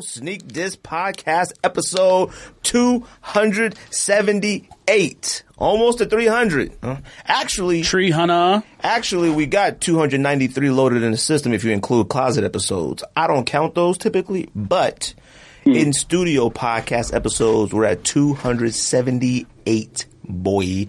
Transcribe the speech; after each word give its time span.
Show 0.00 0.20
Sneak 0.20 0.48
Diss 0.48 0.76
Podcast 0.76 1.52
episode 1.62 2.30
278. 2.62 5.42
Almost 5.58 5.98
to 5.98 6.06
300. 6.06 6.72
Huh? 6.82 6.96
Actually, 7.26 7.82
Tree 7.82 8.10
Hunter. 8.10 8.62
actually, 8.82 9.28
we 9.30 9.44
got 9.46 9.82
293 9.82 10.70
loaded 10.70 11.02
in 11.02 11.10
the 11.12 11.18
system 11.18 11.52
if 11.52 11.64
you 11.64 11.72
include 11.72 12.08
closet 12.08 12.44
episodes. 12.44 13.04
I 13.14 13.26
don't 13.26 13.44
count 13.44 13.74
those 13.74 13.98
typically, 13.98 14.48
but 14.54 15.12
hmm. 15.64 15.72
in 15.72 15.92
studio 15.92 16.48
podcast 16.48 17.12
episodes, 17.14 17.74
we're 17.74 17.84
at 17.84 18.02
278, 18.04 20.06
boy. 20.24 20.86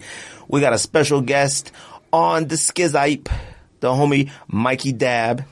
We 0.47 0.61
got 0.61 0.71
a 0.73 0.77
special 0.77 1.19
guest 1.21 1.73
on 2.13 2.47
the 2.47 2.55
Skizype, 2.55 3.29
the 3.81 3.89
homie 3.89 4.31
Mikey 4.47 4.93
Dabb, 4.93 5.43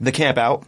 the 0.00 0.12
camp 0.12 0.38
out. 0.38 0.66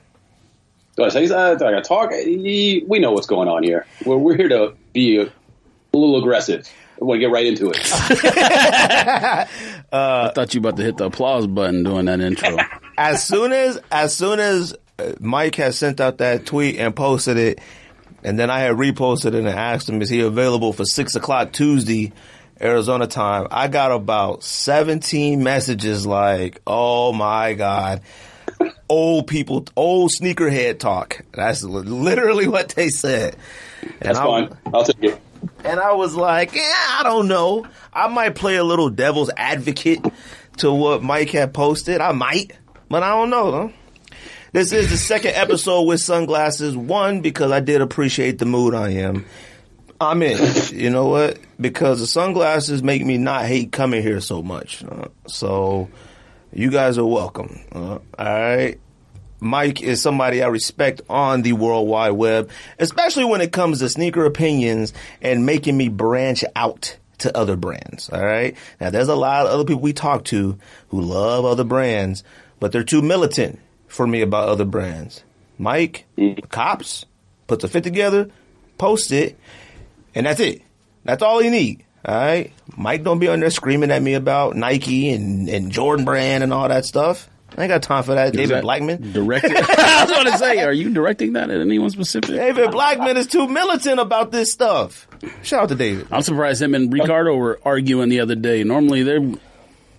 Do 0.97 1.05
I 1.05 1.11
say 1.11 1.27
that? 1.27 1.59
Do 1.59 1.67
I 1.67 1.73
got 1.73 1.85
to 1.85 1.89
talk? 1.89 2.11
Eh, 2.13 2.81
we 2.87 2.99
know 2.99 3.13
what's 3.13 3.27
going 3.27 3.49
on 3.49 3.63
here. 3.63 3.87
We're, 4.04 4.17
we're 4.17 4.37
here 4.37 4.49
to 4.49 4.75
be 4.95 5.18
a, 5.18 5.25
a 5.25 5.96
little 5.96 6.17
aggressive. 6.17 6.67
I 7.00 7.04
want 7.04 7.18
to 7.18 7.21
get 7.21 7.31
right 7.31 7.45
into 7.45 7.71
it. 7.71 7.79
I 7.93 9.46
uh, 9.93 10.32
thought 10.32 10.54
you 10.54 10.61
about 10.61 10.79
to 10.79 10.82
hit 10.82 10.96
the 10.96 11.07
applause 11.07 11.46
button 11.46 11.82
doing 11.82 12.07
that 12.07 12.21
intro. 12.21 12.57
as 12.99 13.23
soon 13.23 13.53
as 13.53 13.79
as 13.93 14.14
soon 14.17 14.40
as 14.40 14.75
uh, 14.99 15.13
Mike 15.21 15.57
has 15.57 15.77
sent 15.77 16.01
out 16.01 16.18
that 16.18 16.46
tweet 16.46 16.79
and 16.79 16.96
posted 16.96 17.37
it, 17.37 17.61
and 18.25 18.39
then 18.39 18.49
I 18.49 18.61
had 18.61 18.76
reposted 18.76 19.26
it 19.26 19.35
and 19.35 19.49
asked 19.49 19.90
him, 19.90 20.01
"Is 20.01 20.09
he 20.09 20.21
available 20.21 20.73
for 20.73 20.87
six 20.87 21.15
o'clock 21.15 21.53
Tuesday, 21.53 22.15
Arizona 22.59 23.07
time?" 23.07 23.49
I 23.51 23.68
got 23.68 23.93
about 23.93 24.43
seventeen 24.43 25.43
messages 25.43 26.07
like, 26.07 26.63
"Oh 26.67 27.13
my 27.13 27.53
god." 27.53 28.01
Old 28.89 29.26
people, 29.26 29.67
old 29.76 30.11
sneakerhead 30.21 30.79
talk. 30.79 31.22
That's 31.32 31.63
literally 31.64 32.47
what 32.48 32.69
they 32.70 32.89
said. 32.89 33.36
And 33.83 33.92
That's 34.00 34.19
I- 34.19 34.25
fine. 34.25 34.56
I'll 34.72 34.84
take 34.84 35.03
it. 35.03 35.20
and 35.64 35.81
I 35.81 35.92
was 35.92 36.15
like, 36.15 36.55
yeah, 36.55 36.62
I 36.98 37.01
don't 37.03 37.27
know. 37.29 37.67
I 37.92 38.09
might 38.09 38.34
play 38.37 38.57
a 38.57 38.64
little 38.64 38.91
devil's 38.91 39.31
advocate 39.37 40.05
to 40.59 40.73
what 40.73 41.03
Mike 41.03 41.31
had 41.31 41.53
posted. 41.53 42.01
I 42.01 42.12
might, 42.12 42.53
but 42.89 43.03
I 43.03 43.11
don't 43.11 43.31
know. 43.31 43.73
This 44.53 44.73
is 44.73 44.89
the 44.91 44.97
second 44.97 45.33
episode 45.34 45.83
with 45.83 46.01
sunglasses. 46.01 46.77
One, 46.77 47.20
because 47.20 47.51
I 47.53 47.61
did 47.61 47.81
appreciate 47.83 48.39
the 48.39 48.47
mood 48.47 48.75
I 48.75 48.91
am. 48.91 49.27
I'm 50.01 50.23
in. 50.23 50.39
You 50.73 50.91
know 50.91 51.07
what? 51.09 51.39
Because 51.61 52.01
the 52.01 52.07
sunglasses 52.07 52.83
make 52.83 53.05
me 53.05 53.19
not 53.19 53.45
hate 53.47 53.73
coming 53.73 54.03
here 54.03 54.20
so 54.20 54.42
much. 54.42 54.84
Uh, 54.84 55.09
so 55.27 55.89
you 56.57 56.71
guys 56.71 56.97
are 56.97 57.05
welcome. 57.05 57.61
Uh, 57.71 57.99
all 57.99 58.01
right. 58.19 58.81
Mike 59.41 59.83
is 59.83 60.01
somebody 60.01 60.43
I 60.43 60.47
respect 60.47 61.03
on 61.11 61.43
the 61.43 61.53
World 61.53 61.87
Wide 61.87 62.13
Web, 62.13 62.51
especially 62.79 63.27
when 63.27 63.43
it 63.43 63.53
comes 63.53 63.81
to 63.81 63.91
sneaker 63.91 64.25
opinions 64.25 64.95
and 65.21 65.45
making 65.45 65.77
me 65.77 65.91
branch 65.91 66.43
out 66.57 66.97
to 67.19 67.37
other 67.37 67.57
brands. 67.57 68.09
All 68.09 68.25
right. 68.25 68.57
Now, 68.81 68.89
there's 68.89 69.09
a 69.09 69.15
lot 69.15 69.45
of 69.45 69.53
other 69.53 69.65
people 69.65 69.83
we 69.83 69.93
talk 69.93 70.25
to 70.27 70.59
who 70.89 71.03
love 71.03 71.45
other 71.45 71.65
brands, 71.65 72.25
but 72.59 72.73
they're 72.73 72.83
too 72.83 73.03
militant 73.03 73.61
for 73.87 74.07
me 74.07 74.23
about 74.23 74.48
other 74.48 74.65
brands. 74.65 75.23
Mike, 75.59 76.07
cops, 76.48 77.05
puts 77.47 77.65
a 77.65 77.69
fit 77.69 77.85
together, 77.85 78.31
posts 78.79 79.13
it, 79.13 79.39
and 80.15 80.25
that's 80.25 80.41
it. 80.41 80.63
That's 81.05 81.23
all 81.23 81.43
you 81.43 81.51
need. 81.51 81.85
All 82.07 82.15
right. 82.15 82.53
Mike 82.77 83.03
don't 83.03 83.19
be 83.19 83.29
on 83.29 83.41
there 83.41 83.51
screaming 83.51 83.91
at 83.91 84.01
me 84.01 84.15
about 84.15 84.55
Nike 84.55 85.11
and, 85.11 85.49
and 85.49 85.73
Jordan 85.73 86.05
brand 86.05 86.45
and 86.45 86.53
all 86.53 86.69
that 86.69 86.85
stuff. 86.85 87.29
I 87.57 87.63
ain't 87.63 87.71
got 87.71 87.83
time 87.83 88.05
for 88.05 88.15
that. 88.15 88.27
Is 88.27 88.33
David 88.33 88.51
that 88.57 88.63
Blackman. 88.63 89.13
Directed. 89.13 89.57
I 89.57 90.05
was 90.05 90.13
going 90.13 90.27
to 90.31 90.39
say, 90.39 90.63
are 90.63 90.73
you 90.73 90.93
directing 90.93 91.33
that 91.33 91.51
at 91.51 91.61
anyone 91.61 91.91
specific? 91.91 92.31
David 92.31 92.71
Blackman 92.71 93.17
is 93.17 93.27
too 93.27 93.48
militant 93.48 93.98
about 93.98 94.31
this 94.31 94.53
stuff. 94.53 95.09
Shout 95.43 95.65
out 95.65 95.69
to 95.71 95.75
David. 95.75 96.07
I'm 96.13 96.23
surprised 96.23 96.63
him 96.63 96.75
and 96.75 96.93
Ricardo 96.93 97.35
were 97.35 97.59
arguing 97.65 98.09
the 98.09 98.20
other 98.20 98.37
day. 98.37 98.63
Normally 98.63 99.03
they're 99.03 99.33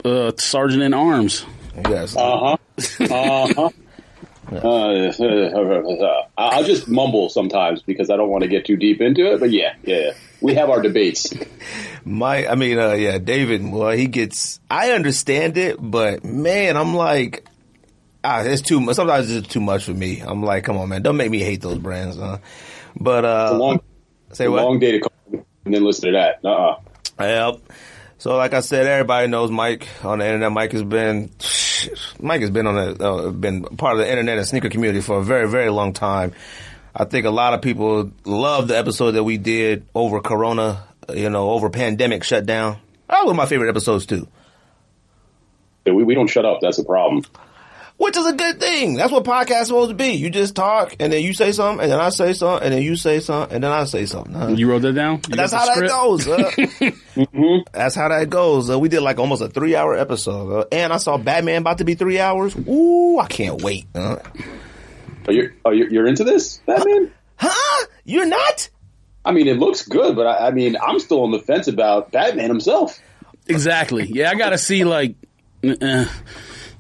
uh, 0.06 0.32
sergeant 0.38 0.84
in 0.84 0.94
arms. 0.94 1.46
Yes. 1.88 2.16
Uh 2.28 2.40
huh. 2.40 2.58
Uh 3.02 3.54
huh. 3.54 3.70
Uh, 4.50 5.12
I'll 6.38 6.64
just 6.64 6.88
mumble 6.88 7.30
sometimes 7.30 7.82
because 7.82 8.10
I 8.10 8.16
don't 8.16 8.30
want 8.30 8.44
to 8.44 8.48
get 8.48 8.66
too 8.66 8.78
deep 8.78 9.02
into 9.02 9.34
it. 9.34 9.40
But 9.40 9.52
yeah, 9.52 9.74
yeah, 9.84 10.12
we 10.42 10.56
have 10.56 10.70
our 10.70 10.82
debates. 10.82 11.34
My, 12.06 12.48
I 12.48 12.56
mean, 12.56 12.80
uh, 12.80 12.94
yeah, 12.94 13.18
David. 13.18 13.70
Well, 13.70 13.92
he 13.92 14.08
gets. 14.08 14.60
I 14.70 14.92
understand 14.92 15.58
it, 15.58 15.78
but 15.80 16.24
man, 16.24 16.78
I'm 16.78 16.96
like, 16.96 17.46
ah, 18.24 18.42
it's 18.44 18.62
too 18.62 18.80
much. 18.80 18.96
Sometimes 18.96 19.30
it's 19.30 19.48
too 19.48 19.60
much 19.62 19.84
for 19.84 19.94
me. 19.94 20.22
I'm 20.22 20.42
like, 20.44 20.64
come 20.64 20.78
on, 20.78 20.90
man, 20.90 21.02
don't 21.02 21.18
make 21.18 21.32
me 21.32 21.40
hate 21.40 21.62
those 21.62 21.78
brands. 21.80 22.18
Huh? 22.18 22.38
But 23.00 23.26
uh, 23.26 23.50
A 23.52 23.58
long, 23.58 23.80
say 24.32 24.46
a 24.46 24.52
what? 24.52 24.64
long 24.64 24.80
day 24.80 24.94
to 24.94 25.00
come 25.02 25.44
and 25.66 25.74
then 25.74 25.84
listen 25.84 26.06
to 26.06 26.12
that. 26.14 26.40
Uh-uh. 26.46 26.80
Yep. 27.20 27.62
So, 28.20 28.36
like 28.36 28.54
I 28.54 28.62
said, 28.62 28.88
everybody 28.88 29.28
knows 29.28 29.52
Mike 29.52 29.88
on 30.04 30.20
the 30.20 30.26
internet. 30.26 30.52
Mike 30.52 30.72
has 30.72 30.84
been, 30.84 31.30
Mike 32.20 32.42
has 32.42 32.50
been 32.50 32.66
on 32.66 32.76
the, 32.76 33.06
uh, 33.06 33.30
been 33.32 33.64
part 33.64 33.94
of 33.94 34.00
the 34.00 34.10
internet 34.10 34.38
and 34.40 34.48
sneaker 34.48 34.70
community 34.70 35.02
for 35.02 35.20
a 35.20 35.24
very, 35.24 35.48
very 35.48 35.70
long 35.70 35.94
time. 35.94 36.34
I 37.00 37.06
think 37.06 37.28
a 37.28 37.32
lot 37.32 37.54
of 37.54 37.62
people 37.62 38.12
love 38.26 38.68
the 38.68 38.78
episode 38.78 39.12
that 39.12 39.24
we 39.24 39.38
did 39.38 39.86
over 39.94 40.20
Corona, 40.20 40.84
you 41.14 41.30
know, 41.30 41.52
over 41.52 41.70
pandemic 41.70 42.24
shutdown. 42.24 42.80
That 43.08 43.24
was 43.24 43.36
my 43.36 43.46
favorite 43.46 43.70
episodes 43.70 44.08
too. 44.08 44.28
We, 45.86 46.04
we 46.04 46.16
don't 46.16 46.28
shut 46.28 46.44
up. 46.44 46.60
That's 46.60 46.80
a 46.80 46.84
problem. 46.84 47.24
Which 47.98 48.18
is 48.18 48.26
a 48.26 48.34
good 48.34 48.60
thing. 48.60 48.96
That's 48.96 49.12
what 49.12 49.24
podcasts 49.24 49.68
supposed 49.68 49.90
to 49.90 49.96
be. 49.96 50.10
You 50.14 50.32
just 50.32 50.56
talk, 50.56 50.96
and 51.00 51.14
then 51.14 51.24
you 51.24 51.34
say 51.34 51.52
something, 51.52 51.84
and 51.84 51.92
then 51.92 52.00
I 52.00 52.10
say 52.10 52.34
something, 52.34 52.66
and 52.66 52.74
then 52.74 52.82
you 52.84 52.96
say 52.96 53.20
something, 53.20 53.56
and 53.56 53.64
then 53.64 53.72
I 53.72 53.86
say 53.86 54.06
something. 54.06 54.34
Huh? 54.34 54.48
You 54.50 54.70
wrote 54.70 54.84
that 54.84 54.94
down? 54.94 55.22
You 55.30 55.36
That's 55.36 55.52
got 55.52 55.68
how 55.68 55.80
that 55.80 55.88
goes. 55.88 56.28
Uh, 56.28 57.62
That's 57.74 57.96
how 57.96 58.10
that 58.10 58.30
goes. 58.30 58.70
Uh, 58.70 58.78
we 58.78 58.90
did 58.90 59.02
like 59.02 59.20
almost 59.20 59.42
a 59.42 59.50
three 59.50 59.76
hour 59.76 59.96
episode, 59.96 60.52
uh, 60.52 60.66
and 60.72 60.94
I 60.94 60.98
saw 60.98 61.18
Batman 61.18 61.62
about 61.62 61.80
to 61.80 61.86
be 61.86 61.96
three 61.96 62.20
hours. 62.20 62.56
Ooh, 62.68 63.20
I 63.20 63.28
can't 63.28 63.62
wait. 63.64 63.88
Uh, 63.96 64.18
Are 65.28 65.34
you, 65.34 65.54
are 65.66 65.74
you 65.74 65.88
you're 65.90 66.08
into 66.08 66.24
this, 66.24 66.58
Batman? 66.66 67.12
huh? 67.36 67.86
You're 68.06 68.26
not? 68.26 68.70
I 69.26 69.32
mean, 69.34 69.48
it 69.48 69.58
looks 69.58 69.86
good, 69.88 70.16
but 70.16 70.26
I, 70.26 70.48
I 70.48 70.52
mean, 70.52 70.78
I'm 70.82 71.00
still 71.00 71.24
on 71.24 71.32
the 71.32 71.40
fence 71.40 71.68
about 71.68 72.12
Batman 72.12 72.48
himself. 72.50 72.98
Exactly. 73.48 74.06
Yeah, 74.06 74.30
I 74.32 74.36
got 74.36 74.50
to 74.50 74.58
see 74.58 74.84
like. 74.86 75.16
Uh, 75.64 76.06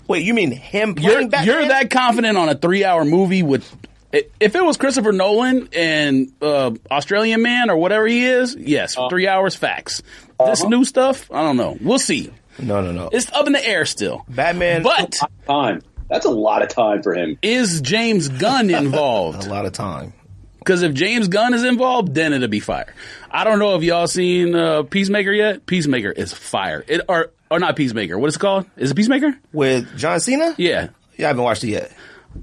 Wait, 0.07 0.23
you 0.23 0.33
mean 0.33 0.51
him 0.51 0.95
you're, 0.97 1.27
Batman? 1.27 1.45
you're 1.45 1.67
that 1.67 1.89
confident 1.89 2.37
on 2.37 2.47
a 2.47 2.55
three 2.55 2.85
hour 2.85 3.03
movie 3.03 3.43
with. 3.43 3.69
If 4.13 4.55
it 4.55 4.63
was 4.63 4.77
Christopher 4.77 5.11
Nolan 5.11 5.67
and 5.73 6.31
uh, 6.41 6.71
Australian 6.89 7.41
Man 7.41 7.69
or 7.69 7.75
whatever 7.75 8.07
he 8.07 8.25
is, 8.25 8.55
yes, 8.55 8.95
three 9.09 9.27
hours 9.27 9.53
facts. 9.55 10.01
This 10.39 10.63
new 10.63 10.85
stuff, 10.85 11.29
I 11.29 11.41
don't 11.43 11.57
know. 11.57 11.77
We'll 11.81 11.99
see. 11.99 12.31
No, 12.57 12.81
no, 12.81 12.91
no. 12.93 13.09
It's 13.11 13.29
up 13.33 13.47
in 13.47 13.53
the 13.53 13.67
air 13.67 13.85
still. 13.85 14.23
Batman. 14.29 14.83
But 14.83 15.17
Time. 15.45 15.81
That's 16.09 16.25
a 16.25 16.29
lot 16.29 16.61
of 16.61 16.69
time 16.69 17.03
for 17.03 17.13
him. 17.13 17.37
is 17.41 17.81
James 17.81 18.29
Gunn 18.29 18.69
involved? 18.69 19.43
a 19.45 19.49
lot 19.49 19.65
of 19.65 19.73
time. 19.73 20.13
Because 20.59 20.81
if 20.81 20.93
James 20.93 21.29
Gunn 21.29 21.53
is 21.53 21.63
involved, 21.63 22.13
then 22.13 22.33
it'll 22.33 22.49
be 22.49 22.59
fire. 22.59 22.93
I 23.31 23.43
don't 23.45 23.59
know 23.59 23.75
if 23.75 23.83
y'all 23.83 24.07
seen 24.07 24.53
uh, 24.53 24.83
Peacemaker 24.83 25.31
yet. 25.31 25.65
Peacemaker 25.65 26.11
is 26.11 26.33
fire. 26.33 26.83
It 26.87 27.01
or 27.07 27.31
or 27.49 27.59
not 27.59 27.75
Peacemaker. 27.77 28.17
What 28.19 28.27
is 28.27 28.35
it 28.35 28.39
called? 28.39 28.65
Is 28.75 28.91
it 28.91 28.95
Peacemaker? 28.95 29.37
With 29.53 29.97
John 29.97 30.19
Cena? 30.19 30.55
Yeah. 30.57 30.89
Yeah, 31.15 31.25
I 31.25 31.29
haven't 31.29 31.43
watched 31.43 31.63
it 31.63 31.69
yet. 31.69 31.91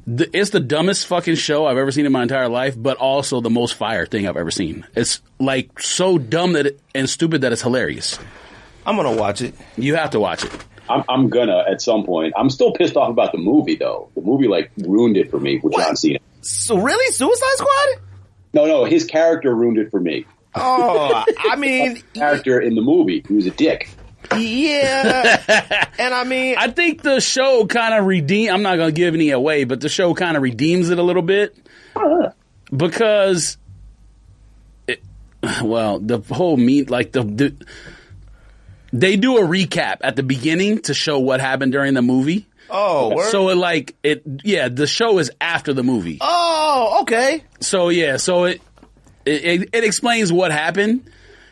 The, 0.06 0.28
it's 0.36 0.50
the 0.50 0.60
dumbest 0.60 1.06
fucking 1.06 1.36
show 1.36 1.66
I've 1.66 1.76
ever 1.76 1.92
seen 1.92 2.06
in 2.06 2.12
my 2.12 2.22
entire 2.22 2.48
life, 2.48 2.74
but 2.76 2.96
also 2.96 3.40
the 3.40 3.50
most 3.50 3.74
fire 3.74 4.06
thing 4.06 4.26
I've 4.26 4.36
ever 4.36 4.50
seen. 4.50 4.86
It's 4.96 5.20
like 5.38 5.78
so 5.78 6.18
dumb 6.18 6.54
that 6.54 6.66
it, 6.66 6.80
and 6.94 7.08
stupid 7.08 7.42
that 7.42 7.52
it's 7.52 7.62
hilarious. 7.62 8.18
I'm 8.86 8.96
gonna 8.96 9.14
watch 9.14 9.42
it. 9.42 9.54
You 9.76 9.96
have 9.96 10.10
to 10.10 10.20
watch 10.20 10.44
it. 10.44 10.52
I'm, 10.88 11.04
I'm 11.08 11.28
gonna 11.28 11.64
at 11.68 11.80
some 11.80 12.04
point. 12.04 12.34
I'm 12.36 12.50
still 12.50 12.72
pissed 12.72 12.96
off 12.96 13.10
about 13.10 13.32
the 13.32 13.38
movie 13.38 13.76
though. 13.76 14.10
The 14.14 14.20
movie 14.20 14.48
like 14.48 14.70
ruined 14.78 15.16
it 15.16 15.30
for 15.30 15.38
me 15.40 15.60
with 15.62 15.74
John 15.74 15.96
Cena. 15.96 16.18
So 16.42 16.78
really, 16.78 17.12
Suicide 17.12 17.56
Squad? 17.56 18.02
No, 18.52 18.66
no, 18.66 18.84
his 18.84 19.04
character 19.04 19.54
ruined 19.54 19.78
it 19.78 19.90
for 19.90 19.98
me. 20.00 20.26
Oh, 20.54 21.24
I 21.50 21.56
mean, 21.58 22.02
Character 22.14 22.60
in 22.60 22.74
the 22.76 22.82
movie, 22.82 23.24
he 23.26 23.34
was 23.34 23.46
a 23.46 23.50
dick. 23.50 23.88
yeah. 24.36 25.86
And 25.98 26.14
I 26.14 26.24
mean, 26.24 26.54
I 26.58 26.68
think 26.70 27.02
the 27.02 27.20
show 27.20 27.66
kind 27.66 27.94
of 27.94 28.06
redeem. 28.06 28.52
I'm 28.52 28.62
not 28.62 28.76
going 28.76 28.88
to 28.88 28.94
give 28.94 29.14
any 29.14 29.30
away, 29.30 29.64
but 29.64 29.80
the 29.80 29.88
show 29.88 30.14
kind 30.14 30.36
of 30.36 30.42
redeems 30.42 30.90
it 30.90 30.98
a 30.98 31.02
little 31.02 31.22
bit 31.22 31.56
because, 32.74 33.58
it, 34.86 35.02
well, 35.62 35.98
the 35.98 36.18
whole 36.20 36.56
meat 36.56 36.90
like 36.90 37.12
the, 37.12 37.22
the 37.24 37.54
they 38.94 39.16
do 39.16 39.36
a 39.38 39.42
recap 39.42 39.96
at 40.02 40.14
the 40.16 40.22
beginning 40.22 40.80
to 40.82 40.94
show 40.94 41.18
what 41.18 41.40
happened 41.40 41.72
during 41.72 41.94
the 41.94 42.02
movie. 42.02 42.46
oh, 42.70 43.14
word? 43.14 43.30
So 43.30 43.48
it 43.50 43.56
like 43.56 43.96
it, 44.02 44.22
yeah. 44.44 44.68
The 44.68 44.86
show 44.86 45.18
is 45.18 45.30
after 45.40 45.72
the 45.74 45.82
movie. 45.82 46.18
oh, 46.20 47.00
okay. 47.02 47.42
So 47.60 47.88
yeah, 47.88 48.16
so 48.18 48.44
it 48.44 48.62
it, 49.26 49.68
it 49.72 49.84
explains 49.84 50.32
what 50.32 50.52
happened. 50.52 51.10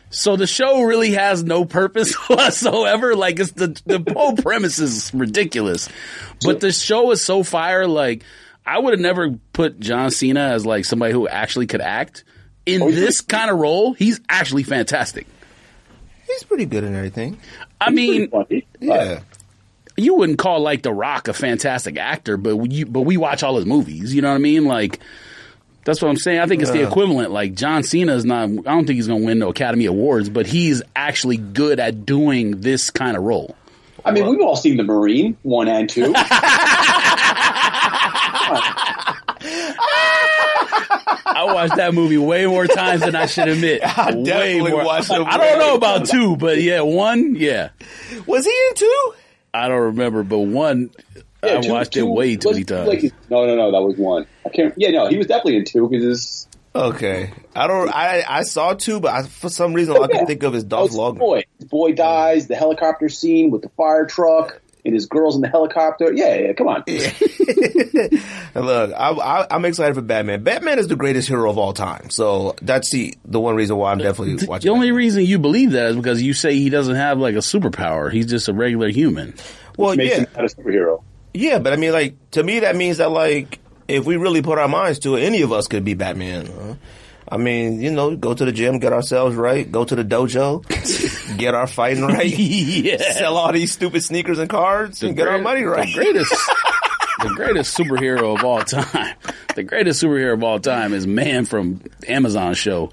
So 0.09 0.35
the 0.35 0.45
show 0.47 0.83
really 0.83 1.11
has 1.11 1.43
no 1.43 1.65
purpose 1.65 2.13
whatsoever. 2.29 3.15
Like 3.15 3.39
it's 3.39 3.51
the 3.51 3.67
the 3.85 4.13
whole 4.13 4.35
premise 4.37 4.79
is 4.79 5.13
ridiculous, 5.13 5.89
but 6.45 6.61
the 6.61 6.71
show 6.71 7.11
is 7.11 7.23
so 7.23 7.43
fire. 7.43 7.87
Like 7.87 8.23
I 8.65 8.79
would 8.79 8.93
have 8.93 9.01
never 9.01 9.31
put 9.51 9.79
John 9.79 10.11
Cena 10.11 10.39
as 10.51 10.65
like 10.65 10.85
somebody 10.85 11.11
who 11.13 11.27
actually 11.27 11.67
could 11.67 11.81
act. 11.81 12.23
In 12.65 12.81
Oh, 12.81 12.89
this 12.91 13.19
kind 13.19 13.51
of 13.51 13.57
role, 13.59 13.91
he's 13.91 14.21
actually 14.29 14.63
fantastic. 14.63 15.27
He's 16.33 16.43
pretty 16.43 16.65
good 16.65 16.83
in 16.83 16.95
everything. 16.95 17.37
I 17.79 17.89
mean, 17.91 18.29
Funny. 18.29 18.65
Yeah. 18.79 19.21
you 19.97 20.15
wouldn't 20.15 20.39
call 20.39 20.59
like 20.61 20.81
The 20.83 20.91
Rock 20.93 21.27
a 21.27 21.33
fantastic 21.33 21.97
actor, 21.97 22.37
but 22.37 22.71
you, 22.71 22.85
but 22.85 23.01
we 23.01 23.17
watch 23.17 23.43
all 23.43 23.55
his 23.57 23.65
movies. 23.65 24.13
You 24.13 24.21
know 24.21 24.29
what 24.29 24.35
I 24.35 24.39
mean? 24.39 24.65
Like 24.65 24.99
that's 25.85 26.01
what 26.01 26.07
I'm 26.09 26.17
saying. 26.17 26.39
I 26.39 26.45
think 26.47 26.61
it's 26.61 26.71
the 26.71 26.79
Yeah. 26.79 26.87
equivalent. 26.87 27.31
Like 27.31 27.55
John 27.55 27.83
Cena 27.83 28.13
is 28.15 28.23
not. 28.25 28.43
I 28.43 28.47
don't 28.47 28.85
think 28.85 28.95
he's 28.95 29.07
going 29.07 29.19
to 29.21 29.25
win 29.25 29.39
no 29.39 29.49
Academy 29.49 29.85
Awards, 29.85 30.29
but 30.29 30.47
he's 30.47 30.81
actually 30.95 31.37
good 31.37 31.79
at 31.79 32.05
doing 32.05 32.61
this 32.61 32.89
kind 32.89 33.17
of 33.17 33.23
role. 33.23 33.55
I 34.05 34.11
mean, 34.11 34.25
we've 34.27 34.41
all 34.41 34.55
seen 34.57 34.77
the 34.77 34.83
Marine 34.83 35.37
one 35.43 35.67
and 35.67 35.89
two. 35.89 36.13
I 41.25 41.45
watched 41.45 41.75
that 41.77 41.93
movie 41.93 42.17
way 42.17 42.45
more 42.45 42.67
times 42.67 43.01
than 43.01 43.15
I 43.15 43.25
should 43.25 43.47
admit. 43.47 43.81
I 43.97 44.13
way 44.15 44.23
definitely 44.23 44.71
more. 44.71 44.85
watched 44.85 45.11
it 45.11 45.21
I 45.21 45.37
don't 45.37 45.59
know 45.59 45.75
about 45.75 46.05
two, 46.07 46.35
but 46.37 46.61
yeah, 46.61 46.81
one. 46.81 47.35
Yeah, 47.35 47.69
Was 48.25 48.45
he 48.45 48.51
in 48.69 48.75
two? 48.75 49.13
I 49.53 49.67
don't 49.67 49.81
remember, 49.81 50.23
but 50.23 50.39
one. 50.39 50.89
I 51.43 51.59
two- 51.61 51.71
watched 51.71 51.93
two 51.93 52.07
it 52.07 52.09
way 52.09 52.35
too 52.37 52.51
many 52.51 52.63
times. 52.63 52.87
like- 52.87 53.13
no, 53.29 53.45
no, 53.45 53.55
no, 53.55 53.71
that 53.71 53.81
was 53.81 53.97
one. 53.97 54.25
I 54.45 54.49
can't. 54.49 54.73
Yeah, 54.77 54.89
no, 54.91 55.07
he 55.07 55.17
was 55.17 55.27
definitely 55.27 55.57
in 55.57 55.65
two 55.65 55.87
because 55.89 56.47
Okay. 56.75 57.31
I 57.55 57.67
don't. 57.67 57.89
I 57.93 58.23
I 58.27 58.43
saw 58.43 58.73
two, 58.73 58.99
but 58.99 59.13
I, 59.13 59.23
for 59.23 59.49
some 59.49 59.73
reason 59.73 59.95
all 59.95 60.03
I 60.03 60.07
could 60.07 60.25
think 60.25 60.41
of 60.43 60.55
is 60.55 60.63
oh, 60.63 60.67
Dolph 60.67 60.91
Oh, 60.93 60.97
Lundgren. 61.13 61.19
boy, 61.19 61.43
boy 61.69 61.91
dies. 61.93 62.47
The 62.47 62.55
helicopter 62.55 63.09
scene 63.09 63.51
with 63.51 63.61
the 63.61 63.69
fire 63.69 64.05
truck 64.07 64.59
and 64.85 64.93
his 64.93 65.05
girls 65.05 65.35
in 65.35 65.41
the 65.41 65.47
helicopter. 65.47 66.11
Yeah, 66.13 66.35
yeah, 66.35 66.53
come 66.53 66.67
on. 66.67 66.83
Look, 68.55 68.91
I, 68.93 69.09
I, 69.11 69.47
I'm 69.49 69.65
excited 69.65 69.95
for 69.95 70.01
Batman. 70.01 70.43
Batman 70.43 70.79
is 70.79 70.87
the 70.87 70.95
greatest 70.95 71.27
hero 71.27 71.49
of 71.49 71.57
all 71.57 71.73
time, 71.73 72.09
so 72.09 72.55
that's 72.61 72.91
the 72.91 73.15
the 73.25 73.39
one 73.39 73.55
reason 73.55 73.77
why 73.77 73.91
I'm 73.91 73.97
definitely 73.97 74.45
watching. 74.45 74.67
The 74.69 74.73
only 74.75 74.91
reason 74.91 75.23
you 75.25 75.39
believe 75.39 75.71
that 75.71 75.87
is 75.91 75.95
because 75.95 76.21
you 76.21 76.33
say 76.33 76.55
he 76.55 76.69
doesn't 76.69 76.95
have 76.95 77.17
like 77.17 77.35
a 77.35 77.39
superpower. 77.39 78.11
He's 78.11 78.27
just 78.27 78.47
a 78.47 78.53
regular 78.53 78.89
human. 78.89 79.33
well, 79.77 79.95
Makes 79.95 80.11
yeah, 80.11 80.17
him 80.21 80.27
not 80.35 80.45
a 80.45 80.47
superhero. 80.55 81.03
yeah, 81.33 81.59
but 81.59 81.73
I 81.73 81.75
mean, 81.77 81.91
like 81.91 82.31
to 82.31 82.43
me, 82.43 82.59
that 82.59 82.75
means 82.75 82.97
that 82.97 83.11
like 83.11 83.59
if 83.87 84.05
we 84.05 84.17
really 84.17 84.41
put 84.41 84.57
our 84.59 84.67
minds 84.67 84.99
to 84.99 85.15
it, 85.15 85.23
any 85.23 85.41
of 85.41 85.51
us 85.51 85.67
could 85.67 85.83
be 85.83 85.93
Batman. 85.93 86.45
huh? 86.47 86.73
I 87.33 87.37
mean, 87.37 87.81
you 87.81 87.89
know, 87.89 88.15
go 88.15 88.35
to 88.35 88.45
the 88.45 88.51
gym, 88.51 88.77
get 88.77 88.93
ourselves 88.93 89.35
right, 89.35 89.69
go 89.69 89.83
to 89.83 89.95
the 89.95 90.05
dojo, 90.05 90.61
get 91.37 91.55
our 91.55 91.65
fighting 91.65 92.03
right, 92.03 92.27
yeah. 92.27 93.11
sell 93.13 93.37
all 93.37 93.51
these 93.51 93.71
stupid 93.71 94.03
sneakers 94.03 94.37
and 94.37 94.47
cards, 94.47 95.01
and 95.01 95.15
get 95.15 95.27
our 95.27 95.39
money 95.39 95.63
right. 95.63 95.87
The 95.87 95.93
greatest, 95.95 96.31
the 97.23 97.29
greatest 97.29 97.75
superhero 97.75 98.37
of 98.37 98.45
all 98.45 98.61
time. 98.61 99.15
The 99.55 99.63
greatest 99.63 100.03
superhero 100.03 100.35
of 100.35 100.43
all 100.43 100.59
time 100.59 100.93
is 100.93 101.07
man 101.07 101.45
from 101.45 101.81
Amazon 102.07 102.53
show. 102.53 102.91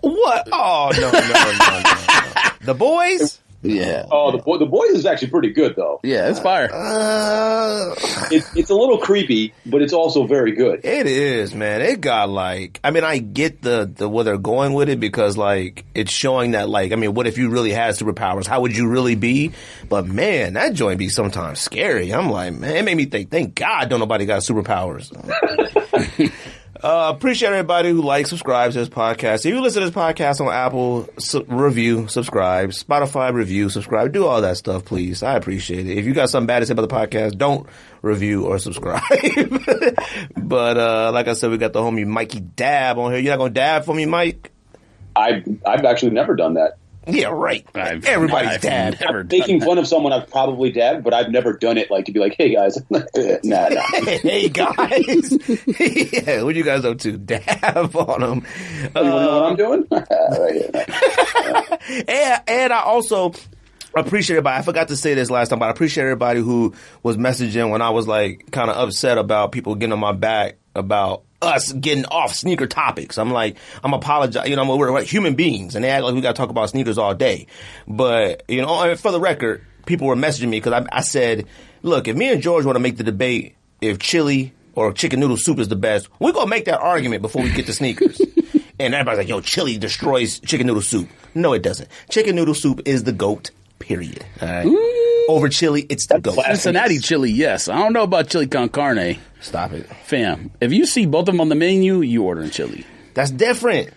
What? 0.00 0.48
Oh 0.50 0.90
no, 0.94 1.10
no, 1.10 1.20
no, 1.20 1.52
no, 1.52 1.82
no. 1.82 2.50
The 2.62 2.74
boys? 2.74 3.41
Yeah. 3.62 4.06
Oh, 4.10 4.32
the 4.32 4.38
boy, 4.38 4.58
the 4.58 4.66
boys 4.66 4.90
is 4.90 5.06
actually 5.06 5.30
pretty 5.30 5.52
good 5.52 5.76
though. 5.76 6.00
Yeah, 6.02 6.28
it's 6.28 6.40
fire. 6.40 6.68
Uh, 6.72 7.94
It, 8.30 8.44
it's 8.56 8.70
a 8.70 8.74
little 8.74 8.96
creepy, 8.96 9.52
but 9.66 9.82
it's 9.82 9.92
also 9.92 10.26
very 10.26 10.52
good. 10.52 10.80
it 10.84 11.06
is, 11.06 11.54
man. 11.54 11.82
It 11.82 12.00
got 12.00 12.30
like, 12.30 12.80
I 12.82 12.90
mean, 12.90 13.04
I 13.04 13.18
get 13.18 13.60
the, 13.60 13.90
the, 13.94 14.08
where 14.08 14.24
they're 14.24 14.38
going 14.38 14.72
with 14.72 14.88
it 14.88 14.98
because 15.00 15.36
like, 15.36 15.84
it's 15.94 16.10
showing 16.10 16.52
that 16.52 16.70
like, 16.70 16.92
I 16.92 16.96
mean, 16.96 17.12
what 17.12 17.26
if 17.26 17.36
you 17.36 17.50
really 17.50 17.72
had 17.72 17.94
superpowers? 17.94 18.46
How 18.46 18.62
would 18.62 18.74
you 18.74 18.88
really 18.88 19.16
be? 19.16 19.52
But 19.88 20.06
man, 20.06 20.54
that 20.54 20.72
joint 20.72 20.98
be 20.98 21.10
sometimes 21.10 21.60
scary. 21.60 22.10
I'm 22.10 22.30
like, 22.30 22.54
man, 22.54 22.74
it 22.74 22.84
made 22.86 22.96
me 22.96 23.04
think, 23.04 23.30
thank 23.30 23.54
God 23.54 23.90
don't 23.90 24.00
nobody 24.00 24.24
got 24.24 24.40
superpowers. 24.42 25.12
Uh, 26.82 27.12
appreciate 27.14 27.50
everybody 27.50 27.90
who 27.90 28.02
likes, 28.02 28.28
subscribes 28.30 28.74
to 28.74 28.80
this 28.80 28.88
podcast. 28.88 29.46
If 29.46 29.54
you 29.54 29.60
listen 29.60 29.82
to 29.82 29.88
this 29.88 29.94
podcast 29.96 30.40
on 30.44 30.52
Apple, 30.52 31.08
su- 31.16 31.44
review, 31.46 32.08
subscribe. 32.08 32.70
Spotify, 32.70 33.32
review, 33.32 33.68
subscribe. 33.68 34.12
Do 34.12 34.26
all 34.26 34.40
that 34.40 34.56
stuff, 34.56 34.84
please. 34.84 35.22
I 35.22 35.36
appreciate 35.36 35.86
it. 35.86 35.96
If 35.96 36.06
you 36.06 36.12
got 36.12 36.28
something 36.28 36.48
bad 36.48 36.58
to 36.58 36.66
say 36.66 36.72
about 36.72 36.88
the 36.88 36.94
podcast, 36.94 37.38
don't 37.38 37.68
review 38.02 38.46
or 38.46 38.58
subscribe. 38.58 39.00
but 40.36 40.76
uh, 40.76 41.12
like 41.12 41.28
I 41.28 41.34
said, 41.34 41.52
we 41.52 41.58
got 41.58 41.72
the 41.72 41.80
homie 41.80 42.04
Mikey 42.04 42.40
Dabb 42.40 42.98
on 42.98 43.12
here. 43.12 43.20
You're 43.20 43.34
not 43.34 43.38
gonna 43.38 43.54
dab 43.54 43.84
for 43.84 43.94
me, 43.94 44.06
Mike? 44.06 44.50
I 45.14 45.44
I've 45.64 45.84
actually 45.84 46.10
never 46.12 46.34
done 46.34 46.54
that. 46.54 46.78
Yeah, 47.06 47.28
right. 47.28 47.66
I've- 47.74 48.06
Everybody's 48.06 48.50
I've 48.52 48.60
dab. 48.60 49.00
never 49.00 49.24
Making 49.24 49.60
fun 49.60 49.78
of 49.78 49.86
someone 49.88 50.12
I've 50.12 50.30
probably 50.30 50.70
dabbed, 50.70 51.02
but 51.04 51.12
I've 51.12 51.30
never 51.30 51.52
done 51.54 51.76
it 51.78 51.90
like 51.90 52.04
to 52.06 52.12
be 52.12 52.20
like, 52.20 52.36
hey 52.38 52.54
guys, 52.54 52.78
nah, 52.90 53.00
nah. 53.42 53.80
hey 54.02 54.48
guys, 54.48 55.36
yeah, 56.12 56.42
what 56.42 56.54
you 56.54 56.62
guys 56.64 56.84
up 56.84 56.98
to? 56.98 57.16
Dab 57.18 57.94
on 57.96 58.20
them. 58.20 58.46
Oh, 58.94 59.02
you 59.02 59.10
want 59.10 59.56
to 59.58 59.62
know 59.62 59.70
what 59.70 59.90
I'm 59.90 60.06
doing? 61.96 62.06
And, 62.08 62.40
and 62.46 62.72
I 62.72 62.82
also 62.82 63.32
appreciate 63.94 64.36
everybody. 64.36 64.58
I 64.58 64.62
forgot 64.62 64.88
to 64.88 64.96
say 64.96 65.14
this 65.14 65.30
last 65.30 65.48
time, 65.48 65.58
but 65.58 65.66
I 65.66 65.70
appreciate 65.70 66.04
everybody 66.04 66.40
who 66.40 66.74
was 67.02 67.16
messaging 67.16 67.70
when 67.70 67.82
I 67.82 67.90
was 67.90 68.06
like 68.06 68.50
kind 68.50 68.70
of 68.70 68.76
upset 68.76 69.18
about 69.18 69.52
people 69.52 69.74
getting 69.74 69.92
on 69.92 69.98
my 69.98 70.12
back 70.12 70.56
about 70.74 71.24
us 71.42 71.72
getting 71.72 72.06
off 72.06 72.34
sneaker 72.34 72.66
topics. 72.66 73.18
I'm 73.18 73.30
like, 73.30 73.56
I'm 73.82 73.92
apologize. 73.92 74.48
You 74.48 74.56
know, 74.56 74.76
we're, 74.76 74.92
we're 74.92 75.02
human 75.02 75.34
beings, 75.34 75.74
and 75.74 75.84
they 75.84 75.90
act 75.90 76.04
like 76.04 76.14
we 76.14 76.20
got 76.20 76.34
to 76.34 76.40
talk 76.40 76.50
about 76.50 76.70
sneakers 76.70 76.98
all 76.98 77.14
day. 77.14 77.46
But 77.86 78.44
you 78.48 78.62
know, 78.62 78.96
for 78.96 79.10
the 79.10 79.20
record, 79.20 79.64
people 79.86 80.06
were 80.06 80.16
messaging 80.16 80.48
me 80.48 80.60
because 80.60 80.72
I, 80.72 80.86
I 80.90 81.00
said, 81.02 81.46
look, 81.82 82.08
if 82.08 82.16
me 82.16 82.32
and 82.32 82.40
George 82.40 82.64
want 82.64 82.76
to 82.76 82.80
make 82.80 82.96
the 82.96 83.04
debate 83.04 83.56
if 83.80 83.98
chili 83.98 84.52
or 84.74 84.92
chicken 84.92 85.20
noodle 85.20 85.36
soup 85.36 85.58
is 85.58 85.68
the 85.68 85.76
best, 85.76 86.08
we're 86.18 86.32
gonna 86.32 86.46
make 86.48 86.64
that 86.66 86.80
argument 86.80 87.20
before 87.22 87.42
we 87.42 87.50
get 87.52 87.66
to 87.66 87.72
sneakers. 87.74 88.20
And 88.78 88.94
everybody's 88.94 89.18
like, 89.18 89.28
yo, 89.28 89.40
chili 89.40 89.78
destroys 89.78 90.40
chicken 90.40 90.66
noodle 90.66 90.82
soup. 90.82 91.08
No, 91.36 91.52
it 91.52 91.62
doesn't. 91.62 91.88
Chicken 92.10 92.34
noodle 92.34 92.54
soup 92.54 92.80
is 92.84 93.04
the 93.04 93.12
GOAT, 93.12 93.52
period. 93.82 94.24
All 94.40 94.48
right. 94.48 95.26
Over 95.28 95.48
chili, 95.48 95.86
it's 95.88 96.06
the 96.06 96.18
GOAT. 96.18 96.42
Cincinnati 96.44 96.98
chili, 96.98 97.30
yes. 97.30 97.68
I 97.68 97.78
don't 97.78 97.92
know 97.92 98.02
about 98.02 98.28
chili 98.28 98.46
con 98.46 98.68
carne. 98.68 99.18
Stop 99.40 99.72
it. 99.72 99.86
Fam, 100.04 100.50
if 100.60 100.72
you 100.72 100.86
see 100.86 101.06
both 101.06 101.22
of 101.22 101.26
them 101.26 101.40
on 101.40 101.48
the 101.48 101.54
menu, 101.54 102.00
you 102.00 102.22
ordering 102.22 102.50
chili. 102.50 102.86
That's 103.14 103.30
different. 103.30 103.90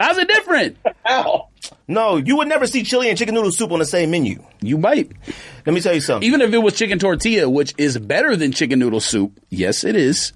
How's 0.00 0.18
it 0.18 0.28
different? 0.28 0.78
Ow. 1.08 1.48
No, 1.86 2.16
you 2.16 2.36
would 2.36 2.48
never 2.48 2.66
see 2.66 2.82
chili 2.82 3.08
and 3.08 3.18
chicken 3.18 3.34
noodle 3.34 3.52
soup 3.52 3.70
on 3.70 3.78
the 3.78 3.84
same 3.84 4.10
menu. 4.10 4.42
You 4.60 4.78
might. 4.78 5.12
Let 5.64 5.72
me 5.74 5.80
tell 5.80 5.94
you 5.94 6.00
something. 6.00 6.26
Even 6.26 6.40
if 6.40 6.52
it 6.52 6.58
was 6.58 6.74
chicken 6.74 6.98
tortilla, 6.98 7.48
which 7.48 7.74
is 7.78 7.98
better 7.98 8.34
than 8.34 8.52
chicken 8.52 8.78
noodle 8.78 9.00
soup, 9.00 9.38
yes, 9.50 9.84
it 9.84 9.94
is, 9.94 10.32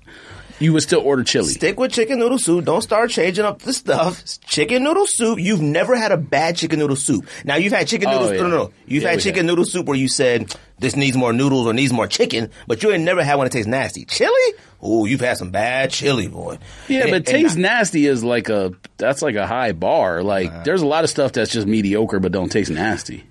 you 0.61 0.73
would 0.73 0.83
still 0.83 1.01
order 1.01 1.23
chili. 1.25 1.49
Stick 1.53 1.79
with 1.79 1.93
chicken 1.93 2.19
noodle 2.19 2.39
soup. 2.39 2.65
Don't 2.65 2.83
start 2.83 3.11
changing 3.11 3.45
up 3.45 3.61
the 3.61 3.73
stuff. 3.73 4.21
It's 4.21 4.39
chicken 4.39 4.85
noodle 4.85 5.07
soup. 5.07 5.39
You've 5.39 5.61
never 5.61 5.97
had 5.97 6.13
a 6.13 6.17
bad 6.17 6.57
chicken 6.57 6.79
noodle 6.79 6.97
soup. 6.97 7.27
Now 7.45 7.57
you've 7.57 7.73
had 7.73 7.87
chicken 7.89 8.09
Oh, 8.09 8.13
noodle. 8.13 8.35
yeah. 8.35 8.43
No, 8.43 8.49
no, 8.49 8.57
no. 8.65 8.73
You've 8.87 9.03
Yeah, 9.03 9.11
had 9.11 9.21
chicken 9.21 9.47
noodle 9.47 9.65
soup 9.65 9.87
where 9.87 9.97
you 9.97 10.09
said 10.09 10.55
this 10.79 10.97
needs 10.97 11.17
more 11.17 11.33
noodles 11.33 11.67
or 11.67 11.73
needs 11.75 11.93
more 11.93 12.07
chicken, 12.07 12.51
but 12.67 12.83
you 12.83 12.93
ain't 12.93 13.05
never 13.05 13.23
had 13.23 13.35
one 13.37 13.45
that 13.47 13.53
tastes 13.53 13.67
nasty. 13.69 14.05
Chili? 14.05 14.55
Oh, 14.83 15.05
you've 15.07 15.21
had 15.21 15.37
some 15.39 15.51
bad 15.51 15.91
chili, 15.91 16.29
boy. 16.29 16.59
Yeah, 16.89 17.03
And- 17.03 17.11
but 17.11 17.17
and 17.17 17.27
taste 17.27 17.57
nasty 17.57 18.07
is 18.07 18.23
like 18.23 18.49
a 18.49 18.73
that's 18.99 19.23
like 19.23 19.35
a 19.35 19.47
high 19.47 19.73
bar. 19.73 20.23
Like 20.23 20.65
there's 20.65 20.83
a 20.83 20.87
lot 20.87 21.05
of 21.05 21.11
stuff 21.11 21.33
that's 21.33 21.51
just 21.51 21.67
mediocre 21.67 22.21
but 22.21 22.33
don't 22.33 22.51
taste 22.51 22.71
nasty. 22.71 23.25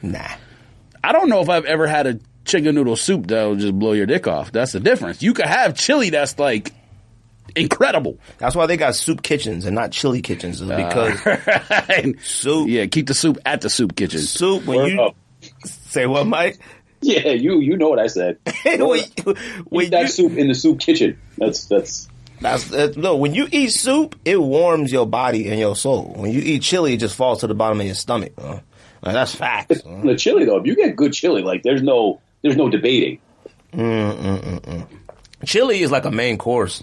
Nah. 0.00 0.26
I 1.04 1.10
don't 1.12 1.28
know 1.28 1.40
if 1.40 1.48
I've 1.48 1.64
ever 1.64 1.86
had 1.88 2.06
a 2.06 2.20
chicken 2.44 2.74
noodle 2.74 2.96
soup 2.96 3.26
that'll 3.28 3.56
just 3.56 3.78
blow 3.78 3.92
your 3.92 4.06
dick 4.06 4.26
off. 4.26 4.52
That's 4.52 4.72
the 4.72 4.80
difference. 4.80 5.22
You 5.22 5.34
could 5.34 5.46
have 5.46 5.74
chili 5.76 6.10
that's 6.10 6.38
like 6.38 6.72
incredible. 7.54 8.18
That's 8.38 8.54
why 8.54 8.66
they 8.66 8.76
got 8.76 8.94
soup 8.94 9.22
kitchens 9.22 9.64
and 9.66 9.74
not 9.74 9.92
chili 9.92 10.22
kitchens 10.22 10.60
is 10.60 10.70
uh, 10.70 10.76
because 10.76 12.14
soup, 12.24 12.68
yeah, 12.68 12.86
keep 12.86 13.06
the 13.06 13.14
soup 13.14 13.38
at 13.44 13.60
the 13.60 13.70
soup 13.70 13.96
kitchen. 13.96 14.20
soup. 14.20 14.64
When 14.66 14.78
Word 14.78 14.92
you 14.92 15.02
up. 15.02 15.16
say 15.64 16.06
what, 16.06 16.26
Mike? 16.26 16.58
Yeah, 17.00 17.30
you 17.30 17.58
you 17.60 17.76
know 17.76 17.88
what 17.88 17.98
I 17.98 18.06
said. 18.06 18.38
when, 18.64 19.02
when 19.68 19.86
Eat 19.86 19.90
that 19.90 20.02
you- 20.02 20.08
soup 20.08 20.32
in 20.38 20.48
the 20.48 20.54
soup 20.54 20.78
kitchen. 20.80 21.18
That's 21.36 21.64
that's 21.66 22.08
That's, 22.40 22.64
that's 22.68 22.96
no. 22.96 23.16
When 23.16 23.34
you 23.34 23.48
eat 23.50 23.70
soup, 23.70 24.16
it 24.24 24.40
warms 24.40 24.92
your 24.92 25.06
body 25.06 25.48
and 25.48 25.58
your 25.58 25.74
soul. 25.76 26.14
When 26.16 26.30
you 26.32 26.40
eat 26.40 26.62
chili, 26.62 26.94
it 26.94 26.98
just 26.98 27.16
falls 27.16 27.40
to 27.40 27.46
the 27.48 27.54
bottom 27.54 27.80
of 27.80 27.86
your 27.86 27.94
stomach. 27.96 28.32
huh? 28.40 28.60
Like, 29.02 29.14
that's 29.14 29.34
facts. 29.34 29.82
huh? 29.84 30.00
the 30.04 30.14
chili 30.16 30.44
though. 30.44 30.58
If 30.58 30.66
you 30.66 30.76
get 30.76 30.94
good 30.94 31.12
chili, 31.12 31.42
like 31.42 31.64
there's 31.64 31.82
no 31.82 32.20
there's 32.42 32.56
no 32.56 32.68
debating. 32.68 33.18
Chili 35.44 35.80
is 35.82 35.90
like 35.90 36.04
a 36.04 36.10
main 36.10 36.38
course. 36.38 36.82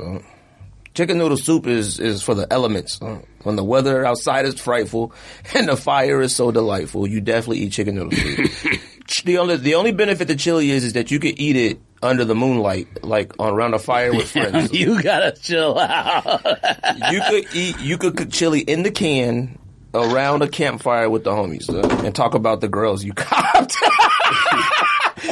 Chicken 0.96 1.18
noodle 1.18 1.38
soup 1.38 1.68
is 1.68 2.00
is 2.00 2.22
for 2.24 2.34
the 2.36 2.52
elements. 2.52 3.00
When 3.44 3.56
the 3.56 3.64
weather 3.64 4.06
outside 4.06 4.46
is 4.46 4.60
frightful 4.60 5.14
and 5.56 5.70
the 5.70 5.78
fire 5.78 6.22
is 6.22 6.36
so 6.36 6.52
delightful, 6.52 7.08
you 7.08 7.22
definitely 7.22 7.60
eat 7.60 7.72
chicken 7.72 7.96
noodle 7.96 8.12
soup. 8.12 8.52
The 9.26 9.40
only 9.40 9.58
the 9.58 9.74
only 9.74 9.92
benefit 9.92 10.28
to 10.28 10.36
chili 10.36 10.70
is 10.70 10.84
is 10.84 10.94
that 10.94 11.10
you 11.10 11.20
can 11.20 11.32
eat 11.42 11.56
it 11.56 11.80
under 12.04 12.26
the 12.26 12.36
moonlight, 12.36 13.04
like 13.04 13.34
on 13.40 13.52
around 13.52 13.74
a 13.74 13.80
fire 13.80 14.14
with 14.14 14.30
friends. 14.34 14.72
you 14.72 15.02
gotta 15.02 15.32
chill 15.32 15.80
out. 15.80 16.44
you 17.12 17.20
could 17.28 17.56
eat 17.56 17.80
you 17.80 17.98
could 17.98 18.16
cook 18.16 18.30
chili 18.30 18.60
in 18.60 18.84
the 18.84 18.92
can 18.92 19.58
around 19.96 20.44
a 20.44 20.48
campfire 20.48 21.10
with 21.10 21.24
the 21.24 21.32
homies 21.32 21.68
uh, 21.74 22.06
and 22.06 22.14
talk 22.14 22.36
about 22.36 22.62
the 22.62 22.68
girls 22.68 23.04
you 23.04 23.14
copped. 23.14 23.76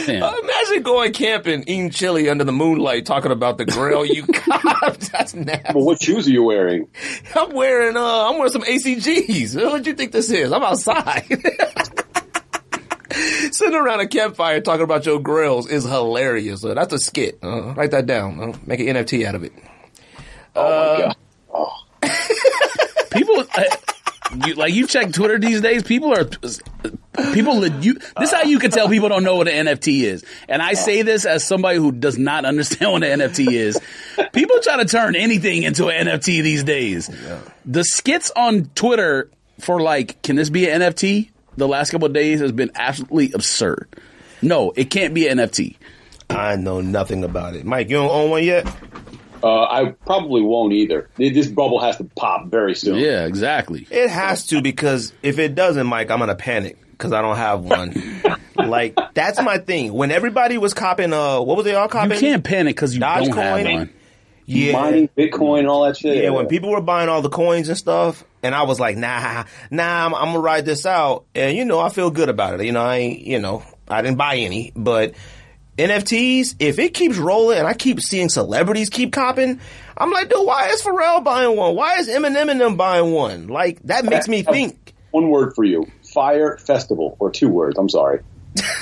Damn. 0.07 0.23
Imagine 0.23 0.43
Imagine 0.43 0.83
going 0.83 1.13
camping, 1.13 1.61
eating 1.63 1.89
chili 1.91 2.29
under 2.29 2.43
the 2.43 2.51
moonlight, 2.51 3.05
talking 3.05 3.31
about 3.31 3.57
the 3.57 3.65
grill 3.65 4.05
you 4.05 4.23
got. 4.47 4.99
That's 5.11 5.33
nasty. 5.33 5.73
Well, 5.75 5.85
what 5.85 6.01
shoes 6.01 6.27
are 6.27 6.31
you 6.31 6.43
wearing? 6.43 6.87
I'm 7.35 7.53
wearing 7.53 7.95
uh, 7.95 8.29
I'm 8.29 8.37
wearing 8.37 8.51
some 8.51 8.63
ACGs. 8.63 9.55
What 9.63 9.83
do 9.83 9.89
you 9.89 9.95
think 9.95 10.11
this 10.11 10.29
is? 10.31 10.51
I'm 10.51 10.63
outside. 10.63 11.25
Sitting 13.51 13.73
around 13.75 14.01
a 14.01 14.07
campfire 14.07 14.59
talking 14.61 14.83
about 14.83 15.05
your 15.05 15.19
grills 15.19 15.67
is 15.69 15.83
hilarious. 15.85 16.63
Uh, 16.63 16.73
that's 16.73 16.93
a 16.93 16.99
skit. 16.99 17.39
Uh, 17.41 17.73
write 17.73 17.91
that 17.91 18.05
down. 18.05 18.39
Uh, 18.39 18.57
make 18.65 18.79
an 18.79 18.87
NFT 18.87 19.25
out 19.25 19.35
of 19.35 19.43
it. 19.43 19.53
Oh 20.55 20.61
my 20.63 21.03
Uh, 21.03 21.13
god! 22.03 22.11
people 23.11 23.43
uh, 23.55 23.63
you, 24.45 24.53
like 24.55 24.73
you 24.73 24.85
check 24.87 25.11
Twitter 25.13 25.39
these 25.39 25.61
days. 25.61 25.83
People 25.83 26.13
are 26.13 26.29
people. 27.33 27.65
You, 27.67 27.93
this 27.93 28.29
is 28.29 28.31
how 28.31 28.43
you 28.43 28.59
can 28.59 28.71
tell 28.71 28.89
people 28.89 29.09
don't 29.09 29.23
know 29.23 29.35
what 29.35 29.47
an 29.47 29.67
NFT 29.67 30.03
is. 30.03 30.23
And 30.47 30.61
I 30.61 30.73
say 30.73 31.01
this 31.01 31.25
as 31.25 31.43
somebody 31.43 31.77
who 31.77 31.91
does 31.91 32.17
not 32.17 32.45
understand 32.45 32.91
what 32.91 33.03
an 33.03 33.19
NFT 33.19 33.51
is. 33.51 33.79
People 34.33 34.59
try 34.61 34.77
to 34.77 34.85
turn 34.85 35.15
anything 35.15 35.63
into 35.63 35.87
an 35.89 36.07
NFT 36.07 36.43
these 36.43 36.63
days. 36.63 37.09
The 37.65 37.83
skits 37.83 38.31
on 38.35 38.65
Twitter 38.75 39.29
for 39.59 39.81
like, 39.81 40.21
can 40.21 40.35
this 40.35 40.49
be 40.49 40.69
an 40.69 40.81
NFT? 40.81 41.29
The 41.55 41.67
last 41.67 41.91
couple 41.91 42.05
of 42.05 42.13
days 42.13 42.39
has 42.39 42.51
been 42.51 42.71
absolutely 42.75 43.31
absurd. 43.33 43.87
No, 44.41 44.71
it 44.75 44.85
can't 44.91 45.13
be 45.13 45.27
an 45.27 45.39
NFT. 45.39 45.75
I 46.29 46.55
know 46.55 46.81
nothing 46.81 47.23
about 47.23 47.55
it. 47.55 47.65
Mike, 47.65 47.89
you 47.89 47.95
don't 47.95 48.11
own 48.11 48.29
one 48.29 48.43
yet? 48.43 48.67
Uh, 49.41 49.63
I 49.63 49.95
probably 50.05 50.41
won't 50.41 50.73
either. 50.73 51.09
This 51.15 51.47
bubble 51.47 51.79
has 51.79 51.97
to 51.97 52.03
pop 52.03 52.47
very 52.47 52.75
soon. 52.75 52.97
Yeah, 52.97 53.25
exactly. 53.25 53.87
It 53.89 54.09
has 54.09 54.47
to 54.47 54.61
because 54.61 55.13
if 55.21 55.39
it 55.39 55.55
doesn't, 55.55 55.85
Mike, 55.87 56.11
I'm 56.11 56.19
gonna 56.19 56.35
panic 56.35 56.77
because 56.97 57.13
I 57.13 57.21
don't 57.21 57.37
have 57.37 57.61
one. 57.61 57.93
like 58.55 58.97
that's 59.13 59.41
my 59.41 59.57
thing. 59.57 59.93
When 59.93 60.11
everybody 60.11 60.57
was 60.57 60.73
copping, 60.73 61.13
uh, 61.13 61.41
what 61.41 61.57
was 61.57 61.65
they 61.65 61.75
all 61.75 61.87
copping? 61.87 62.13
You 62.13 62.19
can't 62.19 62.43
panic 62.43 62.75
because 62.75 62.93
you 62.93 62.99
don't 62.99 63.09
have 63.09 63.23
Dogecoin? 63.27 63.73
one. 63.73 63.89
yeah, 64.45 64.73
Mining 64.73 65.09
Bitcoin 65.15 65.59
and 65.59 65.67
all 65.67 65.85
that 65.85 65.97
shit. 65.97 66.23
Yeah, 66.23 66.31
when 66.31 66.47
people 66.47 66.71
were 66.71 66.81
buying 66.81 67.09
all 67.09 67.21
the 67.21 67.29
coins 67.29 67.69
and 67.69 67.77
stuff, 67.77 68.23
and 68.41 68.55
I 68.55 68.63
was 68.63 68.79
like, 68.79 68.97
nah, 68.97 69.43
nah, 69.69 70.05
I'm, 70.05 70.15
I'm 70.15 70.25
gonna 70.25 70.39
ride 70.39 70.65
this 70.65 70.85
out, 70.85 71.25
and 71.35 71.55
you 71.55 71.65
know, 71.65 71.79
I 71.79 71.89
feel 71.89 72.11
good 72.11 72.29
about 72.29 72.59
it. 72.59 72.65
You 72.65 72.71
know, 72.71 72.83
I 72.83 72.97
ain't, 72.97 73.21
you 73.21 73.39
know, 73.39 73.63
I 73.87 74.01
didn't 74.01 74.17
buy 74.17 74.37
any, 74.37 74.71
but 74.75 75.13
NFTs, 75.77 76.55
if 76.59 76.79
it 76.79 76.93
keeps 76.93 77.17
rolling 77.17 77.59
and 77.59 77.67
I 77.67 77.73
keep 77.73 78.01
seeing 78.01 78.29
celebrities 78.29 78.89
keep 78.89 79.13
copping, 79.13 79.59
I'm 79.95 80.11
like, 80.11 80.29
dude, 80.29 80.45
why 80.45 80.69
is 80.69 80.81
Pharrell 80.81 81.23
buying 81.23 81.55
one? 81.55 81.75
Why 81.75 81.97
is 81.97 82.07
Eminem 82.07 82.49
and 82.49 82.59
them 82.59 82.77
buying 82.77 83.11
one? 83.11 83.47
Like 83.47 83.81
that 83.83 84.05
makes 84.05 84.27
me 84.27 84.41
think. 84.41 84.93
One 85.11 85.29
word 85.29 85.53
for 85.55 85.63
you: 85.63 85.89
Fire 86.17 86.57
Festival, 86.57 87.15
or 87.19 87.29
two 87.29 87.47
words. 87.47 87.77
I'm 87.77 87.89
sorry. 87.89 88.21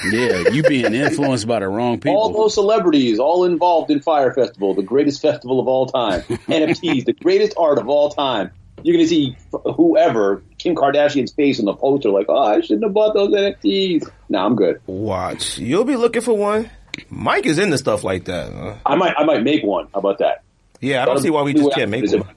Yeah, 0.09 0.47
you 0.53 0.63
being 0.63 0.93
influenced 0.93 1.45
by 1.45 1.59
the 1.59 1.67
wrong 1.67 1.99
people. 1.99 2.17
All 2.17 2.29
those 2.31 2.53
celebrities, 2.53 3.19
all 3.19 3.43
involved 3.43 3.91
in 3.91 3.99
Fire 4.01 4.33
Festival, 4.33 4.73
the 4.73 4.83
greatest 4.83 5.21
festival 5.21 5.59
of 5.59 5.67
all 5.67 5.85
time. 5.85 6.21
NFTs, 6.47 7.03
the 7.03 7.11
greatest 7.11 7.57
art 7.57 7.77
of 7.77 7.89
all 7.89 8.09
time. 8.09 8.51
You're 8.83 8.95
going 8.95 9.03
to 9.05 9.09
see 9.09 9.35
whoever, 9.75 10.43
Kim 10.57 10.75
Kardashian's 10.75 11.33
face 11.33 11.59
on 11.59 11.65
the 11.65 11.73
poster, 11.73 12.09
like, 12.09 12.27
oh, 12.29 12.37
I 12.41 12.61
shouldn't 12.61 12.85
have 12.85 12.93
bought 12.93 13.13
those 13.13 13.33
NFTs. 13.33 14.09
Nah, 14.29 14.45
I'm 14.45 14.55
good. 14.55 14.79
Watch, 14.87 15.57
you'll 15.57 15.83
be 15.83 15.97
looking 15.97 16.21
for 16.21 16.37
one. 16.37 16.69
Mike 17.09 17.45
is 17.45 17.59
into 17.59 17.77
stuff 17.77 18.05
like 18.05 18.25
that. 18.25 18.53
huh? 18.53 18.75
I 18.85 18.95
might, 18.95 19.13
I 19.17 19.25
might 19.25 19.43
make 19.43 19.61
one. 19.61 19.89
How 19.93 19.99
about 19.99 20.19
that? 20.19 20.43
Yeah, 20.79 21.01
I 21.01 21.05
don't 21.05 21.19
see 21.19 21.31
why 21.31 21.41
we 21.41 21.53
just 21.53 21.73
can't 21.73 21.91
make 21.91 22.09
one. 22.09 22.29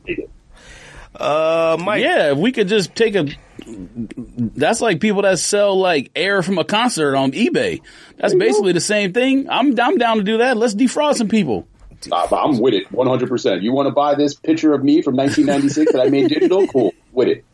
Uh, 1.15 1.77
Mike, 1.81 2.03
Yeah, 2.03 2.33
if 2.33 2.39
we 2.39 2.51
could 2.51 2.67
just 2.67 2.97
take 2.97 3.15
a. 3.15 3.29
That's 3.69 4.81
like 4.81 5.01
people 5.01 5.23
that 5.23 5.39
sell 5.39 5.79
like 5.79 6.11
air 6.17 6.43
from 6.43 6.59
a 6.59 6.65
concert 6.65 7.15
on 7.15 7.33
eBay. 7.33 7.81
That's 8.17 8.35
basically 8.35 8.73
the 8.73 8.81
same 8.81 9.13
thing. 9.13 9.49
I'm 9.51 9.79
I'm 9.79 9.99
down 9.99 10.17
to 10.19 10.23
do 10.23 10.39
that. 10.39 10.57
Let's 10.57 10.75
defraud 10.75 11.17
some 11.17 11.29
people. 11.29 11.67
Uh, 12.13 12.29
I'm 12.31 12.59
with 12.61 12.75
it, 12.75 12.89
100%. 12.93 13.61
You 13.63 13.73
want 13.73 13.89
to 13.89 13.91
buy 13.93 14.15
this 14.15 14.33
picture 14.35 14.73
of 14.73 14.85
me 14.85 15.03
from 15.03 15.17
1996 15.17 15.93
that 15.93 16.01
I 16.01 16.09
made 16.09 16.29
digital? 16.29 16.65
Cool, 16.73 16.95
with 17.11 17.27
it. 17.27 17.45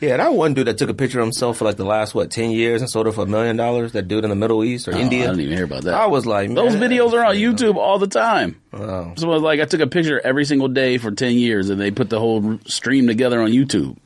Yeah, 0.00 0.18
that 0.18 0.34
one 0.34 0.52
dude 0.52 0.66
that 0.66 0.76
took 0.76 0.90
a 0.90 0.94
picture 0.94 1.20
of 1.20 1.24
himself 1.26 1.56
for 1.58 1.64
like 1.64 1.76
the 1.76 1.84
last 1.86 2.14
what 2.14 2.30
ten 2.30 2.50
years 2.50 2.82
and 2.82 2.90
sold 2.90 3.06
it 3.06 3.12
for 3.12 3.22
a 3.22 3.26
million 3.26 3.56
dollars. 3.56 3.92
That 3.92 4.08
dude 4.08 4.24
in 4.24 4.30
the 4.30 4.36
Middle 4.36 4.62
East 4.64 4.88
or 4.88 4.94
Oh, 4.94 4.98
India. 4.98 5.22
I 5.22 5.26
didn't 5.28 5.40
even 5.42 5.54
hear 5.56 5.64
about 5.64 5.84
that. 5.84 5.94
I 5.94 6.06
was 6.06 6.26
like, 6.26 6.52
Those 6.52 6.74
videos 6.74 7.12
are 7.12 7.24
on 7.24 7.36
YouTube 7.36 7.76
all 7.76 7.98
the 7.98 8.08
time. 8.08 8.60
Oh. 8.72 9.12
So 9.16 9.28
like 9.30 9.60
I 9.60 9.64
took 9.64 9.80
a 9.80 9.86
picture 9.86 10.20
every 10.20 10.44
single 10.44 10.68
day 10.68 10.98
for 10.98 11.12
ten 11.12 11.34
years, 11.34 11.70
and 11.70 11.80
they 11.80 11.90
put 11.92 12.10
the 12.10 12.18
whole 12.18 12.58
stream 12.66 13.06
together 13.06 13.40
on 13.40 13.50
YouTube. 13.52 13.96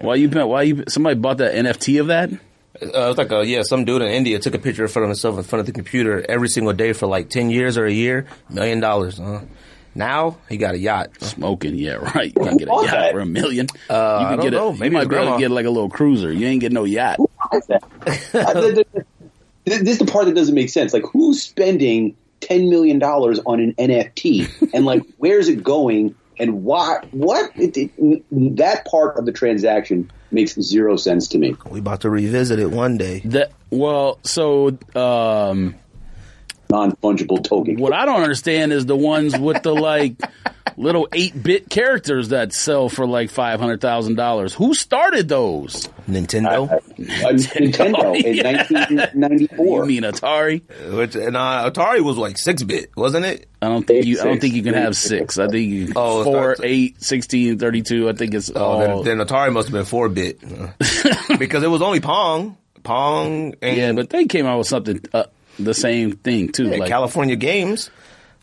Why 0.00 0.16
you? 0.16 0.28
Why 0.28 0.62
you? 0.62 0.84
Somebody 0.88 1.16
bought 1.18 1.38
that 1.38 1.54
NFT 1.54 2.00
of 2.00 2.08
that? 2.08 2.32
Uh, 2.32 2.36
it 2.80 2.92
was 3.08 3.18
like 3.18 3.30
a 3.32 3.44
yeah, 3.46 3.62
some 3.62 3.84
dude 3.84 4.02
in 4.02 4.08
India 4.08 4.38
took 4.38 4.54
a 4.54 4.58
picture 4.58 4.82
in 4.82 4.88
front 4.88 5.04
of 5.04 5.10
himself 5.10 5.36
in 5.38 5.44
front 5.44 5.60
of 5.60 5.66
the 5.66 5.72
computer 5.72 6.24
every 6.28 6.48
single 6.48 6.72
day 6.72 6.92
for 6.92 7.06
like 7.06 7.28
ten 7.28 7.50
years 7.50 7.76
or 7.78 7.84
a 7.86 7.92
year, 7.92 8.26
million 8.48 8.80
dollars. 8.80 9.20
Uh. 9.20 9.44
Now 9.94 10.38
he 10.48 10.56
got 10.56 10.74
a 10.74 10.78
yacht. 10.78 11.10
Smoking, 11.22 11.74
yeah, 11.76 11.94
right. 12.14 12.32
You 12.34 12.44
can 12.44 12.56
get 12.56 12.68
a 12.68 12.70
yacht 12.70 12.86
that? 12.86 13.12
for 13.12 13.20
a 13.20 13.26
million. 13.26 13.66
Uh, 13.90 13.94
you 13.94 13.98
I 13.98 14.28
can 14.30 14.36
don't 14.38 14.46
get 14.46 14.54
a, 14.54 14.56
know. 14.56 14.72
You 14.72 14.78
Maybe 14.78 14.94
might 14.94 15.00
his 15.00 15.08
be 15.08 15.14
able 15.16 15.24
to 15.24 15.30
grandma. 15.30 15.38
get 15.38 15.50
like 15.50 15.66
a 15.66 15.70
little 15.70 15.90
cruiser. 15.90 16.32
You 16.32 16.46
ain't 16.46 16.60
getting 16.60 16.74
no 16.74 16.84
yacht. 16.84 17.18
This 19.64 19.80
is 19.82 19.98
the 19.98 20.06
part 20.06 20.26
that 20.26 20.34
doesn't 20.34 20.54
make 20.56 20.70
sense. 20.70 20.92
Like, 20.92 21.04
who's 21.12 21.40
spending 21.40 22.16
ten 22.40 22.68
million 22.68 22.98
dollars 22.98 23.38
on 23.46 23.60
an 23.60 23.74
NFT, 23.74 24.72
and 24.74 24.84
like, 24.84 25.02
where's 25.18 25.48
it 25.48 25.62
going, 25.62 26.16
and 26.38 26.64
why? 26.64 27.00
What? 27.10 27.52
It, 27.56 27.76
it, 27.76 28.56
that 28.56 28.86
part 28.86 29.18
of 29.18 29.26
the 29.26 29.32
transaction 29.32 30.10
makes 30.30 30.54
zero 30.54 30.96
sense 30.96 31.28
to 31.28 31.38
me. 31.38 31.56
We 31.68 31.80
about 31.80 32.02
to 32.02 32.10
revisit 32.10 32.58
it 32.58 32.70
one 32.70 32.96
day. 32.96 33.20
That 33.26 33.52
well, 33.70 34.18
so 34.22 34.78
um, 34.94 35.74
Non 36.72 36.92
fungible 36.96 37.42
token. 37.44 37.76
what 37.78 37.92
I 37.92 38.04
don't 38.06 38.22
understand 38.22 38.72
is 38.72 38.86
the 38.86 38.96
ones 38.96 39.38
with 39.38 39.62
the 39.62 39.74
like 39.74 40.14
little 40.76 41.06
eight 41.12 41.40
bit 41.42 41.68
characters 41.68 42.30
that 42.30 42.52
sell 42.54 42.88
for 42.88 43.06
like 43.06 43.30
five 43.30 43.60
hundred 43.60 43.80
thousand 43.82 44.14
dollars. 44.16 44.54
Who 44.54 44.72
started 44.74 45.28
those? 45.28 45.88
Nintendo, 46.08 46.70
Uh, 46.72 46.78
Nintendo 46.98 48.14
in 48.24 48.42
1994. 48.44 49.76
You 49.76 49.84
mean 49.86 50.02
Atari? 50.02 50.62
which 50.96 51.14
and 51.14 51.36
uh, 51.36 51.70
Atari 51.70 52.00
was 52.00 52.16
like 52.16 52.38
six 52.38 52.62
bit, 52.62 52.90
wasn't 52.96 53.26
it? 53.26 53.48
I 53.60 53.68
don't 53.68 53.86
think 53.86 54.00
Eight, 54.00 54.06
you. 54.06 54.20
I 54.20 54.24
don't 54.24 54.40
think 54.40 54.54
you 54.54 54.62
can 54.62 54.74
have 54.74 54.96
six. 54.96 55.38
I 55.38 55.48
think 55.48 55.70
you, 55.70 55.92
Oh, 55.94 56.20
it's 56.22 56.26
four, 56.26 56.56
eight, 56.64 57.00
16, 57.02 57.58
32. 57.58 58.08
I 58.08 58.12
think 58.14 58.34
it's 58.34 58.50
Oh, 58.54 58.60
all. 58.64 59.02
then, 59.02 59.18
then 59.18 59.26
Atari 59.26 59.52
must 59.52 59.68
have 59.68 59.72
been 59.74 59.84
four 59.84 60.08
bit 60.08 60.40
because 61.38 61.62
it 61.62 61.68
was 61.70 61.82
only 61.82 62.00
Pong, 62.00 62.56
Pong, 62.82 63.54
and 63.62 63.76
yeah, 63.76 63.92
but 63.92 64.10
they 64.10 64.24
came 64.24 64.46
out 64.46 64.58
with 64.58 64.66
something 64.66 65.00
uh, 65.12 65.24
the 65.58 65.74
same 65.74 66.12
thing 66.12 66.50
too. 66.50 66.68
yeah, 66.68 66.76
like 66.78 66.88
California 66.88 67.36
Games. 67.36 67.90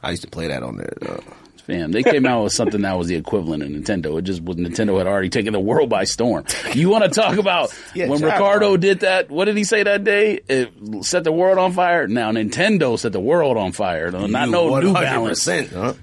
I 0.01 0.11
used 0.11 0.23
to 0.23 0.29
play 0.29 0.47
that 0.47 0.63
on 0.63 0.77
there. 0.77 0.93
Uh, 1.01 1.19
Fam, 1.65 1.91
they 1.91 2.01
came 2.01 2.25
out 2.25 2.43
with 2.45 2.53
something 2.53 2.81
that 2.81 2.97
was 2.97 3.07
the 3.09 3.15
equivalent 3.15 3.61
of 3.61 3.69
Nintendo. 3.69 4.17
It 4.17 4.23
just 4.23 4.41
was 4.41 4.55
Nintendo 4.57 4.97
had 4.97 5.05
already 5.05 5.29
taken 5.29 5.53
the 5.53 5.59
world 5.59 5.87
by 5.89 6.03
storm. 6.05 6.45
You 6.73 6.89
want 6.89 7.03
to 7.03 7.09
talk 7.11 7.37
about 7.37 7.71
Yeah, 7.93 8.07
when. 8.07 8.21
Ricardo 8.23 8.75
did 8.75 9.01
that? 9.01 9.29
What 9.29 9.45
did 9.45 9.55
he 9.55 9.63
say 9.63 9.83
that 9.83 10.03
day? 10.03 10.39
It 10.47 10.71
set 11.05 11.23
the 11.25 11.31
world 11.31 11.59
on 11.59 11.73
fire. 11.73 12.07
Now 12.07 12.31
Nintendo 12.31 12.97
set 12.97 13.11
the 13.11 13.19
world 13.19 13.55
on 13.57 13.71
fire. 13.71 14.09
Not 14.09 14.49
no 14.49 14.79
New 14.79 14.93
Balance. 14.93 15.45
100%, 15.45 15.71
huh? 15.71 15.93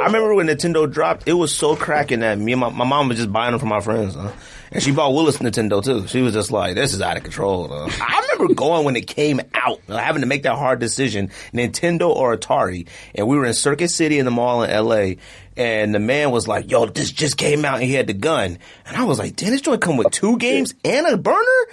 I 0.00 0.04
remember 0.06 0.34
when 0.36 0.46
Nintendo 0.46 0.88
dropped, 0.88 1.26
it 1.26 1.32
was 1.32 1.52
so 1.52 1.74
cracking 1.74 2.20
that 2.20 2.38
me 2.38 2.52
and 2.52 2.60
my, 2.60 2.68
my 2.68 2.84
mom 2.84 3.08
was 3.08 3.16
just 3.16 3.32
buying 3.32 3.50
them 3.50 3.58
for 3.58 3.66
my 3.66 3.80
friends. 3.80 4.14
Huh? 4.14 4.30
And 4.72 4.82
she 4.82 4.92
bought 4.92 5.12
Willis 5.12 5.38
Nintendo 5.38 5.82
too. 5.82 6.06
She 6.06 6.22
was 6.22 6.32
just 6.32 6.52
like, 6.52 6.76
this 6.76 6.94
is 6.94 7.00
out 7.02 7.16
of 7.16 7.24
control. 7.24 7.72
I 7.72 8.28
remember 8.32 8.54
going 8.54 8.84
when 8.84 8.94
it 8.96 9.06
came 9.06 9.40
out, 9.54 9.80
having 9.88 10.22
to 10.22 10.28
make 10.28 10.44
that 10.44 10.56
hard 10.56 10.78
decision, 10.78 11.30
Nintendo 11.52 12.08
or 12.08 12.36
Atari. 12.36 12.86
And 13.14 13.26
we 13.26 13.36
were 13.36 13.46
in 13.46 13.54
Circuit 13.54 13.88
City 13.88 14.18
in 14.18 14.24
the 14.24 14.30
mall 14.30 14.62
in 14.62 14.70
LA. 14.70 15.14
And 15.56 15.94
the 15.94 15.98
man 15.98 16.30
was 16.30 16.46
like, 16.46 16.70
yo, 16.70 16.86
this 16.86 17.10
just 17.10 17.36
came 17.36 17.64
out 17.64 17.76
and 17.76 17.84
he 17.84 17.94
had 17.94 18.06
the 18.06 18.12
gun. 18.12 18.58
And 18.86 18.96
I 18.96 19.04
was 19.04 19.18
like, 19.18 19.36
damn, 19.36 19.50
this 19.50 19.60
joint 19.60 19.82
come 19.82 19.96
with 19.96 20.12
two 20.12 20.38
games 20.38 20.74
and 20.84 21.06
a 21.06 21.16
burner? 21.16 21.66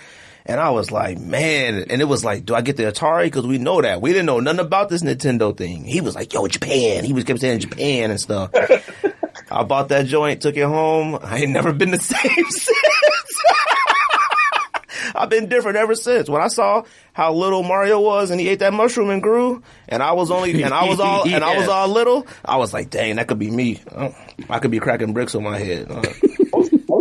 And 0.48 0.60
I 0.62 0.70
was 0.70 0.92
like, 0.92 1.20
man, 1.20 1.86
and 1.89 2.01
it 2.01 2.06
was 2.06 2.24
like, 2.24 2.46
do 2.46 2.56
I 2.56 2.62
get 2.62 2.77
the 2.77 2.84
Atari? 2.84 3.25
Because 3.25 3.46
we 3.46 3.58
know 3.58 3.82
that. 3.82 4.01
We 4.01 4.12
didn't 4.12 4.27
know 4.27 4.39
nothing 4.39 4.62
about 4.62 4.88
this 4.88 5.04
Nintendo 5.04 5.56
thing. 5.56 5.84
He 5.84 6.00
was 6.00 6.16
like, 6.16 6.34
yo, 6.34 6.48
Japan. 6.48 7.04
He 7.04 7.12
was 7.12 7.25
kept 7.25 7.42
saying 7.42 7.60
Japan 7.60 8.12
and 8.12 8.20
stuff. 8.20 8.51
I 9.51 9.63
bought 9.63 9.89
that 9.89 10.06
joint, 10.06 10.41
took 10.41 10.58
it 10.58 10.65
home. 10.65 11.17
I 11.22 11.39
ain't 11.39 11.51
never 11.51 11.74
been 11.74 11.91
the 11.91 12.00
same 12.00 12.46
since. 12.50 12.70
I've 15.15 15.29
been 15.29 15.48
different 15.48 15.77
ever 15.77 15.96
since. 15.96 16.29
When 16.29 16.41
I 16.41 16.48
saw 16.48 16.84
how 17.13 17.34
little 17.34 17.63
Mario 17.63 18.00
was 18.00 18.29
and 18.29 18.39
he 18.39 18.50
ate 18.50 18.60
that 18.60 18.74
mushroom 18.74 19.10
and 19.10 19.22
grew, 19.22 19.63
and 19.88 20.03
I 20.03 20.13
was 20.13 20.32
only, 20.32 20.62
and 20.63 20.74
I 20.74 20.88
was 20.88 21.00
all, 21.00 21.27
and 21.27 21.44
I 21.44 21.58
was 21.58 21.67
all 21.67 21.88
little, 21.88 22.27
I 22.44 22.58
was 22.58 22.74
like, 22.74 22.89
dang, 22.89 23.15
that 23.15 23.27
could 23.27 23.39
be 23.39 23.50
me. 23.50 23.82
Oh, 23.96 24.13
I 24.50 24.60
could 24.60 24.72
be 24.72 24.79
cracking 24.79 25.13
bricks 25.13 25.34
on 25.34 25.44
my 25.44 25.58
head. 25.58 25.88
Oh. 25.89 26.01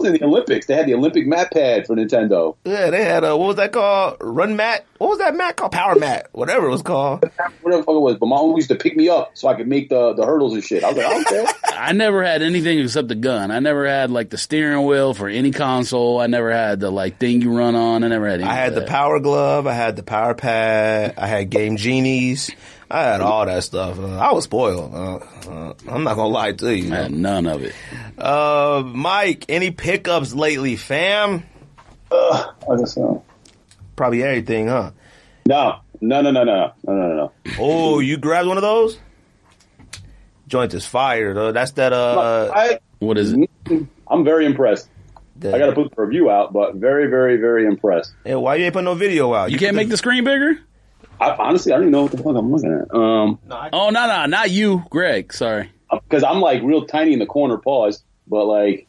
In 0.06 0.14
the 0.14 0.24
Olympics. 0.24 0.66
They 0.66 0.74
had 0.74 0.86
the 0.86 0.94
Olympic 0.94 1.26
mat 1.26 1.52
pad 1.52 1.86
for 1.86 1.94
Nintendo. 1.96 2.56
yeah, 2.64 2.90
they 2.90 3.04
had 3.04 3.24
a, 3.24 3.36
what 3.36 3.48
was 3.48 3.56
that 3.56 3.72
called? 3.72 4.16
Run 4.20 4.56
mat? 4.56 4.86
What 4.98 5.10
was 5.10 5.18
that 5.18 5.36
mat 5.36 5.56
called? 5.56 5.72
Power 5.72 5.94
mat, 5.96 6.28
whatever 6.32 6.66
it 6.66 6.70
was 6.70 6.82
called. 6.82 7.22
Whatever 7.60 7.82
the 7.82 7.84
fuck 7.84 7.96
it 7.96 8.00
was. 8.00 8.16
But 8.16 8.26
my 8.26 8.36
mom 8.36 8.56
used 8.56 8.68
to 8.68 8.76
pick 8.76 8.96
me 8.96 9.08
up 9.08 9.32
so 9.34 9.48
I 9.48 9.54
could 9.54 9.66
make 9.68 9.88
the, 9.90 10.14
the 10.14 10.24
hurdles 10.24 10.54
and 10.54 10.64
shit. 10.64 10.84
I 10.84 10.88
was 10.92 10.96
like, 10.96 11.32
okay. 11.32 11.46
I 11.76 11.92
never 11.92 12.22
had 12.24 12.42
anything 12.42 12.78
except 12.78 13.08
the 13.08 13.14
gun. 13.14 13.50
I 13.50 13.58
never 13.58 13.86
had 13.86 14.10
like 14.10 14.30
the 14.30 14.38
steering 14.38 14.86
wheel 14.86 15.12
for 15.12 15.28
any 15.28 15.50
console. 15.50 16.20
I 16.20 16.28
never 16.28 16.50
had 16.52 16.80
the 16.80 16.90
like 16.90 17.18
thing 17.18 17.42
you 17.42 17.56
run 17.56 17.74
on. 17.74 18.04
I 18.04 18.08
never 18.08 18.28
had. 18.28 18.40
Any 18.40 18.48
I 18.48 18.54
had 18.54 18.68
of 18.70 18.76
the 18.76 18.86
power 18.86 19.20
glove. 19.20 19.66
I 19.66 19.74
had 19.74 19.96
the 19.96 20.02
power 20.02 20.34
pad. 20.34 21.14
I 21.18 21.26
had 21.26 21.50
game 21.50 21.76
genies. 21.76 22.50
I 22.90 23.02
had 23.02 23.20
all 23.20 23.44
that 23.46 23.64
stuff. 23.64 23.98
Uh, 23.98 24.16
I 24.16 24.32
was 24.32 24.44
spoiled. 24.44 24.94
Uh, 24.94 25.16
uh, 25.50 25.74
I'm 25.88 26.04
not 26.04 26.14
gonna 26.16 26.28
lie 26.28 26.52
to 26.52 26.76
you. 26.76 26.92
I 26.92 26.96
had 26.98 27.12
none 27.12 27.46
of 27.46 27.62
it. 27.62 27.74
Uh, 28.16 28.82
Mike, 28.86 29.44
any 29.48 29.70
pickups 29.72 30.34
lately, 30.34 30.76
fam? 30.76 31.42
I 32.12 32.46
guess 32.78 32.94
so. 32.94 33.24
Probably 33.96 34.22
everything, 34.22 34.68
huh? 34.68 34.92
No, 35.46 35.80
no, 36.00 36.20
no, 36.22 36.30
no, 36.30 36.44
no, 36.44 36.72
no, 36.84 36.92
no, 36.92 37.14
no. 37.16 37.32
Oh, 37.58 37.98
you 38.00 38.16
grabbed 38.18 38.46
one 38.48 38.56
of 38.58 38.62
those? 38.62 38.98
Joint 40.48 40.72
is 40.74 40.86
fire, 40.86 41.34
though. 41.34 41.50
That's 41.52 41.72
that. 41.72 41.92
Uh, 41.92 42.52
I, 42.54 42.78
What 43.00 43.18
is 43.18 43.32
it? 43.32 43.50
I'm 44.08 44.24
very 44.24 44.46
impressed. 44.46 44.88
the- 45.36 45.54
I 45.54 45.58
got 45.58 45.66
to 45.66 45.72
put 45.72 45.94
the 45.94 46.02
review 46.02 46.30
out, 46.30 46.52
but 46.52 46.76
very, 46.76 47.08
very, 47.08 47.36
very 47.38 47.66
impressed. 47.66 48.12
Yeah, 48.24 48.36
why 48.36 48.54
you 48.56 48.64
ain't 48.64 48.74
put 48.74 48.84
no 48.84 48.94
video 48.94 49.34
out? 49.34 49.50
You 49.50 49.58
can't 49.58 49.72
put 49.72 49.76
make 49.82 49.88
the 49.88 49.96
screen 49.96 50.22
bigger? 50.22 50.60
I, 51.20 51.30
honestly, 51.30 51.72
I 51.72 51.76
don't 51.76 51.84
even 51.84 51.92
know 51.92 52.02
what 52.02 52.10
the 52.12 52.18
fuck 52.18 52.36
I'm 52.36 52.52
looking 52.52 52.72
at. 52.72 52.94
Um, 52.94 53.38
No, 53.46 53.56
I- 53.56 53.70
Oh 53.72 53.90
no, 53.90 54.06
no, 54.06 54.26
not 54.26 54.50
you, 54.50 54.84
Greg. 54.90 55.32
Sorry. 55.32 55.70
because 55.90 56.22
I'm 56.24 56.40
like 56.40 56.62
real 56.62 56.86
tiny 56.86 57.12
in 57.12 57.18
the 57.18 57.26
corner. 57.26 57.56
Pause, 57.58 58.02
but 58.26 58.44
like, 58.44 58.86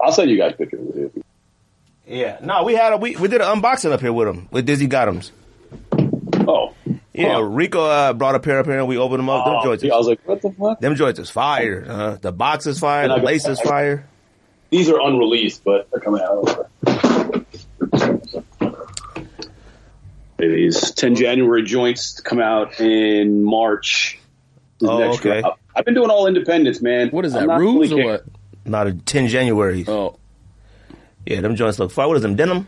I'll 0.00 0.12
send 0.12 0.30
you 0.30 0.36
guys 0.38 0.54
pictures. 0.56 0.88
of 0.88 0.96
it. 0.96 1.24
yeah, 2.06 2.38
no, 2.42 2.62
we 2.64 2.74
had 2.74 2.92
a 2.92 2.96
we 2.98 3.16
we 3.16 3.28
did 3.28 3.40
an 3.40 3.46
unboxing 3.60 3.92
up 3.92 4.00
here 4.00 4.12
with 4.12 4.28
him 4.28 4.48
with 4.50 4.66
Dizzy 4.66 4.86
got 4.86 5.08
'ems. 5.08 5.32
Oh, 6.48 6.74
Yeah, 7.12 7.34
Huh. 7.36 7.42
Rico 7.42 7.82
uh, 7.84 8.12
brought 8.12 8.34
a 8.34 8.38
pair 8.40 8.58
up 8.60 8.66
here 8.66 8.78
and 8.78 8.86
we 8.86 8.98
opened 8.98 9.20
them 9.20 9.30
up. 9.30 9.46
them 9.46 9.54
Oh, 9.58 9.64
joints, 9.64 9.82
see, 9.82 9.90
I 9.90 9.96
was 9.96 10.06
like, 10.06 10.20
what 10.28 10.42
the 10.42 10.50
fuck? 10.52 10.78
them 10.80 10.94
joints 10.94 11.18
is 11.18 11.30
fire. 11.30 11.84
Uh, 11.88 12.16
the 12.20 12.30
box 12.30 12.66
is 12.66 12.78
fire. 12.78 13.02
And 13.04 13.10
The 13.12 13.16
got- 13.16 13.24
lace 13.24 13.46
is 13.48 13.60
fire. 13.60 14.06
These 14.70 14.88
are 14.90 15.00
unreleased, 15.00 15.64
but 15.64 15.88
they're 15.90 16.00
coming 16.00 16.20
out. 16.22 16.68
These 20.38 20.90
10 20.92 21.14
January 21.14 21.62
joints 21.62 22.20
come 22.20 22.40
out 22.40 22.78
in 22.80 23.42
March. 23.42 24.18
Oh, 24.82 24.98
next 24.98 25.18
okay. 25.20 25.40
drop. 25.40 25.58
I've 25.74 25.84
been 25.84 25.94
doing 25.94 26.10
all 26.10 26.26
independents, 26.26 26.82
man. 26.82 27.08
What 27.08 27.24
is 27.24 27.32
that? 27.32 27.46
not 27.46 27.60
Rubes 27.60 27.90
really 27.90 28.02
or 28.02 28.12
what? 28.12 28.24
Not 28.64 28.86
a 28.86 28.92
ten 28.92 29.28
January. 29.28 29.84
Oh, 29.86 30.18
Yeah, 31.24 31.40
them 31.40 31.56
joints 31.56 31.78
look 31.78 31.90
fire. 31.90 32.08
What 32.08 32.16
is 32.16 32.22
them 32.22 32.36
denim? 32.36 32.66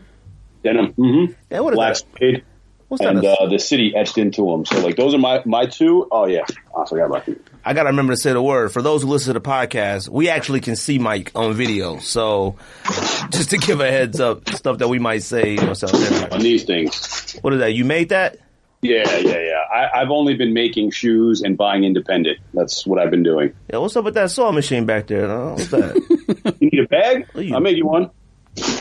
Denim. 0.63 0.93
Mm-hmm. 0.93 1.33
Yeah, 1.51 1.59
what 1.59 1.73
is 1.73 1.77
Black 1.77 1.93
that? 1.93 2.03
suede. 2.17 2.43
What's 2.87 3.03
that? 3.03 3.15
And 3.15 3.25
uh, 3.25 3.47
the 3.47 3.59
city 3.59 3.93
etched 3.95 4.17
into 4.17 4.49
them. 4.49 4.65
So, 4.65 4.79
like, 4.79 4.95
those 4.95 5.13
are 5.13 5.19
my, 5.19 5.43
my 5.45 5.65
two. 5.67 6.07
Oh, 6.11 6.25
yeah. 6.25 6.45
I 6.75 6.85
forgot 6.87 7.05
about 7.05 7.27
you. 7.27 7.39
I 7.65 7.73
gotta 7.73 7.89
remember 7.89 8.13
to 8.13 8.17
say 8.17 8.31
the 8.33 8.41
word. 8.41 8.71
For 8.71 8.81
those 8.81 9.03
who 9.03 9.09
listen 9.09 9.33
to 9.33 9.39
the 9.39 9.45
podcast, 9.45 10.09
we 10.09 10.29
actually 10.29 10.61
can 10.61 10.75
see 10.75 10.97
Mike 10.97 11.31
on 11.35 11.53
video. 11.53 11.99
So 11.99 12.55
just 13.31 13.49
to 13.51 13.57
give 13.57 13.79
a 13.81 13.89
heads 13.91 14.19
up, 14.19 14.49
stuff 14.49 14.77
that 14.79 14.87
we 14.87 14.97
might 14.99 15.23
say, 15.23 15.51
you 15.55 15.61
know, 15.61 15.73
so 15.73 15.87
On 16.31 16.39
these 16.39 16.63
things. 16.63 17.37
what 17.41 17.53
is 17.53 17.59
that? 17.59 17.73
You 17.73 17.85
made 17.85 18.09
that? 18.09 18.37
Yeah, 18.81 19.03
yeah, 19.17 19.39
yeah. 19.39 19.61
I, 19.73 20.01
I've 20.01 20.09
only 20.09 20.35
been 20.35 20.53
making 20.53 20.91
shoes 20.91 21.41
and 21.41 21.57
buying 21.57 21.83
independent. 21.83 22.39
That's 22.53 22.87
what 22.87 22.97
I've 22.97 23.11
been 23.11 23.23
doing. 23.23 23.53
Yeah, 23.69 23.79
what's 23.79 23.95
up 23.97 24.05
with 24.05 24.13
that 24.13 24.31
saw 24.31 24.51
machine 24.53 24.85
back 24.85 25.07
there? 25.07 25.27
huh? 25.27 25.49
What's 25.51 25.67
that? 25.67 26.55
You 26.61 26.69
need 26.71 26.79
a 26.85 26.87
bag? 26.87 27.25
I'll 27.53 27.59
make 27.59 27.75
you 27.75 27.85
one. 27.85 28.09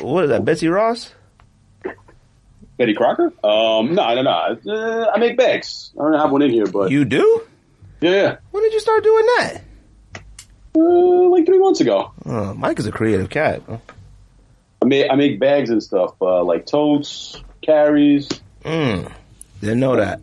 what 0.00 0.24
is 0.24 0.30
that? 0.30 0.44
Betsy 0.44 0.68
Ross? 0.68 1.12
Betty 2.76 2.94
Crocker? 2.94 3.32
Um, 3.42 3.94
no, 3.94 4.14
no, 4.14 4.22
no. 4.22 4.56
Uh, 4.72 5.10
I 5.12 5.18
make 5.18 5.36
bags. 5.36 5.90
I 5.98 6.04
don't 6.04 6.14
have 6.20 6.30
one 6.30 6.42
in 6.42 6.50
here, 6.52 6.66
but 6.66 6.90
You 6.92 7.04
do? 7.04 7.42
Yeah, 8.00 8.10
yeah. 8.10 8.36
When 8.50 8.62
did 8.62 8.72
you 8.72 8.80
start 8.80 9.02
doing 9.04 9.26
that? 9.36 9.60
Uh, 10.76 11.28
like 11.30 11.46
three 11.46 11.58
months 11.58 11.80
ago. 11.80 12.12
Uh, 12.24 12.54
Mike 12.54 12.78
is 12.78 12.86
a 12.86 12.92
creative 12.92 13.28
cat. 13.30 13.62
huh? 13.68 13.78
I 14.82 14.86
make 14.86 15.10
I 15.10 15.14
make 15.16 15.40
bags 15.40 15.70
and 15.70 15.82
stuff, 15.82 16.14
uh, 16.20 16.44
like 16.44 16.66
totes, 16.66 17.42
carries. 17.62 18.28
Mm, 18.64 19.10
didn't 19.60 19.80
know 19.80 19.96
that. 19.96 20.20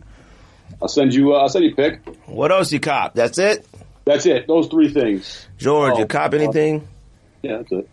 I'll 0.80 0.88
send 0.88 1.12
you. 1.14 1.34
Uh, 1.34 1.38
I'll 1.40 1.48
send 1.48 1.64
you 1.64 1.72
a 1.72 1.74
pic. 1.74 2.00
What 2.26 2.52
else 2.52 2.72
you 2.72 2.80
cop? 2.80 3.14
That's 3.14 3.38
it? 3.38 3.66
That's 4.06 4.24
it. 4.24 4.46
Those 4.46 4.68
three 4.68 4.90
things. 4.92 5.46
George, 5.58 5.94
Oh, 5.96 5.98
you 6.00 6.06
cop 6.06 6.32
anything? 6.32 6.86
Yeah, 7.42 7.58
that's 7.58 7.72
it. 7.72 7.88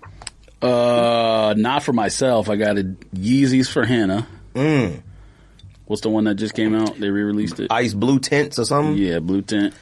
uh, 0.61 1.53
not 1.57 1.83
for 1.83 1.91
myself. 1.93 2.49
I 2.49 2.55
got 2.55 2.77
a 2.77 2.83
Yeezys 3.15 3.69
for 3.69 3.83
Hannah. 3.83 4.27
Mm. 4.53 5.01
What's 5.85 6.01
the 6.01 6.09
one 6.09 6.23
that 6.25 6.35
just 6.35 6.53
came 6.55 6.73
out? 6.75 6.97
They 6.97 7.09
re-released 7.09 7.59
it. 7.59 7.67
Ice 7.71 7.93
blue 7.93 8.19
tints 8.19 8.57
or 8.57 8.65
something? 8.65 8.95
yeah, 8.95 9.19
blue 9.19 9.41
tint. 9.41 9.73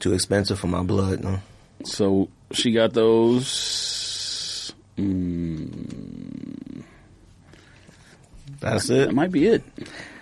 Too 0.00 0.14
expensive 0.14 0.58
for 0.58 0.66
my 0.66 0.82
blood. 0.82 1.22
No. 1.22 1.40
So 1.84 2.28
she 2.52 2.72
got 2.72 2.92
those. 2.94 4.72
Mm, 4.96 6.82
That's 8.60 8.88
it. 8.90 9.06
that 9.08 9.14
might 9.14 9.30
be 9.32 9.46
it. 9.46 9.62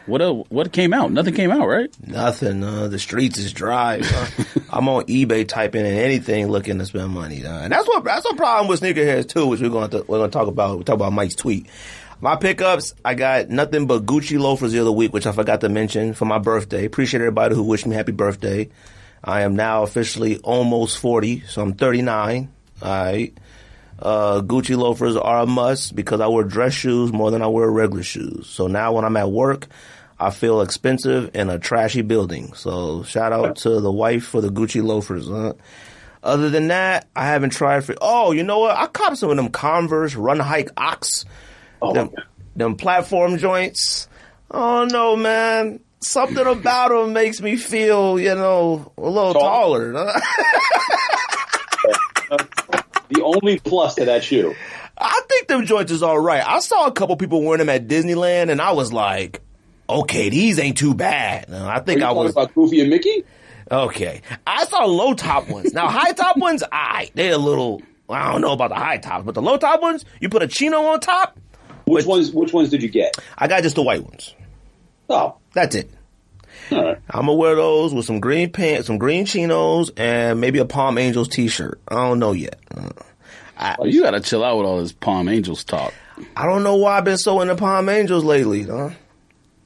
What 0.07 0.23
else, 0.23 0.47
what 0.49 0.73
came 0.73 0.93
out? 0.93 1.13
Nothing 1.13 1.35
came 1.35 1.51
out, 1.51 1.67
right? 1.69 1.89
Nothing. 2.07 2.65
Uh, 2.65 2.89
the 2.89 2.99
streets 2.99 3.39
is 3.39 3.53
dry. 3.53 3.97
I'm 4.71 4.89
on 4.89 5.05
eBay 5.05 5.47
typing 5.47 5.85
in 5.87 5.93
anything 5.95 6.49
looking 6.49 6.79
to 6.79 6.87
spend 6.87 7.11
money. 7.11 7.45
Uh, 7.45 7.61
and 7.61 7.73
that's 7.73 7.87
what 7.87 8.03
that's 8.03 8.27
a 8.27 8.35
problem 8.35 8.69
with 8.69 8.81
sneakerheads 8.81 9.29
too, 9.29 9.47
which 9.47 9.61
we're 9.61 9.69
going 9.69 9.91
to 9.91 9.99
we're 10.09 10.19
going 10.19 10.31
to 10.31 10.37
talk 10.37 10.49
about. 10.49 10.79
We 10.79 10.85
talk 10.85 10.95
about 10.97 11.13
Mike's 11.13 11.35
tweet. 11.37 11.67
My 12.23 12.37
pickups, 12.37 12.95
I 13.03 13.15
got 13.15 13.49
nothing 13.49 13.87
but 13.87 14.05
Gucci 14.05 14.39
loafers 14.39 14.73
the 14.73 14.81
other 14.81 14.93
week, 14.93 15.15
which 15.15 15.27
I 15.27 15.33
forgot 15.33 15.63
to 15.63 15.71
mention 15.71 16.13
for 16.13 16.27
my 16.27 16.39
birthday. 16.39 16.85
Appreciate 16.85 17.21
everybody 17.21 17.55
who 17.55 17.63
wished 17.63 17.87
me 17.87 17.97
happy 17.97 18.13
birthday. 18.13 18.69
I 19.25 19.43
am 19.43 19.57
now 19.57 19.85
officially 19.85 20.37
almost 20.39 20.99
40, 20.99 21.41
so 21.49 21.63
I'm 21.63 21.73
39. 21.73 22.53
All 22.83 22.89
right. 22.89 23.33
Uh, 23.99 24.43
Gucci 24.43 24.77
loafers 24.77 25.17
are 25.17 25.41
a 25.41 25.47
must 25.47 25.97
because 25.97 26.21
I 26.21 26.27
wear 26.27 26.45
dress 26.45 26.75
shoes 26.75 27.11
more 27.11 27.31
than 27.31 27.41
I 27.41 27.47
wear 27.47 27.71
regular 27.71 28.03
shoes. 28.03 28.47
So 28.47 28.67
now 28.67 28.93
when 28.93 29.07
I'm 29.07 29.17
at 29.17 29.31
work, 29.31 29.69
I 30.19 30.29
feel 30.29 30.61
expensive 30.61 31.35
in 31.35 31.49
a 31.49 31.59
trashy 31.59 32.03
building. 32.03 32.53
So 32.53 33.03
shout 33.05 33.33
out 33.33 33.57
to 33.57 33.81
the 33.81 33.93
wife 33.93 34.25
for 34.25 34.43
the 34.43 34.51
Gucci 34.51 34.83
loafers. 34.83 35.29
Huh? 35.29 35.55
Other 36.23 36.51
than 36.51 36.69
that, 36.69 37.09
I 37.17 37.27
haven't 37.27 37.51
tried 37.51 37.85
for. 37.85 37.95
Oh, 38.03 38.33
you 38.33 38.43
know 38.43 38.59
what? 38.59 38.77
I 38.77 38.87
copped 38.89 39.17
some 39.17 39.31
of 39.31 39.37
them 39.37 39.49
Converse 39.49 40.15
Run 40.15 40.39
Hike 40.39 40.71
Ox, 40.77 41.25
Oh, 41.83 41.93
them, 41.95 42.11
them 42.57 42.77
platform 42.77 43.39
joints. 43.39 44.09
Oh 44.51 44.85
no, 44.85 45.17
man! 45.17 45.81
Something 46.01 46.47
about 46.47 46.91
them 46.91 47.13
makes 47.13 47.41
me 47.41 47.57
feel, 47.57 48.19
you 48.19 48.35
know, 48.35 48.93
a 48.97 49.01
little 49.01 49.35
Tall. 49.35 49.43
taller. 49.43 49.93
the 53.09 53.23
only 53.23 53.59
plus 53.59 53.95
to 53.97 54.05
that 54.07 54.25
shoe. 54.25 54.55
I 54.97 55.21
think 55.29 55.49
them 55.49 55.65
joints 55.67 55.93
is 55.93 56.03
all 56.03 56.19
right. 56.19 56.47
I 56.47 56.61
saw 56.61 56.87
a 56.87 56.93
couple 56.93 57.17
people 57.17 57.43
wearing 57.43 57.59
them 57.59 57.69
at 57.71 57.89
Disneyland, 57.89 58.51
and 58.51 58.61
I 58.61 58.73
was 58.73 58.93
like, 58.93 59.41
okay, 59.89 60.29
these 60.29 60.59
ain't 60.59 60.77
too 60.77 60.95
bad. 60.95 61.51
I 61.53 61.81
think 61.81 62.01
you 62.01 62.07
I 62.07 62.13
was 62.13 62.33
about 62.33 62.55
Goofy 62.55 62.81
and 62.81 62.91
Mickey? 62.91 63.25
okay. 63.71 64.23
I 64.47 64.65
saw 64.65 64.85
low 64.85 65.15
top 65.15 65.49
ones. 65.49 65.73
Now 65.73 65.89
high 65.89 66.13
top 66.13 66.37
ones, 66.37 66.63
I 66.71 67.11
they're 67.15 67.35
a 67.35 67.39
little. 67.39 67.83
I 68.09 68.33
don't 68.33 68.41
know 68.41 68.53
about 68.53 68.71
the 68.71 68.77
high 68.77 68.99
tops, 68.99 69.25
but 69.25 69.35
the 69.37 69.43
low 69.43 69.57
top 69.57 69.81
ones, 69.81 70.05
you 70.21 70.29
put 70.29 70.43
a 70.43 70.49
chino 70.49 70.83
on 70.87 70.99
top. 71.01 71.39
Which 71.91 72.07
ones? 72.07 72.31
Which 72.31 72.53
ones 72.53 72.71
did 72.71 72.83
you 72.83 72.89
get? 72.89 73.17
I 73.37 73.49
got 73.49 73.63
just 73.63 73.77
the 73.77 73.83
white 73.83 74.03
ones. 74.05 74.35
Oh, 75.09 75.37
That's 75.53 75.75
it. 75.75 75.91
right. 76.71 76.99
I'm 77.11 77.27
gonna 77.27 77.35
wear 77.35 77.55
those 77.57 77.93
with 77.93 78.05
some 78.07 78.21
green 78.21 78.51
pants, 78.53 78.87
some 78.87 78.99
green 78.99 79.27
chinos, 79.27 79.91
and 79.97 80.41
maybe 80.41 80.59
a 80.61 80.65
Palm 80.65 80.99
Angels 80.99 81.29
t-shirt. 81.29 81.81
I 81.89 81.95
don't 81.97 82.19
know 82.19 82.33
yet. 82.33 82.59
Uh, 82.75 82.91
Oh, 83.79 83.85
you 83.85 84.03
got 84.03 84.13
to 84.13 84.21
chill 84.21 84.43
out 84.43 84.57
with 84.57 84.65
all 84.67 84.79
this 84.81 84.93
Palm 84.93 85.29
Angels 85.29 85.65
talk. 85.65 85.93
I 86.35 86.47
don't 86.47 86.63
know 86.63 86.77
why 86.77 86.97
I've 86.97 87.05
been 87.05 87.19
so 87.19 87.43
into 87.43 87.57
Palm 87.57 87.91
Angels 87.91 88.25
lately. 88.25 88.63
Huh? 88.63 88.89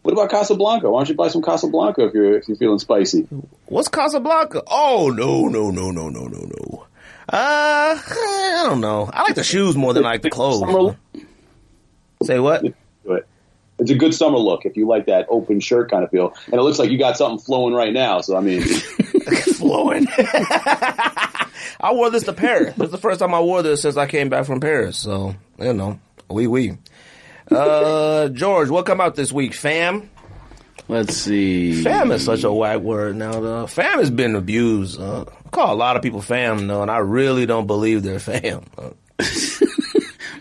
What 0.03 0.13
about 0.13 0.31
Casablanca? 0.31 0.91
Why 0.91 0.99
don't 0.99 1.09
you 1.11 1.15
buy 1.15 1.29
some 1.29 1.43
Casablanca 1.43 2.07
if 2.07 2.13
you're 2.15 2.39
if 2.39 2.49
you're 2.49 2.57
feeling 2.57 2.81
spicy? 2.81 3.29
What's 3.67 3.87
Casablanca? 3.87 4.63
Oh 4.69 5.13
no 5.17 5.47
no 5.47 5.71
no 5.71 5.93
no 5.93 6.09
no 6.09 6.27
no 6.27 6.41
no. 6.41 6.87
Uh, 7.29 7.97
I 7.99 8.65
don't 8.67 8.81
know. 8.81 9.09
I 9.13 9.23
like 9.23 9.37
the 9.37 9.45
shoes 9.45 9.77
more 9.77 9.95
than 9.95 10.05
I 10.05 10.09
like 10.13 10.23
the 10.23 10.31
Summer 10.33 10.67
clothes. 10.67 10.97
Say 12.25 12.39
what? 12.39 12.63
Do 12.63 13.13
it. 13.13 13.27
It's 13.79 13.91
a 13.91 13.95
good 13.95 14.15
summer 14.15 14.39
look 14.39 14.67
if 14.67 14.77
you 14.77 14.87
like 14.87 15.07
that 15.07 15.27
open 15.29 15.59
shirt 15.61 15.91
kind 15.91 16.05
of 16.05 16.11
feel, 16.11 16.33
and 16.47 16.55
it 16.55 16.63
looks 16.63 16.79
like 16.79 16.91
you 16.91 16.99
got 16.99 17.17
something 17.17 17.45
flowing 17.45 17.75
right 17.75 17.93
now. 17.93 18.21
So 18.21 18.37
I 18.37 18.41
mean, 18.41 18.63
Flowing. 19.55 20.07
I 20.17 21.91
wore 21.93 22.11
this 22.11 22.25
to 22.25 22.33
Paris. 22.33 22.75
This 22.77 22.87
is 22.87 22.93
the 22.93 22.99
first 22.99 23.21
time 23.21 23.35
I 23.35 23.41
wore 23.41 23.63
this 23.63 23.83
since 23.83 23.97
I 23.97 24.07
came 24.07 24.29
back 24.29 24.47
from 24.47 24.61
Paris. 24.61 24.97
So 24.97 25.35
you 25.59 25.73
know, 25.73 25.99
we 26.29 26.47
oui, 26.47 26.71
we. 26.71 26.71
Oui. 26.71 26.79
Uh, 27.51 28.29
George, 28.29 28.71
what 28.71 28.87
come 28.87 29.01
out 29.01 29.17
this 29.17 29.33
week, 29.33 29.55
fam? 29.55 30.09
Let's 30.89 31.17
see. 31.17 31.83
Fam 31.83 32.11
is 32.13 32.25
such 32.25 32.45
a 32.45 32.53
whack 32.53 32.81
word 32.81 33.17
now. 33.17 33.41
Though. 33.41 33.67
Fam 33.67 33.99
has 33.99 34.11
been 34.11 34.35
abused. 34.35 35.01
Uh, 35.01 35.25
I 35.45 35.49
call 35.49 35.75
a 35.75 35.77
lot 35.77 35.97
of 35.97 36.03
people 36.03 36.21
fam, 36.21 36.67
though, 36.67 36.83
and 36.83 36.91
I 36.91 36.99
really 36.99 37.47
don't 37.47 37.67
believe 37.67 38.03
they're 38.03 38.19
fam. 38.19 38.65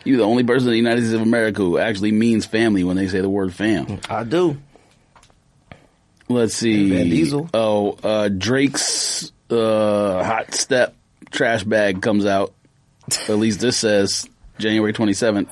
You're 0.03 0.17
the 0.17 0.23
only 0.25 0.43
person 0.43 0.67
in 0.67 0.71
the 0.73 0.77
United 0.77 1.01
States 1.01 1.13
of 1.13 1.21
America 1.21 1.61
who 1.61 1.77
actually 1.77 2.11
means 2.11 2.45
family 2.45 2.83
when 2.83 2.97
they 2.97 3.07
say 3.07 3.21
the 3.21 3.29
word 3.29 3.53
fam. 3.53 3.99
I 4.09 4.23
do. 4.23 4.57
Let's 6.27 6.55
see. 6.55 6.89
Van 6.89 7.09
Diesel. 7.09 7.49
Oh, 7.53 7.97
uh, 8.03 8.29
Drake's 8.29 9.31
uh, 9.49 10.23
hot 10.23 10.53
step 10.53 10.95
trash 11.31 11.63
bag 11.63 12.01
comes 12.01 12.25
out. 12.25 12.53
At 13.27 13.37
least 13.37 13.59
this 13.59 13.77
says 13.77 14.29
January 14.57 14.93
27th. 14.93 15.47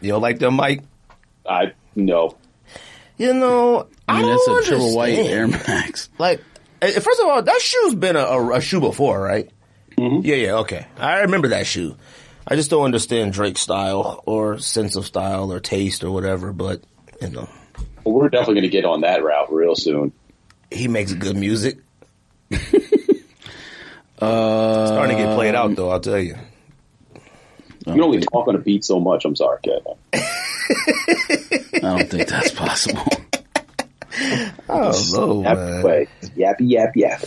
You 0.00 0.10
don't 0.12 0.22
like 0.22 0.38
them, 0.38 0.54
Mike? 0.54 0.82
I 1.48 1.72
no. 1.94 2.36
You 3.16 3.32
know, 3.32 3.86
I 4.08 4.16
mean, 4.20 4.24
I 4.26 4.28
that's 4.32 4.42
a 4.46 4.50
don't 4.50 4.64
triple 4.64 4.96
white 4.96 5.14
Air 5.14 5.44
understand. 5.44 5.68
Max. 5.84 6.10
Like, 6.18 6.42
eh, 6.82 6.98
first 6.98 7.20
of 7.20 7.26
all, 7.26 7.42
that 7.42 7.60
shoe's 7.60 7.94
been 7.94 8.16
a, 8.16 8.20
a, 8.20 8.56
a 8.56 8.60
shoe 8.60 8.80
before, 8.80 9.20
right? 9.20 9.48
Yeah, 9.96 10.34
yeah, 10.34 10.52
okay. 10.56 10.86
I 10.98 11.20
remember 11.20 11.48
that 11.48 11.66
shoe. 11.66 11.96
I 12.46 12.56
just 12.56 12.70
don't 12.70 12.84
understand 12.84 13.32
Drake's 13.32 13.62
style 13.62 14.22
or 14.26 14.58
sense 14.58 14.96
of 14.96 15.06
style 15.06 15.50
or 15.52 15.60
taste 15.60 16.04
or 16.04 16.10
whatever, 16.10 16.52
but, 16.52 16.82
you 17.20 17.30
know, 17.30 17.48
Well, 18.04 18.14
we're 18.14 18.28
definitely 18.28 18.54
going 18.56 18.62
to 18.64 18.68
get 18.70 18.84
on 18.84 19.00
that 19.02 19.22
route 19.24 19.52
real 19.52 19.74
soon. 19.74 20.12
he 20.70 20.88
makes 20.88 21.12
good 21.12 21.36
music. 21.36 21.78
Uh, 24.16 24.86
Starting 24.86 25.16
to 25.18 25.22
get 25.24 25.34
played 25.34 25.54
out, 25.56 25.74
though, 25.74 25.90
I'll 25.90 26.00
tell 26.00 26.18
you. 26.20 26.36
You 27.84 27.92
can 27.92 28.00
only 28.00 28.20
talk 28.20 28.46
on 28.48 28.54
a 28.54 28.58
beat 28.58 28.84
so 28.84 28.98
much. 29.00 29.24
I'm 29.24 29.34
sorry, 29.36 29.58
Kevin. 29.62 29.94
I 30.14 31.78
don't 31.98 32.08
think 32.08 32.28
that's 32.28 32.52
possible. 32.52 33.04
Oh, 34.68 34.92
no, 35.12 35.42
Yap 35.42 35.56
man. 35.58 35.82
way. 35.82 36.08
Yappy 36.36 36.70
yap 36.70 36.96
yap. 36.96 37.24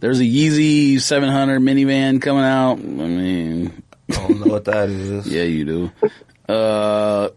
There's 0.00 0.18
a 0.18 0.24
Yeezy 0.24 1.00
700 1.00 1.60
minivan 1.60 2.20
coming 2.20 2.42
out. 2.42 2.72
I 2.78 2.82
mean, 2.82 3.82
I 4.10 4.14
don't 4.28 4.40
know 4.40 4.52
what 4.52 4.64
that 4.66 4.88
is. 4.88 5.26
yeah, 5.32 5.42
you 5.42 5.64
do. 5.64 6.52
Uh, 6.52 7.28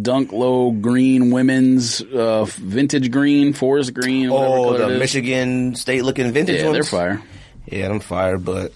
Dunk 0.00 0.32
Low 0.32 0.70
Green 0.70 1.30
Women's 1.30 2.00
uh, 2.00 2.44
Vintage 2.46 3.10
Green, 3.10 3.52
Forest 3.52 3.92
Green. 3.94 4.30
Oh, 4.30 4.76
the. 4.78 4.98
Michigan 4.98 5.74
state 5.74 6.04
looking 6.04 6.32
vintage 6.32 6.60
Yeah, 6.60 6.64
ones? 6.70 6.74
they're 6.74 6.84
fire. 6.84 7.22
Yeah, 7.66 7.88
I'm 7.90 8.00
fired, 8.00 8.44
but 8.44 8.72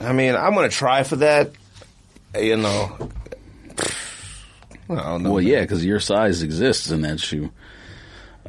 I 0.00 0.12
mean, 0.12 0.34
I'm 0.34 0.54
gonna 0.54 0.68
try 0.68 1.02
for 1.02 1.16
that. 1.16 1.50
You 2.38 2.56
know, 2.58 3.10
I 4.90 4.94
don't 4.94 5.22
know. 5.22 5.32
Well, 5.32 5.42
man. 5.42 5.52
yeah, 5.52 5.60
because 5.62 5.84
your 5.84 6.00
size 6.00 6.42
exists 6.42 6.90
in 6.90 7.00
that 7.02 7.18
shoe. 7.20 7.50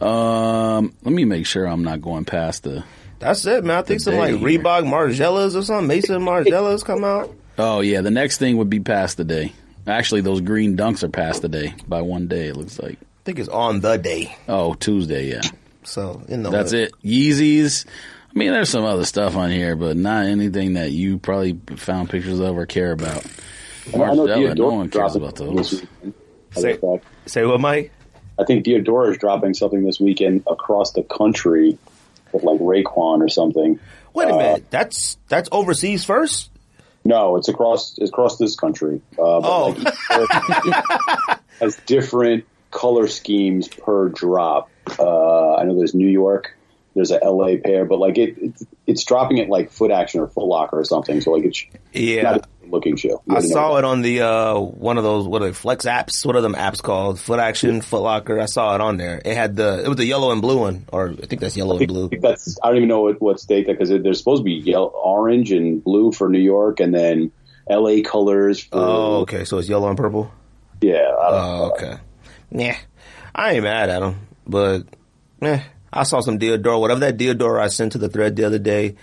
Um, 0.02 0.94
let 1.04 1.14
me 1.14 1.26
make 1.26 1.46
sure 1.46 1.66
I'm 1.66 1.84
not 1.84 2.02
going 2.02 2.26
past 2.26 2.64
the. 2.64 2.84
that's 3.20 3.46
it, 3.46 3.64
man. 3.64 3.78
I 3.78 3.82
think 3.82 4.02
some 4.02 4.16
like 4.16 4.36
day. 4.36 4.40
Reebok 4.42 4.84
Margielas 4.86 5.56
or 5.56 5.62
something, 5.64 5.88
Mason 5.88 6.22
Margielas 6.26 6.84
come 6.86 7.04
out. 7.04 7.34
Oh 7.60 7.82
yeah, 7.82 8.02
the 8.02 8.10
next 8.12 8.38
thing 8.38 8.58
would 8.58 8.70
be 8.70 8.80
past 8.80 9.18
the 9.18 9.24
day. 9.26 9.52
Actually, 9.86 10.22
those 10.22 10.42
green 10.42 10.78
dunks 10.78 11.04
are 11.04 11.10
past 11.10 11.42
the 11.42 11.50
day 11.50 11.74
by 11.88 12.02
one 12.02 12.28
day. 12.28 12.48
It 12.48 12.56
looks 12.58 12.80
like. 12.80 12.94
I 13.02 13.06
think 13.26 13.40
it's 13.40 13.50
on 13.50 13.82
the 13.82 13.98
day, 13.98 14.36
Oh, 14.48 14.74
Tuesday. 14.74 15.30
Yeah, 15.30 15.42
so 15.84 16.22
you 16.30 16.38
know 16.38 16.50
that's 16.50 16.72
it. 16.74 16.94
Yeezys. 17.04 17.86
I 18.34 18.38
mean, 18.38 18.52
there's 18.54 18.70
some 18.70 18.86
other 18.86 19.06
stuff 19.06 19.36
on 19.36 19.50
here, 19.52 19.76
but 19.76 19.98
not 19.98 20.26
anything 20.26 20.74
that 20.74 20.92
you 20.92 21.18
probably 21.18 21.60
found 21.76 22.10
pictures 22.10 22.40
of 22.40 22.58
or 22.58 22.66
care 22.66 22.92
about. 22.92 23.26
I 23.94 23.98
know 23.98 24.28
Margiela, 24.28 24.56
no 24.56 24.70
one 24.72 24.90
Diadora's 24.90 24.92
cares 24.92 24.92
dropping 24.92 25.22
about 25.24 25.38
something 25.38 25.56
this 25.58 25.72
those. 25.72 25.82
weekend. 25.82 26.14
Say- 26.52 27.02
Say 27.26 27.46
what, 27.46 27.60
Mike? 27.60 27.92
I 28.40 28.44
think 28.46 28.66
Diadora 28.66 29.12
is 29.12 29.18
dropping 29.18 29.54
something 29.54 29.84
this 29.84 30.00
weekend 30.00 30.44
across 30.50 30.92
the 30.94 31.04
country 31.04 31.78
with 32.32 32.44
like 32.44 32.60
Raekwon 32.60 33.22
or 33.22 33.30
something. 33.30 33.80
Wait 34.14 34.28
a 34.30 34.34
Uh, 34.34 34.38
minute. 34.38 34.66
That's 34.72 35.18
that's 35.28 35.50
overseas 35.52 36.04
first. 36.06 36.50
No, 37.06 37.38
it's 37.38 37.48
across 37.48 37.98
it's 37.98 38.10
across 38.12 38.38
this 38.38 38.56
country. 38.56 39.02
Uh, 39.18 39.40
but 39.42 39.44
Oh. 39.44 39.76
like, 40.10 41.40
has 41.60 41.76
different 41.86 42.46
color 42.72 43.08
schemes 43.08 43.68
per 43.68 44.10
drop. 44.10 44.70
Uh, 45.00 45.56
I 45.56 45.64
know 45.64 45.76
there's 45.78 45.94
New 45.96 46.08
York, 46.10 46.56
there's 46.96 47.12
a 47.12 47.18
LA 47.24 47.56
pair, 47.64 47.86
but 47.86 48.00
like 48.00 48.18
it, 48.18 48.38
it 48.38 48.54
it's 48.88 49.04
dropping 49.04 49.40
at 49.40 49.50
like 49.50 49.72
Foot 49.72 49.92
Action 49.92 50.20
or 50.22 50.28
Foot 50.28 50.46
Locker 50.46 50.80
or 50.80 50.84
something. 50.86 51.22
So 51.22 51.32
like 51.32 51.46
it's 51.46 51.64
Yeah. 51.94 52.24
not 52.24 52.48
looking 52.72 52.96
show. 52.96 53.22
You 53.28 53.38
I 53.38 53.42
saw 53.42 53.78
it 53.78 53.84
on 53.86 54.02
the 54.02 54.22
uh, 54.22 54.60
one 54.60 54.98
of 54.98 55.04
those 55.04 55.28
what 55.28 55.42
are 55.42 55.46
they, 55.46 55.54
Flex 55.54 55.86
apps? 55.86 56.26
What 56.26 56.36
are 56.36 56.42
them 56.42 56.56
apps 56.56 56.82
called? 56.82 57.20
Foot 57.20 57.40
Action, 57.40 57.82
Foot 57.82 58.02
Locker. 58.02 58.40
I 58.40 58.46
saw 58.46 58.76
it 58.76 58.82
on 58.82 58.98
there. 58.98 59.22
It 59.24 59.36
had 59.36 59.56
the 59.56 59.84
it 59.84 59.88
was 59.88 59.98
the 59.98 60.06
yellow 60.06 60.32
and 60.32 60.42
blue 60.42 60.60
one, 60.60 60.86
or 60.92 61.10
I 61.10 61.26
think 61.26 61.42
that's 61.42 61.56
yellow 61.58 61.78
and 61.78 61.88
blue. 61.88 62.10
think 62.10 62.22
that's 62.22 62.58
I 62.64 62.68
don't 62.68 62.78
even 62.78 62.90
know 62.90 63.02
what, 63.02 63.22
what 63.22 63.40
state 63.40 63.68
that 63.68 63.74
because 63.74 63.90
there's 63.90 64.18
supposed 64.20 64.42
to 64.42 64.44
be 64.46 64.54
yellow, 64.54 64.88
orange 64.88 65.52
and 65.52 65.84
blue 65.84 66.12
for 66.12 66.30
New 66.30 66.40
York, 66.40 66.80
and 66.80 66.94
then 66.94 67.32
L.A. 67.70 68.02
colors. 68.02 68.64
For, 68.64 68.78
Oh, 68.78 69.16
okay. 69.22 69.46
So 69.46 69.58
it's 69.60 69.70
yellow 69.70 69.88
and 69.90 69.98
purple. 69.98 70.32
yeah. 70.82 70.98
I 70.98 71.28
Oh, 71.32 71.72
okay. 71.74 71.98
Nah, 72.52 72.74
I 73.36 73.54
ain't 73.54 73.64
mad 73.64 73.90
at 73.90 74.02
him, 74.02 74.28
but 74.48 74.84
eh, 75.42 75.62
I 75.94 76.04
saw 76.04 76.20
some 76.22 76.40
Diadora. 76.40 76.80
Whatever 76.80 77.02
that 77.02 77.18
Diadora 77.18 77.62
I 77.62 77.68
sent 77.68 77.92
to 77.92 77.98
the 78.00 78.10
thread 78.10 78.36
the 78.36 78.46
other 78.46 78.58
day, 78.60 78.96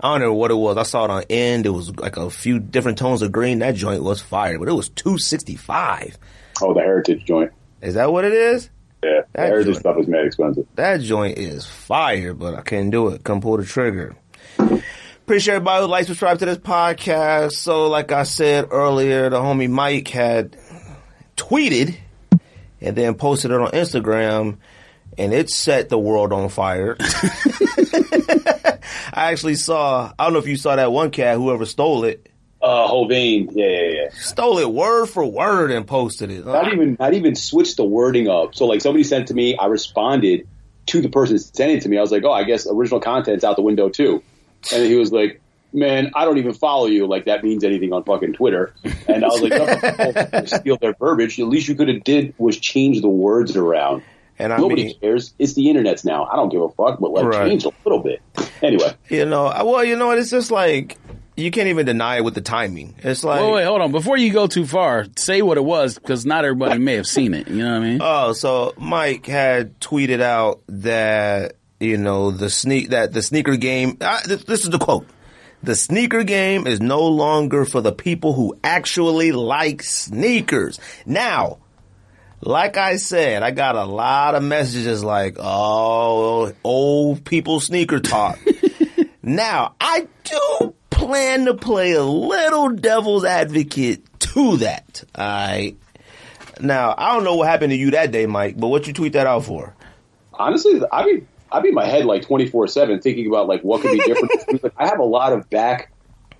I 0.00 0.12
don't 0.12 0.20
know 0.20 0.34
what 0.34 0.50
it 0.50 0.54
was. 0.56 0.76
I 0.76 0.82
saw 0.82 1.04
it 1.06 1.10
on 1.10 1.22
end. 1.30 1.64
It 1.66 1.70
was 1.70 1.96
like 1.96 2.16
a 2.16 2.28
few 2.30 2.58
different 2.58 2.98
tones 2.98 3.22
of 3.22 3.32
green. 3.32 3.60
That 3.60 3.74
joint 3.74 4.02
was 4.02 4.20
fire, 4.20 4.58
but 4.58 4.68
it 4.68 4.72
was 4.74 4.88
two 4.90 5.16
sixty 5.18 5.56
five. 5.56 6.18
Oh, 6.62 6.74
the 6.74 6.80
Heritage 6.80 7.24
joint. 7.24 7.52
Is 7.80 7.94
that 7.94 8.12
what 8.12 8.24
it 8.24 8.32
is? 8.32 8.68
Yeah, 9.02 9.20
the 9.20 9.26
That 9.34 9.46
Heritage 9.46 9.66
joint. 9.74 9.78
stuff 9.78 9.96
is 9.98 10.06
mad 10.08 10.26
expensive. 10.26 10.66
That 10.74 11.00
joint 11.00 11.38
is 11.38 11.64
fire, 11.66 12.34
but 12.34 12.54
I 12.54 12.62
can't 12.62 12.90
do 12.90 13.08
it. 13.08 13.24
Come 13.24 13.40
pull 13.40 13.56
the 13.56 13.64
trigger. 13.64 14.16
Appreciate 14.58 15.54
everybody 15.56 15.82
who 15.84 15.88
likes, 15.90 16.06
subscribe 16.06 16.38
to 16.38 16.44
this 16.46 16.58
podcast. 16.58 17.52
So, 17.52 17.88
like 17.88 18.12
I 18.12 18.22
said 18.22 18.68
earlier, 18.70 19.28
the 19.28 19.38
homie 19.40 19.68
Mike 19.68 20.08
had 20.08 20.56
tweeted 21.36 21.96
and 22.80 22.94
then 22.96 23.14
posted 23.14 23.50
it 23.50 23.60
on 23.60 23.70
Instagram, 23.72 24.58
and 25.18 25.32
it 25.32 25.50
set 25.50 25.88
the 25.88 25.98
world 25.98 26.32
on 26.32 26.48
fire. 26.48 26.96
I 29.12 29.32
actually 29.32 29.56
saw, 29.56 30.12
I 30.18 30.24
don't 30.24 30.32
know 30.32 30.38
if 30.38 30.46
you 30.48 30.56
saw 30.56 30.76
that 30.76 30.92
one 30.92 31.10
cat, 31.10 31.36
whoever 31.36 31.66
stole 31.66 32.04
it, 32.04 32.28
Uh, 32.62 32.88
Hovain. 32.88 33.50
Yeah, 33.52 33.66
yeah, 33.66 33.90
yeah. 34.02 34.08
stole 34.14 34.58
it 34.58 34.70
word 34.70 35.06
for 35.06 35.24
word 35.24 35.70
and 35.70 35.86
posted 35.86 36.30
it. 36.30 36.44
Not 36.44 36.72
even, 36.72 36.96
not 36.98 37.14
even 37.14 37.34
switch 37.34 37.76
the 37.76 37.84
wording 37.84 38.28
up. 38.28 38.54
So 38.54 38.66
like 38.66 38.80
somebody 38.80 39.04
sent 39.04 39.28
to 39.28 39.34
me, 39.34 39.56
I 39.56 39.66
responded 39.66 40.48
to 40.86 41.00
the 41.00 41.08
person 41.08 41.38
sending 41.38 41.78
it 41.78 41.82
to 41.82 41.88
me. 41.88 41.98
I 41.98 42.00
was 42.00 42.12
like, 42.12 42.24
oh, 42.24 42.32
I 42.32 42.44
guess 42.44 42.66
original 42.66 43.00
content's 43.00 43.44
out 43.44 43.56
the 43.56 43.62
window 43.62 43.88
too. 43.88 44.22
And 44.72 44.84
he 44.84 44.96
was 44.96 45.12
like, 45.12 45.40
man, 45.72 46.12
I 46.14 46.24
don't 46.24 46.38
even 46.38 46.54
follow 46.54 46.86
you. 46.86 47.06
Like 47.06 47.26
that 47.26 47.44
means 47.44 47.62
anything 47.64 47.92
on 47.92 48.04
fucking 48.04 48.32
Twitter. 48.32 48.72
And 49.06 49.24
I 49.24 49.28
was 49.28 49.42
like, 49.42 50.32
no, 50.32 50.44
steal 50.46 50.76
their 50.78 50.94
verbiage. 50.94 51.38
At 51.38 51.46
least 51.46 51.68
you 51.68 51.74
could 51.74 51.88
have 51.88 52.02
did 52.04 52.34
was 52.38 52.56
change 52.56 53.00
the 53.00 53.08
words 53.08 53.56
around. 53.56 54.02
And 54.38 54.52
I 54.52 54.58
Nobody 54.58 54.84
mean, 54.84 55.00
cares. 55.00 55.34
It's 55.38 55.54
the 55.54 55.68
internet's 55.70 56.04
now. 56.04 56.24
I 56.24 56.36
don't 56.36 56.48
give 56.50 56.62
a 56.62 56.68
fuck, 56.70 56.98
but 57.00 57.10
like 57.12 57.24
Right. 57.24 57.48
change 57.48 57.64
a 57.64 57.70
little 57.84 58.02
bit. 58.02 58.20
Anyway, 58.62 58.94
you 59.08 59.24
know, 59.26 59.44
well, 59.64 59.84
you 59.84 59.96
know 59.96 60.06
what? 60.06 60.18
It's 60.18 60.30
just 60.30 60.50
like, 60.50 60.98
you 61.36 61.50
can't 61.50 61.68
even 61.68 61.84
deny 61.84 62.16
it 62.16 62.24
with 62.24 62.34
the 62.34 62.40
timing. 62.40 62.94
It's 62.98 63.22
like, 63.22 63.42
Wait, 63.42 63.52
wait, 63.52 63.64
hold 63.64 63.82
on. 63.82 63.92
Before 63.92 64.16
you 64.16 64.32
go 64.32 64.46
too 64.46 64.66
far, 64.66 65.06
say 65.16 65.42
what 65.42 65.58
it 65.58 65.64
was 65.64 65.94
because 65.96 66.24
not 66.24 66.44
everybody 66.44 66.78
may 66.78 66.94
have 66.94 67.06
seen 67.06 67.34
it. 67.34 67.48
You 67.48 67.62
know 67.62 67.72
what 67.72 67.82
I 67.82 67.86
mean? 67.86 67.98
Oh, 68.02 68.32
so 68.32 68.72
Mike 68.78 69.26
had 69.26 69.78
tweeted 69.80 70.20
out 70.22 70.62
that 70.68 71.56
you 71.78 71.98
know 71.98 72.30
the 72.30 72.48
sneak 72.48 72.88
that 72.90 73.12
the 73.12 73.20
sneaker 73.22 73.56
game. 73.56 73.98
Uh, 74.00 74.20
this, 74.26 74.44
this 74.44 74.64
is 74.64 74.70
the 74.70 74.78
quote: 74.78 75.06
"The 75.62 75.76
sneaker 75.76 76.24
game 76.24 76.66
is 76.66 76.80
no 76.80 77.02
longer 77.06 77.66
for 77.66 77.82
the 77.82 77.92
people 77.92 78.32
who 78.32 78.56
actually 78.64 79.32
like 79.32 79.82
sneakers." 79.82 80.80
Now, 81.04 81.58
like 82.46 82.76
I 82.76 82.96
said, 82.96 83.42
I 83.42 83.50
got 83.50 83.74
a 83.74 83.84
lot 83.84 84.34
of 84.34 84.42
messages 84.42 85.02
like, 85.02 85.36
"Oh, 85.38 86.52
old 86.62 87.24
people 87.24 87.60
sneaker 87.60 88.00
talk." 88.00 88.38
now, 89.22 89.74
I 89.80 90.06
do 90.24 90.74
plan 90.90 91.46
to 91.46 91.54
play 91.54 91.92
a 91.92 92.04
little 92.04 92.70
devil's 92.70 93.24
advocate 93.24 94.02
to 94.20 94.58
that. 94.58 95.04
All 95.14 95.24
right. 95.24 95.76
Now, 96.60 96.94
I 96.96 97.12
don't 97.14 97.24
know 97.24 97.34
what 97.34 97.48
happened 97.48 97.72
to 97.72 97.76
you 97.76 97.90
that 97.90 98.12
day, 98.12 98.26
Mike, 98.26 98.58
but 98.58 98.68
what 98.68 98.86
you 98.86 98.92
tweet 98.92 99.12
that 99.12 99.26
out 99.26 99.44
for? 99.44 99.74
honestly, 100.38 100.80
I 100.92 101.04
be 101.04 101.26
I 101.50 101.60
be 101.60 101.68
in 101.68 101.74
my 101.74 101.86
head 101.86 102.04
like 102.04 102.22
twenty 102.22 102.46
four 102.46 102.66
seven 102.68 103.00
thinking 103.00 103.26
about 103.26 103.48
like 103.48 103.62
what 103.62 103.82
could 103.82 103.92
be 103.92 103.98
different. 103.98 104.32
Like, 104.62 104.72
I 104.76 104.86
have 104.86 105.00
a 105.00 105.04
lot 105.04 105.32
of 105.32 105.50
back 105.50 105.92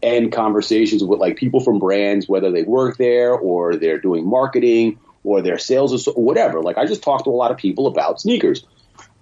end 0.02 0.32
conversations 0.32 1.02
with 1.02 1.18
like 1.18 1.36
people 1.36 1.60
from 1.60 1.78
brands, 1.78 2.28
whether 2.28 2.50
they 2.50 2.62
work 2.62 2.96
there 2.96 3.34
or 3.34 3.76
they're 3.76 3.98
doing 3.98 4.28
marketing 4.28 4.98
or 5.26 5.42
their 5.42 5.58
sales 5.58 6.06
or 6.06 6.12
whatever. 6.14 6.62
Like 6.62 6.78
I 6.78 6.86
just 6.86 7.02
talked 7.02 7.24
to 7.24 7.30
a 7.30 7.32
lot 7.32 7.50
of 7.50 7.56
people 7.56 7.86
about 7.86 8.20
sneakers, 8.20 8.64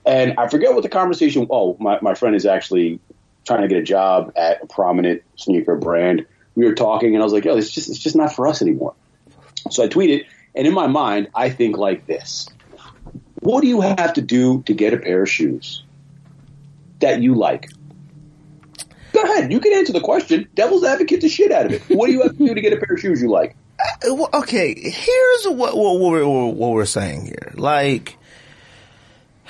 and 0.05 0.35
I 0.39 0.49
forget 0.49 0.75
what 0.75 0.83
the 0.83 0.89
conversation. 0.89 1.47
Oh, 1.51 1.77
my 1.81 1.99
my 2.03 2.15
friend 2.15 2.37
is 2.37 2.47
actually 2.47 3.01
trying 3.47 3.63
to 3.63 3.69
get 3.69 3.79
a 3.79 3.83
job 3.83 4.33
at 4.37 4.63
a 4.63 4.67
prominent 4.67 5.23
sneaker 5.37 5.77
brand. 5.77 6.27
We 6.55 6.67
were 6.67 6.75
talking, 6.75 7.15
and 7.15 7.23
I 7.23 7.25
was 7.25 7.33
like, 7.33 7.45
"Yo, 7.45 7.57
it's 7.57 7.71
just 7.71 7.89
it's 7.89 7.99
just 7.99 8.15
not 8.15 8.35
for 8.35 8.47
us 8.47 8.63
anymore." 8.63 8.95
So 9.71 9.83
I 9.83 9.89
tweeted, 9.89 10.27
and 10.55 10.67
in 10.67 10.75
my 10.75 10.87
mind, 10.87 11.29
I 11.35 11.49
think 11.49 11.79
like 11.79 12.07
this. 12.07 12.49
What 13.41 13.63
do 13.63 13.67
you 13.67 13.81
have 13.81 14.13
to 14.15 14.23
do 14.23 14.63
to 14.63 14.75
get 14.75 14.95
a 14.95 14.99
pair 14.99 15.23
of 15.23 15.31
shoes 15.31 15.83
that 17.01 17.23
you 17.23 17.35
like? 17.35 17.71
Go 19.13 19.23
ahead. 19.23 19.53
You 19.53 19.61
can 19.61 19.73
answer 19.75 19.93
the 19.93 20.01
question. 20.01 20.49
Devil's 20.55 20.85
advocate 20.85 21.21
the 21.21 21.29
shit 21.29 21.53
out 21.53 21.67
of 21.67 21.73
it. 21.73 21.83
What 21.89 22.07
do 22.07 22.13
you 22.13 22.23
have 22.23 22.33
to 22.33 22.47
do 22.47 22.55
to 22.55 22.61
get 22.61 22.73
a 22.73 22.77
pair 22.77 22.95
of 22.95 23.01
shoes 23.01 23.23
you 23.23 23.31
like? 23.31 23.57
Okay, 24.35 24.75
here's 24.79 25.45
what 25.45 25.77
what, 25.77 25.99
what, 25.99 26.13
we're, 26.13 26.25
what 26.27 26.71
we're 26.73 26.87
saying 26.87 27.27
here. 27.27 27.53
Like, 27.55 28.17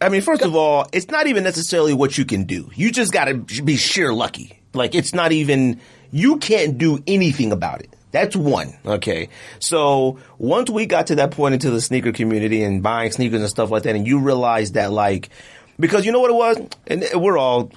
I 0.00 0.08
mean, 0.08 0.22
first 0.22 0.42
of 0.42 0.54
all, 0.54 0.86
it's 0.92 1.08
not 1.08 1.26
even 1.26 1.44
necessarily 1.44 1.94
what 1.94 2.16
you 2.16 2.24
can 2.24 2.44
do. 2.44 2.70
You 2.74 2.90
just 2.90 3.12
got 3.12 3.26
to 3.26 3.34
be 3.34 3.76
sheer 3.76 4.12
lucky. 4.12 4.58
Like, 4.72 4.94
it's 4.94 5.12
not 5.14 5.32
even 5.32 5.80
you 6.10 6.38
can't 6.38 6.78
do 6.78 7.02
anything 7.06 7.52
about 7.52 7.80
it. 7.82 7.94
That's 8.12 8.34
one. 8.34 8.74
Okay. 8.84 9.28
So 9.60 10.18
once 10.38 10.68
we 10.68 10.86
got 10.86 11.08
to 11.08 11.16
that 11.16 11.30
point 11.30 11.54
into 11.54 11.70
the 11.70 11.80
sneaker 11.80 12.12
community 12.12 12.62
and 12.62 12.82
buying 12.82 13.12
sneakers 13.12 13.40
and 13.40 13.48
stuff 13.48 13.70
like 13.70 13.84
that, 13.84 13.94
and 13.94 14.06
you 14.06 14.20
realize 14.20 14.72
that 14.72 14.90
like, 14.90 15.30
because 15.78 16.04
you 16.04 16.12
know 16.12 16.20
what 16.20 16.30
it 16.30 16.34
was? 16.34 16.60
And 16.86 17.04
we're 17.22 17.38
all 17.38 17.70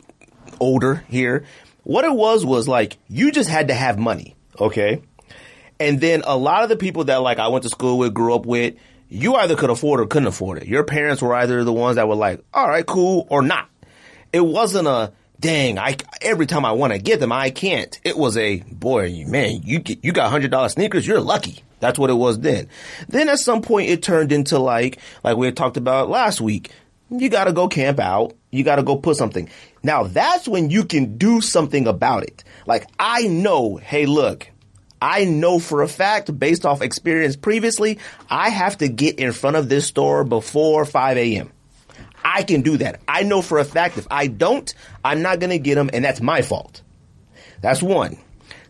older 0.60 1.04
here. 1.10 1.46
What 1.84 2.06
it 2.06 2.14
was 2.14 2.46
was 2.46 2.68
like, 2.68 2.98
you 3.08 3.32
just 3.32 3.50
had 3.50 3.68
to 3.68 3.74
have 3.74 4.00
money. 4.00 4.36
Okay. 4.60 5.02
And 5.80 6.00
then 6.00 6.24
a 6.26 6.38
lot 6.38 6.64
of 6.64 6.70
the 6.70 6.78
people 6.78 7.06
that 7.06 7.18
like 7.18 7.40
I 7.40 7.50
went 7.50 7.64
to 7.64 7.70
school 7.70 7.98
with, 7.98 8.14
grew 8.14 8.34
up 8.34 8.46
with, 8.46 8.76
you 9.10 9.36
either 9.36 9.56
could 9.56 9.70
afford 9.70 10.00
or 10.00 10.08
couldn't 10.08 10.28
afford 10.28 10.60
it. 10.60 10.68
Your 10.68 10.84
parents 10.84 11.22
were 11.22 11.36
either 11.36 11.64
the 11.64 11.74
ones 11.74 11.98
that 11.98 12.08
were 12.08 12.16
like, 12.16 12.44
all 12.54 12.68
right, 12.68 12.86
cool 12.86 13.28
or 13.30 13.42
not. 13.42 13.70
It 14.32 14.42
wasn't 14.42 14.88
a, 14.88 15.14
dang, 15.40 15.78
I 15.78 15.98
every 16.22 16.48
time 16.48 16.66
I 16.66 16.72
want 16.72 16.94
to 16.94 17.00
get 17.00 17.20
them, 17.20 17.32
I 17.32 17.52
can't. 17.52 18.00
It 18.04 18.18
was 18.18 18.38
a 18.38 18.62
boy, 18.62 19.26
man, 19.28 19.62
you 19.64 19.84
you 20.02 20.14
got 20.14 20.32
hundred 20.32 20.52
dollar 20.52 20.70
sneakers, 20.70 21.06
you're 21.06 21.22
lucky. 21.22 21.64
That's 21.80 22.00
what 22.00 22.10
it 22.10 22.14
was 22.14 22.40
then. 22.40 22.70
Then 23.10 23.28
at 23.28 23.40
some 23.40 23.62
point 23.62 23.90
it 23.90 24.02
turned 24.02 24.32
into 24.32 24.58
like 24.58 25.00
like 25.24 25.38
we 25.38 25.46
had 25.48 25.58
talked 25.58 25.78
about 25.78 26.10
last 26.10 26.40
week. 26.40 26.72
You 27.10 27.30
got 27.30 27.44
to 27.44 27.54
go 27.54 27.68
camp 27.68 28.00
out. 28.00 28.34
You 28.54 28.64
got 28.64 28.76
to 28.76 28.84
go 28.84 28.98
put 28.98 29.18
something. 29.18 29.50
Now 29.82 30.04
that's 30.04 30.48
when 30.48 30.70
you 30.70 30.86
can 30.86 31.18
do 31.18 31.42
something 31.42 31.88
about 31.88 32.24
it. 32.24 32.44
Like 32.68 32.88
I 33.00 33.28
know, 33.28 33.78
hey, 33.78 34.06
look, 34.06 34.50
I 35.02 35.26
know 35.26 35.60
for 35.60 35.82
a 35.82 35.88
fact, 35.88 36.38
based 36.38 36.66
off 36.66 36.82
experience 36.82 37.36
previously, 37.36 38.00
I 38.30 38.50
have 38.50 38.78
to 38.78 38.88
get 38.88 39.20
in 39.20 39.34
front 39.34 39.58
of 39.58 39.70
this 39.70 39.88
store 39.88 40.24
before 40.24 40.86
5 40.86 41.18
a.m. 41.18 41.52
I 42.24 42.44
can 42.44 42.62
do 42.62 42.78
that. 42.78 43.02
I 43.08 43.24
know 43.24 43.42
for 43.42 43.58
a 43.58 43.66
fact 43.66 43.98
if 43.98 44.08
I 44.10 44.28
don't, 44.28 44.74
I'm 45.04 45.22
not 45.22 45.40
going 45.40 45.50
to 45.50 45.60
get 45.60 45.76
them, 45.76 45.90
and 45.92 46.06
that's 46.06 46.22
my 46.22 46.42
fault. 46.42 46.82
That's 47.62 47.84
one. 47.84 48.18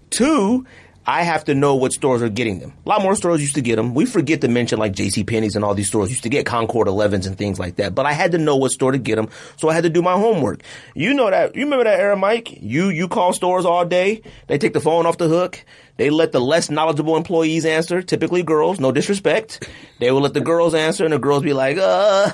Two, 0.10 0.66
I 1.06 1.24
have 1.24 1.46
to 1.46 1.56
know 1.56 1.76
what 1.76 1.92
stores 1.92 2.22
are 2.22 2.30
getting 2.30 2.60
them. 2.60 2.74
A 2.86 2.90
lot 2.90 3.02
more 3.02 3.16
stores 3.16 3.42
used 3.42 3.56
to 3.56 3.62
get 3.62 3.76
them. 3.76 3.94
We 3.94 4.06
forget 4.06 4.42
to 4.42 4.48
mention 4.48 4.80
like 4.80 4.94
J.C. 4.94 5.24
Penney's 5.24 5.56
and 5.56 5.66
all 5.66 5.76
these 5.76 5.88
stores 5.88 6.10
used 6.10 6.24
to 6.24 6.30
get 6.30 6.46
Concord 6.46 6.88
11s 6.88 7.28
and 7.28 7.38
things 7.38 7.60
like 7.60 7.76
that. 7.76 7.94
But 7.94 8.06
I 8.06 8.14
had 8.14 8.32
to 8.32 8.38
know 8.38 8.56
what 8.56 8.72
store 8.72 8.94
to 8.94 8.98
get 8.98 9.18
them, 9.18 9.30
so 9.58 9.68
I 9.68 9.74
had 9.74 9.84
to 9.84 9.90
do 9.90 10.02
my 10.02 10.14
homework. 10.14 10.62
You 10.96 11.14
know 11.14 11.30
that. 11.30 11.56
You 11.56 11.66
remember 11.66 11.84
that 11.84 12.00
era, 12.00 12.16
Mike? 12.16 12.62
You 12.62 12.90
you 12.90 13.08
call 13.08 13.34
stores 13.34 13.66
all 13.66 13.86
day. 13.86 14.22
They 14.48 14.58
take 14.58 14.74
the 14.74 14.82
phone 14.82 15.06
off 15.06 15.18
the 15.18 15.28
hook. 15.28 15.64
They 15.98 16.10
let 16.10 16.32
the 16.32 16.40
less 16.42 16.70
knowledgeable 16.70 17.18
employees 17.18 17.66
answer. 17.66 18.02
Typically 18.02 18.44
girls. 18.44 18.80
No 18.80 18.92
disrespect. 18.92 19.70
They 20.00 20.12
will 20.12 20.22
let 20.22 20.34
the 20.34 20.42
girls 20.42 20.74
answer, 20.74 21.04
and 21.04 21.14
the 21.14 21.20
girls 21.20 21.44
be 21.44 21.54
like, 21.54 21.78
uh 21.78 22.32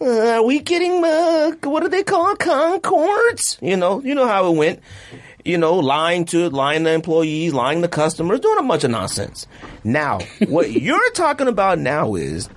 uh, 0.00 0.34
are 0.36 0.42
we 0.44 0.60
getting 0.60 1.04
uh, 1.04 1.52
what 1.64 1.82
do 1.82 1.88
they 1.88 2.04
call? 2.04 2.36
Concords? 2.36 3.58
You 3.60 3.76
know, 3.76 4.00
you 4.00 4.14
know 4.14 4.28
how 4.28 4.52
it 4.52 4.56
went. 4.56 4.80
You 5.48 5.56
know, 5.56 5.76
lying 5.76 6.26
to 6.26 6.50
lying 6.50 6.84
to 6.84 6.90
employees, 6.90 7.54
lying 7.54 7.80
to 7.80 7.88
customers, 7.88 8.40
doing 8.40 8.58
a 8.58 8.62
bunch 8.62 8.84
of 8.84 8.90
nonsense. 8.90 9.46
Now, 9.82 10.18
what 10.46 10.70
you're 10.70 11.10
talking 11.12 11.48
about 11.48 11.78
now 11.78 12.16
is, 12.16 12.50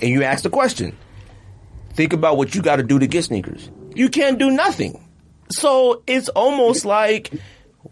and 0.00 0.10
you 0.10 0.24
ask 0.24 0.42
the 0.42 0.50
question. 0.50 0.96
Think 1.94 2.12
about 2.12 2.36
what 2.36 2.52
you 2.52 2.60
got 2.60 2.76
to 2.76 2.82
do 2.82 2.98
to 2.98 3.06
get 3.06 3.22
sneakers. 3.22 3.70
You 3.94 4.08
can't 4.08 4.40
do 4.40 4.50
nothing. 4.50 5.08
So 5.50 6.02
it's 6.08 6.30
almost 6.30 6.84
like 6.84 7.30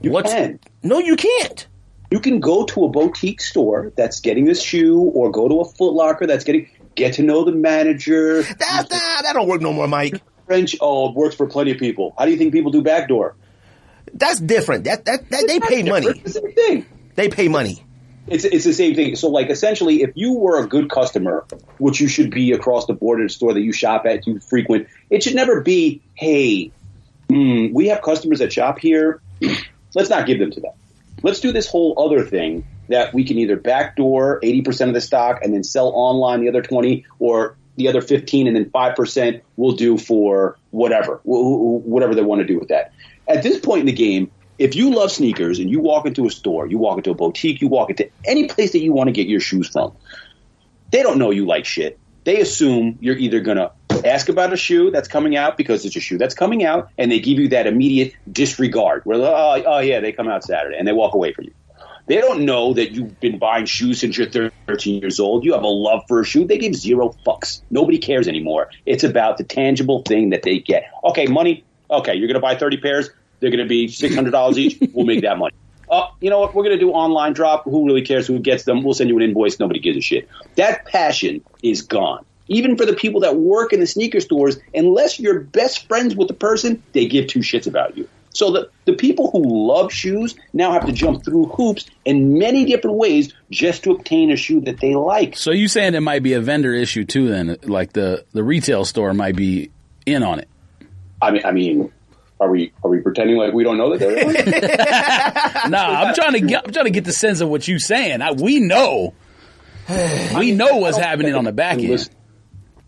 you 0.01 0.11
what's 0.11 0.33
can. 0.33 0.59
no, 0.83 0.99
you 0.99 1.15
can't. 1.15 1.69
You 2.11 2.19
can 2.19 2.41
go 2.41 2.65
to 2.65 2.87
a 2.87 2.89
boutique 2.89 3.43
store 3.43 3.93
that's 3.97 4.19
getting 4.19 4.47
this 4.47 4.61
shoe, 4.61 4.99
or 4.99 5.31
go 5.31 5.47
to 5.47 5.61
a 5.61 5.65
Foot 5.65 5.93
Locker 5.93 6.27
that's 6.27 6.43
getting 6.43 6.69
get 6.97 7.15
to 7.15 7.23
know 7.23 7.45
the 7.45 7.53
manager. 7.53 8.43
That 8.43 8.59
that, 8.59 9.21
that 9.23 9.33
don't 9.33 9.47
work 9.47 9.61
no 9.61 9.73
more, 9.73 9.87
Mike. 9.87 10.21
French, 10.49 10.75
oh, 10.81 11.11
it 11.11 11.15
works 11.15 11.37
for 11.37 11.47
plenty 11.47 11.71
of 11.71 11.79
people. 11.79 12.17
How 12.19 12.25
do 12.25 12.33
you 12.33 12.37
think 12.37 12.53
people 12.53 12.73
do 12.73 12.83
backdoor? 12.83 13.37
That's 14.13 14.41
different. 14.41 14.85
That 14.85 15.05
that, 15.05 15.29
that 15.31 15.45
they 15.47 15.61
pay 15.61 15.83
money. 15.83 16.09
It's 16.09 16.35
the 16.35 16.41
same 16.41 16.53
thing. 16.53 16.87
They 17.15 17.29
pay 17.29 17.49
money. 17.49 17.85
It's 18.27 18.45
it's 18.45 18.65
the 18.65 18.73
same 18.73 18.95
thing. 18.95 19.17
So 19.17 19.29
like 19.29 19.51
essentially, 19.51 20.03
if 20.03 20.13
you 20.15 20.35
were 20.35 20.63
a 20.63 20.67
good 20.67 20.91
customer, 20.91 21.47
which 21.79 22.01
you 22.01 22.09
should 22.09 22.31
be 22.31 22.53
across 22.53 22.87
the 22.87 22.95
board 22.95 23.21
at 23.21 23.27
a 23.27 23.29
store 23.29 23.55
that 23.55 23.61
you 23.61 23.73
shop 23.73 24.07
at, 24.07 24.27
you 24.27 24.39
frequent, 24.41 24.89
it 25.11 25.23
should 25.23 25.35
never 25.35 25.61
be, 25.61 26.03
hey, 26.15 26.71
mm, 27.29 27.73
we 27.73 27.89
have 27.89 28.03
customers 28.03 28.39
that 28.39 28.53
shop 28.53 28.79
here. 28.79 29.21
Let's 29.95 30.11
not 30.11 30.27
give 30.27 30.39
them 30.39 30.51
to 30.53 30.61
them. 30.61 30.73
Let's 31.23 31.41
do 31.41 31.53
this 31.53 31.67
whole 31.67 31.95
other 31.99 32.25
thing 32.25 32.67
that 32.89 33.13
we 33.13 33.25
can 33.25 33.39
either 33.39 33.57
backdoor 33.57 34.41
80% 34.41 34.89
of 34.89 34.95
the 34.95 35.01
stock 35.01 35.43
and 35.43 35.53
then 35.53 35.65
sell 35.65 35.89
online 35.89 36.41
the 36.41 36.49
other 36.49 36.63
20 36.63 37.05
or 37.19 37.57
the 37.77 37.89
other 37.89 38.01
15 38.01 38.47
and 38.47 38.57
then 38.57 38.71
5% 38.71 39.41
we'll 39.57 39.73
do 39.73 39.97
for 39.97 40.59
whatever, 40.71 41.21
whatever 41.25 42.15
they 42.15 42.23
want 42.23 42.41
to 42.41 42.47
do 42.47 42.59
with 42.59 42.69
that. 42.69 42.93
At 43.31 43.45
this 43.45 43.61
point 43.61 43.81
in 43.81 43.87
the 43.87 43.93
game, 43.93 44.33
if 44.59 44.75
you 44.75 44.93
love 44.93 45.13
sneakers 45.13 45.61
and 45.61 45.71
you 45.71 45.79
walk 45.79 46.05
into 46.05 46.27
a 46.27 46.31
store, 46.31 46.67
you 46.67 46.79
walk 46.79 46.99
into 46.99 47.13
a 47.13 47.15
boutique, 47.15 47.61
you 47.61 47.69
walk 47.69 47.91
into 47.91 48.11
any 48.25 48.49
place 48.49 48.73
that 48.73 48.81
you 48.81 48.93
want 48.93 49.07
to 49.07 49.13
get 49.13 49.29
your 49.29 49.39
shoes 49.39 49.69
from, 49.69 49.97
they 50.91 51.03
don't 51.03 51.19
know 51.19 51.31
you 51.31 51.47
like 51.47 51.65
shit. 51.65 51.99
They 52.25 52.41
assume 52.41 52.99
you're 53.01 53.17
either 53.17 53.41
going 53.41 53.57
to 53.57 53.73
ask 54.05 54.29
about 54.29 54.53
a 54.53 54.57
shoe 54.57 54.91
that's 54.91 55.07
coming 55.07 55.37
out 55.37 55.57
because 55.57 55.85
it's 55.85 55.95
a 55.95 56.01
shoe 56.01 56.19
that's 56.19 56.35
coming 56.35 56.65
out, 56.65 56.91
and 56.99 57.11
they 57.11 57.21
give 57.21 57.39
you 57.39 57.49
that 57.51 57.69
immediate 57.69 58.15
disregard 58.31 59.03
where, 59.05 59.19
oh, 59.21 59.63
oh 59.65 59.79
yeah, 59.79 60.01
they 60.01 60.13
come 60.13 60.29
out 60.29 60.43
Saturday, 60.43 60.77
and 60.77 60.87
they 60.89 60.93
walk 60.93 61.15
away 61.15 61.33
from 61.33 61.45
you. 61.45 61.55
They 62.07 62.17
don't 62.17 62.45
know 62.45 62.75
that 62.75 62.91
you've 62.91 63.21
been 63.21 63.39
buying 63.39 63.67
shoes 63.67 64.01
since 64.01 64.19
you're 64.19 64.51
13 64.67 65.01
years 65.01 65.21
old. 65.21 65.45
You 65.45 65.53
have 65.53 65.63
a 65.63 65.69
love 65.69 66.03
for 66.09 66.21
a 66.21 66.25
shoe. 66.25 66.45
They 66.45 66.59
give 66.59 66.75
zero 66.75 67.15
fucks. 67.25 67.63
Nobody 67.71 67.99
cares 67.99 68.27
anymore. 68.27 68.69
It's 68.85 69.05
about 69.05 69.39
the 69.39 69.45
tangible 69.45 70.03
thing 70.03 70.31
that 70.31 70.43
they 70.43 70.59
get. 70.59 70.91
Okay, 71.05 71.27
money. 71.27 71.65
Okay, 71.89 72.15
you're 72.17 72.27
going 72.27 72.35
to 72.35 72.41
buy 72.41 72.57
30 72.57 72.79
pairs. 72.79 73.11
They're 73.41 73.51
going 73.51 73.67
to 73.67 73.69
be 73.69 73.89
$600 73.89 74.57
each. 74.57 74.79
We'll 74.93 75.07
make 75.07 75.23
that 75.23 75.39
money. 75.39 75.55
Oh, 75.89 76.15
you 76.21 76.31
know 76.31 76.39
what? 76.39 76.55
We're 76.55 76.63
going 76.63 76.79
to 76.79 76.85
do 76.85 76.91
online 76.91 77.33
drop. 77.33 77.65
Who 77.65 77.87
really 77.87 78.03
cares 78.03 78.27
who 78.27 78.39
gets 78.39 78.65
them? 78.65 78.85
We'll 78.85 78.95
send 78.95 79.11
you 79.11 79.17
an 79.17 79.23
invoice. 79.23 79.59
Nobody 79.59 79.81
gives 79.81 79.99
a 79.99 80.01
shit. 80.01 80.29
That 80.55 80.85
passion 80.87 81.43
is 81.63 81.83
gone. 81.83 82.25
Even 82.47 82.77
for 82.77 82.87
the 82.87 82.93
people 82.93 83.23
that 83.23 83.37
work 83.37 83.73
in 83.73 83.81
the 83.81 83.87
sneaker 83.87 84.21
stores, 84.21 84.59
unless 84.75 85.19
you're 85.19 85.41
best 85.41 85.89
friends 85.89 86.15
with 86.15 86.29
the 86.29 86.35
person, 86.35 86.83
they 86.93 87.07
give 87.07 87.27
two 87.27 87.41
shits 87.41 87.67
about 87.67 87.97
you. 87.97 88.09
So 88.33 88.53
the, 88.53 88.71
the 88.85 88.93
people 88.93 89.31
who 89.31 89.69
love 89.69 89.93
shoes 89.93 90.37
now 90.53 90.73
have 90.73 90.87
to 90.87 90.93
jump 90.93 91.25
through 91.25 91.47
hoops 91.47 91.87
in 92.05 92.39
many 92.39 92.65
different 92.65 92.97
ways 92.97 93.33
just 93.51 93.85
to 93.85 93.93
obtain 93.93 94.31
a 94.31 94.37
shoe 94.37 94.61
that 94.63 94.81
they 94.81 94.95
like. 94.95 95.37
So 95.37 95.51
you 95.51 95.69
saying 95.69 95.95
it 95.95 96.01
might 96.01 96.23
be 96.23 96.35
a 96.35 96.41
vendor 96.41 96.73
issue 96.73 97.05
too? 97.05 97.29
Then, 97.29 97.57
like 97.65 97.93
the 97.93 98.25
the 98.33 98.45
retail 98.45 98.85
store 98.85 99.13
might 99.15 99.35
be 99.35 99.71
in 100.07 100.23
on 100.23 100.39
it. 100.39 100.49
I 101.21 101.33
mean, 101.33 101.45
I 101.45 101.51
mean, 101.51 101.93
are 102.41 102.51
we 102.51 102.73
are 102.83 102.91
we 102.91 103.01
pretending 103.01 103.37
like 103.37 103.53
we 103.53 103.63
don't 103.63 103.77
know 103.77 103.97
that 103.97 104.01
they're 104.01 105.69
nah, 105.71 105.79
I'm 105.79 106.15
trying 106.15 106.33
to 106.33 106.41
get 106.41 106.65
I'm 106.67 106.73
trying 106.73 106.87
to 106.87 106.91
get 106.91 107.05
the 107.05 107.13
sense 107.13 107.41
of 107.41 107.49
what 107.49 107.69
you're 107.69 107.79
saying. 107.79 108.23
I, 108.23 108.33
we 108.33 108.61
know, 108.61 109.15
we 110.37 110.53
know 110.53 110.79
what's 110.79 110.97
happening 110.97 111.35
on 111.35 111.45
the 111.45 111.53
back 111.53 111.79
end. 111.79 112.11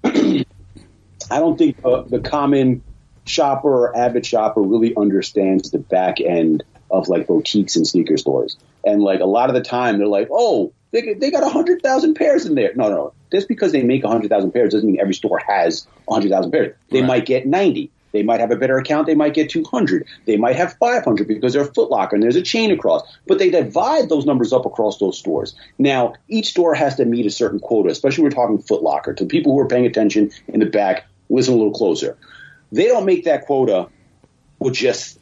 I 0.04 1.38
don't 1.38 1.56
think 1.56 1.78
uh, 1.84 2.02
the 2.02 2.20
common 2.20 2.82
shopper 3.24 3.68
or 3.68 3.96
avid 3.96 4.26
shopper 4.26 4.60
really 4.60 4.94
understands 4.96 5.70
the 5.70 5.78
back 5.78 6.20
end 6.20 6.64
of 6.90 7.08
like 7.08 7.26
boutiques 7.26 7.76
and 7.76 7.86
sneaker 7.86 8.16
stores. 8.16 8.56
And 8.84 9.02
like 9.02 9.20
a 9.20 9.26
lot 9.26 9.48
of 9.48 9.54
the 9.54 9.62
time, 9.62 9.98
they're 9.98 10.06
like, 10.06 10.28
"Oh, 10.30 10.72
they 10.90 11.14
they 11.14 11.30
got 11.30 11.42
a 11.42 11.48
hundred 11.48 11.82
thousand 11.82 12.14
pairs 12.14 12.46
in 12.46 12.54
there." 12.54 12.72
No, 12.74 12.88
no, 12.88 12.94
no. 12.96 13.12
just 13.30 13.48
because 13.48 13.72
they 13.72 13.82
make 13.82 14.02
a 14.02 14.08
hundred 14.08 14.28
thousand 14.28 14.52
pairs 14.52 14.72
doesn't 14.72 14.88
mean 14.88 15.00
every 15.00 15.14
store 15.14 15.40
has 15.46 15.86
a 16.08 16.14
hundred 16.14 16.30
thousand 16.30 16.50
pairs. 16.50 16.74
They 16.90 17.00
right. 17.00 17.06
might 17.06 17.26
get 17.26 17.46
ninety. 17.46 17.90
They 18.12 18.22
might 18.22 18.40
have 18.40 18.50
a 18.50 18.56
better 18.56 18.78
account. 18.78 19.06
They 19.06 19.14
might 19.14 19.34
get 19.34 19.50
200. 19.50 20.06
They 20.26 20.36
might 20.36 20.56
have 20.56 20.74
500 20.74 21.26
because 21.26 21.52
they're 21.52 21.64
Foot 21.64 21.90
Locker 21.90 22.16
and 22.16 22.22
there's 22.22 22.36
a 22.36 22.42
chain 22.42 22.70
across. 22.70 23.02
But 23.26 23.38
they 23.38 23.50
divide 23.50 24.08
those 24.08 24.26
numbers 24.26 24.52
up 24.52 24.66
across 24.66 24.98
those 24.98 25.18
stores. 25.18 25.54
Now, 25.78 26.14
each 26.28 26.48
store 26.48 26.74
has 26.74 26.96
to 26.96 27.04
meet 27.04 27.26
a 27.26 27.30
certain 27.30 27.58
quota, 27.58 27.90
especially 27.90 28.24
we're 28.24 28.30
talking 28.30 28.58
Foot 28.58 28.82
Locker. 28.82 29.14
To 29.14 29.26
people 29.26 29.52
who 29.52 29.60
are 29.60 29.68
paying 29.68 29.86
attention 29.86 30.30
in 30.48 30.60
the 30.60 30.66
back, 30.66 31.06
listen 31.28 31.54
a 31.54 31.56
little 31.56 31.72
closer. 31.72 32.16
They 32.70 32.86
don't 32.86 33.06
make 33.06 33.24
that 33.24 33.46
quota 33.46 33.88
with 34.58 34.74
just 34.74 35.18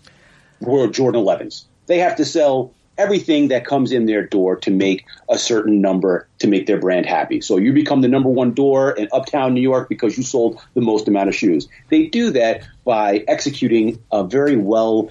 with 0.61 0.93
Jordan 0.93 1.23
11s. 1.23 1.65
They 1.87 1.99
have 1.99 2.17
to 2.17 2.25
sell 2.25 2.73
everything 3.01 3.49
that 3.49 3.65
comes 3.65 3.93
in 3.93 4.05
their 4.05 4.27
door 4.27 4.57
to 4.57 4.71
make 4.71 5.07
a 5.31 5.39
certain 5.39 5.81
number 5.81 6.29
to 6.39 6.47
make 6.47 6.67
their 6.67 6.79
brand 6.79 7.07
happy. 7.07 7.41
So 7.41 7.57
you 7.57 7.73
become 7.73 8.03
the 8.03 8.09
number 8.09 8.29
one 8.29 8.53
door 8.53 8.93
in 8.93 9.09
uptown 9.11 9.55
New 9.55 9.63
York 9.63 9.89
because 9.89 10.19
you 10.19 10.23
sold 10.23 10.61
the 10.75 10.83
most 10.83 11.09
amount 11.09 11.31
of 11.31 11.35
shoes. 11.35 11.67
They 11.89 12.07
do 12.07 12.31
that 12.33 12.63
by 12.85 13.25
executing 13.27 14.03
a 14.13 14.23
very 14.23 14.57
well 14.57 15.09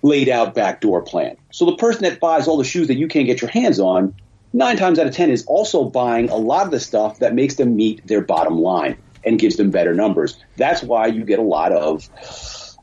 laid 0.00 0.30
out 0.30 0.54
backdoor 0.54 1.02
plan. 1.02 1.36
So 1.52 1.66
the 1.66 1.76
person 1.76 2.04
that 2.04 2.20
buys 2.20 2.48
all 2.48 2.56
the 2.56 2.64
shoes 2.64 2.88
that 2.88 2.96
you 2.96 3.06
can't 3.06 3.26
get 3.26 3.42
your 3.42 3.50
hands 3.50 3.78
on, 3.78 4.14
nine 4.54 4.76
times 4.78 4.98
out 4.98 5.06
of 5.06 5.14
ten 5.14 5.30
is 5.30 5.44
also 5.44 5.84
buying 5.84 6.30
a 6.30 6.36
lot 6.36 6.64
of 6.64 6.70
the 6.70 6.80
stuff 6.80 7.18
that 7.18 7.34
makes 7.34 7.56
them 7.56 7.76
meet 7.76 8.06
their 8.06 8.22
bottom 8.22 8.58
line 8.58 8.96
and 9.24 9.38
gives 9.38 9.56
them 9.56 9.70
better 9.70 9.94
numbers. 9.94 10.38
That's 10.56 10.82
why 10.82 11.06
you 11.08 11.24
get 11.24 11.38
a 11.38 11.42
lot 11.42 11.72
of. 11.72 12.08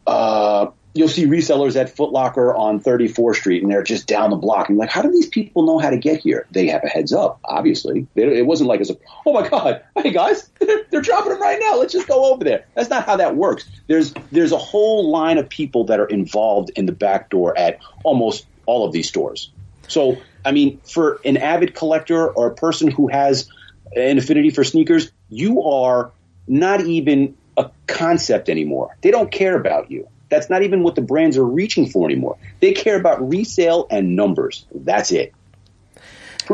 Uh, 0.05 0.71
you'll 0.93 1.07
see 1.07 1.25
resellers 1.25 1.79
at 1.79 1.95
Footlocker 1.95 2.57
on 2.57 2.79
34th 2.79 3.35
Street, 3.35 3.63
and 3.63 3.71
they're 3.71 3.83
just 3.83 4.07
down 4.07 4.29
the 4.29 4.35
block. 4.35 4.69
And 4.69 4.77
like, 4.77 4.89
how 4.89 5.01
do 5.01 5.11
these 5.11 5.27
people 5.27 5.65
know 5.65 5.79
how 5.79 5.89
to 5.89 5.97
get 5.97 6.19
here? 6.19 6.47
They 6.51 6.67
have 6.67 6.83
a 6.83 6.87
heads 6.87 7.13
up, 7.13 7.39
obviously. 7.43 8.07
It 8.15 8.45
wasn't 8.45 8.69
like 8.69 8.81
a, 8.81 8.85
oh 9.25 9.33
my 9.33 9.47
god, 9.47 9.83
hey 9.97 10.11
guys, 10.11 10.49
they're 10.59 11.01
dropping 11.01 11.33
them 11.33 11.41
right 11.41 11.59
now. 11.61 11.77
Let's 11.77 11.93
just 11.93 12.07
go 12.07 12.33
over 12.33 12.43
there. 12.43 12.65
That's 12.75 12.89
not 12.89 13.05
how 13.05 13.17
that 13.17 13.35
works. 13.35 13.69
There's 13.87 14.13
there's 14.31 14.51
a 14.51 14.57
whole 14.57 15.09
line 15.09 15.37
of 15.37 15.49
people 15.49 15.85
that 15.85 15.99
are 15.99 16.07
involved 16.07 16.71
in 16.75 16.85
the 16.85 16.91
back 16.91 17.29
door 17.29 17.57
at 17.57 17.79
almost 18.03 18.45
all 18.65 18.85
of 18.85 18.91
these 18.91 19.07
stores. 19.07 19.51
So, 19.87 20.17
I 20.45 20.51
mean, 20.51 20.79
for 20.79 21.19
an 21.25 21.37
avid 21.37 21.75
collector 21.75 22.27
or 22.27 22.47
a 22.47 22.55
person 22.55 22.89
who 22.89 23.07
has 23.09 23.49
an 23.95 24.17
affinity 24.17 24.49
for 24.49 24.63
sneakers, 24.63 25.11
you 25.29 25.63
are 25.63 26.11
not 26.47 26.81
even 26.81 27.35
a 27.57 27.69
concept 27.87 28.49
anymore. 28.49 28.95
They 29.01 29.11
don't 29.11 29.31
care 29.31 29.57
about 29.57 29.91
you. 29.91 30.07
That's 30.31 30.49
not 30.49 30.63
even 30.63 30.81
what 30.81 30.95
the 30.95 31.01
brands 31.01 31.37
are 31.37 31.45
reaching 31.45 31.87
for 31.87 32.09
anymore. 32.09 32.37
They 32.61 32.71
care 32.71 32.97
about 32.97 33.29
resale 33.29 33.85
and 33.91 34.15
numbers. 34.15 34.65
That's 34.73 35.11
it. 35.11 35.33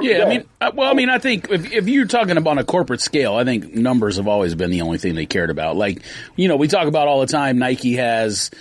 Yeah, 0.01 0.25
I 0.25 0.29
mean, 0.29 0.43
uh, 0.59 0.71
well, 0.75 0.91
I 0.91 0.93
mean, 0.93 1.09
I 1.09 1.17
think 1.17 1.49
if, 1.49 1.71
if 1.71 1.87
you're 1.87 2.05
talking 2.05 2.37
about 2.37 2.57
a 2.57 2.63
corporate 2.63 3.01
scale, 3.01 3.35
I 3.35 3.45
think 3.45 3.73
numbers 3.73 4.17
have 4.17 4.27
always 4.27 4.53
been 4.53 4.69
the 4.69 4.81
only 4.81 4.97
thing 4.97 5.15
they 5.15 5.25
cared 5.25 5.49
about. 5.49 5.75
Like, 5.75 6.01
you 6.35 6.47
know, 6.47 6.57
we 6.57 6.67
talk 6.67 6.87
about 6.87 7.07
all 7.07 7.21
the 7.21 7.27
time. 7.27 7.57
Nike 7.57 7.95
has 7.95 8.51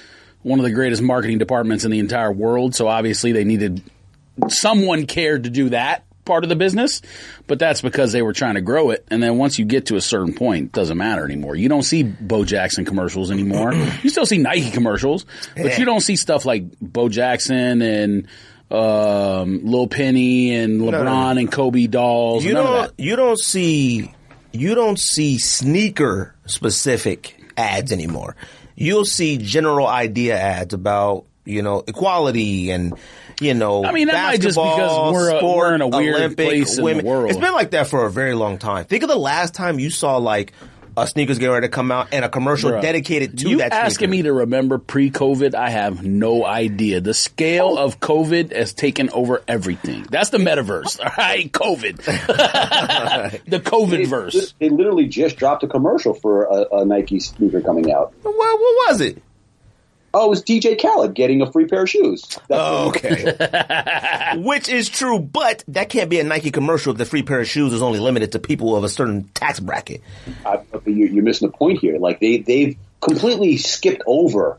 one 0.42 0.60
of 0.60 0.64
the 0.64 0.70
greatest 0.70 1.02
marketing 1.02 1.38
departments 1.38 1.84
in 1.84 1.90
the 1.90 1.98
entire 1.98 2.32
world, 2.32 2.74
so 2.74 2.86
obviously 2.86 3.32
they 3.32 3.44
needed 3.44 3.82
someone 4.48 5.06
cared 5.06 5.44
to 5.44 5.50
do 5.50 5.70
that 5.70 6.05
part 6.26 6.44
of 6.44 6.50
the 6.50 6.56
business, 6.56 7.00
but 7.46 7.58
that's 7.58 7.80
because 7.80 8.12
they 8.12 8.20
were 8.20 8.32
trying 8.32 8.56
to 8.56 8.60
grow 8.60 8.90
it. 8.90 9.06
And 9.10 9.22
then 9.22 9.38
once 9.38 9.58
you 9.58 9.64
get 9.64 9.86
to 9.86 9.96
a 9.96 10.00
certain 10.00 10.34
point, 10.34 10.66
it 10.66 10.72
doesn't 10.72 10.98
matter 10.98 11.24
anymore. 11.24 11.56
You 11.56 11.68
don't 11.68 11.82
see 11.82 12.02
Bo 12.02 12.44
Jackson 12.44 12.84
commercials 12.84 13.30
anymore. 13.30 13.72
you 14.02 14.10
still 14.10 14.26
see 14.26 14.38
Nike 14.38 14.70
commercials, 14.70 15.24
but 15.56 15.78
you 15.78 15.84
don't 15.84 16.00
see 16.00 16.16
stuff 16.16 16.44
like 16.44 16.64
Bo 16.80 17.08
Jackson 17.08 17.80
and 17.80 18.28
um, 18.70 19.64
Lil 19.64 19.86
Penny 19.86 20.54
and 20.54 20.80
LeBron 20.80 21.04
no, 21.04 21.32
no. 21.32 21.40
and 21.40 21.50
Kobe 21.50 21.86
dolls. 21.86 22.44
You 22.44 22.54
don't. 22.54 22.92
You 22.98 23.16
don't 23.16 23.38
see. 23.38 24.12
You 24.52 24.74
don't 24.74 24.98
see 24.98 25.38
sneaker 25.38 26.34
specific 26.46 27.38
ads 27.56 27.92
anymore. 27.92 28.36
You'll 28.74 29.04
see 29.04 29.38
general 29.38 29.86
idea 29.86 30.36
ads 30.36 30.74
about 30.74 31.26
you 31.44 31.62
know 31.62 31.84
equality 31.86 32.70
and 32.70 32.94
you 33.40 33.54
know. 33.54 33.84
I 33.84 33.92
mean, 33.92 34.08
that 34.08 34.22
might 34.22 34.40
just 34.40 34.56
because 34.56 35.12
we're 35.12 35.34
a- 35.34 35.38
sport, 35.38 35.56
we're 35.56 35.74
in 35.74 35.80
a 35.80 35.88
weird 35.88 36.16
Olympic, 36.16 36.46
place 36.46 36.78
in 36.78 36.84
the 36.84 37.04
world. 37.04 37.30
It's 37.30 37.38
been 37.38 37.52
like 37.52 37.70
that 37.70 37.86
for 37.86 38.06
a 38.06 38.10
very 38.10 38.34
long 38.34 38.58
time. 38.58 38.84
Think 38.84 39.02
of 39.02 39.08
the 39.08 39.16
last 39.16 39.54
time 39.54 39.78
you 39.78 39.90
saw 39.90 40.16
like 40.16 40.52
a 40.96 41.06
sneakers 41.06 41.38
getting 41.38 41.52
ready 41.52 41.66
to 41.66 41.70
come 41.70 41.92
out 41.92 42.08
and 42.12 42.24
a 42.24 42.28
commercial 42.28 42.70
Bruh. 42.70 42.80
dedicated 42.80 43.38
to 43.38 43.50
you 43.50 43.58
that. 43.58 43.72
asking 43.72 44.08
sneaker. 44.08 44.10
me 44.10 44.22
to 44.22 44.32
remember 44.32 44.78
pre-COVID? 44.78 45.54
I 45.54 45.68
have 45.68 46.04
no 46.04 46.44
idea. 46.44 47.00
The 47.00 47.12
scale 47.12 47.76
oh. 47.78 47.84
of 47.84 48.00
COVID 48.00 48.54
has 48.54 48.72
taken 48.72 49.10
over 49.10 49.42
everything. 49.46 50.06
That's 50.10 50.30
the 50.30 50.38
metaverse. 50.38 50.98
All 51.04 51.12
right, 51.18 51.50
COVID, 51.52 51.96
the 53.46 53.60
COVID 53.60 54.06
verse. 54.06 54.54
They 54.58 54.70
literally 54.70 55.06
just 55.06 55.36
dropped 55.36 55.62
a 55.64 55.68
commercial 55.68 56.14
for 56.14 56.44
a, 56.44 56.78
a 56.78 56.84
Nike 56.84 57.20
sneaker 57.20 57.60
coming 57.60 57.92
out. 57.92 58.14
What, 58.22 58.34
what 58.34 58.88
was 58.88 59.00
it? 59.02 59.22
Oh, 60.18 60.26
it 60.26 60.30
was 60.30 60.42
DJ 60.42 60.80
Khaled 60.80 61.12
getting 61.14 61.42
a 61.42 61.52
free 61.52 61.66
pair 61.66 61.82
of 61.82 61.90
shoes. 61.90 62.22
That's 62.48 62.48
Oh, 62.50 62.88
okay. 62.88 64.36
Which 64.38 64.70
is 64.70 64.88
true, 64.88 65.18
but 65.18 65.62
that 65.68 65.90
can't 65.90 66.08
be 66.08 66.18
a 66.20 66.24
Nike 66.24 66.50
commercial 66.50 66.92
if 66.92 66.96
the 66.98 67.04
free 67.04 67.22
pair 67.22 67.40
of 67.40 67.46
shoes 67.48 67.74
is 67.74 67.82
only 67.82 67.98
limited 68.00 68.32
to 68.32 68.38
people 68.38 68.74
of 68.74 68.82
a 68.82 68.88
certain 68.88 69.24
tax 69.34 69.60
bracket. 69.60 70.00
You're, 70.86 71.08
you're 71.08 71.22
missing 71.22 71.48
the 71.50 71.56
point 71.56 71.80
here. 71.80 71.98
Like 71.98 72.20
they 72.20 72.38
they've 72.38 72.78
completely 73.02 73.58
skipped 73.58 74.02
over 74.06 74.58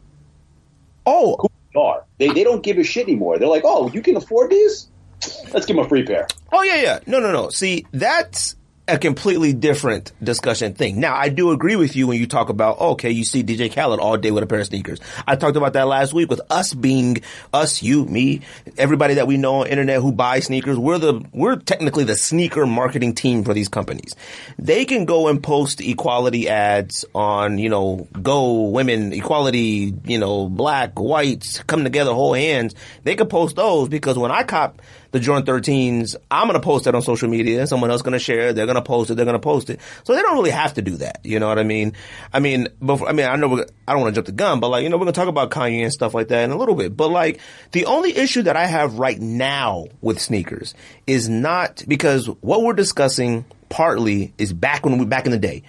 Oh, 1.07 1.37
who 1.39 1.47
they 1.73 1.79
are. 1.79 2.03
They 2.19 2.27
they 2.27 2.43
don't 2.43 2.61
give 2.61 2.77
a 2.77 2.83
shit 2.83 3.07
anymore. 3.07 3.39
They're 3.39 3.47
like, 3.47 3.63
oh, 3.65 3.89
you 3.89 4.01
can 4.03 4.15
afford 4.15 4.51
these? 4.51 4.87
Let's 5.53 5.65
give 5.65 5.75
them 5.77 5.79
a 5.85 5.89
free 5.89 6.05
pair. 6.05 6.27
oh 6.51 6.61
yeah, 6.63 6.75
yeah. 6.83 6.99
No, 7.07 7.19
no, 7.19 7.31
no. 7.31 7.49
See, 7.49 7.87
that's 7.91 8.55
a 8.87 8.97
completely 8.97 9.51
different 9.51 10.13
discussion 10.23 10.73
thing. 10.73 10.99
Now, 10.99 11.15
I 11.15 11.29
do 11.29 11.51
agree 11.51 11.75
with 11.75 11.95
you 11.95 12.07
when 12.07 12.17
you 12.19 12.25
talk 12.25 12.49
about, 12.49 12.77
oh, 12.79 12.91
okay, 12.91 13.11
you 13.11 13.25
see 13.25 13.43
DJ 13.43 13.73
Khaled 13.73 13.99
all 13.99 14.17
day 14.17 14.31
with 14.31 14.43
a 14.43 14.47
pair 14.47 14.59
of 14.59 14.67
sneakers. 14.67 14.99
I 15.27 15.35
talked 15.35 15.57
about 15.57 15.73
that 15.73 15.87
last 15.87 16.13
week 16.13 16.29
with 16.29 16.39
us 16.49 16.73
being, 16.73 17.17
us, 17.53 17.83
you, 17.83 18.05
me, 18.05 18.41
everybody 18.77 19.15
that 19.15 19.27
we 19.27 19.35
know 19.37 19.61
on 19.61 19.67
internet 19.67 20.01
who 20.01 20.13
buy 20.13 20.39
sneakers. 20.39 20.77
We're 20.77 20.99
the, 20.99 21.21
we're 21.33 21.57
technically 21.57 22.05
the 22.05 22.15
sneaker 22.15 22.65
marketing 22.65 23.13
team 23.13 23.43
for 23.43 23.53
these 23.53 23.67
companies. 23.67 24.15
They 24.57 24.85
can 24.85 25.03
go 25.05 25.27
and 25.27 25.43
post 25.43 25.81
equality 25.81 26.47
ads 26.47 27.03
on, 27.13 27.57
you 27.57 27.69
know, 27.69 28.07
go 28.21 28.69
women, 28.69 29.11
equality, 29.11 29.93
you 30.05 30.17
know, 30.17 30.47
black, 30.47 30.97
whites, 30.97 31.61
come 31.63 31.83
together, 31.83 32.13
hold 32.13 32.37
hands. 32.37 32.73
They 33.03 33.15
could 33.15 33.29
post 33.29 33.57
those 33.57 33.89
because 33.89 34.17
when 34.17 34.31
I 34.31 34.43
cop 34.43 34.81
the 35.11 35.19
Jordan 35.19 35.45
13s, 35.45 36.15
I'm 36.29 36.47
going 36.47 36.59
to 36.59 36.63
post 36.63 36.85
that 36.85 36.95
on 36.95 37.01
social 37.01 37.29
media. 37.29 37.65
Someone 37.67 37.91
else 37.91 38.01
going 38.01 38.13
to 38.13 38.19
share. 38.19 38.49
it. 38.49 38.55
They're 38.55 38.65
going 38.65 38.75
to 38.75 38.81
post 38.81 39.09
it. 39.09 39.15
They're 39.15 39.25
going 39.25 39.35
to 39.35 39.39
post 39.39 39.69
it. 39.69 39.79
So 40.03 40.15
they 40.15 40.21
don't 40.21 40.35
really 40.35 40.51
have 40.51 40.73
to 40.75 40.81
do 40.81 40.97
that. 40.97 41.21
You 41.23 41.39
know 41.39 41.47
what 41.47 41.59
I 41.59 41.63
mean? 41.63 41.93
I 42.33 42.39
mean, 42.39 42.67
before, 42.83 43.07
I 43.07 43.13
mean, 43.13 43.25
I 43.25 43.35
know 43.35 43.63
I 43.87 43.93
don't 43.93 44.01
want 44.01 44.13
to 44.13 44.17
jump 44.17 44.25
the 44.27 44.33
gun, 44.33 44.59
but 44.59 44.69
like, 44.69 44.83
you 44.83 44.89
know, 44.89 44.97
we're 44.97 45.05
going 45.05 45.13
to 45.13 45.19
talk 45.19 45.29
about 45.29 45.51
Kanye 45.51 45.83
and 45.83 45.93
stuff 45.93 46.13
like 46.13 46.29
that 46.29 46.43
in 46.43 46.51
a 46.51 46.57
little 46.57 46.75
bit. 46.75 46.95
But 46.95 47.09
like, 47.09 47.39
the 47.71 47.85
only 47.85 48.15
issue 48.15 48.43
that 48.43 48.55
I 48.57 48.65
have 48.65 48.99
right 48.99 49.19
now 49.19 49.87
with 50.01 50.19
sneakers 50.19 50.73
is 51.05 51.29
not 51.29 51.83
because 51.87 52.27
what 52.41 52.63
we're 52.63 52.73
discussing 52.73 53.45
partly 53.69 54.33
is 54.37 54.53
back 54.53 54.85
when 54.85 54.97
we, 54.97 55.05
back 55.05 55.25
in 55.25 55.31
the 55.31 55.39
day. 55.39 55.63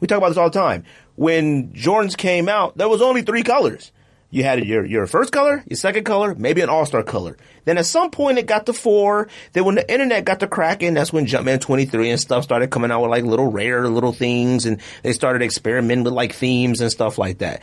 We 0.00 0.06
talk 0.06 0.18
about 0.18 0.28
this 0.28 0.38
all 0.38 0.50
the 0.50 0.58
time. 0.58 0.84
When 1.14 1.72
Jordans 1.72 2.16
came 2.16 2.48
out, 2.48 2.76
there 2.76 2.88
was 2.88 3.00
only 3.00 3.22
three 3.22 3.42
colors. 3.42 3.92
You 4.30 4.42
had 4.42 4.64
your 4.64 4.84
your 4.84 5.06
first 5.06 5.32
color, 5.32 5.62
your 5.68 5.76
second 5.76 6.04
color, 6.04 6.34
maybe 6.34 6.60
an 6.60 6.68
all 6.68 6.84
star 6.84 7.02
color. 7.02 7.36
Then 7.64 7.78
at 7.78 7.86
some 7.86 8.10
point 8.10 8.38
it 8.38 8.46
got 8.46 8.66
to 8.66 8.72
four. 8.72 9.28
Then 9.52 9.64
when 9.64 9.76
the 9.76 9.90
internet 9.90 10.24
got 10.24 10.40
to 10.40 10.48
cracking, 10.48 10.94
that's 10.94 11.12
when 11.12 11.26
Jumpman 11.26 11.60
23 11.60 12.10
and 12.10 12.20
stuff 12.20 12.44
started 12.44 12.70
coming 12.70 12.90
out 12.90 13.02
with 13.02 13.10
like 13.10 13.24
little 13.24 13.50
rare 13.50 13.88
little 13.88 14.12
things 14.12 14.66
and 14.66 14.80
they 15.02 15.12
started 15.12 15.42
experimenting 15.42 16.04
with 16.04 16.12
like 16.12 16.32
themes 16.32 16.80
and 16.80 16.90
stuff 16.90 17.18
like 17.18 17.38
that. 17.38 17.62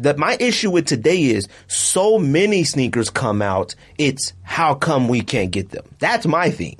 That 0.00 0.16
my 0.16 0.36
issue 0.38 0.70
with 0.70 0.86
today 0.86 1.24
is 1.24 1.48
so 1.66 2.18
many 2.18 2.64
sneakers 2.64 3.10
come 3.10 3.42
out, 3.42 3.74
it's 3.98 4.32
how 4.42 4.74
come 4.74 5.08
we 5.08 5.20
can't 5.20 5.50
get 5.50 5.70
them? 5.70 5.84
That's 5.98 6.26
my 6.26 6.50
thing. 6.50 6.78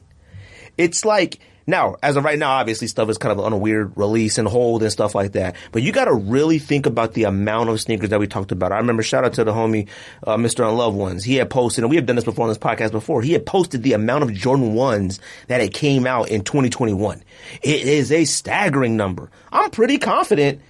It's 0.79 1.05
like 1.05 1.41
now, 1.69 1.97
as 2.03 2.17
of 2.17 2.25
right 2.25 2.39
now, 2.39 2.53
obviously 2.53 2.89
stuff 2.89 3.11
is 3.11 3.19
kind 3.19 3.31
of 3.31 3.45
on 3.45 3.53
a 3.53 3.57
weird 3.59 3.93
release 3.95 4.39
and 4.39 4.49
hold 4.49 4.83
and 4.83 4.91
stuff 4.91 5.15
like 5.15 5.33
that. 5.33 5.55
But 5.71 5.83
you 5.83 5.93
got 5.93 6.07
to 6.07 6.15
really 6.15 6.59
think 6.59 6.87
about 6.87 7.13
the 7.13 7.25
amount 7.25 7.69
of 7.69 7.79
sneakers 7.79 8.09
that 8.09 8.19
we 8.19 8.27
talked 8.27 8.53
about. 8.53 8.73
I 8.73 8.79
remember 8.79 9.03
shout 9.03 9.27
out 9.27 9.35
to 9.35 9.45
the 9.45 9.53
homie 9.53 9.87
uh, 10.27 10.37
Mr. 10.37 10.67
Unloved 10.67 10.97
Ones. 10.97 11.25
He 11.25 11.35
had 11.35 11.51
posted, 11.51 11.85
and 11.85 11.91
we 11.91 11.97
have 11.97 12.07
done 12.07 12.17
this 12.17 12.25
before 12.25 12.45
on 12.45 12.49
this 12.49 12.57
podcast 12.57 12.91
before. 12.91 13.21
He 13.21 13.35
had 13.35 13.45
posted 13.45 13.83
the 13.83 13.93
amount 13.93 14.25
of 14.25 14.33
Jordan 14.33 14.73
ones 14.73 15.21
that 15.49 15.61
it 15.61 15.75
came 15.75 16.07
out 16.07 16.31
in 16.31 16.43
2021. 16.43 17.23
It 17.61 17.83
is 17.83 18.11
a 18.13 18.25
staggering 18.25 18.97
number. 18.97 19.31
I'm 19.53 19.71
pretty 19.71 19.99
confident, 19.99 20.63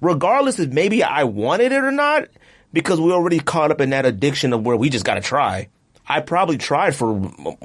regardless 0.00 0.58
if 0.58 0.70
maybe 0.70 1.04
I 1.04 1.24
wanted 1.24 1.70
it 1.70 1.84
or 1.84 1.92
not, 1.92 2.26
because 2.72 3.00
we 3.00 3.12
already 3.12 3.38
caught 3.38 3.70
up 3.70 3.80
in 3.80 3.90
that 3.90 4.04
addiction 4.04 4.52
of 4.52 4.66
where 4.66 4.76
we 4.76 4.90
just 4.90 5.04
got 5.04 5.14
to 5.14 5.20
try. 5.20 5.68
I 6.08 6.18
probably 6.18 6.58
tried 6.58 6.96
for 6.96 7.10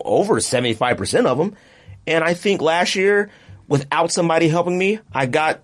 over 0.06 0.36
75% 0.36 1.26
of 1.26 1.40
them. 1.40 1.56
And 2.08 2.24
I 2.24 2.34
think 2.34 2.62
last 2.62 2.96
year, 2.96 3.30
without 3.68 4.12
somebody 4.12 4.48
helping 4.48 4.78
me, 4.78 5.00
I 5.14 5.26
got. 5.26 5.62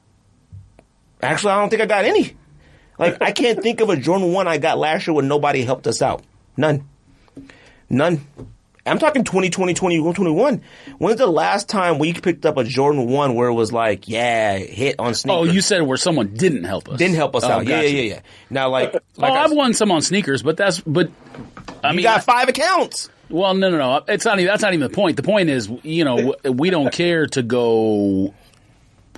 Actually, 1.21 1.53
I 1.53 1.59
don't 1.59 1.69
think 1.69 1.81
I 1.81 1.85
got 1.85 2.05
any. 2.05 2.35
Like, 2.97 3.21
I 3.21 3.31
can't 3.31 3.61
think 3.61 3.79
of 3.81 3.89
a 3.89 3.95
Jordan 3.97 4.31
1 4.33 4.47
I 4.47 4.57
got 4.57 4.77
last 4.77 5.07
year 5.07 5.13
when 5.15 5.27
nobody 5.27 5.63
helped 5.63 5.87
us 5.87 6.01
out. 6.01 6.23
None. 6.57 6.87
None. 7.89 8.21
I'm 8.85 8.97
talking 8.97 9.23
2020, 9.23 9.73
2021. 9.75 10.61
When's 10.97 11.17
the 11.19 11.27
last 11.27 11.69
time 11.69 11.99
we 11.99 12.13
picked 12.13 12.45
up 12.47 12.57
a 12.57 12.63
Jordan 12.63 13.07
1 13.07 13.35
where 13.35 13.47
it 13.49 13.53
was 13.53 13.71
like, 13.71 14.07
yeah, 14.07 14.57
hit 14.57 14.95
on 14.97 15.13
sneakers? 15.13 15.49
Oh, 15.49 15.51
you 15.51 15.61
said 15.61 15.83
where 15.83 15.97
someone 15.97 16.33
didn't 16.33 16.63
help 16.63 16.89
us. 16.89 16.97
didn't 16.97 17.15
help 17.15 17.35
us 17.35 17.43
Oh, 17.43 17.49
out. 17.51 17.67
Yeah, 17.67 17.77
gotcha. 17.77 17.91
yeah, 17.91 18.01
yeah, 18.01 18.13
yeah. 18.15 18.21
Now, 18.49 18.69
like, 18.69 18.95
oh, 18.95 18.99
like 19.17 19.31
oh, 19.31 19.35
I 19.35 19.43
I've 19.43 19.51
won 19.51 19.73
some 19.75 19.91
on 19.91 20.01
sneakers, 20.01 20.41
but 20.41 20.57
that's 20.57 20.79
but. 20.79 21.11
I 21.83 21.91
you 21.91 21.97
mean, 21.97 22.03
got 22.03 22.23
five 22.23 22.49
accounts. 22.49 23.09
Well, 23.31 23.53
no, 23.53 23.69
no, 23.69 23.77
no. 23.77 24.03
It's 24.07 24.25
not. 24.25 24.39
Even, 24.39 24.47
that's 24.47 24.61
not 24.61 24.73
even 24.73 24.87
the 24.87 24.93
point. 24.93 25.17
The 25.17 25.23
point 25.23 25.49
is, 25.49 25.69
you 25.83 26.03
know, 26.03 26.35
we 26.43 26.69
don't 26.69 26.91
care 26.93 27.27
to 27.27 27.43
go, 27.43 28.33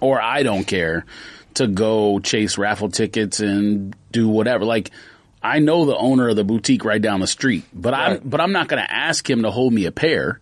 or 0.02 0.22
I 0.22 0.44
don't 0.44 0.66
care 0.66 1.06
to 1.56 1.68
go 1.68 2.20
chase 2.20 2.58
raffle 2.58 2.90
tickets 2.90 3.40
and 3.40 3.96
do 4.12 4.28
whatever. 4.28 4.66
Like, 4.66 4.92
I 5.42 5.60
know 5.60 5.86
the 5.86 5.98
owner 5.98 6.30
of 6.30 6.36
the 6.36 6.44
boutique 6.44 6.86
right 6.86 7.02
down 7.02 7.20
the 7.20 7.28
street, 7.28 7.66
but 7.74 7.94
I'm 7.94 8.22
but 8.24 8.40
I'm 8.40 8.54
not 8.54 8.68
going 8.68 8.82
to 8.82 8.92
ask 8.92 9.30
him 9.30 9.44
to 9.44 9.52
hold 9.52 9.74
me 9.74 9.86
a 9.86 9.92
pair. 9.92 10.40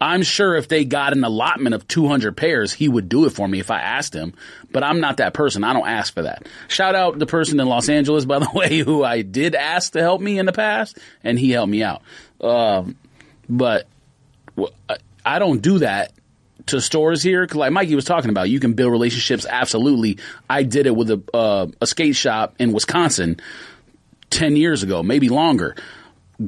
I'm 0.00 0.24
sure 0.24 0.56
if 0.56 0.66
they 0.66 0.84
got 0.84 1.12
an 1.12 1.22
allotment 1.22 1.76
of 1.76 1.86
200 1.86 2.36
pairs, 2.36 2.72
he 2.72 2.88
would 2.88 3.08
do 3.08 3.24
it 3.26 3.30
for 3.30 3.46
me 3.46 3.60
if 3.60 3.70
I 3.70 3.80
asked 3.80 4.12
him. 4.12 4.34
But 4.72 4.82
I'm 4.82 4.98
not 4.98 5.18
that 5.18 5.32
person. 5.32 5.62
I 5.62 5.72
don't 5.72 5.86
ask 5.86 6.12
for 6.12 6.22
that. 6.22 6.48
Shout 6.66 6.96
out 6.96 7.20
the 7.20 7.26
person 7.26 7.60
in 7.60 7.68
Los 7.68 7.88
Angeles, 7.88 8.24
by 8.24 8.40
the 8.40 8.50
way, 8.54 8.78
who 8.78 9.04
I 9.04 9.22
did 9.22 9.54
ask 9.54 9.92
to 9.92 10.00
help 10.00 10.20
me 10.20 10.40
in 10.40 10.46
the 10.46 10.52
past, 10.52 10.98
and 11.22 11.38
he 11.38 11.50
helped 11.50 11.70
me 11.70 11.84
out. 11.84 12.02
Um, 12.40 12.96
but 13.48 13.86
I 15.24 15.38
don't 15.38 15.62
do 15.62 15.78
that 15.78 16.12
to 16.66 16.80
stores 16.80 17.22
here. 17.22 17.46
Cause 17.46 17.56
like 17.56 17.72
Mikey 17.72 17.94
was 17.94 18.04
talking 18.04 18.30
about, 18.30 18.48
you 18.48 18.60
can 18.60 18.74
build 18.74 18.92
relationships. 18.92 19.46
Absolutely, 19.48 20.18
I 20.48 20.62
did 20.62 20.86
it 20.86 20.94
with 20.94 21.10
a 21.10 21.22
uh, 21.34 21.66
a 21.80 21.86
skate 21.86 22.16
shop 22.16 22.54
in 22.58 22.72
Wisconsin 22.72 23.40
ten 24.30 24.56
years 24.56 24.82
ago, 24.82 25.02
maybe 25.02 25.28
longer. 25.28 25.76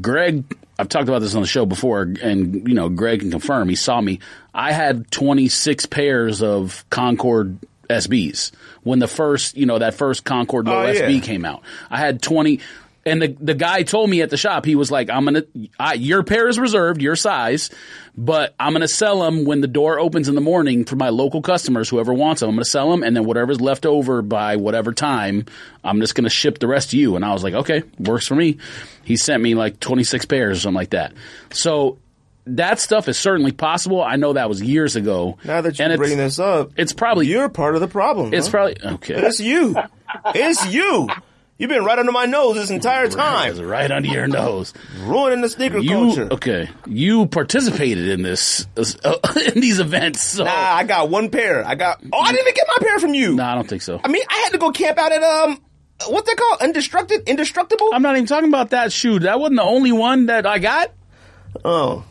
Greg, 0.01 0.45
I've 0.79 0.89
talked 0.89 1.09
about 1.09 1.21
this 1.21 1.35
on 1.35 1.43
the 1.43 1.47
show 1.49 1.67
before, 1.67 2.03
and 2.03 2.67
you 2.69 2.75
know, 2.75 2.89
Greg 2.89 3.21
can 3.21 3.31
confirm. 3.31 3.69
He 3.69 3.77
saw 3.77 4.01
me. 4.01 4.21
I 4.53 4.73
had 4.73 5.11
26 5.11 5.87
pairs 5.87 6.43
of 6.43 6.85
Concord 6.91 7.59
SBs 7.91 8.53
when 8.83 8.99
the 8.99 9.07
first, 9.09 9.57
you 9.57 9.67
know, 9.67 9.79
that 9.79 9.95
first 9.95 10.25
Concord 10.25 10.67
Low 10.67 10.83
Oh, 10.83 10.91
yeah. 10.91 11.03
SB 11.03 11.23
came 11.23 11.45
out. 11.45 11.63
I 11.91 11.99
had 11.99 12.23
20. 12.23 12.61
And 13.07 13.21
the 13.21 13.37
the 13.41 13.55
guy 13.55 13.83
told 13.83 14.09
me 14.09 14.23
at 14.23 14.31
the 14.31 14.37
shop, 14.37 14.65
he 14.65 14.75
was 14.75 14.91
like, 14.91 15.11
"I'm 15.11 15.25
gonna, 15.25 15.45
I, 15.79 15.95
your 15.95 16.23
pair 16.23 16.49
is 16.49 16.59
reserved, 16.59 17.03
your 17.03 17.17
size, 17.17 17.71
but 18.17 18.55
I'm 18.59 18.73
gonna 18.73 18.89
sell 18.89 19.21
them 19.23 19.45
when 19.45 19.61
the 19.61 19.67
door 19.67 19.99
opens 19.99 20.29
in 20.29 20.35
the 20.35 20.41
morning 20.41 20.85
for 20.85 20.97
my 20.97 21.11
local 21.11 21.43
customers, 21.43 21.89
whoever 21.89 22.15
wants 22.15 22.41
them. 22.41 22.49
I'm 22.49 22.57
gonna 22.57 22.65
sell 22.65 22.91
them, 22.91 23.03
and 23.03 23.15
then 23.15 23.25
whatever's 23.25 23.61
left 23.61 23.85
over 23.85 24.23
by 24.23 24.57
whatever 24.57 24.93
time, 24.93 25.45
I'm 25.83 26.01
just 26.01 26.15
gonna 26.15 26.31
ship 26.31 26.59
the 26.59 26.67
rest 26.67 26.91
to 26.93 26.99
you." 26.99 27.15
And 27.17 27.25
I 27.25 27.33
was 27.33 27.45
like, 27.45 27.55
"Okay, 27.55 27.83
works 27.99 28.27
for 28.27 28.37
me." 28.37 28.57
He 29.05 29.17
sent 29.17 29.43
me 29.43 29.55
like 29.55 29.81
26 29.81 30.25
pairs 30.25 30.59
or 30.59 30.61
something 30.61 30.77
like 30.77 30.91
that. 30.91 31.13
So 31.51 31.99
that 32.47 32.81
stuff 32.81 33.09
is 33.09 33.19
certainly 33.19 33.53
possible. 33.53 34.03
I 34.03 34.17
know 34.17 34.35
that 34.35 34.49
was 34.49 34.63
years 34.63 34.97
ago. 34.97 35.39
Now 35.45 35.61
that 35.61 35.79
you're 35.79 35.97
bringing 35.97 36.19
this 36.19 36.39
up, 36.39 36.73
it's 36.77 36.93
probably 36.93 37.27
you're 37.27 37.49
part 37.49 37.75
of 37.75 37.81
the 37.81 37.89
problem. 37.89 38.35
it's 38.35 38.47
huh? 38.47 38.51
probably 38.51 38.77
okay. 38.83 39.15
it's 39.15 39.41
you. 39.41 39.77
It's 40.35 40.67
you. 40.73 41.09
You've 41.57 41.71
been 41.71 41.85
right 41.85 41.99
under 41.99 42.11
my 42.11 42.25
nose 42.27 42.57
this 42.57 42.71
entire 42.71 43.07
time, 43.09 43.57
right 43.61 43.89
under 43.91 44.09
your 44.09 44.27
nose. 44.27 44.75
ruining 44.99 45.41
the 45.41 45.49
sneaker 45.49 45.79
You 45.79 45.91
culture. 45.91 46.29
okay? 46.33 46.69
You 46.87 47.27
participated 47.27 48.09
in 48.09 48.23
this 48.23 48.67
uh, 48.77 49.17
in 49.55 49.61
these 49.61 49.79
events. 49.79 50.23
So 50.25 50.45
Nah, 50.45 50.51
I 50.53 50.83
got 50.83 51.11
one 51.11 51.31
pair. 51.31 51.65
I 51.65 51.77
got. 51.77 52.03
Oh, 52.13 52.19
I 52.19 52.33
didn't 52.33 52.41
even 52.49 52.55
get 52.55 52.67
my 52.69 52.79
pair 52.87 52.99
from 52.99 53.15
you. 53.15 53.37
No, 53.37 53.45
I 53.45 53.55
don't 53.55 53.69
think 53.69 53.83
so. 53.83 54.01
I 54.03 54.09
mean, 54.09 54.25
I 54.29 54.35
had 54.39 54.51
to 54.51 54.59
go 54.59 54.73
camp 54.73 54.99
out 54.99 55.13
at 55.13 55.23
um, 55.23 55.61
what's 56.09 56.29
that 56.29 56.37
called? 56.37 56.61
Indestructible, 56.63 57.23
indestructible. 57.25 57.91
I'm 57.93 58.03
not 58.03 58.17
even 58.17 58.27
talking 58.27 58.49
about 58.49 58.71
that 58.71 58.93
shoe. 58.93 59.21
That 59.21 59.39
wasn't 59.39 59.57
the 59.59 59.63
only 59.63 59.93
one 59.93 60.27
that 60.27 60.47
I 60.47 60.59
got. 60.59 60.91
oh, 61.65 62.05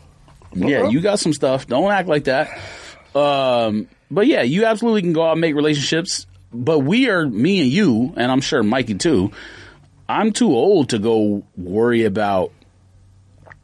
Yeah, 0.54 0.88
you 0.88 1.02
got 1.02 1.18
some 1.20 1.34
stuff. 1.34 1.66
Don't 1.66 1.92
act 1.92 2.08
like 2.08 2.24
that. 2.24 2.48
Um, 3.14 3.88
but 4.10 4.26
yeah, 4.26 4.40
you 4.42 4.64
absolutely 4.64 5.02
can 5.02 5.12
go 5.12 5.22
out 5.26 5.32
and 5.32 5.40
make 5.42 5.54
relationships. 5.54 6.26
But 6.54 6.80
we 6.80 7.10
are 7.10 7.26
me 7.26 7.60
and 7.60 7.70
you, 7.70 8.14
and 8.16 8.30
I'm 8.30 8.40
sure 8.40 8.62
Mikey 8.62 8.94
too. 8.94 9.32
I'm 10.08 10.32
too 10.32 10.54
old 10.54 10.90
to 10.90 10.98
go 10.98 11.44
worry 11.56 12.04
about 12.04 12.52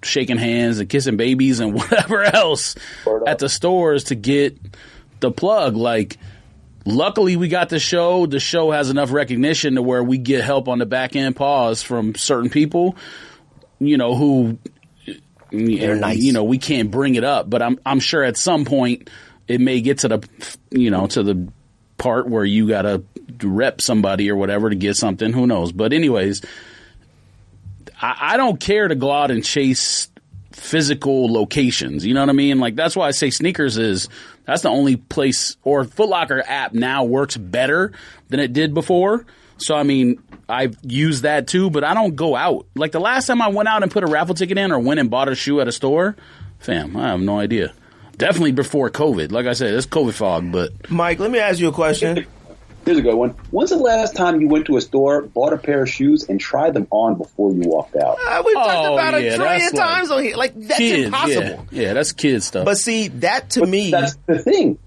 shaking 0.03 0.39
hands 0.39 0.81
and 0.81 0.89
kissing 0.89 1.17
babies 1.17 1.61
and 1.61 1.75
whatever 1.75 2.23
else 2.25 2.75
at 3.27 3.39
the 3.39 3.49
stores 3.49 4.05
to 4.05 4.15
get 4.17 4.59
the 5.21 5.31
plug. 5.31 5.77
Like, 5.77 6.17
luckily 6.85 7.37
we 7.37 7.49
got 7.49 7.69
the 7.69 7.79
show. 7.79 8.27
The 8.27 8.41
show 8.41 8.73
has 8.73 8.91
enough 8.91 9.13
recognition 9.13 9.77
to 9.77 9.83
where 9.83 10.03
we 10.03 10.19
get 10.19 10.43
help 10.43 10.67
on 10.67 10.79
the 10.79 10.87
back 10.87 11.15
end 11.15 11.37
pause 11.37 11.83
from 11.83 12.15
certain 12.17 12.51
people, 12.51 12.97
you 13.79 13.99
know, 13.99 14.15
who 14.17 14.59
They're 15.53 15.97
nice. 15.97 16.19
You 16.19 16.33
know, 16.33 16.45
we 16.45 16.59
can't 16.59 16.91
bring 16.91 17.15
it 17.15 17.25
up, 17.25 17.49
but 17.49 17.63
I'm 17.63 17.79
I'm 17.85 18.01
sure 18.01 18.25
at 18.25 18.37
some 18.37 18.65
point 18.65 19.11
it 19.47 19.61
may 19.61 19.81
get 19.81 19.99
to 19.99 20.09
the 20.09 20.29
you 20.71 20.91
know 20.91 21.07
to 21.09 21.23
the 21.23 21.53
part 22.01 22.29
where 22.29 22.45
you 22.45 22.67
got 22.67 22.83
to 22.83 23.05
rep 23.43 23.81
somebody 23.81 24.31
or 24.31 24.37
whatever 24.37 24.71
to 24.71 24.77
get 24.77 24.97
something. 24.97 25.33
Who 25.33 25.47
knows? 25.47 25.71
But 25.71 25.93
anyways, 25.93 26.43
I, 28.01 28.17
I 28.21 28.37
don't 28.37 28.59
care 28.59 28.89
to 28.89 28.95
go 28.97 29.13
out 29.13 29.31
and 29.31 29.45
chase 29.45 30.09
physical 30.53 31.33
locations. 31.33 32.05
You 32.05 32.15
know 32.15 32.21
what 32.21 32.29
I 32.29 32.33
mean? 32.33 32.59
Like 32.59 32.75
that's 32.75 32.97
why 32.97 33.07
I 33.07 33.13
say 33.13 33.31
sneakers 33.31 33.79
is 33.79 34.09
that's 34.45 34.63
the 34.63 34.69
only 34.69 34.97
place 34.97 35.57
or 35.63 35.85
Foot 35.85 36.09
Locker 36.09 36.43
app 36.45 36.73
now 36.73 37.05
works 37.05 37.37
better 37.37 37.93
than 38.29 38.41
it 38.41 38.53
did 38.53 38.75
before. 38.75 39.25
So 39.59 39.77
I 39.77 39.83
mean, 39.83 40.23
I've 40.49 40.77
used 40.83 41.23
that 41.23 41.47
too, 41.47 41.71
but 41.71 41.85
I 41.85 41.95
don't 41.95 42.17
go 42.17 42.35
out. 42.35 42.67
Like 42.75 42.93
the 42.93 43.01
last 43.01 43.27
time 43.27 43.41
I 43.43 43.49
went 43.49 43.69
out 43.69 43.83
and 43.83 43.93
put 43.93 44.05
a 44.05 44.07
raffle 44.07 44.35
ticket 44.35 44.59
in 44.59 44.73
or 44.73 44.79
went 44.81 45.01
and 45.01 45.11
bought 45.11 45.29
a 45.29 45.35
shoe 45.35 45.61
at 45.61 45.69
a 45.69 45.73
store, 45.73 46.17
fam, 46.59 46.97
I 46.97 47.09
have 47.09 47.21
no 47.21 47.39
idea. 47.39 47.73
Definitely 48.21 48.53
before 48.53 48.91
COVID. 48.91 49.33
Like 49.33 49.47
I 49.47 49.53
said, 49.55 49.75
it's 49.75 49.87
COVID 49.87 50.13
fog, 50.15 50.53
but 50.53 50.91
Mike, 50.91 51.19
let 51.19 51.31
me 51.31 51.39
ask 51.39 51.59
you 51.59 51.69
a 51.69 51.73
question. 51.73 52.27
Here's 52.87 52.97
a 52.97 53.03
good 53.03 53.15
one. 53.15 53.31
When's 53.51 53.69
the 53.71 53.77
last 53.77 54.17
time 54.17 54.41
you 54.41 54.49
went 54.49 54.65
to 54.67 54.77
a 54.79 54.81
store, 54.81 55.23
bought 55.23 55.53
a 55.53 55.59
pair 55.59 55.83
of 55.83 55.91
shoes, 55.91 56.27
and 56.29 56.41
tried 56.41 56.73
them 56.73 56.87
on 56.91 57.19
before 57.19 57.53
you 57.53 57.61
walked 57.69 57.95
out? 57.97 58.17
Uh, 58.27 58.43
we've 58.45 58.55
talked 58.55 58.89
Oh, 58.89 58.95
about 58.95 59.15
it 59.15 59.25
yeah, 59.25 59.33
a 59.33 59.37
trillion 59.37 59.59
that's 59.61 59.75
like 59.75 59.87
times 59.89 60.11
on 60.11 60.23
here. 60.23 60.37
Like 60.37 60.55
that's 60.55 60.79
kids, 60.79 61.05
impossible. 61.07 61.67
yeah, 61.71 61.83
yeah, 61.83 61.93
that's 61.93 62.13
kid 62.13 62.43
stuff. 62.43 62.65
But 62.65 62.79
see, 62.79 63.09
that 63.09 63.51
to 63.51 63.67
me, 63.67 63.91
That's 63.91 64.17
the 64.27 64.39
thing. 64.39 64.79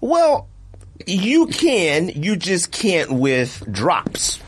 well, 0.00 0.48
you 1.06 1.46
can, 1.46 2.08
you 2.08 2.36
just 2.36 2.72
can't 2.72 3.12
with 3.12 3.62
drops. 3.70 4.40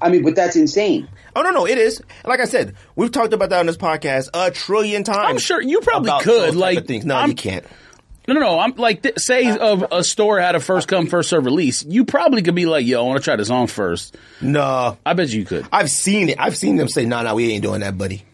I 0.00 0.10
mean, 0.10 0.22
but 0.22 0.36
that's 0.36 0.56
insane. 0.56 1.08
Oh 1.38 1.42
no, 1.42 1.50
no, 1.50 1.66
it 1.68 1.78
is. 1.78 2.02
Like 2.24 2.40
I 2.40 2.46
said, 2.46 2.74
we've 2.96 3.12
talked 3.12 3.32
about 3.32 3.50
that 3.50 3.60
on 3.60 3.66
this 3.66 3.76
podcast 3.76 4.30
a 4.34 4.50
trillion 4.50 5.04
times. 5.04 5.28
I'm 5.28 5.38
sure 5.38 5.62
you 5.62 5.80
probably 5.80 6.08
about 6.08 6.22
could, 6.22 6.56
like, 6.56 6.78
of 6.78 6.86
things. 6.86 7.04
No, 7.04 7.14
I'm- 7.16 7.28
you 7.28 7.36
can't. 7.36 7.64
No, 8.26 8.34
no, 8.34 8.40
no. 8.40 8.58
I'm 8.58 8.74
like, 8.74 9.02
th- 9.04 9.18
say 9.20 9.46
a, 9.48 9.88
a 9.92 10.04
store 10.04 10.38
had 10.40 10.54
a 10.56 10.60
first 10.60 10.86
come, 10.88 11.06
first 11.06 11.30
serve 11.30 11.44
release. 11.46 11.84
You 11.84 12.04
probably 12.04 12.42
could 12.42 12.54
be 12.56 12.66
like, 12.66 12.84
yo, 12.84 13.02
I 13.02 13.06
want 13.06 13.18
to 13.20 13.24
try 13.24 13.36
this 13.36 13.48
on 13.50 13.68
first. 13.68 14.16
No, 14.42 14.98
I 15.06 15.12
bet 15.14 15.28
you 15.30 15.44
could. 15.46 15.66
I've 15.72 15.90
seen 15.90 16.28
it. 16.30 16.36
I've 16.40 16.56
seen 16.56 16.76
them 16.76 16.88
say, 16.88 17.06
"No, 17.06 17.22
no, 17.22 17.36
we 17.36 17.50
ain't 17.52 17.62
doing 17.62 17.80
that, 17.80 17.96
buddy." 17.96 18.24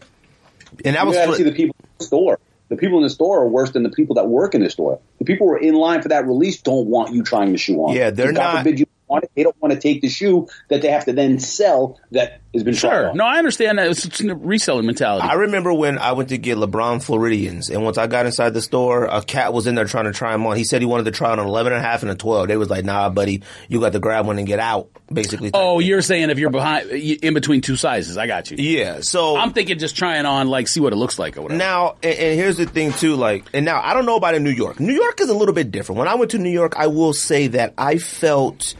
And 0.83 0.95
that 0.95 1.01
You 1.03 1.07
was 1.07 1.15
got 1.15 1.25
to 1.27 1.31
for- 1.31 1.37
see 1.37 1.43
the 1.43 1.51
people 1.53 1.75
in 1.79 1.89
the 1.99 2.03
store. 2.05 2.39
The 2.67 2.75
people 2.77 2.97
in 2.97 3.03
the 3.03 3.09
store 3.11 3.41
are 3.43 3.47
worse 3.47 3.71
than 3.71 3.83
the 3.83 3.89
people 3.91 4.15
that 4.15 4.27
work 4.27 4.55
in 4.55 4.63
the 4.63 4.69
store. 4.71 4.99
The 5.19 5.25
people 5.25 5.47
who 5.47 5.53
are 5.53 5.59
in 5.59 5.75
line 5.75 6.01
for 6.01 6.09
that 6.09 6.25
release 6.25 6.59
don't 6.61 6.87
want 6.87 7.13
you 7.13 7.21
trying 7.23 7.51
the 7.51 7.57
shoe 7.59 7.77
on. 7.77 7.95
Yeah, 7.95 8.09
they're 8.09 8.33
God 8.33 8.41
not- 8.55 8.57
forbid 8.63 8.79
you 8.79 8.87
want 9.07 9.23
it. 9.23 9.31
They 9.35 9.43
don't 9.43 9.55
want 9.61 9.73
to 9.73 9.79
take 9.79 10.01
the 10.01 10.09
shoe 10.09 10.47
that 10.69 10.81
they 10.81 10.89
have 10.89 11.05
to 11.05 11.13
then 11.13 11.39
sell 11.39 11.99
that 12.11 12.41
has 12.55 12.63
been 12.63 12.73
Sure. 12.73 13.13
No, 13.13 13.25
I 13.25 13.37
understand 13.37 13.77
that. 13.77 13.87
It's 13.89 14.05
a 14.05 14.09
reseller 14.23 14.83
mentality. 14.83 15.27
I 15.27 15.33
remember 15.33 15.73
when 15.73 15.97
I 15.97 16.13
went 16.13 16.29
to 16.29 16.37
get 16.37 16.57
LeBron 16.57 17.03
Floridians, 17.03 17.69
and 17.69 17.83
once 17.83 17.97
I 17.97 18.07
got 18.07 18.25
inside 18.25 18.53
the 18.53 18.61
store, 18.61 19.05
a 19.05 19.21
cat 19.21 19.53
was 19.53 19.67
in 19.67 19.75
there 19.75 19.85
trying 19.85 20.05
to 20.05 20.11
try 20.13 20.31
them 20.31 20.45
on. 20.47 20.57
He 20.57 20.63
said 20.63 20.81
he 20.81 20.85
wanted 20.85 21.03
to 21.05 21.11
try 21.11 21.31
on 21.31 21.39
an 21.39 21.45
11 21.47 21.73
and 21.73 21.81
a 21.81 21.87
half 21.87 22.01
and 22.01 22.11
a 22.11 22.15
12. 22.15 22.47
They 22.47 22.57
was 22.57 22.69
like, 22.69 22.83
nah, 22.83 23.09
buddy, 23.09 23.43
you 23.69 23.79
got 23.79 23.93
to 23.93 23.99
grab 23.99 24.25
one 24.25 24.37
and 24.37 24.47
get 24.47 24.59
out, 24.59 24.89
basically. 25.11 25.51
oh, 25.53 25.79
you're 25.79 26.01
saying 26.01 26.29
if 26.29 26.39
you're 26.39 26.49
behind, 26.49 26.89
in 26.89 27.33
between 27.33 27.61
two 27.61 27.75
sizes. 27.75 28.17
I 28.17 28.27
got 28.27 28.49
you. 28.51 28.57
yeah. 28.57 29.01
So 29.01 29.37
I'm 29.37 29.53
thinking 29.53 29.77
just 29.79 29.95
trying 29.95 30.25
on, 30.25 30.47
like, 30.47 30.67
see 30.67 30.79
what 30.79 30.93
it 30.93 30.97
looks 30.97 31.19
like 31.19 31.37
or 31.37 31.43
whatever. 31.43 31.57
Now, 31.57 31.95
and, 32.03 32.17
and 32.17 32.39
here's 32.39 32.57
the 32.57 32.65
thing 32.65 32.91
too, 32.93 33.15
like, 33.15 33.45
and 33.53 33.65
now 33.65 33.81
I 33.81 33.93
don't 33.93 34.05
know 34.05 34.15
about 34.15 34.35
in 34.35 34.43
New 34.43 34.49
York. 34.51 34.79
New 34.79 34.93
York 34.93 35.21
is 35.21 35.29
a 35.29 35.33
little 35.33 35.53
bit 35.55 35.71
different. 35.71 35.99
When 35.99 36.07
I 36.07 36.15
went 36.15 36.31
to 36.31 36.37
New 36.37 36.49
York, 36.49 36.75
I 36.77 36.87
will 36.87 37.13
say 37.13 37.47
that 37.47 37.73
I 37.77 37.97
felt 37.97 38.75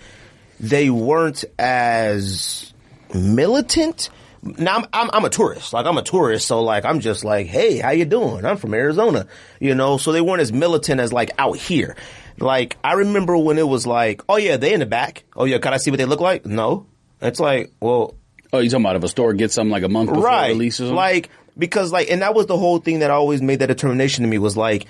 they 0.59 0.89
weren't 0.89 1.43
as 1.59 2.73
militant. 3.13 4.09
Now 4.41 4.77
I'm, 4.77 4.85
I'm, 4.93 5.09
I'm 5.13 5.25
a 5.25 5.29
tourist. 5.29 5.73
Like 5.73 5.85
I'm 5.85 5.97
a 5.97 6.03
tourist, 6.03 6.47
so 6.47 6.61
like 6.61 6.85
I'm 6.85 6.99
just 6.99 7.23
like, 7.23 7.47
hey, 7.47 7.79
how 7.79 7.91
you 7.91 8.05
doing? 8.05 8.45
I'm 8.45 8.57
from 8.57 8.73
Arizona, 8.73 9.27
you 9.59 9.75
know. 9.75 9.97
So 9.97 10.11
they 10.11 10.21
weren't 10.21 10.41
as 10.41 10.53
militant 10.53 11.01
as 11.01 11.11
like 11.11 11.31
out 11.37 11.57
here. 11.57 11.95
Like 12.39 12.77
I 12.83 12.93
remember 12.93 13.37
when 13.37 13.57
it 13.57 13.67
was 13.67 13.87
like, 13.87 14.21
oh 14.29 14.37
yeah, 14.37 14.57
they 14.57 14.73
in 14.73 14.79
the 14.79 14.85
back. 14.85 15.23
Oh 15.35 15.45
yeah, 15.45 15.57
can 15.57 15.73
I 15.73 15.77
see 15.77 15.91
what 15.91 15.97
they 15.97 16.05
look 16.05 16.21
like? 16.21 16.45
No. 16.45 16.87
It's 17.21 17.39
like, 17.39 17.71
well, 17.79 18.15
oh, 18.53 18.59
you 18.59 18.69
talking 18.69 18.85
about 18.85 18.97
if 18.97 19.03
a 19.03 19.07
store 19.07 19.33
gets 19.33 19.55
something 19.55 19.71
like 19.71 19.83
a 19.83 19.89
month 19.89 20.09
before 20.09 20.25
right. 20.25 20.49
release 20.49 20.79
or 20.79 20.83
something? 20.83 20.95
Like 20.95 21.29
because 21.57 21.91
like 21.91 22.11
and 22.11 22.21
that 22.21 22.35
was 22.35 22.45
the 22.45 22.57
whole 22.57 22.79
thing 22.79 22.99
that 22.99 23.11
always 23.11 23.41
made 23.41 23.59
that 23.59 23.67
determination 23.67 24.23
to 24.23 24.29
me 24.29 24.37
was 24.37 24.57
like, 24.57 24.85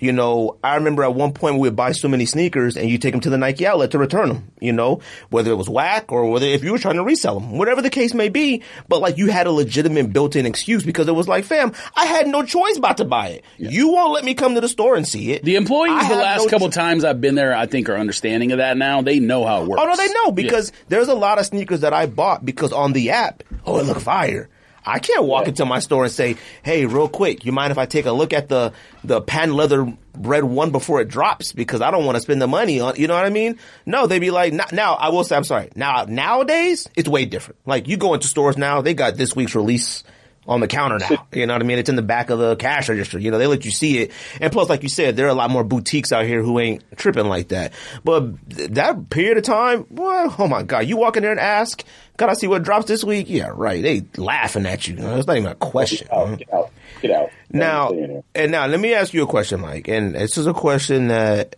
you 0.00 0.12
know, 0.12 0.58
I 0.64 0.76
remember 0.76 1.02
at 1.04 1.14
one 1.14 1.32
point 1.32 1.54
we 1.56 1.60
would 1.62 1.76
buy 1.76 1.92
so 1.92 2.08
many 2.08 2.26
sneakers 2.26 2.76
and 2.76 2.88
you 2.88 2.98
take 2.98 3.12
them 3.12 3.20
to 3.22 3.30
the 3.30 3.38
Nike 3.38 3.66
outlet 3.66 3.90
to 3.92 3.98
return 3.98 4.28
them, 4.28 4.50
you 4.60 4.72
know, 4.72 5.00
whether 5.30 5.50
it 5.50 5.56
was 5.56 5.68
whack 5.68 6.10
or 6.10 6.30
whether 6.30 6.46
if 6.46 6.64
you 6.64 6.72
were 6.72 6.78
trying 6.78 6.96
to 6.96 7.04
resell 7.04 7.38
them, 7.38 7.58
whatever 7.58 7.82
the 7.82 7.90
case 7.90 8.14
may 8.14 8.28
be. 8.28 8.62
But 8.88 9.00
like 9.00 9.18
you 9.18 9.28
had 9.28 9.46
a 9.46 9.52
legitimate 9.52 10.12
built-in 10.12 10.46
excuse 10.46 10.84
because 10.84 11.08
it 11.08 11.12
was 11.14 11.28
like, 11.28 11.44
fam, 11.44 11.72
I 11.94 12.06
had 12.06 12.26
no 12.26 12.44
choice 12.44 12.78
but 12.78 12.96
to 12.98 13.04
buy 13.04 13.28
it. 13.28 13.44
You 13.58 13.88
won't 13.88 14.12
let 14.12 14.24
me 14.24 14.34
come 14.34 14.54
to 14.54 14.60
the 14.60 14.68
store 14.68 14.96
and 14.96 15.06
see 15.06 15.32
it. 15.32 15.44
the 15.44 15.56
employees, 15.56 16.04
I 16.04 16.08
the 16.08 16.16
last 16.16 16.44
no 16.44 16.48
couple 16.48 16.68
cho- 16.68 16.80
times 16.80 17.04
I've 17.04 17.20
been 17.20 17.34
there, 17.34 17.54
I 17.54 17.66
think 17.66 17.88
are 17.88 17.96
understanding 17.96 18.52
of 18.52 18.58
that 18.58 18.76
now. 18.76 19.02
They 19.02 19.20
know 19.20 19.44
how 19.44 19.62
it 19.62 19.68
works. 19.68 19.82
Oh 19.82 19.86
no, 19.86 19.96
they 19.96 20.12
know 20.12 20.32
because 20.32 20.72
there's 20.88 21.08
a 21.08 21.14
lot 21.14 21.38
of 21.38 21.46
sneakers 21.46 21.80
that 21.80 21.92
I 21.92 22.06
bought 22.06 22.44
because 22.44 22.72
on 22.72 22.92
the 22.92 23.10
app, 23.10 23.42
oh, 23.66 23.78
it 23.78 23.84
look 23.86 24.00
fire. 24.00 24.48
I 24.84 24.98
can't 24.98 25.24
walk 25.24 25.48
into 25.48 25.64
my 25.64 25.78
store 25.78 26.04
and 26.04 26.12
say, 26.12 26.36
"Hey, 26.62 26.86
real 26.86 27.08
quick, 27.08 27.44
you 27.44 27.52
mind 27.52 27.70
if 27.70 27.78
I 27.78 27.86
take 27.86 28.06
a 28.06 28.12
look 28.12 28.32
at 28.32 28.48
the 28.48 28.72
the 29.04 29.20
patent 29.20 29.54
leather 29.54 29.92
red 30.18 30.44
one 30.44 30.70
before 30.70 31.00
it 31.00 31.08
drops?" 31.08 31.52
Because 31.52 31.80
I 31.80 31.90
don't 31.90 32.04
want 32.04 32.16
to 32.16 32.20
spend 32.20 32.42
the 32.42 32.48
money 32.48 32.80
on. 32.80 32.96
You 32.96 33.06
know 33.06 33.14
what 33.14 33.24
I 33.24 33.30
mean? 33.30 33.58
No, 33.86 34.06
they'd 34.06 34.18
be 34.18 34.30
like, 34.30 34.52
"Now, 34.52 34.66
now 34.72 34.94
I 34.94 35.10
will 35.10 35.24
say, 35.24 35.36
I'm 35.36 35.44
sorry. 35.44 35.70
Now, 35.76 36.04
nowadays, 36.08 36.88
it's 36.96 37.08
way 37.08 37.24
different. 37.24 37.58
Like 37.66 37.88
you 37.88 37.96
go 37.96 38.14
into 38.14 38.26
stores 38.26 38.56
now, 38.56 38.82
they 38.82 38.94
got 38.94 39.16
this 39.16 39.36
week's 39.36 39.54
release 39.54 40.04
on 40.46 40.60
the 40.60 40.66
counter 40.68 40.98
now. 40.98 41.26
You 41.32 41.46
know 41.46 41.54
what 41.54 41.62
I 41.62 41.64
mean? 41.64 41.78
It's 41.78 41.88
in 41.88 41.96
the 41.96 42.02
back 42.02 42.30
of 42.30 42.38
the 42.38 42.56
cash 42.56 42.88
register. 42.88 43.18
You 43.18 43.30
know, 43.30 43.38
they 43.38 43.46
let 43.46 43.64
you 43.64 43.70
see 43.70 43.98
it. 43.98 44.10
And 44.40 44.52
plus, 44.52 44.68
like 44.68 44.82
you 44.82 44.88
said, 44.88 45.16
there 45.16 45.26
are 45.26 45.30
a 45.30 45.34
lot 45.34 45.50
more 45.50 45.64
boutiques 45.64 46.12
out 46.12 46.24
here 46.26 46.42
who 46.42 46.58
ain't 46.58 46.84
tripping 46.96 47.26
like 47.26 47.48
that. 47.48 47.72
But 48.04 48.48
th- 48.50 48.70
that 48.72 49.08
period 49.08 49.38
of 49.38 49.44
time, 49.44 49.86
well, 49.90 50.34
oh 50.38 50.48
my 50.48 50.62
God, 50.62 50.80
you 50.86 50.96
walk 50.96 51.16
in 51.16 51.22
there 51.22 51.30
and 51.32 51.40
ask, 51.40 51.84
can 52.18 52.28
I 52.28 52.34
see 52.34 52.46
what 52.48 52.62
drops 52.64 52.86
this 52.86 53.02
week? 53.02 53.30
Yeah, 53.30 53.50
right. 53.54 53.82
They 53.82 54.02
laughing 54.16 54.66
at 54.66 54.86
you. 54.86 54.96
It's 54.98 55.26
not 55.26 55.36
even 55.36 55.50
a 55.50 55.54
question. 55.54 56.06
Get 56.10 56.16
out, 56.18 56.38
get 56.38 56.52
out, 56.52 56.70
get 57.00 57.10
out. 57.12 57.30
Now, 57.50 57.88
Stay 57.88 58.02
in 58.02 58.12
there. 58.12 58.22
and 58.34 58.52
now 58.52 58.66
let 58.66 58.80
me 58.80 58.94
ask 58.94 59.14
you 59.14 59.22
a 59.22 59.26
question, 59.26 59.60
Mike. 59.60 59.88
And 59.88 60.14
this 60.14 60.36
is 60.36 60.46
a 60.46 60.52
question 60.54 61.08
that 61.08 61.56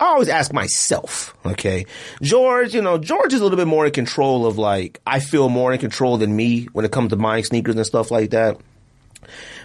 I 0.00 0.06
always 0.06 0.28
ask 0.28 0.52
myself. 0.52 1.36
Okay, 1.44 1.86
George, 2.22 2.74
you 2.74 2.82
know, 2.82 2.98
George 2.98 3.34
is 3.34 3.40
a 3.40 3.42
little 3.42 3.58
bit 3.58 3.66
more 3.66 3.86
in 3.86 3.92
control 3.92 4.46
of 4.46 4.58
like 4.58 5.00
I 5.06 5.20
feel 5.20 5.48
more 5.48 5.72
in 5.72 5.78
control 5.78 6.18
than 6.18 6.34
me 6.34 6.64
when 6.72 6.84
it 6.84 6.92
comes 6.92 7.10
to 7.10 7.16
buying 7.16 7.44
sneakers 7.44 7.74
and 7.74 7.86
stuff 7.86 8.10
like 8.10 8.30
that. 8.30 8.58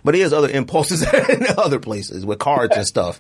But 0.04 0.16
he 0.16 0.22
has 0.22 0.34
other 0.34 0.50
impulses 0.50 1.04
in 1.30 1.46
other 1.58 1.80
places 1.80 2.26
with 2.26 2.40
cards 2.40 2.76
and 2.76 2.86
stuff. 2.86 3.20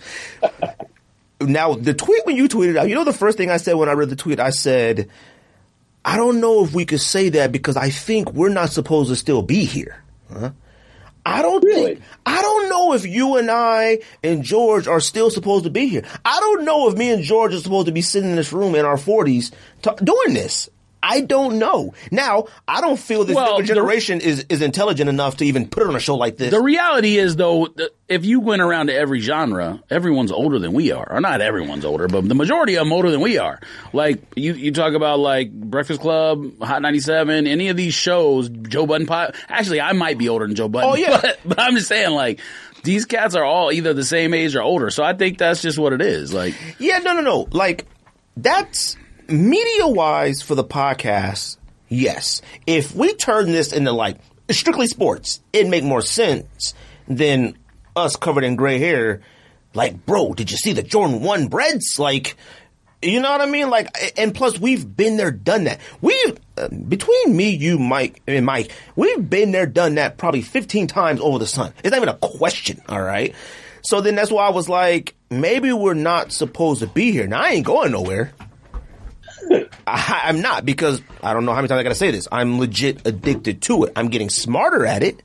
Now, 1.39 1.73
the 1.75 1.93
tweet 1.93 2.25
when 2.25 2.35
you 2.35 2.47
tweeted 2.47 2.77
out, 2.77 2.89
you 2.89 2.95
know, 2.95 3.03
the 3.03 3.13
first 3.13 3.37
thing 3.37 3.49
I 3.49 3.57
said 3.57 3.73
when 3.73 3.89
I 3.89 3.93
read 3.93 4.09
the 4.09 4.15
tweet, 4.15 4.39
I 4.39 4.49
said, 4.49 5.09
I 6.05 6.17
don't 6.17 6.41
know 6.41 6.63
if 6.63 6.73
we 6.73 6.85
could 6.85 7.01
say 7.01 7.29
that 7.29 7.51
because 7.51 7.77
I 7.77 7.89
think 7.89 8.33
we're 8.33 8.49
not 8.49 8.69
supposed 8.69 9.09
to 9.09 9.15
still 9.15 9.41
be 9.41 9.65
here. 9.65 10.03
Huh? 10.31 10.51
I 11.25 11.41
don't 11.41 11.63
Really? 11.63 11.95
think, 11.95 12.05
I 12.25 12.41
don't 12.41 12.69
know 12.69 12.93
if 12.93 13.05
you 13.05 13.37
and 13.37 13.49
I 13.49 13.99
and 14.23 14.43
George 14.43 14.87
are 14.87 14.99
still 14.99 15.29
supposed 15.31 15.63
to 15.63 15.69
be 15.69 15.87
here. 15.87 16.03
I 16.25 16.39
don't 16.41 16.65
know 16.65 16.89
if 16.89 16.95
me 16.97 17.11
and 17.11 17.23
George 17.23 17.53
are 17.53 17.59
supposed 17.59 17.85
to 17.87 17.93
be 17.93 18.01
sitting 18.01 18.29
in 18.31 18.35
this 18.35 18.51
room 18.51 18.75
in 18.75 18.83
our 18.85 18.97
forties 18.97 19.51
doing 19.81 20.33
this. 20.33 20.69
I 21.05 21.19
don't 21.21 21.59
know. 21.59 21.93
Now, 22.11 22.45
I 22.67 22.79
don't 22.81 22.97
feel 22.97 23.25
this 23.25 23.35
Well, 23.35 23.47
younger 23.49 23.63
the- 23.63 23.67
generation 23.67 24.21
is, 24.21 24.45
is 24.47 24.61
intelligent 24.61 25.09
enough 25.09 25.37
to 25.37 25.45
even 25.45 25.67
put 25.67 25.83
it 25.83 25.89
on 25.89 25.95
a 25.95 25.99
show 25.99 26.15
like 26.15 26.37
this. 26.37 26.51
The 26.51 26.61
reality 26.61 27.17
is, 27.17 27.35
though, 27.35 27.67
if 28.07 28.23
you 28.25 28.39
went 28.39 28.61
around 28.61 28.87
to 28.87 28.95
every 28.95 29.19
genre, 29.19 29.83
everyone's 29.89 30.31
older 30.31 30.59
than 30.59 30.71
we 30.73 30.91
are. 30.93 31.05
Or 31.11 31.19
not 31.19 31.41
everyone's 31.41 31.83
older, 31.83 32.07
but 32.07 32.27
the 32.27 32.35
majority 32.35 32.75
of 32.75 32.85
them 32.85 32.93
older 32.93 33.11
than 33.11 33.19
we 33.21 33.37
are. 33.37 33.59
Like, 33.91 34.21
you, 34.37 34.53
you 34.53 34.71
talk 34.71 34.93
about 34.93 35.19
like 35.19 35.51
Breakfast 35.51 35.99
Club, 35.99 36.59
Hot 36.61 36.81
97, 36.81 37.47
any 37.47 37.67
of 37.67 37.75
these 37.75 37.93
shows, 37.93 38.47
Joe 38.49 38.87
Budden 38.87 39.05
Pop. 39.05 39.35
Actually, 39.49 39.81
I 39.81 39.91
might 39.91 40.17
be 40.17 40.29
older 40.29 40.47
than 40.47 40.55
Joe 40.55 40.69
Budden. 40.69 40.89
Oh, 40.89 40.95
yeah. 40.95 41.19
But, 41.21 41.39
but 41.45 41.59
I'm 41.59 41.75
just 41.75 41.89
saying, 41.89 42.11
like, 42.11 42.39
these 42.83 43.05
cats 43.05 43.35
are 43.35 43.43
all 43.43 43.71
either 43.71 43.93
the 43.93 44.03
same 44.05 44.33
age 44.33 44.55
or 44.55 44.61
older. 44.61 44.89
So 44.89 45.03
I 45.03 45.13
think 45.13 45.37
that's 45.37 45.61
just 45.61 45.77
what 45.77 45.91
it 45.93 46.01
is. 46.01 46.33
Like, 46.33 46.53
Yeah, 46.79 46.99
no, 46.99 47.13
no, 47.13 47.21
no. 47.21 47.47
Like 47.51 47.85
that's 48.37 48.97
media 49.33 49.87
wise 49.87 50.41
for 50.41 50.55
the 50.55 50.63
podcast. 50.63 51.57
Yes, 51.89 52.41
if 52.67 52.95
we 52.95 53.13
turn 53.13 53.51
this 53.51 53.73
into 53.73 53.91
like 53.91 54.17
strictly 54.49 54.87
sports, 54.87 55.41
it'd 55.51 55.69
make 55.69 55.83
more 55.83 56.01
sense 56.01 56.73
than 57.07 57.57
us 57.95 58.15
covered 58.15 58.43
in 58.43 58.55
gray 58.55 58.79
hair. 58.79 59.21
Like, 59.73 60.05
bro, 60.05 60.33
did 60.33 60.51
you 60.51 60.57
see 60.57 60.73
the 60.73 60.83
Jordan 60.83 61.21
One 61.21 61.47
breads? 61.47 61.97
Like, 61.97 62.35
you 63.01 63.19
know 63.19 63.31
what 63.31 63.41
I 63.41 63.47
mean? 63.47 63.69
Like, 63.71 63.87
and 64.17 64.35
plus 64.35 64.59
we've 64.59 64.95
been 64.95 65.17
there, 65.17 65.31
done 65.31 65.63
that. 65.63 65.79
We 65.99 66.15
uh, 66.57 66.69
between 66.69 67.35
me, 67.35 67.49
you, 67.49 67.79
Mike, 67.79 68.21
and 68.27 68.45
Mike, 68.45 68.71
we've 68.95 69.29
been 69.29 69.51
there, 69.51 69.65
done 69.65 69.95
that 69.95 70.17
probably 70.17 70.43
fifteen 70.43 70.85
times 70.87 71.19
over 71.19 71.39
the 71.39 71.47
sun. 71.47 71.73
It's 71.83 71.89
not 71.91 71.97
even 71.97 72.09
a 72.09 72.17
question. 72.17 72.81
All 72.87 73.01
right. 73.01 73.33
So 73.81 73.99
then 73.99 74.15
that's 74.15 74.31
why 74.31 74.45
I 74.45 74.51
was 74.51 74.69
like, 74.69 75.15
maybe 75.29 75.73
we're 75.73 75.95
not 75.95 76.31
supposed 76.31 76.81
to 76.81 76.87
be 76.87 77.11
here. 77.11 77.27
Now 77.27 77.41
I 77.41 77.49
ain't 77.49 77.65
going 77.65 77.91
nowhere. 77.91 78.31
I, 79.87 80.21
I'm 80.25 80.41
not 80.41 80.65
because 80.65 81.01
I 81.21 81.33
don't 81.33 81.45
know 81.45 81.51
how 81.51 81.57
many 81.57 81.67
times 81.67 81.79
I 81.79 81.83
gotta 81.83 81.95
say 81.95 82.11
this. 82.11 82.27
I'm 82.31 82.59
legit 82.59 83.05
addicted 83.05 83.61
to 83.63 83.85
it. 83.85 83.93
I'm 83.95 84.09
getting 84.09 84.29
smarter 84.29 84.85
at 84.85 85.03
it. 85.03 85.21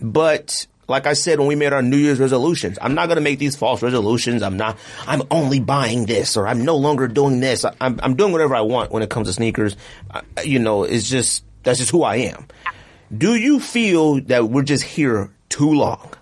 But 0.00 0.66
like 0.88 1.06
I 1.06 1.12
said 1.12 1.38
when 1.38 1.48
we 1.48 1.54
made 1.54 1.72
our 1.72 1.82
New 1.82 1.96
Year's 1.96 2.20
resolutions, 2.20 2.78
I'm 2.80 2.94
not 2.94 3.08
gonna 3.08 3.20
make 3.20 3.38
these 3.38 3.56
false 3.56 3.82
resolutions. 3.82 4.42
I'm 4.42 4.56
not. 4.56 4.78
I'm 5.06 5.22
only 5.30 5.60
buying 5.60 6.06
this 6.06 6.36
or 6.36 6.46
I'm 6.46 6.64
no 6.64 6.76
longer 6.76 7.08
doing 7.08 7.40
this. 7.40 7.64
I, 7.64 7.74
I'm, 7.80 8.00
I'm 8.02 8.16
doing 8.16 8.32
whatever 8.32 8.54
I 8.54 8.62
want 8.62 8.90
when 8.92 9.02
it 9.02 9.10
comes 9.10 9.28
to 9.28 9.32
sneakers. 9.32 9.76
I, 10.10 10.22
you 10.44 10.58
know, 10.58 10.84
it's 10.84 11.08
just 11.08 11.44
that's 11.62 11.78
just 11.78 11.90
who 11.90 12.02
I 12.02 12.16
am. 12.16 12.46
Do 13.16 13.34
you 13.34 13.58
feel 13.58 14.20
that 14.22 14.48
we're 14.48 14.62
just 14.62 14.84
here 14.84 15.30
too 15.48 15.72
long? 15.72 16.14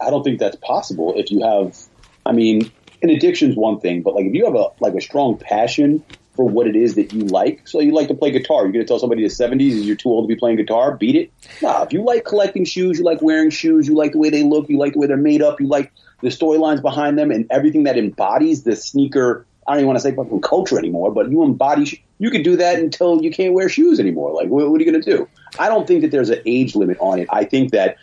I 0.00 0.10
don't 0.10 0.22
think 0.22 0.38
that's 0.38 0.56
possible 0.56 1.14
if 1.16 1.30
you 1.30 1.42
have. 1.42 1.76
I 2.24 2.32
mean, 2.32 2.70
an 3.08 3.16
addiction's 3.16 3.56
one 3.56 3.80
thing, 3.80 4.02
but 4.02 4.14
like 4.14 4.26
if 4.26 4.34
you 4.34 4.44
have 4.44 4.54
a 4.54 4.68
like 4.80 4.94
a 4.94 5.00
strong 5.00 5.38
passion 5.38 6.04
for 6.34 6.46
what 6.46 6.66
it 6.66 6.76
is 6.76 6.96
that 6.96 7.12
you 7.12 7.22
like, 7.22 7.66
so 7.66 7.80
you 7.80 7.92
like 7.92 8.08
to 8.08 8.14
play 8.14 8.30
guitar, 8.30 8.64
you're 8.64 8.72
going 8.72 8.84
to 8.84 8.88
tell 8.88 8.98
somebody 8.98 9.22
in 9.22 9.28
the 9.28 9.34
'70s 9.34 9.70
is 9.70 9.86
you're 9.86 9.96
too 9.96 10.10
old 10.10 10.28
to 10.28 10.34
be 10.34 10.38
playing 10.38 10.56
guitar, 10.56 10.96
beat 10.96 11.16
it. 11.16 11.32
Nah, 11.62 11.82
if 11.82 11.92
you 11.92 12.04
like 12.04 12.24
collecting 12.24 12.64
shoes, 12.64 12.98
you 12.98 13.04
like 13.04 13.22
wearing 13.22 13.50
shoes, 13.50 13.88
you 13.88 13.94
like 13.94 14.12
the 14.12 14.18
way 14.18 14.30
they 14.30 14.42
look, 14.42 14.68
you 14.68 14.78
like 14.78 14.92
the 14.92 14.98
way 14.98 15.06
they're 15.06 15.16
made 15.16 15.42
up, 15.42 15.60
you 15.60 15.66
like 15.66 15.92
the 16.20 16.28
storylines 16.28 16.82
behind 16.82 17.18
them, 17.18 17.30
and 17.30 17.46
everything 17.50 17.84
that 17.84 17.96
embodies 17.96 18.62
the 18.62 18.76
sneaker. 18.76 19.46
I 19.66 19.72
don't 19.72 19.80
even 19.80 19.88
want 19.88 19.98
to 19.98 20.02
say 20.02 20.14
fucking 20.14 20.42
culture 20.42 20.78
anymore, 20.78 21.12
but 21.12 21.30
you 21.30 21.42
embody. 21.42 22.04
You 22.18 22.30
could 22.30 22.44
do 22.44 22.56
that 22.56 22.78
until 22.78 23.22
you 23.22 23.30
can't 23.30 23.52
wear 23.52 23.68
shoes 23.68 24.00
anymore. 24.00 24.32
Like, 24.32 24.48
what, 24.48 24.70
what 24.70 24.80
are 24.80 24.84
you 24.84 24.90
going 24.90 25.02
to 25.02 25.16
do? 25.16 25.28
I 25.58 25.68
don't 25.68 25.86
think 25.86 26.02
that 26.02 26.10
there's 26.10 26.30
an 26.30 26.40
age 26.46 26.74
limit 26.74 26.96
on 26.98 27.18
it. 27.18 27.28
I 27.30 27.44
think 27.44 27.72
that 27.72 27.96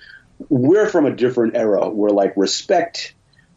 we're 0.49 0.87
from 0.87 1.05
a 1.05 1.15
different 1.15 1.55
era 1.55 1.89
where 1.89 2.11
like 2.11 2.35
respect 2.35 3.13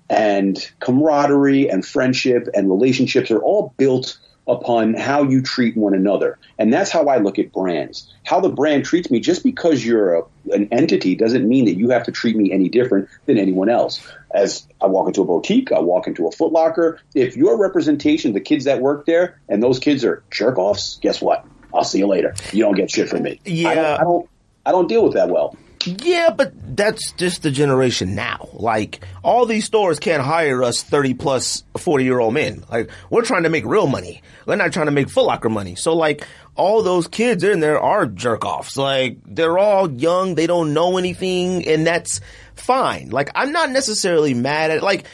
and 0.09 0.71
camaraderie 0.81 1.69
and 1.69 1.85
friendship 1.85 2.49
and 2.55 2.69
relationships 2.69 3.31
are 3.31 3.41
all 3.41 3.75
built 3.77 4.19
upon 4.49 4.95
how 4.95 5.25
you 5.25 5.43
treat 5.43 5.77
one 5.77 5.93
another. 5.93 6.39
And 6.59 6.73
that's 6.73 6.91
how 6.91 7.07
I 7.09 7.17
look 7.17 7.39
at 7.39 7.53
brands. 7.53 8.13
How 8.25 8.39
the 8.39 8.49
brand 8.49 8.85
treats 8.85 9.11
me, 9.11 9.19
just 9.19 9.43
because 9.43 9.85
you're 9.85 10.15
a, 10.15 10.23
an 10.53 10.69
entity 10.71 11.17
doesn't 11.17 11.49
mean 11.49 11.65
that 11.65 11.77
you 11.77 11.91
have 11.91 12.05
to 12.05 12.13
treat 12.13 12.37
me 12.37 12.53
any 12.53 12.69
different 12.69 13.09
than 13.27 13.39
anyone 13.39 13.69
else. 13.69 14.07
As 14.33 14.67
I 14.81 14.87
walk 14.87 15.09
into 15.09 15.23
a 15.23 15.25
boutique, 15.25 15.73
I 15.73 15.81
walk 15.81 16.07
into 16.07 16.29
a 16.29 16.31
Footlocker. 16.31 16.99
If 17.15 17.37
your 17.37 17.59
representation, 17.59 18.35
the 18.35 18.41
kids 18.41 18.67
that 18.67 18.81
work 18.81 19.07
there, 19.07 19.41
and 19.49 19.63
those 19.63 19.81
kids 19.81 20.05
are 20.05 20.23
jerk 20.31 20.59
offs, 20.59 20.99
guess 21.03 21.21
what? 21.21 21.45
I'll 21.75 21.85
see 21.85 21.99
you 21.99 22.07
later. 22.07 22.35
You 22.53 22.63
don't 22.63 22.77
get 22.77 22.91
shit 22.91 23.09
from 23.09 23.23
me. 23.23 23.41
Yeah. 23.45 23.71
I 23.71 23.75
don't, 23.75 23.85
I 23.85 24.05
don't, 24.05 24.29
I 24.67 24.73
don't 24.73 24.89
deal 24.89 25.03
with 25.03 25.15
that 25.15 25.29
well. 25.29 25.57
Yeah, 25.87 26.31
but 26.31 26.77
that's 26.77 27.13
just 27.13 27.43
the 27.43 27.51
generation 27.51 28.15
now. 28.17 28.49
Like, 28.53 29.05
all 29.23 29.47
these 29.47 29.65
stores 29.65 30.01
can't 30.01 30.23
hire 30.23 30.63
us 30.65 30.83
30 30.83 31.15
plus 31.15 31.63
40 31.79 32.05
year 32.05 32.19
old 32.19 32.35
men. 32.35 32.65
Like, 32.71 32.91
we're 33.09 33.23
trying 33.23 33.45
to 33.45 33.49
make 33.51 33.65
real 33.65 33.87
money. 33.87 34.23
We're 34.47 34.57
not 34.57 34.73
trying 34.73 34.87
to 34.87 34.93
make 34.93 35.09
Foot 35.09 35.27
Locker 35.27 35.49
money. 35.49 35.77
So, 35.77 35.95
like, 35.95 36.27
all 36.57 36.83
those 36.83 37.07
kids 37.07 37.45
in 37.45 37.61
there 37.61 37.81
are 37.81 38.07
jerk 38.07 38.45
offs. 38.45 38.77
Like, 38.77 39.19
they're 39.27 39.59
all 39.59 39.91
young. 39.91 40.35
They 40.35 40.47
don't 40.47 40.75
know 40.75 40.99
anything. 40.99 41.67
And 41.69 41.87
that's 41.87 42.21
fine. 42.57 43.11
Like, 43.11 43.31
I'm 43.35 43.53
not 43.53 43.71
necessarily 43.71 44.35
mad 44.35 44.73
at, 44.73 44.83
like, 44.83 45.05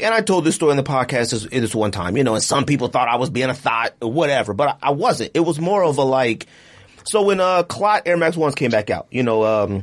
and 0.00 0.14
I 0.14 0.20
told 0.20 0.44
this 0.44 0.54
story 0.54 0.72
in 0.72 0.76
the 0.76 0.82
podcast 0.82 1.30
this, 1.30 1.44
this 1.44 1.74
one 1.74 1.90
time, 1.90 2.16
you 2.16 2.24
know, 2.24 2.34
and 2.34 2.44
some 2.44 2.66
people 2.66 2.88
thought 2.88 3.08
I 3.08 3.16
was 3.16 3.30
being 3.30 3.50
a 3.50 3.54
thought 3.54 3.94
or 4.02 4.12
whatever, 4.12 4.52
but 4.54 4.68
I, 4.82 4.88
I 4.88 4.90
wasn't. 4.90 5.32
It 5.34 5.40
was 5.40 5.58
more 5.58 5.82
of 5.82 5.98
a 5.98 6.02
like, 6.02 6.46
so 7.04 7.22
when, 7.22 7.40
uh, 7.40 7.62
Clot 7.62 8.02
Air 8.06 8.16
Max 8.16 8.36
1s 8.36 8.54
came 8.54 8.70
back 8.70 8.90
out, 8.90 9.08
you 9.10 9.22
know, 9.22 9.44
um, 9.44 9.80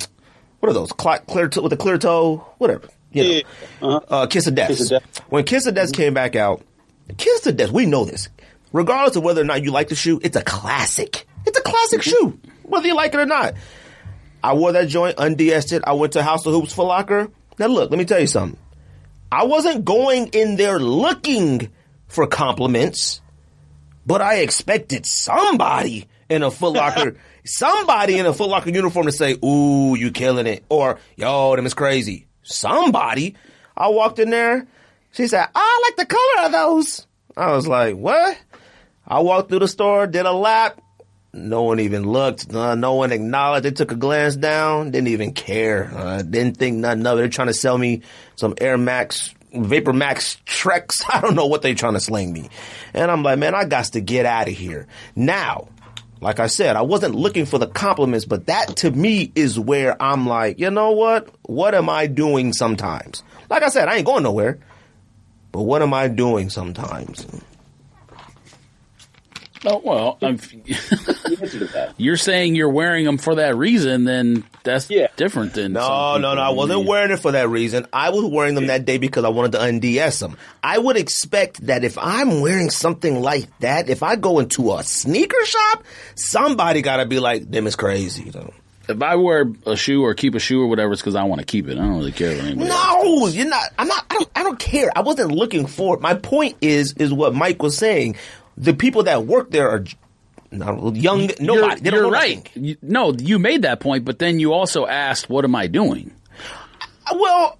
what 0.65 0.71
are 0.71 0.79
those? 0.79 0.91
Clot, 0.91 1.27
clear 1.27 1.47
toe, 1.47 1.61
with 1.61 1.73
a 1.73 1.77
clear 1.77 1.99
toe? 1.99 2.37
Whatever. 2.57 2.89
You 3.11 3.23
know. 3.23 3.29
Yeah. 3.29 3.41
Uh-huh. 3.83 4.01
Uh, 4.09 4.27
Kiss 4.27 4.47
of 4.47 4.55
Death. 4.55 4.69
Kiss 4.69 4.81
of 4.81 4.89
Death. 4.89 5.21
When 5.29 5.43
Kiss 5.43 5.67
of 5.67 5.75
Death 5.75 5.93
came 5.93 6.15
back 6.15 6.35
out, 6.35 6.63
Kiss 7.17 7.45
of 7.45 7.55
Death, 7.55 7.69
we 7.69 7.85
know 7.85 8.03
this. 8.03 8.29
Regardless 8.73 9.15
of 9.15 9.23
whether 9.23 9.41
or 9.41 9.45
not 9.45 9.63
you 9.63 9.71
like 9.71 9.89
the 9.89 9.95
shoe, 9.95 10.19
it's 10.23 10.35
a 10.35 10.43
classic. 10.43 11.27
It's 11.45 11.57
a 11.57 11.61
classic 11.61 12.01
shoe, 12.01 12.39
whether 12.63 12.87
you 12.87 12.95
like 12.95 13.13
it 13.13 13.19
or 13.19 13.27
not. 13.27 13.53
I 14.43 14.53
wore 14.53 14.71
that 14.71 14.87
joint, 14.87 15.19
unds 15.19 15.71
it. 15.71 15.83
I 15.85 15.93
went 15.93 16.13
to 16.13 16.23
House 16.23 16.45
of 16.47 16.53
Hoops 16.53 16.73
Foot 16.73 16.87
Locker. 16.87 17.29
Now 17.59 17.67
look, 17.67 17.91
let 17.91 17.99
me 17.99 18.05
tell 18.05 18.19
you 18.19 18.27
something. 18.27 18.59
I 19.31 19.43
wasn't 19.43 19.85
going 19.85 20.27
in 20.27 20.55
there 20.55 20.79
looking 20.79 21.71
for 22.07 22.25
compliments, 22.25 23.21
but 24.05 24.21
I 24.21 24.37
expected 24.37 25.05
somebody 25.05 26.07
in 26.29 26.43
a 26.43 26.51
Foot 26.51 26.73
Locker, 26.73 27.17
somebody 27.45 28.17
in 28.17 28.25
a 28.25 28.33
Foot 28.33 28.49
Locker 28.49 28.69
uniform 28.69 29.05
to 29.05 29.11
say, 29.11 29.37
"Ooh, 29.43 29.95
you 29.95 30.11
killing 30.11 30.47
it," 30.47 30.63
or 30.69 30.99
"Yo, 31.15 31.55
them 31.55 31.65
is 31.65 31.73
crazy." 31.73 32.27
Somebody. 32.43 33.35
I 33.77 33.89
walked 33.89 34.19
in 34.19 34.29
there. 34.29 34.67
She 35.11 35.27
said, 35.27 35.47
"I 35.53 35.81
like 35.83 35.97
the 35.97 36.05
color 36.05 36.45
of 36.45 36.51
those." 36.51 37.07
I 37.35 37.51
was 37.51 37.67
like, 37.67 37.95
"What?" 37.95 38.37
I 39.07 39.19
walked 39.19 39.49
through 39.49 39.59
the 39.59 39.67
store, 39.67 40.07
did 40.07 40.25
a 40.25 40.31
lap. 40.31 40.81
No 41.31 41.63
one 41.63 41.81
even 41.81 42.09
looked. 42.09 42.51
Uh, 42.53 42.75
no 42.75 42.95
one 42.95 43.11
acknowledged. 43.11 43.65
They 43.65 43.71
took 43.71 43.91
a 43.91 43.95
glance 43.95 44.35
down. 44.35 44.91
Didn't 44.91 45.09
even 45.09 45.33
care. 45.33 45.91
Uh, 45.93 46.21
didn't 46.21 46.57
think 46.57 46.77
nothing 46.77 47.05
of 47.05 47.17
it. 47.17 47.21
They're 47.21 47.29
trying 47.29 47.49
to 47.49 47.53
sell 47.53 47.77
me 47.77 48.03
some 48.35 48.55
Air 48.59 48.77
Max, 48.77 49.35
Vapor 49.53 49.91
Max 49.91 50.37
Treks. 50.45 50.95
I 51.09 51.19
don't 51.19 51.35
know 51.35 51.45
what 51.47 51.61
they're 51.61 51.75
trying 51.75 51.93
to 51.93 51.99
sling 51.99 52.31
me. 52.31 52.49
And 52.93 53.11
I'm 53.11 53.21
like, 53.21 53.37
man, 53.37 53.53
I 53.53 53.65
got 53.65 53.85
to 53.85 54.01
get 54.01 54.25
out 54.25 54.47
of 54.47 54.53
here. 54.53 54.87
Now, 55.15 55.67
like 56.25 56.39
I 56.39 56.47
said, 56.47 56.75
I 56.75 56.81
wasn't 56.81 57.13
looking 57.13 57.45
for 57.45 57.59
the 57.59 57.67
compliments, 57.67 58.25
but 58.25 58.47
that 58.47 58.77
to 58.77 58.89
me 58.89 59.31
is 59.35 59.59
where 59.59 59.95
I'm 60.01 60.25
like, 60.25 60.57
you 60.57 60.71
know 60.71 60.89
what? 60.89 61.29
What 61.43 61.75
am 61.75 61.87
I 61.87 62.07
doing 62.07 62.51
sometimes? 62.51 63.21
Like 63.47 63.61
I 63.61 63.67
said, 63.67 63.87
I 63.89 63.97
ain't 63.97 64.07
going 64.07 64.23
nowhere. 64.23 64.57
But 65.51 65.61
what 65.61 65.83
am 65.83 65.93
I 65.93 66.07
doing 66.07 66.49
sometimes? 66.49 67.27
Oh, 69.65 69.81
well, 69.83 70.17
I'm, 70.21 70.37
The 70.37 71.37
answer 71.41 71.59
to 71.59 71.65
that. 71.73 71.93
you're 71.97 72.17
saying 72.17 72.55
you're 72.55 72.69
wearing 72.69 73.05
them 73.05 73.17
for 73.17 73.35
that 73.35 73.55
reason, 73.55 74.03
then 74.05 74.43
that's 74.63 74.89
Yeah. 74.89 75.07
different 75.15 75.53
than 75.53 75.73
No, 75.73 75.81
some 75.81 76.21
no, 76.21 76.33
no. 76.35 76.41
I 76.41 76.49
wasn't 76.49 76.85
wearing 76.87 77.11
it 77.11 77.17
for 77.19 77.31
that 77.33 77.49
reason. 77.49 77.85
I 77.93 78.09
was 78.09 78.23
wearing 78.25 78.55
them 78.55 78.67
that 78.67 78.85
day 78.85 78.97
because 78.97 79.23
I 79.23 79.29
wanted 79.29 79.53
to 79.53 79.61
unds 79.61 80.19
them. 80.19 80.37
I 80.63 80.77
would 80.77 80.97
expect 80.97 81.65
that 81.67 81.83
if 81.83 81.97
I'm 81.97 82.41
wearing 82.41 82.69
something 82.69 83.21
like 83.21 83.47
that, 83.59 83.89
if 83.89 84.03
I 84.03 84.15
go 84.15 84.39
into 84.39 84.73
a 84.73 84.83
sneaker 84.83 85.43
shop, 85.45 85.83
somebody 86.15 86.81
got 86.81 86.97
to 86.97 87.05
be 87.05 87.19
like, 87.19 87.49
"Them 87.49 87.67
is 87.67 87.75
crazy." 87.75 88.29
though. 88.29 88.53
If 88.87 89.01
I 89.01 89.15
wear 89.15 89.51
a 89.65 89.75
shoe 89.75 90.03
or 90.03 90.13
keep 90.13 90.35
a 90.35 90.39
shoe 90.39 90.61
or 90.61 90.67
whatever, 90.67 90.93
it's 90.93 91.01
because 91.01 91.15
I 91.15 91.23
want 91.23 91.39
to 91.39 91.45
keep 91.45 91.67
it. 91.67 91.71
I 91.79 91.81
don't 91.81 91.97
really 91.97 92.11
care 92.11 92.35
what 92.35 92.45
anybody 92.45 92.69
else 92.69 93.03
No, 93.03 93.27
you're 93.27 93.47
not. 93.47 93.63
I'm 93.79 93.87
not. 93.87 94.05
I 94.11 94.13
don't. 94.13 94.29
I 94.35 94.43
don't 94.43 94.59
care. 94.59 94.91
I 94.95 95.01
wasn't 95.01 95.31
looking 95.31 95.65
for 95.65 95.95
it. 95.95 96.01
My 96.01 96.13
point 96.13 96.57
is, 96.61 96.93
is 96.93 97.11
what 97.11 97.33
Mike 97.33 97.63
was 97.63 97.75
saying. 97.75 98.15
The 98.57 98.73
people 98.73 99.03
that 99.03 99.25
work 99.25 99.51
there 99.51 99.69
are 99.69 99.83
not 100.51 100.95
young. 100.95 101.29
Nobody. 101.39 101.43
You're, 101.43 101.75
they 101.75 101.89
don't 101.89 101.93
you're 101.93 102.03
know 102.03 102.09
right. 102.11 102.49
You- 102.55 102.77
no, 102.81 103.13
you 103.13 103.39
made 103.39 103.63
that 103.63 103.79
point, 103.79 104.05
but 104.05 104.19
then 104.19 104.39
you 104.39 104.53
also 104.53 104.85
asked, 104.85 105.29
"What 105.29 105.43
am 105.43 105.55
I 105.55 105.67
doing?" 105.67 106.11
Well, 107.13 107.57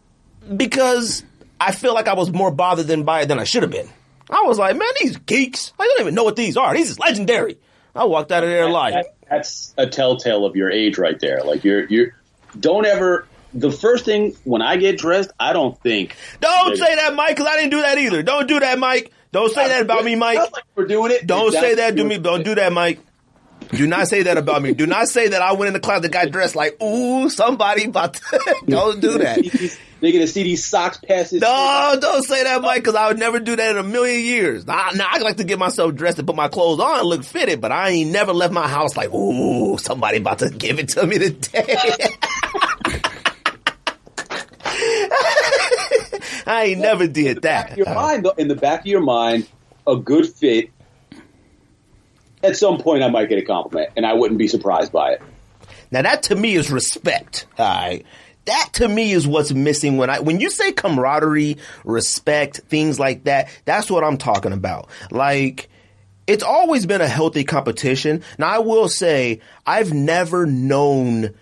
because 0.56 1.24
I 1.60 1.72
feel 1.72 1.94
like 1.94 2.08
I 2.08 2.14
was 2.14 2.32
more 2.32 2.52
bothered 2.52 2.88
than 2.88 3.04
by 3.04 3.22
it 3.22 3.28
than 3.28 3.40
I 3.40 3.44
should 3.44 3.64
have 3.64 3.72
been. 3.72 3.90
I 4.30 4.42
was 4.44 4.58
like, 4.58 4.76
man, 4.76 4.90
these 5.02 5.18
geeks, 5.18 5.72
I 5.80 5.86
don't 5.86 6.02
even 6.02 6.16
know 6.16 6.24
what 6.24 6.36
these 6.36 6.58
are. 6.58 6.74
These 6.74 6.92
is 6.92 7.00
legendary. 7.00 7.58
I 7.96 8.06
walked 8.06 8.32
out 8.32 8.44
of 8.44 8.50
there 8.50 8.70
like 8.70 8.94
That- 8.94 9.12
that's 9.30 9.74
a 9.78 9.88
telltale 9.88 10.46
of 10.46 10.56
your 10.56 10.72
age 10.72 10.98
right 10.98 11.20
there. 11.20 11.42
Like 11.44 11.64
you're 11.64 11.86
you're 11.88 12.16
don't 12.60 12.86
ever 12.86 13.28
the 13.54 13.72
first 13.72 14.06
thing 14.06 14.36
when 14.44 14.62
I 14.62 14.76
get 14.78 14.98
dressed, 14.98 15.32
I 15.40 15.54
don't 15.54 15.80
think 15.82 16.16
Don't 16.42 16.78
say 16.78 16.96
that, 16.96 17.14
Mike, 17.16 17.36
because 17.36 17.48
I 17.48 17.56
didn't 17.56 17.72
do 17.72 17.82
that 17.82 17.98
either. 17.98 18.22
Don't 18.22 18.48
do 18.48 18.60
that, 18.60 18.78
Mike. 18.80 19.12
Don't 19.36 19.54
say 19.54 19.68
that 19.68 19.82
about 19.82 20.06
me, 20.06 20.16
Mike. 20.16 20.38
Like 20.38 20.64
we're 20.76 20.88
doing 20.88 21.12
it. 21.12 21.28
Don't 21.28 21.48
Exactly. 21.48 21.70
say 21.72 21.76
that 21.76 21.98
to 21.98 22.04
me. 22.06 22.18
Don't 22.20 22.44
do 22.46 22.56
that, 22.56 22.72
Mike. 22.72 23.00
Do 23.74 23.86
not 23.86 24.08
say 24.08 24.24
that 24.24 24.38
about 24.38 24.62
me. 24.62 24.74
Do 24.74 24.86
not 24.86 25.10
say 25.10 25.28
that 25.28 25.42
I 25.42 25.52
went 25.52 25.68
in 25.68 25.74
the 25.74 25.82
class 25.82 26.02
that 26.04 26.12
got 26.14 26.32
dressed 26.32 26.56
like, 26.56 26.82
ooh, 26.82 27.30
somebody 27.30 27.84
about 27.84 28.14
to. 28.14 28.56
don't 28.66 29.02
do 29.02 29.18
that. 29.18 29.40
They're 30.00 30.12
gonna 30.14 30.28
see 30.28 30.44
these 30.44 30.64
socks 30.66 31.00
pass 31.06 31.32
his 31.32 31.42
No, 31.42 31.98
don't 32.00 32.24
say 32.24 32.44
that, 32.44 32.62
Mike, 32.62 32.82
because 32.84 32.96
I 32.96 33.08
would 33.08 33.20
never 33.20 33.42
do 33.42 33.58
that 33.58 33.72
in 33.72 33.78
a 33.78 33.84
million 33.84 34.24
years. 34.24 34.66
Now, 34.66 34.92
now 34.94 35.08
I 35.10 35.18
like 35.20 35.36
to 35.38 35.44
get 35.44 35.60
myself 35.60 35.96
dressed 35.96 36.18
and 36.18 36.26
put 36.28 36.38
my 36.38 36.48
clothes 36.48 36.80
on 36.80 37.00
and 37.00 37.08
look 37.10 37.26
fitted, 37.26 37.60
but 37.60 37.74
I 37.74 37.90
ain't 37.90 38.12
never 38.12 38.32
left 38.32 38.54
my 38.54 38.68
house 38.70 38.96
like, 38.96 39.14
ooh, 39.14 39.78
somebody 39.80 40.18
about 40.18 40.40
to 40.40 40.50
give 40.50 40.80
it 40.80 40.90
to 40.90 41.06
me 41.06 41.18
today. 41.20 41.76
I 46.46 46.66
ain't 46.66 46.80
never 46.80 47.08
did 47.08 47.44
that. 47.44 47.78
your 47.78 47.94
mind, 47.94 48.28
in 48.38 48.48
the 48.48 48.56
back 48.56 48.82
of 48.82 48.86
your 48.88 49.02
mind, 49.02 49.48
a 49.88 49.96
good 49.96 50.28
fit. 50.28 50.70
At 52.44 52.56
some 52.56 52.78
point, 52.78 53.02
I 53.02 53.10
might 53.10 53.30
get 53.30 53.40
a 53.40 53.46
compliment, 53.46 53.90
and 53.96 54.06
I 54.06 54.14
wouldn't 54.14 54.38
be 54.38 54.48
surprised 54.48 54.92
by 54.92 55.14
it. 55.14 55.22
Now 55.92 56.02
that 56.02 56.24
to 56.24 56.36
me 56.36 56.56
is 56.56 56.72
respect. 56.72 57.48
All 57.58 57.66
right. 57.66 58.06
That 58.46 58.70
to 58.74 58.88
me 58.88 59.12
is 59.12 59.28
what's 59.28 59.52
missing 59.52 59.98
when 59.98 60.10
I 60.10 60.20
when 60.20 60.40
you 60.40 60.50
say 60.50 60.72
camaraderie, 60.72 61.58
respect, 61.84 62.58
things 62.68 63.00
like 63.00 63.24
that. 63.24 63.50
That's 63.66 63.90
what 63.90 64.04
I'm 64.04 64.18
talking 64.18 64.52
about. 64.52 64.90
Like 65.10 65.70
it's 66.28 66.44
always 66.44 66.86
been 66.86 67.02
a 67.02 67.08
healthy 67.08 67.44
competition. 67.44 68.24
Now 68.38 68.50
I 68.50 68.60
will 68.60 68.90
say 68.90 69.42
I've 69.66 69.94
never 69.94 70.46
known 70.46 71.34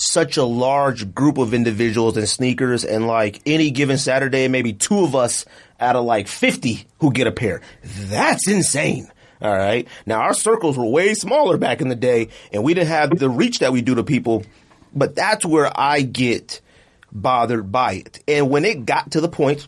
such 0.00 0.36
a 0.36 0.44
large 0.44 1.14
group 1.14 1.38
of 1.38 1.54
individuals 1.54 2.16
in 2.16 2.26
sneakers 2.26 2.84
and 2.84 3.06
like 3.06 3.40
any 3.46 3.70
given 3.70 3.98
Saturday, 3.98 4.48
maybe 4.48 4.72
two 4.72 5.00
of 5.00 5.14
us 5.14 5.44
out 5.78 5.96
of 5.96 6.04
like 6.04 6.28
50 6.28 6.86
who 6.98 7.12
get 7.12 7.26
a 7.26 7.32
pair. 7.32 7.60
That's 7.82 8.48
insane. 8.48 9.10
All 9.42 9.56
right. 9.56 9.86
Now 10.06 10.20
our 10.20 10.34
circles 10.34 10.76
were 10.76 10.86
way 10.86 11.14
smaller 11.14 11.56
back 11.56 11.80
in 11.80 11.88
the 11.88 11.94
day 11.94 12.28
and 12.52 12.64
we 12.64 12.74
didn't 12.74 12.88
have 12.88 13.18
the 13.18 13.30
reach 13.30 13.60
that 13.60 13.72
we 13.72 13.82
do 13.82 13.94
to 13.96 14.04
people, 14.04 14.44
but 14.94 15.14
that's 15.14 15.44
where 15.44 15.70
I 15.74 16.02
get 16.02 16.60
bothered 17.12 17.70
by 17.70 17.94
it. 17.94 18.22
And 18.28 18.50
when 18.50 18.64
it 18.64 18.86
got 18.86 19.12
to 19.12 19.20
the 19.20 19.28
point, 19.28 19.66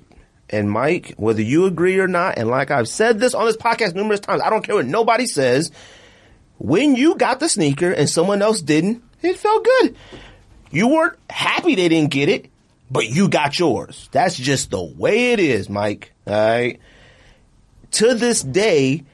and 0.50 0.70
Mike, 0.70 1.14
whether 1.16 1.40
you 1.40 1.64
agree 1.64 1.98
or 1.98 2.06
not, 2.06 2.36
and 2.36 2.48
like 2.48 2.70
I've 2.70 2.88
said 2.88 3.18
this 3.18 3.34
on 3.34 3.46
this 3.46 3.56
podcast 3.56 3.94
numerous 3.94 4.20
times, 4.20 4.42
I 4.42 4.50
don't 4.50 4.62
care 4.62 4.74
what 4.74 4.86
nobody 4.86 5.26
says. 5.26 5.70
When 6.58 6.94
you 6.94 7.16
got 7.16 7.40
the 7.40 7.48
sneaker 7.48 7.90
and 7.90 8.08
someone 8.08 8.42
else 8.42 8.60
didn't, 8.60 9.02
it 9.24 9.38
felt 9.38 9.64
good. 9.64 9.96
You 10.70 10.88
weren't 10.88 11.18
happy 11.28 11.74
they 11.74 11.88
didn't 11.88 12.10
get 12.10 12.28
it, 12.28 12.50
but 12.90 13.08
you 13.08 13.28
got 13.28 13.58
yours. 13.58 14.08
That's 14.12 14.36
just 14.36 14.70
the 14.70 14.82
way 14.82 15.32
it 15.32 15.40
is, 15.40 15.68
Mike. 15.68 16.12
All 16.26 16.34
right. 16.34 16.80
To 17.92 18.14
this 18.14 18.42
day, 18.42 19.04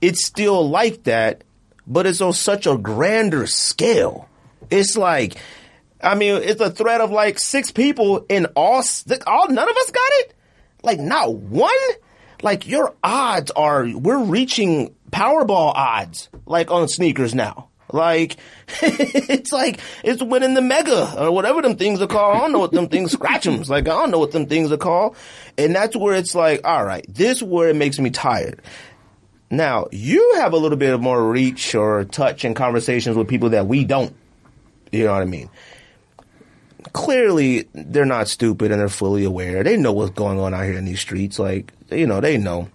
it's 0.00 0.24
still 0.24 0.68
like 0.68 1.04
that, 1.04 1.44
but 1.86 2.06
it's 2.06 2.20
on 2.20 2.32
such 2.32 2.66
a 2.66 2.76
grander 2.76 3.46
scale. 3.46 4.28
It's 4.70 4.96
like, 4.96 5.36
I 6.02 6.14
mean, 6.14 6.42
it's 6.42 6.60
a 6.60 6.70
threat 6.70 7.00
of 7.00 7.10
like 7.10 7.38
six 7.38 7.70
people 7.70 8.26
and 8.28 8.48
all, 8.56 8.82
all 9.26 9.48
none 9.48 9.68
of 9.68 9.76
us 9.76 9.90
got 9.90 10.10
it. 10.12 10.34
Like 10.82 10.98
not 10.98 11.34
one. 11.34 11.70
Like 12.42 12.66
your 12.66 12.94
odds 13.04 13.50
are, 13.50 13.86
we're 13.86 14.24
reaching 14.24 14.94
Powerball 15.10 15.72
odds, 15.74 16.28
like 16.46 16.70
on 16.70 16.88
sneakers 16.88 17.34
now. 17.34 17.69
Like 17.92 18.36
it's 18.82 19.52
like 19.52 19.80
it's 20.04 20.22
winning 20.22 20.54
the 20.54 20.60
mega 20.60 21.14
or 21.18 21.30
whatever 21.32 21.62
them 21.62 21.76
things 21.76 22.00
are 22.00 22.06
called. 22.06 22.36
I 22.36 22.40
don't 22.40 22.52
know 22.52 22.58
what 22.58 22.72
them 22.72 22.88
things 22.88 23.12
scratch 23.12 23.46
'ems. 23.46 23.70
Like 23.70 23.88
I 23.88 23.92
don't 23.92 24.10
know 24.10 24.18
what 24.18 24.32
them 24.32 24.46
things 24.46 24.72
are 24.72 24.76
called. 24.76 25.16
And 25.58 25.74
that's 25.74 25.96
where 25.96 26.14
it's 26.14 26.34
like, 26.34 26.66
all 26.66 26.84
right, 26.84 27.04
this 27.08 27.42
where 27.42 27.68
it 27.68 27.76
makes 27.76 27.98
me 27.98 28.10
tired. 28.10 28.60
Now, 29.50 29.88
you 29.90 30.34
have 30.36 30.52
a 30.52 30.56
little 30.56 30.78
bit 30.78 30.94
of 30.94 31.00
more 31.00 31.28
reach 31.28 31.74
or 31.74 32.04
touch 32.04 32.44
in 32.44 32.54
conversations 32.54 33.16
with 33.16 33.26
people 33.26 33.50
that 33.50 33.66
we 33.66 33.84
don't. 33.84 34.14
You 34.92 35.06
know 35.06 35.12
what 35.12 35.22
I 35.22 35.24
mean? 35.24 35.50
Clearly, 36.92 37.68
they're 37.74 38.04
not 38.04 38.28
stupid 38.28 38.70
and 38.70 38.80
they're 38.80 38.88
fully 38.88 39.24
aware. 39.24 39.64
They 39.64 39.76
know 39.76 39.92
what's 39.92 40.12
going 40.12 40.38
on 40.38 40.54
out 40.54 40.64
here 40.64 40.78
in 40.78 40.84
these 40.84 41.00
streets. 41.00 41.38
Like, 41.38 41.72
you 41.90 42.06
know, 42.06 42.20
they 42.20 42.38
know. 42.38 42.68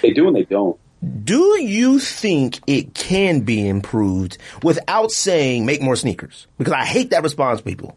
They 0.00 0.12
do 0.12 0.26
and 0.26 0.36
they 0.36 0.44
don't. 0.44 0.78
Do 1.24 1.60
you 1.60 1.98
think 1.98 2.60
it 2.66 2.94
can 2.94 3.40
be 3.40 3.68
improved 3.68 4.38
without 4.62 5.10
saying 5.10 5.66
make 5.66 5.82
more 5.82 5.96
sneakers? 5.96 6.46
Because 6.58 6.72
I 6.72 6.84
hate 6.84 7.10
that 7.10 7.22
response, 7.22 7.60
people. 7.60 7.96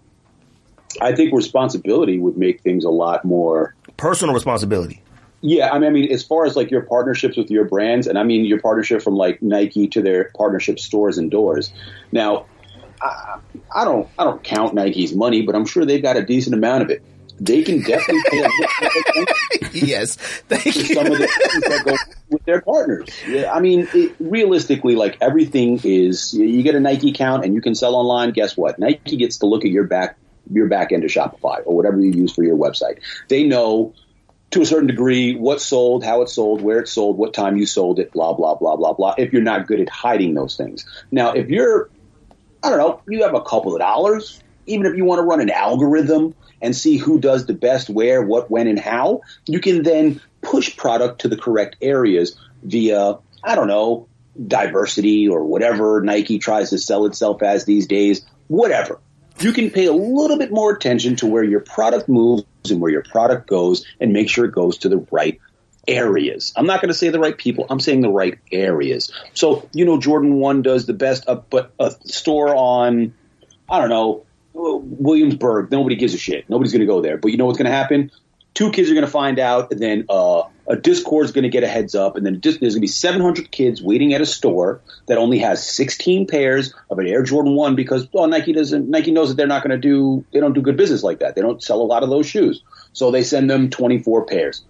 I 1.02 1.14
think 1.14 1.34
responsibility 1.34 2.18
would 2.18 2.38
make 2.38 2.62
things 2.62 2.84
a 2.86 2.90
lot 2.90 3.26
more 3.26 3.76
Personal 3.98 4.34
responsibility. 4.34 5.02
Yeah, 5.42 5.72
I 5.72 5.80
mean, 5.80 5.90
I 5.90 5.92
mean, 5.92 6.12
as 6.12 6.24
far 6.24 6.46
as 6.46 6.56
like 6.56 6.72
your 6.72 6.82
partnerships 6.82 7.38
with 7.38 7.50
your 7.50 7.66
brands, 7.66 8.08
and 8.08 8.18
I 8.18 8.24
mean 8.24 8.46
your 8.46 8.60
partnership 8.60 9.02
from 9.02 9.16
like 9.16 9.42
Nike 9.42 9.88
to 9.90 10.02
their 10.02 10.32
partnership 10.36 10.80
stores 10.80 11.18
and 11.18 11.30
doors. 11.30 11.72
Now, 12.12 12.48
I, 13.02 13.38
I 13.74 13.86
don't, 13.86 14.10
I 14.18 14.24
don't 14.24 14.44
count 14.44 14.74
Nike's 14.74 15.14
money, 15.14 15.44
but 15.44 15.56
I'm 15.56 15.66
sure 15.66 15.86
they've 15.86 16.02
got 16.02 16.18
a 16.18 16.26
decent 16.26 16.56
amount 16.56 16.84
of 16.84 16.90
it. 16.90 17.04
They 17.40 17.64
can 17.64 17.82
definitely 17.82 18.24
pay 18.30 18.44
a 18.44 19.86
yes, 19.86 20.16
thank 20.16 20.66
you. 20.66 20.96
some 20.96 21.06
of 21.06 21.18
the 21.18 21.28
things 21.28 21.64
that 21.64 21.82
go 21.86 21.96
with 22.30 22.46
their 22.46 22.62
partners. 22.62 23.10
Yeah, 23.28 23.52
I 23.52 23.60
mean, 23.60 23.88
it, 23.94 24.16
realistically, 24.20 24.96
like 24.96 25.18
everything 25.22 25.80
is, 25.84 26.34
you 26.34 26.64
get 26.64 26.76
a 26.76 26.80
Nike 26.80 27.12
account 27.12 27.44
and 27.44 27.54
you 27.54 27.62
can 27.62 27.76
sell 27.76 27.96
online. 27.96 28.32
Guess 28.32 28.56
what? 28.56 28.80
Nike 28.80 29.18
gets 29.18 29.40
to 29.40 29.48
look 29.48 29.66
at 29.66 29.72
your 29.72 29.84
back, 29.84 30.18
your 30.52 30.68
back 30.68 30.92
end 30.92 31.04
of 31.04 31.12
Shopify 31.12 31.62
or 31.66 31.76
whatever 31.76 32.00
you 32.00 32.12
use 32.12 32.32
for 32.34 32.44
your 32.44 32.58
website. 32.58 33.00
They 33.28 33.44
know 33.44 33.94
to 34.52 34.62
a 34.62 34.66
certain 34.66 34.88
degree 34.88 35.36
what 35.36 35.60
sold, 35.60 36.06
how 36.06 36.22
it 36.22 36.30
sold, 36.30 36.62
where 36.62 36.80
it 36.80 36.88
sold, 36.88 37.18
what 37.18 37.34
time 37.34 37.58
you 37.58 37.66
sold 37.66 38.00
it, 38.00 38.14
blah, 38.14 38.34
blah, 38.34 38.56
blah, 38.56 38.78
blah, 38.78 38.94
blah, 38.94 39.16
if 39.18 39.34
you're 39.34 39.42
not 39.42 39.68
good 39.68 39.82
at 39.82 39.90
hiding 39.90 40.34
those 40.34 40.56
things. 40.56 40.86
Now, 41.12 41.34
if 41.34 41.50
you're, 41.50 41.90
I 42.64 42.70
don't 42.70 42.80
know, 42.80 43.02
you 43.10 43.24
have 43.24 43.34
a 43.34 43.42
couple 43.42 43.74
of 43.74 43.82
dollars, 43.82 44.42
even 44.66 44.86
if 44.86 44.96
you 44.96 45.04
want 45.04 45.20
to 45.20 45.24
run 45.24 45.42
an 45.42 45.50
algorithm 45.50 46.34
and 46.62 46.76
see 46.76 46.98
who 46.98 47.20
does 47.20 47.46
the 47.46 47.54
best 47.54 47.90
where, 47.90 48.22
what, 48.22 48.50
when, 48.50 48.68
and 48.68 48.80
how, 48.80 49.22
you 49.48 49.60
can 49.60 49.84
then 49.84 50.22
push 50.42 50.76
product 50.76 51.22
to 51.22 51.28
the 51.28 51.38
correct 51.38 51.78
areas 51.82 52.38
via, 52.64 53.18
I 53.44 53.56
don't 53.56 53.68
know, 53.68 54.08
diversity 54.48 55.30
or 55.30 55.44
whatever 55.46 56.02
Nike 56.02 56.40
tries 56.40 56.72
to 56.72 56.78
sell 56.78 57.06
itself 57.06 57.42
as 57.42 57.66
these 57.66 57.88
days, 57.88 58.26
whatever. 58.48 59.00
You 59.40 59.52
can 59.52 59.70
pay 59.70 59.86
a 59.86 59.94
little 59.94 60.38
bit 60.38 60.52
more 60.52 60.74
attention 60.74 61.18
to 61.18 61.28
where 61.28 61.44
your 61.44 61.60
product 61.60 62.08
moves 62.08 62.46
and 62.70 62.80
where 62.80 62.92
your 62.92 63.04
product 63.04 63.48
goes 63.48 63.86
and 64.00 64.14
make 64.14 64.30
sure 64.30 64.46
it 64.46 64.54
goes 64.54 64.80
to 64.80 64.90
the 64.90 65.06
right 65.12 65.40
areas. 65.88 66.54
I'm 66.56 66.66
not 66.66 66.82
going 66.82 66.90
to 66.90 66.96
say 66.96 67.10
the 67.10 67.20
right 67.20 67.38
people. 67.38 67.66
I'm 67.70 67.80
saying 67.80 68.02
the 68.02 68.10
right 68.10 68.40
areas. 68.52 69.12
So, 69.34 69.70
you 69.74 69.86
know, 69.86 70.00
Jordan 70.00 70.36
1 70.36 70.62
does 70.62 70.86
the 70.86 70.94
best, 70.94 71.28
up, 71.28 71.50
but 71.50 71.74
a 71.80 71.92
store 72.06 72.56
on, 72.56 73.14
I 73.70 73.80
don't 73.80 73.90
know, 73.90 74.26
Williamsburg, 74.56 75.72
nobody 75.72 75.96
gives 75.96 76.14
a 76.14 76.18
shit. 76.18 76.50
Nobody's 76.50 76.72
going 76.72 76.82
to 76.82 76.88
go 76.88 77.02
there. 77.02 77.18
But 77.18 77.32
you 77.32 77.38
know 77.38 77.46
what's 77.46 77.58
going 77.58 77.70
to 77.70 77.76
happen? 77.76 78.12
Two 78.54 78.72
kids 78.72 78.90
are 78.90 78.94
going 78.94 79.06
to 79.06 79.12
find 79.12 79.38
out, 79.38 79.72
and 79.72 79.82
then 79.82 80.06
uh, 80.10 80.44
a 80.68 80.78
Discord's 80.78 81.34
going 81.34 81.44
to 81.44 81.50
get 81.50 81.64
a 81.64 81.68
heads 81.68 81.94
up, 81.94 82.16
and 82.16 82.26
then 82.26 82.40
there's 82.42 82.58
going 82.58 82.72
to 82.72 82.80
be 82.80 82.88
700 82.88 83.52
kids 83.52 83.82
waiting 83.82 84.14
at 84.14 84.22
a 84.22 84.26
store 84.26 84.82
that 85.08 85.18
only 85.18 85.40
has 85.40 85.68
16 85.68 86.28
pairs 86.28 86.74
of 86.90 86.98
an 86.98 87.06
Air 87.06 87.22
Jordan 87.22 87.56
1 87.56 87.76
because, 87.76 88.08
well, 88.14 88.28
Nike 88.28 88.54
doesn't, 88.54 88.90
Nike 88.90 89.12
knows 89.12 89.28
that 89.28 89.36
they're 89.36 89.46
not 89.46 89.62
going 89.62 89.72
to 89.72 89.78
do, 89.78 90.24
they 90.32 90.40
don't 90.40 90.54
do 90.54 90.62
good 90.62 90.78
business 90.78 91.04
like 91.04 91.20
that. 91.20 91.36
They 91.36 91.42
don't 91.42 91.62
sell 91.62 91.82
a 91.82 91.84
lot 91.84 92.04
of 92.04 92.10
those 92.10 92.26
shoes. 92.26 92.64
So 92.94 93.12
they 93.12 93.24
send 93.24 93.50
them 93.50 93.70
24 93.70 94.26
pairs. 94.26 94.64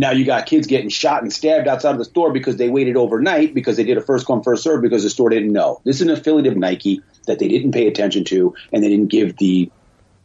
Now 0.00 0.12
you 0.12 0.24
got 0.24 0.46
kids 0.46 0.68
getting 0.68 0.90
shot 0.90 1.22
and 1.22 1.32
stabbed 1.32 1.66
outside 1.66 1.90
of 1.90 1.98
the 1.98 2.04
store 2.04 2.32
because 2.32 2.56
they 2.56 2.68
waited 2.68 2.96
overnight 2.96 3.52
because 3.52 3.76
they 3.76 3.82
did 3.82 3.98
a 3.98 4.00
first 4.00 4.26
come 4.26 4.44
first 4.44 4.62
serve 4.62 4.80
because 4.80 5.02
the 5.02 5.10
store 5.10 5.28
didn't 5.28 5.52
know. 5.52 5.80
This 5.84 5.96
is 5.96 6.02
an 6.02 6.10
affiliate 6.10 6.46
of 6.46 6.56
Nike 6.56 7.02
that 7.26 7.40
they 7.40 7.48
didn't 7.48 7.72
pay 7.72 7.88
attention 7.88 8.22
to 8.26 8.54
and 8.72 8.82
they 8.82 8.88
didn't 8.88 9.08
give 9.08 9.36
the 9.38 9.70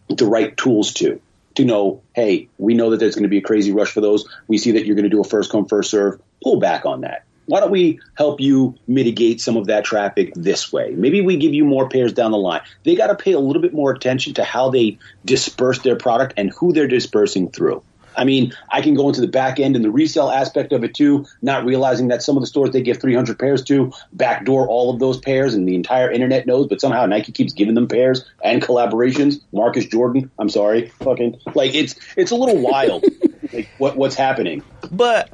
the 0.10 0.28
right 0.28 0.56
tools 0.56 0.94
to 0.96 1.20
to 1.56 1.66
know, 1.66 2.02
hey, 2.14 2.50
we 2.60 2.76
know 2.76 2.92
that 2.92 2.98
there's 2.98 3.16
going 3.16 3.24
to 3.24 3.30
be 3.30 3.40
a 3.40 3.42
crazy 3.42 3.72
rush 3.72 3.92
for 3.92 4.02
those. 4.02 4.28
We 4.48 4.60
see 4.60 4.72
that 4.72 4.86
you're 4.86 4.96
going 4.96 5.04
to 5.04 5.10
do 5.10 5.22
a 5.22 5.24
first 5.24 5.52
come 5.52 5.66
first 5.66 5.90
serve. 5.90 6.22
Pull 6.44 6.60
back 6.60 6.86
on 6.86 7.02
that. 7.02 7.26
Why 7.46 7.60
don't 7.60 7.72
we 7.72 8.00
help 8.16 8.40
you 8.40 8.76
mitigate 8.88 9.42
some 9.42 9.58
of 9.58 9.68
that 9.68 9.84
traffic 9.84 10.34
this 10.36 10.72
way? 10.72 10.92
Maybe 10.96 11.22
we 11.22 11.38
give 11.38 11.54
you 11.54 11.66
more 11.66 11.90
pairs 11.90 12.14
down 12.14 12.32
the 12.32 12.38
line. 12.38 12.62
They 12.84 12.96
got 12.96 13.08
to 13.08 13.16
pay 13.16 13.34
a 13.34 13.40
little 13.40 13.62
bit 13.62 13.74
more 13.74 13.92
attention 13.92 14.36
to 14.36 14.44
how 14.44 14.70
they 14.70 14.98
disperse 15.26 15.80
their 15.80 15.96
product 15.96 16.36
and 16.38 16.52
who 16.52 16.74
they're 16.74 16.88
dispersing 16.88 17.50
through. 17.50 17.84
I 18.16 18.24
mean, 18.24 18.54
I 18.70 18.82
can 18.82 18.94
go 18.94 19.08
into 19.08 19.22
the 19.22 19.28
back 19.28 19.60
end 19.60 19.76
and 19.76 19.84
the 19.84 19.92
resale 19.92 20.30
aspect 20.30 20.72
of 20.72 20.84
it 20.84 20.94
too, 20.94 21.26
not 21.42 21.66
realizing 21.66 22.10
that 22.10 22.24
some 22.24 22.38
of 22.38 22.42
the 22.42 22.48
stores 22.48 22.72
they 22.72 22.82
give 22.82 23.00
300 23.00 23.38
pairs 23.38 23.64
to 23.66 23.92
backdoor 24.12 24.68
all 24.68 24.90
of 24.90 25.00
those 25.00 25.20
pairs 25.20 25.54
and 25.54 25.68
the 25.68 25.76
entire 25.76 26.12
internet 26.12 26.46
knows, 26.46 26.68
but 26.68 26.82
somehow 26.82 27.06
Nike 27.06 27.32
keeps 27.32 27.54
giving 27.54 27.76
them 27.76 27.88
pairs 27.88 28.26
and 28.44 28.62
collaborations. 28.62 29.42
Marcus 29.52 29.86
Jordan, 29.86 30.32
I'm 30.40 30.50
sorry, 30.50 30.90
fucking 31.00 31.40
like 31.56 31.76
it's 31.76 31.96
it's 32.16 32.32
a 32.32 32.36
little 32.36 32.62
wild, 32.62 33.06
like 33.54 33.70
what 33.78 33.96
what's 33.96 34.16
happening. 34.16 34.64
But 34.92 35.30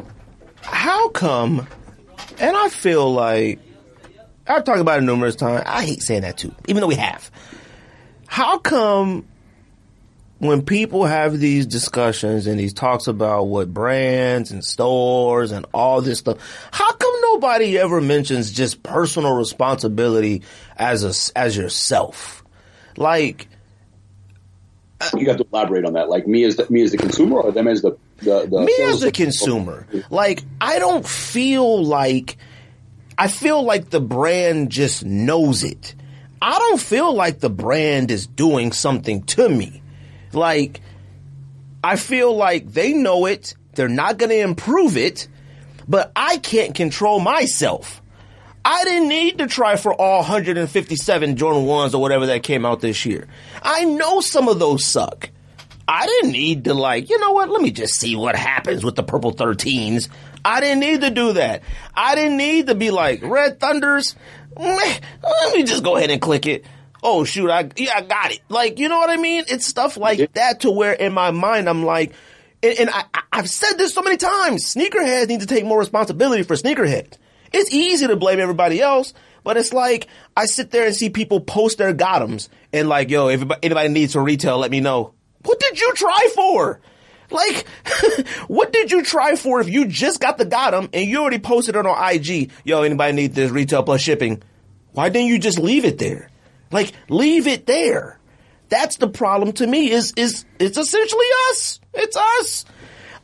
how 0.62 1.10
come? 1.10 1.68
And 2.40 2.56
I 2.56 2.70
feel 2.70 3.12
like 3.12 3.60
I've 4.48 4.64
talked 4.64 4.80
about 4.80 5.00
it 5.00 5.04
numerous 5.04 5.36
times. 5.36 5.64
I 5.66 5.86
hate 5.86 6.02
saying 6.02 6.22
that 6.22 6.38
too, 6.38 6.54
even 6.68 6.82
though 6.82 6.88
we 6.88 6.96
have. 6.96 7.30
How 8.28 8.60
come 8.60 9.28
when 10.40 10.62
people 10.62 11.06
have 11.06 11.38
these 11.38 11.66
discussions 11.66 12.48
and 12.48 12.58
these 12.60 12.74
talks 12.74 13.08
about 13.08 13.44
what 13.44 13.74
brands 13.74 14.52
and 14.52 14.64
stores 14.64 15.52
and 15.52 15.66
all 15.74 16.02
this 16.02 16.20
stuff, 16.20 16.38
how 16.72 16.92
come 16.94 17.14
nobody 17.22 17.78
ever 17.78 18.02
mentions 18.02 18.52
just 18.52 18.82
personal 18.82 19.36
responsibility 19.36 20.42
as 20.78 21.04
a, 21.04 21.38
as 21.38 21.56
yourself? 21.56 22.44
Like, 22.96 23.50
uh, 25.02 25.10
you 25.18 25.26
got 25.26 25.38
to 25.38 25.48
elaborate 25.52 25.86
on 25.86 25.94
that. 25.94 26.10
Like 26.10 26.26
me 26.26 26.46
as 26.46 26.56
the, 26.56 26.70
me 26.70 26.82
as 26.84 26.92
the 26.92 26.98
consumer, 26.98 27.42
or 27.42 27.52
them 27.52 27.68
as 27.68 27.82
the 27.82 27.98
the, 28.18 28.48
the 28.48 28.62
me 28.62 28.76
as 28.82 29.02
the 29.02 29.12
consumer. 29.12 29.88
Like 30.10 30.44
I 30.60 30.80
don't 30.80 31.08
feel 31.08 31.84
like 31.86 32.38
I 33.18 33.28
feel 33.28 33.64
like 33.64 33.90
the 33.90 34.02
brand 34.02 34.72
just 34.72 35.06
knows 35.06 35.64
it. 35.64 35.96
I 36.42 36.58
don't 36.58 36.82
feel 36.82 37.14
like 37.14 37.40
the 37.40 37.50
brand 37.50 38.12
is 38.12 38.28
doing 38.28 38.72
something 38.72 39.24
to 39.24 39.48
me. 39.48 39.82
Like 40.34 40.82
I 41.84 41.96
feel 41.96 42.36
like 42.36 42.72
they 42.72 42.94
know 42.94 43.26
it. 43.26 43.56
They're 43.74 43.88
not 43.88 44.18
going 44.18 44.30
to 44.30 44.40
improve 44.40 44.98
it, 44.98 45.28
but 45.88 46.12
I 46.16 46.38
can't 46.38 46.76
control 46.76 47.20
myself. 47.20 48.02
I 48.66 48.84
didn't 48.84 49.08
need 49.08 49.38
to 49.38 49.48
try 49.48 49.78
for 49.78 49.94
all 49.94 50.18
157 50.18 51.38
Jordan 51.38 51.64
1s 51.64 51.94
or 51.94 52.02
whatever 52.02 52.26
that 52.28 52.44
came 52.44 52.66
out 52.66 52.82
this 52.82 53.06
year. 53.06 53.28
I 53.64 53.86
know 53.86 54.20
some 54.20 54.50
of 54.50 54.60
those 54.60 54.84
suck. 54.84 55.30
I 55.88 56.06
didn't 56.06 56.34
need 56.34 56.66
to 56.66 56.74
like, 56.74 57.10
you 57.10 57.18
know 57.20 57.32
what, 57.32 57.50
let 57.50 57.62
me 57.62 57.72
just 57.72 57.96
see 57.96 58.16
what 58.16 58.36
happens 58.36 58.84
with 58.84 58.96
the 58.96 59.02
purple 59.02 59.34
13s. 59.34 60.10
I 60.46 60.60
didn't 60.60 60.82
need 60.82 61.02
to 61.02 61.10
do 61.10 61.34
that. 61.34 61.64
I 61.96 62.16
didn't 62.16 62.38
need 62.38 62.68
to 62.68 62.76
be 62.76 62.92
like, 62.92 63.22
Red 63.24 63.60
Thunders, 63.60 64.16
meh, 64.56 65.00
let 65.24 65.56
me 65.56 65.64
just 65.64 65.84
go 65.84 65.96
ahead 65.96 66.12
and 66.12 66.22
click 66.22 66.46
it. 66.46 66.66
Oh 67.02 67.24
shoot, 67.24 67.50
I, 67.50 67.70
yeah, 67.78 67.94
I 67.96 68.02
got 68.02 68.32
it. 68.32 68.42
Like, 68.50 68.80
you 68.80 68.90
know 68.90 68.98
what 68.98 69.10
I 69.10 69.18
mean? 69.18 69.46
It's 69.48 69.66
stuff 69.66 69.98
like 69.98 70.34
that 70.34 70.62
to 70.62 70.72
where 70.72 70.94
in 70.94 71.14
my 71.14 71.32
mind 71.32 71.70
I'm 71.70 71.84
like, 71.84 72.14
and, 72.62 72.78
and 72.78 72.90
I, 72.90 73.04
I've 73.32 73.50
said 73.50 73.74
this 73.78 73.94
so 73.94 74.02
many 74.02 74.18
times, 74.18 74.74
sneakerheads 74.74 75.28
need 75.28 75.40
to 75.42 75.46
take 75.46 75.66
more 75.66 75.80
responsibility 75.80 76.44
for 76.44 76.56
sneakerheads. 76.56 77.18
It's 77.54 77.74
easy 77.74 78.08
to 78.08 78.16
blame 78.16 78.40
everybody 78.40 78.82
else, 78.82 79.14
but 79.44 79.58
it's 79.58 79.74
like 79.74 80.08
I 80.36 80.46
sit 80.46 80.72
there 80.72 80.86
and 80.86 80.96
see 80.96 81.10
people 81.10 81.40
post 81.40 81.78
their 81.78 81.94
gotems 81.94 82.50
and 82.74 82.90
like, 82.90 83.10
yo, 83.10 83.30
if 83.30 83.44
anybody 83.64 83.90
needs 83.90 84.14
to 84.14 84.22
retail, 84.22 84.58
let 84.58 84.72
me 84.72 84.82
know. 84.82 85.14
What 85.44 85.60
did 85.60 85.80
you 85.80 85.94
try 85.94 86.30
for? 86.36 86.82
Like, 87.32 87.68
what 88.48 88.74
did 88.74 88.92
you 88.92 89.04
try 89.04 89.36
for 89.36 89.62
if 89.62 89.70
you 89.70 89.86
just 89.86 90.20
got 90.20 90.38
the 90.38 90.46
gotem 90.46 90.90
and 90.94 91.08
you 91.08 91.22
already 91.22 91.40
posted 91.40 91.76
it 91.76 91.86
on 91.86 92.14
IG? 92.14 92.52
Yo, 92.64 92.82
anybody 92.82 93.14
need 93.14 93.34
this 93.34 93.52
retail 93.52 93.84
plus 93.84 94.02
shipping? 94.02 94.42
Why 94.92 95.10
didn't 95.10 95.28
you 95.28 95.40
just 95.40 95.60
leave 95.60 95.86
it 95.86 95.98
there? 95.98 96.30
Like, 96.72 96.94
leave 97.10 97.48
it 97.48 97.66
there. 97.66 98.20
That's 98.70 98.98
the 98.98 99.08
problem 99.08 99.54
to 99.54 99.68
me. 99.68 99.92
Is 99.92 100.14
is 100.16 100.46
it's 100.60 100.78
essentially 100.78 101.26
us. 101.50 101.80
It's 101.94 102.16
us. 102.16 102.66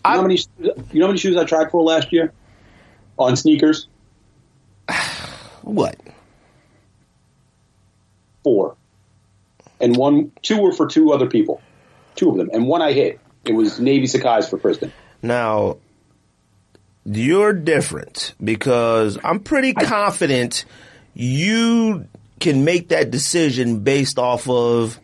You 0.06 0.12
know, 0.12 0.18
how 0.18 0.22
many, 0.22 0.40
you 0.60 1.00
know 1.00 1.06
how 1.06 1.08
many 1.08 1.18
shoes 1.18 1.38
I 1.38 1.46
tried 1.46 1.72
for 1.72 1.84
last 1.84 2.12
year 2.12 2.34
on 3.18 3.36
sneakers? 3.36 3.88
What? 5.62 6.00
Four. 8.44 8.78
And 9.82 9.96
one, 9.96 10.32
two 10.44 10.62
were 10.62 10.72
for 10.72 10.86
two 10.86 11.12
other 11.12 11.26
people. 11.26 11.60
Two 12.14 12.30
of 12.30 12.38
them. 12.38 12.52
And 12.54 12.68
one 12.68 12.84
I 12.84 12.94
hit. 12.94 13.20
It 13.46 13.54
was 13.54 13.80
Navy 13.80 14.06
Sacai's 14.06 14.48
for 14.48 14.60
Kristen. 14.60 14.94
Now, 15.24 15.78
you're 17.04 17.52
different 17.52 18.36
because 18.44 19.18
I'm 19.24 19.40
pretty 19.40 19.74
confident 19.74 20.66
you 21.16 22.08
can 22.40 22.66
make 22.66 22.90
that 22.90 23.12
decision 23.12 23.80
based 23.80 24.20
off 24.20 24.50
of 24.50 25.00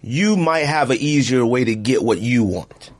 you 0.00 0.36
might 0.36 0.66
have 0.66 0.90
an 0.90 0.98
easier 0.98 1.44
way 1.44 1.64
to 1.64 1.74
get 1.74 2.02
what 2.02 2.20
you 2.20 2.44
want. 2.44 2.90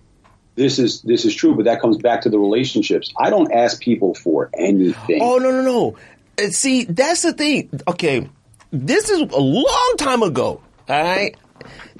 This 0.57 0.79
is 0.79 1.01
this 1.03 1.25
is 1.25 1.35
true, 1.35 1.55
but 1.55 1.65
that 1.65 1.81
comes 1.81 1.97
back 1.99 2.23
to 2.23 2.29
the 2.29 2.39
relationships. 2.39 3.13
I 3.17 3.31
don't 3.31 3.51
ask 3.53 3.81
people 3.81 4.15
for 4.15 4.51
anything. 4.53 5.21
Oh 5.23 5.39
no 5.39 5.51
no 5.51 5.63
no! 5.63 5.97
And 6.37 6.55
see, 6.55 6.85
that's 6.85 7.23
the 7.23 7.33
thing. 7.33 7.71
Okay, 7.89 8.29
this 8.71 9.09
is 9.09 9.21
a 9.21 9.41
long 9.41 9.95
time 9.97 10.23
ago. 10.23 10.61
All 10.89 11.03
right, 11.03 11.37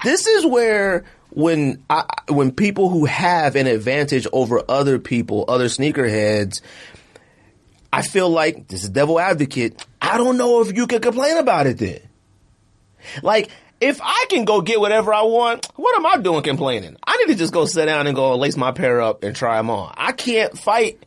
this 0.03 0.27
is 0.27 0.45
where 0.45 1.05
when 1.31 1.83
I, 1.89 2.03
when 2.27 2.51
people 2.51 2.89
who 2.89 3.05
have 3.05 3.55
an 3.55 3.65
advantage 3.67 4.27
over 4.31 4.61
other 4.69 4.99
people, 4.99 5.45
other 5.47 5.65
sneakerheads, 5.65 6.61
I 7.91 8.01
feel 8.03 8.29
like 8.29 8.67
this 8.67 8.83
is 8.83 8.89
devil 8.89 9.19
advocate. 9.19 9.85
I 10.11 10.17
don't 10.17 10.37
know 10.37 10.59
if 10.59 10.75
you 10.75 10.87
can 10.87 10.99
complain 10.99 11.37
about 11.37 11.67
it 11.67 11.77
then. 11.77 12.01
Like, 13.23 13.49
if 13.79 14.01
I 14.03 14.25
can 14.29 14.43
go 14.43 14.59
get 14.59 14.81
whatever 14.81 15.13
I 15.13 15.21
want, 15.21 15.67
what 15.77 15.95
am 15.95 16.05
I 16.05 16.17
doing 16.17 16.43
complaining? 16.43 16.97
I 17.01 17.15
need 17.17 17.31
to 17.31 17.35
just 17.39 17.53
go 17.53 17.65
sit 17.65 17.85
down 17.85 18.07
and 18.07 18.15
go 18.15 18.35
lace 18.35 18.57
my 18.57 18.73
pair 18.73 18.99
up 18.99 19.23
and 19.23 19.33
try 19.33 19.55
them 19.55 19.69
on. 19.69 19.93
I 19.95 20.11
can't 20.11 20.57
fight. 20.57 21.01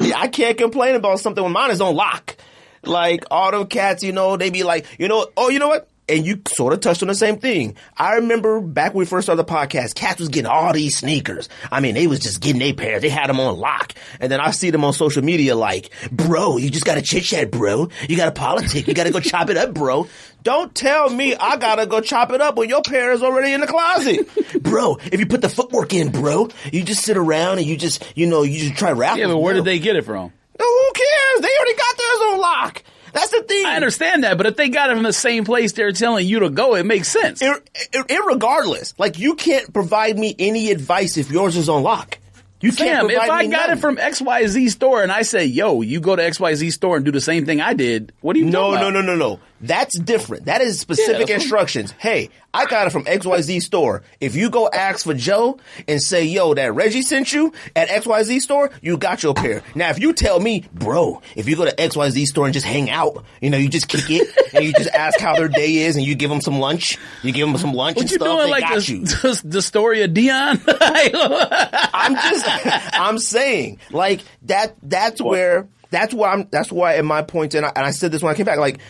I 0.00 0.28
can't 0.28 0.56
complain 0.56 0.94
about 0.94 1.20
something 1.20 1.44
when 1.44 1.52
mine 1.52 1.70
is 1.70 1.82
on 1.82 1.94
lock. 1.94 2.34
Like 2.82 3.24
all 3.30 3.50
them 3.50 3.66
cats, 3.66 4.02
you 4.02 4.12
know, 4.12 4.38
they 4.38 4.48
be 4.48 4.62
like, 4.62 4.86
you 4.98 5.08
know, 5.08 5.28
oh, 5.36 5.50
you 5.50 5.58
know 5.58 5.68
what? 5.68 5.90
And 6.08 6.24
you 6.24 6.40
sort 6.48 6.72
of 6.72 6.80
touched 6.80 7.02
on 7.02 7.08
the 7.08 7.14
same 7.14 7.38
thing. 7.38 7.76
I 7.96 8.16
remember 8.16 8.60
back 8.60 8.94
when 8.94 9.00
we 9.00 9.06
first 9.06 9.26
started 9.26 9.44
the 9.44 9.52
podcast, 9.52 9.94
Cats 9.94 10.20
was 10.20 10.28
getting 10.28 10.50
all 10.50 10.72
these 10.72 10.96
sneakers. 10.96 11.48
I 11.70 11.80
mean, 11.80 11.94
they 11.94 12.06
was 12.06 12.20
just 12.20 12.40
getting 12.40 12.60
their 12.60 12.74
pairs. 12.74 13.02
They 13.02 13.08
had 13.08 13.28
them 13.28 13.40
on 13.40 13.56
lock. 13.58 13.94
And 14.20 14.30
then 14.30 14.40
I 14.40 14.50
see 14.52 14.70
them 14.70 14.84
on 14.84 14.92
social 14.92 15.22
media 15.22 15.54
like, 15.54 15.90
bro, 16.12 16.56
you 16.56 16.70
just 16.70 16.84
gotta 16.84 17.02
chit 17.02 17.24
chat, 17.24 17.50
bro. 17.50 17.88
You 18.08 18.16
gotta 18.16 18.32
politic. 18.32 18.86
You 18.86 18.94
gotta 18.94 19.10
go 19.10 19.20
chop 19.20 19.50
it 19.50 19.56
up, 19.56 19.74
bro. 19.74 20.08
Don't 20.42 20.72
tell 20.74 21.10
me 21.10 21.34
I 21.34 21.56
gotta 21.56 21.86
go 21.86 22.00
chop 22.00 22.30
it 22.30 22.40
up 22.40 22.56
when 22.56 22.68
your 22.68 22.82
pair 22.82 23.12
is 23.12 23.22
already 23.22 23.52
in 23.52 23.60
the 23.60 23.66
closet. 23.66 24.28
bro, 24.62 24.96
if 25.10 25.18
you 25.18 25.26
put 25.26 25.40
the 25.42 25.48
footwork 25.48 25.92
in, 25.92 26.10
bro, 26.10 26.48
you 26.72 26.84
just 26.84 27.02
sit 27.02 27.16
around 27.16 27.58
and 27.58 27.66
you 27.66 27.76
just, 27.76 28.04
you 28.14 28.26
know, 28.26 28.42
you 28.42 28.60
just 28.60 28.76
try 28.78 28.92
rapping. 28.92 29.22
Yeah, 29.22 29.28
but 29.28 29.38
where 29.38 29.54
did 29.54 29.64
they 29.64 29.78
get 29.80 29.96
it 29.96 30.04
from? 30.04 30.32
Who 30.58 30.92
cares? 30.94 31.40
They 31.40 31.48
already 31.48 31.74
got 31.74 31.96
theirs 31.96 32.20
on 32.32 32.38
lock. 32.38 32.82
That's 33.16 33.30
the 33.30 33.42
thing. 33.42 33.64
I 33.64 33.76
understand 33.76 34.24
that, 34.24 34.36
but 34.36 34.46
if 34.46 34.56
they 34.56 34.68
got 34.68 34.90
it 34.90 34.94
from 34.94 35.02
the 35.02 35.12
same 35.12 35.44
place 35.44 35.72
they're 35.72 35.92
telling 35.92 36.26
you 36.26 36.40
to 36.40 36.50
go, 36.50 36.74
it 36.74 36.84
makes 36.84 37.08
sense. 37.08 37.40
Ir- 37.40 37.62
ir- 37.94 38.04
irregardless, 38.04 38.92
like 38.98 39.18
you 39.18 39.34
can't 39.34 39.72
provide 39.72 40.18
me 40.18 40.36
any 40.38 40.70
advice 40.70 41.16
if 41.16 41.30
yours 41.30 41.56
is 41.56 41.70
on 41.70 41.82
lock. 41.82 42.18
You 42.60 42.72
Sam, 42.72 43.08
can't 43.08 43.10
if 43.12 43.18
I 43.18 43.46
got 43.46 43.68
none. 43.68 43.78
it 43.78 43.80
from 43.80 43.96
XYZ 43.96 44.70
store 44.70 45.02
and 45.02 45.12
I 45.12 45.22
say, 45.22 45.44
yo, 45.44 45.82
you 45.82 46.00
go 46.00 46.16
to 46.16 46.22
XYZ 46.22 46.72
store 46.72 46.96
and 46.96 47.04
do 47.04 47.12
the 47.12 47.20
same 47.20 47.46
thing 47.46 47.60
I 47.60 47.74
did, 47.74 48.12
what 48.20 48.32
do 48.34 48.40
you 48.40 48.46
No, 48.46 48.74
no, 48.74 48.90
no, 48.90 49.02
no, 49.02 49.14
no. 49.14 49.40
That's 49.60 49.98
different. 49.98 50.46
That 50.46 50.60
is 50.60 50.78
specific 50.80 51.28
what- 51.28 51.30
instructions. 51.30 51.92
Hey, 51.92 52.30
I 52.52 52.64
got 52.66 52.86
it 52.86 52.90
from 52.90 53.04
XYZ 53.04 53.60
store. 53.60 54.02
If 54.20 54.34
you 54.34 54.48
go 54.50 54.68
ask 54.68 55.04
for 55.04 55.12
Joe 55.12 55.58
and 55.86 56.00
say, 56.02 56.24
yo, 56.24 56.54
that 56.54 56.74
Reggie 56.74 57.02
sent 57.02 57.32
you 57.32 57.52
at 57.74 57.88
XYZ 57.88 58.40
store, 58.40 58.70
you 58.80 58.96
got 58.96 59.22
your 59.22 59.34
pair. 59.34 59.62
Now, 59.74 59.90
if 59.90 59.98
you 59.98 60.12
tell 60.14 60.40
me, 60.40 60.64
bro, 60.72 61.20
if 61.34 61.48
you 61.48 61.56
go 61.56 61.66
to 61.66 61.74
XYZ 61.74 62.24
store 62.26 62.46
and 62.46 62.54
just 62.54 62.64
hang 62.64 62.88
out, 62.88 63.24
you 63.42 63.50
know, 63.50 63.58
you 63.58 63.68
just 63.68 63.88
kick 63.88 64.10
it 64.10 64.28
and 64.54 64.64
you 64.64 64.72
just 64.72 64.88
ask 64.90 65.20
how 65.20 65.36
their 65.36 65.48
day 65.48 65.76
is 65.76 65.96
and 65.96 66.04
you 66.04 66.14
give 66.14 66.30
them 66.30 66.40
some 66.40 66.58
lunch, 66.58 66.96
you 67.22 67.32
give 67.32 67.46
them 67.46 67.58
some 67.58 67.74
lunch 67.74 67.96
What 67.96 68.02
and 68.02 68.10
you 68.10 68.16
stuff, 68.16 68.28
doing 68.28 68.44
they 68.44 68.50
like 68.50 68.88
you. 68.88 69.00
the, 69.04 69.42
the 69.44 69.62
story 69.62 70.02
of 70.02 70.14
Dion? 70.14 70.60
I'm 70.66 72.14
just, 72.14 72.46
I'm 72.94 73.18
saying, 73.18 73.80
like 73.90 74.20
that. 74.42 74.76
That's 74.82 75.20
where. 75.20 75.68
That's 75.90 76.12
why 76.12 76.32
I'm. 76.32 76.48
That's 76.50 76.72
why 76.72 76.96
in 76.96 77.06
my 77.06 77.22
point, 77.22 77.54
and 77.54 77.64
I, 77.64 77.72
and 77.76 77.86
I 77.86 77.92
said 77.92 78.10
this 78.12 78.22
when 78.22 78.32
I 78.32 78.36
came 78.36 78.44
back. 78.44 78.58
Like, 78.58 78.80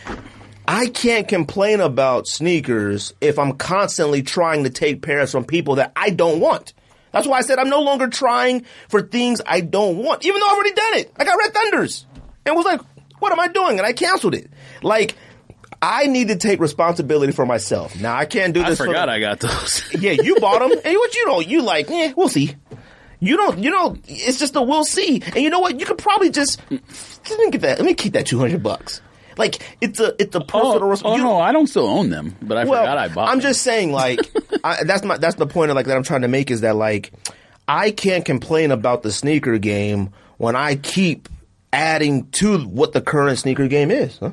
I 0.67 0.87
can't 0.87 1.27
complain 1.27 1.79
about 1.79 2.27
sneakers 2.27 3.13
if 3.21 3.39
I'm 3.39 3.53
constantly 3.53 4.21
trying 4.21 4.65
to 4.65 4.69
take 4.69 5.01
pairs 5.01 5.31
from 5.31 5.45
people 5.45 5.75
that 5.75 5.93
I 5.95 6.09
don't 6.09 6.39
want. 6.39 6.73
That's 7.13 7.25
why 7.25 7.37
I 7.37 7.41
said 7.41 7.57
I'm 7.57 7.69
no 7.69 7.81
longer 7.81 8.07
trying 8.09 8.65
for 8.89 9.01
things 9.01 9.41
I 9.45 9.61
don't 9.61 9.97
want, 9.97 10.25
even 10.25 10.39
though 10.39 10.47
I've 10.47 10.53
already 10.57 10.73
done 10.73 10.93
it. 10.95 11.11
I 11.17 11.23
got 11.23 11.37
Red 11.37 11.53
Thunders 11.53 12.05
and 12.45 12.55
was 12.55 12.65
like, 12.65 12.81
"What 13.19 13.31
am 13.31 13.39
I 13.39 13.47
doing?" 13.47 13.77
And 13.79 13.85
I 13.87 13.93
canceled 13.93 14.35
it. 14.35 14.49
Like. 14.81 15.15
I 15.79 16.07
need 16.07 16.29
to 16.29 16.37
take 16.37 16.59
responsibility 16.59 17.31
for 17.33 17.45
myself. 17.45 18.01
Now 18.01 18.15
I 18.15 18.25
can't 18.25 18.51
do 18.51 18.63
I 18.63 18.69
this. 18.71 18.79
for 18.79 18.87
forgot 18.87 19.05
the- 19.05 19.11
I 19.11 19.19
got 19.19 19.39
those. 19.39 19.83
yeah, 19.99 20.13
you 20.13 20.39
bought 20.39 20.57
them, 20.57 20.71
and 20.71 20.95
what 20.97 21.13
you 21.15 21.25
don't, 21.25 21.47
you 21.47 21.61
like, 21.61 21.87
eh, 21.91 22.13
we'll 22.17 22.29
see. 22.29 22.55
You 23.19 23.37
don't, 23.37 23.59
you 23.59 23.69
don't. 23.69 24.03
It's 24.07 24.39
just 24.39 24.55
a 24.55 24.61
we'll 24.63 24.83
see. 24.85 25.21
And 25.21 25.35
you 25.35 25.51
know 25.51 25.59
what? 25.59 25.79
You 25.79 25.85
could 25.85 25.99
probably 25.99 26.31
just 26.31 26.59
let 26.71 26.81
me 27.39 27.51
get 27.51 27.61
that. 27.61 27.77
Let 27.77 27.85
me 27.85 27.93
keep 27.93 28.13
that 28.13 28.25
two 28.25 28.39
hundred 28.39 28.63
bucks. 28.63 29.01
Like 29.37 29.61
it's 29.81 29.99
a 29.99 30.15
it's 30.21 30.35
a 30.35 30.41
personal. 30.41 30.83
oh, 30.83 30.87
res- 30.89 31.01
oh 31.05 31.15
you- 31.15 31.23
no, 31.23 31.39
I 31.39 31.51
don't 31.51 31.67
still 31.67 31.87
own 31.87 32.09
them, 32.09 32.35
but 32.41 32.57
I 32.57 32.65
well, 32.65 32.81
forgot 32.81 32.97
I 32.97 33.07
bought 33.07 33.29
I'm 33.29 33.37
them. 33.37 33.41
just 33.41 33.61
saying, 33.61 33.91
like 33.91 34.19
I, 34.63 34.83
that's 34.83 35.03
my 35.03 35.17
that's 35.17 35.35
the 35.35 35.47
point 35.47 35.71
of 35.71 35.75
like 35.75 35.85
that 35.87 35.95
I'm 35.97 36.03
trying 36.03 36.21
to 36.23 36.27
make 36.27 36.49
is 36.51 36.61
that 36.61 36.75
like 36.75 37.11
I 37.67 37.91
can't 37.91 38.25
complain 38.25 38.71
about 38.71 39.03
the 39.03 39.11
sneaker 39.11 39.57
game 39.57 40.11
when 40.37 40.55
I 40.55 40.75
keep 40.75 41.29
adding 41.73 42.27
to 42.31 42.59
what 42.59 42.93
the 42.93 43.01
current 43.01 43.37
sneaker 43.39 43.67
game 43.67 43.91
is. 43.91 44.17
Huh? 44.19 44.31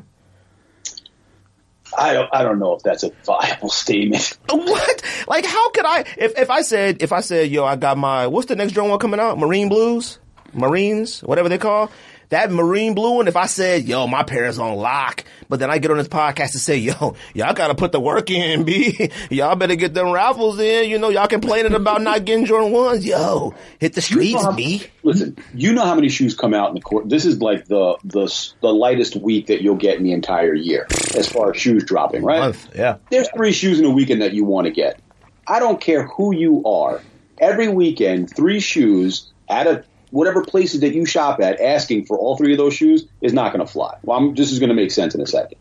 I 1.96 2.12
don't, 2.12 2.28
I 2.32 2.42
don't 2.42 2.58
know 2.58 2.74
if 2.74 2.82
that's 2.82 3.04
a 3.04 3.10
viable 3.24 3.68
statement. 3.70 4.36
What? 4.50 5.02
Like, 5.28 5.44
how 5.46 5.70
could 5.70 5.84
I? 5.84 6.00
If 6.16 6.38
if 6.38 6.50
I 6.50 6.62
said 6.62 7.02
if 7.02 7.12
I 7.12 7.20
said, 7.20 7.50
yo, 7.50 7.64
I 7.64 7.76
got 7.76 7.96
my 7.98 8.26
what's 8.26 8.46
the 8.46 8.56
next 8.56 8.72
Jordan 8.72 8.90
one 8.90 8.98
coming 8.98 9.20
out? 9.20 9.38
Marine 9.38 9.68
Blues. 9.68 10.18
Marines, 10.52 11.20
whatever 11.22 11.48
they 11.48 11.58
call. 11.58 11.90
That 12.34 12.50
marine 12.50 12.94
blue 12.94 13.14
one, 13.14 13.28
if 13.28 13.36
I 13.36 13.46
said, 13.46 13.84
yo, 13.84 14.08
my 14.08 14.24
pair's 14.24 14.58
on 14.58 14.74
lock, 14.74 15.22
but 15.48 15.60
then 15.60 15.70
I 15.70 15.78
get 15.78 15.92
on 15.92 15.98
this 15.98 16.08
podcast 16.08 16.50
to 16.50 16.58
say, 16.58 16.76
yo, 16.78 17.14
y'all 17.32 17.54
gotta 17.54 17.76
put 17.76 17.92
the 17.92 18.00
work 18.00 18.28
in, 18.28 18.64
B. 18.64 19.08
y'all 19.30 19.54
better 19.54 19.76
get 19.76 19.94
them 19.94 20.10
raffles 20.10 20.58
in. 20.58 20.90
You 20.90 20.98
know, 20.98 21.10
y'all 21.10 21.28
complaining 21.28 21.74
about 21.74 22.02
not 22.02 22.24
getting 22.24 22.44
Jordan 22.44 22.72
1s. 22.72 23.04
Yo, 23.04 23.54
hit 23.78 23.92
the 23.92 24.00
streets, 24.00 24.30
You 24.30 24.34
know 24.38 24.42
how- 24.42 24.52
B. 24.56 24.82
Listen, 25.04 25.36
you 25.54 25.74
know 25.74 25.84
how 25.84 25.94
many 25.94 26.08
shoes 26.08 26.34
come 26.34 26.54
out 26.54 26.70
in 26.70 26.74
the 26.74 26.80
court. 26.80 27.08
This 27.08 27.24
is 27.24 27.40
like 27.40 27.66
the 27.66 27.98
the 28.02 28.26
the 28.62 28.72
lightest 28.74 29.14
week 29.14 29.46
that 29.46 29.62
you'll 29.62 29.76
get 29.76 29.98
in 29.98 30.02
the 30.02 30.12
entire 30.12 30.54
year 30.54 30.88
as 31.16 31.28
far 31.28 31.52
as 31.52 31.56
shoes 31.60 31.84
dropping, 31.84 32.24
right? 32.24 32.40
Month, 32.40 32.74
yeah. 32.74 32.96
There's 33.10 33.28
three 33.30 33.52
shoes 33.52 33.78
in 33.78 33.84
a 33.84 33.90
weekend 33.90 34.22
that 34.22 34.32
you 34.32 34.44
want 34.44 34.64
to 34.64 34.72
get. 34.72 34.98
I 35.46 35.60
don't 35.60 35.80
care 35.80 36.04
who 36.08 36.34
you 36.34 36.64
are. 36.64 37.00
Every 37.38 37.68
weekend, 37.68 38.34
three 38.34 38.58
shoes 38.58 39.30
at 39.48 39.68
a 39.68 39.84
whatever 40.14 40.42
places 40.42 40.80
that 40.80 40.94
you 40.94 41.04
shop 41.04 41.40
at, 41.40 41.60
asking 41.60 42.06
for 42.06 42.16
all 42.16 42.36
three 42.36 42.52
of 42.52 42.58
those 42.58 42.72
shoes 42.72 43.04
is 43.20 43.32
not 43.32 43.52
going 43.52 43.66
to 43.66 43.70
fly. 43.70 43.96
Well, 44.04 44.16
I'm, 44.16 44.34
this 44.34 44.52
is 44.52 44.60
going 44.60 44.68
to 44.68 44.74
make 44.74 44.92
sense 44.92 45.14
in 45.14 45.20
a 45.20 45.26
second. 45.26 45.58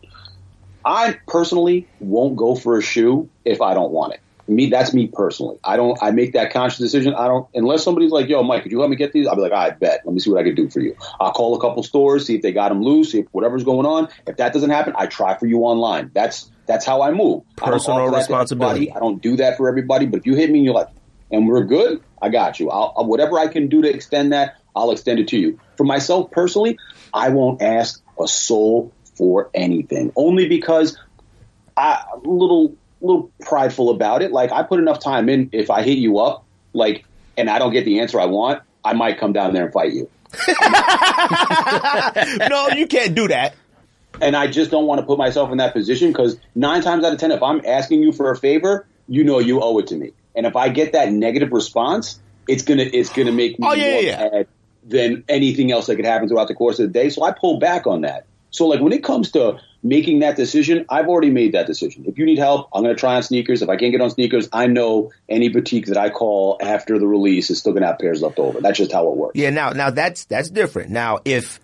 I 0.84 1.18
personally 1.26 1.88
won't 1.98 2.36
go 2.36 2.54
for 2.54 2.78
a 2.78 2.82
shoe 2.82 3.28
if 3.44 3.60
I 3.60 3.74
don't 3.74 3.90
want 3.90 4.14
it. 4.14 4.20
Me, 4.46 4.68
that's 4.68 4.92
me 4.94 5.08
personally. 5.08 5.58
I 5.64 5.76
don't. 5.76 5.98
I 6.02 6.10
make 6.10 6.34
that 6.34 6.52
conscious 6.52 6.78
decision. 6.78 7.14
I 7.14 7.26
don't 7.28 7.48
unless 7.54 7.82
somebody's 7.82 8.10
like, 8.10 8.28
"Yo, 8.28 8.42
Mike, 8.42 8.62
could 8.62 8.72
you 8.72 8.78
help 8.78 8.90
me 8.90 8.96
get 8.96 9.14
these?" 9.14 9.26
I'll 9.26 9.36
be 9.36 9.40
like, 9.40 9.52
"I 9.52 9.70
bet. 9.70 10.02
Let 10.04 10.12
me 10.12 10.20
see 10.20 10.30
what 10.30 10.38
I 10.38 10.42
can 10.42 10.54
do 10.54 10.68
for 10.68 10.80
you." 10.80 10.94
I'll 11.18 11.32
call 11.32 11.56
a 11.56 11.60
couple 11.60 11.82
stores, 11.82 12.26
see 12.26 12.34
if 12.34 12.42
they 12.42 12.52
got 12.52 12.68
them 12.68 12.82
loose, 12.82 13.12
see 13.12 13.20
if 13.20 13.26
whatever's 13.32 13.64
going 13.64 13.86
on. 13.86 14.08
If 14.26 14.36
that 14.36 14.52
doesn't 14.52 14.68
happen, 14.68 14.92
I 14.98 15.06
try 15.06 15.34
for 15.38 15.46
you 15.46 15.60
online. 15.60 16.10
That's 16.12 16.50
that's 16.66 16.84
how 16.84 17.00
I 17.00 17.10
move. 17.10 17.42
Personal 17.56 18.10
to 18.10 18.16
responsibility. 18.16 18.92
I 18.92 18.98
don't 18.98 19.22
do 19.22 19.36
that 19.36 19.56
for 19.56 19.66
everybody. 19.66 20.04
But 20.04 20.18
if 20.20 20.26
you 20.26 20.34
hit 20.34 20.50
me 20.50 20.58
and 20.58 20.66
you're 20.66 20.74
like, 20.74 20.88
"And 21.30 21.48
we're 21.48 21.64
good," 21.64 22.02
I 22.20 22.28
got 22.28 22.60
you. 22.60 22.70
I'll, 22.70 22.92
whatever 23.06 23.38
I 23.38 23.48
can 23.48 23.68
do 23.68 23.82
to 23.82 23.88
extend 23.88 24.32
that, 24.32 24.56
I'll 24.74 24.90
extend 24.90 25.20
it 25.20 25.28
to 25.28 25.38
you. 25.38 25.58
For 25.76 25.84
myself 25.84 26.30
personally, 26.30 26.78
I 27.12 27.30
won't 27.30 27.62
ask 27.62 28.02
a 28.20 28.26
soul 28.26 28.92
for 29.16 29.50
anything, 29.54 30.12
only 30.16 30.48
because 30.48 30.98
I, 31.76 32.04
I'm 32.12 32.24
a 32.24 32.32
little 32.32 32.76
little 33.00 33.30
prideful 33.40 33.90
about 33.90 34.22
it. 34.22 34.32
Like 34.32 34.52
I 34.52 34.62
put 34.62 34.80
enough 34.80 35.00
time 35.00 35.28
in. 35.28 35.50
If 35.52 35.70
I 35.70 35.82
hit 35.82 35.98
you 35.98 36.18
up, 36.18 36.44
like, 36.72 37.04
and 37.36 37.50
I 37.50 37.58
don't 37.58 37.72
get 37.72 37.84
the 37.84 38.00
answer 38.00 38.20
I 38.20 38.26
want, 38.26 38.62
I 38.84 38.94
might 38.94 39.18
come 39.18 39.32
down 39.32 39.52
there 39.52 39.64
and 39.64 39.72
fight 39.72 39.92
you. 39.92 40.08
no, 42.48 42.68
you 42.70 42.86
can't 42.86 43.14
do 43.14 43.28
that. 43.28 43.54
And 44.20 44.36
I 44.36 44.46
just 44.46 44.70
don't 44.70 44.86
want 44.86 45.00
to 45.00 45.06
put 45.06 45.18
myself 45.18 45.50
in 45.50 45.58
that 45.58 45.72
position 45.72 46.08
because 46.08 46.38
nine 46.54 46.82
times 46.82 47.04
out 47.04 47.12
of 47.12 47.18
ten, 47.18 47.30
if 47.30 47.42
I'm 47.42 47.60
asking 47.66 48.02
you 48.02 48.12
for 48.12 48.30
a 48.30 48.36
favor, 48.36 48.86
you 49.08 49.24
know 49.24 49.38
you 49.38 49.60
owe 49.60 49.78
it 49.78 49.88
to 49.88 49.96
me. 49.96 50.12
And 50.34 50.46
if 50.46 50.56
I 50.56 50.68
get 50.68 50.92
that 50.92 51.12
negative 51.12 51.52
response, 51.52 52.20
it's 52.48 52.62
gonna 52.62 52.82
it's 52.82 53.10
gonna 53.10 53.32
make 53.32 53.58
me 53.58 53.66
Oh, 53.68 53.74
yeah, 53.74 53.92
more 53.92 54.02
yeah, 54.02 54.28
mad 54.30 54.46
than 54.86 55.24
anything 55.28 55.72
else 55.72 55.86
that 55.86 55.96
could 55.96 56.04
happen 56.04 56.28
throughout 56.28 56.48
the 56.48 56.54
course 56.54 56.78
of 56.78 56.92
the 56.92 56.92
day. 56.92 57.08
So 57.08 57.22
I 57.22 57.32
pull 57.32 57.58
back 57.58 57.86
on 57.86 58.02
that. 58.02 58.26
So 58.50 58.66
like 58.66 58.80
when 58.80 58.92
it 58.92 59.02
comes 59.02 59.32
to 59.32 59.58
making 59.82 60.20
that 60.20 60.36
decision, 60.36 60.86
I've 60.88 61.08
already 61.08 61.30
made 61.30 61.52
that 61.52 61.66
decision. 61.66 62.04
If 62.06 62.18
you 62.18 62.24
need 62.24 62.38
help, 62.38 62.68
I'm 62.72 62.82
going 62.82 62.94
to 62.94 62.98
try 62.98 63.16
on 63.16 63.22
sneakers. 63.22 63.62
If 63.62 63.68
I 63.68 63.76
can't 63.76 63.92
get 63.92 64.00
on 64.00 64.10
sneakers, 64.10 64.48
I 64.52 64.66
know 64.68 65.10
any 65.28 65.48
boutique 65.48 65.86
that 65.86 65.96
I 65.96 66.10
call 66.10 66.58
after 66.60 66.98
the 66.98 67.06
release 67.06 67.50
is 67.50 67.58
still 67.58 67.72
going 67.72 67.82
to 67.82 67.88
have 67.88 67.98
pairs 67.98 68.22
left 68.22 68.38
over. 68.38 68.60
That's 68.60 68.78
just 68.78 68.92
how 68.92 69.10
it 69.10 69.16
works. 69.16 69.32
Yeah, 69.34 69.50
now 69.50 69.70
now 69.70 69.90
that's 69.90 70.24
that's 70.26 70.50
different. 70.50 70.90
Now 70.90 71.18
if 71.24 71.60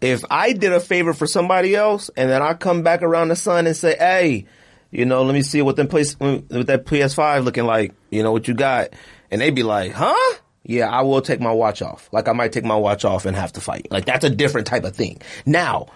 if 0.00 0.24
I 0.30 0.52
did 0.52 0.72
a 0.72 0.80
favor 0.80 1.14
for 1.14 1.26
somebody 1.26 1.74
else 1.76 2.10
and 2.16 2.30
then 2.30 2.42
I 2.42 2.54
come 2.54 2.82
back 2.82 3.02
around 3.02 3.28
the 3.28 3.36
sun 3.36 3.66
and 3.66 3.76
say, 3.76 3.96
"Hey, 3.96 4.46
you 4.92 5.04
know, 5.04 5.24
let 5.24 5.34
me 5.34 5.42
see 5.42 5.62
what 5.62 5.74
them 5.74 5.88
place 5.88 6.16
with 6.20 6.68
that 6.68 6.84
PS5 6.86 7.44
looking 7.44 7.66
like. 7.66 7.94
You 8.10 8.22
know 8.22 8.30
what 8.30 8.46
you 8.46 8.54
got?" 8.54 8.90
And 9.30 9.40
they'd 9.40 9.50
be 9.50 9.64
like, 9.64 9.92
"Huh?" 9.92 10.38
Yeah, 10.64 10.88
I 10.88 11.02
will 11.02 11.22
take 11.22 11.40
my 11.40 11.50
watch 11.50 11.82
off. 11.82 12.08
Like 12.12 12.28
I 12.28 12.32
might 12.32 12.52
take 12.52 12.64
my 12.64 12.76
watch 12.76 13.04
off 13.04 13.26
and 13.26 13.36
have 13.36 13.52
to 13.54 13.60
fight. 13.60 13.88
Like 13.90 14.04
that's 14.04 14.24
a 14.24 14.30
different 14.30 14.68
type 14.68 14.84
of 14.84 14.94
thing. 14.94 15.20
Now, 15.44 15.86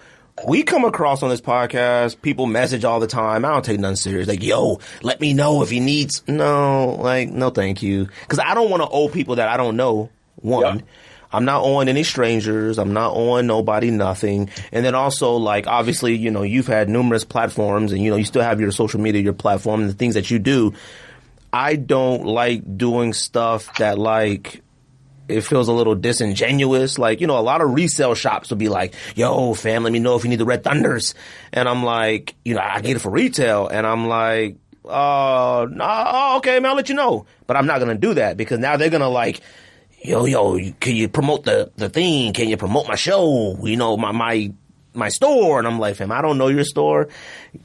we 0.45 0.63
come 0.63 0.83
across 0.85 1.23
on 1.23 1.29
this 1.29 1.41
podcast, 1.41 2.21
people 2.21 2.45
message 2.45 2.83
all 2.83 2.99
the 2.99 3.07
time. 3.07 3.45
I 3.45 3.49
don't 3.49 3.63
take 3.63 3.79
nothing 3.79 3.95
serious. 3.95 4.27
Like, 4.27 4.43
yo, 4.43 4.79
let 5.01 5.21
me 5.21 5.33
know 5.33 5.63
if 5.63 5.69
he 5.69 5.79
needs. 5.79 6.21
No, 6.27 6.97
like, 6.99 7.29
no, 7.29 7.49
thank 7.49 7.81
you. 7.81 8.09
Cause 8.27 8.39
I 8.39 8.53
don't 8.53 8.69
want 8.69 8.83
to 8.83 8.89
owe 8.89 9.07
people 9.07 9.35
that 9.37 9.47
I 9.47 9.57
don't 9.57 9.77
know. 9.77 10.09
One. 10.35 10.79
Yeah. 10.79 10.85
I'm 11.37 11.45
not 11.45 11.61
on 11.61 11.87
any 11.87 12.01
strangers. 12.01 12.79
I'm 12.79 12.93
not 12.93 13.13
on 13.13 13.45
nobody, 13.45 13.91
nothing. 13.91 14.49
And 14.71 14.83
then 14.83 14.95
also, 14.95 15.35
like, 15.35 15.67
obviously, 15.67 16.15
you 16.15 16.31
know, 16.31 16.41
you've 16.41 16.65
had 16.65 16.89
numerous 16.89 17.23
platforms 17.23 17.91
and, 17.91 18.01
you 18.01 18.09
know, 18.09 18.15
you 18.15 18.23
still 18.23 18.41
have 18.41 18.59
your 18.59 18.71
social 18.71 18.99
media, 18.99 19.21
your 19.21 19.33
platform 19.33 19.81
and 19.81 19.89
the 19.91 19.93
things 19.93 20.15
that 20.15 20.31
you 20.31 20.39
do. 20.39 20.73
I 21.53 21.75
don't 21.75 22.25
like 22.25 22.79
doing 22.79 23.13
stuff 23.13 23.77
that, 23.77 23.99
like, 23.99 24.63
it 25.27 25.41
feels 25.41 25.67
a 25.67 25.73
little 25.73 25.93
disingenuous. 25.93 26.97
Like, 26.97 27.21
you 27.21 27.27
know, 27.27 27.37
a 27.37 27.41
lot 27.41 27.61
of 27.61 27.69
resale 27.69 28.15
shops 28.15 28.49
will 28.49 28.57
be 28.57 28.69
like, 28.69 28.95
yo, 29.15 29.53
fam, 29.53 29.83
let 29.83 29.93
me 29.93 29.99
know 29.99 30.15
if 30.15 30.23
you 30.23 30.31
need 30.31 30.39
the 30.39 30.45
Red 30.45 30.63
Thunders. 30.63 31.13
And 31.53 31.69
I'm 31.69 31.83
like, 31.83 32.33
you 32.43 32.55
know, 32.55 32.61
I 32.61 32.81
get 32.81 32.95
it 32.95 32.99
for 32.99 33.11
retail. 33.11 33.67
And 33.67 33.85
I'm 33.85 34.07
like, 34.07 34.55
uh, 34.85 35.67
no, 35.69 35.85
oh, 35.85 36.37
okay, 36.37 36.59
man, 36.59 36.71
I'll 36.71 36.75
let 36.75 36.89
you 36.89 36.95
know. 36.95 37.27
But 37.45 37.57
I'm 37.57 37.67
not 37.67 37.77
going 37.77 37.95
to 37.95 38.07
do 38.07 38.15
that 38.15 38.37
because 38.37 38.57
now 38.57 38.75
they're 38.75 38.89
going 38.89 39.01
to 39.01 39.07
like, 39.07 39.41
yo, 40.07 40.25
yo, 40.25 40.57
can 40.79 40.95
you 40.95 41.09
promote 41.09 41.43
the, 41.43 41.69
the 41.75 41.89
thing? 41.89 42.31
Can 42.33 42.47
you 42.47 42.57
promote 42.57 42.87
my 42.87 42.95
show? 42.95 43.57
You 43.61 43.75
know, 43.75 43.97
my, 43.97 44.13
my, 44.13 44.53
my 44.93 45.09
store. 45.09 45.59
And 45.59 45.67
I'm 45.67 45.79
like, 45.79 45.97
fam, 45.97 46.11
I 46.11 46.21
don't 46.21 46.37
know 46.37 46.47
your 46.47 46.63
store. 46.63 47.09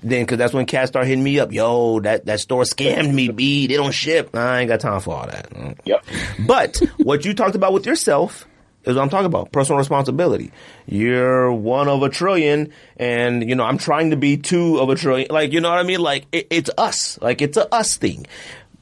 Then, 0.03 0.27
cause 0.27 0.39
that's 0.39 0.53
when 0.53 0.67
cats 0.67 0.89
start 0.89 1.07
hitting 1.07 1.23
me 1.23 1.39
up. 1.39 1.53
Yo, 1.53 2.01
that, 2.01 2.27
that 2.27 2.41
store 2.41 2.65
scammed 2.65 3.15
me, 3.15 3.29
B. 3.29 3.69
They 3.69 3.77
don't 3.77 3.93
ship. 3.93 4.35
I 4.35 4.61
ain't 4.61 4.69
got 4.69 4.81
time 4.81 5.01
for 5.01 5.15
all 5.15 5.27
that. 5.27 5.79
Yep. 5.85 6.05
But 6.47 6.83
what 6.99 7.25
you 7.25 7.33
talked 7.33 7.55
about 7.55 7.73
with 7.73 7.87
yourself 7.87 8.47
is 8.85 8.97
what 8.97 9.03
I'm 9.03 9.09
talking 9.09 9.27
about. 9.27 9.53
Personal 9.53 9.79
responsibility. 9.79 10.51
You're 10.87 11.53
one 11.53 11.89
of 11.89 12.03
a 12.03 12.09
trillion 12.09 12.73
and, 12.97 13.49
you 13.49 13.55
know, 13.55 13.65
I'm 13.65 13.79
trying 13.79 14.11
to 14.11 14.17
be 14.17 14.37
two 14.37 14.81
of 14.81 14.89
a 14.89 14.97
trillion. 14.97 15.29
Like, 15.31 15.53
you 15.53 15.61
know 15.61 15.71
what 15.71 15.79
I 15.79 15.85
mean? 15.85 16.01
Like, 16.01 16.27
it, 16.33 16.49
it's 16.51 16.71
us. 16.77 17.21
Like, 17.23 17.41
it's 17.41 17.57
a 17.57 17.73
us 17.73 17.97
thing. 17.97 18.27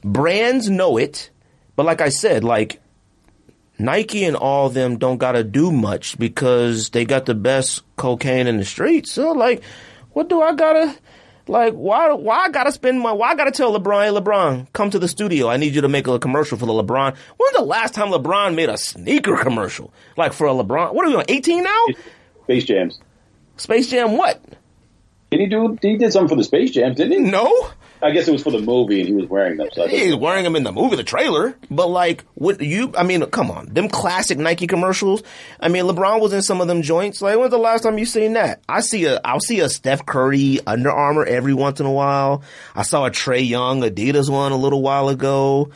Brands 0.03 0.67
know 0.67 0.97
it. 0.97 1.29
But 1.75 1.85
like 1.85 2.01
I 2.01 2.09
said, 2.09 2.43
like, 2.43 2.81
Nike 3.81 4.23
and 4.23 4.35
all 4.35 4.67
of 4.67 4.73
them 4.73 4.97
don't 4.97 5.17
gotta 5.17 5.43
do 5.43 5.71
much 5.71 6.17
because 6.17 6.89
they 6.91 7.05
got 7.05 7.25
the 7.25 7.35
best 7.35 7.83
cocaine 7.95 8.47
in 8.47 8.57
the 8.57 8.65
streets. 8.65 9.11
So 9.11 9.31
like, 9.31 9.63
what 10.11 10.29
do 10.29 10.41
I 10.41 10.53
gotta 10.53 10.95
like? 11.47 11.73
Why 11.73 12.11
why 12.13 12.45
I 12.45 12.49
gotta 12.49 12.71
spend 12.71 12.99
my? 12.99 13.11
Why 13.11 13.29
I 13.31 13.35
gotta 13.35 13.51
tell 13.51 13.77
LeBron, 13.77 14.05
hey 14.05 14.11
LeBron, 14.11 14.71
come 14.73 14.89
to 14.91 14.99
the 14.99 15.07
studio. 15.07 15.49
I 15.49 15.57
need 15.57 15.75
you 15.75 15.81
to 15.81 15.89
make 15.89 16.07
a 16.07 16.19
commercial 16.19 16.57
for 16.57 16.65
the 16.65 16.73
LeBron. 16.73 17.15
When's 17.37 17.57
the 17.57 17.63
last 17.63 17.93
time 17.93 18.09
LeBron 18.09 18.55
made 18.55 18.69
a 18.69 18.77
sneaker 18.77 19.37
commercial? 19.37 19.93
Like 20.17 20.33
for 20.33 20.47
a 20.47 20.51
LeBron? 20.51 20.93
What 20.93 21.05
are 21.05 21.09
we 21.09 21.15
on? 21.15 21.25
Eighteen 21.27 21.63
now? 21.63 21.85
Space 22.43 22.63
Jams. 22.65 22.99
Space 23.57 23.89
Jam? 23.89 24.17
What? 24.17 24.41
Did 25.31 25.39
he 25.39 25.45
do? 25.47 25.77
He 25.81 25.95
did 25.95 26.11
something 26.11 26.27
for 26.27 26.35
the 26.35 26.43
Space 26.43 26.71
Jams, 26.71 26.97
didn't 26.97 27.13
he? 27.13 27.31
No. 27.31 27.71
I 28.03 28.11
guess 28.11 28.27
it 28.27 28.31
was 28.31 28.43
for 28.43 28.51
the 28.51 28.59
movie, 28.59 28.99
and 28.99 29.07
he 29.07 29.15
was 29.15 29.27
wearing 29.27 29.55
them. 29.55 29.69
So 29.71 29.87
He's 29.87 30.13
wearing 30.13 30.43
them 30.43 30.57
in 30.57 30.63
the 30.63 30.73
movie, 30.73 30.97
the 30.97 31.05
trailer. 31.05 31.55
But 31.69 31.87
like, 31.87 32.25
what 32.33 32.59
you? 32.59 32.91
I 32.97 33.03
mean, 33.03 33.25
come 33.27 33.49
on, 33.49 33.67
them 33.67 33.87
classic 33.87 34.37
Nike 34.37 34.67
commercials. 34.67 35.23
I 35.59 35.69
mean, 35.69 35.85
LeBron 35.85 36.19
was 36.19 36.33
in 36.33 36.41
some 36.41 36.59
of 36.59 36.67
them 36.67 36.81
joints. 36.81 37.21
Like, 37.21 37.37
when's 37.37 37.51
the 37.51 37.57
last 37.57 37.83
time 37.83 37.97
you 37.97 38.05
seen 38.05 38.33
that? 38.33 38.61
I 38.67 38.81
see 38.81 39.05
a, 39.05 39.21
I'll 39.23 39.39
see 39.39 39.61
a 39.61 39.69
Steph 39.69 40.05
Curry 40.05 40.59
Under 40.67 40.91
Armour 40.91 41.25
every 41.25 41.53
once 41.53 41.79
in 41.79 41.85
a 41.85 41.91
while. 41.91 42.43
I 42.75 42.81
saw 42.81 43.05
a 43.05 43.11
Trae 43.11 43.47
Young 43.47 43.81
Adidas 43.81 44.29
one 44.29 44.51
a 44.51 44.57
little 44.57 44.81
while 44.81 45.07
ago. 45.07 45.69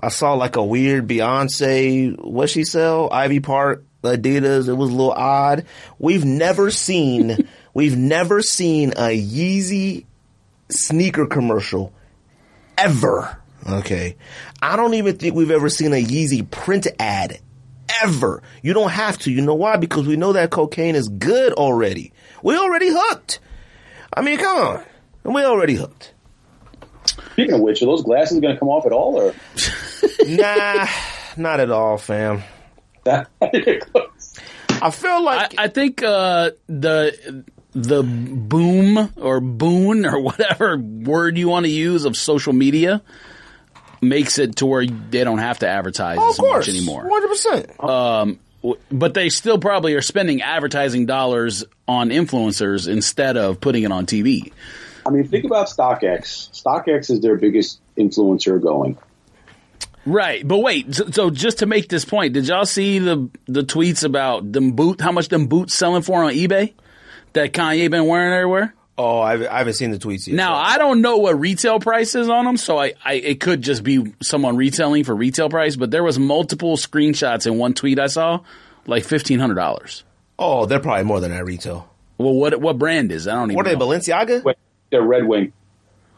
I 0.00 0.08
saw 0.08 0.34
like 0.34 0.56
a 0.56 0.64
weird 0.64 1.06
Beyonce. 1.06 2.18
What 2.18 2.48
she 2.48 2.64
sell? 2.64 3.12
Ivy 3.12 3.40
Park 3.40 3.84
Adidas. 4.02 4.68
It 4.68 4.74
was 4.74 4.88
a 4.88 4.94
little 4.94 5.12
odd. 5.12 5.66
We've 5.98 6.24
never 6.24 6.70
seen. 6.70 7.48
we've 7.74 7.96
never 7.96 8.42
seen 8.42 8.90
a 8.90 9.18
Yeezy 9.18 10.04
sneaker 10.68 11.26
commercial 11.26 11.92
ever. 12.78 13.38
Okay. 13.68 14.16
I 14.60 14.76
don't 14.76 14.94
even 14.94 15.16
think 15.16 15.34
we've 15.34 15.50
ever 15.50 15.68
seen 15.68 15.92
a 15.92 16.02
Yeezy 16.02 16.48
print 16.50 16.86
ad 16.98 17.38
ever. 18.02 18.42
You 18.62 18.72
don't 18.72 18.90
have 18.90 19.18
to. 19.20 19.30
You 19.30 19.42
know 19.42 19.54
why? 19.54 19.76
Because 19.76 20.06
we 20.06 20.16
know 20.16 20.32
that 20.32 20.50
cocaine 20.50 20.94
is 20.94 21.08
good 21.08 21.52
already. 21.52 22.12
We 22.42 22.56
already 22.56 22.88
hooked. 22.90 23.40
I 24.14 24.22
mean, 24.22 24.38
come 24.38 24.58
on. 24.58 24.84
We 25.24 25.44
already 25.44 25.74
hooked. 25.74 26.14
Speaking 27.32 27.54
of 27.54 27.60
which, 27.60 27.82
are 27.82 27.86
those 27.86 28.02
glasses 28.02 28.40
going 28.40 28.54
to 28.54 28.58
come 28.58 28.68
off 28.68 28.86
at 28.86 28.92
all, 28.92 29.16
or 29.16 29.34
Nah, 30.26 30.86
not 31.36 31.60
at 31.60 31.70
all, 31.70 31.98
fam. 31.98 32.42
I 33.06 34.90
feel 34.90 35.10
I, 35.10 35.18
like 35.18 35.54
I 35.58 35.68
think 35.68 36.02
uh, 36.02 36.50
the 36.68 37.44
the 37.74 38.02
boom 38.02 39.12
or 39.16 39.40
boon 39.40 40.04
or 40.06 40.20
whatever 40.22 40.78
word 40.78 41.38
you 41.38 41.48
want 41.48 41.66
to 41.66 41.70
use 41.70 42.04
of 42.04 42.16
social 42.16 42.52
media 42.52 43.02
makes 44.00 44.38
it 44.38 44.56
to 44.56 44.66
where 44.66 44.84
they 44.86 45.24
don't 45.24 45.38
have 45.38 45.60
to 45.60 45.68
advertise 45.68 46.18
oh, 46.20 46.30
as 46.30 46.36
course, 46.36 46.66
much 46.66 46.76
anymore. 46.76 47.08
Hundred 47.08 47.28
percent. 47.28 47.84
Um, 47.84 48.40
w- 48.62 48.80
But 48.90 49.14
they 49.14 49.28
still 49.28 49.58
probably 49.58 49.94
are 49.94 50.02
spending 50.02 50.42
advertising 50.42 51.06
dollars 51.06 51.64
on 51.86 52.10
influencers 52.10 52.88
instead 52.88 53.36
of 53.36 53.60
putting 53.60 53.84
it 53.84 53.92
on 53.92 54.06
TV. 54.06 54.52
I 55.06 55.10
mean, 55.10 55.26
think 55.26 55.44
about 55.44 55.68
StockX. 55.68 56.50
StockX 56.50 57.10
is 57.10 57.20
their 57.20 57.36
biggest 57.36 57.80
influencer 57.96 58.60
going. 58.60 58.98
Right, 60.04 60.46
but 60.46 60.58
wait. 60.58 60.94
So, 60.94 61.10
so 61.10 61.30
just 61.30 61.58
to 61.58 61.66
make 61.66 61.88
this 61.88 62.04
point, 62.04 62.34
did 62.34 62.48
y'all 62.48 62.64
see 62.66 62.98
the 62.98 63.30
the 63.46 63.62
tweets 63.62 64.04
about 64.04 64.50
them 64.50 64.72
boot? 64.72 65.00
How 65.00 65.12
much 65.12 65.28
them 65.28 65.46
boots 65.46 65.74
selling 65.74 66.02
for 66.02 66.24
on 66.24 66.32
eBay? 66.32 66.72
That 67.34 67.52
Kanye 67.52 67.90
been 67.90 68.06
wearing 68.06 68.32
everywhere. 68.32 68.74
Oh, 68.98 69.20
I, 69.20 69.32
I 69.52 69.58
haven't 69.58 69.74
seen 69.74 69.90
the 69.90 69.98
tweets 69.98 70.26
yet. 70.26 70.36
Now 70.36 70.54
I 70.54 70.76
don't 70.76 71.00
know 71.00 71.16
what 71.16 71.40
retail 71.40 71.80
price 71.80 72.14
is 72.14 72.28
on 72.28 72.44
them, 72.44 72.56
so 72.58 72.78
I, 72.78 72.92
I 73.04 73.14
it 73.14 73.40
could 73.40 73.62
just 73.62 73.82
be 73.82 74.14
someone 74.22 74.56
retailing 74.56 75.04
for 75.04 75.14
retail 75.14 75.48
price. 75.48 75.76
But 75.76 75.90
there 75.90 76.04
was 76.04 76.18
multiple 76.18 76.76
screenshots 76.76 77.46
in 77.46 77.56
one 77.56 77.72
tweet 77.72 77.98
I 77.98 78.06
saw, 78.08 78.40
like 78.86 79.04
fifteen 79.04 79.38
hundred 79.38 79.54
dollars. 79.54 80.04
oh, 80.38 80.66
they're 80.66 80.78
probably 80.78 81.04
more 81.04 81.20
than 81.20 81.30
that 81.30 81.44
retail. 81.44 81.88
Well, 82.18 82.34
what 82.34 82.60
what 82.60 82.78
brand 82.78 83.10
is? 83.12 83.26
I 83.26 83.32
don't 83.32 83.44
even. 83.44 83.56
What 83.56 83.66
are 83.66 83.70
they, 83.70 83.76
know. 83.76 83.86
Balenciaga? 83.86 84.44
Wait, 84.44 84.56
they're 84.90 85.02
Red 85.02 85.26
Wing. 85.26 85.52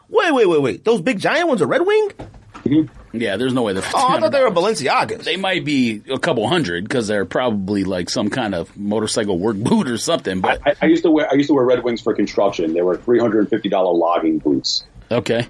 Wait, 0.09 0.31
wait, 0.33 0.45
wait, 0.45 0.61
wait. 0.61 0.83
Those 0.83 1.01
big 1.01 1.17
giant 1.19 1.47
ones 1.47 1.61
are 1.61 1.67
Red 1.67 1.85
Wing? 1.85 2.09
Mm-hmm. 2.09 2.93
Yeah, 3.21 3.37
there's 3.37 3.53
no 3.53 3.63
way 3.63 3.73
they're. 3.73 3.83
Oh, 3.93 4.07
I 4.09 4.19
thought 4.19 4.31
they 4.31 4.41
were 4.41 4.51
Balenciagas. 4.51 5.23
They 5.23 5.37
might 5.37 5.63
be 5.65 6.01
a 6.09 6.19
couple 6.19 6.47
hundred 6.47 6.83
because 6.83 7.07
they're 7.07 7.25
probably 7.25 7.83
like 7.83 8.09
some 8.09 8.29
kind 8.29 8.53
of 8.55 8.75
motorcycle 8.77 9.37
work 9.37 9.57
boot 9.57 9.89
or 9.89 9.97
something. 9.97 10.41
But 10.41 10.61
I, 10.65 10.75
I 10.81 10.85
used 10.87 11.03
to 11.03 11.11
wear 11.11 11.29
I 11.31 11.35
used 11.35 11.47
to 11.49 11.53
wear 11.53 11.65
Red 11.65 11.83
Wings 11.83 12.01
for 12.01 12.13
construction. 12.13 12.73
They 12.73 12.81
were 12.81 12.97
three 12.97 13.19
hundred 13.19 13.39
and 13.41 13.49
fifty 13.49 13.69
dollar 13.69 13.91
logging 13.93 14.39
boots 14.39 14.83
okay, 15.11 15.45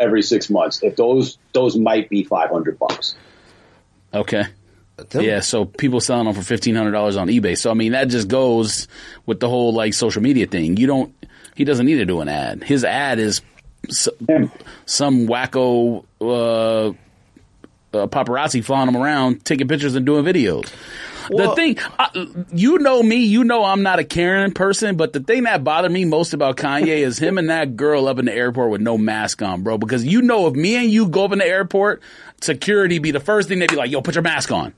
every 0.00 0.22
six 0.22 0.50
months. 0.50 0.82
If 0.82 0.96
those 0.96 1.38
those 1.52 1.76
might 1.76 2.08
be 2.08 2.24
five 2.24 2.50
hundred 2.50 2.78
bucks. 2.78 3.14
okay. 4.12 4.44
Yeah, 5.12 5.40
so 5.40 5.64
people 5.64 6.00
selling 6.00 6.26
them 6.26 6.34
for 6.34 6.42
fifteen 6.42 6.76
hundred 6.76 6.92
dollars 6.92 7.16
on 7.16 7.26
eBay. 7.26 7.58
So 7.58 7.68
I 7.70 7.74
mean, 7.74 7.92
that 7.92 8.04
just 8.08 8.28
goes 8.28 8.86
with 9.26 9.40
the 9.40 9.48
whole 9.48 9.72
like 9.72 9.92
social 9.92 10.22
media 10.22 10.46
thing. 10.46 10.76
You 10.76 10.86
don't. 10.86 11.14
He 11.56 11.64
doesn't 11.64 11.84
need 11.84 11.96
to 11.96 12.04
do 12.04 12.20
an 12.20 12.28
ad. 12.28 12.62
His 12.62 12.84
ad 12.84 13.18
is 13.18 13.40
s- 13.88 14.08
some 14.86 15.26
wacko 15.26 16.04
uh, 16.20 16.92
uh, 17.94 18.06
paparazzi 18.06 18.64
flying 18.64 18.88
him 18.88 18.96
around, 18.96 19.44
taking 19.44 19.68
pictures 19.68 19.94
and 19.94 20.04
doing 20.04 20.24
videos. 20.24 20.72
Well- 21.30 21.50
the 21.50 21.56
thing, 21.56 21.78
uh, 21.98 22.08
you 22.52 22.78
know 22.78 23.02
me, 23.02 23.16
you 23.24 23.44
know 23.44 23.64
I'm 23.64 23.82
not 23.82 23.98
a 23.98 24.04
Karen 24.04 24.52
person, 24.52 24.96
but 24.96 25.12
the 25.14 25.20
thing 25.20 25.44
that 25.44 25.64
bothered 25.64 25.90
me 25.90 26.04
most 26.04 26.34
about 26.34 26.56
Kanye 26.56 26.86
is 27.06 27.18
him 27.18 27.38
and 27.38 27.48
that 27.48 27.76
girl 27.76 28.08
up 28.08 28.18
in 28.18 28.26
the 28.26 28.34
airport 28.34 28.70
with 28.70 28.80
no 28.82 28.98
mask 28.98 29.40
on, 29.40 29.62
bro. 29.62 29.78
Because 29.78 30.04
you 30.04 30.20
know, 30.22 30.46
if 30.48 30.54
me 30.54 30.76
and 30.76 30.90
you 30.90 31.08
go 31.08 31.24
up 31.24 31.32
in 31.32 31.38
the 31.38 31.46
airport, 31.46 32.02
security 32.40 32.98
be 32.98 33.10
the 33.10 33.20
first 33.20 33.48
thing 33.48 33.58
they'd 33.58 33.70
be 33.70 33.76
like, 33.76 33.90
"Yo, 33.90 34.02
put 34.02 34.14
your 34.14 34.22
mask 34.22 34.52
on." 34.52 34.74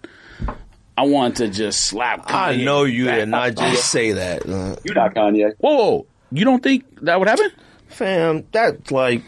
I 0.98 1.02
want 1.02 1.38
to 1.38 1.48
just 1.48 1.80
slap. 1.84 2.26
Kanye. 2.26 2.32
I 2.32 2.56
know 2.56 2.84
you 2.84 3.04
did 3.04 3.28
not 3.28 3.54
just 3.56 3.90
say 3.90 4.12
that. 4.12 4.46
Uh, 4.48 4.76
You're 4.84 4.94
not 4.94 5.14
Kanye. 5.14 5.52
Whoa, 5.58 5.76
whoa, 5.76 6.06
you 6.32 6.44
don't 6.44 6.62
think 6.62 6.84
that 7.02 7.18
would 7.18 7.28
happen? 7.28 7.50
fam, 7.88 8.44
that's 8.52 8.90
like, 8.90 9.22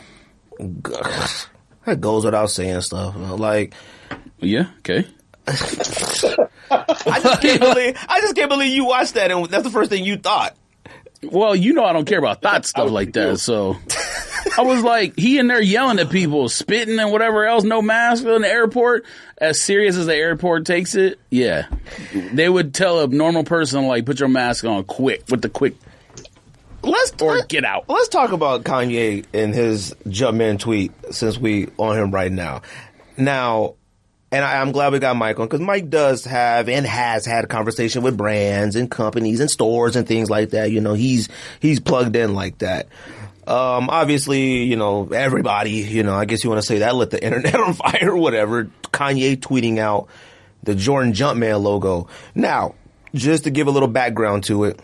that 1.89 2.01
goes 2.01 2.24
without 2.24 2.51
saying 2.51 2.80
stuff. 2.82 3.14
Like, 3.16 3.74
Yeah. 4.41 4.66
Okay. 4.78 5.07
I 5.47 7.20
just 7.22 7.41
can't 7.43 7.61
believe, 7.61 7.97
I 8.09 8.20
just 8.20 8.36
can't 8.36 8.51
believe 8.51 8.74
you 8.74 8.84
watched 8.84 9.14
that 9.14 9.30
and 9.30 9.47
that's 9.47 9.64
the 9.64 9.70
first 9.70 9.91
thing 9.91 10.05
you 10.05 10.16
thought. 10.16 10.57
Well, 11.22 11.57
you 11.57 11.72
know 11.72 11.84
I 11.84 11.93
don't 11.93 12.05
care 12.05 12.18
about 12.18 12.43
thought 12.43 12.64
stuff 12.64 12.91
like 12.91 13.12
that, 13.14 13.39
so 13.41 13.76
I 14.57 14.62
was 14.62 14.82
like, 14.84 15.18
he 15.18 15.39
in 15.39 15.49
there 15.49 15.61
yelling 15.61 15.99
at 15.99 16.11
people, 16.11 16.49
spitting 16.49 16.99
and 16.99 17.11
whatever 17.11 17.45
else, 17.45 17.64
no 17.64 17.82
mask 17.82 18.24
in 18.24 18.43
the 18.43 18.49
airport. 18.49 19.05
As 19.39 19.61
serious 19.61 19.97
as 19.97 20.07
the 20.07 20.14
airport 20.14 20.64
takes 20.66 20.95
it, 20.95 21.18
yeah, 21.30 21.66
they 22.12 22.49
would 22.49 22.72
tell 22.74 23.01
a 23.01 23.09
normal 23.09 23.43
person 23.43 23.86
like, 23.89 24.07
put 24.07 24.20
your 24.20 24.28
mask 24.28 24.64
on 24.64 24.84
quick 24.84 25.24
with 25.28 25.43
the 25.43 25.49
quick 25.49 25.74
Let's 26.89 27.12
or 27.20 27.36
let- 27.36 27.49
get 27.49 27.64
out. 27.64 27.84
Let's 27.89 28.09
talk 28.09 28.32
about 28.32 28.64
Kanye 28.64 29.24
and 29.32 29.55
his 29.55 29.95
Jumpman 30.07 30.59
tweet 30.59 30.93
since 31.11 31.39
we 31.39 31.68
on 31.76 31.97
him 31.97 32.11
right 32.11 32.32
now. 32.32 32.62
Now, 33.16 33.74
and 34.30 34.45
I, 34.45 34.61
I'm 34.61 34.72
glad 34.72 34.93
we 34.93 34.99
got 34.99 35.16
Mike 35.16 35.39
on 35.41 35.47
because 35.47 35.61
Mike 35.61 35.91
does 35.91 36.24
have 36.24 36.68
and 36.68 36.86
has 36.86 37.24
had 37.24 37.45
a 37.45 37.47
conversation 37.47 38.03
with 38.03 38.16
brands 38.16 38.76
and 38.76 38.91
companies 38.91 39.41
and 39.41 39.51
stores 39.51 39.97
and 39.97 40.07
things 40.07 40.28
like 40.30 40.51
that. 40.51 40.70
You 40.70 40.80
know, 40.80 40.95
he's 40.95 41.28
he's 41.61 41.80
plugged 41.80 42.14
in 42.16 42.34
like 42.34 42.59
that. 42.59 42.89
Um, 43.47 43.89
obviously, 43.89 44.64
you 44.64 44.76
know, 44.76 45.09
everybody, 45.09 45.70
you 45.70 46.03
know, 46.03 46.14
I 46.14 46.26
guess 46.26 46.45
you 46.45 46.51
want 46.51 46.61
to 46.61 46.66
say 46.66 46.80
that 46.80 46.95
lit 46.95 47.11
the 47.11 47.24
internet 47.24 47.55
on 47.55 47.72
fire 47.72 48.11
or 48.11 48.18
whatever. 48.18 48.70
Kanye 48.93 49.36
tweeting 49.39 49.78
out 49.78 50.09
the 50.62 50.74
Jordan 50.74 51.14
Jumpman 51.14 51.62
logo. 51.62 52.09
Now, 52.34 52.74
just 53.14 53.45
to 53.45 53.51
give 53.51 53.66
a 53.66 53.70
little 53.70 53.89
background 53.89 54.45
to 54.45 54.64
it, 54.64 54.78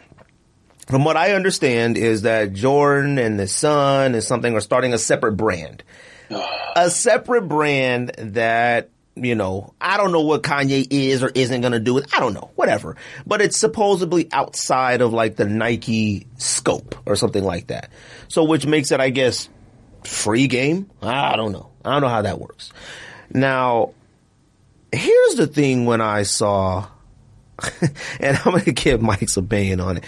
from 0.95 1.03
what 1.03 1.17
I 1.17 1.33
understand 1.33 1.99
is 1.99 2.23
that 2.23 2.53
Jordan 2.53 3.19
and 3.19 3.37
the 3.37 3.49
Sun 3.49 4.15
and 4.15 4.23
something 4.23 4.55
are 4.55 4.61
starting 4.61 4.95
a 4.95 4.99
separate 4.99 5.33
brand. 5.33 5.83
A 6.77 6.89
separate 6.89 7.49
brand 7.49 8.13
that, 8.17 8.91
you 9.17 9.35
know, 9.35 9.75
I 9.81 9.97
don't 9.97 10.13
know 10.13 10.21
what 10.21 10.45
Kanye 10.45 10.87
is 10.89 11.25
or 11.25 11.31
isn't 11.35 11.61
going 11.63 11.73
to 11.73 11.81
do 11.81 11.99
it. 11.99 12.07
I 12.15 12.21
don't 12.21 12.33
know, 12.33 12.53
whatever. 12.55 12.97
But 13.27 13.43
it's 13.43 13.59
supposedly 13.59 14.29
outside 14.31 15.01
of 15.01 15.13
like 15.13 15.35
the 15.35 15.47
Nike 15.47 16.29
scope 16.37 16.95
or 17.07 17.17
something 17.17 17.43
like 17.43 17.69
that. 17.69 17.91
So 18.29 18.45
which 18.45 18.65
makes 18.65 18.93
it, 18.93 19.01
I 19.01 19.11
guess, 19.11 19.49
free 20.05 20.47
game. 20.47 20.89
I 21.03 21.35
don't 21.35 21.51
know. 21.51 21.71
I 21.85 21.91
don't 21.91 22.03
know 22.03 22.09
how 22.09 22.23
that 22.23 22.39
works. 22.39 22.73
Now, 23.31 23.95
here's 24.93 25.35
the 25.35 25.49
thing 25.49 25.87
when 25.87 26.01
I 26.01 26.23
saw, 26.23 26.87
and 28.21 28.37
I'm 28.45 28.53
going 28.53 28.65
to 28.65 28.73
give 28.73 29.03
Mike's 29.03 29.37
opinion 29.37 29.81
on 29.81 29.97
it. 29.97 30.05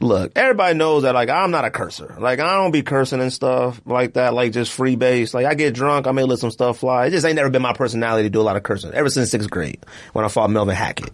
Look, 0.00 0.32
everybody 0.36 0.76
knows 0.76 1.02
that 1.02 1.14
like 1.14 1.28
I'm 1.28 1.50
not 1.50 1.64
a 1.64 1.70
cursor. 1.70 2.16
Like 2.18 2.38
I 2.38 2.54
don't 2.54 2.70
be 2.70 2.82
cursing 2.82 3.20
and 3.20 3.32
stuff 3.32 3.80
like 3.84 4.14
that, 4.14 4.32
like 4.32 4.52
just 4.52 4.72
free 4.72 4.94
base. 4.94 5.34
Like 5.34 5.46
I 5.46 5.54
get 5.54 5.74
drunk, 5.74 6.06
I 6.06 6.12
may 6.12 6.22
let 6.22 6.38
some 6.38 6.52
stuff 6.52 6.78
fly. 6.78 7.06
It 7.06 7.10
just 7.10 7.26
ain't 7.26 7.36
never 7.36 7.50
been 7.50 7.62
my 7.62 7.72
personality 7.72 8.24
to 8.24 8.30
do 8.30 8.40
a 8.40 8.42
lot 8.42 8.56
of 8.56 8.62
cursing 8.62 8.92
ever 8.92 9.10
since 9.10 9.30
sixth 9.30 9.50
grade 9.50 9.84
when 10.12 10.24
I 10.24 10.28
fought 10.28 10.50
Melvin 10.50 10.76
Hackett. 10.76 11.10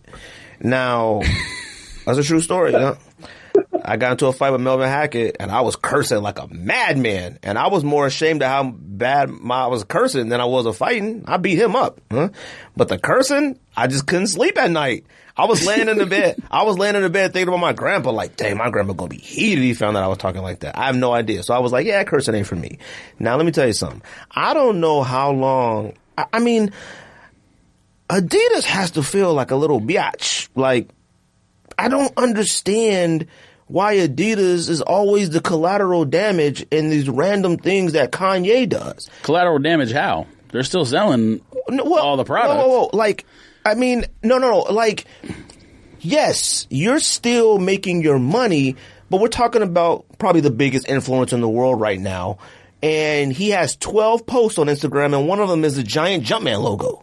Now, 0.61 1.23
that's 2.05 2.19
a 2.19 2.23
true 2.23 2.41
story. 2.41 2.73
Yeah. 2.73 2.97
I 3.85 3.97
got 3.97 4.13
into 4.13 4.27
a 4.27 4.33
fight 4.33 4.51
with 4.51 4.63
Melvin 4.63 4.89
Hackett 4.89 5.37
and 5.41 5.51
I 5.51 5.61
was 5.61 5.77
cursing 5.77 6.23
like 6.23 6.39
a 6.39 6.49
madman. 6.49 7.39
And 7.43 7.59
I 7.59 7.69
was 7.69 7.85
more 7.85 8.07
ashamed 8.07 8.43
of 8.43 8.49
how 8.49 8.65
bad 8.65 9.29
my, 9.31 9.65
I 9.65 9.67
was 9.67 9.85
cursing 9.85 10.31
than 10.31 10.41
I 10.41 10.47
was 10.47 10.67
of 10.67 10.77
fighting. 10.77 11.25
I 11.27 11.37
beat 11.37 11.59
him 11.59 11.77
up. 11.77 12.01
Huh? 12.11 12.31
But 12.77 12.89
the 12.89 12.99
cursing, 12.99 13.59
I 13.77 13.87
just 13.87 14.07
couldn't 14.07 14.29
sleep 14.29 14.59
at 14.59 14.71
night. 14.71 15.05
I 15.37 15.47
was 15.47 15.67
laying 15.67 15.89
in 15.89 15.99
the 15.99 16.07
bed. 16.07 16.41
I 16.51 16.63
was 16.63 16.79
laying 16.79 16.95
in 16.95 17.03
the 17.03 17.11
bed 17.11 17.33
thinking 17.33 17.49
about 17.49 17.61
my 17.61 17.73
grandpa 17.73 18.11
like, 18.11 18.37
dang, 18.37 18.57
my 18.57 18.71
grandpa 18.71 18.93
gonna 18.93 19.09
be 19.09 19.17
heated. 19.17 19.63
He 19.63 19.75
found 19.75 19.97
out 19.97 20.05
I 20.05 20.09
was 20.09 20.19
talking 20.19 20.43
like 20.43 20.61
that. 20.61 20.79
I 20.79 20.87
have 20.87 20.97
no 20.97 21.13
idea. 21.13 21.43
So 21.43 21.55
I 21.55 21.59
was 21.59 21.73
like, 21.73 21.87
yeah, 21.87 22.05
cursing 22.05 22.35
ain't 22.35 22.47
for 22.47 22.55
me. 22.55 22.79
Now 23.19 23.37
let 23.37 23.45
me 23.45 23.51
tell 23.51 23.67
you 23.67 23.73
something. 23.73 24.03
I 24.31 24.55
don't 24.55 24.81
know 24.81 25.03
how 25.03 25.33
long, 25.33 25.95
I, 26.17 26.27
I 26.35 26.39
mean, 26.39 26.73
Adidas 28.09 28.65
has 28.65 28.93
to 28.93 29.03
feel 29.03 29.35
like 29.35 29.51
a 29.51 29.57
little 29.57 29.81
biatch. 29.81 30.49
Like, 30.55 30.89
I 31.77 31.89
don't 31.89 32.13
understand 32.17 33.27
why 33.67 33.97
Adidas 33.97 34.69
is 34.69 34.83
always 34.83 35.31
the 35.31 35.41
collateral 35.41 36.05
damage 36.05 36.65
in 36.71 36.91
these 36.91 37.09
random 37.09 37.57
things 37.57 37.95
that 37.95 38.13
Kanye 38.13 38.69
does. 38.69 39.11
Collateral 39.23 39.59
damage? 39.59 39.91
How? 39.91 40.27
They're 40.53 40.63
still 40.63 40.85
selling 40.85 41.41
well, 41.69 41.99
all 41.99 42.17
the 42.17 42.25
products. 42.25 42.63
Whoa, 42.63 42.69
whoa, 42.69 42.81
whoa. 42.83 42.91
Like, 42.93 43.25
I 43.65 43.75
mean, 43.75 44.05
no, 44.23 44.39
no, 44.39 44.51
no. 44.51 44.59
Like, 44.73 45.07
yes, 46.01 46.67
you're 46.71 47.01
still 47.01 47.59
making 47.59 48.03
your 48.03 48.19
money, 48.19 48.77
but 49.11 49.21
we're 49.21 49.29
talking 49.29 49.63
about 49.63 50.05
probably 50.19 50.41
the 50.41 50.51
biggest 50.51 50.89
influence 50.89 51.33
in 51.33 51.41
the 51.41 51.49
world 51.49 51.81
right 51.81 52.01
now. 52.01 52.39
And 52.83 53.33
he 53.33 53.51
has 53.51 53.77
12 53.77 54.27
posts 54.27 54.59
on 54.59 54.67
Instagram, 54.67 55.19
and 55.19 55.27
one 55.27 55.41
of 55.41 55.49
them 55.49 55.65
is 55.65 55.77
the 55.77 55.83
giant 55.83 56.25
Jumpman 56.25 56.63
logo. 56.63 57.03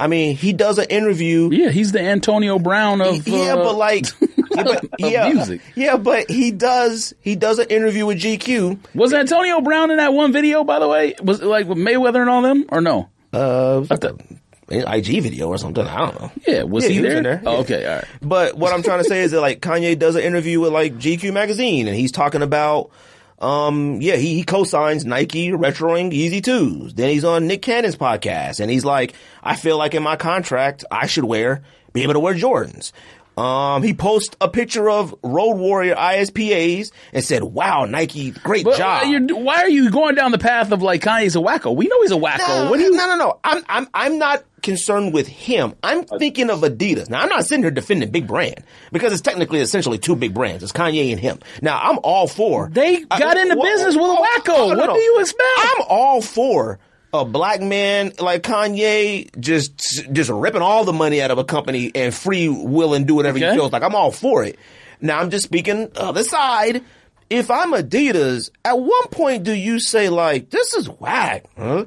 I 0.00 0.06
mean, 0.06 0.34
he 0.34 0.54
does 0.54 0.78
an 0.78 0.86
interview. 0.88 1.50
Yeah, 1.52 1.68
he's 1.68 1.92
the 1.92 2.00
Antonio 2.00 2.58
Brown 2.58 3.02
of 3.02 3.28
yeah, 3.28 3.52
uh, 3.52 3.56
but 3.56 3.74
like, 3.74 4.06
yeah, 4.50 4.62
but, 4.62 4.84
yeah, 4.98 5.28
music. 5.28 5.60
yeah, 5.74 5.98
but 5.98 6.30
he 6.30 6.52
does 6.52 7.12
he 7.20 7.36
does 7.36 7.58
an 7.58 7.68
interview 7.68 8.06
with 8.06 8.18
GQ. 8.18 8.78
was 8.94 9.12
Antonio 9.12 9.60
Brown 9.60 9.90
in 9.90 9.98
that 9.98 10.14
one 10.14 10.32
video? 10.32 10.64
By 10.64 10.78
the 10.78 10.88
way, 10.88 11.16
was 11.22 11.42
it 11.42 11.46
like 11.46 11.66
with 11.66 11.76
Mayweather 11.76 12.22
and 12.22 12.30
all 12.30 12.40
them, 12.40 12.64
or 12.70 12.80
no? 12.80 13.10
Uh, 13.34 13.84
like 13.90 14.02
an 14.04 14.29
IG 14.70 15.22
video 15.22 15.48
or 15.48 15.58
something. 15.58 15.84
I 15.86 15.98
don't 15.98 16.20
know. 16.20 16.32
Yeah, 16.46 16.62
was 16.62 16.84
Yeah, 16.84 16.88
he, 16.90 16.94
he 16.96 17.00
was 17.00 17.08
there? 17.10 17.18
in 17.18 17.24
there, 17.24 17.42
Oh, 17.44 17.52
yeah. 17.54 17.58
okay, 17.60 17.86
all 17.86 17.94
right. 17.96 18.04
But 18.22 18.56
what 18.56 18.72
I'm 18.72 18.82
trying 18.82 18.98
to 19.02 19.08
say 19.08 19.22
is 19.22 19.32
that 19.32 19.40
like 19.40 19.60
Kanye 19.60 19.98
does 19.98 20.14
an 20.16 20.22
interview 20.22 20.60
with 20.60 20.72
like 20.72 20.94
GQ 20.94 21.32
magazine 21.32 21.88
and 21.88 21.96
he's 21.96 22.12
talking 22.12 22.42
about 22.42 22.90
um 23.38 24.00
yeah, 24.02 24.16
he, 24.16 24.34
he 24.34 24.44
co-signs 24.44 25.04
Nike 25.06 25.50
retroing 25.50 26.12
Yeezy 26.12 26.42
Twos. 26.44 26.94
Then 26.94 27.08
he's 27.10 27.24
on 27.24 27.46
Nick 27.46 27.62
Cannon's 27.62 27.96
podcast 27.96 28.60
and 28.60 28.70
he's 28.70 28.84
like, 28.84 29.14
I 29.42 29.56
feel 29.56 29.78
like 29.78 29.94
in 29.94 30.02
my 30.02 30.16
contract 30.16 30.84
I 30.90 31.06
should 31.06 31.24
wear 31.24 31.62
be 31.92 32.02
able 32.02 32.12
to 32.14 32.20
wear 32.20 32.34
Jordans. 32.34 32.92
Um, 33.40 33.82
he 33.82 33.94
posts 33.94 34.36
a 34.40 34.48
picture 34.48 34.90
of 34.90 35.14
Road 35.22 35.54
Warrior 35.56 35.94
ISPAs 35.94 36.92
and 37.12 37.24
said, 37.24 37.42
"Wow, 37.42 37.86
Nike, 37.86 38.32
great 38.32 38.64
But 38.64 38.76
job." 38.76 39.04
uh, 39.04 39.34
why 39.36 39.62
are 39.62 39.68
you 39.68 39.90
going 39.90 40.14
down 40.14 40.30
the 40.30 40.38
path 40.38 40.72
of 40.72 40.82
like 40.82 41.00
Kanye's 41.02 41.36
a 41.36 41.38
wacko? 41.38 41.74
We 41.74 41.86
know 41.88 42.02
he's 42.02 42.10
a 42.10 42.16
wacko. 42.16 42.64
No, 42.64 42.70
what 42.70 42.76
do 42.78 42.84
you? 42.84 42.92
no, 42.92 43.06
no, 43.06 43.16
no. 43.16 43.40
I'm, 43.42 43.64
I'm, 43.68 43.88
I'm 43.94 44.18
not 44.18 44.44
concerned 44.60 45.14
with 45.14 45.26
him. 45.26 45.74
I'm 45.82 46.04
thinking 46.04 46.50
of 46.50 46.60
Adidas. 46.60 47.08
Now, 47.08 47.22
I'm 47.22 47.30
not 47.30 47.46
sitting 47.46 47.62
here 47.62 47.70
defending 47.70 48.10
big 48.10 48.26
brand 48.26 48.62
because 48.92 49.12
it's 49.12 49.22
technically 49.22 49.60
essentially 49.60 49.96
two 49.96 50.16
big 50.16 50.34
brands. 50.34 50.62
It's 50.62 50.72
Kanye 50.72 51.10
and 51.10 51.18
him. 51.18 51.38
Now, 51.62 51.80
I'm 51.82 51.98
all 52.02 52.26
for. 52.26 52.68
They 52.70 53.04
got 53.04 53.38
into 53.38 53.56
business 53.56 53.96
with 53.96 54.04
a 54.04 54.16
wacko. 54.16 54.76
What 54.76 54.92
do 54.94 55.00
you 55.00 55.20
expect? 55.20 55.40
I'm 55.58 55.84
all 55.88 56.20
for 56.20 56.78
a 57.12 57.24
black 57.24 57.60
man 57.60 58.12
like 58.18 58.42
Kanye 58.42 59.28
just 59.40 60.12
just 60.12 60.30
ripping 60.30 60.62
all 60.62 60.84
the 60.84 60.92
money 60.92 61.20
out 61.20 61.30
of 61.30 61.38
a 61.38 61.44
company 61.44 61.90
and 61.94 62.14
free 62.14 62.48
will 62.48 62.94
and 62.94 63.06
do 63.06 63.14
whatever 63.14 63.38
Okay. 63.38 63.50
he 63.50 63.56
feels 63.56 63.72
like. 63.72 63.82
I'm 63.82 63.94
all 63.94 64.12
for 64.12 64.44
it. 64.44 64.58
Now 65.00 65.18
I'm 65.20 65.30
just 65.30 65.44
speaking 65.44 65.90
other 65.96 66.22
side. 66.22 66.82
If 67.28 67.50
I'm 67.50 67.72
Adidas, 67.72 68.50
at 68.64 68.78
one 68.78 69.08
point 69.10 69.44
do 69.44 69.52
you 69.52 69.78
say 69.80 70.08
like, 70.08 70.50
this 70.50 70.74
is 70.74 70.88
whack, 70.88 71.44
huh? 71.56 71.84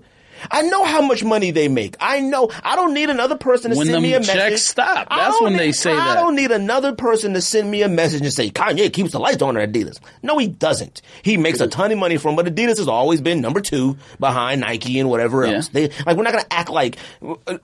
I 0.51 0.61
know 0.63 0.83
how 0.83 1.01
much 1.01 1.23
money 1.23 1.51
they 1.51 1.67
make. 1.67 1.95
I 1.99 2.19
know. 2.19 2.49
I 2.63 2.75
don't 2.75 2.93
need 2.93 3.09
another 3.09 3.37
person 3.37 3.71
to 3.71 3.77
When 3.77 3.87
send 3.87 4.01
me 4.03 4.13
a 4.13 4.19
message. 4.19 4.33
checks 4.35 4.61
stop, 4.63 5.09
that's 5.09 5.41
when 5.41 5.55
they 5.57 5.67
need- 5.67 5.71
say 5.75 5.91
I 5.91 5.95
that. 5.95 6.17
I 6.17 6.21
don't 6.21 6.35
need 6.35 6.51
another 6.51 6.93
person 6.93 7.33
to 7.33 7.41
send 7.41 7.69
me 7.69 7.81
a 7.81 7.89
message 7.89 8.21
and 8.21 8.33
say 8.33 8.49
Kanye 8.49 8.91
keeps 8.91 9.11
the 9.11 9.19
lights 9.19 9.41
on 9.41 9.57
at 9.57 9.71
Adidas. 9.71 9.99
No, 10.21 10.37
he 10.37 10.47
doesn't. 10.47 11.01
He 11.21 11.37
makes 11.37 11.59
a 11.59 11.67
ton 11.67 11.91
of 11.91 11.97
money 11.97 12.17
from, 12.17 12.35
but 12.35 12.45
Adidas 12.45 12.77
has 12.77 12.87
always 12.87 13.21
been 13.21 13.41
number 13.41 13.61
two 13.61 13.97
behind 14.19 14.61
Nike 14.61 14.99
and 14.99 15.09
whatever 15.09 15.45
Yeah. 15.45 15.53
else. 15.55 15.67
They 15.69 15.89
like 16.05 16.17
we're 16.17 16.23
not 16.23 16.33
gonna 16.33 16.45
act 16.51 16.69
like 16.69 16.97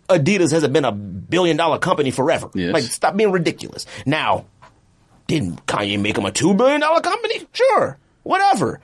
Adidas 0.10 0.52
hasn't 0.52 0.74
been 0.74 0.86
a 0.86 0.92
billion 0.92 1.58
dollar 1.58 1.78
company 1.80 2.12
forever. 2.12 2.50
Yes. 2.54 2.74
Like 2.74 2.84
stop 2.84 3.16
being 3.16 3.32
ridiculous. 3.32 3.86
Now, 4.06 4.46
didn't 5.28 5.66
Kanye 5.66 6.00
make 6.00 6.18
him 6.18 6.26
a 6.26 6.32
two 6.32 6.54
billion 6.54 6.82
dollar 6.82 7.02
company? 7.02 7.48
Sure, 7.54 7.98
whatever. 8.24 8.80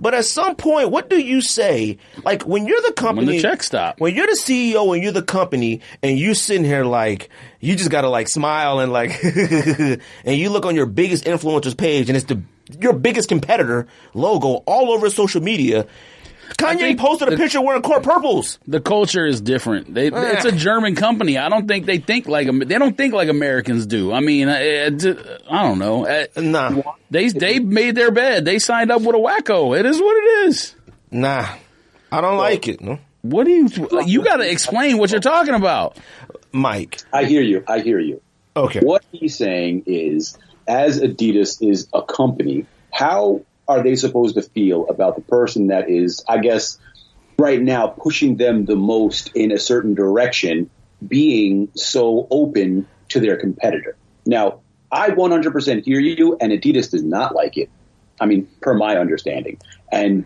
But 0.00 0.14
at 0.14 0.24
some 0.24 0.54
point, 0.54 0.90
what 0.90 1.10
do 1.10 1.20
you 1.20 1.40
say? 1.40 1.98
Like 2.24 2.42
when 2.42 2.66
you're 2.66 2.80
the 2.82 2.92
company, 2.92 3.26
when 3.26 3.36
the 3.36 3.42
check 3.42 3.62
stop. 3.62 4.00
When 4.00 4.14
you're 4.14 4.26
the 4.26 4.32
CEO 4.40 4.94
and 4.94 5.02
you're 5.02 5.12
the 5.12 5.22
company, 5.22 5.80
and 6.02 6.18
you 6.18 6.34
sitting 6.34 6.64
here 6.64 6.84
like 6.84 7.30
you 7.60 7.74
just 7.74 7.90
gotta 7.90 8.08
like 8.08 8.28
smile 8.28 8.78
and 8.78 8.92
like, 8.92 9.22
and 9.24 10.00
you 10.24 10.50
look 10.50 10.66
on 10.66 10.76
your 10.76 10.86
biggest 10.86 11.24
influencers 11.24 11.76
page, 11.76 12.08
and 12.08 12.16
it's 12.16 12.26
the 12.26 12.42
your 12.80 12.92
biggest 12.92 13.28
competitor 13.28 13.86
logo 14.14 14.62
all 14.66 14.92
over 14.92 15.10
social 15.10 15.42
media. 15.42 15.86
Kanye 16.56 16.96
posted 16.96 17.28
a 17.28 17.30
the- 17.32 17.36
picture 17.36 17.60
wearing 17.60 17.82
court 17.82 18.02
purples. 18.02 18.58
The 18.66 18.80
culture 18.80 19.26
is 19.26 19.40
different. 19.40 19.92
They, 19.92 20.08
eh. 20.10 20.32
it's 20.36 20.44
a 20.44 20.52
German 20.52 20.94
company. 20.94 21.36
I 21.38 21.48
don't 21.48 21.68
think 21.68 21.86
they 21.86 21.98
think 21.98 22.26
like 22.26 22.46
they 22.50 22.78
don't 22.78 22.96
think 22.96 23.12
like 23.14 23.28
Americans 23.28 23.86
do. 23.86 24.12
I 24.12 24.20
mean, 24.20 24.48
uh, 24.48 24.52
uh, 24.52 24.56
I, 24.56 24.86
uh, 24.86 25.38
I 25.50 25.62
don't 25.62 25.78
know. 25.78 26.06
Uh, 26.06 26.26
Nah, 26.40 26.82
They 27.10 27.28
they 27.28 27.58
made 27.58 27.94
their 27.94 28.10
bed. 28.10 28.44
They 28.44 28.58
signed 28.58 28.90
up 28.90 29.02
with 29.02 29.14
a 29.14 29.18
wacko. 29.18 29.78
It 29.78 29.84
is 29.86 29.98
what 30.00 30.16
it 30.16 30.48
is. 30.48 30.74
nah, 31.10 31.46
I 32.10 32.20
don't 32.20 32.38
like 32.38 32.66
it. 32.68 32.80
No, 32.80 32.98
What 33.22 33.44
do 33.44 33.50
you? 33.50 33.68
You 34.06 34.22
got 34.24 34.36
to 34.38 34.50
explain 34.50 34.96
what 34.98 35.10
you're 35.10 35.20
talking 35.20 35.54
about. 35.54 35.96
Mike. 36.52 37.00
I 37.12 37.24
hear 37.24 37.42
you. 37.42 37.62
I 37.68 37.80
hear 37.80 37.98
you. 38.00 38.22
Okay. 38.56 38.80
What 38.80 39.04
he's 39.12 39.36
saying 39.36 39.84
is, 39.86 40.36
as 40.66 41.00
Adidas 41.00 41.58
is 41.60 41.88
a 41.92 42.02
company, 42.02 42.64
how 42.90 43.42
are 43.68 43.82
they 43.82 43.94
supposed 43.96 44.34
to 44.36 44.42
feel 44.42 44.86
about 44.88 45.14
the 45.14 45.22
person 45.22 45.68
that 45.68 45.90
is, 45.90 46.24
I 46.26 46.38
guess, 46.38 46.78
right 47.38 47.60
now 47.60 47.88
pushing 47.88 48.36
them 48.36 48.64
the 48.64 48.76
most 48.76 49.32
in 49.34 49.52
a 49.52 49.58
certain 49.58 49.94
direction, 49.94 50.70
being 51.06 51.68
so 51.74 52.26
open 52.30 52.88
to 53.10 53.20
their 53.20 53.36
competitor? 53.36 53.96
Now, 54.24 54.60
I 54.90 55.10
100% 55.10 55.84
hear 55.84 56.00
you, 56.00 56.38
and 56.40 56.50
Adidas 56.50 56.90
does 56.90 57.02
not 57.02 57.34
like 57.34 57.58
it. 57.58 57.68
I 58.18 58.26
mean, 58.26 58.48
per 58.62 58.74
my 58.74 58.96
understanding. 58.96 59.58
And 59.92 60.24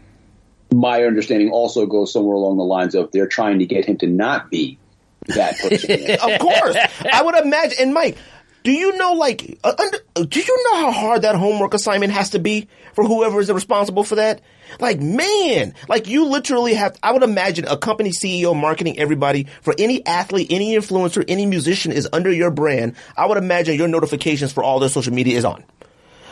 my 0.73 1.05
understanding 1.05 1.51
also 1.51 1.87
goes 1.87 2.13
somewhere 2.13 2.37
along 2.37 2.57
the 2.57 2.65
lines 2.65 2.95
of 2.95 3.11
they're 3.11 3.27
trying 3.27 3.59
to 3.59 3.67
get 3.67 3.85
him 3.85 3.99
to 3.99 4.07
not 4.07 4.51
be 4.51 4.79
that 5.27 5.59
person. 5.59 6.11
of 6.11 6.39
course. 6.41 6.77
I 7.13 7.23
would 7.23 7.35
imagine. 7.35 7.79
And 7.81 7.95
Mike, 7.95 8.17
do 8.63 8.71
you 8.71 8.97
know 8.97 9.15
like 9.15 9.59
uh, 9.65 9.75
under, 9.79 10.27
do 10.27 10.41
you 10.41 10.65
know 10.65 10.81
how 10.81 10.93
hard 10.93 11.23
that 11.23 11.35
homework 11.35 11.75
assignment 11.75 12.13
has 12.13 12.31
to 12.31 12.39
be 12.39 12.69
for 12.95 13.05
whoever 13.05 13.41
is 13.41 13.51
responsible 13.51 14.05
for 14.05 14.17
that? 14.17 14.41
Like 14.81 15.01
man, 15.01 15.75
like 15.89 16.07
you 16.07 16.27
literally 16.27 16.75
have. 16.75 16.97
I 17.03 17.13
would 17.13 17.23
imagine 17.23 17.67
a 17.67 17.77
company 17.77 18.11
CEO 18.11 18.59
marketing 18.59 18.99
everybody 18.99 19.47
for 19.63 19.75
any 19.79 20.05
athlete, 20.07 20.49
any 20.51 20.77
influencer, 20.77 21.25
any 21.29 21.47
musician 21.47 21.93
is 21.93 22.09
under 22.13 22.33
your 22.33 22.51
brand. 22.51 22.95
I 23.17 23.27
would 23.27 23.39
imagine 23.39 23.77
your 23.77 23.89
notifications 23.89 24.53
for 24.53 24.63
all 24.63 24.79
their 24.79 24.89
social 24.89 25.13
media 25.13 25.37
is 25.37 25.45
on. 25.45 25.65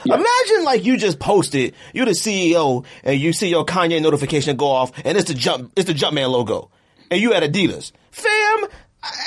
Imagine 0.04 0.64
like 0.64 0.84
you 0.84 0.96
just 0.96 1.18
posted, 1.18 1.74
you're 1.92 2.06
the 2.06 2.12
CEO, 2.12 2.84
and 3.04 3.20
you 3.20 3.32
see 3.32 3.48
your 3.48 3.66
Kanye 3.66 4.00
notification 4.00 4.56
go 4.56 4.66
off, 4.66 4.92
and 5.04 5.18
it's 5.18 5.28
the 5.28 5.34
jump, 5.34 5.72
it's 5.76 5.86
the 5.86 5.94
Jumpman 5.94 6.30
logo, 6.30 6.70
and 7.10 7.20
you 7.20 7.34
at 7.34 7.42
Adidas, 7.42 7.92
fam. 8.10 8.64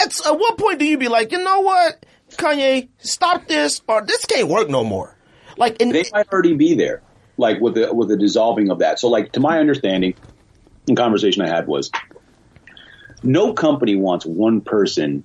At, 0.01 0.25
at 0.25 0.39
what 0.39 0.57
point 0.57 0.79
do 0.79 0.85
you 0.85 0.97
be 0.97 1.07
like, 1.07 1.31
you 1.31 1.43
know 1.43 1.61
what, 1.61 2.05
Kanye, 2.37 2.89
stop 2.99 3.47
this, 3.47 3.81
or 3.87 4.01
this 4.01 4.25
can't 4.25 4.47
work 4.47 4.69
no 4.69 4.83
more? 4.83 5.15
Like, 5.57 5.81
and 5.81 5.91
they 5.91 6.05
might 6.11 6.31
already 6.31 6.55
be 6.55 6.75
there, 6.75 7.01
like 7.37 7.59
with 7.59 7.75
the 7.75 7.93
with 7.93 8.09
the 8.09 8.17
dissolving 8.17 8.69
of 8.69 8.79
that. 8.79 8.99
So, 8.99 9.07
like 9.07 9.31
to 9.33 9.39
my 9.39 9.59
understanding, 9.59 10.15
in 10.87 10.95
conversation 10.95 11.41
I 11.43 11.47
had 11.47 11.67
was, 11.67 11.91
no 13.21 13.53
company 13.53 13.95
wants 13.95 14.25
one 14.25 14.61
person 14.61 15.23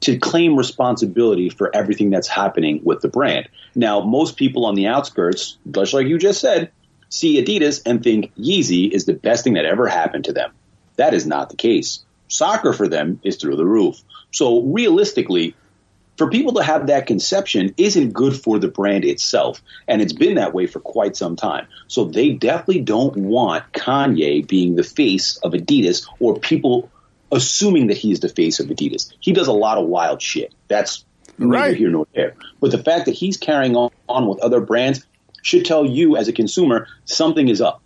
to 0.00 0.18
claim 0.18 0.56
responsibility 0.56 1.48
for 1.48 1.74
everything 1.74 2.10
that's 2.10 2.26
happening 2.26 2.80
with 2.82 3.00
the 3.00 3.08
brand. 3.08 3.48
Now, 3.74 4.00
most 4.00 4.36
people 4.36 4.66
on 4.66 4.74
the 4.74 4.88
outskirts, 4.88 5.56
just 5.70 5.94
like 5.94 6.08
you 6.08 6.18
just 6.18 6.40
said, 6.40 6.72
see 7.08 7.42
Adidas 7.42 7.82
and 7.86 8.02
think 8.02 8.34
Yeezy 8.34 8.90
is 8.90 9.04
the 9.04 9.14
best 9.14 9.44
thing 9.44 9.54
that 9.54 9.64
ever 9.64 9.86
happened 9.86 10.24
to 10.24 10.32
them. 10.32 10.50
That 10.96 11.14
is 11.14 11.24
not 11.24 11.50
the 11.50 11.56
case. 11.56 12.00
Soccer 12.28 12.72
for 12.72 12.88
them 12.88 13.20
is 13.22 13.36
through 13.36 13.56
the 13.56 13.64
roof. 13.64 14.02
So 14.32 14.62
realistically, 14.62 15.54
for 16.16 16.28
people 16.30 16.52
to 16.54 16.62
have 16.62 16.86
that 16.88 17.06
conception 17.06 17.74
isn't 17.76 18.12
good 18.12 18.36
for 18.36 18.58
the 18.58 18.68
brand 18.68 19.04
itself. 19.04 19.62
And 19.88 20.02
it's 20.02 20.12
been 20.12 20.34
that 20.36 20.52
way 20.54 20.66
for 20.66 20.78
quite 20.80 21.16
some 21.16 21.36
time. 21.36 21.66
So 21.88 22.04
they 22.04 22.30
definitely 22.32 22.82
don't 22.82 23.16
want 23.16 23.72
Kanye 23.72 24.46
being 24.46 24.76
the 24.76 24.84
face 24.84 25.36
of 25.38 25.52
Adidas 25.52 26.06
or 26.20 26.38
people 26.38 26.90
assuming 27.32 27.86
that 27.86 27.96
he's 27.96 28.20
the 28.20 28.28
face 28.28 28.60
of 28.60 28.66
Adidas. 28.66 29.12
He 29.20 29.32
does 29.32 29.48
a 29.48 29.52
lot 29.52 29.78
of 29.78 29.86
wild 29.86 30.20
shit. 30.20 30.52
That's 30.68 31.04
Right. 31.38 31.74
here 31.76 31.88
nor 31.88 32.06
there. 32.14 32.34
But 32.60 32.72
the 32.72 32.78
fact 32.82 33.06
that 33.06 33.12
he's 33.12 33.38
carrying 33.38 33.74
on, 33.74 33.90
on 34.08 34.28
with 34.28 34.38
other 34.40 34.60
brands 34.60 35.04
should 35.40 35.64
tell 35.64 35.84
you 35.84 36.16
as 36.16 36.28
a 36.28 36.32
consumer 36.32 36.86
something 37.06 37.48
is 37.48 37.60
up. 37.62 37.80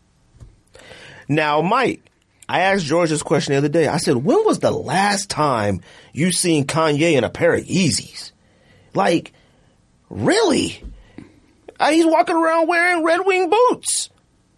now, 1.28 1.62
Mike, 1.62 2.02
I 2.48 2.60
asked 2.60 2.84
George 2.84 3.10
this 3.10 3.22
question 3.22 3.52
the 3.52 3.58
other 3.58 3.68
day. 3.68 3.88
I 3.88 3.96
said, 3.96 4.16
when 4.16 4.44
was 4.44 4.60
the 4.60 4.70
last 4.70 5.30
time 5.30 5.80
you 6.12 6.30
seen 6.32 6.66
Kanye 6.66 7.12
in 7.12 7.24
a 7.24 7.30
pair 7.30 7.54
of 7.54 7.64
Yeezys? 7.64 8.32
Like, 8.94 9.32
really? 10.08 10.82
Uh, 11.78 11.90
he's 11.90 12.06
walking 12.06 12.36
around 12.36 12.68
wearing 12.68 13.04
Red 13.04 13.26
Wing 13.26 13.50
boots. 13.50 14.10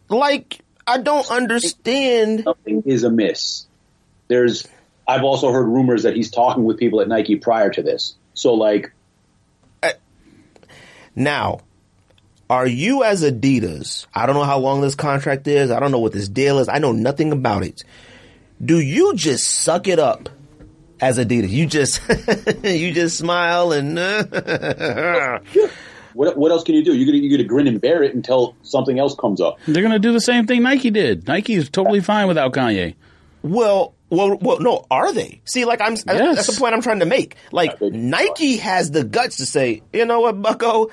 Like, 0.09 0.61
I 0.86 0.99
don't 0.99 1.30
understand. 1.30 2.45
something 2.45 2.82
is 2.86 3.05
amiss. 3.05 3.66
There's, 4.28 4.66
I've 5.07 5.24
also 5.24 5.51
heard 5.51 5.66
rumors 5.66 6.03
that 6.03 6.14
he's 6.14 6.30
talking 6.30 6.64
with 6.64 6.78
people 6.78 7.01
at 7.01 7.09
Nike 7.09 7.36
prior 7.36 7.70
to 7.70 7.82
this. 7.82 8.16
So 8.34 8.55
like, 8.55 8.93
Now, 11.14 11.61
are 12.51 12.66
you 12.66 13.05
as 13.05 13.22
Adidas? 13.22 14.07
I 14.14 14.26
don't 14.26 14.34
know 14.34 14.44
how 14.44 14.59
long 14.59 14.80
this 14.80 14.94
contract 14.94 15.46
is. 15.49 15.70
I 15.70 15.80
don't 15.80 15.90
know 15.90 15.99
what 15.99 16.12
this 16.12 16.28
deal 16.28 16.59
is. 16.59 16.68
I 16.68 16.78
know 16.78 16.92
nothing 16.92 17.32
about 17.32 17.62
it. 17.62 17.84
Do 18.64 18.80
you 18.80 19.14
just 19.14 19.46
suck 19.49 19.86
it 19.86 19.98
up 19.98 20.28
as 21.01 21.18
Adidas? 21.18 21.51
You 21.51 21.66
just 21.66 22.01
you 22.64 22.93
just 22.93 23.18
smile 23.18 23.73
and 23.73 23.97
what 26.14 26.36
what 26.36 26.51
else 26.51 26.64
can 26.64 26.74
you 26.74 26.85
do? 26.85 26.94
You 26.94 27.06
gonna 27.06 27.18
you 27.18 27.31
gonna 27.31 27.44
grin 27.48 27.66
and 27.68 27.81
bear 27.81 28.02
it 28.02 28.14
until 28.14 28.56
something 28.62 28.98
else 28.98 29.14
comes 29.14 29.40
up. 29.40 29.59
They're 29.66 29.82
gonna 29.82 29.98
do 29.98 30.12
the 30.12 30.20
same 30.20 30.47
thing 30.47 30.62
Nike 30.62 30.90
did. 30.90 31.27
Nike 31.28 31.55
is 31.55 31.70
totally 31.70 32.01
fine 32.01 32.28
without 32.28 32.52
Kanye. 32.52 32.94
well, 33.43 33.94
well, 34.10 34.39
well, 34.39 34.59
no, 34.59 34.86
are 34.90 35.12
they? 35.12 35.43
See, 35.44 35.64
like 35.66 35.81
I'm 35.82 35.93
Yes. 35.93 36.05
that's 36.06 36.47
the 36.47 36.59
point 36.59 36.74
I'm 36.74 36.81
trying 36.82 37.01
to 37.01 37.06
make. 37.06 37.36
Like 37.52 37.81
Nike 37.81 38.56
has 38.56 38.90
the 38.90 39.05
guts 39.05 39.36
to 39.36 39.47
say, 39.47 39.82
you 39.93 40.06
know 40.06 40.20
what, 40.20 40.40
Bucko, 40.40 40.90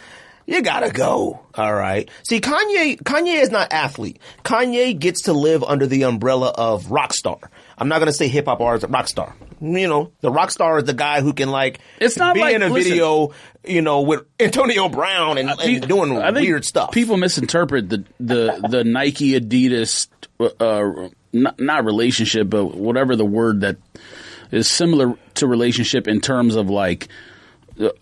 you 0.47 0.61
gotta 0.61 0.91
go. 0.91 1.39
All 1.55 1.73
right. 1.73 2.09
See, 2.27 2.39
Kanye, 2.41 2.97
Kanye 3.01 3.41
is 3.41 3.49
not 3.51 3.71
athlete. 3.71 4.19
Kanye 4.43 4.97
gets 4.97 5.23
to 5.23 5.33
live 5.33 5.63
under 5.63 5.87
the 5.87 6.03
umbrella 6.03 6.49
of 6.55 6.91
rock 6.91 7.13
star. 7.13 7.37
I'm 7.77 7.87
not 7.87 7.99
gonna 7.99 8.13
say 8.13 8.27
hip 8.27 8.45
hop 8.45 8.61
artist, 8.61 8.91
rock 8.91 9.07
star. 9.07 9.35
You 9.61 9.87
know, 9.87 10.11
the 10.21 10.29
rock 10.31 10.51
star 10.51 10.77
is 10.79 10.83
the 10.83 10.93
guy 10.93 11.21
who 11.21 11.33
can 11.33 11.49
like 11.49 11.79
It's 11.99 12.17
not 12.17 12.35
be 12.35 12.41
like- 12.41 12.55
in 12.55 12.61
a 12.63 12.69
listen. 12.69 12.91
video, 12.91 13.31
you 13.65 13.81
know, 13.81 14.01
with 14.01 14.23
Antonio 14.39 14.89
Brown 14.89 15.37
and, 15.37 15.49
Pe- 15.57 15.79
doing 15.79 16.13
weird 16.33 16.65
stuff. 16.65 16.91
People 16.91 17.17
misinterpret 17.17 17.89
the 17.89 18.03
the 18.19 18.67
the 18.69 18.83
Nike 18.83 19.39
Adidas 19.39 20.07
uh, 20.39 21.09
not, 21.33 21.59
not 21.59 21.85
relationship, 21.85 22.49
but 22.49 22.75
whatever 22.75 23.15
the 23.15 23.25
word 23.25 23.61
that 23.61 23.77
is 24.51 24.69
similar 24.69 25.15
to 25.35 25.47
relationship 25.47 26.07
in 26.07 26.21
terms 26.21 26.55
of 26.55 26.69
like 26.69 27.07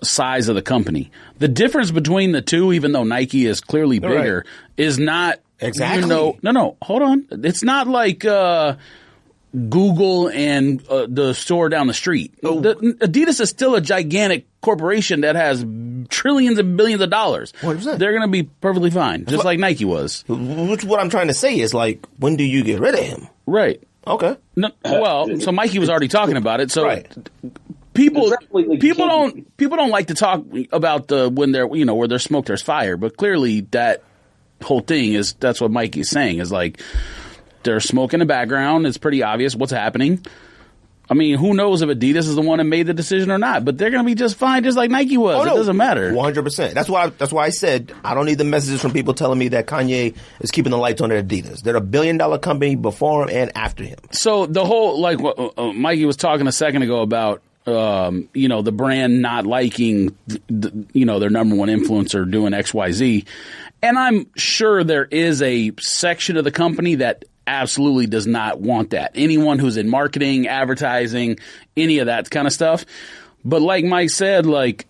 size 0.04 0.48
of 0.50 0.56
the 0.56 0.62
company. 0.62 1.12
The 1.40 1.48
difference 1.48 1.92
between 1.92 2.32
the 2.32 2.42
two, 2.42 2.74
even 2.74 2.92
though 2.92 3.04
Nike 3.04 3.46
is 3.46 3.62
clearly 3.62 4.00
Right. 4.00 4.10
bigger, 4.18 4.46
is 4.78 5.00
not 5.00 5.40
Exactly. 5.60 6.02
You 6.02 6.08
know, 6.08 6.38
no, 6.42 6.52
no, 6.52 6.78
hold 6.82 7.02
on. 7.04 7.26
It's 7.32 7.64
not 7.64 7.88
like. 7.88 8.26
Uh, 8.26 8.76
Google 9.70 10.30
and 10.30 10.84
uh, 10.88 11.06
the 11.08 11.34
store 11.34 11.70
down 11.70 11.86
the 11.86 11.94
street. 11.94 12.34
Oh. 12.44 12.60
The, 12.60 12.74
Adidas 12.74 13.40
is 13.40 13.50
still 13.50 13.76
a 13.76 13.82
gigantic 13.82 14.48
corporation 14.62 15.22
that 15.22 15.36
has 15.36 15.64
trillions 16.10 16.58
and 16.58 16.76
billions 16.76 17.04
of 17.04 17.12
dollars. 17.12 17.54
100%. 17.62 18.00
They're 18.00 18.18
going 18.18 18.24
to 18.24 18.32
be 18.32 18.44
perfectly 18.44 18.90
fine, 18.90 19.26
just 19.26 19.46
like 19.46 19.60
Nike 19.60 19.86
was. 19.86 20.24
Which 20.28 20.84
what 20.84 21.00
I'm 21.00 21.12
trying 21.12 21.28
to 21.28 21.36
say 21.36 21.60
is 21.60 21.72
like, 21.72 22.04
when 22.18 22.36
do 22.36 22.44
you 22.44 22.64
get 22.64 22.80
rid 22.80 22.96
of 22.96 23.02
him? 23.02 23.28
Right. 23.46 23.80
Okay. 24.08 24.36
No, 24.56 24.72
well, 24.84 25.40
so 25.40 25.52
Mikey 25.52 25.78
was 25.78 25.90
already 25.90 26.08
talking 26.08 26.36
about 26.36 26.60
it. 26.60 26.72
So 26.72 26.84
Right. 26.84 27.08
People 27.94 28.34
people 28.80 29.08
don't 29.08 29.58
people 29.58 29.78
don't 29.78 29.92
like 29.92 30.08
to 30.08 30.14
talk 30.16 30.44
about 30.72 31.08
the 31.08 31.30
when 31.30 31.52
they're 31.52 31.74
you 31.76 31.86
know 31.86 31.96
where 31.96 32.08
there's 32.08 32.24
smoke 32.24 32.46
there's 32.46 32.62
fire. 32.62 32.98
But 32.98 33.18
clearly 33.18 33.62
that 33.72 34.04
whole 34.62 34.82
thing 34.82 35.14
is 35.14 35.34
that's 35.34 35.60
what 35.62 35.72
Mikey's 35.72 36.10
saying 36.10 36.40
is 36.40 36.52
like 36.52 36.82
there's 37.64 37.86
smoke 37.86 38.14
in 38.14 38.20
the 38.20 38.26
background. 38.26 38.86
It's 38.86 38.98
pretty 38.98 39.24
obvious 39.24 39.56
what's 39.56 39.72
happening. 39.72 40.26
I 41.10 41.16
mean, 41.16 41.38
who 41.38 41.54
knows 41.54 41.82
if 41.82 41.90
Adidas 41.90 42.20
is 42.20 42.36
the 42.36 42.42
one 42.42 42.60
that 42.60 42.64
made 42.64 42.88
the 42.88 42.94
decision 42.94 43.30
or 43.30 43.38
not? 43.38 43.66
But 43.66 43.78
they're 43.78 43.90
going 43.90 44.04
to 44.04 44.08
be 44.08 44.16
just 44.16 44.38
fine, 44.38 44.64
just 44.64 44.78
like 44.78 44.90
Nike 44.90 45.18
was. 45.18 45.46
it 45.46 45.50
doesn't 45.50 45.76
matter. 45.76 46.14
One 46.14 46.24
hundred 46.24 46.44
percent. 46.44 46.74
That's 46.74 46.88
why. 46.90 47.10
That's 47.10 47.32
why 47.32 47.46
I 47.46 47.50
said 47.50 47.92
I 48.06 48.14
don't 48.14 48.26
need 48.26 48.38
the 48.38 48.46
messages 48.46 48.82
from 48.82 48.94
people 48.94 49.14
telling 49.14 49.38
me 49.38 49.50
that 49.50 49.68
Kanye 49.68 50.16
is 50.40 50.52
keeping 50.52 50.72
the 50.72 50.78
lights 50.78 51.02
on 51.02 51.12
at 51.12 51.28
Adidas. 51.28 51.62
They're 51.62 51.76
a 51.76 51.82
billion 51.82 52.18
dollar 52.18 52.38
company 52.40 52.76
before 52.76 53.24
him 53.24 53.30
and 53.38 53.52
after 53.58 53.84
him. 53.84 54.00
So 54.12 54.46
the 54.46 54.64
whole 54.64 55.00
like 55.00 55.20
what 55.20 55.38
uh, 55.38 55.50
uh, 55.58 55.74
Mikey 55.74 56.06
was 56.06 56.16
talking 56.16 56.48
a 56.48 56.54
second 56.54 56.84
ago 56.84 57.02
about 57.02 57.42
um, 57.66 58.30
you 58.34 58.48
know 58.48 58.62
the 58.62 58.72
brand 58.72 59.22
not 59.22 59.46
liking 59.46 60.18
th- 60.28 60.42
th- 60.48 60.74
you 60.94 61.06
know 61.06 61.20
their 61.20 61.30
number 61.30 61.56
one 61.56 61.70
influencer 61.70 62.30
doing 62.30 62.54
X 62.54 62.74
Y 62.74 62.92
Z, 62.92 63.26
and 63.82 63.98
I'm 63.98 64.28
sure 64.36 64.84
there 64.84 65.06
is 65.06 65.42
a 65.42 65.72
section 65.80 66.38
of 66.38 66.44
the 66.44 66.52
company 66.52 66.96
that 66.96 67.26
absolutely 67.46 68.08
does 68.08 68.28
not 68.28 68.60
want 68.60 68.92
that. 68.92 69.12
Anyone 69.16 69.60
who's 69.60 69.78
in 69.78 69.90
marketing, 69.90 70.48
advertising, 70.48 71.40
any 71.76 72.00
of 72.00 72.08
that 72.08 72.30
kind 72.30 72.48
of 72.48 72.54
stuff. 72.54 72.86
But 73.44 73.62
like 73.62 73.84
Mike 73.84 74.10
said, 74.10 74.46
like 74.46 74.88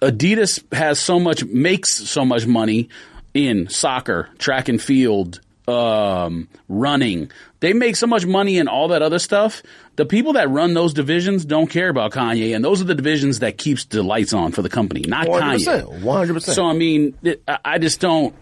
Adidas 0.00 0.72
has 0.74 0.98
so 0.98 1.20
much 1.20 1.44
makes 1.44 1.94
so 1.94 2.24
much 2.24 2.46
money 2.46 2.88
in 3.34 3.68
soccer, 3.68 4.28
track 4.38 4.68
and 4.68 4.80
field, 4.82 5.40
um, 5.70 6.48
running. 6.68 7.30
They 7.60 7.72
make 7.72 7.96
so 7.96 8.06
much 8.06 8.26
money 8.26 8.58
and 8.58 8.68
all 8.68 8.88
that 8.88 9.02
other 9.02 9.18
stuff. 9.18 9.62
The 9.96 10.06
people 10.06 10.34
that 10.34 10.48
run 10.48 10.74
those 10.74 10.94
divisions 10.94 11.44
don't 11.44 11.68
care 11.68 11.88
about 11.88 12.12
Kanye, 12.12 12.54
and 12.54 12.64
those 12.64 12.80
are 12.80 12.84
the 12.84 12.94
divisions 12.94 13.40
that 13.40 13.58
keeps 13.58 13.84
the 13.84 14.02
lights 14.02 14.32
on 14.32 14.52
for 14.52 14.62
the 14.62 14.68
company, 14.68 15.04
not 15.06 15.28
One 15.28 15.42
hundred 15.42 15.58
percent. 15.58 15.88
Kanye. 15.88 16.02
One 16.02 16.16
hundred 16.18 16.34
percent. 16.34 16.54
So 16.56 16.66
I 16.66 16.72
mean, 16.72 17.14
it, 17.22 17.42
I 17.64 17.78
just 17.78 18.00
don't. 18.00 18.34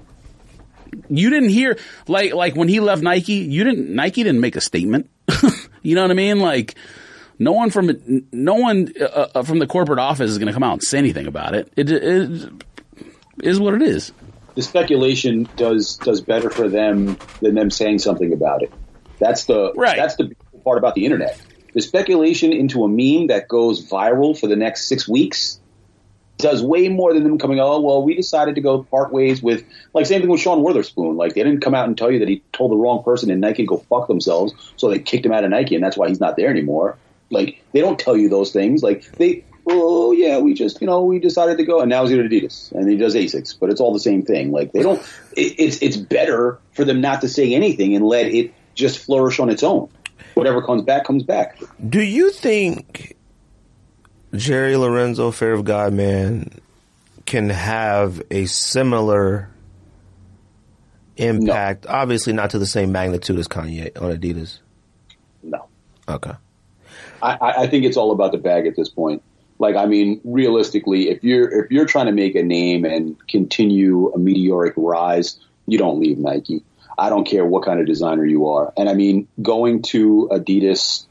You 1.10 1.30
didn't 1.30 1.50
hear 1.50 1.78
like 2.06 2.32
like 2.32 2.56
when 2.56 2.68
he 2.68 2.80
left 2.80 3.02
Nike. 3.02 3.34
You 3.34 3.64
didn't 3.64 3.94
Nike 3.94 4.22
didn't 4.22 4.40
make 4.40 4.56
a 4.56 4.60
statement. 4.60 5.10
you 5.82 5.94
know 5.94 6.02
what 6.02 6.10
I 6.10 6.14
mean? 6.14 6.38
Like 6.40 6.76
no 7.38 7.52
one 7.52 7.70
from 7.70 7.90
no 8.32 8.54
one 8.54 8.92
uh, 9.00 9.28
uh, 9.34 9.42
from 9.42 9.58
the 9.58 9.66
corporate 9.66 9.98
office 9.98 10.30
is 10.30 10.38
going 10.38 10.46
to 10.48 10.52
come 10.52 10.62
out 10.62 10.74
and 10.74 10.82
say 10.82 10.98
anything 10.98 11.26
about 11.26 11.54
it. 11.54 11.72
It, 11.76 11.90
it 11.90 12.50
is 13.42 13.60
what 13.60 13.74
it 13.74 13.82
is. 13.82 14.12
The 14.58 14.64
speculation 14.64 15.48
does 15.54 15.98
does 15.98 16.20
better 16.20 16.50
for 16.50 16.68
them 16.68 17.16
than 17.40 17.54
them 17.54 17.70
saying 17.70 18.00
something 18.00 18.32
about 18.32 18.64
it. 18.64 18.72
That's 19.20 19.44
the 19.44 19.72
Right. 19.76 19.96
That's 19.96 20.16
the 20.16 20.34
part 20.64 20.78
about 20.78 20.96
the 20.96 21.04
internet. 21.04 21.40
The 21.74 21.80
speculation 21.80 22.52
into 22.52 22.82
a 22.82 22.88
meme 22.88 23.28
that 23.28 23.46
goes 23.46 23.88
viral 23.88 24.36
for 24.36 24.48
the 24.48 24.56
next 24.56 24.88
six 24.88 25.06
weeks 25.06 25.60
does 26.38 26.60
way 26.60 26.88
more 26.88 27.14
than 27.14 27.22
them 27.22 27.38
coming. 27.38 27.60
Oh 27.60 27.80
well, 27.80 28.02
we 28.02 28.16
decided 28.16 28.56
to 28.56 28.60
go 28.60 28.82
part 28.82 29.12
ways 29.12 29.40
with 29.40 29.64
like 29.94 30.06
same 30.06 30.22
thing 30.22 30.28
with 30.28 30.40
Sean 30.40 30.64
Wotherspoon. 30.64 31.16
Like 31.16 31.34
they 31.34 31.44
didn't 31.44 31.60
come 31.60 31.76
out 31.76 31.86
and 31.86 31.96
tell 31.96 32.10
you 32.10 32.18
that 32.18 32.28
he 32.28 32.42
told 32.52 32.72
the 32.72 32.76
wrong 32.76 33.04
person 33.04 33.30
and 33.30 33.40
Nike 33.40 33.62
to 33.62 33.68
go 33.68 33.76
fuck 33.76 34.08
themselves, 34.08 34.54
so 34.74 34.90
they 34.90 34.98
kicked 34.98 35.24
him 35.24 35.30
out 35.30 35.44
of 35.44 35.50
Nike, 35.50 35.76
and 35.76 35.84
that's 35.84 35.96
why 35.96 36.08
he's 36.08 36.18
not 36.18 36.34
there 36.34 36.50
anymore. 36.50 36.98
Like 37.30 37.62
they 37.70 37.80
don't 37.80 37.96
tell 37.96 38.16
you 38.16 38.28
those 38.28 38.50
things. 38.52 38.82
Like 38.82 39.08
they, 39.18 39.44
oh 39.68 40.12
yeah, 40.12 40.38
we 40.38 40.54
just 40.54 40.80
you 40.80 40.86
know 40.86 41.04
we 41.04 41.18
decided 41.18 41.58
to 41.58 41.64
go, 41.64 41.80
and 41.80 41.90
now 41.90 42.06
he's 42.06 42.12
at 42.12 42.24
Adidas, 42.24 42.72
and 42.72 42.88
he 42.88 42.96
does 42.96 43.14
Asics, 43.14 43.54
but 43.58 43.70
it's 43.70 43.80
all 43.80 43.92
the 43.92 44.00
same 44.00 44.22
thing. 44.22 44.50
Like 44.50 44.72
they 44.72 44.82
don't. 44.82 45.00
It, 45.36 45.54
it's 45.58 45.82
it's 45.82 45.96
better 45.96 46.58
for 46.72 46.84
them 46.84 47.00
not 47.00 47.20
to 47.20 47.28
say 47.28 47.54
anything 47.54 47.94
and 47.94 48.04
let 48.04 48.26
it 48.26 48.52
just 48.74 48.98
flourish 48.98 49.38
on 49.38 49.50
its 49.50 49.62
own. 49.62 49.88
Whatever 50.34 50.62
comes 50.62 50.82
back 50.82 51.04
comes 51.04 51.22
back. 51.22 51.60
Do 51.86 52.02
you 52.02 52.30
think 52.30 53.16
Jerry 54.34 54.76
Lorenzo, 54.76 55.30
Fear 55.30 55.52
of 55.52 55.64
God 55.64 55.92
Man, 55.92 56.60
can 57.26 57.50
have 57.50 58.22
a 58.30 58.46
similar 58.46 59.50
impact? 61.16 61.86
Obviously, 61.86 62.32
not 62.32 62.50
to 62.50 62.58
the 62.58 62.66
same 62.66 62.92
magnitude 62.92 63.38
as 63.38 63.48
Kanye 63.48 64.00
on 64.00 64.16
Adidas. 64.16 64.60
No. 65.42 65.66
Okay. 66.08 66.32
I 67.20 67.36
I 67.40 67.66
think 67.66 67.84
it's 67.84 67.96
all 67.96 68.12
about 68.12 68.32
the 68.32 68.38
bag 68.38 68.66
at 68.66 68.76
this 68.76 68.88
point. 68.88 69.22
Like, 69.58 69.76
I 69.76 69.86
mean, 69.86 70.20
realistically, 70.24 71.08
if 71.10 71.24
you're 71.24 71.64
if 71.64 71.70
you're 71.70 71.86
trying 71.86 72.06
to 72.06 72.12
make 72.12 72.34
a 72.34 72.42
name 72.42 72.84
and 72.84 73.16
continue 73.28 74.12
a 74.12 74.18
meteoric 74.18 74.74
rise, 74.76 75.38
you 75.66 75.78
don't 75.78 76.00
leave 76.00 76.18
Nike. 76.18 76.62
I 76.96 77.08
don't 77.08 77.24
care 77.24 77.44
what 77.44 77.64
kind 77.64 77.80
of 77.80 77.86
designer 77.86 78.24
you 78.24 78.48
are. 78.48 78.72
And 78.76 78.88
I 78.88 78.94
mean, 78.94 79.28
going 79.40 79.82
to 79.82 80.28
Adidas 80.32 81.06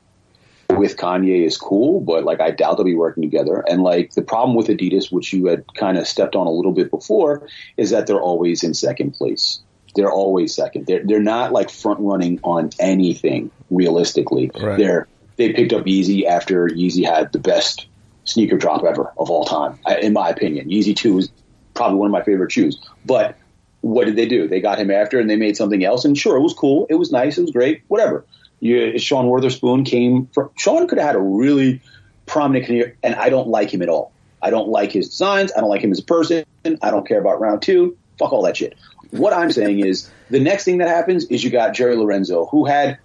with 0.70 0.98
Kanye 0.98 1.46
is 1.46 1.58
cool, 1.58 2.02
but 2.02 2.26
like 2.26 2.42
I 2.42 2.52
doubt 2.52 2.78
they'll 2.78 2.86
be 2.86 2.96
working 2.96 3.24
together. 3.24 3.64
And 3.68 3.84
like 3.84 4.14
the 4.14 4.22
problem 4.22 4.56
with 4.56 4.68
Adidas, 4.68 5.12
which 5.12 5.32
you 5.32 5.46
had 5.48 5.64
kind 5.76 5.98
of 5.98 6.08
stepped 6.08 6.36
on 6.36 6.48
a 6.48 6.52
little 6.52 6.74
bit 6.74 6.92
before, 6.92 7.48
is 7.78 7.92
that 7.92 8.08
they're 8.08 8.22
always 8.22 8.64
in 8.64 8.74
second 8.74 9.12
place. 9.12 9.62
They're 9.96 10.12
always 10.12 10.54
second. 10.54 10.86
They're 10.86 11.04
they're 11.04 11.22
not 11.22 11.52
like 11.52 11.70
front 11.70 12.00
running 12.02 12.40
on 12.44 12.72
anything 12.80 13.50
realistically. 13.70 14.52
Right. 14.60 14.78
They're 14.78 15.08
they 15.38 15.54
picked 15.54 15.74
up 15.74 15.86
Yeezy 15.86 16.26
after 16.26 16.68
Yeezy 16.68 17.06
had 17.06 17.32
the 17.32 17.40
best 17.40 17.88
sneaker 18.28 18.58
drop 18.58 18.84
ever 18.84 19.12
of 19.18 19.30
all 19.30 19.46
time, 19.46 19.80
in 20.02 20.14
my 20.14 20.30
opinion. 20.30 20.70
Yeezy 20.70 20.96
Two 20.96 21.18
is 21.18 21.32
probably 21.74 21.98
one 21.98 22.08
of 22.08 22.12
my 22.12 22.24
favorite 22.24 22.52
shoes. 22.52 22.80
But 23.06 23.38
what 23.82 24.06
did 24.06 24.16
they 24.16 24.28
do? 24.28 24.48
They 24.48 24.60
got 24.60 24.80
him 24.80 24.92
after 24.92 25.20
and 25.20 25.30
they 25.30 25.36
made 25.36 25.58
something 25.58 25.84
else. 25.84 26.06
And 26.06 26.18
sure, 26.18 26.36
it 26.38 26.42
was 26.42 26.54
cool. 26.54 26.88
It 26.90 26.96
was 26.96 27.12
nice. 27.12 27.38
It 27.38 27.42
was 27.42 27.52
great. 27.52 27.84
Whatever. 27.88 28.26
You, 28.60 28.98
Sean 28.98 29.28
Wotherspoon 29.28 29.86
came 29.86 30.28
from. 30.28 30.50
Sean 30.58 30.88
could 30.88 30.98
have 30.98 31.08
had 31.08 31.16
a 31.16 31.22
really 31.22 31.82
prominent 32.26 32.66
career, 32.66 32.98
and 33.04 33.16
I 33.16 33.30
don't 33.30 33.48
like 33.48 33.74
him 33.74 33.82
at 33.82 33.90
all. 33.90 34.12
I 34.42 34.50
don't 34.50 34.70
like 34.70 34.92
his 34.92 35.10
designs. 35.10 35.52
I 35.56 35.62
don't 35.62 35.70
like 35.70 35.82
him 35.82 35.92
as 35.92 36.00
a 36.00 36.04
person. 36.04 36.44
I 36.66 36.92
don't 36.92 37.08
care 37.08 37.20
about 37.20 37.40
round 37.40 37.62
two. 37.62 37.98
Fuck 38.18 38.34
all 38.34 38.44
that 38.44 38.58
shit. 38.58 38.76
What 39.12 39.32
I'm 39.32 39.52
saying 39.52 39.80
is 39.80 40.10
the 40.30 40.40
next 40.40 40.66
thing 40.66 40.80
that 40.80 40.88
happens 40.88 41.26
is 41.26 41.44
you 41.44 41.50
got 41.50 41.74
Jerry 41.74 41.96
Lorenzo, 41.96 42.46
who 42.46 42.66
had 42.66 42.98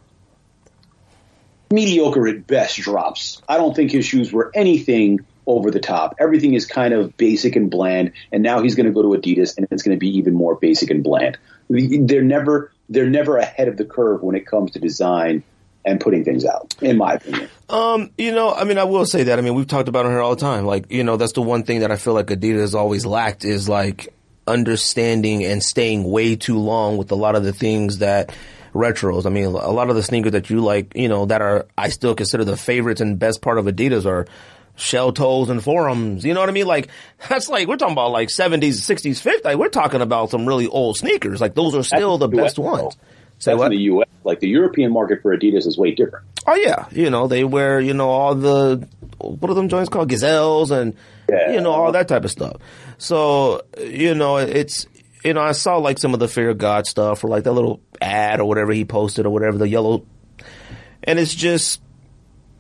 mediocre 1.73 2.29
at 2.29 2.47
best 2.47 2.79
drops. 2.79 3.43
I 3.49 3.57
don't 3.57 3.75
think 3.75 3.91
his 3.91 4.05
shoes 4.05 4.33
were 4.33 4.51
anything 4.55 5.21
over 5.47 5.71
the 5.71 5.81
top. 5.81 6.17
Everything 6.21 6.55
is 6.55 6.67
kind 6.67 6.95
of 6.95 7.17
basic 7.17 7.57
and 7.57 7.71
bland, 7.71 8.13
and 8.31 8.43
now 8.43 8.63
he's 8.63 8.75
going 8.75 8.87
to 8.87 8.93
go 8.93 9.03
to 9.03 9.09
Adidas, 9.19 9.57
and 9.57 9.67
it's 9.71 9.83
going 9.83 9.97
to 9.97 10.01
be 10.01 10.19
even 10.19 10.35
more 10.35 10.55
basic 10.55 10.91
and 10.91 11.03
bland. 11.03 11.39
They're 11.69 12.23
never 12.23 12.73
they're 12.89 13.09
never 13.09 13.39
ahead 13.39 13.69
of 13.69 13.77
the 13.77 13.85
curve 13.85 14.23
when 14.23 14.37
it 14.37 14.47
comes 14.47 14.73
to 14.73 14.79
design 14.79 15.43
and 15.85 16.01
putting 16.01 16.25
things 16.25 16.45
out, 16.45 16.75
in 16.81 16.97
my 16.97 17.15
opinion. 17.15 17.49
Um, 17.69 18.11
you 18.17 18.33
know, 18.33 18.53
I 18.53 18.65
mean, 18.65 18.79
I 18.79 18.85
will 18.85 19.07
say 19.07 19.25
that. 19.25 19.39
I 19.39 19.43
mean, 19.43 19.55
we've 19.55 19.67
talked 19.67 19.89
about 19.89 20.07
it 20.07 20.11
here 20.11 20.21
all 20.21 20.35
the 20.35 20.41
time. 20.41 20.65
Like, 20.65 20.93
you 20.93 21.03
know, 21.03 21.17
that's 21.17 21.33
the 21.33 21.43
one 21.43 21.65
thing 21.65 21.81
that 21.81 21.91
I 21.91 21.97
feel 21.97 22.15
like 22.15 22.27
Adidas 22.27 22.61
has 22.61 22.75
always 22.75 23.05
lacked 23.05 23.45
is 23.45 23.69
like 23.69 24.15
understanding 24.47 25.45
and 25.45 25.63
staying 25.63 26.05
way 26.05 26.37
too 26.37 26.59
long 26.59 26.97
with 26.97 27.11
a 27.11 27.15
lot 27.15 27.35
of 27.35 27.45
the 27.45 27.53
things 27.53 27.99
that 27.99 28.35
retros. 28.73 29.27
I 29.27 29.31
mean, 29.31 29.45
a 29.47 29.51
lot 29.71 29.91
of 29.91 29.97
the 29.97 30.03
sneakers 30.03 30.33
that 30.33 30.51
you 30.51 30.61
like, 30.61 30.95
you 30.97 31.09
know, 31.09 31.27
that 31.27 31.43
are 31.43 31.67
I 31.77 31.89
still 31.89 32.15
consider 32.15 32.45
the 32.45 32.57
favorites 32.57 33.01
and 33.01 33.19
best 33.19 33.43
part 33.43 33.59
of 33.59 33.67
Adidas 33.67 34.07
are 34.07 34.27
shell 34.75 35.13
toes 35.13 35.51
and 35.51 35.63
forums. 35.63 36.25
You 36.25 36.33
know 36.35 36.41
what 36.41 36.49
I 36.49 36.53
mean? 36.53 36.67
Like 36.67 36.89
that's 37.29 37.49
like 37.49 37.69
we're 37.69 37.77
talking 37.77 37.93
about 37.93 38.11
like 38.13 38.31
seventies, 38.31 38.83
sixties, 38.85 39.21
fifties. 39.21 39.45
Like 39.45 39.57
we're 39.59 39.69
talking 39.69 40.01
about 40.01 40.31
some 40.31 40.47
really 40.47 40.67
old 40.67 40.97
sneakers. 40.97 41.41
Like 41.41 41.55
those 41.55 41.75
are 41.75 41.83
still 41.83 42.19
the 42.19 42.29
That's 42.29 42.37
the 42.37 42.43
best 42.43 42.59
US, 42.59 42.65
ones. 42.65 42.95
though. 42.97 43.01
Say 43.39 43.51
That's 43.53 43.59
what? 43.59 43.73
in 43.73 43.79
the 43.79 43.85
U.S. 43.85 44.09
Like 44.25 44.39
the 44.41 44.49
European 44.49 44.93
market 44.93 45.21
for 45.21 45.37
Adidas 45.37 45.67
is 45.67 45.77
way 45.77 45.91
different. 45.91 46.25
Oh 46.47 46.55
yeah, 46.55 46.87
you 46.93 47.11
know 47.11 47.27
they 47.27 47.43
wear 47.45 47.81
you 47.81 47.93
know 47.93 48.09
all 48.09 48.35
the 48.37 48.87
what 49.19 49.51
are 49.51 49.55
them 49.55 49.69
joints 49.69 49.89
called 49.89 50.09
gazelles 50.09 50.71
and 50.71 50.95
Yeah. 51.29 51.53
you 51.53 51.61
know 51.61 51.71
all 51.73 51.91
that 51.93 52.07
type 52.09 52.25
of 52.25 52.31
stuff. 52.31 52.57
So 52.99 53.63
you 53.81 54.15
know 54.15 54.37
it's 54.37 54.87
you 55.25 55.35
know 55.35 55.41
I 55.41 55.53
saw 55.53 55.77
like 55.79 55.99
some 55.99 56.15
of 56.15 56.21
the 56.21 56.29
Fear 56.29 56.51
of 56.51 56.59
God 56.59 56.87
stuff 56.87 57.25
or 57.25 57.29
like 57.29 57.43
that 57.45 57.53
little 57.53 57.81
ad 58.03 58.41
or 58.41 58.45
whatever 58.47 58.73
he 58.73 58.85
posted 58.85 59.25
or 59.27 59.31
whatever 59.31 59.59
the 59.59 59.69
yellow, 59.69 60.05
and 61.03 61.19
it's 61.19 61.35
just 61.35 61.81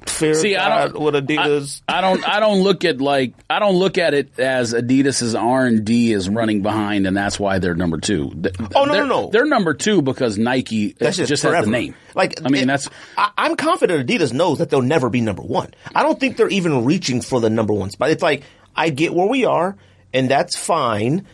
Fear 0.06 0.34
See, 0.34 0.56
I 0.56 0.88
don't. 0.88 1.00
with 1.00 1.14
Adidas. 1.14 1.80
I, 1.88 1.98
I 1.98 2.00
don't. 2.00 2.28
I 2.28 2.40
don't 2.40 2.62
look 2.62 2.84
at 2.84 3.00
like. 3.00 3.34
I 3.48 3.60
don't 3.60 3.76
look 3.76 3.98
at 3.98 4.14
it 4.14 4.38
as 4.38 4.74
Adidas's 4.74 5.36
R 5.36 5.64
and 5.64 5.84
D 5.84 6.12
is 6.12 6.28
running 6.28 6.60
behind, 6.62 7.06
and 7.06 7.16
that's 7.16 7.38
why 7.38 7.60
they're 7.60 7.76
number 7.76 7.98
two. 7.98 8.30
Th- 8.30 8.54
Oh, 8.74 8.84
no, 8.84 8.92
they're, 8.92 9.06
no, 9.06 9.20
no. 9.22 9.30
They're 9.30 9.46
number 9.46 9.74
two 9.74 10.02
because 10.02 10.38
Nike 10.38 10.96
That's 10.98 11.16
just, 11.18 11.28
just, 11.28 11.42
has 11.44 11.64
the 11.64 11.70
name. 11.70 11.94
Like 12.16 12.44
I 12.44 12.48
mean, 12.48 12.64
it- 12.64 12.66
that's 12.66 12.88
I, 13.16 13.30
I'm 13.38 13.54
confident 13.54 14.08
Adidas 14.08 14.32
knows 14.32 14.58
that 14.58 14.70
they'll 14.70 14.82
never 14.82 15.08
be 15.08 15.20
number 15.20 15.42
one. 15.42 15.72
I 15.94 16.02
don't 16.02 16.18
think 16.18 16.36
they're 16.36 16.48
even 16.48 16.84
reaching 16.84 17.20
for 17.20 17.40
the 17.40 17.48
number 17.50 17.72
one 17.72 17.90
spot. 17.90 18.10
It's 18.10 18.22
like 18.22 18.42
I 18.74 18.90
get 18.90 19.14
where 19.14 19.28
we 19.28 19.44
are, 19.44 19.76
and 20.12 20.28
that's 20.28 20.58
fine. 20.58 21.26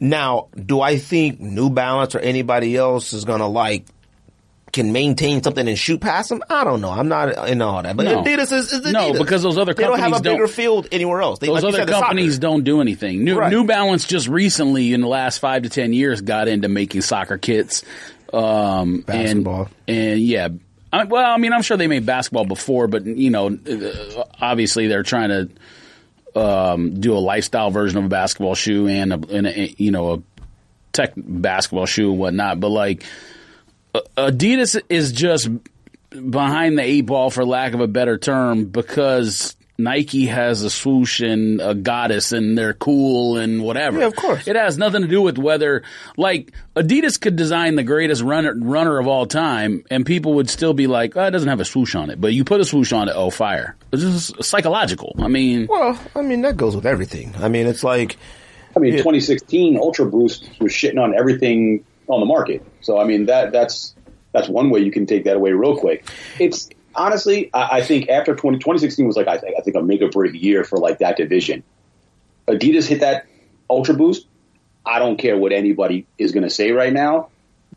Now, 0.00 0.48
do 0.56 0.80
I 0.80 0.96
think 0.96 1.40
New 1.40 1.68
Balance 1.70 2.14
or 2.14 2.20
anybody 2.20 2.76
else 2.76 3.12
is 3.12 3.24
gonna 3.24 3.46
like 3.48 3.84
can 4.72 4.92
maintain 4.92 5.42
something 5.42 5.66
and 5.68 5.76
shoot 5.78 6.00
past 6.00 6.28
them? 6.30 6.42
I 6.48 6.62
don't 6.64 6.80
know. 6.80 6.90
I'm 6.90 7.08
not 7.08 7.48
in 7.48 7.60
all 7.60 7.82
that, 7.82 7.96
but 7.96 8.04
No. 8.04 8.22
Adidas 8.22 8.52
is, 8.52 8.72
is 8.72 8.80
Adidas. 8.82 8.92
No, 8.92 9.12
because 9.14 9.42
those 9.42 9.58
other 9.58 9.74
they 9.74 9.82
don't 9.82 9.98
have 9.98 10.12
a 10.12 10.14
companies 10.14 10.22
don't- 10.22 10.34
bigger 10.34 10.48
field 10.48 10.88
anywhere 10.92 11.20
else. 11.20 11.38
They, 11.40 11.48
those 11.48 11.62
like 11.62 11.64
other 11.70 11.78
said, 11.78 11.88
the 11.88 11.92
soccer. 11.94 12.06
companies 12.06 12.38
don't 12.38 12.62
do 12.64 12.80
anything. 12.80 13.24
New, 13.24 13.36
Right. 13.38 13.50
New 13.50 13.64
Balance 13.64 14.06
just 14.06 14.28
recently, 14.28 14.92
in 14.94 15.00
the 15.00 15.08
last 15.08 15.38
five 15.38 15.64
to 15.64 15.68
ten 15.68 15.92
years, 15.92 16.20
got 16.20 16.46
into 16.48 16.68
making 16.68 17.02
soccer 17.02 17.36
kits. 17.36 17.84
Um, 18.32 19.00
Basketball. 19.00 19.68
and, 19.88 19.98
and 19.98 20.20
yeah, 20.20 20.48
I, 20.92 21.02
well, 21.04 21.30
I 21.32 21.36
mean, 21.36 21.52
I'm 21.52 21.62
sure 21.62 21.76
they 21.76 21.88
made 21.88 22.06
basketball 22.06 22.44
before, 22.44 22.86
but 22.86 23.04
you 23.04 23.30
know, 23.30 23.48
uh, 23.48 24.22
obviously 24.40 24.86
they're 24.86 25.02
trying 25.02 25.30
to 25.30 25.48
um, 26.34 27.00
do 27.00 27.14
a 27.14 27.18
lifestyle 27.18 27.70
version 27.70 27.98
of 27.98 28.04
a 28.04 28.08
basketball 28.08 28.54
shoe 28.54 28.88
and 28.88 29.12
a, 29.12 29.20
and 29.30 29.46
a 29.46 29.74
you 29.76 29.90
know 29.90 30.14
a 30.14 30.22
tech 30.92 31.12
basketball 31.16 31.86
shoe 31.86 32.10
and 32.10 32.18
whatnot. 32.18 32.60
But 32.60 32.68
like 32.68 33.04
Adidas 33.94 34.80
is 34.88 35.12
just 35.12 35.48
behind 36.10 36.78
the 36.78 36.82
eight 36.82 37.02
ball, 37.02 37.30
for 37.30 37.44
lack 37.44 37.74
of 37.74 37.80
a 37.80 37.88
better 37.88 38.18
term, 38.18 38.66
because 38.66 39.56
Nike 39.82 40.26
has 40.26 40.62
a 40.62 40.70
swoosh 40.70 41.20
and 41.20 41.60
a 41.60 41.74
goddess 41.74 42.32
and 42.32 42.56
they're 42.56 42.74
cool 42.74 43.36
and 43.36 43.62
whatever. 43.62 44.00
Yeah, 44.00 44.06
of 44.06 44.16
course. 44.16 44.46
It 44.46 44.56
has 44.56 44.78
nothing 44.78 45.02
to 45.02 45.08
do 45.08 45.22
with 45.22 45.38
whether, 45.38 45.82
like, 46.16 46.52
Adidas 46.76 47.20
could 47.20 47.36
design 47.36 47.76
the 47.76 47.82
greatest 47.82 48.22
runner, 48.22 48.54
runner 48.54 48.98
of 48.98 49.06
all 49.06 49.26
time 49.26 49.84
and 49.90 50.06
people 50.06 50.34
would 50.34 50.50
still 50.50 50.74
be 50.74 50.86
like, 50.86 51.16
oh, 51.16 51.24
it 51.24 51.30
doesn't 51.30 51.48
have 51.48 51.60
a 51.60 51.64
swoosh 51.64 51.94
on 51.94 52.10
it. 52.10 52.20
But 52.20 52.32
you 52.32 52.44
put 52.44 52.60
a 52.60 52.64
swoosh 52.64 52.92
on 52.92 53.08
it, 53.08 53.14
oh, 53.14 53.30
fire. 53.30 53.76
It's 53.92 54.02
just 54.02 54.44
psychological. 54.44 55.14
I 55.18 55.28
mean. 55.28 55.66
Well, 55.68 55.98
I 56.14 56.22
mean, 56.22 56.42
that 56.42 56.56
goes 56.56 56.76
with 56.76 56.86
everything. 56.86 57.34
I 57.38 57.48
mean, 57.48 57.66
it's 57.66 57.84
like. 57.84 58.16
I 58.76 58.78
mean, 58.78 58.92
yeah. 58.92 58.98
2016 58.98 59.76
Ultra 59.76 60.06
Boost 60.06 60.48
was 60.60 60.72
shitting 60.72 61.02
on 61.02 61.14
everything 61.14 61.84
on 62.06 62.20
the 62.20 62.26
market. 62.26 62.64
So, 62.80 63.00
I 63.00 63.04
mean, 63.04 63.26
that 63.26 63.52
that's 63.52 63.94
that's 64.32 64.48
one 64.48 64.70
way 64.70 64.80
you 64.80 64.92
can 64.92 65.06
take 65.06 65.24
that 65.24 65.36
away 65.36 65.52
real 65.52 65.76
quick. 65.76 66.06
It's 66.38 66.68
honestly, 67.00 67.50
I, 67.54 67.78
I 67.78 67.82
think 67.82 68.08
after 68.08 68.34
20, 68.36 68.58
2016 68.58 69.06
was 69.06 69.16
like 69.16 69.26
I 69.26 69.38
think 69.38 69.56
I 69.58 69.62
think 69.62 69.76
a 69.76 69.82
make 69.82 70.02
or 70.02 70.10
break 70.10 70.34
year 70.34 70.64
for 70.64 70.78
like 70.78 70.98
that 70.98 71.16
division. 71.16 71.62
Adidas 72.46 72.86
hit 72.86 73.00
that 73.00 73.26
Ultra 73.68 73.94
Boost. 73.94 74.26
I 74.84 74.98
don't 74.98 75.16
care 75.16 75.36
what 75.36 75.52
anybody 75.52 76.06
is 76.18 76.32
going 76.32 76.44
to 76.44 76.50
say 76.50 76.72
right 76.72 76.92
now. 76.92 77.28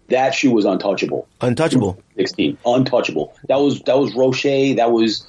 That 0.09 0.33
shoe 0.35 0.51
was 0.51 0.65
untouchable. 0.65 1.27
Untouchable. 1.41 2.01
16. 2.17 2.57
Untouchable. 2.65 3.33
That 3.47 3.57
was 3.57 3.81
that 3.83 3.97
was 3.97 4.13
Roshe. 4.13 4.75
That 4.75 4.91
was 4.91 5.25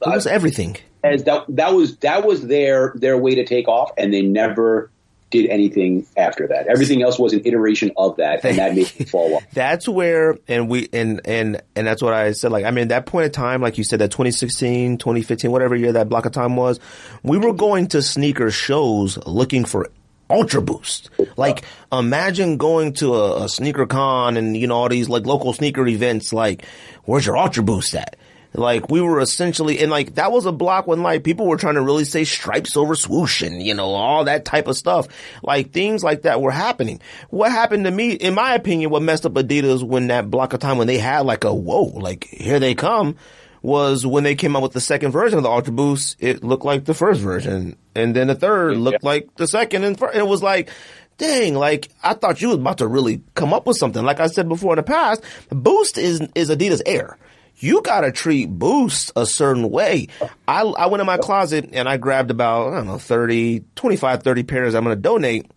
that 0.00 0.14
was 0.14 0.26
everything. 0.26 0.76
As 1.02 1.24
that 1.24 1.46
that 1.50 1.74
was 1.74 1.96
that 1.98 2.26
was 2.26 2.46
their 2.46 2.92
their 2.96 3.16
way 3.16 3.36
to 3.36 3.44
take 3.44 3.68
off, 3.68 3.92
and 3.96 4.12
they 4.12 4.22
never 4.22 4.90
did 5.30 5.46
anything 5.50 6.06
after 6.16 6.46
that. 6.48 6.66
Everything 6.68 7.02
else 7.02 7.18
was 7.18 7.32
an 7.32 7.42
iteration 7.44 7.90
of 7.96 8.16
that, 8.16 8.44
and 8.44 8.58
that 8.58 8.74
made 8.74 8.92
it 8.98 9.08
fall 9.08 9.34
off. 9.34 9.44
That's 9.52 9.88
where, 9.88 10.36
and 10.46 10.68
we, 10.68 10.88
and, 10.92 11.20
and, 11.24 11.60
and 11.74 11.86
that's 11.86 12.02
what 12.02 12.14
I 12.14 12.32
said. 12.32 12.52
Like, 12.52 12.64
I 12.64 12.70
mean, 12.70 12.88
that 12.88 13.06
point 13.06 13.26
in 13.26 13.32
time, 13.32 13.60
like 13.60 13.78
you 13.78 13.84
said, 13.84 13.98
that 13.98 14.10
2016, 14.10 14.98
2015, 14.98 15.50
whatever 15.50 15.74
year 15.74 15.92
that 15.92 16.08
block 16.08 16.26
of 16.26 16.32
time 16.32 16.56
was, 16.56 16.78
we 17.22 17.38
were 17.38 17.52
going 17.52 17.88
to 17.88 18.02
sneaker 18.02 18.50
shows 18.50 19.18
looking 19.26 19.64
for 19.64 19.90
Ultra 20.30 20.62
Boost. 20.62 21.10
Like, 21.36 21.64
imagine 21.92 22.56
going 22.56 22.92
to 22.94 23.14
a, 23.14 23.44
a 23.44 23.48
sneaker 23.48 23.86
con 23.86 24.36
and, 24.36 24.56
you 24.56 24.66
know, 24.66 24.76
all 24.76 24.88
these 24.88 25.08
like 25.08 25.26
local 25.26 25.52
sneaker 25.52 25.86
events, 25.86 26.32
like, 26.32 26.64
where's 27.04 27.26
your 27.26 27.36
Ultra 27.36 27.62
Boost 27.62 27.94
at? 27.94 28.16
Like 28.56 28.88
we 28.88 29.00
were 29.00 29.20
essentially, 29.20 29.80
and 29.80 29.90
like 29.90 30.14
that 30.14 30.30
was 30.30 30.46
a 30.46 30.52
block 30.52 30.86
when 30.86 31.02
like 31.02 31.24
people 31.24 31.46
were 31.46 31.56
trying 31.56 31.74
to 31.74 31.82
really 31.82 32.04
say 32.04 32.22
stripes 32.22 32.76
over 32.76 32.94
swoosh 32.94 33.42
and 33.42 33.60
you 33.60 33.74
know 33.74 33.86
all 33.86 34.24
that 34.24 34.44
type 34.44 34.68
of 34.68 34.76
stuff. 34.76 35.08
Like 35.42 35.72
things 35.72 36.04
like 36.04 36.22
that 36.22 36.40
were 36.40 36.52
happening. 36.52 37.00
What 37.30 37.50
happened 37.50 37.84
to 37.84 37.90
me, 37.90 38.12
in 38.12 38.34
my 38.34 38.54
opinion, 38.54 38.90
what 38.90 39.02
messed 39.02 39.26
up 39.26 39.32
Adidas 39.32 39.82
when 39.82 40.06
that 40.06 40.30
block 40.30 40.52
of 40.52 40.60
time 40.60 40.78
when 40.78 40.86
they 40.86 40.98
had 40.98 41.26
like 41.26 41.42
a 41.42 41.52
whoa, 41.52 41.82
like 41.82 42.26
here 42.26 42.60
they 42.60 42.76
come, 42.76 43.16
was 43.60 44.06
when 44.06 44.22
they 44.22 44.36
came 44.36 44.54
out 44.54 44.62
with 44.62 44.72
the 44.72 44.80
second 44.80 45.10
version 45.10 45.38
of 45.38 45.42
the 45.42 45.50
Ultra 45.50 45.72
Boost. 45.72 46.16
It 46.20 46.44
looked 46.44 46.64
like 46.64 46.84
the 46.84 46.94
first 46.94 47.20
version, 47.20 47.76
and 47.96 48.14
then 48.14 48.28
the 48.28 48.36
third 48.36 48.76
looked 48.76 49.02
yeah. 49.02 49.08
like 49.08 49.34
the 49.34 49.48
second, 49.48 49.82
and 49.82 50.00
it 50.14 50.26
was 50.26 50.44
like 50.44 50.70
dang, 51.16 51.54
like 51.54 51.88
I 52.02 52.14
thought 52.14 52.40
you 52.40 52.48
was 52.48 52.58
about 52.58 52.78
to 52.78 52.86
really 52.86 53.22
come 53.34 53.52
up 53.52 53.66
with 53.66 53.76
something. 53.76 54.04
Like 54.04 54.20
I 54.20 54.26
said 54.26 54.48
before 54.48 54.74
in 54.74 54.76
the 54.76 54.82
past, 54.84 55.22
Boost 55.50 55.98
is 55.98 56.20
is 56.36 56.50
Adidas 56.50 56.82
Air 56.86 57.18
you 57.56 57.82
gotta 57.82 58.12
treat 58.12 58.50
Boost 58.50 59.12
a 59.16 59.26
certain 59.26 59.70
way. 59.70 60.08
I, 60.46 60.62
I 60.62 60.86
went 60.86 61.00
in 61.00 61.06
my 61.06 61.18
closet 61.18 61.70
and 61.72 61.88
I 61.88 61.96
grabbed 61.96 62.30
about, 62.30 62.72
I 62.72 62.76
don't 62.76 62.86
know, 62.86 62.98
30, 62.98 63.64
25, 63.74 64.22
30 64.22 64.42
pairs 64.42 64.74
I'm 64.74 64.82
gonna 64.84 64.96
donate. 64.96 65.50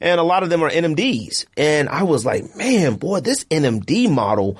And 0.00 0.20
a 0.20 0.22
lot 0.22 0.42
of 0.42 0.50
them 0.50 0.62
are 0.62 0.70
NMDs. 0.70 1.46
And 1.56 1.88
I 1.88 2.02
was 2.02 2.24
like, 2.26 2.54
man, 2.56 2.96
boy, 2.96 3.20
this 3.20 3.44
NMD 3.44 4.10
model, 4.10 4.58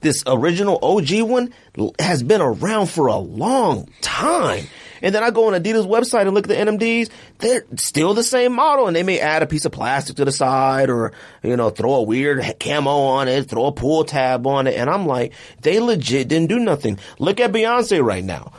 this 0.00 0.24
original 0.26 0.78
OG 0.82 1.22
one 1.22 1.54
has 2.00 2.22
been 2.22 2.40
around 2.40 2.86
for 2.86 3.06
a 3.06 3.16
long 3.16 3.88
time. 4.00 4.66
And 5.02 5.14
then 5.14 5.22
I 5.22 5.30
go 5.30 5.52
on 5.52 5.60
Adidas 5.60 5.86
website 5.86 6.22
and 6.22 6.34
look 6.34 6.48
at 6.48 6.48
the 6.48 6.70
NMDs. 6.70 7.10
They're 7.38 7.64
still 7.76 8.14
the 8.14 8.22
same 8.22 8.52
model 8.52 8.86
and 8.86 8.96
they 8.96 9.02
may 9.02 9.18
add 9.18 9.42
a 9.42 9.46
piece 9.46 9.64
of 9.64 9.72
plastic 9.72 10.16
to 10.16 10.24
the 10.24 10.32
side 10.32 10.88
or, 10.88 11.12
you 11.42 11.56
know, 11.56 11.70
throw 11.70 11.94
a 11.94 12.02
weird 12.02 12.42
camo 12.60 12.90
on 12.90 13.28
it, 13.28 13.48
throw 13.48 13.66
a 13.66 13.72
pull 13.72 14.04
tab 14.04 14.46
on 14.46 14.66
it. 14.66 14.76
And 14.76 14.88
I'm 14.88 15.06
like, 15.06 15.32
they 15.60 15.80
legit 15.80 16.28
didn't 16.28 16.48
do 16.48 16.58
nothing. 16.58 16.98
Look 17.18 17.40
at 17.40 17.52
Beyonce 17.52 18.02
right 18.02 18.24
now. 18.24 18.52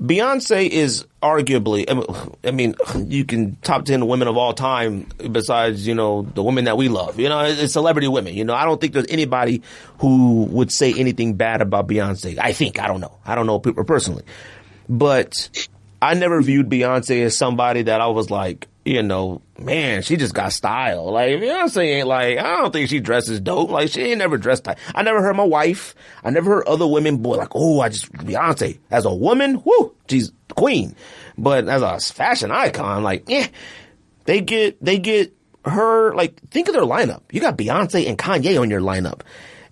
Beyonce 0.00 0.66
is 0.66 1.04
arguably, 1.22 1.84
I 2.42 2.50
mean, 2.52 2.74
you 3.06 3.24
can 3.24 3.56
top 3.56 3.84
10 3.84 4.06
women 4.06 4.28
of 4.28 4.36
all 4.36 4.54
time 4.54 5.06
besides, 5.30 5.86
you 5.86 5.94
know, 5.94 6.22
the 6.22 6.42
women 6.42 6.64
that 6.64 6.78
we 6.78 6.88
love. 6.88 7.20
You 7.20 7.28
know, 7.28 7.40
it's 7.40 7.74
celebrity 7.74 8.08
women. 8.08 8.34
You 8.34 8.44
know, 8.44 8.54
I 8.54 8.64
don't 8.64 8.80
think 8.80 8.94
there's 8.94 9.10
anybody 9.10 9.62
who 9.98 10.44
would 10.44 10.72
say 10.72 10.94
anything 10.94 11.34
bad 11.34 11.60
about 11.60 11.86
Beyonce. 11.86 12.38
I 12.38 12.52
think, 12.52 12.80
I 12.80 12.86
don't 12.86 13.00
know. 13.00 13.18
I 13.26 13.34
don't 13.34 13.46
know 13.46 13.58
people 13.58 13.84
personally. 13.84 14.24
But 14.88 15.68
I 16.02 16.14
never 16.14 16.40
viewed 16.40 16.68
Beyonce 16.68 17.24
as 17.24 17.36
somebody 17.36 17.82
that 17.82 18.00
I 18.00 18.06
was 18.06 18.30
like, 18.30 18.68
you 18.84 19.02
know, 19.02 19.42
man, 19.58 20.02
she 20.02 20.16
just 20.16 20.34
got 20.34 20.52
style. 20.52 21.12
Like 21.12 21.32
Beyonce 21.32 21.84
ain't 21.84 22.08
like, 22.08 22.38
I 22.38 22.56
don't 22.56 22.72
think 22.72 22.88
she 22.88 23.00
dresses 23.00 23.40
dope. 23.40 23.70
Like 23.70 23.90
she 23.90 24.02
ain't 24.02 24.18
never 24.18 24.38
dressed. 24.38 24.66
I 24.68 25.02
never 25.02 25.20
heard 25.22 25.36
my 25.36 25.44
wife. 25.44 25.94
I 26.24 26.30
never 26.30 26.56
heard 26.56 26.66
other 26.66 26.86
women 26.86 27.18
boy 27.18 27.36
like, 27.36 27.54
oh, 27.54 27.80
I 27.80 27.90
just 27.90 28.10
Beyonce 28.12 28.78
as 28.90 29.04
a 29.04 29.14
woman, 29.14 29.56
whoo, 29.56 29.94
she's 30.08 30.32
queen. 30.54 30.96
But 31.36 31.68
as 31.68 31.82
a 31.82 32.00
fashion 32.00 32.50
icon, 32.50 33.02
like, 33.02 33.28
yeah, 33.28 33.46
they 34.24 34.40
get 34.40 34.82
they 34.82 34.98
get 34.98 35.34
her 35.64 36.14
like 36.14 36.40
think 36.50 36.68
of 36.68 36.74
their 36.74 36.82
lineup. 36.82 37.22
You 37.30 37.40
got 37.40 37.58
Beyonce 37.58 38.08
and 38.08 38.18
Kanye 38.18 38.60
on 38.60 38.70
your 38.70 38.80
lineup, 38.80 39.20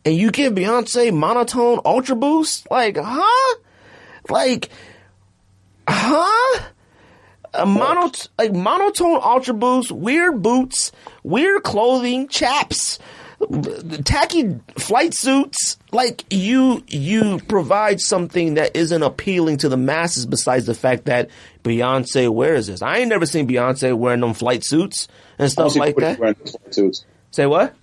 and 0.04 0.14
you 0.14 0.30
give 0.30 0.52
Beyonce 0.52 1.12
monotone 1.12 1.80
ultra 1.84 2.16
boost. 2.16 2.70
Like, 2.70 2.98
huh? 3.00 3.56
Like 4.28 4.68
Huh? 5.88 6.62
A 7.54 7.64
mono, 7.64 8.12
like 8.36 8.52
monotone 8.52 9.20
ultra 9.22 9.54
boots, 9.54 9.90
weird 9.90 10.42
boots, 10.42 10.92
weird 11.22 11.62
clothing, 11.62 12.28
chaps, 12.28 12.98
tacky 14.04 14.60
flight 14.76 15.14
suits. 15.14 15.78
Like 15.90 16.24
you, 16.30 16.84
you 16.88 17.38
provide 17.48 18.00
something 18.00 18.54
that 18.54 18.76
isn't 18.76 19.02
appealing 19.02 19.56
to 19.58 19.70
the 19.70 19.78
masses. 19.78 20.26
Besides 20.26 20.66
the 20.66 20.74
fact 20.74 21.06
that 21.06 21.30
Beyonce 21.64 22.28
wears 22.28 22.66
this, 22.66 22.82
I 22.82 22.98
ain't 22.98 23.08
never 23.08 23.24
seen 23.24 23.48
Beyonce 23.48 23.96
wearing 23.96 24.20
them 24.20 24.34
flight 24.34 24.62
suits 24.62 25.08
and 25.38 25.50
stuff 25.50 25.74
like 25.74 25.96
that. 25.96 26.18
Wearing 26.18 26.36
those 26.38 26.52
flight 26.52 26.74
suits. 26.74 27.06
Say 27.30 27.46
what? 27.46 27.74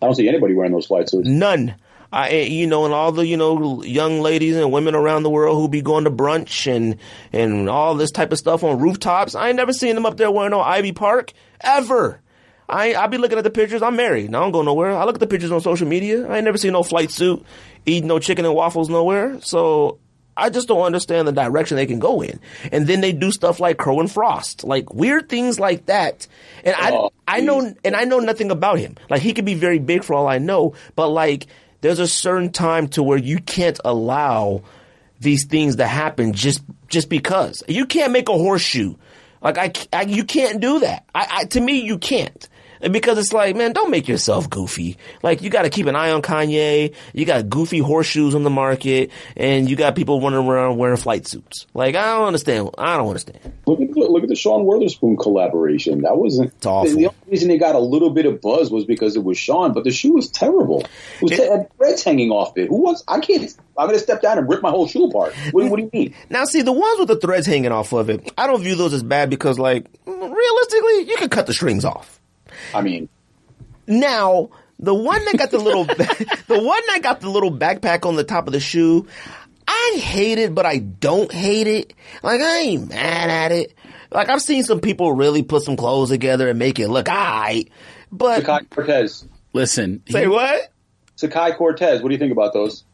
I 0.00 0.06
don't 0.06 0.16
see 0.16 0.28
anybody 0.28 0.54
wearing 0.54 0.72
those 0.72 0.86
flight 0.86 1.08
suits. 1.08 1.28
None. 1.28 1.76
I, 2.12 2.40
you 2.40 2.66
know, 2.66 2.84
and 2.84 2.92
all 2.92 3.10
the, 3.10 3.26
you 3.26 3.36
know, 3.36 3.82
young 3.82 4.20
ladies 4.20 4.56
and 4.56 4.70
women 4.70 4.94
around 4.94 5.22
the 5.22 5.30
world 5.30 5.56
who 5.56 5.68
be 5.68 5.80
going 5.80 6.04
to 6.04 6.10
brunch 6.10 6.70
and, 6.70 6.98
and 7.32 7.70
all 7.70 7.94
this 7.94 8.10
type 8.10 8.32
of 8.32 8.38
stuff 8.38 8.62
on 8.62 8.78
rooftops. 8.78 9.34
I 9.34 9.48
ain't 9.48 9.56
never 9.56 9.72
seen 9.72 9.94
them 9.94 10.04
up 10.04 10.18
there 10.18 10.30
wearing 10.30 10.50
no 10.50 10.60
Ivy 10.60 10.92
Park 10.92 11.32
ever. 11.60 12.20
I 12.68 12.94
I 12.94 13.06
be 13.06 13.18
looking 13.18 13.38
at 13.38 13.44
the 13.44 13.50
pictures. 13.50 13.82
I'm 13.82 13.96
married. 13.96 14.28
I 14.28 14.40
don't 14.40 14.52
go 14.52 14.62
nowhere. 14.62 14.92
I 14.92 15.04
look 15.04 15.16
at 15.16 15.20
the 15.20 15.26
pictures 15.26 15.50
on 15.50 15.60
social 15.60 15.86
media. 15.86 16.26
I 16.28 16.36
ain't 16.36 16.44
never 16.44 16.58
seen 16.58 16.72
no 16.72 16.82
flight 16.82 17.10
suit, 17.10 17.44
eating 17.86 18.08
no 18.08 18.18
chicken 18.18 18.44
and 18.44 18.54
waffles 18.54 18.88
nowhere. 18.88 19.40
So 19.40 19.98
I 20.36 20.48
just 20.48 20.68
don't 20.68 20.82
understand 20.82 21.28
the 21.28 21.32
direction 21.32 21.76
they 21.76 21.86
can 21.86 21.98
go 21.98 22.22
in. 22.22 22.40
And 22.70 22.86
then 22.86 23.00
they 23.00 23.12
do 23.12 23.30
stuff 23.30 23.60
like 23.60 23.76
Crow 23.76 24.00
and 24.00 24.10
Frost, 24.10 24.64
like 24.64 24.94
weird 24.94 25.28
things 25.28 25.60
like 25.60 25.86
that. 25.86 26.26
And 26.64 26.74
I 26.74 26.92
oh, 26.92 27.12
I 27.28 27.40
know 27.40 27.74
and 27.84 27.96
I 27.96 28.04
know 28.04 28.20
nothing 28.20 28.50
about 28.50 28.78
him. 28.78 28.96
Like 29.10 29.20
he 29.20 29.34
could 29.34 29.44
be 29.44 29.54
very 29.54 29.78
big 29.78 30.04
for 30.04 30.14
all 30.14 30.26
I 30.26 30.38
know, 30.38 30.74
but 30.96 31.08
like 31.08 31.46
there's 31.82 31.98
a 31.98 32.08
certain 32.08 32.50
time 32.50 32.88
to 32.88 33.02
where 33.02 33.18
you 33.18 33.38
can't 33.38 33.78
allow 33.84 34.62
these 35.20 35.44
things 35.44 35.76
to 35.76 35.86
happen 35.86 36.32
just 36.32 36.62
just 36.88 37.08
because. 37.08 37.62
You 37.68 37.86
can't 37.86 38.12
make 38.12 38.28
a 38.28 38.32
horseshoe. 38.32 38.94
Like 39.42 39.58
I, 39.58 39.72
I 39.92 40.02
you 40.02 40.24
can't 40.24 40.60
do 40.60 40.80
that. 40.80 41.04
I, 41.14 41.26
I 41.30 41.44
to 41.46 41.60
me 41.60 41.80
you 41.80 41.98
can't 41.98 42.48
because 42.90 43.18
it's 43.18 43.32
like, 43.32 43.56
man, 43.56 43.72
don't 43.72 43.90
make 43.90 44.08
yourself 44.08 44.50
goofy. 44.50 44.96
Like, 45.22 45.42
you 45.42 45.50
got 45.50 45.62
to 45.62 45.70
keep 45.70 45.86
an 45.86 45.96
eye 45.96 46.10
on 46.10 46.22
Kanye. 46.22 46.94
You 47.12 47.24
got 47.24 47.48
goofy 47.48 47.78
horseshoes 47.78 48.34
on 48.34 48.42
the 48.42 48.50
market, 48.50 49.10
and 49.36 49.70
you 49.70 49.76
got 49.76 49.94
people 49.94 50.20
running 50.20 50.46
around 50.46 50.78
wearing 50.78 50.96
flight 50.96 51.26
suits. 51.26 51.66
Like, 51.74 51.94
I 51.94 52.16
don't 52.16 52.26
understand. 52.26 52.70
I 52.78 52.96
don't 52.96 53.08
understand. 53.08 53.38
Look 53.66 53.80
at 53.80 53.92
the, 53.92 54.00
look 54.00 54.22
at 54.22 54.28
the 54.28 54.34
Sean 54.34 54.64
Wotherspoon 54.64 55.16
collaboration. 55.16 56.02
That 56.02 56.16
wasn't. 56.16 56.52
It's 56.54 56.66
awful. 56.66 56.90
The 56.90 57.06
only 57.06 57.16
reason 57.28 57.48
they 57.48 57.58
got 57.58 57.74
a 57.74 57.80
little 57.80 58.10
bit 58.10 58.26
of 58.26 58.40
buzz 58.40 58.70
was 58.70 58.84
because 58.84 59.16
it 59.16 59.24
was 59.24 59.38
Sean, 59.38 59.72
but 59.72 59.84
the 59.84 59.90
shoe 59.90 60.12
was 60.12 60.28
terrible. 60.28 60.80
It 61.20 61.22
was 61.22 61.32
it, 61.32 61.50
had 61.50 61.76
threads 61.76 62.02
hanging 62.02 62.30
off 62.30 62.56
it. 62.56 62.68
Who 62.68 62.82
wants? 62.82 63.04
I 63.06 63.20
can't. 63.20 63.42
I'm 63.78 63.86
going 63.86 63.98
to 63.98 64.02
step 64.02 64.22
down 64.22 64.38
and 64.38 64.48
rip 64.48 64.62
my 64.62 64.70
whole 64.70 64.86
shoe 64.86 65.04
apart. 65.04 65.34
What, 65.52 65.70
what, 65.70 65.76
do 65.76 65.82
you 65.82 65.90
mean? 65.92 66.14
Now, 66.28 66.44
see, 66.44 66.62
the 66.62 66.72
ones 66.72 66.98
with 66.98 67.08
the 67.08 67.16
threads 67.16 67.46
hanging 67.46 67.72
off 67.72 67.92
of 67.92 68.10
it, 68.10 68.30
I 68.36 68.46
don't 68.46 68.62
view 68.62 68.74
those 68.74 68.92
as 68.92 69.02
bad 69.02 69.30
because, 69.30 69.58
like, 69.58 69.86
realistically, 70.06 71.08
you 71.08 71.16
can 71.16 71.28
cut 71.28 71.46
the 71.46 71.54
strings 71.54 71.84
off. 71.84 72.20
I 72.74 72.82
mean, 72.82 73.08
now 73.86 74.50
The 74.78 74.94
one 74.94 75.24
that 75.26 75.36
got 75.38 75.50
the 75.50 75.58
little, 75.58 75.84
the 75.84 76.60
one 76.60 76.80
that 76.88 77.00
got 77.02 77.20
the 77.20 77.30
little 77.30 77.52
backpack 77.56 78.04
on 78.06 78.16
the 78.16 78.24
top 78.24 78.46
of 78.48 78.52
the 78.52 78.60
shoe, 78.60 79.06
I 79.68 79.98
hate 80.02 80.38
it, 80.38 80.54
but 80.54 80.66
I 80.66 80.78
don't 80.78 81.30
hate 81.32 81.68
it. 81.68 81.94
Like 82.22 82.40
I 82.40 82.58
ain't 82.60 82.88
mad 82.88 83.30
at 83.30 83.52
it. 83.52 83.74
Like 84.10 84.28
I've 84.28 84.42
seen 84.42 84.64
some 84.64 84.80
people 84.80 85.12
really 85.12 85.42
put 85.42 85.62
some 85.62 85.76
clothes 85.76 86.08
together 86.10 86.48
and 86.48 86.58
make 86.58 86.78
it 86.80 86.88
look 86.88 87.08
alright. 87.08 87.70
But 88.10 88.42
Sacai 88.42 88.68
Cortez. 88.70 89.24
Listen, 89.52 90.02
say 90.08 90.22
he- 90.22 90.26
what? 90.28 90.70
Sacai 91.16 91.56
Cortez. 91.56 92.02
What 92.02 92.08
do 92.08 92.14
you 92.14 92.18
think 92.18 92.32
about 92.32 92.52
those? 92.52 92.84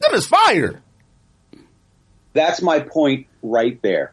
That 0.00 0.12
is 0.12 0.26
fire. 0.26 0.82
That's 2.34 2.60
my 2.60 2.80
point 2.80 3.26
right 3.42 3.80
there. 3.80 4.12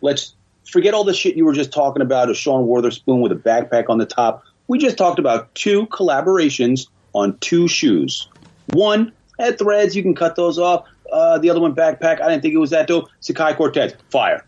Let's 0.00 0.34
forget 0.70 0.94
all 0.94 1.04
the 1.04 1.14
shit 1.14 1.36
you 1.36 1.44
were 1.44 1.52
just 1.52 1.72
talking 1.72 2.02
about. 2.02 2.30
A 2.30 2.34
Sean 2.34 2.66
Wotherspoon 2.66 3.20
with 3.20 3.32
a 3.32 3.36
backpack 3.36 3.88
on 3.88 3.98
the 3.98 4.06
top. 4.06 4.44
We 4.68 4.78
just 4.78 4.96
talked 4.96 5.18
about 5.18 5.54
two 5.54 5.86
collaborations 5.86 6.86
on 7.12 7.36
two 7.38 7.66
shoes. 7.68 8.28
One 8.68 9.12
at 9.38 9.58
threads. 9.58 9.96
You 9.96 10.02
can 10.02 10.14
cut 10.14 10.36
those 10.36 10.58
off. 10.58 10.86
Uh, 11.10 11.38
the 11.38 11.50
other 11.50 11.60
one 11.60 11.74
backpack. 11.74 12.20
I 12.20 12.28
didn't 12.28 12.42
think 12.42 12.54
it 12.54 12.58
was 12.58 12.70
that 12.70 12.86
dope. 12.86 13.08
Sacai 13.20 13.56
Cortez. 13.56 13.94
Fire. 14.10 14.44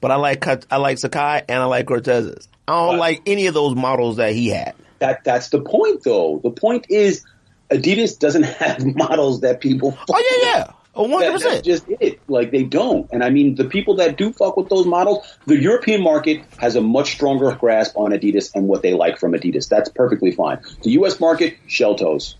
But 0.00 0.10
I 0.12 0.16
like 0.16 0.40
cut. 0.40 0.66
I 0.70 0.76
like 0.76 0.98
Sacai 0.98 1.44
and 1.48 1.60
I 1.62 1.64
like 1.64 1.86
Cortez's. 1.86 2.48
I 2.68 2.72
don't 2.72 2.90
Right. 2.90 2.98
like 2.98 3.22
any 3.26 3.46
of 3.46 3.54
those 3.54 3.74
models 3.74 4.16
that 4.18 4.32
he 4.34 4.48
had. 4.48 4.74
That 5.00 5.24
that's 5.24 5.48
the 5.48 5.60
point, 5.60 6.04
though. 6.04 6.40
The 6.42 6.50
point 6.50 6.86
is, 6.88 7.24
Adidas 7.70 8.18
doesn't 8.18 8.42
have 8.60 8.84
models 8.94 9.40
that 9.40 9.60
people. 9.60 9.98
Oh 10.08 10.22
yeah, 10.42 10.48
yeah, 10.58 10.72
one 10.94 11.10
hundred 11.10 11.24
That- 11.26 11.32
that's 11.32 11.44
percent. 11.44 11.64
just 11.64 11.84
it. 12.00 12.20
Like 12.28 12.50
they 12.50 12.62
don't. 12.64 13.08
And 13.12 13.22
I 13.24 13.30
mean, 13.30 13.54
the 13.56 13.64
people 13.64 13.96
that 13.96 14.16
do 14.16 14.32
fuck 14.32 14.56
with 14.56 14.68
those 14.68 14.86
models, 14.86 15.26
the 15.46 15.56
European 15.60 16.02
market 16.02 16.42
has 16.58 16.76
a 16.76 16.80
much 16.80 17.12
stronger 17.12 17.52
grasp 17.58 17.96
on 17.96 18.12
Adidas 18.12 18.54
and 18.54 18.68
what 18.68 18.82
they 18.82 18.94
like 18.94 19.18
from 19.18 19.32
Adidas. 19.32 19.68
That's 19.68 19.88
perfectly 19.90 20.30
fine. 20.32 20.58
The 20.82 20.90
U.S. 20.92 21.18
market, 21.20 21.56
shell 21.66 21.94
toes, 21.96 22.36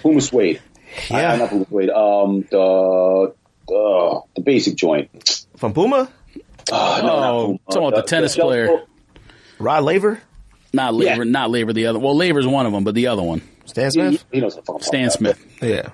Puma 0.00 0.20
suede. 0.20 0.60
Yeah. 1.10 1.32
I, 1.32 1.36
not 1.36 1.50
Puma 1.50 1.66
suede. 1.68 1.90
Um, 1.90 2.44
the 2.50 3.34
uh, 3.72 4.20
the 4.34 4.42
basic 4.42 4.76
joint. 4.76 5.46
From 5.56 5.72
Puma, 5.72 6.08
Uh, 6.70 7.00
no, 7.02 7.06
not 7.06 7.30
Oh, 7.30 7.46
Puma. 7.46 7.58
talking 7.70 7.88
about 7.88 7.96
the 7.96 8.02
tennis 8.10 8.34
shell 8.34 8.46
player. 8.48 8.66
toe- 8.66 8.82
Rod 9.58 9.84
Laver, 9.84 10.20
not 10.72 10.94
labor, 10.94 11.24
Yeah. 11.24 11.30
not 11.30 11.50
labor. 11.50 11.72
The 11.72 11.86
other, 11.86 11.98
well, 11.98 12.16
labor's 12.16 12.46
one 12.46 12.66
of 12.66 12.72
them, 12.72 12.82
but 12.84 12.94
the 12.94 13.06
other 13.08 13.22
one, 13.22 13.42
Stan 13.66 13.90
Smith. 13.92 14.24
he 14.32 14.40
knows 14.40 14.56
what 14.56 14.64
I'm 14.68 14.80
Stan. 14.80 15.10
Smith. 15.10 15.38
Yeah. 15.62 15.68
Yeah, 15.68 15.88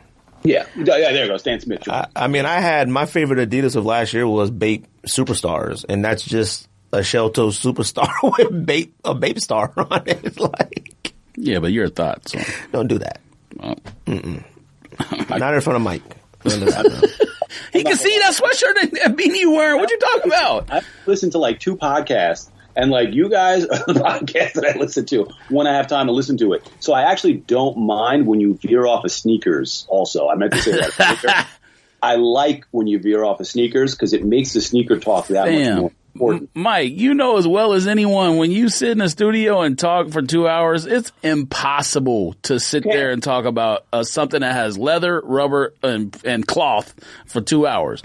yeah, 0.44 0.66
yeah. 0.76 0.84
There 0.84 1.24
you 1.24 1.30
go, 1.30 1.36
Stan 1.36 1.60
Smith. 1.60 1.88
I, 1.88 2.06
I 2.14 2.26
mean, 2.28 2.46
I 2.46 2.60
had 2.60 2.88
my 2.88 3.06
favorite 3.06 3.48
Adidas 3.48 3.76
of 3.76 3.84
last 3.84 4.12
year 4.12 4.26
was 4.26 4.50
Bape 4.50 4.86
Superstars, 5.06 5.84
and 5.88 6.04
that's 6.04 6.24
just 6.24 6.68
a 6.92 7.02
shell 7.02 7.30
toe 7.30 7.48
superstar 7.48 8.08
with 8.38 8.66
Bape 8.66 8.94
a 9.04 9.14
Bape 9.14 9.40
star 9.40 9.72
on 9.76 10.02
it. 10.06 10.38
Like, 10.38 11.12
Yeah, 11.36 11.58
but 11.58 11.72
your 11.72 11.88
thoughts. 11.88 12.32
So. 12.32 12.40
don't 12.72 12.88
do 12.88 12.98
that. 12.98 13.20
Well, 13.56 13.76
Not 14.06 15.54
in 15.54 15.60
front 15.60 15.76
of 15.76 15.82
Mike. 15.82 16.02
Don't 16.44 16.60
do 16.60 16.66
that. 16.66 17.28
he 17.72 17.82
can 17.84 17.96
see 17.96 18.16
that 18.18 18.34
sweatshirt 18.34 18.82
and 18.82 18.98
and 18.98 19.18
beanie 19.18 19.38
you 19.38 19.50
wearing. 19.52 19.80
What 19.80 19.90
you 19.90 19.98
talking 19.98 20.30
about? 20.30 20.70
I 20.70 20.82
listen 21.06 21.30
to 21.30 21.38
like 21.38 21.60
two 21.60 21.76
podcasts, 21.76 22.48
and 22.78 22.90
like 22.90 23.12
you 23.12 23.28
guys 23.28 23.64
are 23.66 23.78
the 23.86 23.92
podcast 23.94 24.54
that 24.54 24.64
I 24.74 24.78
listen 24.78 25.04
to 25.06 25.28
when 25.50 25.66
I 25.66 25.74
have 25.76 25.86
time 25.88 26.06
to 26.06 26.12
listen 26.12 26.38
to 26.38 26.54
it. 26.54 26.66
So 26.80 26.94
I 26.94 27.02
actually 27.10 27.34
don't 27.34 27.76
mind 27.76 28.26
when 28.26 28.40
you 28.40 28.54
veer 28.54 28.86
off 28.86 29.04
of 29.04 29.10
sneakers. 29.12 29.84
Also, 29.90 30.28
I 30.28 30.36
meant 30.36 30.52
to 30.54 30.62
say 30.62 30.72
that. 30.72 31.48
I 32.02 32.14
like 32.14 32.64
when 32.70 32.86
you 32.86 33.00
veer 33.00 33.24
off 33.24 33.40
of 33.40 33.46
sneakers 33.48 33.94
because 33.94 34.12
it 34.12 34.24
makes 34.24 34.52
the 34.52 34.60
sneaker 34.60 34.98
talk 35.00 35.26
that 35.26 35.50
much 35.50 35.80
more 35.80 35.90
important. 36.14 36.50
Mike, 36.54 36.92
you 36.92 37.12
know 37.14 37.36
as 37.38 37.46
well 37.48 37.72
as 37.72 37.86
anyone 37.88 38.36
when 38.36 38.52
you 38.52 38.68
sit 38.68 38.90
in 38.90 39.00
a 39.00 39.08
studio 39.08 39.62
and 39.62 39.76
talk 39.76 40.10
for 40.10 40.22
two 40.22 40.46
hours, 40.48 40.86
it's 40.86 41.10
impossible 41.24 42.34
to 42.44 42.60
sit 42.60 42.84
Yeah. 42.86 42.94
there 42.94 43.10
and 43.10 43.20
talk 43.22 43.44
about 43.46 43.84
uh, 43.92 44.04
something 44.04 44.40
that 44.42 44.54
has 44.54 44.78
leather, 44.78 45.20
rubber, 45.24 45.74
and, 45.82 46.16
and 46.24 46.46
cloth 46.46 46.94
for 47.26 47.40
two 47.40 47.66
hours. 47.66 48.02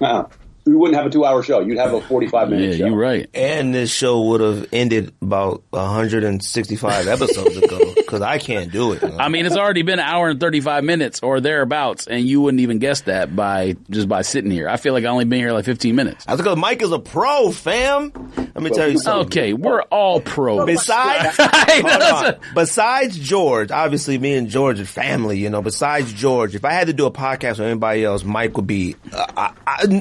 Uh-uh. 0.00 0.28
You 0.66 0.78
wouldn't 0.78 0.96
have 0.96 1.06
a 1.06 1.10
two-hour 1.10 1.42
show. 1.42 1.60
You'd 1.60 1.78
have 1.78 1.92
a 1.94 2.00
forty-five 2.02 2.50
Yeah, 2.50 2.56
minute 2.56 2.78
show. 2.78 2.86
you're 2.86 2.96
right. 2.96 3.28
and 3.34 3.74
this 3.74 3.90
show 3.92 4.20
would 4.28 4.40
have 4.40 4.68
ended 4.72 5.12
about 5.22 5.62
165 5.70 7.08
episodes 7.08 7.56
ago 7.56 7.92
because 7.96 8.20
I 8.22 8.38
can't 8.38 8.70
do 8.70 8.92
it. 8.92 9.02
I 9.02 9.28
mean, 9.28 9.46
it's 9.46 9.56
already 9.56 9.82
been 9.82 9.98
an 9.98 10.04
hour 10.06 10.28
and 10.28 10.38
35 10.40 10.84
minutes 10.84 11.20
or 11.22 11.40
thereabouts, 11.40 12.06
and 12.06 12.24
you 12.26 12.40
wouldn't 12.40 12.60
even 12.60 12.78
guess 12.78 13.02
that 13.02 13.34
by 13.34 13.76
just 13.90 14.08
by 14.08 14.22
sitting 14.22 14.50
here. 14.50 14.68
I 14.68 14.76
feel 14.76 14.92
like 14.92 15.04
I 15.04 15.08
only 15.08 15.24
been 15.24 15.38
here 15.40 15.52
like 15.52 15.64
15 15.64 15.94
minutes. 15.94 16.24
That's 16.26 16.40
because 16.40 16.56
Mike 16.56 16.82
is 16.82 16.92
a 16.92 16.98
pro, 16.98 17.50
fam. 17.50 18.12
Let 18.54 18.62
me 18.62 18.70
tell 18.70 18.88
you 18.88 18.98
something. 18.98 19.26
Okay, 19.26 19.52
we're 19.52 19.82
all 19.82 20.20
pro. 20.20 20.66
Besides, 20.66 21.36
Hey, 21.36 21.44
hold 21.82 21.84
listen. 21.84 22.26
on. 22.34 22.34
besides 22.54 23.18
George, 23.18 23.70
obviously 23.70 24.18
me 24.18 24.34
and 24.36 24.48
George 24.48 24.80
are 24.80 24.84
family, 24.84 25.38
you 25.38 25.48
know. 25.50 25.62
Besides 25.62 26.12
George, 26.12 26.54
if 26.54 26.64
I 26.64 26.72
had 26.72 26.86
to 26.88 26.92
do 26.92 27.06
a 27.06 27.10
podcast 27.10 27.52
with 27.58 27.60
anybody 27.68 28.04
else, 28.04 28.24
Mike 28.24 28.56
would 28.56 28.66
be 28.66 28.96
uh, 29.12 29.26
uh, 29.36 29.50
uh, 29.66 30.00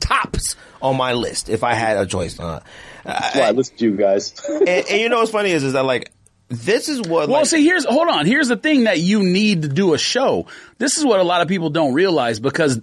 tops 0.00 0.56
on 0.82 0.96
my 0.96 1.12
list 1.12 1.48
if 1.48 1.64
I 1.64 1.74
had 1.74 1.96
a 1.96 2.06
choice. 2.06 2.38
Uh, 2.38 2.60
That's 3.04 3.36
why 3.36 3.42
I 3.42 3.50
listen 3.52 3.76
to 3.78 3.84
you 3.84 3.96
guys. 3.96 4.34
and, 4.48 4.68
and 4.68 5.00
you 5.00 5.08
know 5.08 5.18
what's 5.18 5.30
funny 5.30 5.50
is, 5.50 5.64
is 5.64 5.72
that 5.74 5.84
like 5.84 6.12
this 6.48 6.88
is 6.88 7.00
what 7.00 7.28
Well, 7.28 7.40
like, 7.40 7.46
see, 7.46 7.64
here's 7.64 7.84
hold 7.84 8.08
on. 8.08 8.26
Here's 8.26 8.48
the 8.48 8.56
thing 8.56 8.84
that 8.84 9.00
you 9.00 9.22
need 9.22 9.62
to 9.62 9.68
do 9.68 9.94
a 9.94 9.98
show. 9.98 10.46
This 10.78 10.96
is 10.96 11.04
what 11.04 11.20
a 11.20 11.24
lot 11.24 11.42
of 11.42 11.48
people 11.48 11.70
don't 11.70 11.94
realize 11.94 12.38
because 12.38 12.80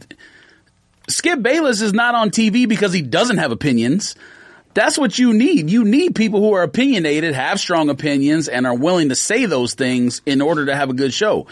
Skip 1.07 1.41
Bayless 1.41 1.81
is 1.81 1.93
not 1.93 2.15
on 2.15 2.29
TV 2.29 2.67
because 2.67 2.93
he 2.93 3.01
doesn't 3.01 3.37
have 3.37 3.51
opinions. 3.51 4.15
That's 4.73 4.97
what 4.97 5.19
you 5.19 5.33
need. 5.33 5.69
You 5.69 5.83
need 5.83 6.15
people 6.15 6.39
who 6.39 6.53
are 6.53 6.63
opinionated, 6.63 7.35
have 7.35 7.59
strong 7.59 7.89
opinions, 7.89 8.47
and 8.47 8.65
are 8.65 8.75
willing 8.75 9.09
to 9.09 9.15
say 9.15 9.45
those 9.45 9.75
things 9.75 10.21
in 10.25 10.41
order 10.41 10.65
to 10.65 10.75
have 10.75 10.89
a 10.89 10.93
good 10.93 11.13
show. 11.13 11.47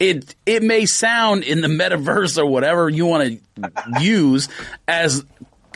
It 0.00 0.34
it 0.46 0.62
may 0.62 0.86
sound 0.86 1.44
in 1.44 1.60
the 1.60 1.68
metaverse 1.68 2.38
or 2.38 2.46
whatever 2.46 2.88
you 2.88 3.06
want 3.06 3.40
to 3.56 3.70
use 4.00 4.48
as 4.88 5.24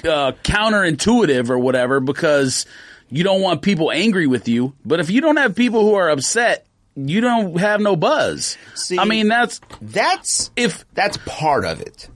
uh, 0.02 0.32
counterintuitive 0.42 1.50
or 1.50 1.58
whatever 1.58 2.00
because 2.00 2.66
you 3.10 3.22
don't 3.22 3.42
want 3.42 3.62
people 3.62 3.92
angry 3.92 4.26
with 4.26 4.48
you. 4.48 4.72
But 4.84 4.98
if 5.00 5.10
you 5.10 5.20
don't 5.20 5.36
have 5.36 5.54
people 5.54 5.82
who 5.82 5.94
are 5.94 6.08
upset, 6.08 6.66
you 6.96 7.20
don't 7.20 7.58
have 7.60 7.80
no 7.80 7.96
buzz. 7.96 8.56
See- 8.74 8.98
I 8.98 9.04
mean, 9.04 9.28
that's 9.28 9.60
that's 9.82 10.50
if 10.56 10.84
that's 10.94 11.18
part 11.26 11.64
of 11.64 11.80
it. 11.80 12.08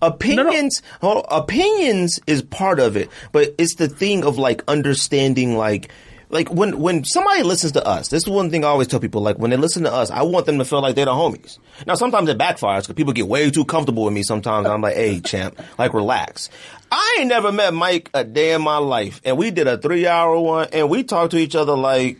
Opinions, 0.00 0.80
hold 1.02 1.26
on, 1.28 1.42
opinions 1.42 2.18
is 2.26 2.40
part 2.42 2.80
of 2.80 2.96
it, 2.96 3.10
but 3.32 3.54
it's 3.58 3.74
the 3.74 3.88
thing 3.88 4.24
of 4.24 4.38
like 4.38 4.62
understanding, 4.68 5.56
like, 5.56 5.90
like 6.28 6.50
when 6.52 6.78
when 6.80 7.04
somebody 7.04 7.42
listens 7.42 7.72
to 7.72 7.86
us. 7.86 8.08
This 8.08 8.24
is 8.24 8.28
one 8.28 8.50
thing 8.50 8.64
I 8.64 8.68
always 8.68 8.88
tell 8.88 9.00
people. 9.00 9.22
Like 9.22 9.38
when 9.38 9.50
they 9.50 9.56
listen 9.56 9.84
to 9.84 9.92
us, 9.92 10.10
I 10.10 10.22
want 10.22 10.46
them 10.46 10.58
to 10.58 10.64
feel 10.64 10.82
like 10.82 10.94
they're 10.96 11.04
the 11.04 11.12
homies. 11.12 11.58
Now 11.86 11.94
sometimes 11.94 12.28
it 12.28 12.36
backfires 12.38 12.82
because 12.82 12.94
people 12.96 13.12
get 13.12 13.28
way 13.28 13.50
too 13.50 13.64
comfortable 13.64 14.04
with 14.04 14.12
me. 14.14 14.22
Sometimes 14.22 14.66
I'm 14.66 14.80
like, 14.80 14.96
hey, 14.96 15.20
champ, 15.20 15.60
like 15.78 15.94
relax. 15.94 16.48
I 16.90 17.16
ain't 17.20 17.28
never 17.28 17.50
met 17.52 17.74
Mike 17.74 18.10
a 18.14 18.24
day 18.24 18.52
in 18.54 18.62
my 18.62 18.78
life, 18.78 19.20
and 19.24 19.36
we 19.38 19.50
did 19.50 19.66
a 19.66 19.76
three 19.78 20.06
hour 20.06 20.38
one, 20.40 20.68
and 20.72 20.88
we 20.90 21.02
talked 21.04 21.32
to 21.32 21.38
each 21.38 21.54
other 21.56 21.76
like 21.76 22.18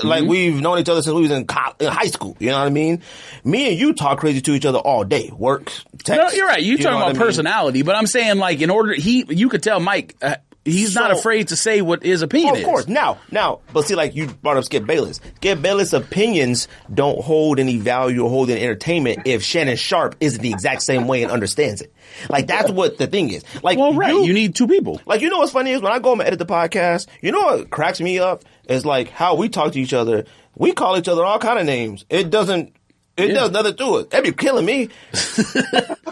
like 0.00 0.20
Mm-hmm. 0.22 0.30
we've 0.30 0.60
known 0.60 0.78
each 0.78 0.88
other 0.88 1.02
since 1.02 1.12
we 1.12 1.22
was 1.22 1.32
in, 1.32 1.44
co- 1.44 1.74
in 1.80 1.88
high 1.88 2.06
school. 2.06 2.36
You 2.38 2.50
know 2.50 2.58
what 2.60 2.66
I 2.66 2.70
mean? 2.70 3.02
Me 3.42 3.70
and 3.70 3.76
you 3.78 3.92
talk 3.94 4.20
crazy 4.20 4.40
to 4.42 4.52
each 4.52 4.64
other 4.64 4.78
all 4.78 5.02
day. 5.02 5.32
Work, 5.36 5.72
text. 6.04 6.10
no, 6.10 6.30
you're 6.30 6.46
right. 6.46 6.62
You're 6.62 6.76
you 6.78 6.82
talking 6.84 6.98
about 6.98 7.08
I 7.10 7.12
mean? 7.14 7.20
personality, 7.22 7.82
but 7.82 7.96
I'm 7.96 8.06
saying 8.06 8.38
like 8.38 8.60
in 8.60 8.70
order 8.70 8.92
he 8.92 9.24
you 9.28 9.48
could 9.48 9.60
tell 9.62 9.80
Mike 9.80 10.14
uh, 10.22 10.36
he's 10.72 10.94
not 10.94 11.10
afraid 11.10 11.48
to 11.48 11.56
say 11.56 11.82
what 11.82 12.02
his 12.02 12.22
opinion 12.22 12.54
Oh, 12.56 12.58
of 12.58 12.64
course. 12.64 12.80
is. 12.82 12.88
Now, 12.88 13.18
now, 13.30 13.60
but 13.72 13.86
see, 13.86 13.94
like 13.94 14.14
you 14.14 14.26
brought 14.28 14.56
up 14.56 14.64
Skip 14.64 14.86
Bayless. 14.86 15.20
Skip 15.36 15.60
Bayless' 15.62 15.92
opinions 15.92 16.68
don't 16.92 17.20
hold 17.22 17.58
any 17.58 17.76
value 17.78 18.22
or 18.24 18.30
hold 18.30 18.50
any 18.50 18.60
entertainment 18.62 19.20
if 19.24 19.42
Shannon 19.42 19.76
Sharpe 19.76 20.16
isn't 20.20 20.40
the 20.42 20.50
exact 20.52 20.82
same 20.82 21.06
way 21.08 21.22
and 21.22 21.32
understands 21.32 21.80
it. 21.80 21.92
Like 22.28 22.46
that's 22.46 22.70
what 22.70 22.98
the 22.98 23.06
thing 23.06 23.30
is. 23.30 23.44
Like, 23.62 23.78
Well, 23.78 23.94
right. 23.94 24.12
you, 24.12 24.24
You 24.24 24.32
need 24.32 24.54
two 24.54 24.66
people. 24.68 25.00
Like 25.06 25.20
you 25.20 25.28
know 25.30 25.38
what's 25.38 25.52
funny 25.52 25.72
is 25.72 25.80
when 25.82 25.92
I 25.92 25.98
go 25.98 26.10
home 26.10 26.20
and 26.20 26.26
edit 26.26 26.38
the 26.38 26.46
podcast, 26.46 27.06
you 27.20 27.32
know 27.32 27.42
what 27.42 27.70
cracks 27.70 28.00
me 28.00 28.18
up 28.18 28.44
is 28.68 28.84
like 28.86 29.08
how 29.08 29.34
we 29.34 29.48
talk 29.48 29.72
to 29.72 29.80
each 29.80 29.92
other. 29.94 30.24
We 30.56 30.72
call 30.72 30.96
each 30.98 31.08
other 31.08 31.24
all 31.24 31.38
kind 31.38 31.58
of 31.58 31.66
names. 31.66 32.04
It 32.10 32.30
doesn't. 32.30 32.74
It 33.18 33.28
Yeah. 33.30 33.34
does 33.34 33.50
nothing 33.50 33.74
to 33.76 33.96
it. 33.98 34.10
That'd 34.10 34.24
be 34.24 34.36
killing 34.44 34.64
me. 34.64 34.88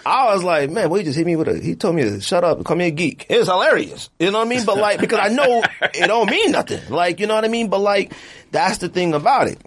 I 0.05 0.35
was 0.35 0.43
like, 0.43 0.71
man, 0.71 0.91
well, 0.91 0.99
he 0.99 1.05
just 1.05 1.17
hit 1.17 1.27
me 1.27 1.37
with 1.37 1.49
a. 1.49 1.59
He 1.59 1.75
told 1.77 1.95
me 1.95 2.03
to 2.03 2.21
shut 2.21 2.45
up 2.45 2.57
and 2.59 2.67
call 2.67 2.77
me 2.77 2.87
a 2.87 2.91
geek. 2.91 3.27
It 3.29 3.39
was 3.39 3.47
hilarious. 3.49 4.11
You 4.19 4.31
know 4.31 4.39
what 4.39 4.47
I 4.47 4.51
mean? 4.51 4.65
But 4.65 4.79
like, 4.79 5.01
because 5.01 5.21
I 5.21 5.29
know 5.29 5.63
it 5.83 6.07
don't 6.07 6.29
mean 6.31 6.51
nothing. 6.53 6.81
Like, 6.91 7.21
you 7.21 7.27
know 7.27 7.35
what 7.37 7.45
I 7.45 7.49
mean? 7.49 7.69
But 7.69 7.79
like, 7.81 8.13
that's 8.51 8.79
the 8.79 8.89
thing 8.89 9.15
about 9.15 9.47
it. 9.49 9.59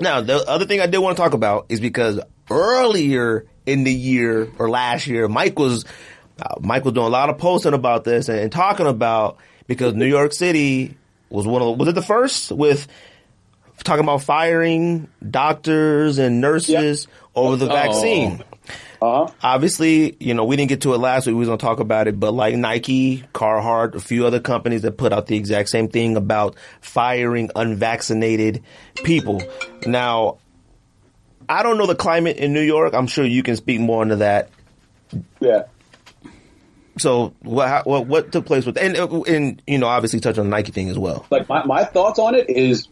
Now, 0.00 0.20
the 0.20 0.36
other 0.48 0.66
thing 0.66 0.80
I 0.80 0.86
did 0.86 0.98
want 0.98 1.16
to 1.16 1.22
talk 1.22 1.32
about 1.34 1.66
is 1.68 1.80
because 1.80 2.20
earlier 2.50 3.46
in 3.64 3.84
the 3.84 3.92
year 3.94 4.48
or 4.58 4.68
last 4.68 5.06
year, 5.06 5.28
Mike 5.28 5.58
was 5.58 5.84
uh, 6.40 6.56
Mike 6.60 6.84
was 6.84 6.94
doing 6.94 7.06
a 7.06 7.10
lot 7.10 7.30
of 7.30 7.38
posting 7.38 7.72
about 7.74 8.04
this 8.04 8.28
and, 8.28 8.38
and 8.40 8.52
talking 8.52 8.86
about 8.86 9.38
because 9.66 9.94
New 9.94 10.06
York 10.06 10.32
City 10.32 10.96
was 11.30 11.46
one 11.46 11.62
of 11.62 11.66
the, 11.66 11.72
was 11.72 11.88
it 11.88 11.94
the 11.94 12.02
first 12.02 12.52
with 12.52 12.86
talking 13.86 14.04
about 14.04 14.22
firing 14.22 15.08
doctors 15.28 16.18
and 16.18 16.40
nurses 16.40 17.08
over 17.34 17.56
the 17.56 17.66
Oh. 17.66 17.72
vaccine. 17.72 18.42
Uh-huh. 19.00 19.30
Obviously, 19.42 20.16
you 20.20 20.32
know, 20.34 20.44
we 20.44 20.56
didn't 20.56 20.70
get 20.70 20.80
to 20.82 20.94
it 20.94 20.98
last 20.98 21.26
week. 21.26 21.34
We 21.34 21.40
was 21.40 21.48
going 21.48 21.58
to 21.58 21.64
talk 21.64 21.80
about 21.80 22.08
it, 22.08 22.18
but 22.18 22.32
like 22.32 22.54
Nike, 22.56 23.24
Carhartt, 23.34 23.94
a 23.94 24.00
few 24.00 24.26
other 24.26 24.40
companies 24.40 24.82
that 24.82 24.96
put 24.96 25.12
out 25.12 25.26
the 25.26 25.36
exact 25.36 25.68
same 25.68 25.88
thing 25.88 26.16
about 26.16 26.56
firing 26.80 27.50
unvaccinated 27.54 28.62
people. 29.04 29.42
Now, 29.86 30.38
I 31.48 31.62
don't 31.62 31.76
know 31.78 31.86
the 31.86 31.94
climate 31.94 32.38
in 32.38 32.52
New 32.54 32.62
York. 32.62 32.94
I'm 32.94 33.06
sure 33.06 33.24
you 33.24 33.42
can 33.42 33.56
speak 33.56 33.80
more 33.80 34.02
into 34.02 34.16
that. 34.16 34.48
Yeah. 35.40 35.64
So 36.98 37.34
what 37.42 37.86
what, 37.86 38.06
what 38.06 38.32
took 38.32 38.46
place 38.46 38.64
with 38.64 38.78
and 38.78 38.96
and 38.96 39.62
you 39.66 39.76
know 39.78 39.86
obviously 39.86 40.18
touch 40.20 40.38
on 40.38 40.46
the 40.46 40.50
Nike 40.50 40.72
thing 40.72 40.88
as 40.88 40.98
well. 40.98 41.26
Like 41.30 41.46
my, 41.48 41.62
my 41.66 41.84
thoughts 41.84 42.18
on 42.18 42.34
it 42.34 42.48
is 42.48 42.88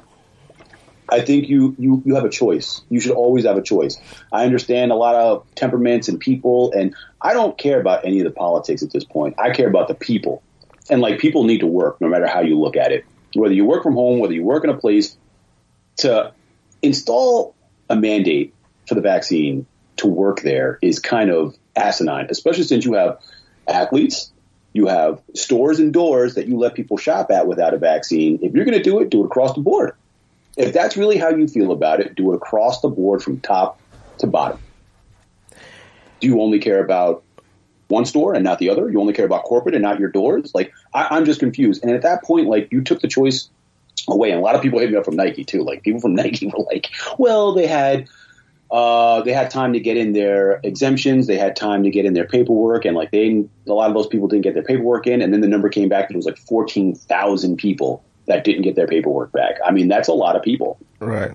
I 1.15 1.21
think 1.21 1.49
you, 1.49 1.77
you, 1.79 2.03
you 2.05 2.17
have 2.17 2.25
a 2.25 2.29
choice. 2.29 2.83
You 2.89 2.99
should 2.99 3.13
always 3.13 3.45
have 3.45 3.57
a 3.57 3.63
choice. 3.63 3.99
I 4.33 4.45
understand 4.45 4.91
a 4.91 4.97
lot 4.97 5.15
of 5.15 5.47
temperaments 5.55 6.09
and 6.09 6.19
people, 6.19 6.73
and 6.73 6.93
I 7.23 7.35
don't 7.35 7.57
care 7.57 7.81
about 7.81 8.05
any 8.05 8.19
of 8.19 8.25
the 8.25 8.33
politics 8.33 8.83
at 8.83 8.91
this 8.91 9.05
point. 9.05 9.37
I 9.39 9.51
care 9.51 9.69
about 9.69 9.87
the 9.87 9.95
people. 9.95 10.43
And 10.91 11.01
like 11.01 11.21
people 11.21 11.45
need 11.45 11.61
to 11.61 11.69
work 11.69 12.01
no 12.01 12.09
matter 12.09 12.27
how 12.27 12.41
you 12.41 12.59
look 12.59 12.77
at 12.77 12.91
it. 12.91 13.05
Whether 13.33 13.55
you 13.55 13.65
work 13.65 13.85
from 13.85 13.95
home, 13.95 14.19
whether 14.19 14.35
you 14.35 14.43
work 14.43 14.65
in 14.65 14.71
a 14.71 14.77
place, 14.77 15.17
to 15.99 16.33
install 16.83 17.55
a 17.89 17.95
mandate 17.95 18.53
for 18.89 18.97
the 18.97 19.01
vaccine 19.01 19.67
to 19.99 20.09
work 20.09 20.43
there 20.43 20.81
is 20.83 20.99
kind 20.99 21.31
of 21.31 21.57
asinine, 21.77 22.27
especially 22.29 22.65
since 22.65 22.85
you 22.85 22.95
have 22.95 23.21
athletes, 23.69 24.33
you 24.73 24.89
have 24.89 25.23
stores 25.35 25.79
and 25.79 25.93
doors 25.93 26.35
that 26.35 26.49
you 26.49 26.59
let 26.59 26.75
people 26.75 26.97
shop 26.97 27.31
at 27.31 27.47
without 27.47 27.73
a 27.73 27.79
vaccine. 27.79 28.41
If 28.43 28.53
you're 28.53 28.65
going 28.65 28.77
to 28.77 28.83
do 28.83 29.01
it, 29.01 29.11
do 29.11 29.23
it 29.23 29.27
across 29.27 29.55
the 29.55 29.61
board. 29.61 29.95
If 30.57 30.73
that's 30.73 30.97
really 30.97 31.19
how 31.19 31.31
you 31.31 31.49
feel 31.49 31.73
about 31.73 32.01
it, 32.01 32.15
do 32.15 32.33
it 32.33 32.37
across 32.37 32.81
the 32.81 32.89
board 32.89 33.23
from 33.23 33.41
top 33.41 33.81
to 34.19 34.27
bottom. 34.27 34.61
Do 36.21 36.29
you 36.29 36.41
only 36.41 36.59
care 36.59 36.83
about 36.83 37.25
one 37.89 38.05
store 38.05 38.35
and 38.35 38.45
not 38.45 38.59
the 38.59 38.71
other? 38.71 38.89
You 38.91 39.01
only 39.01 39.13
care 39.13 39.27
about 39.27 39.45
corporate 39.45 39.75
and 39.75 39.83
not 39.83 39.99
your 39.99 40.11
doors? 40.11 40.53
Like, 40.55 40.73
I, 40.93 41.17
am 41.17 41.25
just 41.25 41.41
confused. 41.41 41.83
And 41.83 41.93
at 41.93 42.03
that 42.03 42.23
point, 42.25 42.49
like, 42.49 42.71
you 42.71 42.83
took 42.83 43.01
the 43.01 43.09
choice 43.09 43.49
away. 44.09 44.31
And 44.31 44.39
a 44.39 44.43
lot 44.43 44.55
of 44.55 44.63
people 44.63 44.79
hit 44.79 44.91
me 44.91 44.97
up 44.97 45.05
from 45.05 45.17
Nike 45.17 45.45
too. 45.45 45.63
Like, 45.63 45.83
people 45.83 46.01
from 46.01 46.15
Nike 46.17 46.47
were 46.47 46.65
like, 46.65 46.91
well, 47.19 47.55
they 47.55 47.67
had. 47.67 48.09
Uh, 48.71 49.21
they 49.23 49.33
had 49.33 49.51
time 49.51 49.75
to 49.75 49.79
get 49.79 49.97
in 49.97 50.15
their 50.15 50.59
exemptions. 50.65 51.29
They 51.29 51.37
had 51.37 51.55
time 51.55 51.85
to 51.85 51.91
get 51.91 52.07
in 52.07 52.15
their 52.15 52.27
paperwork, 52.27 52.85
and 52.85 52.97
like 52.97 53.13
they, 53.13 53.45
a 53.69 53.73
lot 53.73 53.89
of 53.89 53.95
those 53.95 54.09
people 54.09 54.27
didn't 54.27 54.43
get 54.43 54.55
their 54.55 54.65
paperwork 54.65 55.07
in. 55.07 55.23
And 55.23 55.33
then 55.33 55.43
the 55.43 55.47
number 55.47 55.69
came 55.69 55.89
back 55.89 56.11
it 56.11 56.17
was 56.17 56.25
like 56.25 56.39
fourteen 56.39 56.95
thousand 56.95 57.59
people 57.59 58.03
that 58.27 58.45
didn't 58.45 58.63
get 58.63 58.77
their 58.77 58.87
paperwork 58.87 59.33
back. 59.33 59.57
I 59.65 59.71
mean, 59.71 59.89
that's 59.89 60.09
a 60.09 60.13
lot 60.13 60.37
of 60.37 60.43
people. 60.43 60.79
Right. 60.99 61.33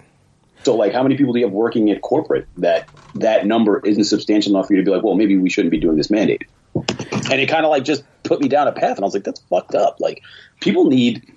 So, 0.64 0.76
like, 0.76 0.94
how 0.94 1.04
many 1.04 1.16
people 1.16 1.34
do 1.34 1.40
you 1.40 1.46
have 1.46 1.54
working 1.54 1.90
at 1.90 2.02
corporate 2.02 2.48
that 2.58 2.90
that 3.16 3.46
number 3.46 3.80
isn't 3.86 4.04
substantial 4.04 4.54
enough 4.54 4.68
for 4.68 4.74
you 4.74 4.82
to 4.82 4.86
be 4.86 4.92
like, 4.92 5.04
well, 5.04 5.16
maybe 5.16 5.38
we 5.38 5.50
shouldn't 5.50 5.72
be 5.72 5.80
doing 5.80 5.96
this 5.96 6.10
mandate? 6.10 6.44
And 6.76 7.40
it 7.40 7.48
kind 7.48 7.66
of 7.66 7.72
like 7.72 7.84
just 7.84 8.04
put 8.24 8.42
me 8.42 8.50
down 8.50 8.68
a 8.68 8.72
path, 8.72 8.98
and 8.98 9.00
I 9.00 9.06
was 9.06 9.14
like, 9.14 9.24
that's 9.24 9.40
fucked 9.42 9.76
up. 9.76 10.00
Like, 10.00 10.22
people 10.60 10.86
need. 10.86 11.34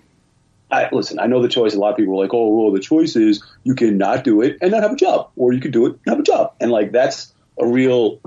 I, 0.70 0.88
listen, 0.90 1.18
I 1.18 1.26
know 1.26 1.42
the 1.42 1.48
choice. 1.48 1.74
A 1.74 1.78
lot 1.78 1.90
of 1.90 1.96
people 1.98 2.14
are 2.14 2.24
like, 2.24 2.32
oh, 2.32 2.48
well, 2.48 2.72
the 2.72 2.80
choice 2.80 3.14
is 3.14 3.44
you 3.62 3.74
can 3.74 3.98
not 3.98 4.24
do 4.24 4.40
it 4.40 4.56
and 4.62 4.72
not 4.72 4.82
have 4.82 4.92
a 4.92 4.96
job, 4.96 5.30
or 5.36 5.52
you 5.52 5.60
can 5.60 5.70
do 5.70 5.86
it 5.86 5.90
and 5.92 6.00
have 6.06 6.18
a 6.18 6.22
job. 6.22 6.54
And 6.60 6.70
like, 6.70 6.92
that's 6.92 7.32
a 7.60 7.66
real 7.66 8.20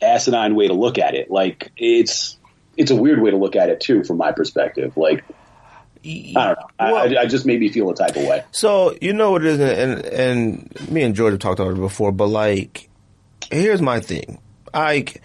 asinine 0.00 0.54
way 0.54 0.68
to 0.68 0.74
look 0.74 0.98
at 0.98 1.14
it. 1.14 1.30
Like, 1.30 1.72
it's 1.76 2.38
it's 2.76 2.90
a 2.90 2.96
weird 2.96 3.20
way 3.20 3.32
to 3.32 3.36
look 3.36 3.56
at 3.56 3.68
it 3.68 3.80
too, 3.80 4.04
from 4.04 4.16
my 4.16 4.32
perspective. 4.32 4.96
Like, 4.96 5.24
I 6.04 6.32
don't 6.32 6.58
know. 6.58 6.66
Well, 6.78 6.96
I, 6.96 7.22
I, 7.22 7.26
just 7.26 7.46
made 7.46 7.60
me 7.60 7.68
feel 7.68 7.90
a 7.90 7.94
type 7.94 8.16
of 8.16 8.24
way. 8.24 8.44
So 8.52 8.96
you 9.00 9.12
know 9.12 9.32
what 9.32 9.44
it 9.44 9.60
is, 9.60 9.60
and 9.60 10.04
and 10.06 10.90
me 10.90 11.02
and 11.02 11.14
George 11.14 11.32
have 11.32 11.40
talked 11.40 11.60
about 11.60 11.72
it 11.72 11.80
before, 11.80 12.12
but 12.12 12.28
like, 12.28 12.88
here's 13.50 13.82
my 13.82 14.00
thing. 14.00 14.40
Like, 14.72 15.22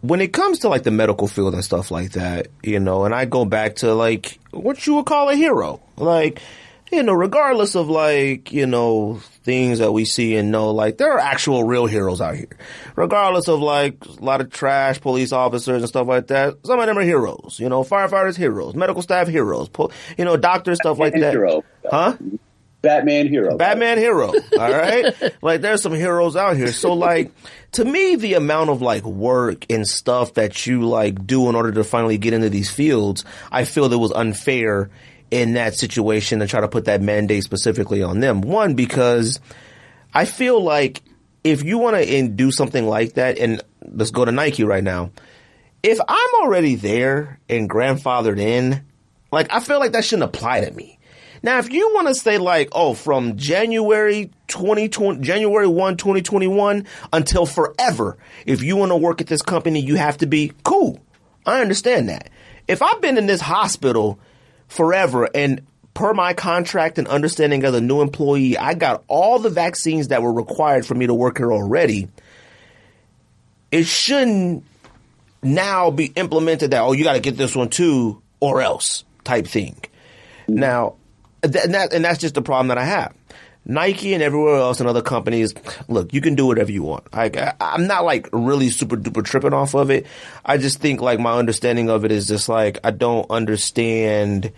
when 0.00 0.20
it 0.20 0.32
comes 0.32 0.60
to 0.60 0.68
like 0.68 0.82
the 0.82 0.90
medical 0.90 1.28
field 1.28 1.54
and 1.54 1.64
stuff 1.64 1.90
like 1.90 2.12
that, 2.12 2.48
you 2.62 2.80
know, 2.80 3.04
and 3.04 3.14
I 3.14 3.24
go 3.24 3.44
back 3.44 3.76
to 3.76 3.94
like 3.94 4.38
what 4.50 4.86
you 4.86 4.94
would 4.94 5.06
call 5.06 5.28
a 5.28 5.34
hero, 5.34 5.80
like 5.96 6.40
you 6.90 7.02
know, 7.02 7.12
regardless 7.12 7.76
of 7.76 7.88
like, 7.88 8.52
you 8.52 8.66
know, 8.66 9.20
things 9.50 9.80
that 9.80 9.90
we 9.90 10.04
see 10.04 10.36
and 10.36 10.52
know, 10.52 10.70
like 10.70 10.96
there 10.96 11.12
are 11.12 11.18
actual 11.18 11.64
real 11.64 11.86
heroes 11.86 12.20
out 12.20 12.36
here. 12.36 12.56
Regardless 12.94 13.48
of 13.48 13.58
like 13.58 13.96
a 14.06 14.24
lot 14.24 14.40
of 14.40 14.48
trash 14.50 15.00
police 15.00 15.32
officers 15.32 15.82
and 15.82 15.88
stuff 15.88 16.06
like 16.06 16.28
that, 16.28 16.54
some 16.64 16.78
of 16.78 16.86
them 16.86 16.96
are 16.96 17.02
heroes. 17.02 17.58
You 17.58 17.68
know, 17.68 17.82
firefighters 17.82 18.36
heroes, 18.36 18.76
medical 18.76 19.02
staff 19.02 19.26
heroes, 19.26 19.68
you 20.16 20.24
know, 20.24 20.36
doctors 20.36 20.78
stuff 20.78 21.00
like 21.00 21.14
that. 21.14 21.32
Hero. 21.32 21.64
Huh? 21.90 22.16
Batman 22.80 23.26
hero. 23.26 23.56
Batman 23.56 23.98
hero. 23.98 24.28
All 24.28 24.70
right. 24.70 25.12
like 25.42 25.62
there's 25.62 25.82
some 25.82 25.94
heroes 25.94 26.36
out 26.36 26.56
here. 26.56 26.72
So 26.72 26.92
like 26.92 27.32
to 27.72 27.84
me 27.84 28.14
the 28.14 28.34
amount 28.34 28.70
of 28.70 28.80
like 28.80 29.04
work 29.04 29.66
and 29.68 29.84
stuff 29.84 30.34
that 30.34 30.64
you 30.64 30.82
like 30.82 31.26
do 31.26 31.48
in 31.48 31.56
order 31.56 31.72
to 31.72 31.82
finally 31.82 32.18
get 32.18 32.34
into 32.34 32.50
these 32.50 32.70
fields, 32.70 33.24
I 33.50 33.64
feel 33.64 33.88
that 33.88 33.98
was 33.98 34.12
unfair 34.12 34.90
in 35.30 35.54
that 35.54 35.74
situation 35.74 36.40
and 36.40 36.50
try 36.50 36.60
to 36.60 36.68
put 36.68 36.86
that 36.86 37.00
mandate 37.02 37.44
specifically 37.44 38.02
on 38.02 38.20
them. 38.20 38.40
One, 38.40 38.74
because 38.74 39.40
I 40.12 40.24
feel 40.24 40.62
like 40.62 41.02
if 41.44 41.62
you 41.62 41.78
want 41.78 41.96
to 41.96 42.28
do 42.28 42.50
something 42.50 42.86
like 42.86 43.14
that, 43.14 43.38
and 43.38 43.62
let's 43.82 44.10
go 44.10 44.24
to 44.24 44.32
Nike 44.32 44.64
right 44.64 44.84
now. 44.84 45.10
If 45.82 45.98
I'm 46.06 46.34
already 46.42 46.74
there 46.74 47.40
and 47.48 47.70
grandfathered 47.70 48.38
in, 48.38 48.84
like 49.32 49.52
I 49.52 49.60
feel 49.60 49.78
like 49.78 49.92
that 49.92 50.04
shouldn't 50.04 50.34
apply 50.34 50.60
to 50.64 50.70
me. 50.72 50.98
Now, 51.42 51.58
if 51.58 51.72
you 51.72 51.90
want 51.94 52.08
to 52.08 52.14
say 52.14 52.36
like, 52.36 52.68
oh, 52.72 52.92
from 52.92 53.38
January 53.38 54.30
2020, 54.48 55.22
January 55.22 55.66
1, 55.66 55.96
2021 55.96 56.86
until 57.14 57.46
forever, 57.46 58.18
if 58.44 58.62
you 58.62 58.76
want 58.76 58.92
to 58.92 58.96
work 58.96 59.22
at 59.22 59.26
this 59.26 59.40
company, 59.40 59.80
you 59.80 59.94
have 59.94 60.18
to 60.18 60.26
be 60.26 60.52
cool. 60.64 61.00
I 61.46 61.62
understand 61.62 62.10
that. 62.10 62.28
If 62.68 62.82
I've 62.82 63.00
been 63.00 63.16
in 63.16 63.26
this 63.26 63.40
hospital 63.40 64.20
forever. 64.70 65.28
And 65.34 65.66
per 65.92 66.14
my 66.14 66.32
contract 66.32 66.96
and 66.96 67.06
understanding 67.08 67.62
as 67.64 67.74
a 67.74 67.80
new 67.80 68.00
employee, 68.00 68.56
I 68.56 68.72
got 68.72 69.04
all 69.08 69.38
the 69.38 69.50
vaccines 69.50 70.08
that 70.08 70.22
were 70.22 70.32
required 70.32 70.86
for 70.86 70.94
me 70.94 71.06
to 71.06 71.12
work 71.12 71.36
here 71.36 71.52
already. 71.52 72.08
It 73.70 73.86
shouldn't 73.86 74.64
now 75.42 75.90
be 75.90 76.06
implemented 76.06 76.70
that, 76.70 76.80
oh, 76.82 76.92
you 76.92 77.04
got 77.04 77.14
to 77.14 77.20
get 77.20 77.36
this 77.36 77.54
one 77.54 77.68
too, 77.68 78.22
or 78.40 78.62
else 78.62 79.04
type 79.24 79.46
thing. 79.46 79.80
Now, 80.48 80.94
th- 81.42 81.64
and, 81.64 81.74
that, 81.74 81.92
and 81.92 82.04
that's 82.04 82.18
just 82.18 82.34
the 82.34 82.42
problem 82.42 82.68
that 82.68 82.78
I 82.78 82.84
have. 82.84 83.14
Nike 83.64 84.14
and 84.14 84.22
everywhere 84.22 84.56
else 84.56 84.80
and 84.80 84.88
other 84.88 85.02
companies, 85.02 85.54
look, 85.88 86.12
you 86.12 86.20
can 86.20 86.34
do 86.34 86.46
whatever 86.46 86.72
you 86.72 86.82
want. 86.82 87.06
I, 87.12 87.54
I'm 87.60 87.86
not 87.86 88.04
like 88.04 88.28
really 88.32 88.70
super 88.70 88.96
duper 88.96 89.24
tripping 89.24 89.52
off 89.52 89.74
of 89.74 89.90
it. 89.90 90.06
I 90.44 90.56
just 90.56 90.80
think 90.80 91.00
like 91.00 91.20
my 91.20 91.38
understanding 91.38 91.90
of 91.90 92.04
it 92.04 92.12
is 92.12 92.26
just 92.26 92.48
like 92.48 92.78
I 92.82 92.90
don't 92.90 93.30
understand. 93.30 94.52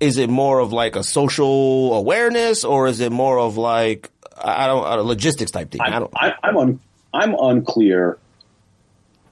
Is 0.00 0.18
it 0.18 0.28
more 0.28 0.58
of 0.58 0.72
like 0.72 0.96
a 0.96 1.02
social 1.02 1.94
awareness 1.94 2.64
or 2.64 2.86
is 2.86 3.00
it 3.00 3.10
more 3.10 3.38
of 3.38 3.56
like 3.56 4.10
I 4.36 4.66
don't 4.66 4.84
a 4.86 5.02
logistics 5.02 5.50
type 5.50 5.70
thing? 5.70 5.80
I, 5.80 5.96
I 5.96 5.98
don't. 5.98 6.12
I, 6.14 6.34
I'm 6.42 6.56
un, 6.56 6.80
I'm 7.12 7.34
unclear 7.38 8.18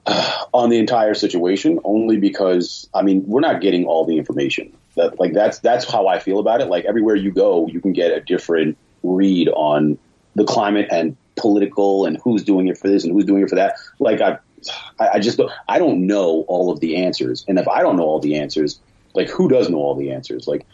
uh, 0.07 0.45
on 0.55 0.71
the 0.71 0.79
entire 0.79 1.15
situation 1.15 1.81
only 1.85 2.19
because 2.19 2.89
I 2.95 3.03
mean 3.03 3.25
we're 3.27 3.41
not 3.41 3.61
getting 3.61 3.85
all 3.85 4.07
the 4.07 4.17
information. 4.17 4.73
That 4.95 5.19
like 5.19 5.33
that's 5.33 5.59
that's 5.61 5.91
how 5.91 6.07
I 6.07 6.19
feel 6.19 6.39
about 6.39 6.61
it. 6.61 6.67
Like 6.67 6.85
everywhere 6.85 7.17
you 7.17 7.31
go, 7.33 7.67
you 7.67 7.81
can 7.81 7.93
get 7.93 8.13
a 8.13 8.21
different 8.21 8.77
read 9.03 9.49
on 9.49 9.99
the 10.35 10.45
climate 10.45 10.89
and 10.91 11.17
political 11.37 12.05
and 12.05 12.19
who's 12.23 12.45
doing 12.45 12.69
it 12.69 12.79
for 12.79 12.89
this 12.89 13.05
and 13.05 13.13
who's 13.13 13.25
doing 13.25 13.43
it 13.43 13.49
for 13.49 13.57
that. 13.57 13.77
Like 13.99 14.21
I, 14.21 14.39
I 14.99 15.19
just 15.19 15.39
don't, 15.39 15.51
I 15.69 15.79
don't 15.79 16.07
know 16.07 16.45
all 16.47 16.71
of 16.71 16.81
the 16.81 16.97
answers, 17.05 17.45
and 17.49 17.59
if 17.59 17.69
I 17.69 17.83
don't 17.83 17.97
know 17.97 18.05
all 18.05 18.21
the 18.21 18.37
answers, 18.37 18.81
like 19.15 19.29
who 19.29 19.49
does 19.49 19.69
know 19.69 19.79
all 19.79 19.95
the 19.95 20.13
answers? 20.13 20.47
Like 20.47 20.67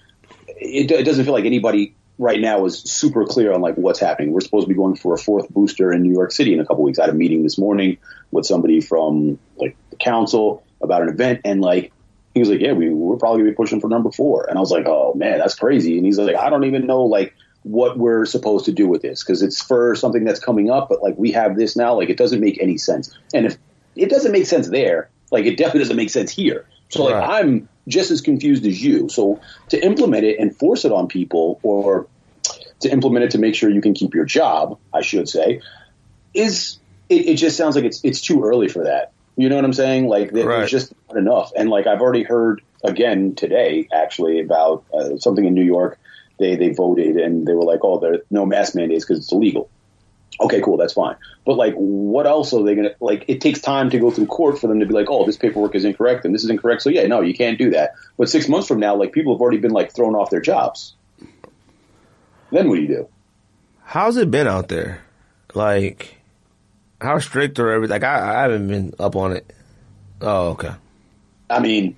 it, 0.46 0.90
it 0.90 1.04
doesn't 1.04 1.24
feel 1.24 1.34
like 1.34 1.44
anybody 1.44 1.94
right 2.18 2.40
now 2.40 2.64
is 2.64 2.80
super 2.80 3.24
clear 3.24 3.52
on 3.52 3.60
like 3.60 3.76
what's 3.76 4.00
happening. 4.00 4.32
We're 4.32 4.40
supposed 4.40 4.64
to 4.64 4.68
be 4.68 4.74
going 4.74 4.96
for 4.96 5.14
a 5.14 5.18
fourth 5.18 5.48
booster 5.50 5.92
in 5.92 6.02
New 6.02 6.12
York 6.12 6.32
City 6.32 6.52
in 6.52 6.60
a 6.60 6.66
couple 6.66 6.82
weeks. 6.82 6.98
I 6.98 7.04
had 7.04 7.10
a 7.10 7.16
meeting 7.16 7.44
this 7.44 7.58
morning 7.58 7.98
with 8.32 8.44
somebody 8.44 8.80
from 8.80 9.38
like 9.56 9.76
the 9.90 9.96
council 9.96 10.64
about 10.82 11.02
an 11.02 11.08
event, 11.08 11.42
and 11.44 11.60
like 11.60 11.92
he 12.34 12.40
was 12.40 12.48
like, 12.48 12.60
yeah, 12.60 12.72
we, 12.72 12.90
we're 12.90 13.16
probably 13.16 13.40
gonna 13.40 13.50
be 13.50 13.56
pushing 13.56 13.80
for 13.80 13.88
number 13.88 14.10
four. 14.10 14.44
And 14.48 14.56
I 14.56 14.60
was 14.60 14.70
like, 14.70 14.86
oh 14.86 15.14
man, 15.14 15.38
that's 15.38 15.54
crazy. 15.54 15.96
And 15.96 16.06
he's 16.06 16.18
like, 16.18 16.36
I 16.36 16.50
don't 16.50 16.64
even 16.64 16.86
know 16.86 17.04
like 17.04 17.34
what 17.62 17.98
we're 17.98 18.24
supposed 18.24 18.66
to 18.66 18.72
do 18.72 18.86
with 18.86 19.02
this 19.02 19.22
because 19.22 19.42
it's 19.42 19.62
for 19.62 19.94
something 19.94 20.24
that's 20.24 20.40
coming 20.40 20.70
up, 20.70 20.88
but 20.88 21.02
like 21.02 21.16
we 21.18 21.32
have 21.32 21.56
this 21.56 21.76
now, 21.76 21.94
like 21.94 22.08
it 22.08 22.16
doesn't 22.16 22.40
make 22.40 22.60
any 22.62 22.78
sense. 22.78 23.16
And 23.34 23.46
if 23.46 23.58
it 23.96 24.10
doesn't 24.10 24.32
make 24.32 24.46
sense 24.46 24.68
there, 24.68 25.10
like 25.30 25.44
it 25.44 25.56
definitely 25.56 25.80
doesn't 25.80 25.96
make 25.96 26.10
sense 26.10 26.30
here. 26.30 26.66
So 26.90 27.04
like 27.04 27.14
right. 27.14 27.40
I'm 27.40 27.68
just 27.86 28.10
as 28.10 28.20
confused 28.20 28.64
as 28.66 28.82
you. 28.82 29.08
So 29.08 29.40
to 29.70 29.84
implement 29.84 30.24
it 30.24 30.38
and 30.38 30.56
force 30.56 30.84
it 30.84 30.92
on 30.92 31.08
people 31.08 31.60
or 31.62 32.06
to 32.80 32.90
implement 32.90 33.24
it 33.24 33.30
to 33.32 33.38
make 33.38 33.54
sure 33.54 33.68
you 33.68 33.80
can 33.80 33.94
keep 33.94 34.14
your 34.14 34.24
job, 34.24 34.78
I 34.94 35.02
should 35.02 35.28
say, 35.28 35.60
is 36.32 36.78
it, 37.08 37.26
it 37.26 37.34
just 37.36 37.56
sounds 37.56 37.76
like 37.76 37.84
it's 37.84 38.04
it's 38.04 38.20
too 38.20 38.44
early 38.44 38.68
for 38.68 38.84
that. 38.84 39.12
You 39.38 39.48
know 39.48 39.54
what 39.54 39.64
I'm 39.64 39.72
saying? 39.72 40.08
Like 40.08 40.32
there's 40.32 40.46
right. 40.46 40.68
just 40.68 40.92
not 41.08 41.16
enough. 41.16 41.52
And 41.56 41.70
like 41.70 41.86
I've 41.86 42.00
already 42.00 42.24
heard 42.24 42.60
again 42.82 43.36
today, 43.36 43.88
actually, 43.92 44.40
about 44.40 44.84
uh, 44.92 45.16
something 45.18 45.44
in 45.44 45.54
New 45.54 45.62
York. 45.62 45.96
They 46.40 46.56
they 46.56 46.70
voted 46.70 47.16
and 47.16 47.46
they 47.46 47.52
were 47.52 47.62
like, 47.64 47.78
oh, 47.84 48.00
there 48.00 48.14
are 48.14 48.22
no 48.32 48.44
mask 48.44 48.74
mandates 48.74 49.04
because 49.04 49.22
it's 49.22 49.30
illegal. 49.30 49.70
Okay, 50.40 50.60
cool, 50.60 50.76
that's 50.76 50.92
fine. 50.92 51.14
But 51.46 51.56
like, 51.56 51.74
what 51.74 52.26
else 52.26 52.52
are 52.52 52.64
they 52.64 52.74
gonna 52.74 52.96
like? 52.98 53.26
It 53.28 53.40
takes 53.40 53.60
time 53.60 53.90
to 53.90 54.00
go 54.00 54.10
through 54.10 54.26
court 54.26 54.58
for 54.58 54.66
them 54.66 54.80
to 54.80 54.86
be 54.86 54.92
like, 54.92 55.06
oh, 55.08 55.24
this 55.24 55.36
paperwork 55.36 55.76
is 55.76 55.84
incorrect 55.84 56.24
and 56.24 56.34
this 56.34 56.42
is 56.42 56.50
incorrect. 56.50 56.82
So 56.82 56.90
yeah, 56.90 57.06
no, 57.06 57.20
you 57.20 57.34
can't 57.34 57.58
do 57.58 57.70
that. 57.70 57.92
But 58.16 58.28
six 58.28 58.48
months 58.48 58.66
from 58.66 58.80
now, 58.80 58.96
like 58.96 59.12
people 59.12 59.34
have 59.36 59.40
already 59.40 59.58
been 59.58 59.70
like 59.70 59.94
thrown 59.94 60.16
off 60.16 60.30
their 60.30 60.40
jobs. 60.40 60.96
Then 62.50 62.68
what 62.68 62.74
do 62.74 62.82
you 62.82 62.88
do? 62.88 63.08
How's 63.84 64.16
it 64.16 64.32
been 64.32 64.48
out 64.48 64.68
there? 64.68 65.04
Like, 65.54 66.17
how 67.00 67.18
strict 67.18 67.58
or 67.58 67.70
everything? 67.70 67.92
Like, 67.92 68.04
I, 68.04 68.38
I 68.38 68.42
haven't 68.42 68.68
been 68.68 68.92
up 68.98 69.16
on 69.16 69.32
it. 69.32 69.52
Oh, 70.20 70.50
okay. 70.50 70.72
I 71.50 71.60
mean, 71.60 71.96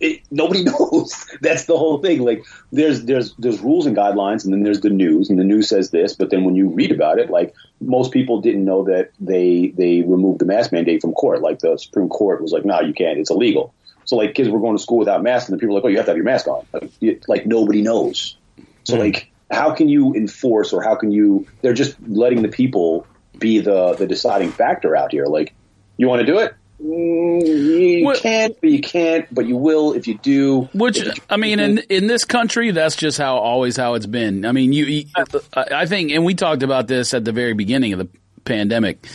it, 0.00 0.22
nobody 0.30 0.64
knows. 0.64 1.26
That's 1.40 1.64
the 1.66 1.76
whole 1.76 1.98
thing. 1.98 2.22
Like, 2.22 2.42
there's 2.72 3.04
there's 3.04 3.34
there's 3.38 3.60
rules 3.60 3.86
and 3.86 3.96
guidelines, 3.96 4.44
and 4.44 4.52
then 4.52 4.62
there's 4.62 4.80
the 4.80 4.90
news, 4.90 5.30
and 5.30 5.38
the 5.38 5.44
news 5.44 5.68
says 5.68 5.90
this. 5.90 6.14
But 6.14 6.30
then 6.30 6.44
when 6.44 6.54
you 6.56 6.68
read 6.68 6.92
about 6.92 7.18
it, 7.18 7.30
like 7.30 7.54
most 7.80 8.12
people 8.12 8.40
didn't 8.40 8.64
know 8.64 8.84
that 8.84 9.10
they 9.20 9.72
they 9.76 10.02
removed 10.02 10.40
the 10.40 10.46
mask 10.46 10.72
mandate 10.72 11.00
from 11.00 11.12
court. 11.12 11.42
Like 11.42 11.60
the 11.60 11.76
Supreme 11.78 12.08
Court 12.08 12.42
was 12.42 12.52
like, 12.52 12.64
no, 12.64 12.80
you 12.80 12.92
can't. 12.94 13.18
It's 13.18 13.30
illegal. 13.30 13.74
So 14.04 14.16
like 14.16 14.34
kids 14.34 14.48
were 14.48 14.60
going 14.60 14.76
to 14.76 14.82
school 14.82 14.98
without 14.98 15.22
masks, 15.22 15.48
and 15.48 15.56
the 15.56 15.60
people 15.60 15.74
were 15.74 15.80
like, 15.80 15.84
oh, 15.86 15.88
you 15.88 15.96
have 15.98 16.06
to 16.06 16.10
have 16.12 16.16
your 16.16 16.24
mask 16.24 16.48
on. 16.48 16.66
Like, 16.72 16.90
you, 17.00 17.20
like 17.28 17.46
nobody 17.46 17.82
knows. 17.82 18.36
So 18.84 18.96
Hmm. 18.96 18.98
like, 18.98 19.30
how 19.50 19.74
can 19.74 19.88
you 19.88 20.14
enforce, 20.14 20.72
or 20.72 20.82
how 20.82 20.96
can 20.96 21.12
you? 21.12 21.46
They're 21.62 21.74
just 21.74 21.96
letting 22.00 22.42
the 22.42 22.48
people 22.48 23.09
be 23.40 23.58
the 23.58 23.94
the 23.94 24.06
deciding 24.06 24.52
factor 24.52 24.94
out 24.96 25.10
here. 25.12 25.24
Like, 25.26 25.54
you 25.96 26.06
want 26.08 26.20
to 26.20 26.26
do 26.26 26.38
it? 26.38 26.54
Mm, 26.82 27.46
you 27.46 28.06
Well- 28.06 28.16
can't, 28.16 28.56
but 28.60 28.70
you 28.70 28.80
can't, 28.80 29.26
but 29.34 29.46
you 29.46 29.56
will 29.56 29.92
if 29.92 30.06
you 30.06 30.16
do. 30.18 30.68
Which 30.72 30.98
you- 30.98 31.12
I 31.28 31.36
mean, 31.36 31.60
in 31.60 31.78
in 31.90 32.06
this 32.06 32.24
country, 32.24 32.70
that's 32.70 32.96
just 32.96 33.18
how 33.18 33.36
always 33.36 33.76
how 33.76 33.94
it's 33.94 34.06
been. 34.06 34.46
I 34.46 34.52
mean, 34.52 34.72
you, 34.72 34.84
you 34.86 35.04
I 35.54 35.66
I 35.72 35.86
think, 35.86 36.10
and 36.12 36.24
we 36.24 36.34
talked 36.34 36.62
about 36.62 36.86
this 36.86 37.12
at 37.12 37.24
the 37.24 37.32
very 37.32 37.52
beginning 37.52 37.92
of 37.92 37.98
the 37.98 38.08
pandemic. 38.44 39.06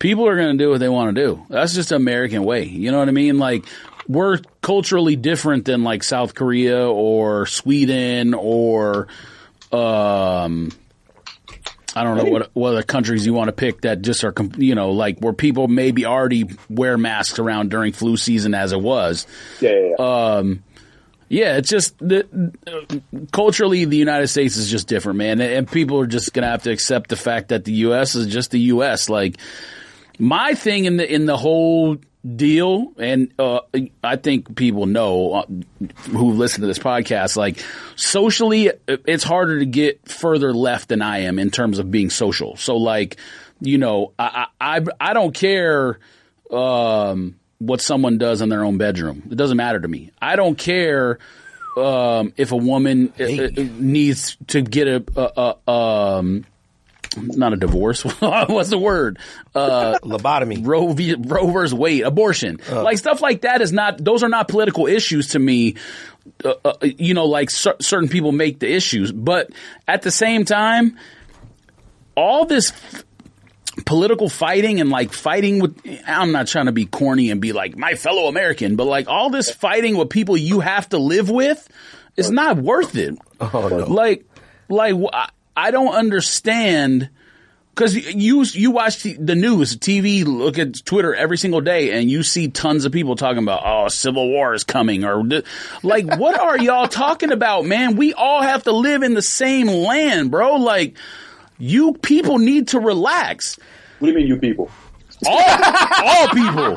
People 0.00 0.26
are 0.26 0.34
going 0.36 0.58
to 0.58 0.64
do 0.64 0.70
what 0.70 0.80
they 0.80 0.88
want 0.88 1.14
to 1.14 1.22
do. 1.24 1.42
That's 1.48 1.74
just 1.74 1.92
American 1.92 2.42
way. 2.44 2.64
You 2.64 2.90
know 2.90 2.98
what 2.98 3.06
I 3.08 3.12
mean? 3.12 3.38
Like 3.38 3.64
we're 4.08 4.38
culturally 4.62 5.14
different 5.14 5.64
than 5.64 5.84
like 5.84 6.02
South 6.02 6.34
Korea 6.34 6.88
or 6.90 7.46
Sweden 7.46 8.34
or 8.34 9.06
um 9.70 10.72
I 11.94 12.04
don't 12.04 12.16
know 12.16 12.24
what 12.24 12.50
what 12.54 12.70
other 12.70 12.82
countries 12.82 13.26
you 13.26 13.34
want 13.34 13.48
to 13.48 13.52
pick 13.52 13.82
that 13.82 14.02
just 14.02 14.24
are 14.24 14.34
you 14.56 14.74
know 14.74 14.92
like 14.92 15.18
where 15.18 15.32
people 15.32 15.68
maybe 15.68 16.06
already 16.06 16.44
wear 16.70 16.96
masks 16.96 17.38
around 17.38 17.70
during 17.70 17.92
flu 17.92 18.16
season 18.16 18.54
as 18.54 18.72
it 18.72 18.80
was. 18.80 19.26
yeah, 19.60 19.70
yeah, 19.70 19.94
yeah. 19.98 20.36
Um, 20.36 20.62
yeah, 21.28 21.56
it's 21.56 21.70
just 21.70 21.98
the, 21.98 22.52
culturally 23.32 23.86
the 23.86 23.96
United 23.96 24.28
States 24.28 24.58
is 24.58 24.70
just 24.70 24.86
different, 24.86 25.16
man, 25.16 25.40
and, 25.40 25.50
and 25.50 25.70
people 25.70 25.98
are 25.98 26.06
just 26.06 26.34
gonna 26.34 26.48
have 26.48 26.64
to 26.64 26.70
accept 26.70 27.08
the 27.08 27.16
fact 27.16 27.48
that 27.48 27.64
the 27.64 27.72
U.S. 27.72 28.14
is 28.14 28.26
just 28.26 28.50
the 28.50 28.60
U.S. 28.60 29.08
Like 29.08 29.38
my 30.18 30.52
thing 30.52 30.84
in 30.84 30.98
the 30.98 31.10
in 31.10 31.24
the 31.24 31.38
whole 31.38 31.96
deal, 32.36 32.92
and 32.98 33.32
uh, 33.38 33.60
I 34.02 34.16
think 34.16 34.54
people 34.56 34.86
know 34.86 35.32
uh, 35.32 35.46
who 36.10 36.32
listen 36.32 36.60
to 36.60 36.66
this 36.66 36.78
podcast. 36.78 37.36
Like 37.36 37.64
socially, 37.96 38.70
it's 38.86 39.24
harder 39.24 39.58
to 39.58 39.66
get 39.66 40.08
further 40.08 40.52
left 40.52 40.88
than 40.88 41.02
I 41.02 41.20
am 41.20 41.38
in 41.38 41.50
terms 41.50 41.78
of 41.78 41.90
being 41.90 42.10
social. 42.10 42.56
So, 42.56 42.76
like, 42.76 43.16
you 43.60 43.78
know, 43.78 44.12
I 44.18 44.46
I, 44.60 44.80
I- 45.00 45.14
don't 45.14 45.34
care. 45.34 45.98
Um, 46.50 47.36
what 47.62 47.80
someone 47.80 48.18
does 48.18 48.40
in 48.40 48.48
their 48.48 48.64
own 48.64 48.76
bedroom. 48.76 49.22
It 49.30 49.36
doesn't 49.36 49.56
matter 49.56 49.80
to 49.80 49.86
me. 49.88 50.10
I 50.20 50.34
don't 50.36 50.58
care 50.58 51.18
um, 51.76 52.32
if 52.36 52.52
a 52.52 52.56
woman 52.56 53.12
uh, 53.18 53.24
uh, 53.24 53.50
needs 53.78 54.36
to 54.48 54.62
get 54.62 54.88
a, 54.88 55.04
a, 55.16 55.56
a 55.66 55.70
um, 55.70 56.44
not 57.16 57.52
a 57.52 57.56
divorce. 57.56 58.02
What's 58.20 58.70
the 58.70 58.78
word? 58.78 59.18
Uh, 59.54 59.98
Lobotomy. 60.02 60.66
Roe 60.66 60.92
v. 60.92 61.14
Roe 61.18 61.46
versus 61.50 61.74
Wade, 61.74 62.02
abortion, 62.02 62.58
like 62.70 62.98
stuff 62.98 63.20
like 63.20 63.42
that 63.42 63.60
is 63.60 63.72
not. 63.72 64.02
Those 64.02 64.22
are 64.22 64.28
not 64.28 64.48
political 64.48 64.86
issues 64.86 65.28
to 65.28 65.38
me. 65.38 65.76
Uh, 66.44 66.54
uh, 66.64 66.74
you 66.82 67.14
know, 67.14 67.26
like 67.26 67.50
cer- 67.50 67.76
certain 67.80 68.08
people 68.08 68.30
make 68.32 68.60
the 68.60 68.72
issues, 68.72 69.10
but 69.10 69.50
at 69.88 70.02
the 70.02 70.10
same 70.10 70.44
time, 70.44 70.96
all 72.16 72.44
this 72.46 72.70
f- 72.70 73.04
political 73.84 74.28
fighting 74.28 74.80
and 74.80 74.90
like 74.90 75.12
fighting 75.12 75.60
with. 75.60 75.76
I'm 76.06 76.32
not 76.32 76.46
trying 76.46 76.66
to 76.66 76.72
be 76.72 76.86
corny 76.86 77.30
and 77.30 77.40
be 77.40 77.52
like 77.52 77.76
my 77.76 77.94
fellow 77.94 78.28
American, 78.28 78.76
but 78.76 78.84
like 78.86 79.08
all 79.08 79.30
this 79.30 79.50
fighting 79.50 79.96
with 79.96 80.10
people 80.10 80.36
you 80.36 80.60
have 80.60 80.88
to 80.90 80.98
live 80.98 81.28
with, 81.30 81.68
is 82.16 82.30
not 82.30 82.56
worth 82.58 82.94
it. 82.96 83.18
Oh, 83.40 83.68
no. 83.68 83.78
Like, 83.86 84.24
like 84.68 84.94
I- 85.12 85.30
I 85.56 85.70
don't 85.70 85.94
understand 85.94 87.10
because 87.74 87.96
you 87.96 88.44
you 88.44 88.70
watch 88.70 89.02
the, 89.02 89.14
the 89.14 89.34
news, 89.34 89.76
TV, 89.76 90.24
look 90.24 90.58
at 90.58 90.84
Twitter 90.84 91.14
every 91.14 91.38
single 91.38 91.60
day, 91.60 91.98
and 91.98 92.10
you 92.10 92.22
see 92.22 92.48
tons 92.48 92.84
of 92.84 92.92
people 92.92 93.16
talking 93.16 93.42
about 93.42 93.62
oh, 93.64 93.88
civil 93.88 94.28
war 94.28 94.52
is 94.52 94.64
coming, 94.64 95.04
or 95.04 95.24
like 95.82 96.18
what 96.18 96.38
are 96.38 96.58
y'all 96.58 96.88
talking 96.88 97.32
about, 97.32 97.64
man? 97.64 97.96
We 97.96 98.12
all 98.12 98.42
have 98.42 98.64
to 98.64 98.72
live 98.72 99.02
in 99.02 99.14
the 99.14 99.22
same 99.22 99.68
land, 99.68 100.30
bro. 100.30 100.56
Like 100.56 100.96
you 101.58 101.94
people 101.94 102.38
need 102.38 102.68
to 102.68 102.80
relax. 102.80 103.58
what 103.98 104.06
do 104.06 104.12
you 104.12 104.18
mean, 104.18 104.26
you 104.26 104.36
people? 104.36 104.70
All 105.24 105.64
all 106.04 106.28
people. 106.28 106.76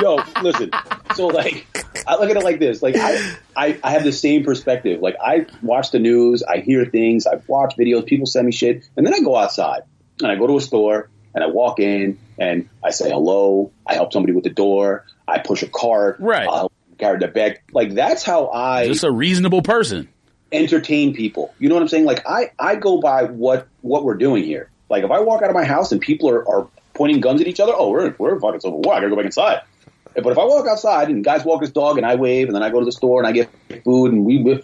Yo, 0.00 0.22
listen. 0.42 0.70
So 1.14 1.28
like, 1.28 1.66
I 2.06 2.16
look 2.16 2.30
at 2.30 2.36
it 2.36 2.44
like 2.44 2.58
this. 2.58 2.82
Like, 2.82 2.96
I, 2.96 3.36
I, 3.56 3.78
I 3.82 3.90
have 3.92 4.04
the 4.04 4.12
same 4.12 4.44
perspective. 4.44 5.00
Like, 5.00 5.16
I 5.22 5.46
watch 5.62 5.90
the 5.90 5.98
news, 5.98 6.42
I 6.42 6.58
hear 6.58 6.84
things, 6.84 7.26
I 7.26 7.40
watch 7.46 7.76
videos, 7.76 8.06
people 8.06 8.26
send 8.26 8.46
me 8.46 8.52
shit, 8.52 8.84
and 8.96 9.06
then 9.06 9.14
I 9.14 9.20
go 9.20 9.36
outside 9.36 9.82
and 10.20 10.30
I 10.30 10.36
go 10.36 10.46
to 10.46 10.56
a 10.56 10.60
store 10.60 11.08
and 11.34 11.42
I 11.42 11.46
walk 11.48 11.80
in 11.80 12.18
and 12.38 12.68
I 12.84 12.90
say 12.90 13.10
hello. 13.10 13.72
I 13.86 13.94
help 13.94 14.12
somebody 14.12 14.32
with 14.32 14.44
the 14.44 14.50
door. 14.50 15.06
I 15.26 15.38
push 15.38 15.62
a 15.62 15.68
cart. 15.68 16.16
Right. 16.20 16.46
I'll 16.48 16.70
carry 16.98 17.18
the 17.18 17.28
bag. 17.28 17.60
Like, 17.72 17.94
that's 17.94 18.22
how 18.22 18.48
I 18.48 18.86
Just 18.86 19.04
a 19.04 19.10
reasonable 19.10 19.62
person. 19.62 20.08
entertain 20.52 21.14
people. 21.14 21.54
You 21.58 21.68
know 21.68 21.74
what 21.74 21.82
I'm 21.82 21.88
saying? 21.88 22.04
Like 22.04 22.26
I, 22.28 22.50
I 22.58 22.76
go 22.76 23.00
by 23.00 23.24
what 23.24 23.66
what 23.80 24.04
we're 24.04 24.14
doing 24.14 24.44
here. 24.44 24.70
Like 24.88 25.04
if 25.04 25.10
I 25.10 25.20
walk 25.20 25.42
out 25.42 25.50
of 25.50 25.54
my 25.56 25.64
house 25.64 25.90
and 25.92 26.00
people 26.00 26.30
are, 26.30 26.48
are 26.48 26.68
pointing 26.94 27.20
guns 27.20 27.40
at 27.40 27.46
each 27.48 27.58
other, 27.60 27.72
oh, 27.74 27.90
we're 27.90 28.14
we're 28.18 28.38
fucking 28.38 28.60
civil 28.60 28.80
war. 28.80 28.94
I 28.94 28.98
gotta 28.98 29.10
go 29.10 29.16
back 29.16 29.24
inside. 29.26 29.62
But 30.22 30.32
if 30.32 30.38
I 30.38 30.44
walk 30.44 30.66
outside 30.66 31.08
and 31.08 31.24
guys 31.24 31.44
walk 31.44 31.60
his 31.60 31.70
dog 31.72 31.96
and 31.98 32.06
I 32.06 32.14
wave 32.14 32.46
and 32.48 32.54
then 32.56 32.62
I 32.62 32.70
go 32.70 32.78
to 32.80 32.84
the 32.84 32.92
store 32.92 33.20
and 33.20 33.26
I 33.26 33.32
get 33.32 33.50
food 33.84 34.12
and 34.12 34.24
we 34.24 34.62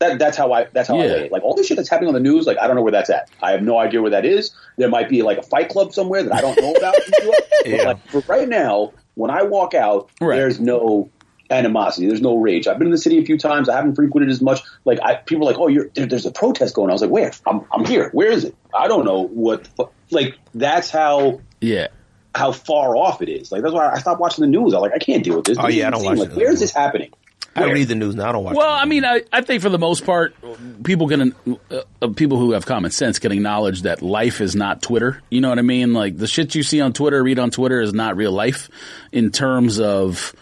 that 0.00 0.18
that's 0.18 0.36
how 0.36 0.52
I 0.52 0.66
that's 0.72 0.88
how 0.88 0.98
I 0.98 1.04
Yeah. 1.06 1.12
wait. 1.12 1.32
Like 1.32 1.42
all 1.42 1.54
this 1.54 1.66
shit 1.66 1.76
that's 1.76 1.88
happening 1.90 2.08
on 2.08 2.14
the 2.14 2.20
news, 2.20 2.46
like 2.46 2.58
I 2.58 2.66
don't 2.66 2.74
know 2.76 2.82
where 2.82 2.92
that's 2.92 3.10
at. 3.10 3.30
I 3.42 3.52
have 3.52 3.62
no 3.62 3.78
idea 3.78 4.00
where 4.00 4.10
that 4.12 4.24
is. 4.24 4.50
There 4.78 4.88
might 4.88 5.08
be 5.08 5.22
like 5.22 5.38
a 5.38 5.42
fight 5.42 5.68
club 5.68 5.92
somewhere 5.92 6.22
that 6.22 6.32
I 6.34 6.40
don't 6.40 6.60
know 6.60 6.74
about. 6.74 6.94
But, 7.22 7.44
Yeah. 7.66 7.82
like, 7.84 7.98
for 8.10 8.22
right 8.26 8.48
now, 8.48 8.94
when 9.14 9.30
I 9.30 9.42
walk 9.42 9.74
out, 9.74 10.10
Right. 10.20 10.36
there's 10.36 10.58
no 10.58 11.10
animosity. 11.50 12.06
There's 12.06 12.22
no 12.22 12.36
rage. 12.36 12.66
I've 12.66 12.78
been 12.78 12.86
in 12.86 12.92
the 12.92 12.98
city 12.98 13.18
a 13.18 13.24
few 13.24 13.36
times. 13.36 13.68
I 13.68 13.76
haven't 13.76 13.96
frequented 13.96 14.30
as 14.30 14.40
much. 14.40 14.60
Like 14.86 14.98
I, 15.02 15.16
people 15.16 15.46
are 15.46 15.52
like, 15.52 15.60
oh, 15.60 15.66
you're 15.68 15.88
there, 15.94 16.06
there's 16.06 16.24
a 16.24 16.30
protest 16.32 16.74
going. 16.74 16.86
on. 16.86 16.90
I 16.90 16.94
was 16.94 17.02
like, 17.02 17.10
where? 17.10 17.32
I'm 17.46 17.66
I'm 17.72 17.84
here. 17.84 18.08
Where 18.12 18.30
is 18.30 18.44
it? 18.44 18.56
I 18.74 18.88
don't 18.88 19.04
know 19.04 19.26
what. 19.26 19.68
Like 20.10 20.36
that's 20.54 20.90
how 20.90 21.40
Yeah. 21.60 21.88
How 22.34 22.52
far 22.52 22.96
off 22.96 23.22
it 23.22 23.28
is. 23.28 23.50
Like 23.50 23.62
that's 23.62 23.74
why 23.74 23.90
I 23.90 23.98
stopped 23.98 24.20
watching 24.20 24.42
the 24.42 24.48
news. 24.50 24.72
I'm 24.74 24.80
like, 24.80 24.92
I 24.94 24.98
can't 24.98 25.24
deal 25.24 25.36
with 25.36 25.46
this. 25.46 25.58
Oh, 25.58 25.66
This 25.66 25.76
yeah, 25.76 25.88
I 25.88 25.90
don't 25.90 26.04
watch 26.04 26.18
Like, 26.18 26.30
it. 26.30 26.36
where 26.36 26.50
is 26.52 26.60
this 26.60 26.72
happening? 26.72 27.10
I 27.56 27.64
read 27.64 27.88
the 27.88 27.96
news 27.96 28.14
now. 28.14 28.28
I 28.28 28.32
don't 28.32 28.44
watch. 28.44 28.54
Well, 28.54 28.72
I 28.72 28.84
mean, 28.84 29.04
I, 29.04 29.22
I 29.32 29.40
think 29.40 29.60
for 29.60 29.68
the 29.70 29.78
most 29.78 30.06
part, 30.06 30.36
people 30.84 31.08
can, 31.08 31.34
uh, 31.70 31.80
uh, 32.00 32.08
people 32.14 32.38
who 32.38 32.52
have 32.52 32.64
common 32.64 32.92
sense 32.92 33.18
can 33.18 33.32
acknowledge 33.32 33.82
that 33.82 34.02
life 34.02 34.40
is 34.40 34.54
not 34.54 34.82
Twitter. 34.82 35.20
You 35.30 35.40
know 35.40 35.48
what 35.48 35.58
I 35.58 35.62
mean? 35.62 35.92
Like 35.92 36.16
the 36.16 36.28
shit 36.28 36.54
you 36.54 36.62
see 36.62 36.80
on 36.80 36.92
Twitter, 36.92 37.20
read 37.22 37.40
on 37.40 37.50
Twitter 37.50 37.80
is 37.80 37.92
not 37.92 38.16
real 38.16 38.30
life 38.30 38.70
in 39.10 39.32
terms 39.32 39.80
of, 39.80 40.32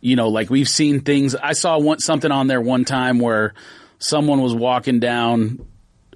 you 0.00 0.16
know, 0.16 0.28
like 0.28 0.50
we've 0.50 0.68
seen 0.68 1.02
things. 1.02 1.36
I 1.36 1.52
saw 1.52 1.78
one, 1.78 2.00
something 2.00 2.32
on 2.32 2.48
there 2.48 2.60
one 2.60 2.84
time 2.84 3.20
where 3.20 3.54
someone 4.00 4.42
was 4.42 4.54
walking 4.54 4.98
down 4.98 5.64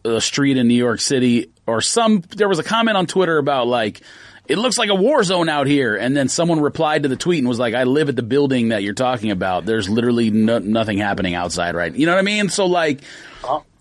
a 0.05 0.21
street 0.21 0.57
in 0.57 0.67
New 0.67 0.75
York 0.75 1.01
City 1.01 1.53
or 1.65 1.81
some, 1.81 2.23
there 2.37 2.49
was 2.49 2.59
a 2.59 2.65
comment 2.65 2.97
on 2.97 3.07
Twitter 3.07 3.39
about 3.39 3.69
like, 3.69 4.01
it 4.49 4.57
looks 4.59 4.79
like 4.79 4.89
a 4.89 4.95
war 4.95 5.23
zone 5.23 5.49
out 5.49 5.67
here. 5.67 5.95
And 5.95 6.17
then 6.17 6.29
someone 6.29 6.61
replied 6.61 7.03
to 7.03 7.09
the 7.09 7.17
tweet 7.17 7.39
and 7.41 7.49
was 7.49 7.59
like, 7.59 7.75
I 7.75 7.85
live 7.85 8.09
at 8.09 8.17
the 8.17 8.23
building 8.23 8.71
that 8.71 8.83
you're 8.83 8.95
talking 8.95 9.31
about. 9.31 9.67
There's 9.67 9.89
literally 9.89 10.31
no, 10.31 10.59
nothing 10.59 10.99
happening 10.99 11.35
outside, 11.35 11.75
right? 11.75 11.95
You 11.95 12.07
know 12.07 12.13
what 12.13 12.19
I 12.19 12.23
mean? 12.23 12.49
So 12.49 12.67
like, 12.67 13.03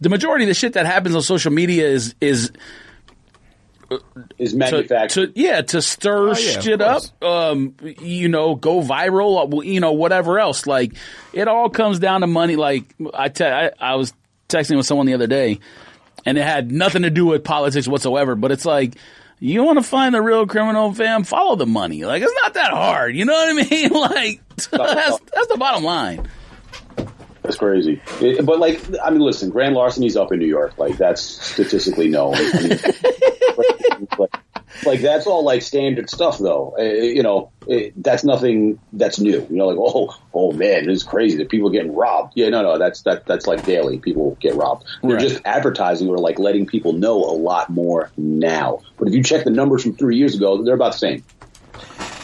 the 0.01 0.09
majority 0.09 0.43
of 0.43 0.49
the 0.49 0.53
shit 0.53 0.73
that 0.73 0.85
happens 0.85 1.15
on 1.15 1.21
social 1.21 1.51
media 1.51 1.87
is, 1.87 2.15
is 2.19 2.51
Is 4.37 4.51
to, 4.51 4.57
manufactured? 4.57 5.33
to 5.33 5.41
yeah 5.41 5.61
to 5.61 5.81
stir 5.81 6.29
Oh, 6.29 6.37
yeah, 6.37 6.59
shit 6.59 6.81
up 6.81 7.03
um 7.23 7.73
you 7.81 8.27
know 8.27 8.55
go 8.55 8.81
viral 8.81 9.53
uh, 9.53 9.61
you 9.61 9.79
know 9.79 9.93
whatever 9.93 10.39
else 10.39 10.67
like 10.67 10.93
it 11.31 11.47
all 11.47 11.69
comes 11.69 11.97
down 11.97 12.19
to 12.21 12.27
money 12.27 12.57
like 12.57 12.83
I 13.13 13.29
te- 13.29 13.45
I, 13.45 13.71
I 13.79 13.95
was 13.95 14.11
texting 14.49 14.75
with 14.75 14.85
someone 14.85 15.05
the 15.07 15.13
other 15.13 15.27
day 15.27 15.59
and 16.25 16.37
it 16.37 16.43
had 16.43 16.69
nothing 16.69 17.03
to 17.03 17.09
do 17.09 17.27
with 17.27 17.45
politics 17.45 17.87
whatsoever 17.87 18.35
but 18.35 18.51
it's 18.51 18.65
like 18.65 18.95
you 19.39 19.63
want 19.63 19.77
to 19.77 19.83
find 19.83 20.13
the 20.15 20.21
real 20.21 20.47
criminal 20.47 20.93
fam 20.93 21.23
follow 21.23 21.55
the 21.55 21.65
money 21.65 22.05
like 22.05 22.21
it's 22.23 22.33
not 22.43 22.53
that 22.55 22.71
hard 22.71 23.15
you 23.15 23.23
know 23.25 23.33
what 23.33 23.49
i 23.49 23.69
mean 23.69 23.89
like 23.93 24.41
that's 24.71 25.19
that's 25.33 25.47
the 25.47 25.57
bottom 25.57 25.83
line 25.83 26.27
That's 27.43 27.57
crazy. 27.57 28.01
It- 28.19 28.45
but 28.45 28.59
like, 28.59 28.81
I 29.01 29.09
mean, 29.09 29.21
listen, 29.21 29.49
grand 29.51 29.73
larceny's 29.73 30.17
up 30.17 30.33
in 30.33 30.39
New 30.39 30.47
York. 30.47 30.77
Like 30.77 30.97
that's 30.97 31.21
statistically 31.21 32.09
known. 32.09 32.33
I 32.35 32.61
mean, 32.61 32.69
like, 34.17 34.31
like, 34.85 35.01
that's 35.01 35.27
all 35.27 35.43
like 35.43 35.61
standard 35.61 36.09
stuff, 36.09 36.37
though. 36.39 36.75
Uh, 36.77 36.83
you 36.83 37.23
know, 37.23 37.51
it, 37.67 37.93
that's 38.01 38.23
nothing 38.23 38.79
that's 38.93 39.19
new. 39.19 39.45
You 39.49 39.55
know, 39.57 39.67
like 39.67 39.77
oh, 39.79 40.15
oh 40.33 40.51
man, 40.51 40.89
it's 40.89 41.03
crazy 41.03 41.37
that 41.37 41.49
people 41.49 41.69
are 41.69 41.71
getting 41.71 41.95
robbed. 41.95 42.33
Yeah, 42.35 42.49
no, 42.49 42.61
no, 42.61 42.77
that's 42.77 43.01
that 43.03 43.25
that's 43.25 43.47
like 43.47 43.65
daily. 43.65 43.99
People 43.99 44.37
get 44.39 44.55
robbed. 44.55 44.85
They're 45.01 45.11
Right. 45.15 45.21
just 45.21 45.41
advertising 45.45 46.09
or 46.09 46.17
like 46.17 46.39
letting 46.39 46.65
people 46.65 46.93
know 46.93 47.17
a 47.23 47.35
lot 47.35 47.69
more 47.69 48.11
now. 48.17 48.81
But 48.97 49.07
if 49.07 49.13
you 49.13 49.23
check 49.23 49.43
the 49.43 49.49
numbers 49.51 49.83
from 49.83 49.95
three 49.95 50.17
years 50.17 50.35
ago, 50.35 50.63
they're 50.63 50.75
about 50.75 50.93
the 50.93 50.97
same. 50.99 51.23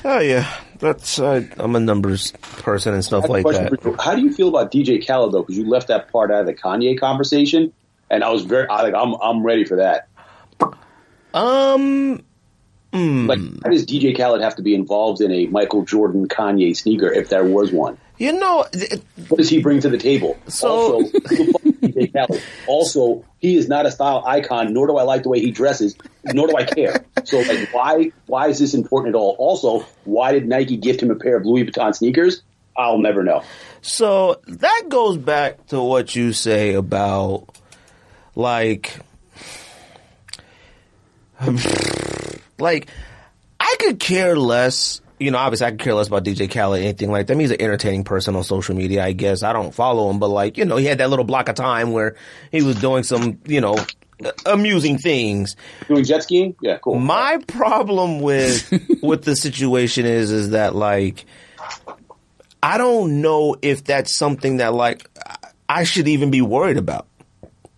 Oh 0.06 0.20
yeah, 0.20 0.54
that's 0.80 1.18
uh, 1.20 1.46
I'm 1.58 1.76
a 1.76 1.80
numbers 1.80 2.32
person 2.42 2.94
and 2.94 3.04
stuff 3.04 3.24
I 3.24 3.38
have 3.38 3.46
a 3.46 3.50
like 3.50 3.82
that. 3.82 3.96
How 4.04 4.16
do 4.16 4.22
you 4.22 4.34
feel 4.34 4.50
about 4.50 4.72
DJ 4.72 5.06
Khaled 5.06 5.32
though? 5.32 5.42
Because 5.42 5.58
you 5.58 5.68
left 5.68 5.88
that 5.88 6.12
part 6.12 6.30
out 6.32 6.42
of 6.42 6.46
the 6.46 6.54
Kanye 6.54 7.00
conversation, 7.00 7.72
and 8.10 8.24
I 8.24 8.30
was 8.30 8.44
very 8.44 8.68
I, 8.68 8.82
like, 8.82 8.94
I'm 8.94 9.14
I'm 9.16 9.44
ready 9.46 9.64
for 9.64 9.78
that. 9.78 10.10
Um, 11.34 12.24
Like, 12.94 13.40
how 13.40 13.46
hmm. 13.46 13.72
does 13.72 13.86
DJ 13.86 14.16
Khaled 14.16 14.42
have 14.42 14.56
to 14.58 14.62
be 14.62 14.76
involved 14.76 15.22
in 15.22 15.32
a 15.32 15.48
Michael 15.48 15.84
Jordan 15.84 16.28
Kanye 16.28 16.76
sneaker 16.78 17.12
if 17.12 17.30
there 17.30 17.44
was 17.44 17.72
one? 17.72 17.98
you 18.18 18.32
know, 18.32 18.66
it- 18.72 19.04
What 19.28 19.38
does 19.38 19.50
he 19.50 19.62
bring 19.62 19.82
to 19.82 19.90
the 19.90 19.98
table? 19.98 20.38
So- 20.48 20.70
also, 20.70 21.02
DJ 21.82 22.14
Khaled. 22.14 22.42
Also, 22.68 23.26
he 23.40 23.58
is 23.58 23.68
not 23.68 23.86
a 23.86 23.92
style 23.92 24.24
icon, 24.26 24.74
nor 24.74 24.88
do 24.88 24.98
I 24.98 25.04
like 25.04 25.24
the 25.24 25.30
way 25.30 25.40
he 25.42 25.52
dresses, 25.52 25.96
nor 26.24 26.48
do 26.48 26.56
I 26.56 26.64
care. 26.64 27.04
So, 27.26 27.40
like, 27.40 27.74
why 27.74 28.12
why 28.28 28.48
is 28.48 28.60
this 28.60 28.74
important 28.74 29.16
at 29.16 29.20
all? 29.20 29.36
Also, 29.40 29.86
why 30.06 30.32
did 30.32 30.48
Nike 30.48 30.78
gift 30.78 31.02
him 31.02 31.12
a 31.12 31.16
pair 31.16 31.36
of 31.36 31.46
Louis 31.46 31.66
Vuitton 31.66 31.94
sneakers? 31.96 32.44
I'll 32.78 32.98
never 32.98 33.24
know. 33.24 33.44
So 33.82 34.42
that 34.48 34.84
goes 34.88 35.18
back 35.18 35.68
to 35.68 35.82
what 35.82 36.16
you 36.16 36.32
say 36.34 36.74
about 36.74 37.48
like 38.36 39.00
like 42.64 42.88
I 43.60 43.76
could 43.80 44.00
care 44.00 44.36
less 44.36 45.02
you 45.20 45.32
know, 45.32 45.38
obviously 45.38 45.68
I 45.68 45.72
could 45.72 45.80
care 45.80 45.94
less 45.94 46.08
about 46.08 46.26
DJ 46.26 46.52
Khaled, 46.52 46.82
anything 46.82 47.10
like 47.10 47.28
that. 47.28 47.34
I 47.34 47.36
mean, 47.36 47.48
he's 47.48 47.52
an 47.52 47.62
entertaining 47.62 48.04
person 48.04 48.36
on 48.36 48.44
social 48.44 48.76
media, 48.76 49.06
I 49.06 49.14
guess. 49.14 49.42
I 49.42 49.54
don't 49.54 49.74
follow 49.74 50.10
him, 50.10 50.20
but 50.20 50.28
like, 50.28 50.58
you 50.58 50.66
know, 50.66 50.76
he 50.76 50.86
had 50.86 50.98
that 50.98 51.10
little 51.10 51.24
block 51.24 51.48
of 51.48 51.56
time 51.56 51.92
where 51.92 52.18
he 52.52 52.62
was 52.62 52.76
doing 52.76 53.04
some, 53.04 53.40
you 53.46 53.62
know, 53.62 53.78
amusing 54.46 54.98
things. 54.98 55.56
Doing 55.88 56.04
jet 56.04 56.24
skiing? 56.24 56.56
Yeah, 56.62 56.78
cool. 56.78 57.00
My 57.00 57.38
problem 57.48 58.22
with 58.22 58.72
with 59.02 59.24
the 59.24 59.36
situation 59.36 60.06
is 60.06 60.32
is 60.32 60.52
that 60.52 60.76
like 60.76 61.26
I 62.62 62.78
don't 62.78 63.22
know 63.22 63.56
if 63.62 63.84
that's 63.84 64.16
something 64.16 64.58
that 64.58 64.74
like 64.74 65.10
I 65.68 65.84
should 65.84 66.08
even 66.08 66.32
be 66.32 66.42
worried 66.42 66.78
about. 66.78 67.08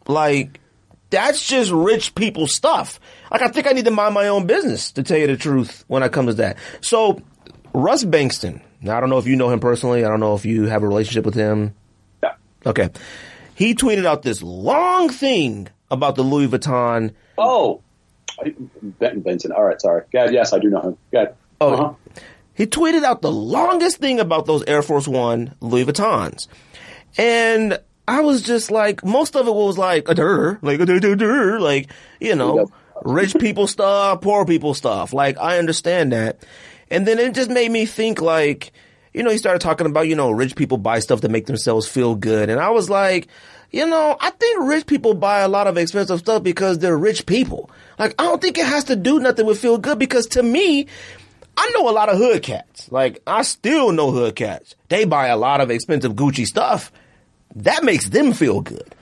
Like 0.08 0.60
that's 1.10 1.46
just 1.46 1.72
rich 1.72 2.16
people 2.16 2.48
stuff. 2.48 3.00
Like 3.32 3.42
I 3.42 3.48
think 3.48 3.68
I 3.68 3.72
need 3.72 3.86
to 3.86 3.92
mind 3.92 4.14
my 4.14 4.28
own 4.28 4.46
business 4.48 4.92
to 4.94 5.04
tell 5.04 5.18
you 5.18 5.28
the 5.28 5.38
truth 5.38 5.84
when 5.88 6.04
it 6.04 6.12
comes 6.12 6.30
to 6.30 6.34
that. 6.36 6.58
So 6.82 7.20
Russ 7.74 8.04
Bengtson. 8.04 8.62
Now 8.82 8.98
I 8.98 9.00
don't 9.00 9.10
know 9.10 9.18
if 9.18 9.28
you 9.28 9.36
know 9.36 9.50
him 9.50 9.60
personally. 9.60 10.06
I 10.06 10.10
don't 10.10 10.20
know 10.20 10.36
if 10.36 10.46
you 10.46 10.64
have 10.66 10.84
a 10.84 10.88
relationship 10.88 11.26
with 11.26 11.34
him. 11.36 11.74
Yeah. 12.24 12.34
Okay. 12.66 12.90
He 13.56 13.74
tweeted 13.74 14.06
out 14.06 14.22
this 14.22 14.44
long 14.44 15.10
thing 15.10 15.68
about 15.90 16.16
the 16.16 16.24
Louis 16.24 16.48
Vuitton 16.48 17.14
Oh, 17.38 17.82
I- 18.44 18.54
Benton 18.82 19.22
Benson. 19.22 19.52
All 19.52 19.64
right, 19.64 19.80
sorry. 19.82 20.04
God, 20.12 20.34
yes, 20.34 20.52
I 20.54 20.60
do 20.60 20.70
know 20.70 20.82
him. 20.82 20.98
God. 21.12 21.36
Oh, 21.62 21.74
Uh-huh. 21.74 21.94
he 22.54 22.66
tweeted 22.66 23.04
out 23.04 23.22
the 23.22 23.32
longest 23.32 23.98
thing 23.98 24.20
about 24.20 24.46
those 24.46 24.64
Air 24.66 24.82
Force 24.82 25.08
One 25.08 25.56
Louis 25.62 25.86
Vuittons, 25.86 26.48
and 27.18 27.80
I 28.08 28.22
was 28.22 28.42
just 28.42 28.72
like, 28.72 29.04
most 29.06 29.36
of 29.36 29.48
it 29.48 29.54
was 29.54 29.78
like 29.78 30.10
a 30.10 30.14
dur, 30.16 30.60
like 30.62 30.80
a 30.80 30.86
dur, 30.86 31.00
dur, 31.00 31.16
dur, 31.16 31.60
like 31.60 31.90
you 32.20 32.36
know, 32.36 32.70
rich 33.04 33.36
people 33.40 33.68
stuff, 33.68 34.22
poor 34.22 34.46
people 34.46 34.74
stuff. 34.74 35.14
Like 35.14 35.38
I 35.38 35.58
understand 35.58 36.12
that, 36.12 36.44
and 36.90 37.08
then 37.08 37.20
it 37.20 37.34
just 37.34 37.50
made 37.50 37.72
me 37.72 37.86
think 37.86 38.22
like, 38.22 38.72
you 39.14 39.24
know, 39.24 39.32
he 39.32 39.38
started 39.38 39.60
talking 39.60 39.88
about 39.88 40.08
you 40.08 40.16
know, 40.16 40.32
rich 40.32 40.56
people 40.56 40.78
buy 40.78 41.00
stuff 41.00 41.22
to 41.22 41.30
make 41.30 41.46
themselves 41.46 41.88
feel 41.88 42.16
good, 42.16 42.50
and 42.50 42.60
I 42.60 42.70
was 42.70 42.90
like. 42.90 43.28
You 43.72 43.86
know, 43.86 44.16
I 44.22 44.30
think 44.30 44.70
rich 44.70 44.86
people 44.86 45.16
buy 45.16 45.40
a 45.40 45.50
lot 45.50 45.68
of 45.68 45.78
expensive 45.78 46.20
stuff 46.20 46.44
because 46.44 46.80
they're 46.80 46.98
rich 46.98 47.26
people. 47.26 47.70
Like, 48.00 48.16
I 48.18 48.24
don't 48.24 48.42
think 48.42 48.58
it 48.58 48.66
has 48.66 48.86
to 48.86 48.96
do 48.96 49.20
nothing 49.20 49.46
with 49.46 49.60
feel 49.60 49.78
good 49.78 50.00
because 50.00 50.28
to 50.28 50.44
me, 50.44 50.88
I 51.58 51.70
know 51.74 51.90
a 51.90 51.92
lot 51.92 52.10
of 52.10 52.18
hood 52.18 52.44
cats. 52.44 52.92
Like 52.92 53.22
I 53.26 53.42
still 53.44 53.92
know 53.92 54.12
hood 54.12 54.36
cats. 54.36 54.76
They 54.90 55.06
buy 55.06 55.28
a 55.28 55.38
lot 55.38 55.62
of 55.62 55.72
expensive 55.72 56.14
Gucci 56.14 56.46
stuff. 56.46 56.92
That 57.56 57.84
makes 57.84 58.10
them 58.10 58.34
feel 58.34 58.62
good. 58.62 58.95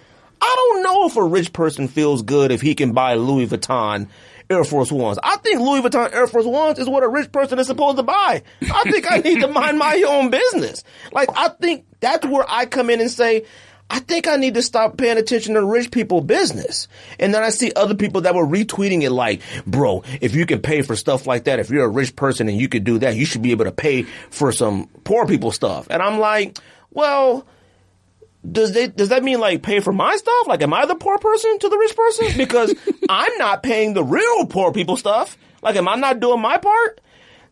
I 0.44 0.56
don't 0.58 0.84
know 0.84 1.06
if 1.06 1.16
a 1.16 1.24
rich 1.24 1.54
person 1.54 1.88
feels 1.88 2.22
good 2.22 2.52
if 2.52 2.60
he 2.60 2.76
can 2.76 2.92
buy 2.92 3.14
Louis 3.14 3.48
Vuitton 3.48 4.10
Air 4.50 4.66
Force 4.66 4.92
Ones. 4.92 5.18
I 5.24 5.38
think 5.38 5.62
Louis 5.62 5.82
Vuitton 5.82 6.14
Air 6.14 6.28
Force 6.28 6.46
Ones 6.46 6.80
is 6.80 6.90
what 6.90 7.02
a 7.02 7.08
rich 7.08 7.32
person 7.32 7.60
is 7.60 7.68
supposed 7.68 7.96
to 7.96 8.04
buy. 8.04 8.44
I 8.62 8.84
think 8.92 9.10
I 9.10 9.20
need 9.20 9.40
to 9.40 9.48
mind 9.48 9.78
my 9.78 10.04
own 10.06 10.32
business. 10.32 10.84
Like 11.14 11.30
I 11.34 11.48
think 11.48 11.86
that's 12.02 12.26
where 12.28 12.44
I 12.46 12.66
come 12.66 12.90
in 12.90 13.00
and 13.00 13.10
say, 13.10 13.46
I 13.90 14.00
think 14.00 14.28
I 14.28 14.36
need 14.36 14.56
to 14.56 14.62
stop 14.62 14.98
paying 14.98 15.18
attention 15.18 15.54
to 15.54 15.64
rich 15.64 15.92
people 15.92 16.20
business. 16.20 16.90
And 17.20 17.34
then 17.34 17.42
I 17.42 17.50
see 17.50 17.72
other 17.74 17.96
people 17.96 18.22
that 18.22 18.36
were 18.36 18.46
retweeting 18.46 19.04
it 19.04 19.12
like, 19.12 19.42
bro, 19.66 20.04
if 20.20 20.36
you 20.36 20.46
can 20.46 20.62
pay 20.62 20.82
for 20.82 20.98
stuff 20.98 21.26
like 21.26 21.46
that, 21.46 21.60
if 21.60 21.70
you're 21.70 21.86
a 21.86 21.90
rich 21.90 22.18
person 22.18 22.50
and 22.50 22.58
you 22.58 22.68
could 22.68 22.84
do 22.84 23.00
that, 23.00 23.16
you 23.16 23.26
should 23.26 23.42
be 23.44 23.52
able 23.52 23.66
to 23.66 23.72
pay 23.72 24.04
for 24.04 24.52
some 24.52 24.90
poor 25.06 25.26
people 25.26 25.52
stuff. 25.52 25.88
And 25.90 26.02
I'm 26.02 26.20
like, 26.20 26.58
well, 26.92 27.46
does 28.50 28.74
they 28.74 28.88
does 28.88 29.10
that 29.10 29.24
mean 29.24 29.40
like 29.40 29.62
pay 29.64 29.80
for 29.80 29.94
my 29.94 30.16
stuff? 30.16 30.48
Like, 30.48 30.62
am 30.62 30.74
I 30.74 30.86
the 30.86 30.96
poor 30.96 31.18
person 31.18 31.60
to 31.60 31.70
the 31.70 31.78
rich 31.78 31.96
person? 31.96 32.28
Because 32.38 32.74
I'm 33.10 33.38
not 33.38 33.64
paying 33.64 33.94
the 33.94 34.04
real 34.04 34.46
poor 34.48 34.72
people 34.72 34.98
stuff. 34.98 35.38
Like, 35.62 35.76
am 35.78 35.88
I 35.88 35.96
not 35.96 36.20
doing 36.20 36.42
my 36.42 36.58
part? 36.58 37.00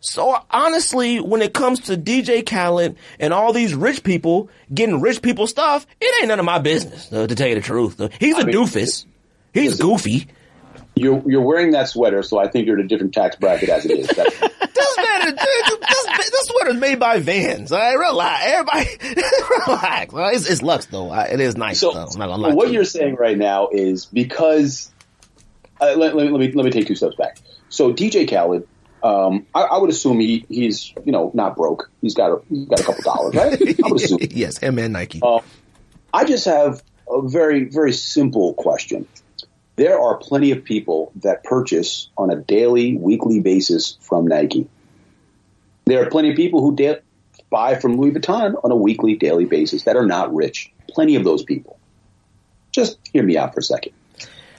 So 0.04 0.36
honestly, 0.50 1.20
when 1.20 1.42
it 1.44 1.54
comes 1.54 1.82
to 1.82 1.96
DJ 1.96 2.44
Khaled 2.46 2.98
and 3.20 3.34
all 3.34 3.54
these 3.54 3.76
rich 3.76 4.04
people 4.04 4.50
getting 4.74 5.00
rich 5.00 5.22
people 5.22 5.46
stuff, 5.48 5.86
it 6.02 6.14
ain't 6.22 6.28
none 6.28 6.40
of 6.40 6.46
my 6.46 6.58
business. 6.60 7.12
uh, 7.14 7.28
to 7.28 7.36
tell 7.36 7.48
you 7.48 7.56
the 7.56 7.62
truth, 7.62 8.02
He's 8.20 8.38
a 8.38 8.46
mean- 8.46 8.56
doofus. 8.56 9.06
He's 9.54 9.80
goofy. 9.80 10.28
You're, 10.96 11.22
you're 11.30 11.42
wearing 11.42 11.72
that 11.72 11.88
sweater, 11.88 12.24
so 12.24 12.38
I 12.40 12.48
think 12.48 12.66
you're 12.68 12.80
in 12.80 12.86
a 12.86 12.88
different 12.88 13.14
tax 13.14 13.36
bracket 13.36 13.70
as 13.70 13.86
it 13.86 13.92
is. 13.92 14.08
That's- 14.08 14.52
This 14.74 14.98
man, 14.98 15.36
this, 15.36 16.30
this 16.32 16.48
sweater's 16.48 16.76
made 16.80 17.00
by 17.00 17.20
Vans. 17.20 17.72
All 17.72 17.80
right, 17.80 17.94
relax, 17.98 18.44
everybody, 18.46 19.22
relax. 19.68 20.14
Well, 20.14 20.30
it's, 20.34 20.50
it's 20.50 20.62
Lux 20.62 20.86
though. 20.88 21.14
It 21.14 21.40
is 21.40 21.56
nice 21.58 21.80
So, 21.80 21.92
though. 21.92 22.06
I'm 22.06 22.20
not 22.20 22.28
gonna 22.28 22.44
so 22.44 22.50
lie. 22.50 22.54
what 22.56 22.72
you're 22.72 22.84
saying 22.86 23.16
right 23.16 23.38
now 23.38 23.70
is 23.72 24.06
because 24.06 24.92
uh, 25.80 25.96
let, 25.98 26.16
let, 26.16 26.26
me- 26.26 26.32
let 26.32 26.40
me 26.40 26.52
let 26.54 26.66
me 26.66 26.72
take 26.72 26.88
two 26.88 26.96
steps 26.96 27.16
back. 27.16 27.38
So 27.70 27.94
DJ 27.94 28.30
Khaled, 28.30 28.68
um, 29.04 29.46
I, 29.56 29.62
I 29.64 29.78
would 29.78 29.90
assume 29.90 30.20
he 30.20 30.46
he's 30.50 30.94
you 31.06 31.12
know 31.12 31.32
not 31.34 31.56
broke. 31.56 31.90
He's 32.02 32.14
got 32.14 32.32
a 32.32 32.42
he's 32.50 32.68
got 32.68 32.80
a 32.80 32.84
couple 32.84 33.04
dollars, 33.04 33.36
right? 33.36 33.62
I 33.86 33.88
would 33.90 34.02
assume. 34.02 34.20
yes, 34.32 34.58
him 34.58 34.78
and 34.80 34.94
Nike. 34.94 35.20
Uh, 35.24 35.40
I 36.14 36.26
just 36.26 36.46
have 36.46 36.84
a 37.10 37.22
very 37.28 37.66
very 37.66 37.94
simple 37.94 38.54
question. 38.54 39.08
There 39.82 40.00
are 40.00 40.16
plenty 40.16 40.52
of 40.52 40.64
people 40.64 41.12
that 41.24 41.44
purchase 41.44 42.12
on 42.16 42.30
a 42.30 42.36
daily, 42.36 42.96
weekly 42.96 43.40
basis 43.40 43.98
from 44.02 44.28
Nike. 44.28 44.70
There 45.86 46.06
are 46.06 46.10
plenty 46.12 46.30
of 46.30 46.36
people 46.36 46.62
who 46.62 46.76
da- 46.76 47.00
buy 47.50 47.74
from 47.74 47.98
Louis 47.98 48.12
Vuitton 48.12 48.64
on 48.64 48.70
a 48.70 48.76
weekly, 48.76 49.16
daily 49.16 49.46
basis 49.46 49.86
that 49.86 49.96
are 49.96 50.06
not 50.06 50.36
rich. 50.36 50.72
Plenty 50.88 51.16
of 51.16 51.24
those 51.24 51.44
people. 51.44 51.80
Just 52.72 53.00
hear 53.12 53.24
me 53.24 53.38
out 53.38 53.56
for 53.56 53.62
a 53.62 53.64
second. 53.64 53.94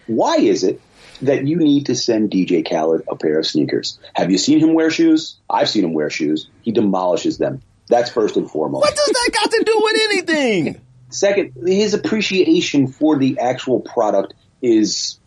Why 0.09 0.39
is 0.39 0.65
it 0.65 0.81
that 1.21 1.47
you 1.47 1.59
need 1.59 1.87
to 1.87 1.95
send 1.95 2.33
DJ 2.33 2.69
Khaled 2.69 3.03
a 3.09 3.15
pair 3.15 3.39
of 3.39 3.47
sneakers? 3.47 4.01
Have 4.15 4.33
you 4.33 4.39
seen 4.39 4.59
him 4.59 4.75
wear 4.75 4.91
shoes? 4.91 5.37
I've 5.49 5.69
seen 5.69 5.85
him 5.85 5.93
wear 5.93 6.11
shoes. 6.11 6.49
He 6.63 6.73
demolishes 6.73 7.39
them. 7.39 7.63
That's 7.87 8.11
first 8.11 8.37
and 8.37 8.51
foremost. 8.51 8.81
what 8.81 8.97
does 8.97 9.07
that 9.07 9.31
got 9.33 9.53
to 9.53 9.63
do 9.65 9.81
with 9.85 10.01
anything? 10.03 10.81
Second, 11.11 11.53
his 11.65 11.95
appreciation 11.95 12.89
for 12.89 13.19
the 13.19 13.39
actual 13.39 13.79
product 13.79 14.35
is 14.63 15.19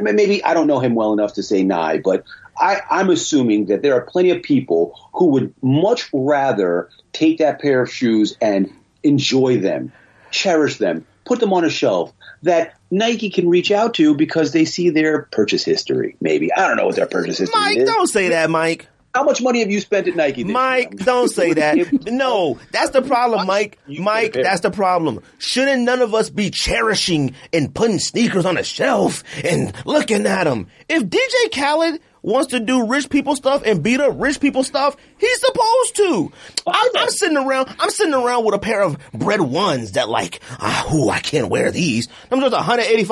maybe 0.00 0.44
I 0.44 0.54
don't 0.54 0.66
know 0.66 0.80
him 0.80 0.94
well 0.94 1.12
enough 1.12 1.34
to 1.34 1.42
say 1.42 1.62
nigh, 1.62 1.98
but 1.98 2.24
I, 2.56 2.80
I'm 2.90 3.10
assuming 3.10 3.66
that 3.66 3.82
there 3.82 3.94
are 3.94 4.02
plenty 4.02 4.30
of 4.30 4.42
people 4.42 4.98
who 5.12 5.26
would 5.26 5.54
much 5.62 6.08
rather 6.12 6.90
take 7.12 7.38
that 7.38 7.60
pair 7.60 7.82
of 7.82 7.92
shoes 7.92 8.36
and 8.40 8.72
enjoy 9.02 9.58
them, 9.58 9.92
cherish 10.30 10.78
them, 10.78 11.06
put 11.24 11.40
them 11.40 11.52
on 11.52 11.64
a 11.64 11.70
shelf 11.70 12.12
that 12.42 12.76
Nike 12.90 13.30
can 13.30 13.48
reach 13.48 13.70
out 13.70 13.94
to 13.94 14.14
because 14.14 14.52
they 14.52 14.64
see 14.64 14.90
their 14.90 15.22
purchase 15.22 15.64
history. 15.64 16.16
Maybe 16.20 16.52
I 16.52 16.68
don't 16.68 16.76
know 16.76 16.86
what 16.86 16.96
their 16.96 17.06
purchase 17.06 17.38
history 17.38 17.58
Mike, 17.58 17.78
is. 17.78 17.88
Mike, 17.88 17.94
don't 17.94 18.06
say 18.08 18.28
that, 18.30 18.50
Mike. 18.50 18.88
How 19.14 19.24
much 19.24 19.42
money 19.42 19.60
have 19.60 19.70
you 19.70 19.80
spent 19.80 20.08
at 20.08 20.16
Nike? 20.16 20.42
This 20.42 20.52
Mike, 20.52 20.92
year? 20.92 21.04
don't 21.04 21.28
say 21.28 21.52
that. 21.52 21.76
No, 22.12 22.58
that's 22.70 22.90
the 22.90 23.02
problem, 23.02 23.46
Mike. 23.46 23.78
Mike, 23.86 24.32
that's 24.32 24.60
the 24.60 24.70
problem. 24.70 25.20
Shouldn't 25.38 25.82
none 25.82 26.00
of 26.00 26.14
us 26.14 26.30
be 26.30 26.50
cherishing 26.50 27.34
and 27.52 27.74
putting 27.74 27.98
sneakers 27.98 28.46
on 28.46 28.56
a 28.56 28.62
shelf 28.62 29.22
and 29.44 29.74
looking 29.84 30.26
at 30.26 30.44
them? 30.44 30.68
If 30.88 31.04
DJ 31.04 31.52
Khaled 31.54 32.00
wants 32.22 32.52
to 32.52 32.60
do 32.60 32.86
rich 32.86 33.10
people 33.10 33.34
stuff 33.36 33.62
and 33.66 33.82
beat 33.82 34.00
up 34.00 34.14
rich 34.18 34.40
people 34.40 34.62
stuff, 34.62 34.96
he's 35.18 35.40
supposed 35.40 35.96
to. 35.96 36.32
I'm, 36.66 36.90
I'm 36.96 37.08
sitting 37.10 37.36
around, 37.36 37.74
I'm 37.78 37.90
sitting 37.90 38.14
around 38.14 38.44
with 38.44 38.54
a 38.54 38.58
pair 38.58 38.82
of 38.82 38.96
bread 39.12 39.40
ones 39.40 39.92
that 39.92 40.08
like, 40.08 40.40
ah, 40.58 40.94
ooh, 40.94 41.10
I 41.10 41.18
can't 41.20 41.48
wear 41.48 41.70
these. 41.70 42.08
I'm 42.30 42.40
just 42.40 42.54
$185, 42.54 43.06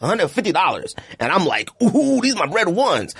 $150. 0.00 0.94
And 1.20 1.32
I'm 1.32 1.44
like, 1.44 1.70
ooh, 1.82 2.20
these 2.20 2.34
are 2.36 2.46
my 2.46 2.50
bread 2.52 2.68
ones. 2.68 3.14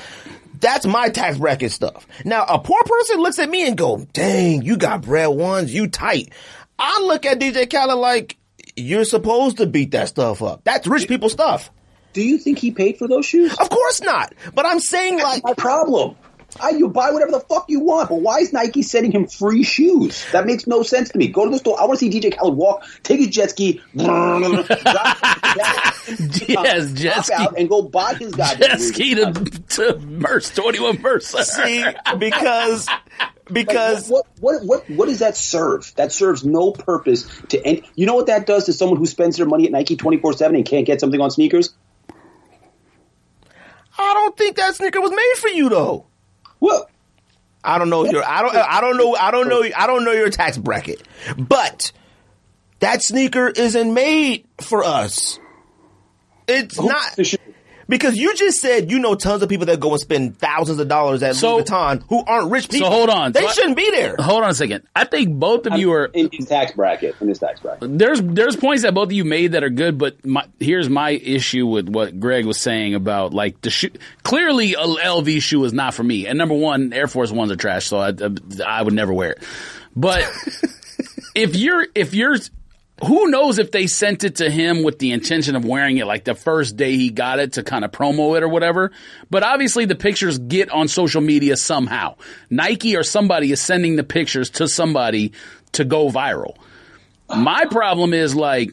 That's 0.61 0.87
my 0.87 1.09
tax 1.09 1.39
bracket 1.39 1.73
stuff. 1.73 2.07
Now, 2.25 2.45
a 2.45 2.59
poor 2.59 2.83
person 2.85 3.21
looks 3.21 3.39
at 3.39 3.49
me 3.51 3.67
and 3.67 3.77
go, 3.77 4.07
dang, 4.13 4.63
you 4.63 4.77
got 4.77 5.03
bread 5.03 5.29
ones, 5.29 5.75
you 5.75 5.89
tight. 5.89 6.33
I 6.79 7.01
look 7.03 7.27
at 7.27 7.39
DJ 7.39 7.71
Khaled 7.71 7.99
like, 7.99 8.37
you're 8.77 9.05
supposed 9.05 9.59
to 9.59 9.67
beat 9.67 9.93
that 9.93 10.09
stuff 10.09 10.43
up. 10.43 10.63
That's 10.65 10.87
rich 10.87 11.09
people 11.09 11.29
stuff. 11.29 11.71
Do 12.13 12.23
you 12.23 12.39
think 12.39 12.59
he 12.59 12.71
paid 12.71 12.99
for 12.99 13.09
those 13.09 13.27
shoes? 13.27 13.55
Of 13.59 13.69
course 13.69 14.01
not. 14.01 14.33
But 14.55 14.67
I'm 14.67 14.81
saying 14.81 15.19
like 15.19 15.45
my 15.45 15.55
problem. 15.55 16.17
I, 16.61 16.71
you 16.71 16.89
buy 16.89 17.11
whatever 17.11 17.33
the 17.33 17.41
fuck 17.41 17.67
you 17.69 17.81
want, 17.81 18.09
but 18.09 18.21
why 18.21 18.39
is 18.39 18.53
Nike 18.53 18.83
sending 18.83 19.13
him 19.13 19.27
free 19.27 19.63
shoes? 19.63 20.25
That 20.33 20.47
makes 20.47 20.67
no 20.67 20.83
sense 20.83 21.11
to 21.11 21.19
me. 21.19 21.29
Go 21.29 21.45
to 21.45 21.51
the 21.51 21.59
store. 21.59 21.81
I 21.81 21.85
want 21.85 22.01
to 22.01 22.11
see 22.11 22.21
DJ 22.21 22.37
Khaled 22.37 22.57
walk, 22.57 22.85
take 23.03 23.21
his 23.21 23.29
jet 23.29 23.51
ski, 23.51 23.81
yes, 23.95 24.69
jet 26.93 27.25
ski, 27.25 27.35
out 27.35 27.59
and 27.59 27.69
go 27.69 27.83
buy 27.83 28.15
his 28.15 28.35
goddamn 28.35 28.71
jet 28.71 28.81
ski 28.81 29.15
to, 29.15 29.33
to 29.69 29.99
Merce 29.99 30.51
twenty 30.51 30.81
one 30.81 31.01
Merce. 31.01 31.29
See, 31.29 31.85
because 32.19 32.89
because 33.53 34.11
like, 34.11 34.25
what, 34.41 34.63
what 34.63 34.65
what 34.65 34.91
what 34.91 35.07
does 35.07 35.21
that 35.21 35.37
serve? 35.37 35.93
That 35.97 36.13
serves 36.13 36.45
no 36.45 36.73
purpose 36.73 37.29
to 37.49 37.65
end. 37.65 37.83
You 37.95 38.07
know 38.07 38.15
what 38.15 38.27
that 38.27 38.47
does 38.47 38.67
to 38.67 38.73
someone 38.73 38.99
who 38.99 39.07
spends 39.07 39.37
their 39.37 39.47
money 39.47 39.67
at 39.67 39.73
Nike 39.73 39.97
twenty 39.97 40.19
four 40.19 40.33
seven 40.33 40.57
and 40.57 40.65
can't 40.65 40.87
get 40.87 41.01
something 41.01 41.21
on 41.21 41.31
sneakers? 41.31 41.75
I 43.99 44.15
don't 44.15 44.37
think 44.37 44.57
that 44.57 44.75
sneaker 44.75 45.01
was 45.01 45.11
made 45.11 45.35
for 45.39 45.49
you 45.49 45.69
though. 45.69 46.07
Well, 46.61 46.89
I 47.63 47.79
don't 47.79 47.91
know 47.91 48.05
your 48.05 48.25
I 48.25 48.43
don't 48.43 48.57
I 48.57 48.81
don't 48.81 48.97
know 48.97 49.15
I 49.15 49.31
don't 49.31 49.49
know 49.49 49.65
I 49.77 49.87
don't 49.87 50.05
know 50.05 50.13
your 50.13 50.31
tax 50.31 50.57
bracket. 50.57 51.03
But 51.37 51.93
that 52.81 53.03
sneaker 53.03 53.49
isn't 53.49 53.93
made 53.93 54.47
for 54.61 54.85
us. 54.85 55.39
It's 56.49 56.81
not 56.81 57.17
because 57.89 58.17
you 58.17 58.35
just 58.35 58.61
said 58.61 58.91
you 58.91 58.99
know 58.99 59.15
tons 59.15 59.43
of 59.43 59.49
people 59.49 59.67
that 59.67 59.81
go 59.81 59.93
and 59.93 60.01
spend 60.01 60.39
thousands 60.39 60.79
of 60.79 60.89
dollars 60.89 61.23
at 61.23 61.37
so, 61.37 61.57
Louis 61.57 61.65
Vuitton 61.65 62.03
who 62.09 62.25
aren't 62.25 62.51
rich 62.51 62.69
people. 62.69 62.89
So 62.89 62.95
hold 62.95 63.11
on, 63.11 63.33
they 63.33 63.43
so 63.43 63.49
shouldn't 63.49 63.77
be 63.77 63.91
there. 63.91 64.17
Hold 64.19 64.43
on 64.43 64.51
a 64.51 64.55
second. 64.55 64.87
I 64.95 65.05
think 65.05 65.39
both 65.39 65.67
of 65.67 65.75
I'm 65.75 65.81
you 65.81 65.93
are 65.93 66.07
in 66.07 66.29
his 66.33 66.47
tax 66.47 66.73
bracket. 66.73 67.17
In 67.21 67.29
his 67.29 67.39
tax 67.39 67.61
bracket, 67.61 67.99
there's 67.99 68.21
there's 68.23 68.57
points 68.57 68.83
that 68.83 68.95
both 68.95 69.09
of 69.09 69.13
you 69.13 69.25
made 69.25 69.53
that 69.53 69.65
are 69.65 69.71
good, 69.71 69.99
but 69.99 70.25
my, 70.25 70.47
here's 70.59 70.89
my 70.89 71.11
issue 71.11 71.67
with 71.67 71.89
what 71.89 72.19
Greg 72.19 72.47
was 72.47 72.59
saying 72.59 72.95
about 72.95 73.33
like 73.33 73.61
the 73.61 73.71
shoe. 73.71 73.91
Clearly, 74.23 74.75
a 74.75 74.79
LV 74.79 75.41
shoe 75.43 75.65
is 75.65 75.73
not 75.73 75.95
for 75.95 76.03
me. 76.03 76.27
And 76.27 76.39
number 76.39 76.55
one, 76.55 76.93
Air 76.93 77.07
Force 77.07 77.31
Ones 77.31 77.51
are 77.51 77.57
trash, 77.57 77.87
so 77.87 77.99
I, 77.99 78.13
I 78.65 78.83
would 78.83 78.95
never 78.95 79.13
wear 79.13 79.33
it. 79.33 79.43
But 79.95 80.25
if 81.35 81.57
you're 81.57 81.87
if 81.95 82.15
you're 82.15 82.37
who 83.05 83.29
knows 83.29 83.59
if 83.59 83.71
they 83.71 83.87
sent 83.87 84.25
it 84.25 84.37
to 84.37 84.49
him 84.49 84.83
with 84.83 84.99
the 84.99 85.13
intention 85.13 85.55
of 85.55 85.65
wearing 85.65 85.99
it 85.99 86.07
like 86.07 86.25
the 86.25 86.35
first 86.35 86.77
day 86.77 86.97
he 86.97 87.11
got 87.11 87.39
it 87.39 87.55
to 87.55 87.63
kind 87.63 87.85
of 87.85 87.93
promo 87.93 88.37
it 88.37 88.43
or 88.43 88.49
whatever. 88.49 88.91
But 89.29 89.43
obviously 89.43 89.85
the 89.85 89.95
pictures 89.95 90.39
get 90.39 90.71
on 90.71 90.89
social 90.89 91.21
media 91.21 91.57
somehow. 91.57 92.17
Nike 92.49 92.97
or 92.97 93.03
somebody 93.03 93.53
is 93.53 93.61
sending 93.61 93.97
the 93.97 94.05
pictures 94.05 94.51
to 94.51 94.69
somebody 94.69 95.33
to 95.73 95.85
go 95.85 96.09
viral. 96.09 96.57
My 97.29 97.67
problem 97.67 98.15
is 98.15 98.35
like 98.35 98.71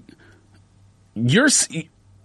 you're 1.15 1.49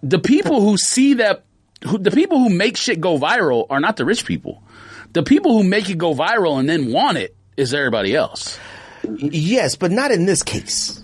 the 0.01 0.19
people 0.19 0.61
who 0.61 0.77
see 0.77 1.15
that 1.15 1.43
who, 1.85 1.97
the 1.97 2.11
people 2.11 2.39
who 2.39 2.49
make 2.49 2.77
shit 2.77 3.01
go 3.01 3.17
viral 3.17 3.67
are 3.69 3.79
not 3.79 3.97
the 3.97 4.05
rich 4.05 4.25
people. 4.25 4.63
The 5.11 5.23
people 5.23 5.57
who 5.57 5.67
make 5.67 5.89
it 5.89 5.97
go 5.97 6.13
viral 6.13 6.59
and 6.59 6.69
then 6.69 6.91
want 6.91 7.17
it 7.17 7.35
is 7.57 7.73
everybody 7.73 8.15
else. 8.15 8.57
Yes, 9.03 9.75
but 9.75 9.91
not 9.91 10.11
in 10.11 10.25
this 10.25 10.43
case. 10.43 10.98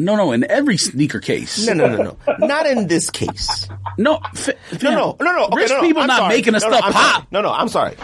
No, 0.00 0.14
no, 0.14 0.30
in 0.30 0.48
every 0.48 0.76
sneaker 0.76 1.18
case. 1.18 1.66
No, 1.66 1.72
no, 1.74 1.88
no, 1.88 2.02
no. 2.28 2.36
Not 2.46 2.66
in 2.66 2.86
this 2.86 3.10
case. 3.10 3.68
No, 3.98 4.20
f- 4.32 4.50
no, 4.80 4.90
no, 4.92 5.16
no, 5.20 5.32
no. 5.32 5.44
Okay, 5.46 5.56
rich 5.56 5.70
no, 5.70 5.76
no, 5.76 5.82
people 5.82 6.02
I'm 6.02 6.06
not 6.06 6.18
sorry. 6.18 6.36
making 6.36 6.52
the 6.52 6.60
no, 6.60 6.70
stuff 6.70 6.84
no, 6.86 6.92
pop. 6.92 7.14
Sorry. 7.14 7.26
No, 7.32 7.40
no, 7.42 7.52
I'm 7.52 7.68
sorry. 7.68 7.96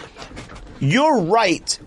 You're 0.80 1.20
right. 1.20 1.78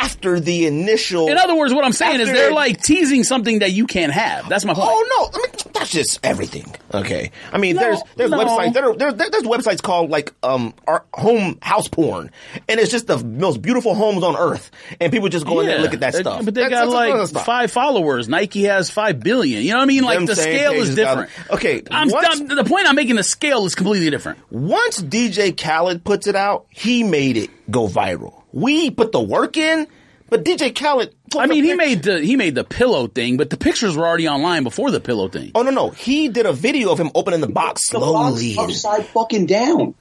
After 0.00 0.40
the 0.40 0.66
initial, 0.66 1.28
In 1.28 1.36
other 1.38 1.54
words, 1.56 1.72
what 1.74 1.84
I'm 1.84 1.92
saying 1.92 2.20
is 2.20 2.26
they're 2.26 2.48
they- 2.48 2.54
like 2.54 2.82
teasing 2.82 3.24
something 3.24 3.60
that 3.60 3.72
you 3.72 3.86
can't 3.86 4.12
have. 4.12 4.48
That's 4.48 4.64
my 4.64 4.74
point. 4.74 4.88
Oh 4.90 5.30
no! 5.32 5.38
I 5.38 5.42
mean, 5.46 5.72
that's 5.74 5.90
just 5.90 6.20
everything. 6.24 6.74
Okay, 6.92 7.30
I 7.52 7.58
mean, 7.58 7.76
No, 7.76 7.82
there's 7.82 8.00
there's 8.16 8.30
no. 8.30 8.38
websites 8.44 8.72
there, 8.74 8.92
there 8.94 9.12
there's 9.12 9.44
websites 9.44 9.82
called 9.82 10.10
like 10.10 10.32
um 10.42 10.74
our 10.86 11.04
home 11.14 11.58
house 11.62 11.88
porn, 11.88 12.30
and 12.68 12.80
it's 12.80 12.90
just 12.90 13.06
the 13.06 13.18
most 13.22 13.62
beautiful 13.62 13.94
homes 13.94 14.22
on 14.22 14.36
earth, 14.36 14.70
and 15.00 15.12
people 15.12 15.28
just 15.28 15.46
go 15.46 15.60
in 15.60 15.66
there 15.66 15.76
and 15.76 15.84
look 15.84 15.94
at 15.94 16.00
that 16.00 16.14
stuff. 16.14 16.44
But 16.44 16.54
they 16.54 16.62
That's- 16.62 16.86
got 16.88 17.16
that's 17.18 17.32
like 17.32 17.44
five 17.44 17.70
followers. 17.70 18.28
Nike 18.28 18.64
has 18.64 18.90
five 18.90 19.20
billion. 19.20 19.62
You 19.62 19.70
know 19.72 19.76
what 19.78 19.82
I 19.84 19.86
mean? 19.86 20.04
Like 20.04 20.18
Them 20.18 20.26
the 20.26 20.36
scale 20.36 20.72
is 20.72 20.90
pages 20.90 20.96
got- 20.96 21.28
different. 21.28 21.50
okay, 21.52 21.82
I'm, 21.90 22.08
once- 22.08 22.26
I'm- 22.26 22.46
the 22.48 22.64
point 22.64 22.88
I'm 22.88 22.94
making. 22.96 23.16
The 23.16 23.22
scale 23.22 23.64
is 23.66 23.74
completely 23.74 24.10
different. 24.10 24.38
Once 24.50 25.00
DJ 25.02 25.56
Khaled 25.56 26.04
puts 26.04 26.26
it 26.26 26.34
out, 26.36 26.66
he 26.70 27.02
made 27.04 27.36
it 27.36 27.50
go 27.70 27.88
viral. 27.88 28.41
We 28.52 28.90
put 28.90 29.12
the 29.12 29.20
work 29.20 29.56
in, 29.56 29.86
but 30.28 30.44
DJ 30.44 30.74
Khaled. 30.74 31.14
I 31.36 31.46
mean, 31.46 31.64
he 31.64 31.74
made 31.74 32.02
the 32.02 32.20
he 32.20 32.36
made 32.36 32.54
the 32.54 32.64
pillow 32.64 33.06
thing, 33.06 33.36
but 33.36 33.50
the 33.50 33.56
pictures 33.56 33.96
were 33.96 34.06
already 34.06 34.28
online 34.28 34.62
before 34.62 34.90
the 34.90 35.00
pillow 35.00 35.28
thing. 35.28 35.52
Oh 35.54 35.62
no 35.62 35.70
no! 35.70 35.90
He 35.90 36.28
did 36.28 36.46
a 36.46 36.52
video 36.52 36.90
of 36.92 37.00
him 37.00 37.10
opening 37.14 37.40
the 37.40 37.48
box 37.48 37.88
the 37.90 37.98
box 37.98 38.40
slowly. 38.40 38.56
upside 38.58 39.06
fucking 39.06 39.46
down. 39.46 39.94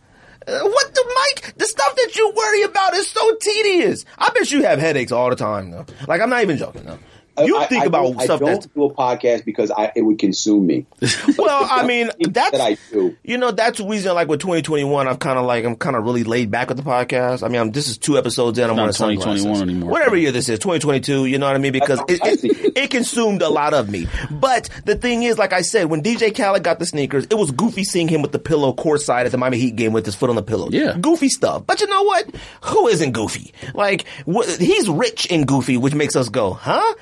Uh, 0.48 0.60
what 0.64 0.96
the 0.96 1.14
Mike? 1.16 1.56
The 1.56 1.66
stuff 1.66 1.96
that 1.96 2.16
you 2.16 2.34
worry 2.36 2.64
about 2.64 2.94
is 2.96 3.08
so 3.08 3.36
tedious. 3.36 4.06
I 4.18 4.30
bet 4.32 4.52
you 4.52 4.64
have 4.64 4.80
headaches 4.80 5.12
all 5.12 5.30
the 5.30 5.36
time 5.36 5.72
though. 5.72 5.86
Like 6.08 6.20
I'm 6.20 6.30
not 6.30 6.42
even 6.42 6.58
joking 6.58 6.84
though. 6.84 7.00
You 7.40 7.58
I- 7.58 7.66
think 7.68 7.84
I 7.84 7.86
about 7.86 8.04
don't, 8.04 8.22
stuff 8.22 8.42
I 8.42 8.46
don't 8.46 8.74
do 8.76 8.84
a 8.84 8.94
podcast 8.94 9.46
because 9.46 9.72
I, 9.72 9.92
it 9.96 10.02
would 10.02 10.20
consume 10.20 10.68
me. 10.68 10.86
well. 11.38 11.68
I 11.72 11.86
mean, 11.86 12.12
that's 12.20 12.52
that 12.52 12.62
I 12.62 12.78
do. 12.92 13.16
you 13.24 13.38
know 13.38 13.52
that's 13.52 13.78
the 13.80 13.86
reason. 13.88 14.14
Like 14.14 14.28
with 14.28 14.42
2021, 14.42 15.08
I'm 15.08 15.18
kind 15.18 15.40
of 15.40 15.46
like 15.46 15.64
I'm 15.66 15.76
kind 15.76 15.96
of 15.96 16.04
really 16.04 16.24
laid 16.24 16.52
back 16.52 16.68
with 16.68 16.78
the 16.78 16.84
podcast. 16.84 17.44
I 17.44 17.48
mean, 17.48 17.62
I'm, 17.62 17.72
this 17.72 17.88
is 17.88 17.98
two 17.98 18.18
episodes 18.18 18.60
in. 18.60 18.70
I'm 18.70 18.76
not 18.76 19.00
wearing 19.00 19.18
2021 19.18 19.38
sunglasses. 19.40 19.62
anymore. 19.62 19.92
Whatever 19.92 20.18
year 20.18 20.32
this 20.32 20.50
is, 20.50 20.60
2022. 20.60 21.26
You 21.26 21.40
know 21.40 21.46
what 21.48 21.56
I 21.56 21.60
mean? 21.60 21.72
Because 21.74 22.00
it, 22.10 22.22
I 22.22 22.30
it, 22.32 22.78
it 22.78 22.92
consumed 22.92 23.42
a 23.42 23.50
lot 23.50 23.74
of 23.74 23.90
me. 23.90 24.08
But 24.30 24.70
the 24.86 24.96
thing 24.96 25.24
is, 25.24 25.38
like 25.38 25.54
I 25.54 25.62
said, 25.62 25.86
when 25.86 26.04
DJ 26.04 26.36
Khaled 26.36 26.64
got 26.64 26.80
the 26.80 26.86
sneakers, 26.86 27.26
it 27.30 27.36
was 27.36 27.52
goofy 27.52 27.84
seeing 27.86 28.08
him 28.10 28.22
with 28.22 28.34
the 28.34 28.40
pillow 28.40 28.74
courtside 28.74 29.26
at 29.26 29.32
the 29.32 29.38
Miami 29.38 29.58
Heat 29.58 29.76
game 29.78 29.94
with 29.94 30.06
his 30.06 30.16
foot 30.16 30.30
on 30.30 30.36
the 30.36 30.44
pillow. 30.44 30.70
Yeah. 30.70 30.98
goofy 31.00 31.30
stuff. 31.30 31.66
But 31.66 31.80
you 31.82 31.88
know 31.88 32.04
what? 32.04 32.30
Who 32.66 32.88
isn't 32.90 33.14
goofy? 33.14 33.54
Like 33.74 34.06
wh- 34.32 34.46
he's 34.60 34.90
rich 34.90 35.28
and 35.32 35.48
goofy, 35.48 35.78
which 35.78 35.96
makes 35.96 36.16
us 36.16 36.28
go, 36.30 36.52
huh? 36.54 36.94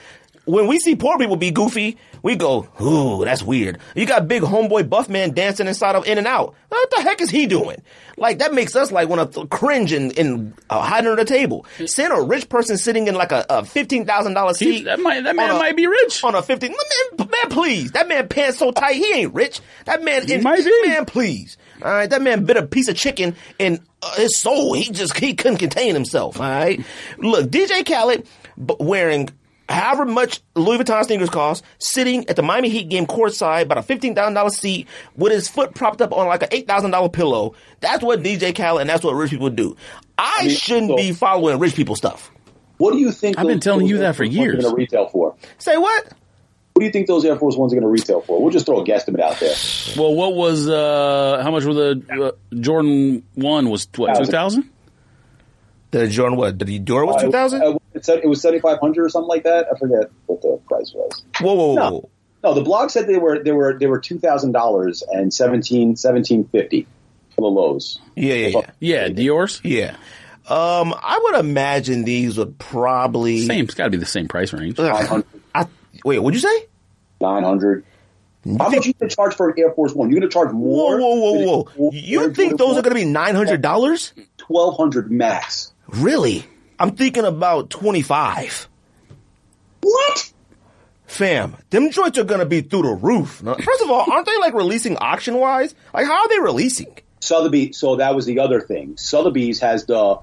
When 0.50 0.68
we 0.68 0.80
see 0.80 0.96
poor 0.96 1.18
people 1.18 1.36
be 1.36 1.52
goofy, 1.52 1.98
we 2.24 2.36
go, 2.36 2.68
ooh, 2.82 3.24
that's 3.24 3.44
weird. 3.44 3.78
You 3.96 4.06
got 4.06 4.28
big 4.28 4.42
homeboy 4.44 4.90
buff 4.90 5.08
man 5.08 5.32
dancing 5.34 5.68
inside 5.68 5.96
of 5.96 6.08
In 6.08 6.18
and 6.18 6.28
Out. 6.28 6.56
What 6.70 6.90
the 6.92 7.02
heck 7.02 7.22
is 7.22 7.30
he 7.30 7.46
doing? 7.46 7.82
Like 8.18 8.40
that 8.40 8.54
makes 8.54 8.76
us 8.76 8.92
like 8.92 9.08
want 9.10 9.32
to 9.34 9.48
cringe 9.48 9.92
and, 9.94 10.18
and 10.18 10.54
uh, 10.70 10.82
hide 10.82 11.06
under 11.06 11.16
the 11.16 11.24
table. 11.26 11.66
Seeing 11.86 12.12
a 12.12 12.22
rich 12.22 12.50
person 12.50 12.78
sitting 12.78 13.08
in 13.08 13.16
like 13.16 13.32
a, 13.32 13.46
a 13.50 13.64
fifteen 13.64 14.06
thousand 14.06 14.34
dollar 14.34 14.50
He- 14.58 14.78
seat. 14.78 14.84
that 14.86 15.00
might 15.00 15.24
that 15.24 15.36
man 15.36 15.52
a- 15.52 15.54
might 15.54 15.76
be 15.78 15.88
rich. 15.88 16.24
on 16.24 16.36
a 16.36 16.42
fifteen. 16.42 16.72
Man, 16.72 17.28
man, 17.30 17.50
please. 17.52 17.92
That 17.94 18.08
man 18.10 18.28
pants 18.28 18.58
so 18.58 18.72
tight, 18.72 18.96
he 18.96 19.14
ain't 19.14 19.34
rich. 19.34 19.62
That 19.86 20.04
man, 20.04 20.28
He 20.28 20.38
might 20.40 20.64
be. 20.64 20.88
man, 20.88 21.06
please. 21.06 21.58
All 21.82 21.92
right, 21.92 22.10
that 22.10 22.22
man 22.22 22.44
bit 22.44 22.58
a 22.58 22.66
piece 22.68 22.90
of 22.90 22.98
chicken 22.98 23.36
in 23.58 23.80
uh, 24.02 24.16
his 24.16 24.38
soul. 24.38 24.74
He 24.74 24.92
just 24.92 25.18
he 25.18 25.34
couldn't 25.36 25.60
contain 25.60 25.94
himself. 25.94 26.42
All 26.42 26.50
right, 26.50 26.84
look, 27.20 27.50
DJ 27.50 27.86
Khaled 27.88 28.28
b- 28.66 28.76
wearing 28.82 29.30
however 29.70 30.06
much 30.06 30.42
Louis 30.56 30.80
Vuitton 30.80 31.04
sneakers 31.06 31.30
cost, 31.30 31.64
sitting 31.78 32.28
at 32.28 32.36
the 32.36 32.42
Miami 32.42 32.70
Heat 32.70 32.90
game 32.90 33.06
courtside, 33.06 33.64
about 33.64 33.78
a 33.78 33.84
fifteen 33.84 34.16
thousand 34.16 34.34
dollar 34.34 34.50
seat, 34.50 34.88
with 35.16 35.32
his 35.32 35.48
foot 35.48 35.74
propped 35.74 36.02
up 36.02 36.12
on 36.12 36.28
like 36.28 36.44
an 36.44 36.50
eight 36.52 36.68
thousand 36.68 36.92
dollar 36.92 37.10
pillow. 37.10 37.54
That's 37.80 38.04
what 38.04 38.22
DJ 38.22 38.56
Khaled 38.56 38.82
and 38.82 38.90
that's 38.90 39.04
what 39.04 39.14
rich 39.14 39.32
people 39.32 39.50
do. 39.50 39.76
I, 40.18 40.46
mean, 40.46 40.56
shouldn't 40.56 40.90
so- 40.90 40.98
be 40.98 41.14
following 41.14 41.60
rich 41.60 41.76
people 41.76 41.96
stuff. 41.96 42.32
What 42.78 42.94
do 42.94 43.00
you 43.00 43.12
think? 43.12 43.38
I've 43.38 43.46
been 43.46 43.60
telling 43.60 43.88
you 43.88 43.98
that 44.00 44.16
for 44.16 44.24
Force 44.24 44.30
Ones 44.30 44.38
are 44.38 44.42
years. 44.42 44.64
Going 44.64 44.74
to 44.74 44.78
retail 44.78 45.08
for? 45.10 45.36
Say 45.58 45.76
what? 45.76 46.14
What 46.74 46.80
do 46.80 46.86
you 46.86 46.92
think 46.94 47.08
those 47.08 47.26
Air 47.26 47.36
Force 47.36 47.58
Ones 47.58 47.74
are 47.74 47.76
going 47.76 47.84
to 47.84 47.90
retail 47.90 48.22
for? 48.22 48.42
We'll 48.42 48.52
just 48.54 48.66
throw 48.66 48.80
a 48.80 48.86
guesstimate 48.86 49.20
out 49.20 49.38
there. 49.42 49.54
Well, 49.98 50.16
what 50.16 50.34
was 50.34 50.70
uh 50.70 51.42
how 51.44 51.52
much 51.52 51.66
were 51.66 51.74
the 51.74 52.02
uh, 52.24 52.56
Jordan 52.56 53.24
one 53.34 53.70
was 53.70 53.86
what 53.98 54.18
two 54.18 54.26
Thousand. 54.26 54.70
Thousand? 55.92 56.08
The 56.08 56.14
Jordan 56.14 56.38
what? 56.38 56.58
Did 56.58 56.68
he 56.68 56.80
Dora 56.80 57.06
was 57.06 57.22
two 57.22 57.32
thousand? 57.32 57.64
Uh, 57.64 57.78
it, 57.94 58.06
said 58.06 58.20
it 58.24 58.28
was 58.28 58.42
seventy 58.42 58.60
five 58.60 58.80
hundred 58.80 59.06
or 59.06 59.10
something 59.10 59.30
like 59.30 59.44
that. 59.44 59.68
I 59.74 59.78
forget 59.78 60.12
what 60.26 60.42
the 60.42 60.60
price 60.68 60.94
was. 60.94 61.24
Whoa, 61.40 61.54
whoa, 61.54 61.68
whoa! 61.68 61.76
No. 61.76 61.92
whoa. 61.92 62.10
No, 62.44 62.54
the 62.54 62.62
blog 62.62 62.90
said 62.90 63.08
they 63.08 63.18
were 63.18 63.44
they 63.44 63.52
were 63.52 63.78
they 63.78 63.88
were 63.88 64.00
two 64.00 64.20
thousand 64.20 64.54
dollars 64.54 65.04
and 65.04 65.34
seventeen 65.34 65.96
seventeen 65.96 66.46
fifty 66.46 66.88
for 67.36 67.42
the 67.42 67.48
lows. 67.48 68.00
Yeah, 68.16 68.36
yeah, 68.36 68.48
yeah. 68.48 68.72
Yeah, 68.80 69.10
Dior's 69.10 69.62
Yeah. 69.64 69.96
Um, 70.48 70.96
I 71.00 71.20
would 71.22 71.40
imagine 71.46 72.06
these 72.06 72.38
would 72.38 72.58
probably 72.58 73.46
same. 73.46 73.66
It's 73.66 73.76
got 73.76 73.84
to 73.84 73.90
be 73.92 73.98
the 73.98 74.06
same 74.06 74.28
price 74.28 74.52
range. 74.52 74.80
Ugh. 74.80 75.24
I, 75.54 75.68
wait, 76.04 76.18
what'd 76.18 76.42
you 76.42 76.50
say? 76.50 76.66
Nine 77.22 77.44
hundred. 77.44 77.86
How 78.46 78.70
much 78.70 78.88
you 78.88 78.94
going 78.94 79.10
to 79.10 79.16
charge 79.16 79.36
for 79.36 79.50
an 79.50 79.60
Air 79.60 79.72
Force 79.74 79.94
One? 79.94 80.10
You're 80.10 80.22
going 80.22 80.30
to 80.30 80.34
charge 80.34 80.52
Whoa, 80.52 80.58
more. 80.58 81.00
whoa, 81.00 81.16
whoa, 81.16 81.64
than 81.64 81.74
whoa! 81.76 81.92
You 81.92 82.34
think 82.34 82.58
those 82.58 82.78
are 82.78 82.82
going 82.82 82.96
to 82.96 83.02
be 83.02 83.06
nine 83.06 83.36
hundred 83.36 83.62
dollars? 83.62 84.14
twelve 84.38 84.78
hundred 84.78 85.12
max? 85.12 85.74
Really? 85.94 86.46
I'm 86.80 86.96
thinking 86.96 87.26
about 87.26 87.70
twenty 87.70 88.02
five. 88.02 88.68
What? 89.82 90.32
Fam, 91.08 91.56
them 91.72 91.90
joints 91.90 92.18
are 92.20 92.24
gonna 92.24 92.46
be 92.46 92.62
through 92.62 92.84
the 92.84 92.94
roof. 92.94 93.42
Now, 93.42 93.56
First 93.56 93.82
of 93.82 93.90
all, 93.90 94.06
aren't 94.12 94.26
they 94.26 94.38
like 94.38 94.54
releasing 94.54 94.98
auction 94.98 95.36
wise? 95.36 95.74
Like, 95.94 96.06
how 96.06 96.22
are 96.22 96.30
they 96.30 96.40
releasing? 96.40 96.96
Sotheby. 97.20 97.74
So 97.74 97.98
that 97.98 98.16
was 98.16 98.26
the 98.26 98.40
other 98.40 98.62
thing. 98.62 98.96
Sotheby's 98.98 99.60
has 99.62 99.86
the 99.86 100.20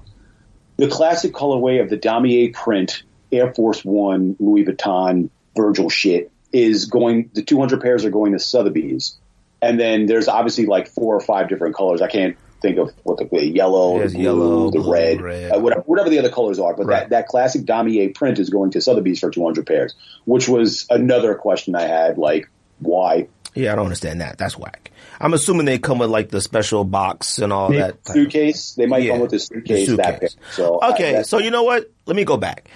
the 0.77 0.87
classic 0.87 1.33
colorway 1.33 1.81
of 1.81 1.89
the 1.89 1.97
Damier 1.97 2.53
print 2.53 3.03
Air 3.31 3.53
Force 3.53 3.83
One 3.83 4.35
Louis 4.39 4.65
Vuitton 4.65 5.29
Virgil 5.55 5.89
shit 5.89 6.31
is 6.53 6.85
going. 6.85 7.29
The 7.33 7.43
200 7.43 7.81
pairs 7.81 8.05
are 8.05 8.09
going 8.09 8.31
to 8.31 8.39
Sotheby's, 8.39 9.17
and 9.61 9.79
then 9.79 10.05
there's 10.05 10.27
obviously 10.27 10.65
like 10.65 10.87
four 10.87 11.15
or 11.15 11.19
five 11.19 11.49
different 11.49 11.75
colors. 11.75 12.01
I 12.01 12.07
can't 12.07 12.37
think 12.61 12.77
of 12.77 12.91
what 13.03 13.17
the, 13.17 13.25
the 13.25 13.45
yellow, 13.47 13.99
the 13.99 14.09
blue, 14.13 14.21
yellow, 14.23 14.71
the 14.71 14.79
blue, 14.79 14.91
red, 14.93 15.21
red. 15.21 15.51
Uh, 15.55 15.59
whatever, 15.59 15.81
whatever 15.81 16.09
the 16.09 16.19
other 16.19 16.29
colors 16.31 16.59
are. 16.59 16.75
But 16.75 16.85
Right. 16.87 16.99
that, 17.01 17.09
that 17.09 17.27
classic 17.27 17.63
Damier 17.63 18.13
print 18.15 18.39
is 18.39 18.49
going 18.49 18.71
to 18.71 18.81
Sotheby's 18.81 19.19
for 19.19 19.29
200 19.31 19.65
pairs, 19.65 19.93
which 20.25 20.47
was 20.49 20.85
another 20.89 21.35
question 21.35 21.75
I 21.75 21.83
had. 21.83 22.17
Like, 22.17 22.49
why? 22.79 23.27
Yeah, 23.53 23.73
I 23.73 23.75
don't 23.75 23.85
understand 23.85 24.21
that. 24.21 24.37
That's 24.37 24.57
whack. 24.57 24.91
I'm 25.19 25.33
assuming 25.33 25.65
they 25.65 25.79
come 25.79 25.97
with 25.97 26.09
like 26.11 26.29
the 26.29 26.41
special 26.41 26.83
box 26.83 27.39
and 27.39 27.51
all 27.51 27.69
Maybe 27.69 27.81
that. 27.81 28.07
suitcase. 28.07 28.73
They 28.75 28.85
might 28.85 29.01
Yeah, 29.03 29.13
come 29.13 29.21
with 29.21 29.31
a 29.33 29.35
the 29.35 29.39
suitcase. 29.39 29.87
That 29.97 30.19
pair. 30.19 30.29
So 30.51 30.79
okay, 30.91 31.03
that's- 31.11 31.29
so 31.29 31.39
you 31.39 31.49
know 31.49 31.63
what? 31.63 31.89
Let 32.05 32.15
me 32.15 32.23
go 32.23 32.37
back. 32.37 32.69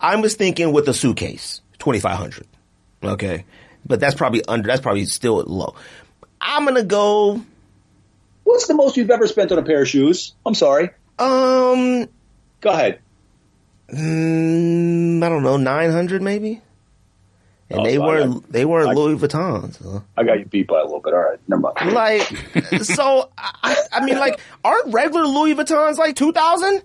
I 0.00 0.14
was 0.14 0.36
thinking 0.36 0.72
with 0.72 0.88
a 0.88 0.94
suitcase, 0.94 1.60
twenty 1.78 1.98
five 1.98 2.16
hundred. 2.16 2.46
Okay, 3.02 3.44
but 3.84 3.98
that's 3.98 4.14
probably 4.14 4.44
under. 4.46 4.68
That's 4.68 4.80
probably 4.80 5.06
still 5.06 5.42
low. 5.44 5.74
I'm 6.40 6.64
gonna 6.64 6.84
go. 6.84 7.42
What's 8.48 8.66
the 8.66 8.74
most 8.74 8.96
you've 8.96 9.10
ever 9.10 9.26
spent 9.26 9.52
on 9.52 9.58
a 9.58 9.62
pair 9.62 9.82
of 9.82 9.88
shoes? 9.88 10.32
I'm 10.46 10.54
sorry. 10.54 10.88
Um, 11.18 12.06
Go 12.62 12.70
ahead. 12.70 13.00
mm, 13.92 15.22
I 15.22 15.28
don't 15.28 15.42
know, 15.42 15.56
nine 15.58 15.90
hundred 15.92 16.22
maybe. 16.22 16.62
And 17.70 17.80
Oh, 17.80 17.84
they 17.84 17.96
so 17.96 18.06
weren't. 18.06 18.32
got- 18.32 18.52
they 18.52 18.64
weren't 18.64 18.94
Louis 18.96 19.16
Vuittons. 19.16 19.76
huh? 19.84 20.00
I 20.16 20.24
got 20.24 20.38
you 20.38 20.46
beat 20.46 20.66
by 20.68 20.80
a 20.80 20.84
little 20.84 21.00
bit. 21.00 21.12
All 21.12 21.20
right, 21.20 21.38
never 21.48 21.60
mind. 21.60 21.92
Like, 21.92 22.22
so 22.84 23.28
I, 23.36 23.76
I 23.92 24.04
mean, 24.04 24.18
like, 24.18 24.40
aren't 24.64 24.94
regular 24.94 25.26
Louis 25.26 25.54
Vuittons 25.54 25.98
like 25.98 26.16
two 26.16 26.32
thousand? 26.32 26.82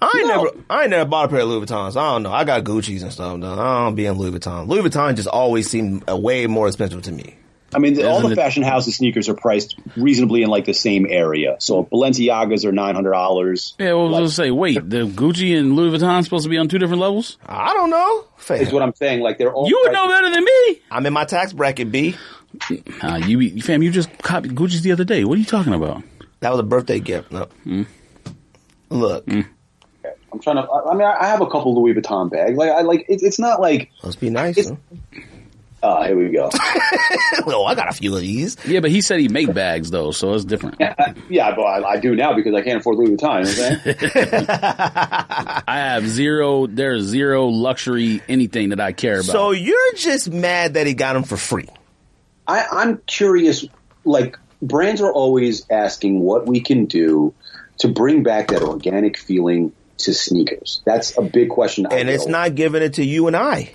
I 0.00 0.12
ain't 0.18 0.28
No. 0.28 0.44
never, 0.44 0.56
I 0.70 0.82
ain't 0.82 0.90
never 0.90 1.08
bought 1.10 1.24
a 1.24 1.28
pair 1.28 1.40
of 1.40 1.48
Louis 1.48 1.66
Vuittons. 1.66 1.96
I 1.96 2.12
don't 2.12 2.22
know. 2.22 2.32
I 2.32 2.44
got 2.44 2.62
Gucci's 2.62 3.02
and 3.02 3.12
stuff. 3.12 3.40
Though. 3.40 3.52
I 3.54 3.84
don't 3.84 3.94
be 3.96 4.06
in 4.06 4.12
Louis 4.16 4.38
Vuitton. 4.38 4.68
Louis 4.68 4.82
Vuitton 4.88 5.16
just 5.16 5.26
always 5.26 5.68
seemed 5.68 6.08
uh, 6.08 6.16
way 6.16 6.46
more 6.46 6.68
expensive 6.68 7.02
to 7.02 7.12
me. 7.12 7.34
I 7.74 7.78
mean, 7.78 8.00
all 8.04 8.18
Isn't 8.18 8.26
the 8.30 8.32
it- 8.32 8.36
fashion 8.36 8.62
houses 8.62 8.96
sneakers 8.96 9.28
are 9.28 9.34
priced 9.34 9.76
reasonably 9.96 10.42
in 10.42 10.48
like 10.48 10.64
the 10.66 10.72
same 10.72 11.06
area. 11.08 11.56
So 11.58 11.84
Balenciagas 11.84 12.64
are 12.64 12.72
nine 12.72 12.94
hundred 12.94 13.10
dollars. 13.12 13.74
Yeah, 13.78 13.94
well, 13.94 14.14
I 14.14 14.20
was 14.20 14.36
gonna 14.36 14.46
say, 14.46 14.50
wait, 14.52 14.74
the 14.88 15.04
Gucci 15.06 15.58
and 15.58 15.74
Louis 15.74 15.98
Vuitton 15.98 16.22
supposed 16.24 16.44
to 16.44 16.48
be 16.50 16.58
on 16.58 16.68
two 16.68 16.78
different 16.78 17.00
levels? 17.02 17.38
I 17.44 17.74
don't 17.74 17.90
know. 17.90 18.24
Fam. 18.36 18.60
Is 18.60 18.72
what 18.72 18.82
I'm 18.82 18.94
saying. 18.94 19.20
Like 19.20 19.38
they're 19.38 19.52
all. 19.52 19.68
You 19.68 19.80
would 19.82 19.92
know 19.92 20.08
better 20.08 20.30
than 20.30 20.44
me. 20.44 20.80
I'm 20.90 21.04
in 21.06 21.12
my 21.12 21.24
tax 21.24 21.52
bracket, 21.52 21.90
B. 21.90 22.14
Uh, 23.02 23.16
you, 23.26 23.40
you- 23.40 23.60
fam, 23.62 23.82
you 23.82 23.90
just 23.90 24.16
copied 24.18 24.54
Gucci's 24.54 24.82
the 24.82 24.92
other 24.92 25.04
day. 25.04 25.24
What 25.24 25.34
are 25.36 25.40
you 25.40 25.44
talking 25.44 25.74
about? 25.74 26.02
That 26.40 26.50
was 26.50 26.60
a 26.60 26.64
birthday 26.64 27.00
gift. 27.00 27.32
No. 27.32 27.48
Look, 28.90 29.26
I'm 29.28 29.44
trying 30.40 30.56
to. 30.56 30.62
I 30.62 30.90
I 30.92 30.94
mean, 30.94 31.06
I 31.06 31.26
have 31.26 31.40
a 31.40 31.46
couple 31.46 31.74
Louis 31.74 31.94
Vuitton 31.94 32.30
bags. 32.30 32.56
Like 32.56 32.70
I 32.70 32.82
like. 32.82 33.06
It, 33.08 33.22
it's 33.22 33.38
not 33.40 33.60
like. 33.60 33.90
must 34.04 34.20
be 34.20 34.30
nice. 34.30 34.56
It's- 34.56 34.72
Huh? 35.12 35.20
Ah, 35.82 36.04
here 36.04 36.16
we 36.16 36.30
go. 36.30 36.48
oh, 37.46 37.64
I 37.64 37.74
got 37.74 37.88
a 37.88 37.92
few 37.92 38.14
of 38.14 38.20
these. 38.20 38.56
Yeah, 38.66 38.80
but 38.80 38.90
he 38.90 39.02
said 39.02 39.20
he 39.20 39.28
make 39.28 39.52
bags 39.52 39.90
though, 39.90 40.10
so 40.10 40.32
it's 40.32 40.44
different. 40.44 40.76
yeah, 41.28 41.54
but 41.54 41.62
I, 41.62 41.90
I 41.90 41.96
do 41.98 42.16
now 42.16 42.34
because 42.34 42.54
I 42.54 42.62
can't 42.62 42.80
afford 42.80 42.96
Louis 42.96 43.16
Vuitton. 43.16 43.46
You 43.46 43.96
know 43.96 44.06
what 44.08 44.50
I'm? 44.50 45.64
I 45.68 45.76
have 45.76 46.08
zero. 46.08 46.66
There's 46.66 47.04
zero 47.04 47.46
luxury 47.46 48.22
anything 48.28 48.70
that 48.70 48.80
I 48.80 48.92
care 48.92 49.16
about. 49.20 49.26
So 49.26 49.50
you're 49.50 49.92
just 49.94 50.30
mad 50.30 50.74
that 50.74 50.86
he 50.86 50.94
got 50.94 51.12
them 51.12 51.24
for 51.24 51.36
free. 51.36 51.68
I, 52.46 52.64
I'm 52.70 52.98
curious. 53.06 53.64
Like 54.04 54.38
brands 54.62 55.00
are 55.00 55.12
always 55.12 55.68
asking 55.70 56.20
what 56.20 56.46
we 56.46 56.60
can 56.60 56.86
do 56.86 57.34
to 57.78 57.88
bring 57.88 58.22
back 58.22 58.48
that 58.48 58.62
organic 58.62 59.18
feeling 59.18 59.72
to 59.98 60.14
sneakers. 60.14 60.82
That's 60.84 61.16
a 61.16 61.22
big 61.22 61.50
question. 61.50 61.86
I 61.86 61.96
And 61.96 62.08
it's 62.08 62.26
not 62.26 62.54
giving 62.54 62.82
it 62.82 62.94
to 62.94 63.04
you 63.04 63.26
and 63.26 63.36
I. 63.36 63.74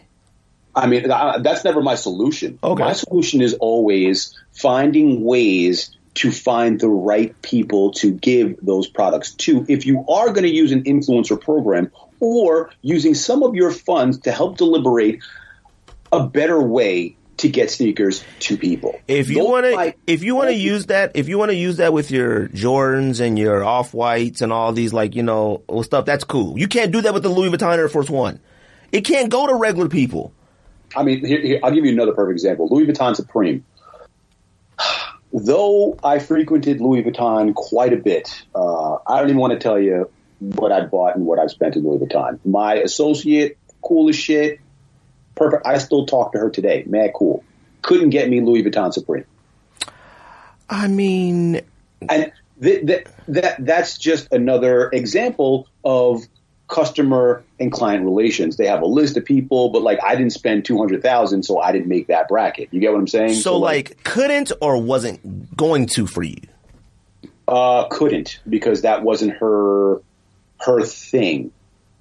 I 0.76 0.88
mean, 0.88 1.08
that's 1.08 1.64
never 1.64 1.82
my 1.82 1.96
solution. 1.96 2.60
Okay. 2.64 2.84
My 2.84 2.94
solution 2.94 3.42
is 3.42 3.54
always 3.56 4.38
finding 4.52 5.24
ways 5.24 5.96
to 6.14 6.32
find 6.32 6.80
the 6.80 6.90
right 6.90 7.40
people 7.42 7.92
to 7.92 8.12
give 8.12 8.58
those 8.62 8.88
products 8.88 9.34
to. 9.36 9.66
If 9.68 9.86
you 9.86 10.06
are 10.08 10.28
going 10.28 10.44
to 10.44 10.50
use 10.50 10.72
an 10.72 10.84
influencer 10.84 11.40
program 11.40 11.92
or 12.20 12.72
using 12.82 13.16
some 13.16 13.44
of 13.44 13.56
your 13.56 13.72
funds 13.72 14.20
to 14.20 14.32
help 14.32 14.58
deliberate 14.58 15.22
a 16.12 16.28
better 16.28 16.62
way 16.62 17.16
to 17.38 17.50
get 17.50 17.72
sneakers 17.72 18.24
to 18.40 18.58
people. 18.58 19.00
If 19.08 19.30
you 19.30 19.44
want 19.44 19.66
to, 19.66 19.96
if 20.06 20.24
you 20.24 20.36
want 20.36 20.50
to 20.50 20.56
use 20.56 20.88
that, 20.88 21.12
if 21.16 21.28
you 21.28 21.38
want 21.38 21.50
to 21.50 21.56
use 21.56 21.78
that 21.78 21.92
with 21.92 22.12
your 22.12 22.50
Jordans 22.50 23.20
and 23.20 23.40
your 23.40 23.64
off 23.64 23.94
whites 23.94 24.42
and 24.42 24.54
all 24.54 24.74
these 24.74 24.94
like 24.94 25.16
you 25.16 25.24
know 25.24 25.64
stuff, 25.82 26.06
that's 26.06 26.24
cool. 26.24 26.60
You 26.60 26.68
can't 26.68 26.92
do 26.92 27.02
that 27.02 27.14
with 27.14 27.24
the 27.24 27.30
Louis 27.30 27.50
Vuitton 27.50 27.78
Air 27.78 27.90
Force 27.90 28.10
One. 28.10 28.40
It 28.92 29.02
can't 29.02 29.30
go 29.30 29.48
to 29.48 29.56
regular 29.56 29.90
people. 29.90 30.34
I 30.96 31.04
mean, 31.04 31.26
here, 31.26 31.42
here, 31.42 31.60
I'll 31.64 31.72
give 31.72 31.86
you 31.86 31.92
another 31.92 32.14
perfect 32.14 32.34
example. 32.34 32.68
Louis 32.70 32.86
Vuitton 32.86 33.16
Supreme. 33.16 33.66
Though 35.34 35.98
I 36.04 36.20
frequented 36.20 36.82
Louis 36.82 37.04
Vuitton 37.04 37.54
quite 37.56 37.94
a 37.94 37.98
bit, 37.98 38.44
uh, 38.54 38.96
I 39.08 39.20
don't 39.20 39.30
even 39.30 39.40
want 39.40 39.54
to 39.54 39.60
tell 39.60 39.80
you 39.80 40.10
what 40.40 40.72
I 40.72 40.82
bought 40.82 41.16
and 41.16 41.26
what 41.26 41.40
I've 41.40 41.52
spent 41.52 41.76
in 41.76 41.84
Louis 41.84 42.00
Vuitton. 42.00 42.40
My 42.44 42.76
associate, 42.76 43.58
cool 43.82 44.10
as 44.10 44.16
shit, 44.18 44.60
perfect. 45.36 45.66
I 45.66 45.78
still 45.78 46.06
talk 46.06 46.34
to 46.34 46.40
her 46.40 46.50
today. 46.50 46.84
Mad 46.86 47.12
cool. 47.16 47.44
Couldn't 47.82 48.10
get 48.10 48.30
me 48.30 48.42
Louis 48.42 48.64
Vuitton 48.64 48.94
Supreme. 48.94 49.26
I 50.70 50.88
mean, 50.88 51.62
And 52.10 52.32
th- 52.62 52.86
th- 52.86 53.08
that 53.30 53.66
that's 53.66 53.98
just 53.98 54.32
another 54.32 54.90
example 54.92 55.68
of 55.84 56.24
customer 56.68 57.44
and 57.62 57.72
client 57.72 58.04
relations. 58.04 58.58
They 58.58 58.66
have 58.68 58.82
a 58.82 58.86
list 58.88 59.16
of 59.16 59.24
people, 59.24 59.70
but 59.70 59.82
like 59.82 60.00
I 60.04 60.16
didn't 60.16 60.34
spend 60.34 60.66
two 60.66 60.78
hundred 60.78 61.02
thousand, 61.02 61.44
so 61.44 61.60
I 61.60 61.72
didn't 61.72 61.88
make 61.88 62.08
that 62.08 62.28
bracket. 62.28 62.70
You 62.72 62.82
get 62.82 62.92
what 62.92 63.00
I'm 63.00 63.08
saying? 63.08 63.36
so 63.36 63.58
like 63.58 64.04
couldn't 64.04 64.52
or 64.62 64.78
wasn't 64.82 65.56
going 65.56 65.86
to 65.88 66.08
for 66.08 66.24
you. 66.24 66.42
uh, 67.48 67.88
couldn't 67.90 68.40
because 68.50 68.82
that 68.82 69.04
wasn't 69.04 69.34
her 69.38 70.02
her 70.60 70.82
thing. 70.84 71.52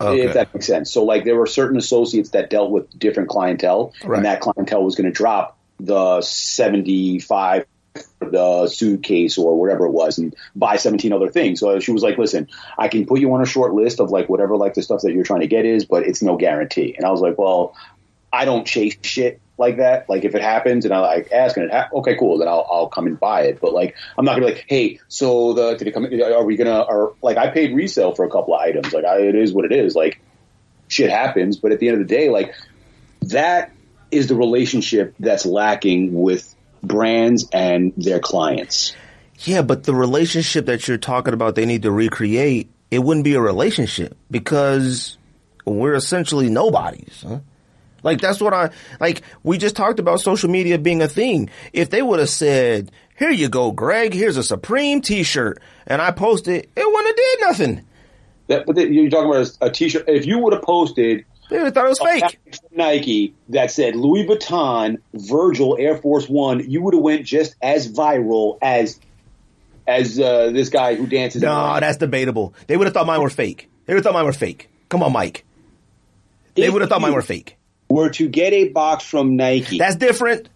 Okay. 0.00 0.22
If 0.22 0.32
that 0.34 0.54
makes 0.54 0.66
sense. 0.66 0.90
So 0.90 1.04
like 1.04 1.24
there 1.24 1.36
were 1.36 1.46
certain 1.46 1.76
associates 1.76 2.30
that 2.30 2.48
dealt 2.48 2.70
with 2.70 2.98
different 2.98 3.28
clientele, 3.28 3.92
Right. 4.02 4.16
and 4.16 4.24
that 4.24 4.40
clientele 4.40 4.82
was 4.82 4.94
going 4.96 5.04
to 5.06 5.12
drop 5.12 5.58
the 5.78 6.22
seventy 6.22 7.18
five 7.20 7.66
the 8.20 8.68
suitcase 8.68 9.38
or 9.38 9.58
whatever 9.58 9.86
it 9.86 9.90
was 9.90 10.18
and 10.18 10.34
buy 10.54 10.76
17 10.76 11.12
other 11.12 11.28
things. 11.28 11.60
So 11.60 11.80
she 11.80 11.92
was 11.92 12.02
like, 12.02 12.18
listen, 12.18 12.48
I 12.78 12.88
can 12.88 13.06
put 13.06 13.20
you 13.20 13.32
on 13.34 13.42
a 13.42 13.46
short 13.46 13.74
list 13.74 14.00
of 14.00 14.10
like 14.10 14.28
whatever 14.28 14.56
like 14.56 14.74
the 14.74 14.82
stuff 14.82 15.02
that 15.02 15.12
you're 15.12 15.24
trying 15.24 15.40
to 15.40 15.46
get 15.46 15.64
is, 15.64 15.84
but 15.84 16.04
it's 16.04 16.22
no 16.22 16.36
guarantee. 16.36 16.94
And 16.96 17.04
I 17.04 17.10
was 17.10 17.20
like, 17.20 17.38
well, 17.38 17.74
I 18.32 18.44
don't 18.44 18.66
chase 18.66 18.96
shit 19.02 19.40
like 19.58 19.78
that. 19.78 20.08
Like 20.08 20.24
if 20.24 20.34
it 20.34 20.42
happens 20.42 20.84
and 20.84 20.94
I 20.94 21.00
like 21.00 21.32
ask 21.32 21.56
and 21.56 21.66
it 21.66 21.72
ha- 21.72 21.88
okay, 21.94 22.16
cool, 22.16 22.38
then 22.38 22.48
I'll, 22.48 22.66
I'll 22.70 22.88
come 22.88 23.06
and 23.06 23.18
buy 23.18 23.42
it. 23.42 23.60
But 23.60 23.72
like, 23.72 23.96
I'm 24.16 24.24
not 24.24 24.32
gonna 24.32 24.46
be 24.46 24.52
like, 24.52 24.64
hey, 24.68 25.00
so 25.08 25.52
the, 25.52 25.74
did 25.74 25.88
it 25.88 25.92
come, 25.92 26.06
are 26.06 26.44
we 26.44 26.56
gonna, 26.56 26.80
or 26.80 27.14
like 27.22 27.36
I 27.36 27.50
paid 27.50 27.74
resale 27.74 28.14
for 28.14 28.24
a 28.24 28.30
couple 28.30 28.54
of 28.54 28.60
items. 28.60 28.92
Like 28.92 29.04
I, 29.04 29.20
it 29.20 29.34
is 29.34 29.52
what 29.52 29.64
it 29.64 29.72
is. 29.72 29.96
Like 29.96 30.20
shit 30.88 31.10
happens. 31.10 31.56
But 31.56 31.72
at 31.72 31.80
the 31.80 31.88
end 31.88 32.00
of 32.00 32.06
the 32.06 32.14
day, 32.14 32.30
like 32.30 32.54
that 33.22 33.72
is 34.10 34.28
the 34.28 34.34
relationship 34.34 35.14
that's 35.18 35.44
lacking 35.44 36.12
with 36.12 36.54
brands 36.82 37.48
and 37.52 37.92
their 37.96 38.20
clients. 38.20 38.94
Yeah, 39.40 39.62
but 39.62 39.84
the 39.84 39.94
relationship 39.94 40.66
that 40.66 40.86
you're 40.86 40.98
talking 40.98 41.32
about, 41.32 41.54
they 41.54 41.66
need 41.66 41.82
to 41.82 41.90
recreate. 41.90 42.70
It 42.90 42.98
wouldn't 42.98 43.24
be 43.24 43.34
a 43.34 43.40
relationship 43.40 44.16
because 44.30 45.16
we're 45.64 45.94
essentially 45.94 46.50
nobodies. 46.50 47.24
Huh? 47.26 47.40
Like 48.02 48.20
that's 48.20 48.40
what 48.40 48.54
I 48.54 48.70
like. 48.98 49.22
We 49.42 49.58
just 49.58 49.76
talked 49.76 49.98
about 49.98 50.20
social 50.20 50.50
media 50.50 50.78
being 50.78 51.02
a 51.02 51.08
thing. 51.08 51.50
If 51.72 51.90
they 51.90 52.02
would 52.02 52.18
have 52.18 52.30
said, 52.30 52.90
"Here 53.18 53.30
you 53.30 53.48
go, 53.48 53.72
Greg. 53.72 54.14
Here's 54.14 54.36
a 54.36 54.42
Supreme 54.42 55.00
T-shirt," 55.00 55.60
and 55.86 56.00
I 56.00 56.10
posted, 56.10 56.68
it 56.76 56.86
wouldn't 56.86 57.06
have 57.06 57.16
did 57.16 57.40
nothing. 57.40 57.86
That, 58.48 58.66
but 58.66 58.76
you're 58.76 59.10
talking 59.10 59.30
about 59.30 59.52
a, 59.60 59.66
a 59.66 59.70
t-shirt. 59.70 60.08
If 60.08 60.26
you 60.26 60.38
would 60.38 60.52
have 60.52 60.62
posted 60.62 61.24
They 61.50 61.56
would 61.56 61.64
have 61.66 61.74
thought 61.74 61.86
it 61.86 61.88
was 61.88 61.98
fake. 61.98 62.38
Nike 62.72 63.34
that 63.50 63.70
said 63.70 63.96
Louis 63.96 64.24
Vuitton 64.26 64.98
Virgil 65.12 65.76
Air 65.78 65.96
Force 65.96 66.28
One, 66.28 66.70
you 66.70 66.80
would 66.82 66.94
have 66.94 67.02
went 67.02 67.26
just 67.26 67.56
as 67.60 67.90
viral 67.92 68.58
as 68.62 68.98
as 69.86 70.18
uh, 70.20 70.50
this 70.50 70.68
guy 70.68 70.94
who 70.94 71.06
dances. 71.06 71.42
No, 71.42 71.78
that's 71.80 71.98
debatable. 71.98 72.54
They 72.68 72.76
would 72.76 72.86
have 72.86 72.94
thought 72.94 73.06
mine 73.06 73.20
were 73.20 73.30
fake. 73.30 73.68
They 73.86 73.94
would 73.94 73.98
have 73.98 74.04
thought 74.04 74.14
mine 74.16 74.26
were 74.26 74.32
fake. 74.32 74.70
Come 74.88 75.02
on, 75.02 75.12
Mike. 75.12 75.44
They 76.54 76.64
If 76.64 76.72
would 76.72 76.82
have 76.82 76.88
thought 76.88 77.00
mine 77.00 77.14
were 77.14 77.22
fake. 77.22 77.56
Were 77.88 78.10
to 78.10 78.28
get 78.28 78.52
a 78.52 78.68
box 78.68 79.04
from 79.04 79.34
Nike 79.36 79.78
That's 79.78 79.96
different. 79.96 80.48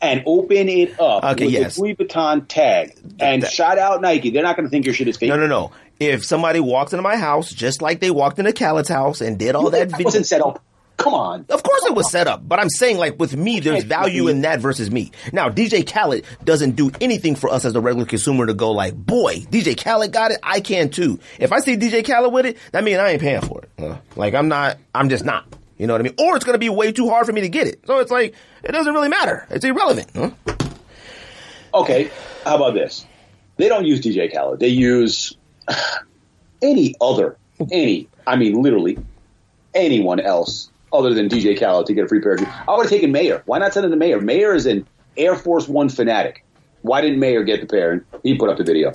and 0.00 0.22
open 0.26 0.68
it 0.70 0.98
up 0.98 1.24
Okay, 1.24 1.44
with 1.46 1.52
yes. 1.54 1.74
the 1.76 1.82
Louis 1.82 1.94
Vuitton 1.96 2.46
tag 2.48 2.94
and 3.20 3.42
that- 3.42 3.52
shout 3.52 3.78
out 3.78 4.00
Nike, 4.00 4.30
they're 4.30 4.42
not 4.42 4.56
going 4.56 4.64
to 4.66 4.70
think 4.70 4.86
your 4.86 4.94
shit 4.94 5.08
is 5.08 5.16
fake. 5.18 5.28
No, 5.28 5.36
no, 5.36 5.46
no. 5.46 5.72
If 6.00 6.24
somebody 6.24 6.60
walks 6.60 6.92
into 6.92 7.02
my 7.02 7.16
house 7.16 7.50
just 7.50 7.80
like 7.80 8.00
they 8.00 8.10
walked 8.10 8.38
into 8.38 8.52
Khaled's 8.52 8.88
house 8.88 9.20
and 9.20 9.38
did 9.38 9.54
all 9.54 9.70
that, 9.70 9.90
that 9.90 9.90
video, 9.90 10.04
wasn't 10.04 10.26
set 10.26 10.40
up. 10.40 10.62
Come 10.96 11.14
on. 11.14 11.44
Of 11.48 11.62
course 11.62 11.84
it 11.86 11.94
was 11.94 12.10
set 12.10 12.28
up, 12.28 12.48
but 12.48 12.60
I'm 12.60 12.70
saying 12.70 12.98
like 12.98 13.18
with 13.18 13.36
me, 13.36 13.60
there's 13.60 13.84
value 13.84 14.28
in 14.28 14.42
that 14.42 14.60
versus 14.60 14.90
me. 14.90 15.10
Now, 15.32 15.50
DJ 15.50 15.86
Khaled 15.90 16.24
doesn't 16.44 16.76
do 16.76 16.90
anything 17.00 17.34
for 17.34 17.50
us 17.50 17.64
as 17.64 17.74
a 17.74 17.80
regular 17.80 18.06
consumer 18.06 18.46
to 18.46 18.54
go 18.54 18.70
like, 18.70 18.94
boy, 18.94 19.40
DJ 19.40 19.76
Khaled 19.76 20.12
got 20.12 20.30
it, 20.30 20.38
I 20.42 20.60
can 20.60 20.90
too. 20.90 21.18
If 21.38 21.52
I 21.52 21.60
see 21.60 21.76
DJ 21.76 22.06
Khaled 22.06 22.32
with 22.32 22.46
it, 22.46 22.58
that 22.72 22.84
means 22.84 22.98
I 22.98 23.10
ain't 23.10 23.20
paying 23.20 23.40
for 23.40 23.62
it. 23.62 23.70
Uh, 23.82 23.96
like 24.14 24.34
I'm 24.34 24.48
not, 24.48 24.78
I'm 24.94 25.08
just 25.08 25.24
not. 25.24 25.46
You 25.78 25.88
know 25.88 25.94
what 25.94 26.00
I 26.00 26.04
mean? 26.04 26.14
Or 26.18 26.36
it's 26.36 26.44
gonna 26.44 26.58
be 26.58 26.68
way 26.68 26.92
too 26.92 27.08
hard 27.08 27.26
for 27.26 27.32
me 27.32 27.40
to 27.40 27.48
get 27.48 27.66
it. 27.66 27.80
So 27.86 27.98
it's 27.98 28.12
like, 28.12 28.34
it 28.62 28.72
doesn't 28.72 28.94
really 28.94 29.08
matter. 29.08 29.46
It's 29.50 29.64
irrelevant. 29.64 30.10
Huh? 30.14 30.30
Okay, 31.74 32.10
how 32.44 32.54
about 32.54 32.74
this? 32.74 33.04
They 33.56 33.68
don't 33.68 33.84
use 33.84 34.00
DJ 34.00 34.32
Khaled. 34.32 34.60
They 34.60 34.68
use 34.68 35.36
any 36.62 36.94
other, 37.00 37.36
any, 37.72 38.08
I 38.26 38.36
mean 38.36 38.62
literally 38.62 38.98
anyone 39.74 40.20
else 40.20 40.70
other 40.92 41.12
than 41.12 41.28
DJ 41.28 41.58
Khaled 41.58 41.86
to 41.86 41.94
get 41.94 42.04
a 42.04 42.08
free 42.08 42.20
pair 42.20 42.34
of 42.34 42.40
shoes. 42.40 42.48
I 42.68 42.76
would 42.76 42.84
have 42.84 42.90
taken 42.90 43.12
Mayor. 43.12 43.42
Why 43.46 43.58
not 43.58 43.74
send 43.74 43.86
it 43.86 43.90
to 43.90 43.96
Mayor? 43.96 44.20
Mayor 44.20 44.54
is 44.54 44.66
an 44.66 44.86
Air 45.16 45.36
Force 45.36 45.68
One 45.68 45.88
fanatic. 45.88 46.44
Why 46.82 47.00
didn't 47.00 47.18
Mayor 47.18 47.42
get 47.42 47.60
the 47.60 47.66
pair? 47.66 47.92
And 47.92 48.04
he 48.22 48.36
put 48.36 48.48
up 48.48 48.58
the 48.58 48.64
video. 48.64 48.92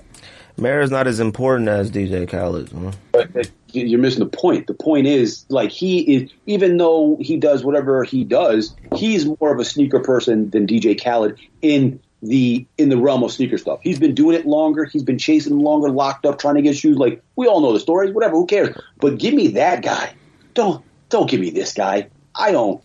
Mayor 0.57 0.81
is 0.81 0.91
not 0.91 1.07
as 1.07 1.19
important 1.19 1.69
as 1.69 1.89
DJ 1.89 2.27
Khaled. 2.29 2.69
Huh? 2.71 2.91
But 3.11 3.35
uh, 3.35 3.43
you're 3.71 3.99
missing 3.99 4.19
the 4.19 4.29
point. 4.29 4.67
The 4.67 4.73
point 4.73 5.07
is, 5.07 5.45
like, 5.49 5.71
he 5.71 5.99
is, 6.01 6.31
even 6.45 6.77
though 6.77 7.17
he 7.19 7.37
does 7.37 7.63
whatever 7.63 8.03
he 8.03 8.23
does, 8.23 8.75
he's 8.95 9.25
more 9.25 9.53
of 9.53 9.59
a 9.59 9.65
sneaker 9.65 9.99
person 9.99 10.49
than 10.49 10.67
DJ 10.67 11.01
Khaled 11.01 11.37
in 11.61 11.99
the 12.21 12.65
in 12.77 12.89
the 12.89 12.97
realm 12.97 13.23
of 13.23 13.31
sneaker 13.31 13.57
stuff. 13.57 13.79
He's 13.81 13.99
been 13.99 14.13
doing 14.15 14.35
it 14.35 14.45
longer. 14.45 14.85
He's 14.85 15.03
been 15.03 15.17
chasing 15.17 15.59
longer, 15.59 15.89
locked 15.89 16.25
up, 16.25 16.39
trying 16.39 16.55
to 16.55 16.61
get 16.61 16.75
shoes. 16.75 16.97
Like 16.97 17.21
we 17.35 17.47
all 17.47 17.61
know 17.61 17.73
the 17.73 17.79
stories. 17.79 18.13
Whatever, 18.13 18.35
who 18.35 18.45
cares? 18.45 18.75
But 18.97 19.17
give 19.17 19.33
me 19.33 19.49
that 19.49 19.81
guy. 19.81 20.13
Don't 20.53 20.83
don't 21.09 21.29
give 21.29 21.39
me 21.39 21.49
this 21.49 21.73
guy. 21.73 22.09
I 22.35 22.51
don't. 22.51 22.83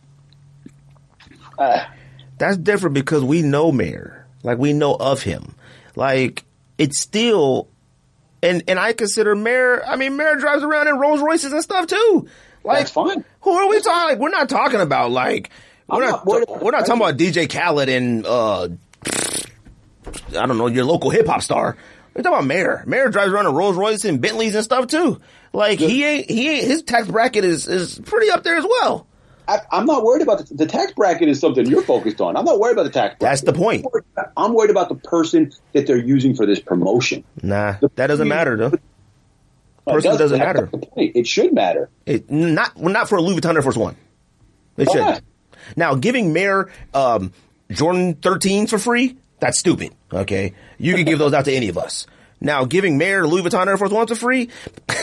Uh, 1.59 1.85
That's 2.39 2.57
different 2.57 2.95
because 2.95 3.23
we 3.23 3.43
know 3.43 3.73
Mayor. 3.73 4.27
Like 4.43 4.59
we 4.59 4.73
know 4.73 4.95
of 4.95 5.23
him. 5.23 5.55
Like 5.97 6.45
it's 6.79 7.01
still 7.01 7.69
and 8.43 8.63
and 8.69 8.79
I 8.79 8.93
consider 8.93 9.35
Mayor 9.35 9.85
I 9.85 9.97
mean 9.97 10.17
Mayor 10.17 10.37
drives 10.37 10.63
around 10.63 10.89
in 10.89 10.99
Rolls 10.99 11.21
Royces 11.21 11.53
and 11.53 11.63
stuff 11.63 11.87
too. 11.87 12.29
Like 12.63 12.79
That's 12.79 12.91
fine. 12.91 13.25
Who 13.43 13.51
are 13.51 13.69
we 13.69 13.81
talking 13.81 14.11
like 14.11 14.19
we're 14.19 14.31
not 14.31 14.49
talking 14.49 14.81
about 14.81 15.11
like 15.11 15.51
we're 15.89 16.05
I'm 16.05 16.11
not, 16.11 16.27
not 16.27 16.63
we're 16.63 16.71
not 16.71 16.87
talking 16.87 17.03
about 17.03 17.17
DJ 17.17 17.49
Khaled 17.51 17.89
and 17.89 18.27
uh 18.27 18.69
I 19.07 20.47
don't 20.47 20.59
know, 20.59 20.67
your 20.67 20.85
local 20.85 21.11
hip 21.11 21.27
hop 21.27 21.43
star. 21.43 21.77
We're 22.15 22.23
talking 22.23 22.37
about 22.39 22.47
Mayor. 22.47 22.85
Mayor 22.87 23.09
drives 23.09 23.33
around 23.33 23.47
in 23.47 23.55
Rolls 23.55 23.77
Royce 23.77 24.05
and 24.05 24.21
Bentleys 24.21 24.55
and 24.55 24.63
stuff 24.65 24.87
too. 24.87 25.21
Like 25.53 25.79
he 25.79 26.05
ain't 26.05 26.31
he 26.31 26.49
ain't 26.51 26.67
his 26.67 26.83
tax 26.83 27.09
bracket 27.09 27.45
is 27.45 27.67
is 27.69 27.99
pretty 28.05 28.31
up 28.31 28.43
there 28.45 28.57
as 28.57 28.65
well. 28.65 29.07
I, 29.47 29.59
I'm 29.71 29.85
not 29.85 30.03
worried 30.05 30.23
about 30.23 30.47
the, 30.47 30.55
the 30.55 30.67
tax 30.67 30.93
bracket. 30.93 31.29
Is 31.29 31.39
something 31.39 31.67
you're 31.67 31.83
focused 31.83 32.21
on. 32.21 32.37
I'm 32.37 32.45
not 32.47 32.59
worried 32.59 32.73
about 32.73 32.85
the 32.85 32.91
tax. 32.91 33.19
bracket. 33.19 33.21
That's 33.21 33.43
the 33.43 33.53
point. 33.53 33.85
I'm 33.85 33.91
worried 33.93 34.05
about- 34.17 34.33
I'm 34.37 34.55
worried 34.55 34.71
about 34.71 34.89
the 34.89 34.95
person 34.95 35.53
that 35.73 35.87
they're 35.87 35.99
using 35.99 36.35
for 36.35 36.47
this 36.47 36.61
promotion. 36.61 37.25
Nah, 37.43 37.73
the, 37.81 37.91
that 37.97 38.07
doesn't 38.07 38.29
matter 38.29 38.57
though. 38.57 38.71
Person 39.87 40.11
does- 40.13 40.19
doesn't 40.19 40.39
matter. 40.39 40.69
the 40.73 40.79
point. 40.79 41.15
It 41.17 41.27
should 41.27 41.53
matter. 41.53 41.91
It 42.07 42.31
not 42.31 42.75
well, 42.77 42.93
not 42.93 43.09
for 43.09 43.17
a 43.17 43.21
Louis 43.23 43.39
Vuitton 43.41 43.55
Air 43.55 43.63
Force 43.63 43.77
One. 43.77 43.97
It 44.77 44.89
Why 44.89 45.15
should. 45.17 45.25
Now 45.77 45.95
giving 45.95 46.33
Mayor 46.33 46.71
um, 46.95 47.33
Jordan 47.71 48.15
13s 48.15 48.71
for 48.71 48.79
free, 48.79 49.17
that's 49.41 49.59
stupid. 49.59 49.95
Okay, 50.13 50.55
you 50.79 50.95
can 50.95 51.05
give 51.05 51.19
those 51.19 51.33
out 51.33 51.45
to 51.47 51.53
any 51.53 51.69
of 51.69 51.79
us. 51.79 52.07
Now 52.41 52.65
giving 52.65 52.99
Mayor 52.99 53.27
Louis 53.27 53.43
Vuitton 53.43 53.67
Air 53.69 53.79
Force 53.79 53.91
Ones 53.91 54.11
for 54.11 54.17
free, 54.17 54.51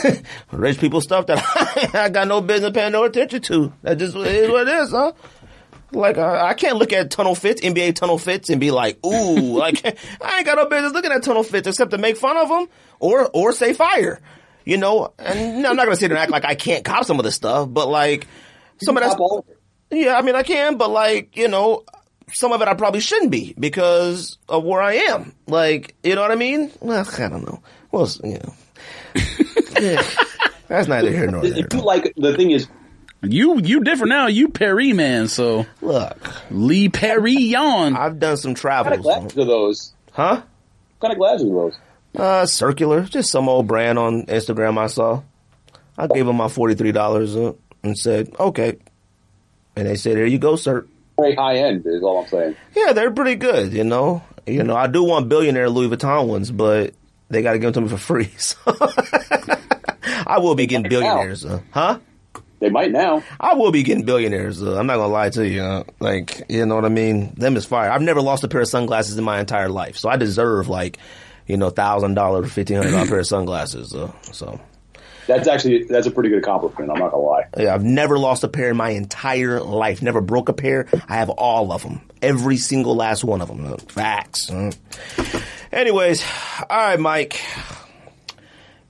rich 0.51 0.79
people 0.79 1.01
stuff 1.01 1.25
that 1.27 1.91
I 1.95 2.09
got 2.09 2.27
no 2.27 2.41
business 2.41 2.71
paying 2.71 2.91
no 2.91 3.03
attention 3.03 3.41
to. 3.43 3.73
That 3.81 3.97
just 3.97 4.15
is 4.15 4.49
what 4.49 4.67
it 4.67 4.73
is, 4.73 4.91
huh? 4.91 5.13
Like 5.91 6.17
uh, 6.17 6.41
I 6.43 6.53
can't 6.53 6.77
look 6.77 6.93
at 6.93 7.11
tunnel 7.11 7.35
fits, 7.35 7.61
NBA 7.61 7.95
tunnel 7.95 8.17
fits, 8.17 8.49
and 8.49 8.61
be 8.61 8.71
like, 8.71 9.03
"Ooh!" 9.05 9.57
like 9.57 9.83
I 10.21 10.38
ain't 10.38 10.45
got 10.45 10.57
no 10.57 10.67
business 10.67 10.93
looking 10.93 11.11
at 11.11 11.23
tunnel 11.23 11.43
fits 11.43 11.67
except 11.67 11.91
to 11.91 11.97
make 11.97 12.15
fun 12.15 12.38
of 12.38 12.47
them 12.47 12.67
or 12.99 13.29
or 13.33 13.51
say 13.51 13.73
fire. 13.73 14.21
You 14.63 14.77
know, 14.77 15.11
and 15.17 15.65
I'm 15.65 15.75
not 15.75 15.85
gonna 15.85 15.95
sit 15.95 16.09
there 16.09 16.17
and 16.17 16.23
act 16.23 16.31
like 16.31 16.45
I 16.45 16.55
can't 16.55 16.85
cop 16.85 17.05
some 17.05 17.19
of 17.19 17.25
this 17.25 17.35
stuff, 17.35 17.67
but 17.71 17.88
like 17.89 18.27
some 18.83 18.95
of 18.95 19.01
that's 19.03 19.15
Top 19.15 19.21
all 19.21 19.39
of 19.39 19.45
it. 19.49 19.57
yeah, 20.05 20.15
I 20.15 20.21
mean, 20.21 20.35
I 20.35 20.43
can, 20.43 20.77
but 20.77 20.91
like, 20.91 21.35
you 21.35 21.47
know, 21.47 21.83
some 22.34 22.52
of 22.52 22.62
it 22.62 22.68
I 22.68 22.74
probably 22.74 22.99
shouldn't 22.99 23.32
be 23.32 23.53
because 23.60 24.38
of 24.49 24.64
where 24.64 24.82
I 24.82 24.94
am. 24.94 25.34
Like, 25.48 25.95
you 26.03 26.16
know 26.16 26.22
what 26.22 26.32
I 26.32 26.36
mean? 26.36 26.72
Well, 26.80 27.08
I 27.18 27.28
don't 27.30 27.44
know. 27.45 27.62
Well, 27.91 28.10
you 28.24 28.40
know, 28.40 28.53
yeah, 29.80 30.02
that's 30.68 30.88
neither 30.88 31.12
here 31.12 31.28
nor 31.28 31.41
there. 31.41 31.68
Like, 31.82 32.14
the 32.16 32.36
thing 32.36 32.52
is, 32.52 32.68
You 33.22 33.60
you 33.60 33.84
different 33.84 34.10
now. 34.10 34.28
You 34.28 34.49
Perry 34.49 34.94
man. 34.94 35.28
So 35.28 35.66
Look, 35.82 36.18
Lee 36.52 36.90
Perry 36.90 37.34
yawn. 37.34 37.95
I've 37.98 38.20
done 38.20 38.38
some 38.38 38.52
what 38.52 38.62
kind 38.62 38.88
of 38.88 39.02
travels, 39.02 39.06
glasses 39.06 39.38
are 39.38 39.45
those? 39.45 39.94
huh? 40.12 40.41
What 40.99 41.10
kind 41.10 41.12
of 41.14 41.18
glasses 41.18 41.48
are 41.48 41.53
those? 41.53 41.78
Uh, 42.16 42.45
circular, 42.45 43.03
just 43.03 43.30
some 43.32 43.48
old 43.48 43.68
brand 43.68 43.98
on 43.99 44.26
Instagram 44.26 44.78
I 44.78 44.88
saw. 44.88 45.22
I 45.98 46.08
gave 46.08 46.26
them 46.26 46.38
my 46.38 46.48
forty 46.48 46.76
three 46.76 46.91
dollars 46.91 47.36
uh, 47.36 47.53
and 47.84 47.98
said, 47.98 48.34
okay, 48.40 48.78
and 49.76 49.88
they 49.88 49.95
said, 49.95 50.16
here 50.18 50.26
you 50.26 50.40
go, 50.40 50.56
sir. 50.56 50.86
Very 51.19 51.35
high 51.35 51.57
end 51.57 51.85
is 51.85 52.03
all 52.03 52.21
I'm 52.23 52.27
saying. 52.27 52.55
Yeah, 52.75 52.93
they're 52.93 53.11
pretty 53.11 53.35
good, 53.35 53.73
you 53.73 53.83
know. 53.83 54.23
You 54.47 54.63
know, 54.63 54.75
I 54.75 54.88
do 54.88 55.03
want 55.03 55.29
billionaire 55.29 55.69
Louis 55.69 55.95
Vuitton 55.95 56.27
ones, 56.27 56.51
but 56.51 56.93
they 57.29 57.41
got 57.41 57.53
to 57.53 57.59
give 57.59 57.73
them 57.73 57.85
to 57.85 57.89
me 57.89 57.97
for 57.97 58.01
free. 58.03 58.29
So 58.38 58.57
I 60.27 60.39
will 60.39 60.55
be 60.55 60.65
getting 60.65 60.89
billionaires, 60.89 61.45
uh, 61.45 61.59
huh? 61.71 61.99
They 62.59 62.69
might 62.69 62.91
now. 62.91 63.23
I 63.39 63.53
will 63.55 63.71
be 63.71 63.83
getting 63.83 64.05
billionaires. 64.05 64.61
Uh, 64.61 64.77
I'm 64.77 64.85
not 64.85 64.97
gonna 64.97 65.11
lie 65.11 65.29
to 65.31 65.47
you. 65.47 65.61
Uh, 65.61 65.83
like, 65.99 66.43
you 66.47 66.65
know 66.65 66.75
what 66.75 66.85
I 66.85 66.89
mean? 66.89 67.33
Them 67.35 67.55
is 67.57 67.65
fire. 67.65 67.89
I've 67.89 68.01
never 68.03 68.21
lost 68.21 68.43
a 68.43 68.47
pair 68.47 68.61
of 68.61 68.67
sunglasses 68.67 69.17
in 69.17 69.23
my 69.23 69.39
entire 69.39 69.69
life, 69.69 69.97
so 69.97 70.09
I 70.09 70.15
deserve 70.17 70.67
like, 70.69 70.97
you 71.47 71.57
know, 71.57 71.69
thousand 71.71 72.13
dollar, 72.13 72.45
fifteen 72.45 72.77
hundred 72.77 72.91
dollar 72.91 73.07
pair 73.07 73.19
of 73.19 73.27
sunglasses. 73.27 73.93
Uh, 73.95 74.11
so 74.31 74.59
That's 75.27 75.48
actually 75.48 75.84
that's 75.84 76.07
a 76.07 76.11
pretty 76.11 76.30
good 76.30 76.39
accomplishment. 76.39 76.89
I'm 76.91 76.98
not 76.99 77.11
gonna 77.11 77.23
lie. 77.23 77.43
yeah, 77.57 77.73
I've 77.73 77.84
never 77.84 78.18
lost 78.18 78.43
a 78.43 78.48
pair 78.48 78.69
in 78.72 78.77
my 78.77 78.89
entire 78.89 79.60
life. 79.61 80.02
Never 80.02 80.19
broke 80.22 80.49
a 80.49 80.53
pair. 80.53 80.88
I 81.07 81.15
have 81.15 81.30
all 81.30 81.72
of 81.72 81.84
them. 81.84 82.02
Every 82.22 82.57
single 82.57 82.95
last 82.95 83.23
one 83.23 83.41
of 83.41 83.48
them. 83.48 83.77
Facts. 83.77 84.49
Uh. 84.49 84.72
Anyways, 85.72 86.23
all 86.69 86.77
right, 86.77 86.99
Mike. 86.99 87.39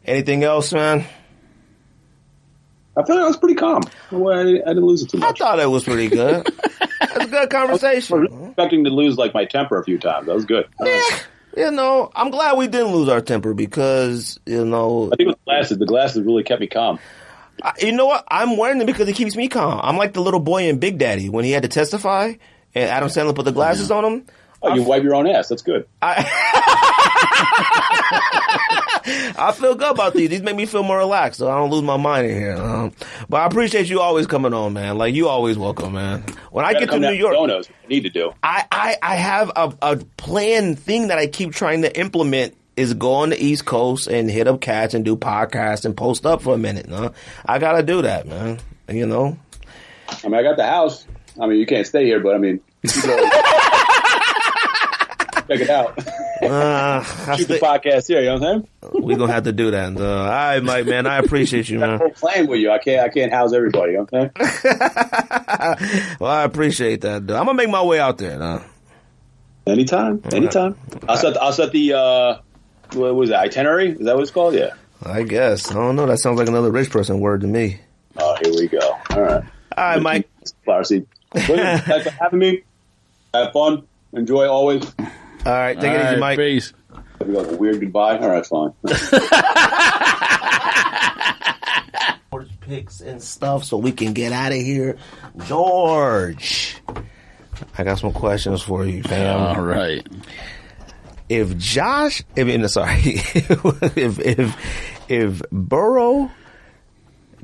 Anything 0.05 0.43
else, 0.43 0.73
man? 0.73 1.05
I 2.97 3.03
feel 3.03 3.15
like 3.15 3.23
I 3.23 3.27
was 3.27 3.37
pretty 3.37 3.55
calm. 3.55 3.83
Well, 4.11 4.37
I, 4.37 4.41
I 4.41 4.73
didn't 4.73 4.85
lose 4.85 5.03
it 5.03 5.09
too 5.09 5.23
I 5.23 5.31
thought 5.31 5.59
it 5.59 5.69
was 5.69 5.83
pretty 5.83 6.09
good. 6.09 6.45
That's 6.99 7.25
a 7.25 7.27
good 7.27 7.33
I 7.35 7.65
was 7.65 7.81
conversation. 7.81 8.45
expecting 8.47 8.83
to 8.83 8.89
lose 8.89 9.17
like 9.17 9.33
my 9.33 9.45
temper 9.45 9.79
a 9.79 9.83
few 9.83 9.97
times. 9.97 10.27
That 10.27 10.35
was 10.35 10.45
good. 10.45 10.67
Yeah, 10.83 11.01
you 11.55 11.71
know, 11.71 12.11
I'm 12.15 12.31
glad 12.31 12.57
we 12.57 12.67
didn't 12.67 12.93
lose 12.93 13.09
our 13.09 13.21
temper 13.21 13.53
because, 13.53 14.39
you 14.45 14.65
know, 14.65 15.07
I 15.11 15.15
think 15.15 15.21
it 15.21 15.27
was 15.27 15.35
the 15.35 15.45
glasses. 15.45 15.77
The 15.77 15.85
glasses 15.85 16.21
really 16.23 16.43
kept 16.43 16.61
me 16.61 16.67
calm. 16.67 16.99
I, 17.63 17.73
you 17.79 17.91
know 17.91 18.05
what? 18.05 18.23
I'm 18.27 18.57
wearing 18.57 18.77
them 18.77 18.87
because 18.87 19.07
it 19.07 19.15
keeps 19.15 19.35
me 19.35 19.47
calm. 19.47 19.79
I'm 19.83 19.97
like 19.97 20.13
the 20.13 20.21
little 20.21 20.39
boy 20.39 20.67
in 20.69 20.79
Big 20.79 20.97
Daddy 20.97 21.29
when 21.29 21.45
he 21.45 21.51
had 21.51 21.63
to 21.63 21.69
testify 21.69 22.33
and 22.73 22.89
Adam 22.89 23.09
Sandler 23.09 23.35
put 23.35 23.45
the 23.45 23.51
glasses 23.51 23.91
on 23.91 24.05
him. 24.05 24.25
Oh, 24.63 24.75
you 24.75 24.83
wipe 24.83 25.03
your 25.03 25.15
own 25.15 25.27
ass. 25.27 25.49
That's 25.49 25.63
good. 25.63 25.87
I 26.01 26.23
feel 29.61 29.75
good 29.75 29.91
about 29.91 30.13
these. 30.13 30.29
These 30.29 30.41
make 30.41 30.55
me 30.55 30.65
feel 30.65 30.83
more 30.83 30.97
relaxed, 30.97 31.39
so 31.39 31.49
I 31.49 31.57
don't 31.57 31.69
lose 31.69 31.83
my 31.83 31.97
mind 31.97 32.27
in 32.27 32.35
here. 32.35 32.55
Um, 32.55 32.91
but 33.29 33.41
I 33.41 33.45
appreciate 33.45 33.89
you 33.89 34.01
always 34.01 34.27
coming 34.27 34.53
on, 34.53 34.73
man. 34.73 34.97
Like 34.97 35.13
you 35.13 35.29
always 35.29 35.57
welcome, 35.57 35.93
man. 35.93 36.23
When 36.51 36.65
I 36.65 36.73
get 36.73 36.89
to 36.89 36.99
New 36.99 37.11
York. 37.11 37.37
What 37.37 37.49
you 37.49 37.63
need 37.87 38.03
to 38.03 38.09
do. 38.09 38.33
I, 38.43 38.65
I, 38.71 38.97
I 39.01 39.15
have 39.15 39.51
a, 39.55 39.73
a 39.81 39.97
planned 40.17 40.79
thing 40.79 41.07
that 41.07 41.17
I 41.17 41.27
keep 41.27 41.53
trying 41.53 41.83
to 41.83 41.99
implement 41.99 42.55
is 42.75 42.93
go 42.93 43.13
on 43.13 43.29
the 43.29 43.41
East 43.41 43.65
Coast 43.65 44.07
and 44.07 44.29
hit 44.29 44.47
up 44.47 44.59
cats 44.61 44.93
and 44.93 45.05
do 45.05 45.15
podcasts 45.15 45.85
and 45.85 45.95
post 45.95 46.25
up 46.25 46.41
for 46.41 46.55
a 46.55 46.57
minute. 46.57 46.87
Huh? 46.89 47.11
I 47.45 47.59
gotta 47.59 47.83
do 47.83 48.01
that, 48.01 48.27
man. 48.27 48.59
You 48.89 49.05
know, 49.05 49.37
I 50.23 50.27
mean, 50.27 50.35
I 50.35 50.43
got 50.43 50.57
the 50.57 50.65
house. 50.65 51.05
I 51.39 51.47
mean, 51.47 51.59
you 51.59 51.65
can't 51.65 51.87
stay 51.87 52.05
here, 52.05 52.19
but 52.19 52.35
I 52.35 52.39
mean, 52.39 52.59
check 52.85 53.05
it 55.47 55.69
out. 55.69 55.97
uh, 56.41 57.03
Shoot 57.37 57.47
the 57.47 57.59
podcast 57.59 58.07
here. 58.07 58.19
You 58.21 58.27
know 58.27 58.33
what 58.39 58.43
I'm 58.43 58.67
saying? 58.91 59.03
we 59.03 59.15
gonna 59.15 59.31
have 59.33 59.43
to 59.43 59.51
do 59.51 59.71
that. 59.71 59.95
Uh, 59.97 60.03
all 60.03 60.25
right, 60.25 60.59
Mike, 60.61 60.85
man. 60.85 61.05
I 61.07 61.17
appreciate 61.19 61.69
you, 61.69 61.79
man. 61.83 62.01
I'm 62.01 62.11
playing 62.11 62.47
with 62.47 62.59
you. 62.59 62.71
I 62.71 62.77
can't. 62.79 63.01
I 63.05 63.09
can't 63.09 63.31
house 63.31 63.53
everybody. 63.53 63.93
You 63.93 63.97
know 63.99 64.07
what 64.09 64.31
I'm 64.35 64.61
saying? 64.63 66.15
Well, 66.19 66.31
I 66.31 66.43
appreciate 66.43 67.01
that. 67.01 67.25
Dude. 67.27 67.35
I'm 67.35 67.45
gonna 67.45 67.55
make 67.57 67.69
my 67.69 67.83
way 67.83 67.99
out 67.99 68.17
there. 68.17 68.37
Huh? 68.37 68.59
Anytime. 69.67 70.21
Anytime. 70.31 70.75
I'll 71.07 71.17
set. 71.17 71.41
I'll 71.41 71.53
set 71.53 71.71
the. 71.71 71.93
uh 71.93 72.39
What 72.93 73.15
was 73.15 73.29
it? 73.29 73.35
Itinerary? 73.35 73.91
Is 73.91 74.05
that 74.05 74.15
what 74.15 74.21
it's 74.21 74.31
called? 74.31 74.53
Yeah. 74.55 74.71
I 75.03 75.23
guess. 75.23 75.71
I 75.71 75.75
don't 75.75 75.95
know. 75.95 76.05
That 76.05 76.19
sounds 76.19 76.37
like 76.39 76.47
another 76.47 76.71
rich 76.71 76.89
person 76.91 77.19
word 77.19 77.41
to 77.41 77.47
me. 77.47 77.79
Oh, 78.17 78.35
here 78.43 78.53
we 78.53 78.67
go. 78.67 78.79
All 79.11 79.21
right. 79.21 79.43
All 79.77 79.83
right, 79.83 80.01
Mike. 80.01 80.29
Flower 80.65 80.83
seed. 80.83 81.07
Thanks 81.33 82.03
for 82.03 82.09
having 82.11 82.39
me. 82.39 82.63
Have 83.33 83.53
fun. 83.53 83.83
Enjoy 84.13 84.47
always. 84.47 84.93
All 85.45 85.51
right, 85.53 85.79
take 85.79 85.89
All 85.89 85.95
it 85.95 85.99
easy, 85.99 86.05
right, 86.11 86.19
Mike. 86.19 86.37
peace. 86.37 86.73
Have 87.19 87.27
you 87.27 87.33
got 87.33 87.51
a 87.53 87.57
weird 87.57 87.79
goodbye? 87.79 88.17
All 88.17 88.29
right, 88.29 88.45
fine. 88.45 88.73
George 92.31 92.59
picks 92.61 93.01
and 93.01 93.21
stuff 93.21 93.63
so 93.63 93.77
we 93.77 93.91
can 93.91 94.13
get 94.13 94.31
out 94.31 94.51
of 94.51 94.57
here. 94.57 94.97
George, 95.45 96.77
I 97.77 97.83
got 97.83 97.99
some 97.99 98.13
questions 98.13 98.61
for 98.61 98.85
you, 98.85 99.03
fam. 99.03 99.39
All 99.57 99.61
right. 99.61 100.05
if 101.29 101.57
Josh, 101.57 102.23
I 102.37 102.43
mean, 102.43 102.67
sorry, 102.69 102.99
if 103.03 104.19
if 104.19 104.55
if 105.09 105.41
Burrow 105.51 106.31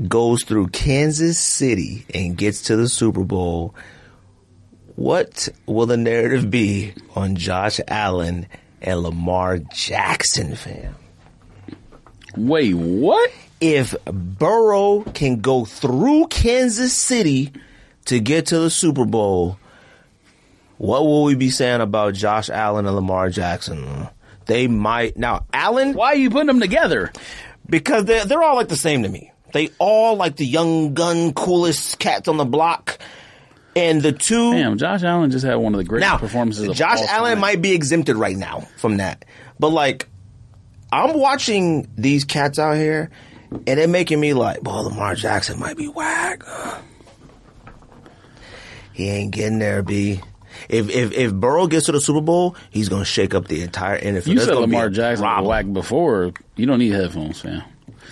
goes 0.08 0.44
through 0.44 0.68
Kansas 0.68 1.40
City 1.40 2.06
and 2.14 2.38
gets 2.38 2.64
to 2.64 2.76
the 2.78 2.88
Super 2.88 3.24
Bowl, 3.24 3.76
what 4.98 5.48
will 5.68 5.86
the 5.86 5.96
narrative 5.96 6.50
be 6.52 6.94
on 7.16 7.36
Josh 7.36 7.80
Allen 7.88 8.48
and 8.82 9.00
Lamar 9.02 9.60
Jackson, 9.60 10.56
fam? 10.56 10.96
Wait, 12.36 12.74
what? 12.74 13.32
If 13.62 13.96
Burrow 14.06 15.04
can 15.14 15.40
go 15.40 15.66
through 15.66 16.28
Kansas 16.28 16.94
City 16.94 17.54
to 18.06 18.20
get 18.20 18.48
to 18.48 18.60
the 18.60 18.70
Super 18.70 19.06
Bowl, 19.06 19.58
what 20.78 21.06
will 21.06 21.24
we 21.24 21.36
be 21.36 21.50
saying 21.52 21.82
about 21.82 22.14
Josh 22.14 22.50
Allen 22.50 22.86
and 22.86 22.96
Lamar 22.96 23.30
Jackson? 23.30 24.08
They 24.46 24.68
might 24.68 25.16
now 25.18 25.46
Allen 25.54 25.94
Why 25.94 26.08
are 26.14 26.16
you 26.16 26.30
putting 26.30 26.48
them 26.48 26.60
together? 26.60 27.12
because 27.70 28.06
they're 28.06 28.26
they're 28.26 28.42
all 28.44 28.56
like 28.56 28.70
the 28.70 28.76
same 28.76 29.04
to 29.04 29.10
me. 29.10 29.32
They 29.54 29.70
all 29.80 30.16
like 30.16 30.36
the 30.38 30.46
young 30.46 30.94
gun, 30.94 31.34
coolest 31.34 32.00
cats 32.00 32.28
on 32.28 32.38
the 32.38 32.46
block, 32.46 32.98
and 33.78 34.02
the 34.02 34.12
two. 34.12 34.54
Damn, 34.54 34.78
Josh 34.78 35.04
Allen 35.04 35.32
just 35.32 35.46
had 35.46 35.56
one 35.56 35.74
of 35.74 35.78
the 35.78 35.84
greatest 35.84 36.12
now, 36.12 36.18
performances 36.18 36.68
of 36.68 36.76
Josh 36.76 37.00
all 37.00 37.08
Allen 37.08 37.34
time. 37.34 37.40
might 37.42 37.62
be 37.62 37.74
exempted 37.74 38.16
right 38.16 38.36
now 38.38 38.68
from 38.78 38.98
that, 38.98 39.26
but 39.60 39.70
like, 39.70 40.08
I'm 40.92 41.18
watching 41.18 41.88
these 41.98 42.26
cats 42.26 42.60
out 42.60 42.76
here, 42.76 43.10
and 43.52 43.66
they're 43.66 43.88
making 43.88 44.20
me 44.20 44.34
like, 44.34 44.64
well, 44.64 44.84
Lamar 44.84 45.16
Jackson 45.16 45.60
might 45.60 45.78
be 45.78 45.88
whack. 45.88 46.44
He 48.94 49.10
ain't 49.10 49.32
getting 49.32 49.60
there, 49.60 49.84
b. 49.84 50.22
If 50.70 50.90
if 50.90 51.12
if 51.14 51.34
Burrow 51.34 51.68
gets 51.68 51.86
to 51.86 51.92
the 51.92 52.02
Super 52.02 52.22
Bowl, 52.22 52.56
he's 52.72 52.90
gonna 52.90 53.06
shake 53.06 53.36
up 53.36 53.48
the 53.48 53.62
entire 53.62 54.00
NFL. 54.00 54.28
You 54.28 54.36
There's 54.36 54.48
said 54.48 54.56
Lamar 54.56 54.90
Jackson 54.90 55.26
was 55.26 55.46
whack 55.46 55.72
before. 55.72 56.32
You 56.56 56.66
don't 56.66 56.80
need 56.80 56.94
headphones, 56.94 57.40
fam. 57.42 57.62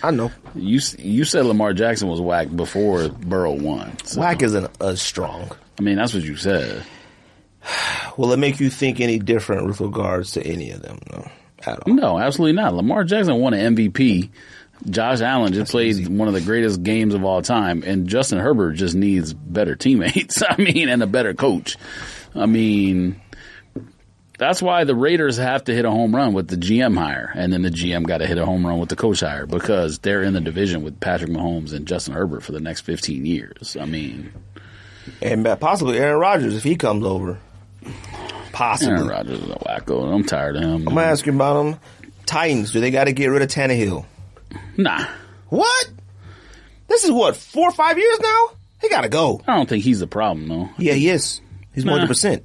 I 0.03 0.11
know. 0.11 0.31
You 0.53 0.80
you 0.97 1.26
said 1.26 1.45
Lamar 1.45 1.73
Jackson 1.73 2.07
was 2.07 2.22
whack 2.22 2.47
before 2.55 3.09
Burrow 3.09 3.53
won. 3.53 3.97
So, 4.05 4.22
Whack 4.22 4.41
isn't 4.41 4.69
as 4.81 5.01
strong. 5.01 5.51
I 5.80 5.81
mean, 5.81 5.95
that's 5.97 6.13
what 6.13 6.23
you 6.23 6.35
said. 6.35 6.84
Will 8.17 8.31
it 8.31 8.38
make 8.38 8.59
you 8.59 8.69
think 8.69 8.99
any 8.99 9.19
different 9.19 9.67
with 9.67 9.81
regards 9.81 10.31
to 10.34 10.43
any 10.45 10.72
of 10.72 10.81
them? 10.81 10.99
No, 11.11 11.31
at 11.65 11.80
all. 11.80 11.93
No, 11.93 12.19
absolutely 12.19 12.53
not. 12.53 12.73
Lamar 12.73 13.03
Jackson 13.03 13.39
won 13.39 13.53
an 13.53 13.76
MVP. 13.76 14.30
Josh 14.89 15.22
Allen 15.22 15.53
just 15.53 15.72
played 15.72 16.07
one 16.07 16.27
of 16.27 16.34
the 16.34 16.41
greatest 16.41 16.84
games 16.84 17.13
of 17.13 17.23
all 17.23 17.41
time, 17.41 17.81
and 17.85 18.07
Justin 18.07 18.39
Herbert 18.39 18.73
just 18.73 18.93
needs 18.95 19.34
better 19.34 19.76
teammates. 19.76 20.43
I 20.49 20.57
mean, 20.57 20.89
and 20.89 21.01
a 21.01 21.07
better 21.07 21.34
coach. 21.34 21.77
I 22.35 22.45
mean, 22.45 23.19
that's 24.38 24.62
why 24.62 24.84
the 24.84 24.95
Raiders 24.95 25.38
have 25.38 25.64
to 25.66 25.74
hit 25.74 25.86
a 25.86 25.91
home 25.91 26.16
run 26.16 26.34
with 26.34 26.48
the 26.48 26.57
GM 26.57 26.98
hire, 26.98 27.32
and 27.36 27.52
then 27.53 27.62
the 27.62 27.70
GM 27.70 28.03
got 28.06 28.18
to 28.20 28.28
hit 28.28 28.38
a 28.38 28.45
home 28.45 28.66
run 28.66 28.80
with 28.80 28.90
the 28.90 28.95
coach 28.95 29.22
hire 29.22 29.45
because 29.45 29.99
they're 29.99 30.24
in 30.24 30.34
the 30.34 30.41
division 30.41 30.84
with 30.84 30.99
Patrick 30.99 31.32
Mahomes 31.32 31.74
and 31.74 31.86
Justin 31.88 32.14
Herbert 32.14 32.41
for 32.44 32.52
the 32.52 32.60
next 32.60 32.82
15 32.82 33.26
years. 33.26 33.78
I 33.80 33.86
mean, 33.86 34.34
And 35.22 35.45
uh, 35.48 35.56
possibly 35.56 35.98
Aaron 35.98 36.20
Rodgers 36.20 36.56
if 36.56 36.64
he 36.64 36.76
comes 36.76 37.06
over. 37.06 37.40
Possibly. 38.52 38.94
Aaron 38.95 39.07
Rodgers 39.07 39.40
is 39.41 39.49
a 39.49 39.56
wacko. 39.56 40.14
I'm 40.14 40.24
tired 40.24 40.56
of 40.56 40.64
him. 40.64 40.74
I'm 40.74 40.84
gonna 40.86 41.02
ask 41.02 41.26
you 41.26 41.34
about 41.34 41.64
them. 41.64 41.80
Titans. 42.26 42.72
Do 42.72 42.80
they 42.80 42.90
got 42.91 43.03
to 43.03 43.14
get 43.14 43.28
rid 43.28 43.41
of 43.41 43.49
Tannehill? 43.49 44.06
Nah, 44.78 45.06
What? 45.49 45.90
This 46.88 47.03
is 47.03 47.12
what 47.12 47.36
four 47.36 47.68
or 47.70 47.72
five 47.72 47.98
years 47.98 48.20
now. 48.20 48.49
He 48.82 48.90
got 48.90 49.02
to 49.02 49.10
go. 49.10 49.41
I 49.48 49.56
don't 49.56 49.68
think 49.68 49.84
he's 49.84 49.99
the 49.99 50.07
problem 50.07 50.48
though. 50.48 50.70
Yeah, 50.78 50.94
he 50.94 51.10
is. 51.10 51.41
He's 51.74 51.84
one 51.86 51.95
hundred 51.95 52.07
percent. 52.07 52.44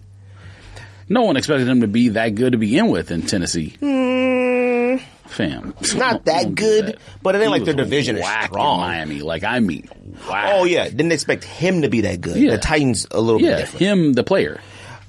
No 1.10 1.22
one 1.22 1.36
expected 1.36 1.68
him 1.68 1.82
to 1.82 1.88
be 1.88 2.08
that 2.10 2.30
good 2.36 2.52
to 2.52 2.58
begin 2.58 2.88
with 2.88 3.10
in 3.10 3.22
Tennessee. 3.22 3.74
Hmm. 3.80 4.96
Fam. 5.26 5.74
it's 5.80 5.94
Not 5.94 6.24
that 6.24 6.54
good, 6.54 6.86
that. 6.86 6.98
but 7.22 7.34
it 7.34 7.38
ain't 7.38 7.44
He 7.46 7.50
like 7.50 7.64
their 7.64 7.74
division 7.74 8.16
is 8.16 8.26
strong. 8.44 8.80
Miami. 8.80 9.20
Like, 9.20 9.44
I 9.44 9.60
mean, 9.60 9.88
wow. 10.28 10.50
Oh 10.60 10.64
yeah, 10.64 10.84
didn't 10.88 11.12
expect 11.12 11.44
him 11.44 11.82
to 11.82 11.88
be 11.88 12.00
that 12.02 12.20
good. 12.20 12.36
Yeah. 12.36 12.52
The 12.52 12.58
Titans 12.58 13.06
a 13.10 13.20
little 13.20 13.38
bit 13.40 13.48
Yeah, 13.50 13.56
different. 13.58 13.80
him, 13.80 14.12
the 14.14 14.24
player. 14.24 14.60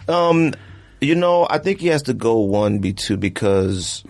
Um, 0.08 0.54
you 1.00 1.16
know, 1.16 1.48
I 1.50 1.58
think 1.58 1.80
he 1.80 1.88
has 1.88 2.04
to 2.04 2.14
go 2.14 2.40
one 2.40 2.80
B 2.80 2.94
two 2.94 3.18
because 3.18 4.04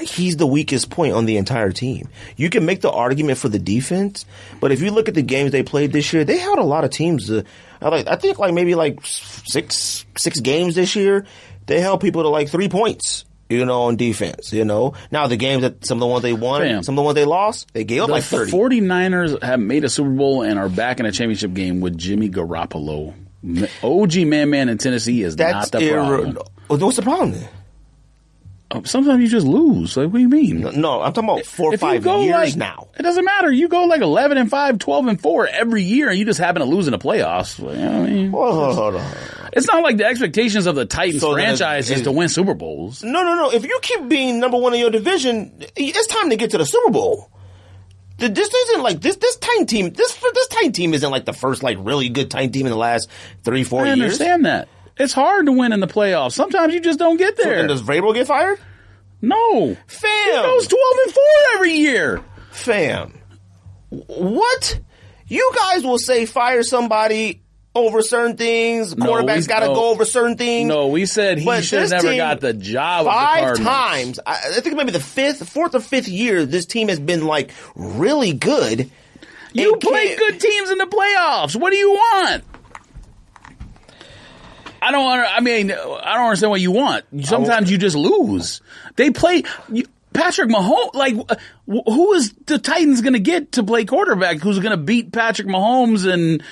he's 0.00 0.36
the 0.36 0.46
weakest 0.46 0.90
point 0.90 1.14
on 1.14 1.26
the 1.26 1.36
entire 1.36 1.72
team. 1.72 2.08
You 2.36 2.48
can 2.50 2.64
make 2.66 2.80
the 2.80 2.90
argument 2.90 3.38
for 3.38 3.48
the 3.50 3.58
defense, 3.58 4.24
but 4.60 4.72
if 4.72 4.80
you 4.80 4.90
look 4.90 5.08
at 5.08 5.14
the 5.14 5.22
games 5.22 5.50
they 5.52 5.62
played 5.62 5.92
this 5.92 6.12
year, 6.12 6.24
they 6.24 6.38
held 6.38 6.58
a 6.58 6.62
lot 6.64 6.84
of 6.84 6.90
teams. 6.90 7.26
To, 7.26 7.44
I 7.80 7.88
like, 7.88 8.08
I 8.08 8.16
think 8.16 8.38
like 8.38 8.54
maybe 8.54 8.74
like 8.74 9.04
six 9.04 10.04
six 10.16 10.40
games 10.40 10.74
this 10.74 10.96
year, 10.96 11.26
they 11.66 11.80
held 11.80 12.00
people 12.00 12.22
to 12.22 12.28
like 12.28 12.48
three 12.48 12.68
points. 12.68 13.24
You 13.50 13.64
know, 13.64 13.84
on 13.84 13.96
defense. 13.96 14.52
You 14.52 14.66
know, 14.66 14.92
now 15.10 15.26
the 15.26 15.38
games 15.38 15.62
that 15.62 15.86
some 15.86 15.96
of 15.96 16.00
the 16.00 16.06
ones 16.06 16.22
they 16.22 16.34
won, 16.34 16.60
Fam. 16.60 16.82
some 16.82 16.92
of 16.92 16.96
the 16.96 17.02
ones 17.02 17.14
they 17.14 17.24
lost, 17.24 17.72
they 17.72 17.82
gave 17.84 18.02
up 18.02 18.08
The 18.08 18.12
like 18.12 18.24
thirty. 18.24 18.52
49ers 18.52 19.42
have 19.42 19.58
made 19.58 19.84
a 19.84 19.88
Super 19.88 20.10
Bowl 20.10 20.42
and 20.42 20.58
are 20.58 20.68
back 20.68 21.00
in 21.00 21.06
a 21.06 21.12
championship 21.12 21.54
game 21.54 21.80
with 21.80 21.96
Jimmy 21.96 22.28
Garoppolo. 22.28 23.14
OG 23.82 24.26
Man 24.26 24.50
Man 24.50 24.68
in 24.68 24.76
Tennessee 24.76 25.22
is 25.22 25.34
That's 25.36 25.72
not 25.72 25.80
the 25.80 25.90
problem. 25.92 26.34
irre- 26.68 26.78
What's 26.82 26.96
the 26.96 27.02
problem 27.02 27.32
then? 27.32 27.48
Oh, 28.70 28.82
Sometimes 28.82 29.22
you 29.22 29.28
just 29.28 29.46
lose. 29.46 29.96
Like, 29.96 30.08
what 30.08 30.14
do 30.14 30.18
you 30.20 30.28
mean? 30.28 30.60
No, 30.60 31.00
I'm 31.00 31.12
talking 31.14 31.30
about 31.30 31.46
four 31.46 31.70
or 31.70 31.74
If 31.74 31.80
five 31.80 32.04
years 32.04 32.30
like- 32.30 32.56
now. 32.56 32.88
It 32.98 33.02
doesn't 33.02 33.24
matter. 33.24 33.50
You 33.50 33.66
go 33.68 33.84
like 33.84 34.02
11 34.02 34.36
and 34.36 34.50
5, 34.50 34.78
12 34.78 35.06
and 35.06 35.20
4 35.20 35.46
every 35.48 35.82
year, 35.82 36.10
and 36.10 36.18
you 36.18 36.26
just 36.26 36.38
happen 36.38 36.60
to 36.60 36.68
lose 36.68 36.86
in 36.86 36.90
the 36.92 36.98
playoffs. 36.98 37.58
You 37.58 37.64
know 37.64 37.72
what 37.72 37.80
I 37.80 38.10
mean? 38.12 38.30
Hold 38.30 38.54
on, 38.62 38.74
hold 38.74 38.94
on. 38.96 39.12
It's 39.54 39.66
not 39.66 39.82
like 39.82 39.96
the 39.96 40.04
expectations 40.04 40.66
of 40.66 40.74
the 40.74 40.84
Titans 40.84 41.22
So 41.22 41.32
franchise 41.32 41.90
is 41.90 42.02
to 42.02 42.12
win 42.12 42.28
Super 42.28 42.52
Bowls. 42.52 43.02
No, 43.02 43.22
no, 43.22 43.34
no. 43.36 43.50
If 43.50 43.64
you 43.64 43.78
keep 43.80 44.06
being 44.06 44.38
number 44.38 44.58
one 44.58 44.74
in 44.74 44.80
your 44.80 44.90
division, 44.90 45.50
it's 45.74 46.06
time 46.08 46.28
to 46.28 46.36
get 46.36 46.50
to 46.50 46.58
the 46.58 46.66
Super 46.66 46.90
Bowl. 46.90 47.30
This 48.18 48.52
isn't 48.52 48.82
like 48.82 49.00
this. 49.00 49.16
This 49.16 49.36
Titan 49.36 49.66
team. 49.66 49.90
This 49.92 50.12
this 50.34 50.48
Titan 50.48 50.72
team 50.72 50.92
isn't 50.92 51.08
like 51.10 51.24
the 51.24 51.32
first 51.32 51.62
like 51.62 51.78
really 51.80 52.08
good 52.08 52.30
Titan 52.30 52.50
team 52.50 52.66
in 52.66 52.70
the 52.72 52.76
last 52.78 53.08
three 53.44 53.62
four 53.62 53.86
years. 53.86 53.92
I 53.92 53.96
years. 53.96 54.04
understand 54.12 54.44
that. 54.44 54.68
It's 54.98 55.12
hard 55.12 55.46
to 55.46 55.52
win 55.52 55.72
in 55.72 55.80
the 55.80 55.86
playoffs. 55.86 56.32
Sometimes 56.32 56.74
you 56.74 56.80
just 56.80 56.98
don't 56.98 57.16
get 57.16 57.36
So 57.36 57.44
there. 57.44 57.56
then 57.56 57.68
does 57.68 57.82
Vrabel 57.82 58.14
get 58.14 58.26
fired? 58.26 58.58
no. 59.20 59.76
Fam, 59.86 60.10
He 60.26 60.32
goes 60.32 60.66
12 60.68 60.82
and 61.04 61.12
4 61.14 61.22
every 61.54 61.72
year. 61.72 62.22
fam. 62.50 63.14
What? 63.90 64.80
You 65.28 65.52
guys 65.56 65.84
will 65.84 65.98
say 65.98 66.26
fire 66.26 66.62
somebody 66.62 67.42
over 67.74 68.02
certain 68.02 68.36
things. 68.36 68.96
No, 68.96 69.06
Quarterbacks 69.06 69.46
got 69.48 69.60
to 69.60 69.66
no. 69.66 69.74
go 69.74 69.90
over 69.90 70.04
certain 70.04 70.36
things. 70.36 70.68
No, 70.68 70.88
we 70.88 71.06
said 71.06 71.38
he 71.38 71.44
But 71.44 71.64
should 71.64 71.80
have 71.82 71.90
never 71.90 72.16
got 72.16 72.40
the 72.40 72.52
job 72.54 73.00
of 73.00 73.04
the 73.06 73.10
five 73.10 73.56
times. 73.58 74.20
I, 74.26 74.32
I 74.56 74.60
think 74.60 74.76
maybe 74.76 74.90
the 74.90 75.00
fifth, 75.00 75.48
fourth 75.48 75.74
or 75.74 75.80
fifth 75.80 76.08
year 76.08 76.44
this 76.44 76.66
team 76.66 76.88
has 76.88 76.98
been 76.98 77.24
like 77.26 77.52
really 77.76 78.32
good. 78.32 78.90
You 79.52 79.76
play 79.76 80.16
good 80.16 80.40
teams 80.40 80.70
in 80.70 80.78
the 80.78 80.86
playoffs. 80.86 81.56
What 81.56 81.70
do 81.70 81.76
you 81.78 81.90
want? 81.90 82.44
I 84.82 84.92
don't. 84.92 85.06
I 85.06 85.40
mean, 85.40 85.70
I 85.70 85.74
don't 86.14 86.24
understand 86.26 86.50
what 86.50 86.60
you 86.60 86.70
want. 86.72 87.04
Sometimes 87.24 87.70
you 87.70 87.78
just 87.78 87.96
lose. 87.96 88.60
They 88.96 89.10
play 89.10 89.42
you, 89.72 89.84
Patrick 90.12 90.48
Mahomes. 90.50 90.94
Like, 90.94 91.14
who 91.66 92.12
is 92.14 92.32
the 92.46 92.58
Titans 92.58 93.00
going 93.00 93.12
to 93.14 93.18
get 93.20 93.52
to 93.52 93.62
play 93.64 93.84
quarterback? 93.84 94.38
Who's 94.38 94.58
going 94.58 94.70
to 94.70 94.76
beat 94.82 95.12
Patrick 95.12 95.48
Mahomes 95.48 96.06
and 96.12 96.42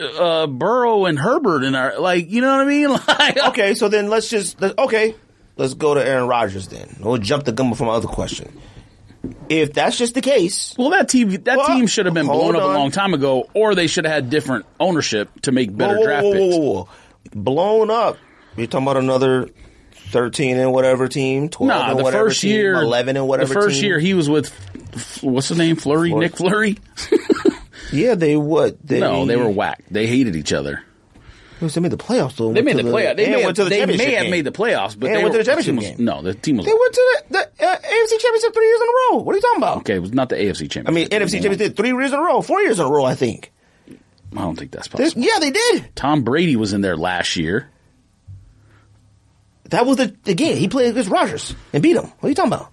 uh, 0.00 0.46
Burrow 0.46 1.06
and 1.06 1.18
Herbert 1.18 1.64
and 1.64 1.74
our 1.76 1.98
like? 1.98 2.30
You 2.30 2.40
know 2.40 2.56
what 2.56 2.66
I 2.66 2.68
mean? 2.68 2.88
Like, 3.08 3.38
Okay, 3.48 3.74
so 3.74 3.88
then 3.88 4.08
let's 4.08 4.28
just 4.28 4.60
let- 4.60 4.78
okay. 4.78 5.14
Let's 5.56 5.72
go 5.74 5.94
to 5.94 6.06
Aaron 6.06 6.28
Rodgers 6.28 6.68
then. 6.68 6.96
We'll 7.00 7.16
jump 7.16 7.44
the 7.44 7.52
gun 7.52 7.70
before 7.70 7.86
my 7.86 7.94
other 7.94 8.08
question. 8.08 8.60
If 9.48 9.72
that's 9.72 9.96
just 9.96 10.14
the 10.14 10.20
case, 10.20 10.74
Well, 10.78 10.90
that 10.90 11.08
team 11.08 11.30
that 11.30 11.56
Well, 11.56 11.66
team 11.66 11.86
should 11.86 12.04
have 12.06 12.14
been 12.14 12.26
blown 12.26 12.54
up 12.54 12.62
on. 12.62 12.70
a 12.74 12.78
long 12.78 12.90
time 12.90 13.14
ago, 13.14 13.48
or 13.54 13.74
they 13.74 13.86
should 13.86 14.04
have 14.04 14.12
had 14.14 14.30
different 14.30 14.66
ownership 14.78 15.40
to 15.42 15.52
make 15.52 15.74
better 15.74 15.94
whoa, 15.94 16.00
whoa, 16.00 16.04
draft 16.06 16.24
whoa, 16.26 16.84
picks. 16.84 16.92
Blown 17.30 17.90
up. 17.90 18.18
You're 18.56 18.66
talking 18.66 18.86
about 18.86 18.96
another 18.96 19.48
thirteen 19.92 20.56
and 20.56 20.72
whatever 20.72 21.08
team, 21.08 21.48
twelve 21.48 21.68
Nah, 21.68 21.90
and 21.90 21.98
the 21.98 22.04
whatever 22.04 22.28
first 22.28 22.40
team, 22.40 22.52
year, 22.52 22.74
eleven 22.74 23.16
and 23.16 23.28
whatever. 23.28 23.52
The 23.52 23.60
first 23.60 23.80
team. 23.80 23.84
year 23.90 23.98
he 23.98 24.14
was 24.14 24.28
with 24.30 24.52
what's 25.22 25.48
the 25.48 25.54
name? 25.56 25.76
Flurry, 25.76 26.10
Fleur- 26.10 26.20
Nick 26.20 26.36
Flurry. 26.36 26.78
yeah, 27.92 28.14
they 28.14 28.36
what? 28.36 28.84
They, 28.86 29.00
No, 29.00 29.26
they 29.26 29.36
were 29.36 29.50
whack. 29.50 29.84
They 29.90 30.06
hated 30.06 30.36
each 30.36 30.52
other. 30.52 30.82
They 31.58 31.80
made 31.80 31.90
the 31.90 31.96
playoffs 31.96 32.36
though. 32.36 32.52
They 32.52 32.60
made 32.60 32.76
to 32.76 32.82
the 32.82 32.90
playoff. 32.90 33.16
They, 33.16 33.30
may 33.30 33.40
have, 33.40 33.54
to 33.54 33.64
the 33.64 33.70
they 33.70 33.86
may 33.86 33.96
have 33.96 34.22
game. 34.24 34.30
made 34.30 34.44
the 34.44 34.52
playoffs, 34.52 34.98
but 34.98 35.08
And 35.08 35.16
they 35.16 35.22
went 35.22 35.32
to 35.32 35.38
the 35.38 35.44
championship 35.44 35.74
was, 35.76 35.84
game. 35.86 36.04
No, 36.04 36.20
the 36.20 36.34
team 36.34 36.58
was. 36.58 36.66
They 36.66 36.72
went 36.72 36.92
to 36.94 37.22
the, 37.30 37.32
the 37.32 37.66
uh, 37.66 37.76
AFC 37.78 38.20
championship 38.20 38.52
three 38.54 38.66
years 38.66 38.80
in 38.80 38.86
a 38.86 38.92
row. 39.16 39.22
What 39.22 39.32
are 39.32 39.36
you 39.38 39.42
talking 39.42 39.62
about? 39.62 39.76
okay, 39.78 39.94
it 39.94 40.02
was 40.02 40.12
not 40.12 40.28
the 40.28 40.36
AFC 40.36 40.70
championship. 40.70 40.88
I 40.88 40.90
mean, 40.90 41.08
NFC 41.08 41.40
championship 41.40 41.74
three 41.74 41.88
years 41.88 42.12
in 42.12 42.18
a 42.18 42.22
row, 42.22 42.42
four 42.42 42.60
years 42.60 42.78
in 42.78 42.84
a 42.84 42.90
row, 42.90 43.06
I 43.06 43.14
think. 43.14 43.52
I 44.38 44.42
don't 44.42 44.56
think 44.58 44.70
that's 44.70 44.88
They- 44.88 45.04
possible. 45.04 45.22
yeah, 45.22 45.38
they 45.40 45.50
did. 45.50 45.94
Tom 45.96 46.22
Brady 46.22 46.56
was 46.56 46.72
in 46.72 46.80
there 46.80 46.96
last 46.96 47.36
year. 47.36 47.70
That 49.70 49.84
was 49.84 49.96
the 49.96 50.34
game 50.34 50.56
He 50.56 50.68
played 50.68 50.90
against 50.90 51.10
Rodgers 51.10 51.54
and 51.72 51.82
beat 51.82 51.96
him. 51.96 52.04
What 52.04 52.24
are 52.24 52.28
you 52.28 52.34
talking 52.34 52.52
about? 52.52 52.70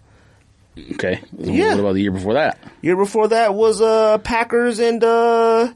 Okay. 0.93 1.21
Yeah. 1.37 1.71
What 1.71 1.79
about 1.79 1.93
the 1.93 2.01
year 2.01 2.11
before 2.11 2.33
that? 2.35 2.59
Year 2.81 2.95
before 2.95 3.29
that 3.29 3.53
was 3.55 3.81
uh 3.81 4.17
Packers 4.19 4.79
and 4.79 5.03
uh 5.03 5.73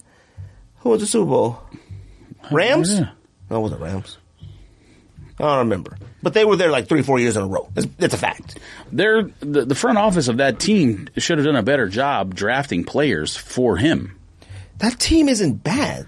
who 0.79 0.89
was 0.89 1.01
the 1.01 1.07
Super 1.07 1.25
Bowl? 1.29 1.59
Rams? 2.51 2.93
Yeah. 2.93 3.09
No, 3.49 3.57
it 3.57 3.61
wasn't 3.61 3.81
Rams. 3.81 4.17
I 5.39 5.43
don't 5.43 5.57
remember. 5.59 5.97
But 6.23 6.33
they 6.33 6.45
were 6.45 6.55
there 6.55 6.71
like 6.71 6.87
three, 6.87 7.03
four 7.03 7.19
years 7.19 7.35
in 7.37 7.43
a 7.43 7.47
row. 7.47 7.69
It's, 7.75 7.87
it's 7.99 8.13
a 8.13 8.17
fact. 8.17 8.57
They're, 8.91 9.23
the, 9.39 9.65
the 9.65 9.75
front 9.75 9.99
office 9.99 10.27
of 10.29 10.37
that 10.37 10.59
team 10.59 11.09
should 11.17 11.37
have 11.37 11.45
done 11.45 11.55
a 11.55 11.61
better 11.63 11.87
job 11.87 12.33
drafting 12.33 12.83
players 12.83 13.35
for 13.37 13.77
him. 13.77 14.16
That 14.79 14.99
team 14.99 15.27
isn't 15.29 15.63
bad. 15.63 16.05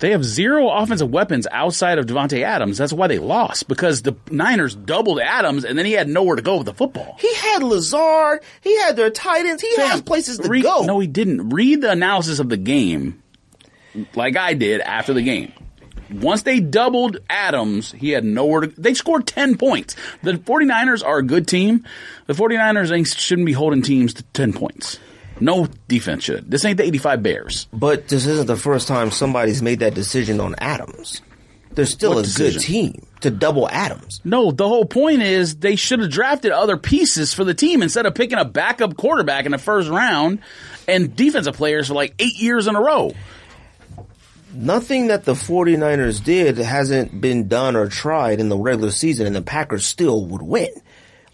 They 0.00 0.12
have 0.12 0.24
zero 0.24 0.68
offensive 0.70 1.10
weapons 1.10 1.48
outside 1.50 1.98
of 1.98 2.06
Davante 2.06 2.42
Adams. 2.42 2.78
That's 2.78 2.92
why 2.92 3.08
they 3.08 3.18
lost 3.18 3.66
because 3.66 4.02
the 4.02 4.14
Niners 4.30 4.76
doubled 4.76 5.18
Adams 5.18 5.64
and 5.64 5.76
then 5.76 5.86
he 5.86 5.92
had 5.92 6.08
nowhere 6.08 6.36
to 6.36 6.42
go 6.42 6.58
with 6.58 6.66
the 6.66 6.74
football. 6.74 7.16
He 7.18 7.34
had 7.34 7.64
Lazard. 7.64 8.40
He 8.60 8.78
had 8.78 8.94
their 8.94 9.10
tight 9.10 9.44
ends. 9.44 9.60
He 9.60 9.74
has 9.76 10.00
places 10.00 10.38
to 10.38 10.48
read- 10.48 10.62
go. 10.62 10.84
No, 10.84 11.00
he 11.00 11.08
didn't. 11.08 11.48
Read 11.50 11.80
the 11.80 11.90
analysis 11.90 12.38
of 12.38 12.48
the 12.48 12.56
game 12.56 13.20
like 14.14 14.36
I 14.36 14.54
did 14.54 14.80
after 14.82 15.12
the 15.12 15.22
game. 15.22 15.52
Once 16.10 16.42
they 16.42 16.60
doubled 16.60 17.18
Adams, 17.28 17.92
he 17.92 18.10
had 18.10 18.24
nowhere 18.24 18.62
to 18.62 18.80
They 18.80 18.94
scored 18.94 19.26
10 19.26 19.56
points. 19.58 19.94
The 20.22 20.34
49ers 20.34 21.04
are 21.04 21.18
a 21.18 21.22
good 21.24 21.46
team. 21.48 21.84
The 22.26 22.34
49ers 22.34 23.18
shouldn't 23.18 23.46
be 23.46 23.52
holding 23.52 23.82
teams 23.82 24.14
to 24.14 24.22
10 24.22 24.52
points. 24.52 24.98
No 25.40 25.66
defense 25.88 26.24
should. 26.24 26.50
This 26.50 26.64
ain't 26.64 26.76
the 26.78 26.84
85 26.84 27.22
Bears. 27.22 27.68
But 27.72 28.08
this 28.08 28.26
isn't 28.26 28.46
the 28.46 28.56
first 28.56 28.88
time 28.88 29.10
somebody's 29.10 29.62
made 29.62 29.80
that 29.80 29.94
decision 29.94 30.40
on 30.40 30.54
Adams. 30.58 31.20
They're 31.72 31.84
still 31.86 32.14
What 32.14 32.20
a 32.20 32.22
decision? 32.22 32.60
good 32.60 32.66
team 32.66 33.06
to 33.20 33.30
double 33.30 33.68
Adams. 33.68 34.20
No, 34.24 34.50
the 34.50 34.66
whole 34.66 34.84
point 34.84 35.22
is 35.22 35.56
they 35.56 35.76
should 35.76 36.00
have 36.00 36.10
drafted 36.10 36.50
other 36.50 36.76
pieces 36.76 37.32
for 37.34 37.44
the 37.44 37.54
team 37.54 37.82
instead 37.82 38.06
of 38.06 38.14
picking 38.14 38.38
a 38.38 38.44
backup 38.44 38.96
quarterback 38.96 39.44
in 39.46 39.52
the 39.52 39.58
first 39.58 39.88
round 39.88 40.40
and 40.88 41.14
defensive 41.14 41.54
players 41.54 41.88
for 41.88 41.94
like 41.94 42.14
eight 42.18 42.36
years 42.36 42.66
in 42.66 42.74
a 42.74 42.80
row. 42.80 43.12
Nothing 44.52 45.08
that 45.08 45.24
the 45.24 45.34
49ers 45.34 46.24
did 46.24 46.56
hasn't 46.56 47.20
been 47.20 47.48
done 47.48 47.76
or 47.76 47.88
tried 47.88 48.40
in 48.40 48.48
the 48.48 48.56
regular 48.56 48.90
season, 48.90 49.26
and 49.26 49.36
the 49.36 49.42
Packers 49.42 49.86
still 49.86 50.24
would 50.26 50.42
win. 50.42 50.70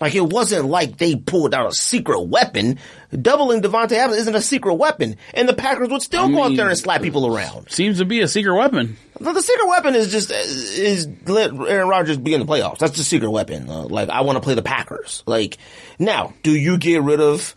Like 0.05 0.15
it 0.15 0.21
wasn't 0.33 0.67
like 0.67 0.99
they 0.99 1.17
pulled 1.17 1.55
out 1.55 1.67
a 1.67 1.73
secret 1.75 2.21
weapon. 2.21 2.79
Doubling 3.11 3.63
Davante 3.63 3.93
Adams 3.93 4.19
isn't 4.19 4.35
a 4.35 4.43
secret 4.43 4.75
weapon, 4.75 5.17
and 5.33 5.49
the 5.49 5.55
Packers 5.55 5.89
would 5.89 6.03
still 6.03 6.27
I 6.27 6.31
go 6.31 6.43
out 6.45 6.57
there 6.57 6.69
and 6.69 6.77
slap 6.79 7.01
people 7.01 7.27
around. 7.27 7.71
Seems 7.71 7.99
to 7.99 8.05
be 8.05 8.21
a 8.21 8.29
secret 8.29 8.55
weapon. 8.55 8.99
The, 9.19 9.33
the 9.33 9.41
secret 9.41 9.67
weapon 9.67 9.95
is 9.95 10.13
just 10.13 10.31
is 10.31 11.09
let 11.27 11.55
Aaron 11.55 11.89
Rodgers 11.89 12.19
be 12.19 12.35
in 12.35 12.41
the 12.41 12.47
playoffs. 12.47 12.79
That's 12.79 12.99
the 12.99 13.03
secret 13.05 13.31
weapon. 13.31 13.71
Uh, 13.71 13.85
like 13.85 14.11
I 14.11 14.21
want 14.21 14.37
to 14.37 14.41
play 14.43 14.55
the 14.55 14.63
Packers. 14.63 15.23
Like 15.27 15.57
now, 15.99 16.35
do 16.43 16.51
you 16.55 16.77
get 16.77 17.03
rid 17.03 17.21
of 17.21 17.55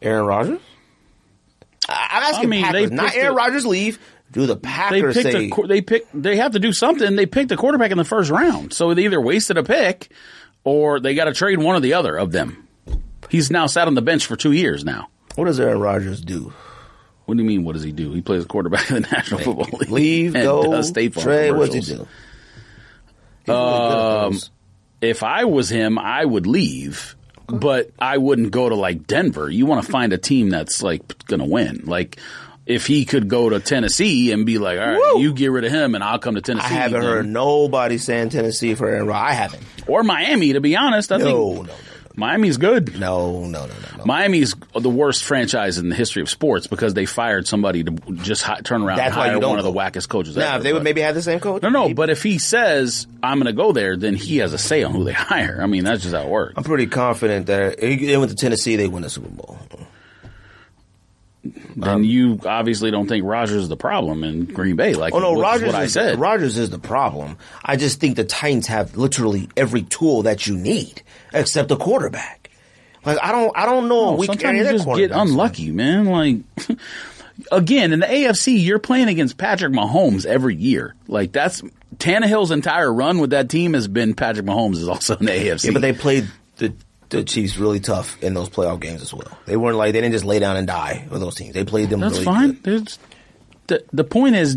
Aaron 0.00 0.24
Rodgers? 0.26 0.60
I- 1.88 2.08
I'm 2.12 2.22
asking 2.22 2.44
I 2.44 2.50
mean, 2.50 2.64
Packers, 2.64 2.90
they 2.90 2.96
not 2.96 3.14
Aaron 3.16 3.32
a- 3.32 3.36
Rodgers 3.36 3.66
leave. 3.66 3.98
Do 4.32 4.46
the 4.46 4.54
They 4.56 4.60
Packers 4.60 5.14
picked 5.16 5.32
say 5.32 5.50
a, 5.50 5.66
they 5.66 5.80
pick 5.80 6.06
they 6.12 6.36
have 6.36 6.52
to 6.52 6.58
do 6.58 6.72
something. 6.72 7.14
They 7.16 7.26
picked 7.26 7.52
a 7.52 7.56
quarterback 7.56 7.92
in 7.92 7.98
the 7.98 8.04
first 8.04 8.30
round, 8.30 8.72
so 8.72 8.92
they 8.92 9.04
either 9.04 9.20
wasted 9.20 9.56
a 9.56 9.62
pick 9.62 10.10
or 10.66 10.98
they 10.98 11.14
got 11.14 11.26
to 11.26 11.32
trade 11.32 11.58
one 11.58 11.76
or 11.76 11.80
the 11.80 11.94
other 11.94 12.16
of 12.16 12.32
them. 12.32 12.66
He's 13.30 13.50
now 13.52 13.66
sat 13.66 13.86
on 13.86 13.94
the 13.94 14.02
bench 14.02 14.26
for 14.26 14.34
two 14.36 14.52
years 14.52 14.84
now. 14.84 15.08
what 15.36 15.44
does 15.46 15.60
Aaron 15.60 15.80
Rodgers 15.80 16.20
do? 16.20 16.52
What 17.24 17.36
do 17.36 17.42
you 17.42 17.48
mean? 17.48 17.64
What 17.64 17.72
does 17.74 17.82
he 17.84 17.92
do? 17.92 18.12
He 18.12 18.20
plays 18.20 18.44
quarterback 18.44 18.90
in 18.90 19.02
the 19.02 19.08
National 19.08 19.40
Football 19.40 19.78
League. 19.78 19.90
Leave, 19.90 20.34
and 20.34 20.44
go, 20.44 20.70
does 20.70 20.88
State 20.88 21.14
Farm 21.14 21.24
trade. 21.24 21.50
What's 21.52 21.72
he 21.72 21.80
commercials. 21.80 22.08
do? 23.46 23.52
Really 23.52 23.60
Um. 23.60 24.38
If 25.00 25.22
I 25.22 25.44
was 25.44 25.68
him, 25.68 25.98
I 25.98 26.24
would 26.24 26.46
leave, 26.46 27.16
but 27.46 27.90
I 27.98 28.16
wouldn't 28.18 28.50
go 28.50 28.68
to 28.68 28.74
like 28.74 29.06
Denver. 29.06 29.48
You 29.48 29.66
want 29.66 29.84
to 29.84 29.92
find 29.92 30.12
a 30.12 30.18
team 30.18 30.48
that's 30.50 30.82
like 30.82 31.26
going 31.26 31.40
to 31.40 31.46
win. 31.46 31.82
Like 31.84 32.18
if 32.66 32.86
he 32.86 33.04
could 33.04 33.28
go 33.28 33.48
to 33.48 33.60
Tennessee 33.60 34.32
and 34.32 34.44
be 34.44 34.58
like, 34.58 34.78
all 34.78 34.86
right, 34.86 35.14
Woo! 35.14 35.20
you 35.22 35.32
get 35.32 35.52
rid 35.52 35.64
of 35.64 35.72
him 35.72 35.94
and 35.94 36.02
I'll 36.04 36.18
come 36.18 36.34
to 36.34 36.40
Tennessee. 36.42 36.66
I 36.66 36.78
haven't 36.78 37.00
then- 37.00 37.08
heard 37.08 37.26
nobody 37.26 37.96
saying 37.98 38.30
Tennessee 38.30 38.74
for 38.74 38.88
Aaron 38.88 39.06
Rodgers. 39.06 39.30
I 39.30 39.32
haven't. 39.34 39.62
or 39.86 40.02
Miami. 40.02 40.52
To 40.54 40.60
be 40.60 40.76
honest, 40.76 41.12
I 41.12 41.18
No, 41.18 41.24
think 41.24 41.38
no, 41.38 41.62
no, 41.62 41.72
Miami's 42.16 42.56
good. 42.56 42.98
no, 42.98 43.42
no, 43.42 43.46
no, 43.46 43.66
no, 43.66 43.98
no. 43.98 44.04
Miami's 44.04 44.54
the 44.74 44.88
worst 44.90 45.22
franchise 45.22 45.78
in 45.78 45.90
the 45.90 45.94
history 45.94 46.22
of 46.22 46.30
sports 46.30 46.66
because 46.66 46.94
they 46.94 47.04
fired 47.06 47.46
somebody 47.46 47.84
to 47.84 47.90
just 48.22 48.42
hi- 48.42 48.60
turn 48.64 48.82
around 48.82 48.96
That's 48.96 49.08
and 49.10 49.16
why 49.16 49.24
you 49.26 49.30
hire 49.32 49.40
don't 49.40 49.50
one 49.50 49.58
of 49.58 49.64
the 49.64 49.72
wackest 49.72 50.08
coaches 50.08 50.34
Now, 50.36 50.48
ever. 50.48 50.56
if 50.58 50.62
they 50.64 50.72
would 50.72 50.82
maybe 50.82 51.02
have 51.02 51.14
the 51.14 51.22
same 51.22 51.38
coach. 51.40 51.62
no, 51.62 51.68
no. 51.68 51.82
maybe. 51.82 51.94
But 51.94 52.10
if 52.10 52.22
he 52.22 52.38
says 52.38 53.06
I'm 53.22 53.36
going 53.38 53.46
to 53.46 53.52
go 53.52 53.72
there, 53.72 53.96
then 53.96 54.14
he 54.16 54.38
has 54.38 54.52
a 54.54 54.58
say 54.58 54.82
on 54.82 54.92
who 54.92 55.04
they 55.04 55.12
hire. 55.14 55.58
I 55.62 55.66
mean, 55.66 55.84
that's 55.84 56.02
just 56.02 56.14
how 56.14 56.22
it 56.22 56.28
works. 56.28 56.54
I'm 56.56 56.64
pretty 56.64 56.86
confident 56.86 57.46
that 57.46 57.82
if 57.82 58.00
they 58.00 58.16
went 58.16 58.30
to 58.30 58.36
Tennessee, 58.36 58.76
they 58.76 58.88
win 58.88 59.02
the 59.02 59.10
Super 59.10 59.28
Bowl. 59.28 59.58
Then 61.76 61.88
um, 61.88 62.04
you 62.04 62.40
obviously 62.44 62.90
don't 62.90 63.06
think 63.08 63.24
Rodgers 63.24 63.62
is 63.62 63.68
the 63.68 63.76
problem 63.76 64.24
in 64.24 64.44
Green 64.46 64.76
Bay. 64.76 64.94
Like, 64.94 65.14
Oh 65.14 65.18
no, 65.18 65.34
is 65.36 65.40
Rodgers. 65.42 65.66
what 65.66 65.74
I 65.74 65.82
is, 65.84 65.92
said. 65.92 66.18
Rodgers 66.18 66.58
is 66.58 66.70
the 66.70 66.78
problem. 66.78 67.38
I 67.64 67.76
just 67.76 68.00
think 68.00 68.16
the 68.16 68.24
Titans 68.24 68.66
have 68.68 68.96
literally 68.96 69.48
every 69.56 69.82
tool 69.82 70.22
that 70.22 70.46
you 70.46 70.56
need 70.56 71.02
except 71.32 71.70
a 71.70 71.76
quarterback. 71.76 72.50
Like 73.04 73.18
I 73.22 73.32
don't, 73.32 73.56
I 73.56 73.66
don't 73.66 73.88
know. 73.88 74.10
No, 74.10 74.16
weak 74.16 74.26
sometimes 74.26 74.58
you 74.58 74.64
just 74.64 74.84
get 74.84 74.94
quarterbacks, 74.94 75.10
man. 75.10 75.18
unlucky, 75.20 75.70
man. 75.70 76.04
Like. 76.06 76.38
Again, 77.52 77.92
in 77.92 78.00
the 78.00 78.06
AFC, 78.06 78.64
you're 78.64 78.78
playing 78.78 79.08
against 79.08 79.36
Patrick 79.36 79.70
Mahomes 79.70 80.24
every 80.24 80.56
year. 80.56 80.94
Like 81.06 81.32
that's 81.32 81.62
Tannehill's 81.98 82.50
entire 82.50 82.90
run 82.90 83.18
with 83.18 83.30
that 83.30 83.50
team 83.50 83.74
has 83.74 83.88
been 83.88 84.14
Patrick 84.14 84.46
Mahomes 84.46 84.76
is 84.76 84.88
also 84.88 85.16
in 85.16 85.26
the 85.26 85.32
AFC. 85.32 85.66
Yeah, 85.66 85.70
but 85.72 85.82
they 85.82 85.92
played 85.92 86.28
the 86.56 86.72
the 87.10 87.22
Chiefs 87.24 87.56
really 87.56 87.80
tough 87.80 88.22
in 88.22 88.34
those 88.34 88.48
playoff 88.48 88.80
games 88.80 89.02
as 89.02 89.14
well. 89.14 89.38
They 89.46 89.56
weren't 89.56 89.76
like 89.76 89.92
they 89.92 90.00
didn't 90.00 90.12
just 90.12 90.24
lay 90.24 90.38
down 90.38 90.56
and 90.56 90.66
die 90.66 91.06
with 91.10 91.20
those 91.20 91.34
teams. 91.34 91.54
They 91.54 91.64
played 91.64 91.90
them. 91.90 92.00
That's 92.00 92.14
really 92.14 92.24
fine. 92.24 92.52
good. 92.52 92.92
The, 93.68 93.84
the 93.92 94.04
point 94.04 94.36
is, 94.36 94.56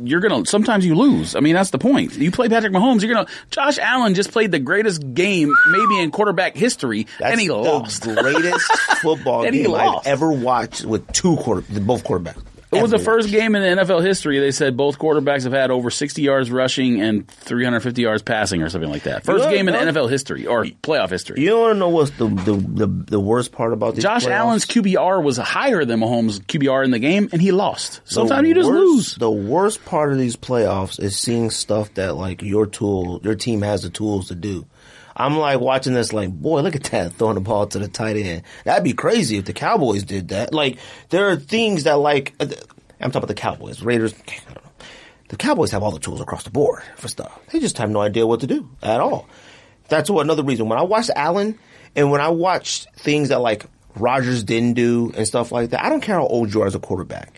you're 0.00 0.20
gonna. 0.20 0.46
Sometimes 0.46 0.86
you 0.86 0.94
lose. 0.94 1.34
I 1.34 1.40
mean, 1.40 1.54
that's 1.54 1.70
the 1.70 1.78
point. 1.78 2.14
You 2.14 2.30
play 2.30 2.48
Patrick 2.48 2.72
Mahomes. 2.72 3.02
You're 3.02 3.12
gonna. 3.12 3.26
Josh 3.50 3.78
Allen 3.78 4.14
just 4.14 4.30
played 4.30 4.52
the 4.52 4.60
greatest 4.60 5.14
game 5.14 5.52
maybe 5.70 5.98
in 6.00 6.12
quarterback 6.12 6.56
history, 6.56 7.08
That's 7.18 7.32
and 7.32 7.40
he 7.40 7.48
the 7.48 7.56
lost. 7.56 8.02
greatest 8.04 8.70
football 9.00 9.42
game 9.50 9.74
I've 9.74 10.06
ever 10.06 10.30
watched 10.30 10.84
with 10.84 11.10
two 11.12 11.36
quarter, 11.36 11.62
both 11.80 12.04
quarterbacks. 12.04 12.40
It 12.72 12.80
was 12.80 12.90
the 12.90 12.98
first 12.98 13.30
game 13.30 13.54
in 13.54 13.62
the 13.62 13.82
NFL 13.82 14.04
history. 14.04 14.38
They 14.38 14.50
said 14.50 14.76
both 14.76 14.98
quarterbacks 14.98 15.44
have 15.44 15.52
had 15.52 15.70
over 15.70 15.90
60 15.90 16.22
yards 16.22 16.50
rushing 16.50 17.00
and 17.00 17.28
350 17.28 18.00
yards 18.02 18.22
passing, 18.22 18.62
or 18.62 18.68
something 18.68 18.90
like 18.90 19.02
that. 19.02 19.24
First 19.24 19.48
game 19.50 19.68
in 19.68 19.74
the? 19.74 19.92
NFL 19.92 20.08
history 20.08 20.46
or 20.46 20.64
playoff 20.64 21.10
history. 21.10 21.40
You 21.40 21.50
don't 21.50 21.60
want 21.60 21.74
to 21.74 21.78
know 21.78 21.88
what's 21.88 22.10
the, 22.12 22.28
the 22.28 22.52
the 22.54 22.86
the 22.86 23.20
worst 23.20 23.52
part 23.52 23.72
about 23.72 23.94
these 23.94 24.04
Josh 24.04 24.24
playoffs? 24.24 24.30
Allen's 24.30 24.66
QBR 24.66 25.22
was 25.22 25.36
higher 25.36 25.84
than 25.84 26.00
Mahomes' 26.00 26.40
QBR 26.40 26.84
in 26.84 26.90
the 26.92 26.98
game, 26.98 27.28
and 27.32 27.42
he 27.42 27.52
lost. 27.52 28.00
The 28.06 28.12
Sometimes 28.14 28.48
you 28.48 28.54
just 28.54 28.68
worst- 28.68 28.78
lose. 28.78 29.14
The 29.16 29.30
worst 29.30 29.84
part 29.84 30.12
of 30.12 30.18
these 30.18 30.36
playoffs 30.36 31.00
is 31.00 31.18
seeing 31.18 31.50
stuff 31.50 31.92
that 31.94 32.14
like 32.16 32.42
your 32.42 32.66
tool, 32.66 33.20
your 33.22 33.34
team 33.34 33.62
has 33.62 33.82
the 33.82 33.90
tools 33.90 34.28
to 34.28 34.34
do. 34.34 34.66
I'm 35.16 35.36
like 35.38 35.60
watching 35.60 35.94
this, 35.94 36.12
like, 36.12 36.30
boy, 36.30 36.60
look 36.60 36.76
at 36.76 36.84
that 36.84 37.12
throwing 37.14 37.34
the 37.34 37.40
ball 37.40 37.66
to 37.66 37.78
the 37.78 37.88
tight 37.88 38.16
end. 38.16 38.42
That'd 38.64 38.84
be 38.84 38.92
crazy 38.92 39.38
if 39.38 39.44
the 39.44 39.52
Cowboys 39.52 40.04
did 40.04 40.28
that. 40.28 40.52
Like, 40.52 40.78
there 41.10 41.28
are 41.28 41.36
things 41.36 41.84
that 41.84 41.98
like, 41.98 42.34
uh, 42.40 42.46
I'm 43.00 43.10
talking 43.10 43.18
about 43.18 43.28
the 43.28 43.34
Cowboys, 43.34 43.82
Raiders. 43.82 44.14
I 44.28 44.52
don't 44.54 44.64
know. 44.64 44.70
The 45.28 45.36
Cowboys 45.36 45.70
have 45.70 45.82
all 45.82 45.90
the 45.90 45.98
tools 45.98 46.20
across 46.20 46.44
the 46.44 46.50
board 46.50 46.82
for 46.96 47.08
stuff. 47.08 47.38
They 47.50 47.58
just 47.58 47.78
have 47.78 47.90
no 47.90 48.00
idea 48.00 48.26
what 48.26 48.40
to 48.40 48.46
do 48.46 48.68
at 48.82 49.00
all. 49.00 49.28
That's 49.88 50.10
what 50.10 50.22
another 50.22 50.42
reason. 50.42 50.68
When 50.68 50.78
I 50.78 50.82
watched 50.82 51.10
Allen 51.16 51.58
and 51.96 52.10
when 52.10 52.20
I 52.20 52.28
watched 52.28 52.88
things 52.96 53.30
that 53.30 53.40
like 53.40 53.64
Rodgers 53.96 54.44
didn't 54.44 54.74
do 54.74 55.12
and 55.16 55.26
stuff 55.26 55.50
like 55.50 55.70
that, 55.70 55.84
I 55.84 55.88
don't 55.88 56.02
care 56.02 56.16
how 56.16 56.26
old 56.26 56.52
you 56.52 56.62
are 56.62 56.66
as 56.66 56.74
a 56.74 56.78
quarterback 56.78 57.32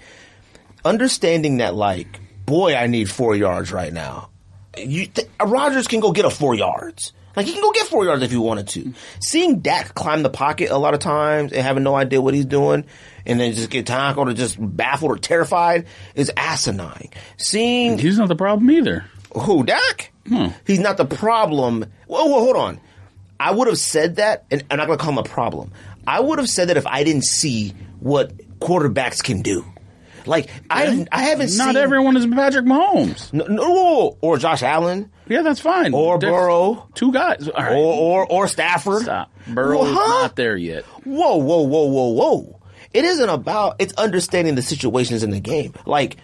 understanding 0.84 1.58
that 1.58 1.74
like, 1.74 2.20
boy, 2.44 2.74
I 2.74 2.86
need 2.86 3.10
four 3.10 3.34
yards 3.34 3.72
right 3.72 3.92
now. 3.92 4.30
You, 4.76 5.06
th- 5.06 5.28
Rodgers 5.44 5.88
can 5.88 6.00
go 6.00 6.12
get 6.12 6.24
a 6.24 6.30
four 6.30 6.54
yards. 6.54 7.12
Like 7.36 7.46
he 7.46 7.52
can 7.52 7.62
go 7.62 7.72
get 7.72 7.86
four 7.86 8.04
yards 8.04 8.22
if 8.22 8.30
he 8.30 8.36
wanted 8.36 8.68
to. 8.68 8.94
Seeing 9.20 9.60
Dak 9.60 9.94
climb 9.94 10.22
the 10.22 10.30
pocket 10.30 10.70
a 10.70 10.78
lot 10.78 10.94
of 10.94 11.00
times 11.00 11.52
and 11.52 11.62
having 11.62 11.82
no 11.82 11.94
idea 11.94 12.20
what 12.20 12.34
he's 12.34 12.44
doing, 12.46 12.84
and 13.26 13.40
then 13.40 13.52
just 13.54 13.70
get 13.70 13.86
tackled 13.86 14.28
or 14.28 14.32
just 14.34 14.56
baffled 14.58 15.10
or 15.10 15.18
terrified 15.18 15.86
is 16.14 16.30
asinine. 16.36 17.10
Seeing 17.36 17.98
He's 17.98 18.18
not 18.18 18.28
the 18.28 18.36
problem 18.36 18.70
either. 18.70 19.04
who 19.34 19.64
Dak? 19.64 20.12
Hmm. 20.28 20.48
He's 20.66 20.78
not 20.78 20.96
the 20.96 21.04
problem. 21.04 21.84
Well, 22.06 22.28
well, 22.30 22.40
hold 22.40 22.56
on. 22.56 22.80
I 23.38 23.50
would 23.50 23.66
have 23.68 23.78
said 23.78 24.16
that, 24.16 24.44
and 24.50 24.62
I'm 24.70 24.78
not 24.78 24.86
going 24.86 24.98
to 24.98 25.02
call 25.02 25.12
him 25.12 25.18
a 25.18 25.22
problem. 25.24 25.72
I 26.06 26.20
would 26.20 26.38
have 26.38 26.48
said 26.48 26.68
that 26.68 26.76
if 26.76 26.86
I 26.86 27.02
didn't 27.04 27.24
see 27.24 27.74
what 28.00 28.32
quarterbacks 28.60 29.22
can 29.22 29.42
do. 29.42 29.64
Like 30.26 30.48
I, 30.70 31.06
I 31.12 31.22
haven't 31.24 31.56
Not 31.56 31.74
seen 31.74 31.76
everyone 31.76 32.16
is 32.16 32.26
Patrick 32.26 32.64
Mahomes. 32.64 33.32
no, 33.32 33.44
no, 33.46 34.16
or 34.20 34.38
Josh 34.38 34.62
Allen, 34.62 35.10
Yeah, 35.28 35.42
that's 35.42 35.60
fine. 35.60 35.92
or 35.94 36.18
They're 36.18 36.30
Burrow, 36.30 36.88
Two 36.94 37.12
guys. 37.12 37.48
All 37.48 37.62
right. 37.62 37.72
or 37.72 38.24
or 38.24 38.26
or 38.32 38.48
Stafford. 38.48 39.02
Stop. 39.02 39.30
Burrow's 39.46 39.82
Well, 39.82 39.94
huh? 39.94 40.22
not 40.22 40.36
there 40.36 40.56
yet. 40.56 40.84
Whoa, 41.04 41.36
whoa, 41.36 41.62
whoa, 41.62 41.84
whoa, 41.84 42.08
whoa! 42.12 42.60
it 42.92 43.04
isn't 43.04 43.28
about 43.28 43.76
it's 43.78 43.92
understanding 43.94 44.54
the 44.54 44.62
situations 44.62 45.22
in 45.22 45.30
the 45.30 45.40
game. 45.40 45.74
Like, 45.84 46.16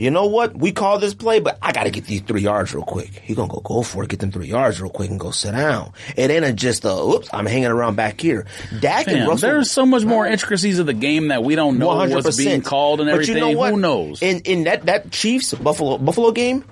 you 0.00 0.10
know 0.10 0.24
what? 0.24 0.56
We 0.56 0.72
call 0.72 0.98
this 0.98 1.12
play, 1.12 1.40
but 1.40 1.58
I 1.60 1.72
got 1.72 1.84
to 1.84 1.90
get 1.90 2.06
these 2.06 2.22
three 2.22 2.40
yards 2.40 2.72
real 2.72 2.84
quick. 2.84 3.10
He 3.10 3.34
gonna 3.34 3.52
go 3.52 3.60
go 3.60 3.82
for 3.82 4.02
it, 4.02 4.08
get 4.08 4.20
them 4.20 4.32
three 4.32 4.46
yards 4.46 4.80
real 4.80 4.90
quick, 4.90 5.10
and 5.10 5.20
go 5.20 5.30
sit 5.30 5.52
down. 5.52 5.92
It 6.16 6.30
ain't 6.30 6.42
a 6.42 6.54
just 6.54 6.86
a 6.86 6.92
oops. 6.92 7.28
I'm 7.34 7.44
hanging 7.44 7.66
around 7.66 7.96
back 7.96 8.18
here. 8.18 8.46
Dak 8.80 9.08
and 9.08 9.28
Russell. 9.28 9.50
there's 9.50 9.70
so 9.70 9.84
much 9.84 10.04
more 10.04 10.26
intricacies 10.26 10.78
of 10.78 10.86
the 10.86 10.94
game 10.94 11.28
that 11.28 11.44
we 11.44 11.54
don't 11.54 11.78
know 11.78 11.88
One 11.88 11.98
hundred 11.98 12.24
what's 12.24 12.38
being 12.38 12.62
called 12.62 13.02
and 13.02 13.10
everything. 13.10 13.34
But 13.34 13.40
you 13.40 13.52
know 13.52 13.58
what? 13.58 13.74
Who 13.74 13.80
knows? 13.80 14.22
In 14.22 14.40
in 14.40 14.64
that 14.64 14.86
that 14.86 15.10
Chiefs 15.10 15.52
Buffalo 15.52 15.98
Buffalo 15.98 16.32
game, 16.32 16.64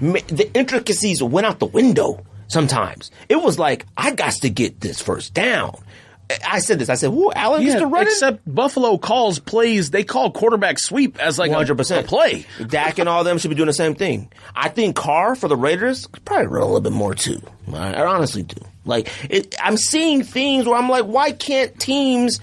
the 0.00 0.50
intricacies 0.54 1.22
went 1.22 1.46
out 1.46 1.58
the 1.58 1.66
window. 1.66 2.24
Sometimes 2.48 3.10
it 3.28 3.36
was 3.36 3.58
like 3.58 3.84
I 3.98 4.12
got 4.12 4.32
to 4.32 4.48
get 4.48 4.80
this 4.80 5.02
first 5.02 5.34
down. 5.34 5.76
I 6.46 6.58
said 6.60 6.78
this. 6.78 6.88
I 6.88 6.94
said, 6.94 7.10
"Whoa, 7.10 7.32
Allen 7.34 7.62
yeah, 7.62 7.78
to 7.78 7.86
run 7.86 8.02
it." 8.02 8.10
except 8.10 8.40
Buffalo 8.46 8.98
calls 8.98 9.38
plays. 9.38 9.90
They 9.90 10.04
call 10.04 10.30
quarterback 10.30 10.78
sweep 10.78 11.18
as 11.18 11.38
like 11.38 11.50
a, 11.50 11.54
100%. 11.54 12.00
a 12.00 12.02
play. 12.02 12.46
Dak 12.66 12.98
and 12.98 13.08
all 13.08 13.24
them 13.24 13.38
should 13.38 13.48
be 13.48 13.54
doing 13.54 13.66
the 13.66 13.72
same 13.72 13.94
thing. 13.94 14.30
I 14.54 14.68
think 14.68 14.96
Carr 14.96 15.34
for 15.34 15.48
the 15.48 15.56
Raiders 15.56 16.06
could 16.06 16.24
probably 16.24 16.46
run 16.46 16.62
a 16.62 16.66
little 16.66 16.80
bit 16.80 16.92
more 16.92 17.14
too. 17.14 17.40
I 17.72 17.94
I 17.94 18.06
honestly 18.06 18.42
do. 18.42 18.56
Like, 18.84 19.08
it, 19.30 19.54
I'm 19.62 19.76
seeing 19.76 20.24
things 20.24 20.66
where 20.66 20.76
I'm 20.76 20.88
like, 20.88 21.04
why 21.04 21.32
can't 21.32 21.78
teams? 21.78 22.40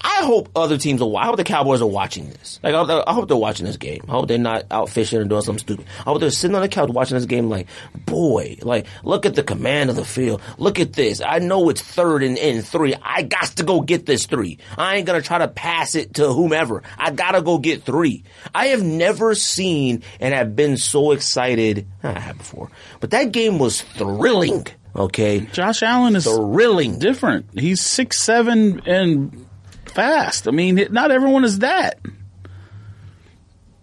I 0.00 0.22
hope 0.24 0.50
other 0.54 0.78
teams 0.78 1.02
are. 1.02 1.16
I 1.16 1.24
hope 1.26 1.36
the 1.36 1.44
Cowboys 1.44 1.82
are 1.82 1.86
watching 1.86 2.30
this. 2.30 2.60
Like, 2.62 2.74
I, 2.74 3.02
I 3.06 3.12
hope 3.12 3.26
they're 3.28 3.36
watching 3.36 3.66
this 3.66 3.76
game. 3.76 4.02
I 4.08 4.12
hope 4.12 4.28
they're 4.28 4.38
not 4.38 4.64
out 4.70 4.88
fishing 4.88 5.20
and 5.20 5.28
doing 5.28 5.42
something 5.42 5.58
stupid. 5.58 5.86
I 6.00 6.02
hope 6.04 6.20
they're 6.20 6.30
sitting 6.30 6.54
on 6.54 6.62
the 6.62 6.68
couch 6.68 6.88
watching 6.90 7.16
this 7.16 7.26
game. 7.26 7.48
Like, 7.48 7.66
boy, 8.06 8.58
like, 8.62 8.86
look 9.02 9.26
at 9.26 9.34
the 9.34 9.42
command 9.42 9.90
of 9.90 9.96
the 9.96 10.04
field. 10.04 10.40
Look 10.56 10.78
at 10.78 10.92
this. 10.92 11.20
I 11.20 11.40
know 11.40 11.68
it's 11.68 11.82
third 11.82 12.22
and, 12.22 12.38
and 12.38 12.64
three. 12.64 12.94
I 13.02 13.22
got 13.22 13.56
to 13.56 13.64
go 13.64 13.80
get 13.80 14.06
this 14.06 14.26
three. 14.26 14.58
I 14.76 14.96
ain't 14.96 15.06
gonna 15.06 15.22
try 15.22 15.38
to 15.38 15.48
pass 15.48 15.94
it 15.94 16.14
to 16.14 16.32
whomever. 16.32 16.82
I 16.96 17.10
gotta 17.10 17.42
go 17.42 17.58
get 17.58 17.82
three. 17.82 18.24
I 18.54 18.68
have 18.68 18.82
never 18.82 19.34
seen 19.34 20.02
and 20.20 20.32
have 20.32 20.54
been 20.54 20.76
so 20.76 21.12
excited. 21.12 21.86
Ah, 22.04 22.14
I 22.14 22.20
have 22.20 22.38
before, 22.38 22.70
but 23.00 23.10
that 23.10 23.32
game 23.32 23.58
was 23.58 23.82
thrilling. 23.82 24.66
Okay, 24.94 25.40
Josh 25.52 25.82
Allen 25.82 26.16
is 26.16 26.24
thrilling. 26.24 26.98
different. 26.98 27.46
He's 27.58 27.80
six 27.80 28.20
seven 28.20 28.82
and 28.86 29.47
fast. 29.90 30.48
I 30.48 30.50
mean, 30.50 30.86
not 30.90 31.10
everyone 31.10 31.44
is 31.44 31.60
that. 31.60 31.98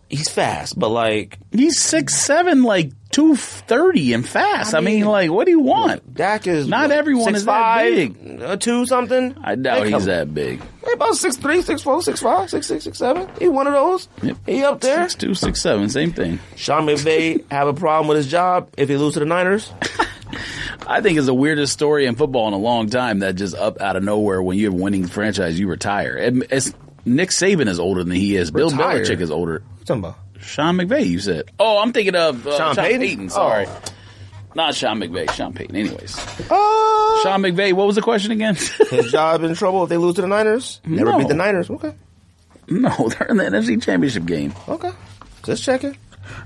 He's 0.07 0.29
fast, 0.29 0.77
but 0.79 0.89
like 0.89 1.39
He's 1.51 1.81
six 1.81 2.13
seven, 2.15 2.61
like 2.61 2.91
two 3.09 3.35
thirty 3.35 4.13
and 4.13 4.25
fast. 4.27 4.75
I 4.75 4.79
mean, 4.79 4.99
mean- 5.01 5.05
like, 5.05 5.31
what 5.31 5.45
do 5.45 5.51
you 5.51 5.59
want? 5.61 6.13
Dak 6.13 6.45
is 6.45 6.67
Not 6.67 6.89
what, 6.89 6.97
everyone 6.97 7.25
six 7.25 7.39
is 7.39 7.45
that 7.45 7.83
big. 7.83 8.41
uh, 8.41 8.55
two 8.55 8.85
something. 8.85 9.35
I 9.43 9.55
doubt 9.55 9.87
he's 9.87 10.05
that 10.05 10.31
big. 10.33 10.61
Hey, 10.85 10.91
about 10.93 11.15
six 11.15 11.37
three, 11.37 11.63
six 11.63 11.81
four, 11.81 12.01
six 12.03 12.19
five, 12.21 12.51
six 12.51 12.67
six, 12.67 12.83
six 12.83 12.99
seven. 12.99 13.27
He 13.39 13.47
one 13.47 13.65
of 13.65 13.73
those. 13.73 14.07
Yep. 14.21 14.37
He 14.45 14.63
up 14.63 14.79
there. 14.79 15.09
Six 15.09 15.15
two, 15.15 15.33
six 15.33 15.59
seven, 15.59 15.89
same 15.89 16.13
thing. 16.13 16.39
Sean 16.55 16.85
McVay 16.85 17.43
have 17.51 17.67
a 17.67 17.73
problem 17.73 18.07
with 18.07 18.17
his 18.17 18.27
job 18.27 18.69
if 18.77 18.87
he 18.89 18.97
loses 18.97 19.15
to 19.15 19.19
the 19.21 19.25
Niners. 19.25 19.73
I 20.87 21.01
think 21.01 21.17
it's 21.17 21.25
the 21.27 21.33
weirdest 21.33 21.73
story 21.73 22.05
in 22.05 22.15
football 22.15 22.47
in 22.47 22.53
a 22.53 22.57
long 22.57 22.89
time 22.89 23.19
that 23.19 23.35
just 23.35 23.55
up 23.55 23.81
out 23.81 23.95
of 23.95 24.03
nowhere 24.03 24.41
when 24.41 24.57
you're 24.57 24.71
winning 24.71 25.07
franchise, 25.07 25.59
you 25.59 25.67
retire. 25.67 26.15
And 26.17 26.45
It's, 26.49 26.73
Nick 27.05 27.29
Saban 27.29 27.67
is 27.67 27.79
older 27.79 28.03
than 28.03 28.13
he 28.15 28.35
is. 28.35 28.51
Bill 28.51 28.69
Retire? 28.69 29.01
Belichick 29.03 29.21
is 29.21 29.31
older. 29.31 29.61
What 29.63 29.79
you 29.79 29.85
talking 29.85 30.03
about? 30.03 30.17
Sean 30.41 30.75
McVay, 30.77 31.07
you 31.07 31.19
said. 31.19 31.49
Oh, 31.59 31.79
I'm 31.79 31.93
thinking 31.93 32.15
of 32.15 32.45
uh, 32.47 32.57
Sean 32.57 32.75
Sean, 32.75 32.83
Payton? 32.85 33.01
Payton. 33.01 33.29
Sorry. 33.29 33.65
Oh. 33.67 33.81
Not 34.55 34.73
Sean 34.75 34.99
McVay, 34.99 35.29
Sean 35.31 35.53
Payton. 35.53 35.75
Anyways. 35.75 36.17
Uh, 36.17 37.23
Sean 37.23 37.41
McVay, 37.41 37.73
what 37.73 37.87
was 37.87 37.95
the 37.95 38.01
question 38.01 38.31
again? 38.31 38.55
his 38.89 39.11
job 39.11 39.43
in 39.43 39.53
trouble 39.55 39.83
if 39.83 39.89
they 39.89 39.97
lose 39.97 40.15
to 40.15 40.21
the 40.21 40.27
Niners. 40.27 40.79
Never 40.85 41.11
No. 41.11 41.17
beat 41.19 41.27
the 41.27 41.33
Niners. 41.33 41.69
Okay, 41.69 41.93
no, 42.69 42.89
they're 43.09 43.27
in 43.27 43.37
the 43.37 43.43
NFC 43.43 43.81
Championship 43.81 44.25
game. 44.25 44.53
okay. 44.67 44.91
Just 45.43 45.63
checking. 45.63 45.95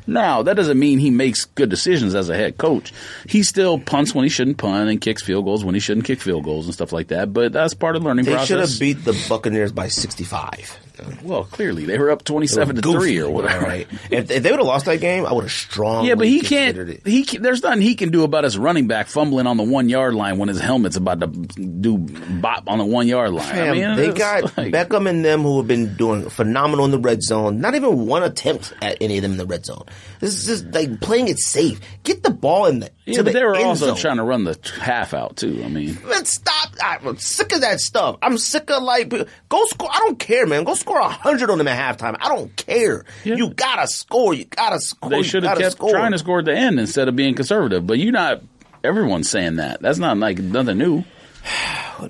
Now, 0.08 0.44
that 0.44 0.56
doesn't 0.56 0.78
mean 0.80 1.00
he 1.00 1.10
makes 1.12 1.46
good 1.46 1.70
decisions 1.70 2.16
as 2.16 2.30
a 2.30 2.36
head 2.36 2.58
coach. 2.58 2.94
He 3.28 3.44
still 3.44 3.80
punts 3.80 4.14
when 4.16 4.24
he 4.24 4.30
shouldn't 4.30 4.58
punt 4.58 4.90
and 4.90 5.00
kicks 5.00 5.22
field 5.22 5.46
goals 5.46 5.64
when 5.64 5.76
he 5.76 5.80
shouldn't 5.82 6.06
kick 6.06 6.20
field 6.22 6.44
goals 6.44 6.66
and 6.66 6.74
stuff 6.74 6.92
like 6.92 7.08
that. 7.10 7.34
But 7.34 7.54
that's 7.54 7.74
part 7.74 7.96
of 7.96 8.02
the 8.04 8.08
learning 8.08 8.26
They 8.26 8.44
should 8.46 8.60
have 8.60 8.80
beat 8.80 9.04
the 9.06 9.14
Buccaneers 9.30 9.72
by 9.72 9.88
sixty-five. 9.88 10.78
well, 11.24 11.46
clearly 11.46 11.86
they 11.86 11.98
were 11.98 12.12
up 12.12 12.24
twenty-seven 12.24 12.76
to 12.78 12.82
three 12.82 13.20
or 13.22 13.30
whatever. 13.32 13.66
Right. 13.66 13.88
If, 14.12 14.30
if 14.32 14.44
they 14.44 14.52
would 14.52 14.60
have 14.60 14.68
lost 14.68 14.86
that 14.86 15.00
game, 15.00 15.26
I 15.26 15.32
would 15.34 15.44
have 15.44 15.52
strongly. 15.52 16.10
Yeah, 16.10 16.16
but 16.16 16.28
he 16.28 16.42
can't. 16.42 16.78
It. 16.78 17.08
He 17.08 17.24
can, 17.24 17.42
there's 17.42 17.64
nothing 17.64 17.82
he 17.82 17.96
can 17.96 18.10
do 18.12 18.24
about 18.24 18.44
his 18.44 18.58
running 18.58 18.88
back 18.88 19.08
fumbling 19.08 19.48
on 19.48 19.58
the 19.58 19.64
one 19.64 19.88
yard 19.90 20.14
line 20.16 20.38
when 20.38 20.50
his 20.50 20.60
helmet's 20.60 20.96
about 20.98 21.20
to 21.22 21.28
do 21.28 21.98
bop 21.98 22.64
on 22.68 22.80
the 22.80 22.86
one 22.86 23.08
yard 23.08 23.32
line. 23.32 23.60
I 23.60 23.72
mean, 23.72 23.96
they 23.96 24.12
got 24.12 24.58
like- 24.58 24.74
Beckham 24.74 25.10
and 25.10 25.24
them 25.24 25.44
who 25.44 25.58
have 25.58 25.68
been 25.68 25.96
doing 25.96 26.30
phenomenal 26.30 26.86
in 26.86 26.92
the 26.92 27.00
red 27.00 27.24
zone. 27.24 27.62
Not 27.62 27.76
even 27.76 28.06
one 28.06 28.24
attempt 28.24 28.74
at 28.82 28.98
any 29.02 29.18
of 29.18 29.22
them 29.22 29.32
in 29.34 29.38
the 29.38 29.46
red 29.46 29.66
zone. 29.66 29.79
This 30.20 30.34
is 30.38 30.46
just 30.46 30.74
like 30.74 31.02
playing 31.02 31.28
it 31.28 31.40
safe. 31.40 31.80
Get 32.04 32.24
the 32.24 32.30
ball 32.32 32.66
in 32.68 32.80
the 32.80 32.90
Yeah, 33.06 33.18
to 33.18 33.24
but 33.24 33.34
the 33.34 33.40
they 33.40 33.46
were 33.46 33.56
also 33.58 33.88
zone. 33.88 33.96
trying 33.98 34.18
to 34.18 34.24
run 34.24 34.44
the 34.44 34.58
half 34.80 35.14
out 35.14 35.38
too. 35.38 35.62
I 35.64 35.68
mean, 35.68 35.98
Man, 36.06 36.26
stop! 36.26 36.70
I'm 36.82 37.18
sick 37.18 37.52
of 37.54 37.62
that 37.62 37.80
stuff. 37.80 38.18
I'm 38.22 38.38
sick 38.38 38.70
of 38.72 38.84
like 38.84 39.10
go 39.10 39.66
score. 39.66 39.90
I 39.92 39.98
don't 40.00 40.20
care, 40.20 40.46
man. 40.48 40.64
Go 40.64 40.76
score 40.76 41.00
a 41.00 41.10
hundred 41.10 41.50
on 41.50 41.58
them 41.58 41.68
at 41.68 41.98
halftime. 42.00 42.16
I 42.20 42.30
don't 42.30 42.56
care. 42.56 43.06
Yeah. 43.24 43.36
You 43.36 43.50
gotta 43.54 43.88
score. 43.88 44.34
You 44.34 44.46
gotta 44.46 44.80
score. 44.80 45.10
they 45.10 45.24
should 45.24 45.44
have 45.44 45.58
kept 45.58 45.74
score. 45.74 45.92
trying 45.92 46.12
to 46.12 46.18
score 46.20 46.40
at 46.40 46.46
the 46.46 46.56
end 46.56 46.80
instead 46.80 47.08
of 47.08 47.16
being 47.16 47.36
conservative. 47.36 47.86
But 47.88 48.00
you're 48.00 48.12
not. 48.12 48.42
Everyone's 48.84 49.30
saying 49.30 49.58
that. 49.58 49.82
That's 49.82 49.98
not 50.00 50.18
like 50.18 50.38
nothing 50.40 50.78
new. 50.78 51.04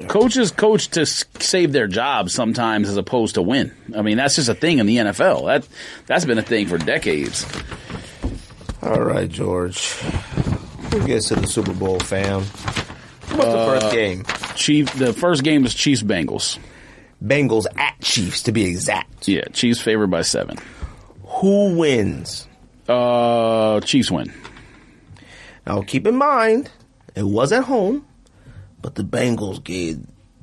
Coaches 0.08 0.52
coach 0.52 0.90
to 0.90 1.06
save 1.06 1.72
their 1.72 1.88
jobs 1.88 2.34
sometimes 2.34 2.90
as 2.90 2.98
opposed 2.98 3.36
to 3.36 3.42
win. 3.42 3.72
I 3.96 4.02
mean, 4.02 4.18
that's 4.18 4.36
just 4.36 4.50
a 4.50 4.54
thing 4.56 4.80
in 4.80 4.86
the 4.86 4.98
NFL. 4.98 5.46
That 5.48 5.68
that's 6.06 6.26
been 6.26 6.38
a 6.38 6.42
thing 6.44 6.68
for 6.68 6.78
decades. 6.78 7.46
All 8.82 9.02
right, 9.02 9.30
George. 9.30 9.92
Who 10.92 11.06
gets 11.06 11.28
to 11.30 11.36
the 11.36 11.48
Super 11.48 11.74
Bowl, 11.74 12.00
fam? 12.00 12.42
What's 12.42 13.36
the 13.36 13.58
Uh, 13.58 13.80
first 13.80 13.92
game? 13.94 14.24
Chief. 14.56 14.92
The 14.98 15.14
first 15.14 15.44
game 15.44 15.66
is 15.66 15.74
Chiefs 15.74 16.02
Bengals. 16.04 16.58
Bengals 17.24 17.66
at 17.78 18.00
Chiefs, 18.02 18.44
to 18.44 18.52
be 18.52 18.66
exact. 18.66 19.28
Yeah, 19.28 19.44
Chiefs 19.54 19.82
favored 19.82 20.10
by 20.10 20.22
seven. 20.22 20.58
Who 21.26 21.76
wins? 21.78 22.48
Uh, 22.88 23.82
Chiefs 23.82 24.10
win. 24.10 24.34
Now, 25.68 25.82
keep 25.84 26.08
in 26.08 26.16
mind, 26.16 26.72
it 27.16 27.24
was 27.24 27.52
at 27.52 27.66
home, 27.66 28.06
but 28.82 28.96
the 28.96 29.04
Bengals 29.04 29.64
gave 29.64 30.00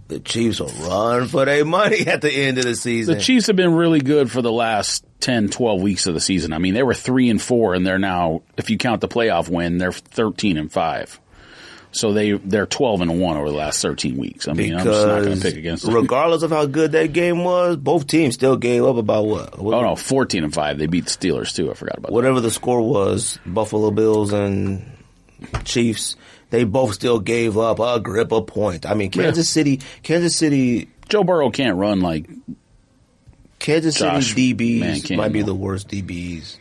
the 0.08 0.20
Chiefs 0.20 0.60
a 0.60 0.64
run 0.64 1.26
for 1.26 1.44
their 1.44 1.64
money 1.64 2.06
at 2.06 2.20
the 2.20 2.30
end 2.30 2.58
of 2.58 2.64
the 2.64 2.76
season. 2.76 3.14
The 3.14 3.20
Chiefs 3.20 3.48
have 3.48 3.56
been 3.56 3.74
really 3.74 4.00
good 4.00 4.30
for 4.30 4.40
the 4.40 4.52
last 4.52 5.04
10, 5.20 5.48
12 5.48 5.82
weeks 5.82 6.06
of 6.06 6.14
the 6.14 6.20
season. 6.20 6.52
I 6.52 6.58
mean, 6.58 6.74
they 6.74 6.82
were 6.84 6.94
three 6.94 7.28
and 7.28 7.42
four, 7.42 7.74
and 7.74 7.84
they're 7.86 7.98
now, 7.98 8.42
if 8.56 8.70
you 8.70 8.78
count 8.78 9.00
the 9.00 9.08
playoff 9.08 9.48
win, 9.48 9.78
they're 9.78 9.92
thirteen 9.92 10.58
and 10.58 10.70
five. 10.70 11.18
So 11.92 12.12
they 12.12 12.32
they're 12.32 12.66
twelve 12.66 13.00
and 13.00 13.18
one 13.20 13.38
over 13.38 13.48
the 13.48 13.56
last 13.56 13.80
thirteen 13.80 14.18
weeks. 14.18 14.46
I 14.48 14.52
mean, 14.52 14.74
I'm 14.74 14.84
just 14.84 15.06
not 15.06 15.22
going 15.22 15.36
to 15.38 15.42
pick 15.42 15.56
against 15.56 15.86
them. 15.86 15.94
regardless 15.94 16.42
of 16.42 16.50
how 16.50 16.66
good 16.66 16.92
that 16.92 17.14
game 17.14 17.42
was, 17.42 17.76
both 17.78 18.06
teams 18.06 18.34
still 18.34 18.56
gave 18.58 18.84
up 18.84 18.96
about 18.96 19.24
what? 19.26 19.58
oh 19.58 19.80
no, 19.80 19.96
fourteen 19.96 20.44
and 20.44 20.52
five. 20.52 20.78
They 20.78 20.86
beat 20.86 21.06
the 21.06 21.10
Steelers 21.10 21.54
too. 21.54 21.70
I 21.70 21.74
forgot 21.74 21.96
about 21.98 22.12
Whatever 22.12 22.40
the 22.40 22.50
score 22.50 22.82
was, 22.82 23.38
Buffalo 23.46 23.90
Bills 23.90 24.32
and 24.34 24.84
Chiefs, 25.64 26.16
they 26.50 26.64
both 26.64 26.94
still 26.94 27.18
gave 27.20 27.56
up 27.58 27.78
a 27.80 27.98
grip 28.00 28.32
of 28.32 28.46
point. 28.46 28.86
I 28.86 28.94
mean, 28.94 29.10
Kansas 29.10 29.48
City, 29.48 29.80
Kansas 30.02 30.36
City. 30.36 30.88
Joe 31.08 31.22
Burrow 31.24 31.50
can't 31.50 31.76
run 31.76 32.00
like 32.00 32.26
Kansas 33.58 33.96
Josh 33.96 34.28
City 34.30 34.54
DBs 34.54 35.16
might 35.16 35.32
be 35.32 35.42
the 35.42 35.54
worst 35.54 35.88
DBs 35.88 36.56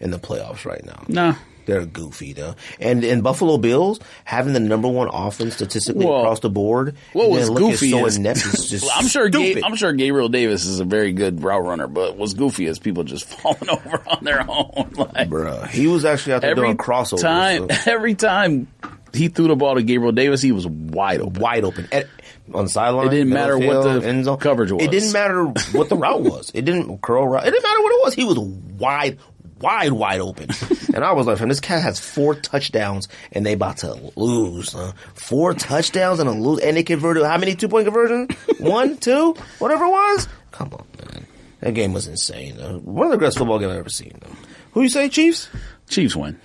in 0.00 0.10
the 0.10 0.18
playoffs 0.18 0.64
right 0.64 0.84
now. 0.84 1.04
nah. 1.08 1.34
They're 1.64 1.86
goofy 1.86 2.32
though, 2.32 2.56
and 2.80 3.04
and 3.04 3.22
Buffalo 3.22 3.56
Bills 3.56 4.00
having 4.24 4.52
the 4.52 4.58
number 4.58 4.88
one 4.88 5.08
offense 5.12 5.54
statistically 5.54 6.04
Well, 6.06 6.18
across 6.22 6.40
the 6.40 6.50
board. 6.50 6.96
What 7.12 7.30
was 7.30 7.48
goofy 7.50 7.92
so 7.92 8.04
is 8.04 8.16
inept 8.16 8.40
just 8.68 8.84
I'm 8.96 9.06
sure 9.06 9.28
Ga- 9.28 9.62
I'm 9.62 9.76
sure 9.76 9.92
Gabriel 9.92 10.28
Davis 10.28 10.66
is 10.66 10.80
a 10.80 10.84
very 10.84 11.12
good 11.12 11.40
route 11.40 11.62
runner, 11.62 11.86
but 11.86 12.16
what's 12.16 12.34
goofy 12.34 12.66
is 12.66 12.80
people 12.80 13.04
just 13.04 13.24
falling 13.40 13.70
over 13.70 14.02
on 14.08 14.24
their 14.24 14.40
own. 14.50 14.90
Like, 14.96 15.28
Bruh, 15.28 15.68
he 15.68 15.86
was 15.86 16.04
actually 16.04 16.32
out 16.32 16.42
there 16.42 16.56
doing 16.56 16.76
crossovers. 16.76 17.20
time, 17.22 17.70
so 17.70 17.92
every 17.92 18.16
time 18.16 18.66
he 19.14 19.28
threw 19.28 19.48
the 19.48 19.56
ball 19.56 19.74
to 19.74 19.82
Gabriel 19.82 20.12
Davis, 20.12 20.40
he 20.42 20.52
was 20.52 20.66
wide 20.66 21.20
open. 21.20 21.40
wide 21.40 21.64
open 21.64 21.88
At- 21.92 22.06
on 22.52 22.64
the 22.64 22.70
sideline. 22.70 23.08
It 23.08 23.10
didn't 23.10 23.32
matter 23.32 23.58
what 23.58 23.82
the 23.82 24.06
end 24.08 24.24
zone. 24.24 24.38
coverage 24.38 24.72
was. 24.72 24.82
It 24.82 24.90
didn't 24.90 25.12
matter 25.12 25.44
what 25.44 25.88
the 25.88 25.96
route 25.96 26.22
was. 26.22 26.50
It 26.54 26.64
didn't 26.64 27.00
curl 27.02 27.26
route. 27.28 27.46
It 27.46 27.50
didn't 27.50 27.62
matter 27.62 27.80
what 27.82 27.90
it 27.92 28.00
was. 28.04 28.14
He 28.14 28.24
was 28.24 28.38
wide, 28.38 29.18
wide, 29.60 29.92
wide 29.92 30.20
open. 30.20 30.50
and 30.94 31.04
I 31.04 31.12
was 31.12 31.26
like, 31.26 31.38
"Fam, 31.38 31.48
this 31.48 31.60
cat 31.60 31.82
has 31.82 31.98
four 32.00 32.34
touchdowns, 32.34 33.08
and 33.32 33.46
they 33.46 33.52
about 33.52 33.78
to 33.78 34.12
lose. 34.16 34.72
Huh? 34.72 34.92
Four 35.14 35.54
touchdowns 35.54 36.18
and 36.20 36.28
a 36.28 36.32
lose, 36.32 36.60
and 36.60 36.76
they 36.76 36.82
converted 36.82 37.24
how 37.24 37.38
many 37.38 37.54
two 37.54 37.68
point 37.68 37.84
conversions? 37.86 38.32
One, 38.58 38.96
two, 38.98 39.34
whatever 39.58 39.84
it 39.84 39.90
was. 39.90 40.28
Come 40.50 40.72
on, 40.74 40.86
man. 41.12 41.26
That 41.60 41.74
game 41.74 41.92
was 41.92 42.08
insane. 42.08 42.56
Though. 42.56 42.78
One 42.78 43.06
of 43.06 43.12
the 43.12 43.18
greatest 43.18 43.38
football 43.38 43.58
games 43.60 43.72
I've 43.72 43.78
ever 43.78 43.88
seen. 43.88 44.18
Though. 44.20 44.34
Who 44.72 44.82
you 44.82 44.88
say, 44.88 45.08
Chiefs? 45.08 45.48
Chiefs 45.88 46.16
win. 46.16 46.40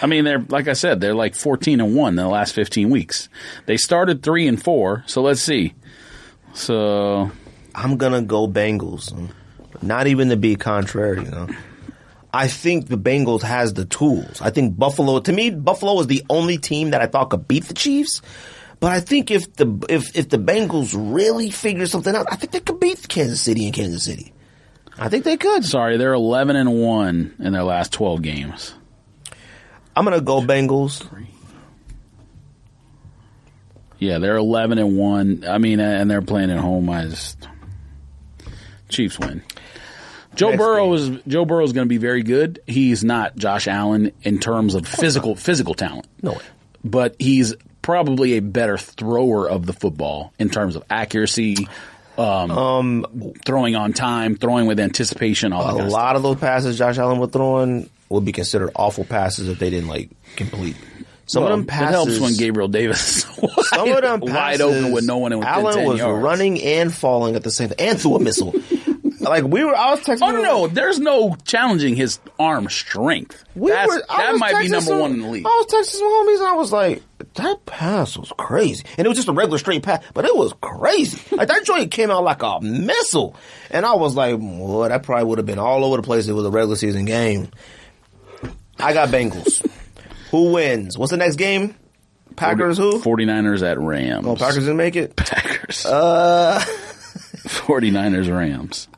I 0.00 0.06
mean, 0.06 0.24
they're 0.24 0.44
like 0.48 0.68
I 0.68 0.74
said, 0.74 1.00
they're 1.00 1.14
like 1.14 1.34
fourteen 1.34 1.80
and 1.80 1.94
one 1.94 2.10
in 2.10 2.16
the 2.16 2.28
last 2.28 2.54
fifteen 2.54 2.90
weeks. 2.90 3.28
They 3.66 3.76
started 3.76 4.22
three 4.22 4.46
and 4.46 4.62
four, 4.62 5.04
so 5.06 5.22
let's 5.22 5.40
see. 5.40 5.74
So 6.54 7.30
I'm 7.74 7.96
gonna 7.96 8.22
go 8.22 8.48
Bengals. 8.48 9.12
Not 9.82 10.06
even 10.06 10.30
to 10.30 10.36
be 10.36 10.56
contrary, 10.56 11.24
you 11.24 11.30
know. 11.30 11.48
I 12.32 12.48
think 12.48 12.88
the 12.88 12.98
Bengals 12.98 13.42
has 13.42 13.74
the 13.74 13.84
tools. 13.84 14.40
I 14.40 14.50
think 14.50 14.76
Buffalo. 14.76 15.18
To 15.20 15.32
me, 15.32 15.50
Buffalo 15.50 15.94
was 15.94 16.06
the 16.06 16.24
only 16.28 16.58
team 16.58 16.90
that 16.90 17.00
I 17.00 17.06
thought 17.06 17.30
could 17.30 17.48
beat 17.48 17.64
the 17.64 17.74
Chiefs. 17.74 18.22
But 18.80 18.92
I 18.92 19.00
think 19.00 19.30
if 19.30 19.52
the 19.54 19.84
if 19.88 20.16
if 20.16 20.28
the 20.28 20.38
Bengals 20.38 20.94
really 20.96 21.50
figure 21.50 21.86
something 21.86 22.14
out, 22.14 22.26
I 22.30 22.36
think 22.36 22.52
they 22.52 22.60
could 22.60 22.78
beat 22.78 23.08
Kansas 23.08 23.40
City 23.40 23.64
and 23.64 23.74
Kansas 23.74 24.04
City. 24.04 24.32
I 24.98 25.08
think 25.08 25.24
they 25.24 25.36
could. 25.36 25.64
Sorry, 25.64 25.96
they're 25.96 26.12
11 26.12 26.56
and 26.56 26.80
1 26.80 27.34
in 27.38 27.52
their 27.52 27.62
last 27.62 27.92
12 27.92 28.20
games. 28.20 28.74
I'm 29.98 30.04
gonna 30.04 30.20
go 30.20 30.40
Bengals. 30.40 31.04
Yeah, 33.98 34.18
they're 34.18 34.36
11 34.36 34.78
and 34.78 34.96
1. 34.96 35.44
I 35.48 35.58
mean, 35.58 35.80
and 35.80 36.08
they're 36.08 36.22
playing 36.22 36.50
at 36.52 36.58
home. 36.58 36.88
I 36.88 37.06
just 37.06 37.48
Chiefs 38.88 39.18
win. 39.18 39.42
Joe 40.36 40.50
Next 40.50 40.58
Burrow 40.58 40.92
is 40.94 41.10
Joe 41.26 41.44
Burrow 41.44 41.64
is 41.64 41.72
going 41.72 41.86
to 41.86 41.88
be 41.88 41.96
very 41.96 42.22
good. 42.22 42.60
He's 42.64 43.02
not 43.02 43.34
Josh 43.34 43.66
Allen 43.66 44.12
in 44.22 44.38
terms 44.38 44.76
of 44.76 44.86
physical 44.86 45.34
physical 45.34 45.74
talent. 45.74 46.06
No 46.22 46.32
way. 46.32 46.38
but 46.84 47.16
he's 47.18 47.56
probably 47.82 48.34
a 48.36 48.40
better 48.40 48.78
thrower 48.78 49.48
of 49.50 49.66
the 49.66 49.72
football 49.72 50.32
in 50.38 50.48
terms 50.48 50.76
of 50.76 50.84
accuracy, 50.88 51.66
um, 52.16 53.34
throwing 53.44 53.74
on 53.74 53.92
time, 53.94 54.36
throwing 54.36 54.66
with 54.68 54.78
anticipation, 54.78 55.52
all 55.52 55.64
that 55.64 55.70
A 55.70 55.76
kind 55.78 55.86
of 55.86 55.92
lot 55.92 56.14
of 56.14 56.22
those 56.22 56.36
passes 56.36 56.78
Josh 56.78 56.98
Allen 56.98 57.18
was 57.18 57.30
throwing 57.30 57.90
would 58.08 58.24
be 58.24 58.32
considered 58.32 58.70
awful 58.74 59.04
passes 59.04 59.48
if 59.48 59.58
they 59.58 59.70
didn't 59.70 59.88
like 59.88 60.10
complete. 60.36 60.76
Some 61.26 61.42
Well, 61.44 61.52
of 61.52 61.58
them 61.58 61.66
passes 61.66 61.88
It 61.88 61.92
helps 61.92 62.20
when 62.20 62.36
Gabriel 62.36 62.68
Davis 62.68 63.18
is 63.18 63.22
some 63.68 63.88
of 63.90 64.00
them 64.02 64.20
passes, 64.22 64.34
wide 64.34 64.60
open 64.62 64.92
with 64.92 65.04
no 65.04 65.18
one 65.18 65.32
in 65.34 65.42
Allen 65.42 65.74
10 65.74 65.86
was 65.86 65.98
yards. 65.98 66.22
running 66.24 66.62
and 66.62 66.92
falling 66.94 67.36
at 67.36 67.44
the 67.44 67.50
same 67.50 67.68
time 67.68 67.76
and 67.78 68.00
threw 68.00 68.16
a 68.16 68.20
missile. 68.20 68.54
like 69.20 69.44
we 69.44 69.62
were, 69.62 69.76
I 69.76 69.90
was 69.90 70.00
texting. 70.00 70.22
Oh 70.22 70.30
no, 70.30 70.42
no, 70.42 70.66
there's 70.68 70.98
no 70.98 71.36
challenging 71.44 71.96
his 71.96 72.18
arm 72.38 72.70
strength. 72.70 73.44
We 73.54 73.70
That's, 73.70 73.88
were, 73.88 74.02
that 74.08 74.36
might 74.36 74.58
be 74.62 74.68
number 74.68 74.86
some- 74.86 75.00
one 75.00 75.12
in 75.12 75.20
the 75.20 75.28
league. 75.28 75.44
I 75.44 75.48
was 75.48 75.66
texting 75.66 75.98
some 75.98 76.08
homies 76.08 76.38
and 76.38 76.46
I 76.46 76.52
was 76.54 76.72
like, 76.72 77.02
that 77.34 77.66
pass 77.66 78.16
was 78.16 78.32
crazy. 78.38 78.84
And 78.96 79.04
it 79.04 79.08
was 79.08 79.18
just 79.18 79.28
a 79.28 79.32
regular 79.32 79.58
straight 79.58 79.82
pass, 79.82 80.02
but 80.14 80.24
it 80.24 80.34
was 80.34 80.54
crazy. 80.62 81.20
like 81.36 81.48
that 81.48 81.62
joint 81.66 81.90
came 81.90 82.10
out 82.10 82.24
like 82.24 82.42
a 82.42 82.60
missile. 82.62 83.36
And 83.70 83.84
I 83.84 83.92
was 83.96 84.14
like, 84.16 84.36
well, 84.40 84.88
that 84.88 85.02
probably 85.02 85.24
would 85.24 85.38
have 85.38 85.46
been 85.46 85.58
all 85.58 85.84
over 85.84 85.96
the 85.98 86.02
place 86.02 86.26
it 86.26 86.32
was 86.32 86.46
a 86.46 86.50
regular 86.50 86.76
season 86.76 87.04
game. 87.04 87.50
I 88.78 88.92
got 88.92 89.08
Bengals. 89.08 89.64
who 90.30 90.52
wins? 90.52 90.96
What's 90.96 91.10
the 91.10 91.16
next 91.16 91.36
game? 91.36 91.74
Packers 92.36 92.78
who? 92.78 93.00
49ers 93.00 93.62
at 93.62 93.78
Rams. 93.80 94.26
Oh, 94.26 94.36
Packers 94.36 94.58
didn't 94.64 94.76
make 94.76 94.94
it? 94.96 95.16
Packers. 95.16 95.84
Uh 95.84 96.60
49ers 97.48 98.30
Rams. 98.34 98.88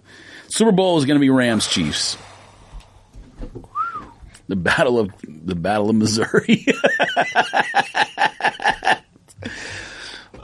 Super 0.49 0.73
Bowl 0.73 0.99
is 0.99 1.05
going 1.07 1.15
to 1.17 1.21
be 1.21 1.31
Rams 1.31 1.67
Chiefs. 1.69 2.17
The 4.49 4.57
battle 4.57 4.99
of 4.99 5.11
the 5.25 5.55
battle 5.55 5.89
of 5.91 5.97
Missouri. 5.97 6.67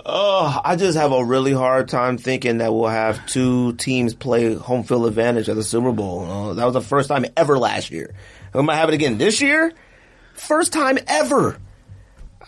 Oh, 0.09 0.61
I 0.65 0.77
just 0.77 0.97
have 0.97 1.11
a 1.11 1.25
really 1.25 1.53
hard 1.53 1.89
time 1.89 2.17
thinking 2.17 2.59
that 2.59 2.73
we'll 2.73 2.87
have 2.87 3.27
two 3.27 3.73
teams 3.73 4.15
play 4.15 4.55
home 4.55 4.85
field 4.85 5.05
advantage 5.07 5.49
at 5.49 5.57
the 5.57 5.65
Super 5.65 5.91
Bowl. 5.91 6.25
Uh, 6.25 6.55
that 6.55 6.65
was 6.65 6.75
the 6.75 6.81
first 6.81 7.09
time 7.09 7.27
ever 7.37 7.59
last 7.59 7.91
year. 7.91 8.15
We 8.57 8.63
might 8.63 8.77
have 8.77 8.89
it 8.89 8.95
again 8.95 9.19
this 9.19 9.41
year. 9.41 9.73
First 10.35 10.73
time 10.73 10.99
ever. 11.07 11.59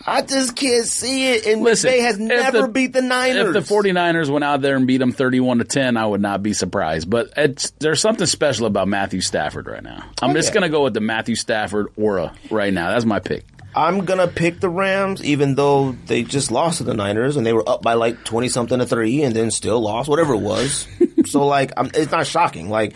I 0.07 0.21
just 0.21 0.55
can't 0.55 0.85
see 0.85 1.33
it. 1.33 1.45
And 1.45 1.61
Listen, 1.61 1.91
McVay 1.91 2.01
has 2.01 2.17
never 2.17 2.61
the- 2.61 2.67
beat 2.69 2.93
the 2.93 3.01
Niners. 3.01 3.53
If 3.55 3.67
the 3.67 3.73
49ers 3.75 4.29
went 4.29 4.45
out 4.45 4.61
there 4.61 4.77
and 4.77 4.87
beat 4.87 4.97
them 4.99 5.11
31 5.11 5.57
to 5.57 5.65
10, 5.65 5.97
I 5.97 6.05
would 6.05 6.21
not 6.21 6.41
be 6.41 6.53
surprised. 6.53 7.09
But 7.09 7.31
it's, 7.35 7.71
there's 7.79 7.99
something 7.99 8.25
special 8.25 8.65
about 8.65 8.87
Matthew 8.87 9.19
Stafford 9.19 9.67
right 9.67 9.83
now. 9.83 10.05
I'm 10.21 10.31
Oh, 10.31 10.33
just 10.33 10.49
yeah. 10.49 10.53
going 10.53 10.63
to 10.63 10.69
go 10.69 10.83
with 10.83 10.93
the 10.93 11.01
Matthew 11.01 11.35
Stafford 11.35 11.87
aura 11.97 12.33
right 12.49 12.73
now. 12.73 12.91
That's 12.91 13.03
my 13.05 13.19
pick. 13.19 13.43
I'm 13.75 14.03
gonna 14.05 14.27
pick 14.27 14.59
the 14.59 14.67
Rams, 14.67 15.23
even 15.23 15.53
though 15.53 15.91
they 16.07 16.23
just 16.23 16.49
lost 16.49 16.79
to 16.79 16.83
the 16.85 16.95
Niners 16.95 17.37
and 17.37 17.45
they 17.45 17.53
were 17.53 17.69
up 17.69 17.83
by 17.83 17.93
like 17.93 18.23
twenty 18.25 18.49
something 18.49 18.79
to 18.79 18.85
three, 18.87 19.21
and 19.21 19.35
then 19.35 19.51
still 19.51 19.79
lost, 19.79 20.09
whatever 20.09 20.33
it 20.33 20.39
was. 20.41 20.87
so 21.27 21.45
like, 21.45 21.71
I'm, 21.77 21.91
it's 21.93 22.11
not 22.11 22.25
shocking. 22.25 22.69
Like, 22.71 22.95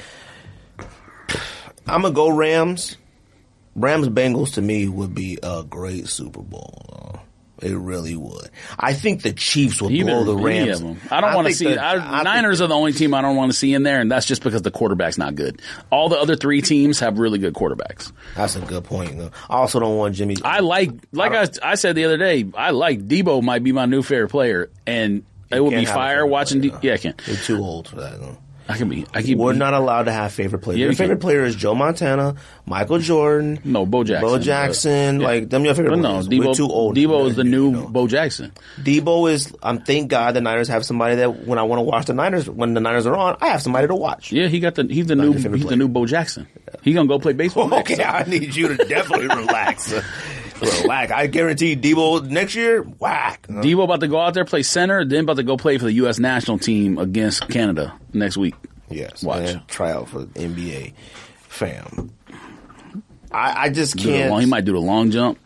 I'm 1.85 2.01
gonna 2.01 2.11
go 2.11 2.29
Rams. 2.29 2.97
Rams 3.75 4.07
Bengals 4.09 4.53
to 4.55 4.61
me 4.61 4.87
would 4.87 5.15
be 5.15 5.39
a 5.41 5.63
great 5.63 6.07
Super 6.07 6.41
Bowl. 6.41 7.19
It 7.61 7.77
really 7.77 8.15
would. 8.17 8.49
I 8.77 8.93
think 8.93 9.21
the 9.21 9.31
Chiefs 9.31 9.81
will 9.81 9.89
Either 9.89 10.11
blow 10.11 10.23
the 10.25 10.35
Rams. 10.35 10.81
I 11.09 11.21
don't 11.21 11.33
want 11.33 11.47
to 11.47 11.53
see. 11.53 11.65
the- 11.67 11.81
I, 11.81 12.19
I 12.19 12.23
Niners 12.23 12.59
are 12.59 12.67
the 12.67 12.75
only 12.75 12.91
team 12.91 13.13
I 13.13 13.21
don't 13.21 13.37
want 13.37 13.51
to 13.53 13.57
see 13.57 13.73
in 13.73 13.83
there, 13.83 14.01
and 14.01 14.11
that's 14.11 14.25
just 14.25 14.43
because 14.43 14.63
the 14.63 14.71
quarterback's 14.71 15.17
not 15.17 15.35
good. 15.35 15.61
All 15.89 16.09
the 16.09 16.17
other 16.19 16.35
three 16.35 16.61
teams 16.61 16.99
have 16.99 17.19
really 17.19 17.39
good 17.39 17.53
quarterbacks. 17.53 18.11
That's 18.35 18.57
a 18.57 18.59
good 18.59 18.83
point. 18.83 19.17
though. 19.17 19.31
I 19.49 19.57
also 19.57 19.79
don't 19.79 19.95
want 19.97 20.13
Jimmy. 20.15 20.35
I 20.43 20.59
like, 20.59 20.91
like 21.13 21.31
I, 21.31 21.47
I 21.71 21.75
said 21.75 21.95
the 21.95 22.03
other 22.03 22.17
day, 22.17 22.45
I 22.53 22.71
like 22.71 22.99
Deebo 23.07 23.41
might 23.41 23.63
be 23.63 23.71
my 23.71 23.85
new 23.85 24.01
favorite 24.03 24.29
player, 24.29 24.69
and 24.85 25.23
it 25.49 25.61
would 25.63 25.69
be 25.69 25.75
can't 25.77 25.87
have 25.87 25.95
a 25.95 25.99
fire 25.99 26.25
watching. 26.25 26.59
player, 26.61 26.79
yeah, 26.81 26.93
I 26.95 26.97
can't. 26.97 27.21
You're 27.27 27.37
too 27.37 27.57
old 27.63 27.87
for 27.87 27.95
that. 27.97 28.19
Though. 28.19 28.37
I 28.69 28.77
can 28.77 28.87
be. 28.87 29.05
I 29.13 29.21
can. 29.21 29.37
We're 29.37 29.53
not 29.53 29.73
allowed 29.73 30.03
to 30.03 30.11
have 30.13 30.31
favorite 30.31 30.59
players. 30.59 30.79
Yeah, 30.79 30.83
your 30.85 30.91
you 30.91 30.97
can. 30.97 31.03
favorite 31.05 31.19
player 31.19 31.43
is 31.43 31.55
Joe 31.55 31.75
Montana, 31.75 32.35
Michael 32.65 32.99
Jordan, 32.99 33.59
No, 33.65 33.85
Bo 33.85 34.03
Jackson. 34.05 34.27
Bo 34.27 34.35
but- 34.37 34.41
Jackson. 34.41 35.19
Like 35.19 35.49
them, 35.49 35.65
your 35.65 35.75
favorite 35.75 35.91
But 35.91 35.99
no, 35.99 36.09
players. 36.11 36.27
Deebo. 36.29 36.45
We're 36.47 36.53
too 36.53 36.67
old. 36.69 36.95
Deebo 36.95 37.27
is 37.27 37.35
the 37.35 37.43
new 37.43 37.71
No. 37.71 37.87
Bo 37.89 38.07
Jackson. 38.07 38.53
Deebo 38.81 39.29
is. 39.31 39.53
I'm. 39.61 39.79
thank 39.81 40.09
God 40.09 40.33
the 40.35 40.41
Niners 40.41 40.69
have 40.69 40.85
somebody 40.85 41.15
that 41.15 41.45
when 41.45 41.59
I 41.59 41.63
want 41.63 41.79
to 41.79 41.83
watch 41.83 42.05
the 42.05 42.13
Niners, 42.13 42.49
when 42.49 42.73
the 42.73 42.79
Niners 42.79 43.05
are 43.05 43.15
on, 43.15 43.35
I 43.41 43.49
have 43.49 43.61
somebody 43.61 43.87
to 43.87 43.95
watch. 43.95 44.31
Yeah, 44.31 44.47
he 44.47 44.59
got 44.61 44.75
the. 44.75 44.83
He's 44.89 45.07
the 45.07 45.15
new. 45.15 45.31
your 45.31 45.39
favorite 45.41 45.57
He's 45.59 45.67
the 45.69 45.75
new 45.75 45.89
Bo 45.89 46.05
Jackson. 46.05 46.47
He 46.83 46.93
gonna 46.93 47.07
go 47.07 47.19
play 47.19 47.33
baseball. 47.33 47.67
next, 47.69 47.91
Okay, 47.91 48.01
so- 48.01 48.07
I 48.09 48.23
need 48.23 48.55
you 48.55 48.69
to 48.69 48.77
definitely 48.85 49.27
relax. 49.35 49.93
Relax. 50.81 51.11
I 51.11 51.27
guarantee 51.27 51.75
Deebo 51.75 52.27
next 52.29 52.55
year, 52.55 52.81
whack. 52.81 53.47
Deebo 53.47 53.83
about 53.83 53.99
to 54.01 54.07
go 54.07 54.19
out 54.19 54.33
there 54.33 54.45
play 54.45 54.63
center, 54.63 55.03
then 55.05 55.23
about 55.23 55.37
to 55.37 55.43
go 55.43 55.57
play 55.57 55.77
for 55.77 55.85
the 55.85 55.93
U.S. 55.93 56.19
national 56.19 56.59
team 56.59 56.97
against 56.97 57.47
Canada 57.49 57.93
next 58.13 58.37
week. 58.37 58.55
Yes, 58.89 59.23
Watch. 59.23 59.49
and 59.49 59.67
try 59.67 59.91
out 59.91 60.09
for 60.09 60.25
NBA, 60.25 60.93
fam. 61.47 62.11
I, 63.31 63.63
I 63.65 63.69
just 63.69 63.97
can't. 63.97 64.29
long- 64.29 64.41
he 64.41 64.45
might 64.45 64.65
do 64.65 64.73
the 64.73 64.79
long 64.81 65.11
jump. 65.11 65.39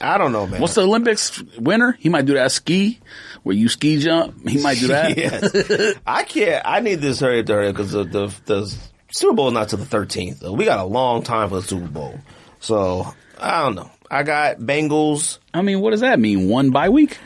I 0.00 0.18
don't 0.18 0.32
know, 0.32 0.46
man. 0.46 0.60
What's 0.60 0.74
the 0.74 0.82
Olympics 0.82 1.42
winner? 1.58 1.92
He 1.98 2.10
might 2.10 2.26
do 2.26 2.34
that 2.34 2.52
ski 2.52 3.00
where 3.44 3.56
you 3.56 3.68
ski 3.70 3.98
jump. 3.98 4.46
He 4.46 4.60
might 4.60 4.78
do 4.78 4.88
that. 4.88 5.16
yes. 5.16 5.96
I 6.06 6.24
can't. 6.24 6.62
I 6.66 6.80
need 6.80 6.96
this 6.96 7.20
hurry 7.20 7.40
up, 7.40 7.48
hurry 7.48 7.72
because 7.72 7.92
the, 7.92 8.04
the 8.04 8.34
the 8.44 8.76
Super 9.10 9.34
Bowl 9.34 9.46
is 9.48 9.54
not 9.54 9.70
till 9.70 9.78
the 9.78 9.86
thirteenth. 9.86 10.42
We 10.42 10.66
got 10.66 10.80
a 10.80 10.84
long 10.84 11.22
time 11.22 11.48
for 11.48 11.56
the 11.56 11.62
Super 11.62 11.86
Bowl, 11.86 12.18
so 12.60 13.06
I 13.40 13.62
don't 13.62 13.74
know. 13.74 13.90
I 14.10 14.22
got 14.22 14.58
Bengals, 14.58 15.38
I 15.54 15.62
mean, 15.62 15.80
what 15.80 15.90
does 15.90 16.00
that 16.00 16.18
mean? 16.20 16.48
One 16.48 16.70
bye 16.70 16.88
week? 16.88 17.18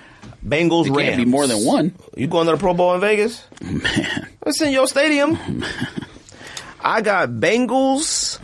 Bengals, 0.46 0.86
It 0.86 0.92
Rams. 0.92 1.02
can't 1.10 1.16
be 1.18 1.24
more 1.26 1.46
than 1.46 1.64
one. 1.66 1.94
You 2.16 2.26
going 2.26 2.46
to 2.46 2.52
the 2.52 2.58
Pro 2.58 2.72
Bowl 2.74 2.94
in 2.94 3.00
Vegas? 3.00 3.44
Oh, 3.62 3.66
man, 3.72 4.28
It's 4.46 4.60
in 4.62 4.72
your 4.72 4.86
stadium. 4.86 5.38
I 6.80 7.02
got 7.02 7.28
Bengals, 7.28 8.38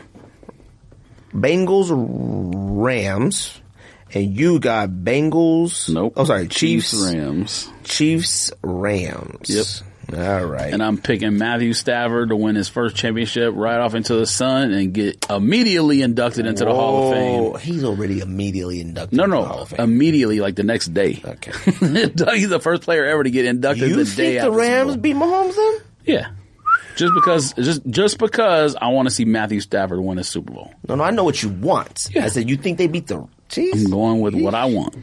Bengals, 1.32 1.88
Rams, 1.90 3.60
and 4.12 4.36
you 4.36 4.58
got 4.60 4.90
Bengals. 4.90 5.88
nope. 5.92 6.12
Oh, 6.16 6.24
sorry, 6.24 6.48
Chiefs, 6.48 6.94
Rams. 6.94 7.68
Chiefs, 7.84 8.52
Rams. 8.62 9.48
Yep. 9.48 9.85
All 10.14 10.44
right. 10.44 10.72
And 10.72 10.82
I'm 10.82 10.98
picking 10.98 11.36
Matthew 11.36 11.72
Stafford 11.72 12.28
to 12.28 12.36
win 12.36 12.54
his 12.54 12.68
first 12.68 12.96
championship 12.96 13.54
right 13.56 13.78
off 13.80 13.94
into 13.94 14.14
the 14.14 14.26
sun 14.26 14.72
and 14.72 14.92
get 14.92 15.26
immediately 15.28 16.02
inducted 16.02 16.46
into 16.46 16.64
the 16.64 16.72
Hall 16.72 17.12
of 17.12 17.16
Whoa, 17.16 17.52
Fame. 17.54 17.60
He's 17.60 17.84
already 17.84 18.20
immediately 18.20 18.80
inducted. 18.80 19.16
No, 19.16 19.24
into 19.24 19.36
the 19.36 19.42
Hall 19.42 19.56
no, 19.56 19.62
of 19.62 19.68
Fame. 19.70 19.80
immediately, 19.80 20.40
like 20.40 20.54
the 20.54 20.62
next 20.62 20.94
day. 20.94 21.20
Okay. 21.24 21.50
He's 22.36 22.48
the 22.48 22.60
first 22.62 22.82
player 22.82 23.04
ever 23.04 23.24
to 23.24 23.30
get 23.30 23.46
inducted 23.46 23.88
you 23.88 23.96
the 23.96 24.04
think 24.04 24.16
day 24.16 24.40
the 24.40 24.50
Rams 24.52 24.96
beat 24.96 25.16
Mahomes 25.16 25.56
then? 25.56 25.80
Yeah. 26.04 26.30
Just 26.96 27.12
because, 27.14 27.52
just 27.54 27.86
just 27.90 28.18
because 28.18 28.74
I 28.74 28.88
want 28.88 29.08
to 29.08 29.14
see 29.14 29.26
Matthew 29.26 29.60
Stafford 29.60 30.00
win 30.00 30.18
a 30.18 30.24
Super 30.24 30.52
Bowl. 30.52 30.72
No, 30.88 30.94
no, 30.94 31.04
I 31.04 31.10
know 31.10 31.24
what 31.24 31.42
you 31.42 31.50
want. 31.50 32.08
Yeah. 32.10 32.24
I 32.24 32.28
said 32.28 32.48
you 32.48 32.56
think 32.56 32.78
they 32.78 32.86
beat 32.86 33.06
the 33.06 33.28
Chiefs. 33.48 33.84
I'm 33.84 33.90
going 33.90 34.20
with 34.20 34.34
what 34.34 34.54
I 34.54 34.64
want. 34.64 34.96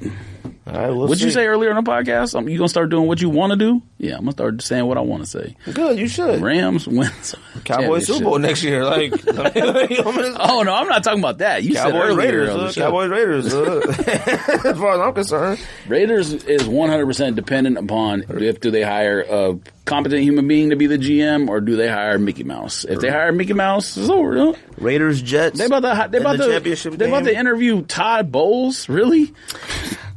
All 0.65 0.73
right, 0.73 0.89
we'll 0.91 1.07
What'd 1.09 1.21
you 1.21 1.29
say 1.29 1.45
earlier 1.45 1.71
in 1.71 1.75
the 1.75 1.81
podcast? 1.81 2.35
Um, 2.35 2.47
you 2.47 2.57
gonna 2.57 2.69
start 2.69 2.89
doing 2.89 3.05
what 3.05 3.21
you 3.21 3.29
want 3.29 3.51
to 3.51 3.57
do? 3.57 3.81
Yeah, 3.97 4.13
I'm 4.13 4.19
gonna 4.21 4.31
start 4.31 4.61
saying 4.61 4.85
what 4.85 4.97
I 4.97 5.01
want 5.01 5.21
to 5.23 5.29
say. 5.29 5.57
Good, 5.73 5.99
you 5.99 6.07
should. 6.07 6.41
Rams 6.41 6.87
wins. 6.87 7.35
Cowboys 7.65 8.07
Super 8.07 8.23
Bowl 8.23 8.39
next 8.39 8.63
year. 8.63 8.85
Like, 8.85 9.11
Oh 9.27 10.61
no, 10.65 10.73
I'm 10.73 10.87
not 10.87 11.03
talking 11.03 11.19
about 11.19 11.39
that. 11.39 11.63
You 11.63 11.73
said 11.75 11.91
Cowboys 11.91 12.01
earlier 12.01 12.15
Raiders. 12.17 12.49
on 12.49 12.57
the 12.59 12.63
Uh, 12.65 12.71
show. 12.71 12.81
Cowboys 12.81 13.09
Raiders. 13.09 13.53
Uh, 13.53 13.81
as 14.69 14.77
far 14.77 14.93
as 14.93 14.99
I'm 15.01 15.13
concerned, 15.13 15.59
Raiders 15.87 16.31
is 16.33 16.63
100% 16.63 17.35
dependent 17.35 17.77
upon 17.77 18.23
if 18.29 18.61
do 18.61 18.71
they 18.71 18.83
hire 18.83 19.19
a 19.29 19.59
competent 19.83 20.23
human 20.23 20.47
being 20.47 20.69
to 20.69 20.77
be 20.77 20.87
the 20.87 20.97
GM 20.97 21.49
or 21.49 21.59
do 21.59 21.75
they 21.75 21.89
hire 21.89 22.17
Mickey 22.17 22.45
Mouse. 22.45 22.85
If 22.85 23.01
they 23.01 23.09
hire 23.09 23.33
Mickey 23.33 23.51
Mouse, 23.53 23.97
it's 23.97 24.09
over. 24.09 24.37
huh? 24.37 24.53
Raiders 24.77 25.21
Jets. 25.21 25.57
They 25.59 25.65
about 25.65 25.81
to 25.81 26.09
they 26.09 26.19
about 26.19 26.37
the 26.37 26.45
to 26.45 26.51
championship 26.53 26.93
they 26.93 27.07
about 27.09 27.25
game. 27.25 27.33
to 27.33 27.39
interview 27.39 27.81
Todd 27.83 28.31
Bowles. 28.31 28.87
Really? 28.87 29.33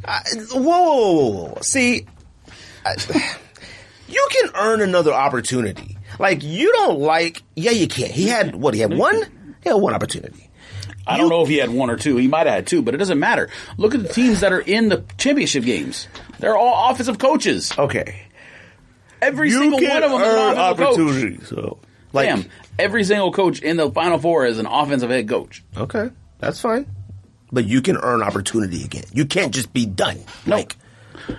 Uh, 0.07 0.21
whoa, 0.53 0.61
whoa, 0.61 0.83
whoa, 0.83 1.45
whoa. 1.49 1.59
See, 1.63 2.07
uh, 2.85 2.95
I, 3.15 3.37
you 4.09 4.29
can 4.31 4.51
earn 4.55 4.81
another 4.81 5.13
opportunity. 5.13 5.99
Like 6.19 6.43
you 6.43 6.73
don't 6.73 7.01
like. 7.01 7.43
Yeah, 7.55 7.73
you 7.73 7.89
can't. 7.89 8.11
He 8.11 8.29
had 8.29 8.55
what? 8.55 8.75
He 8.75 8.81
had 8.81 8.91
mm-hmm. 8.91 9.01
one. 9.01 9.23
He 9.63 9.69
had 9.69 9.75
one 9.75 9.95
opportunity. 9.95 10.51
I 11.07 11.17
don't 11.19 11.29
know 11.29 11.43
if 11.43 11.49
he 11.49 11.59
had 11.59 11.71
one 11.71 11.89
or 11.89 11.97
two. 11.97 12.17
He 12.17 12.27
might 12.27 12.47
have 12.47 12.55
had 12.55 12.67
two, 12.67 12.83
but 12.83 12.95
it 12.95 12.99
doesn't 12.99 13.21
matter. 13.21 13.49
Look 13.77 13.95
at 13.95 14.03
the 14.03 14.09
teams 14.09 14.41
that 14.41 14.53
are 14.53 14.61
in 14.61 14.89
the 14.89 15.05
championship 15.19 15.63
games. 15.63 16.09
They're 16.41 16.57
all 16.57 16.91
offensive 16.91 17.19
coaches. 17.19 17.73
Okay. 17.79 18.23
Every 19.23 19.49
You 19.51 19.59
single 19.59 19.81
one 19.81 20.03
of 20.03 20.11
them 20.11 20.21
is 20.21 20.29
an 20.29 20.59
offensive 20.59 20.77
coach. 20.77 20.99
opportunity. 20.99 21.45
So, 21.45 21.79
like, 22.13 22.29
Damn, 22.29 22.45
every 22.79 23.05
single 23.05 23.33
coach 23.33 23.61
in 23.61 23.77
the 23.77 23.91
Final 23.91 24.19
Four 24.19 24.47
is 24.47 24.59
an 24.59 24.67
offensive 24.67 25.11
head 25.11 25.29
coach. 25.29 25.63
okay, 25.77 26.11
that's 26.39 26.61
fine. 26.61 26.87
But 27.53 27.67
you 27.67 27.81
can 27.81 27.97
earn 27.97 28.23
opportunity 28.23 28.85
again. 28.85 29.05
You 29.13 29.25
can't 29.27 29.55
just 29.55 29.73
be 29.73 29.87
done. 29.87 30.19
No. 30.47 30.57
Like, 30.57 30.77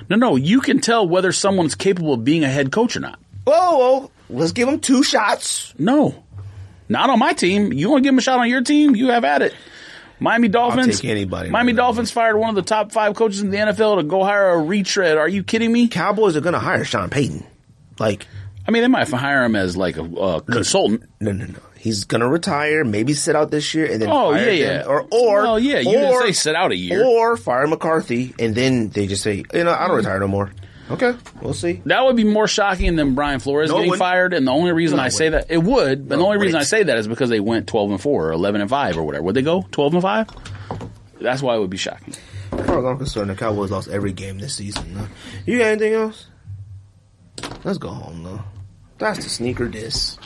No, 0.10 0.16
no, 0.16 0.36
you 0.36 0.62
can 0.62 0.80
tell 0.80 1.08
whether 1.08 1.32
someone's 1.32 1.76
capable 1.76 2.14
of 2.14 2.24
being 2.24 2.44
a 2.44 2.50
head 2.50 2.72
coach 2.72 2.96
or 2.96 3.02
not. 3.02 3.20
whoa, 3.46 3.78
whoa, 3.78 4.12
let's 4.30 4.52
give 4.54 4.68
him 4.68 4.80
two 4.80 5.04
shots. 5.04 5.74
No, 5.78 6.24
not 6.90 7.10
on 7.10 7.20
my 7.20 7.34
team. 7.34 7.74
You 7.74 7.90
want 7.90 8.04
to 8.04 8.08
give 8.08 8.14
him 8.14 8.20
a 8.20 8.22
shot 8.22 8.40
on 8.40 8.50
your 8.50 8.62
team? 8.62 8.96
You 8.96 9.08
have 9.10 9.24
at 9.26 9.42
it. 9.42 9.54
Miami 10.20 10.48
Dolphins. 10.48 11.00
take 11.00 11.12
anybody 11.12 11.50
Miami 11.50 11.74
right 11.74 11.76
now. 11.78 11.84
Dolphins 11.84 12.10
fired 12.12 12.38
one 12.38 12.50
of 12.50 12.56
the 12.56 12.64
top 12.64 12.92
five 12.92 13.16
coaches 13.16 13.42
in 13.42 13.52
the 13.52 13.58
NFL 13.58 13.98
to 13.98 14.04
go 14.04 14.24
hire 14.24 14.50
a 14.50 14.62
retread. 14.62 15.18
Are 15.18 15.28
you 15.30 15.44
kidding 15.44 15.72
me? 15.72 15.88
Cowboys 15.90 16.36
are 16.36 16.42
gonna 16.42 16.60
hire 16.60 16.84
Sean 16.84 17.10
Payton. 17.10 17.46
Like, 18.00 18.26
I 18.68 18.72
mean, 18.72 18.82
they 18.82 18.88
might 18.88 19.08
hire 19.10 19.44
him 19.44 19.56
as 19.56 19.78
like 19.78 19.98
a 19.98 20.04
uh, 20.04 20.40
consultant. 20.40 21.04
no, 21.20 21.32
no, 21.32 21.46
no. 21.46 21.60
He's 21.80 22.04
gonna 22.06 22.28
retire, 22.28 22.84
maybe 22.84 23.14
sit 23.14 23.36
out 23.36 23.52
this 23.52 23.74
year, 23.74 23.86
and 23.92 24.02
then 24.02 24.10
Oh, 24.10 24.32
fire 24.34 24.50
yeah, 24.50 24.52
yeah. 24.80 24.84
or 24.86 25.06
or 25.12 25.42
Well, 25.44 25.60
yeah, 25.60 25.80
you 25.80 25.92
didn't 25.92 26.22
say 26.22 26.32
sit 26.32 26.56
out 26.56 26.72
a 26.72 26.76
year. 26.76 27.04
or 27.04 27.38
fire 27.38 27.68
McCarthy, 27.68 28.34
and 28.40 28.56
then 28.56 28.90
they 28.90 29.08
just 29.08 29.24
say, 29.24 29.44
you 29.54 29.64
know, 29.64 29.72
I 29.72 29.88
don't 29.88 29.98
retire 29.98 30.20
no 30.20 30.28
more. 30.28 30.52
Okay, 30.90 31.14
we'll 31.42 31.54
see. 31.54 31.82
That 31.86 32.06
would 32.06 32.16
be 32.16 32.24
more 32.24 32.48
shocking 32.48 32.96
than 32.96 33.14
Brian 33.14 33.40
Flores 33.42 33.70
No, 33.70 33.76
getting 33.76 33.90
wouldn't. 33.90 34.00
fired. 34.00 34.34
And 34.34 34.48
the 34.48 34.52
only 34.54 34.72
reason 34.72 34.98
No, 34.98 35.04
I 35.04 35.10
say 35.10 35.28
that 35.30 35.48
it 35.50 35.58
would, 35.62 36.08
but 36.08 36.16
No, 36.16 36.22
the 36.22 36.26
only 36.28 36.38
reason 36.38 36.58
I 36.60 36.64
say 36.64 36.82
that 36.84 36.98
is 36.98 37.08
because 37.10 37.30
they 37.30 37.42
went 37.42 37.68
twelve 37.68 37.92
and 37.92 38.00
four 38.02 38.30
or 38.30 38.32
eleven 38.32 38.62
and 38.62 38.70
five 38.70 38.98
or 38.98 39.04
whatever. 39.04 39.24
Would 39.26 39.36
they 39.36 39.42
go 39.42 39.66
twelve 39.72 39.94
and 39.94 40.02
five? 40.02 40.28
That's 41.20 41.42
why 41.42 41.56
it 41.56 41.60
would 41.60 41.70
be 41.70 41.78
shocking. 41.78 42.14
As 42.54 42.66
far 42.66 42.80
as 42.80 42.86
I'm 42.86 42.98
concerned, 42.98 43.30
the 43.30 43.36
Cowboys 43.36 43.70
lost 43.70 43.90
every 43.90 44.14
game 44.14 44.40
this 44.40 44.56
season. 44.56 44.94
though. 44.96 45.08
You 45.46 45.58
got 45.60 45.66
anything 45.68 45.94
else? 45.94 46.28
Let's 47.66 47.78
go 47.78 47.90
home 47.90 48.24
though. 48.24 48.42
That's 48.98 49.24
the 49.24 49.30
sneaker 49.30 49.68
diss. 49.68 50.18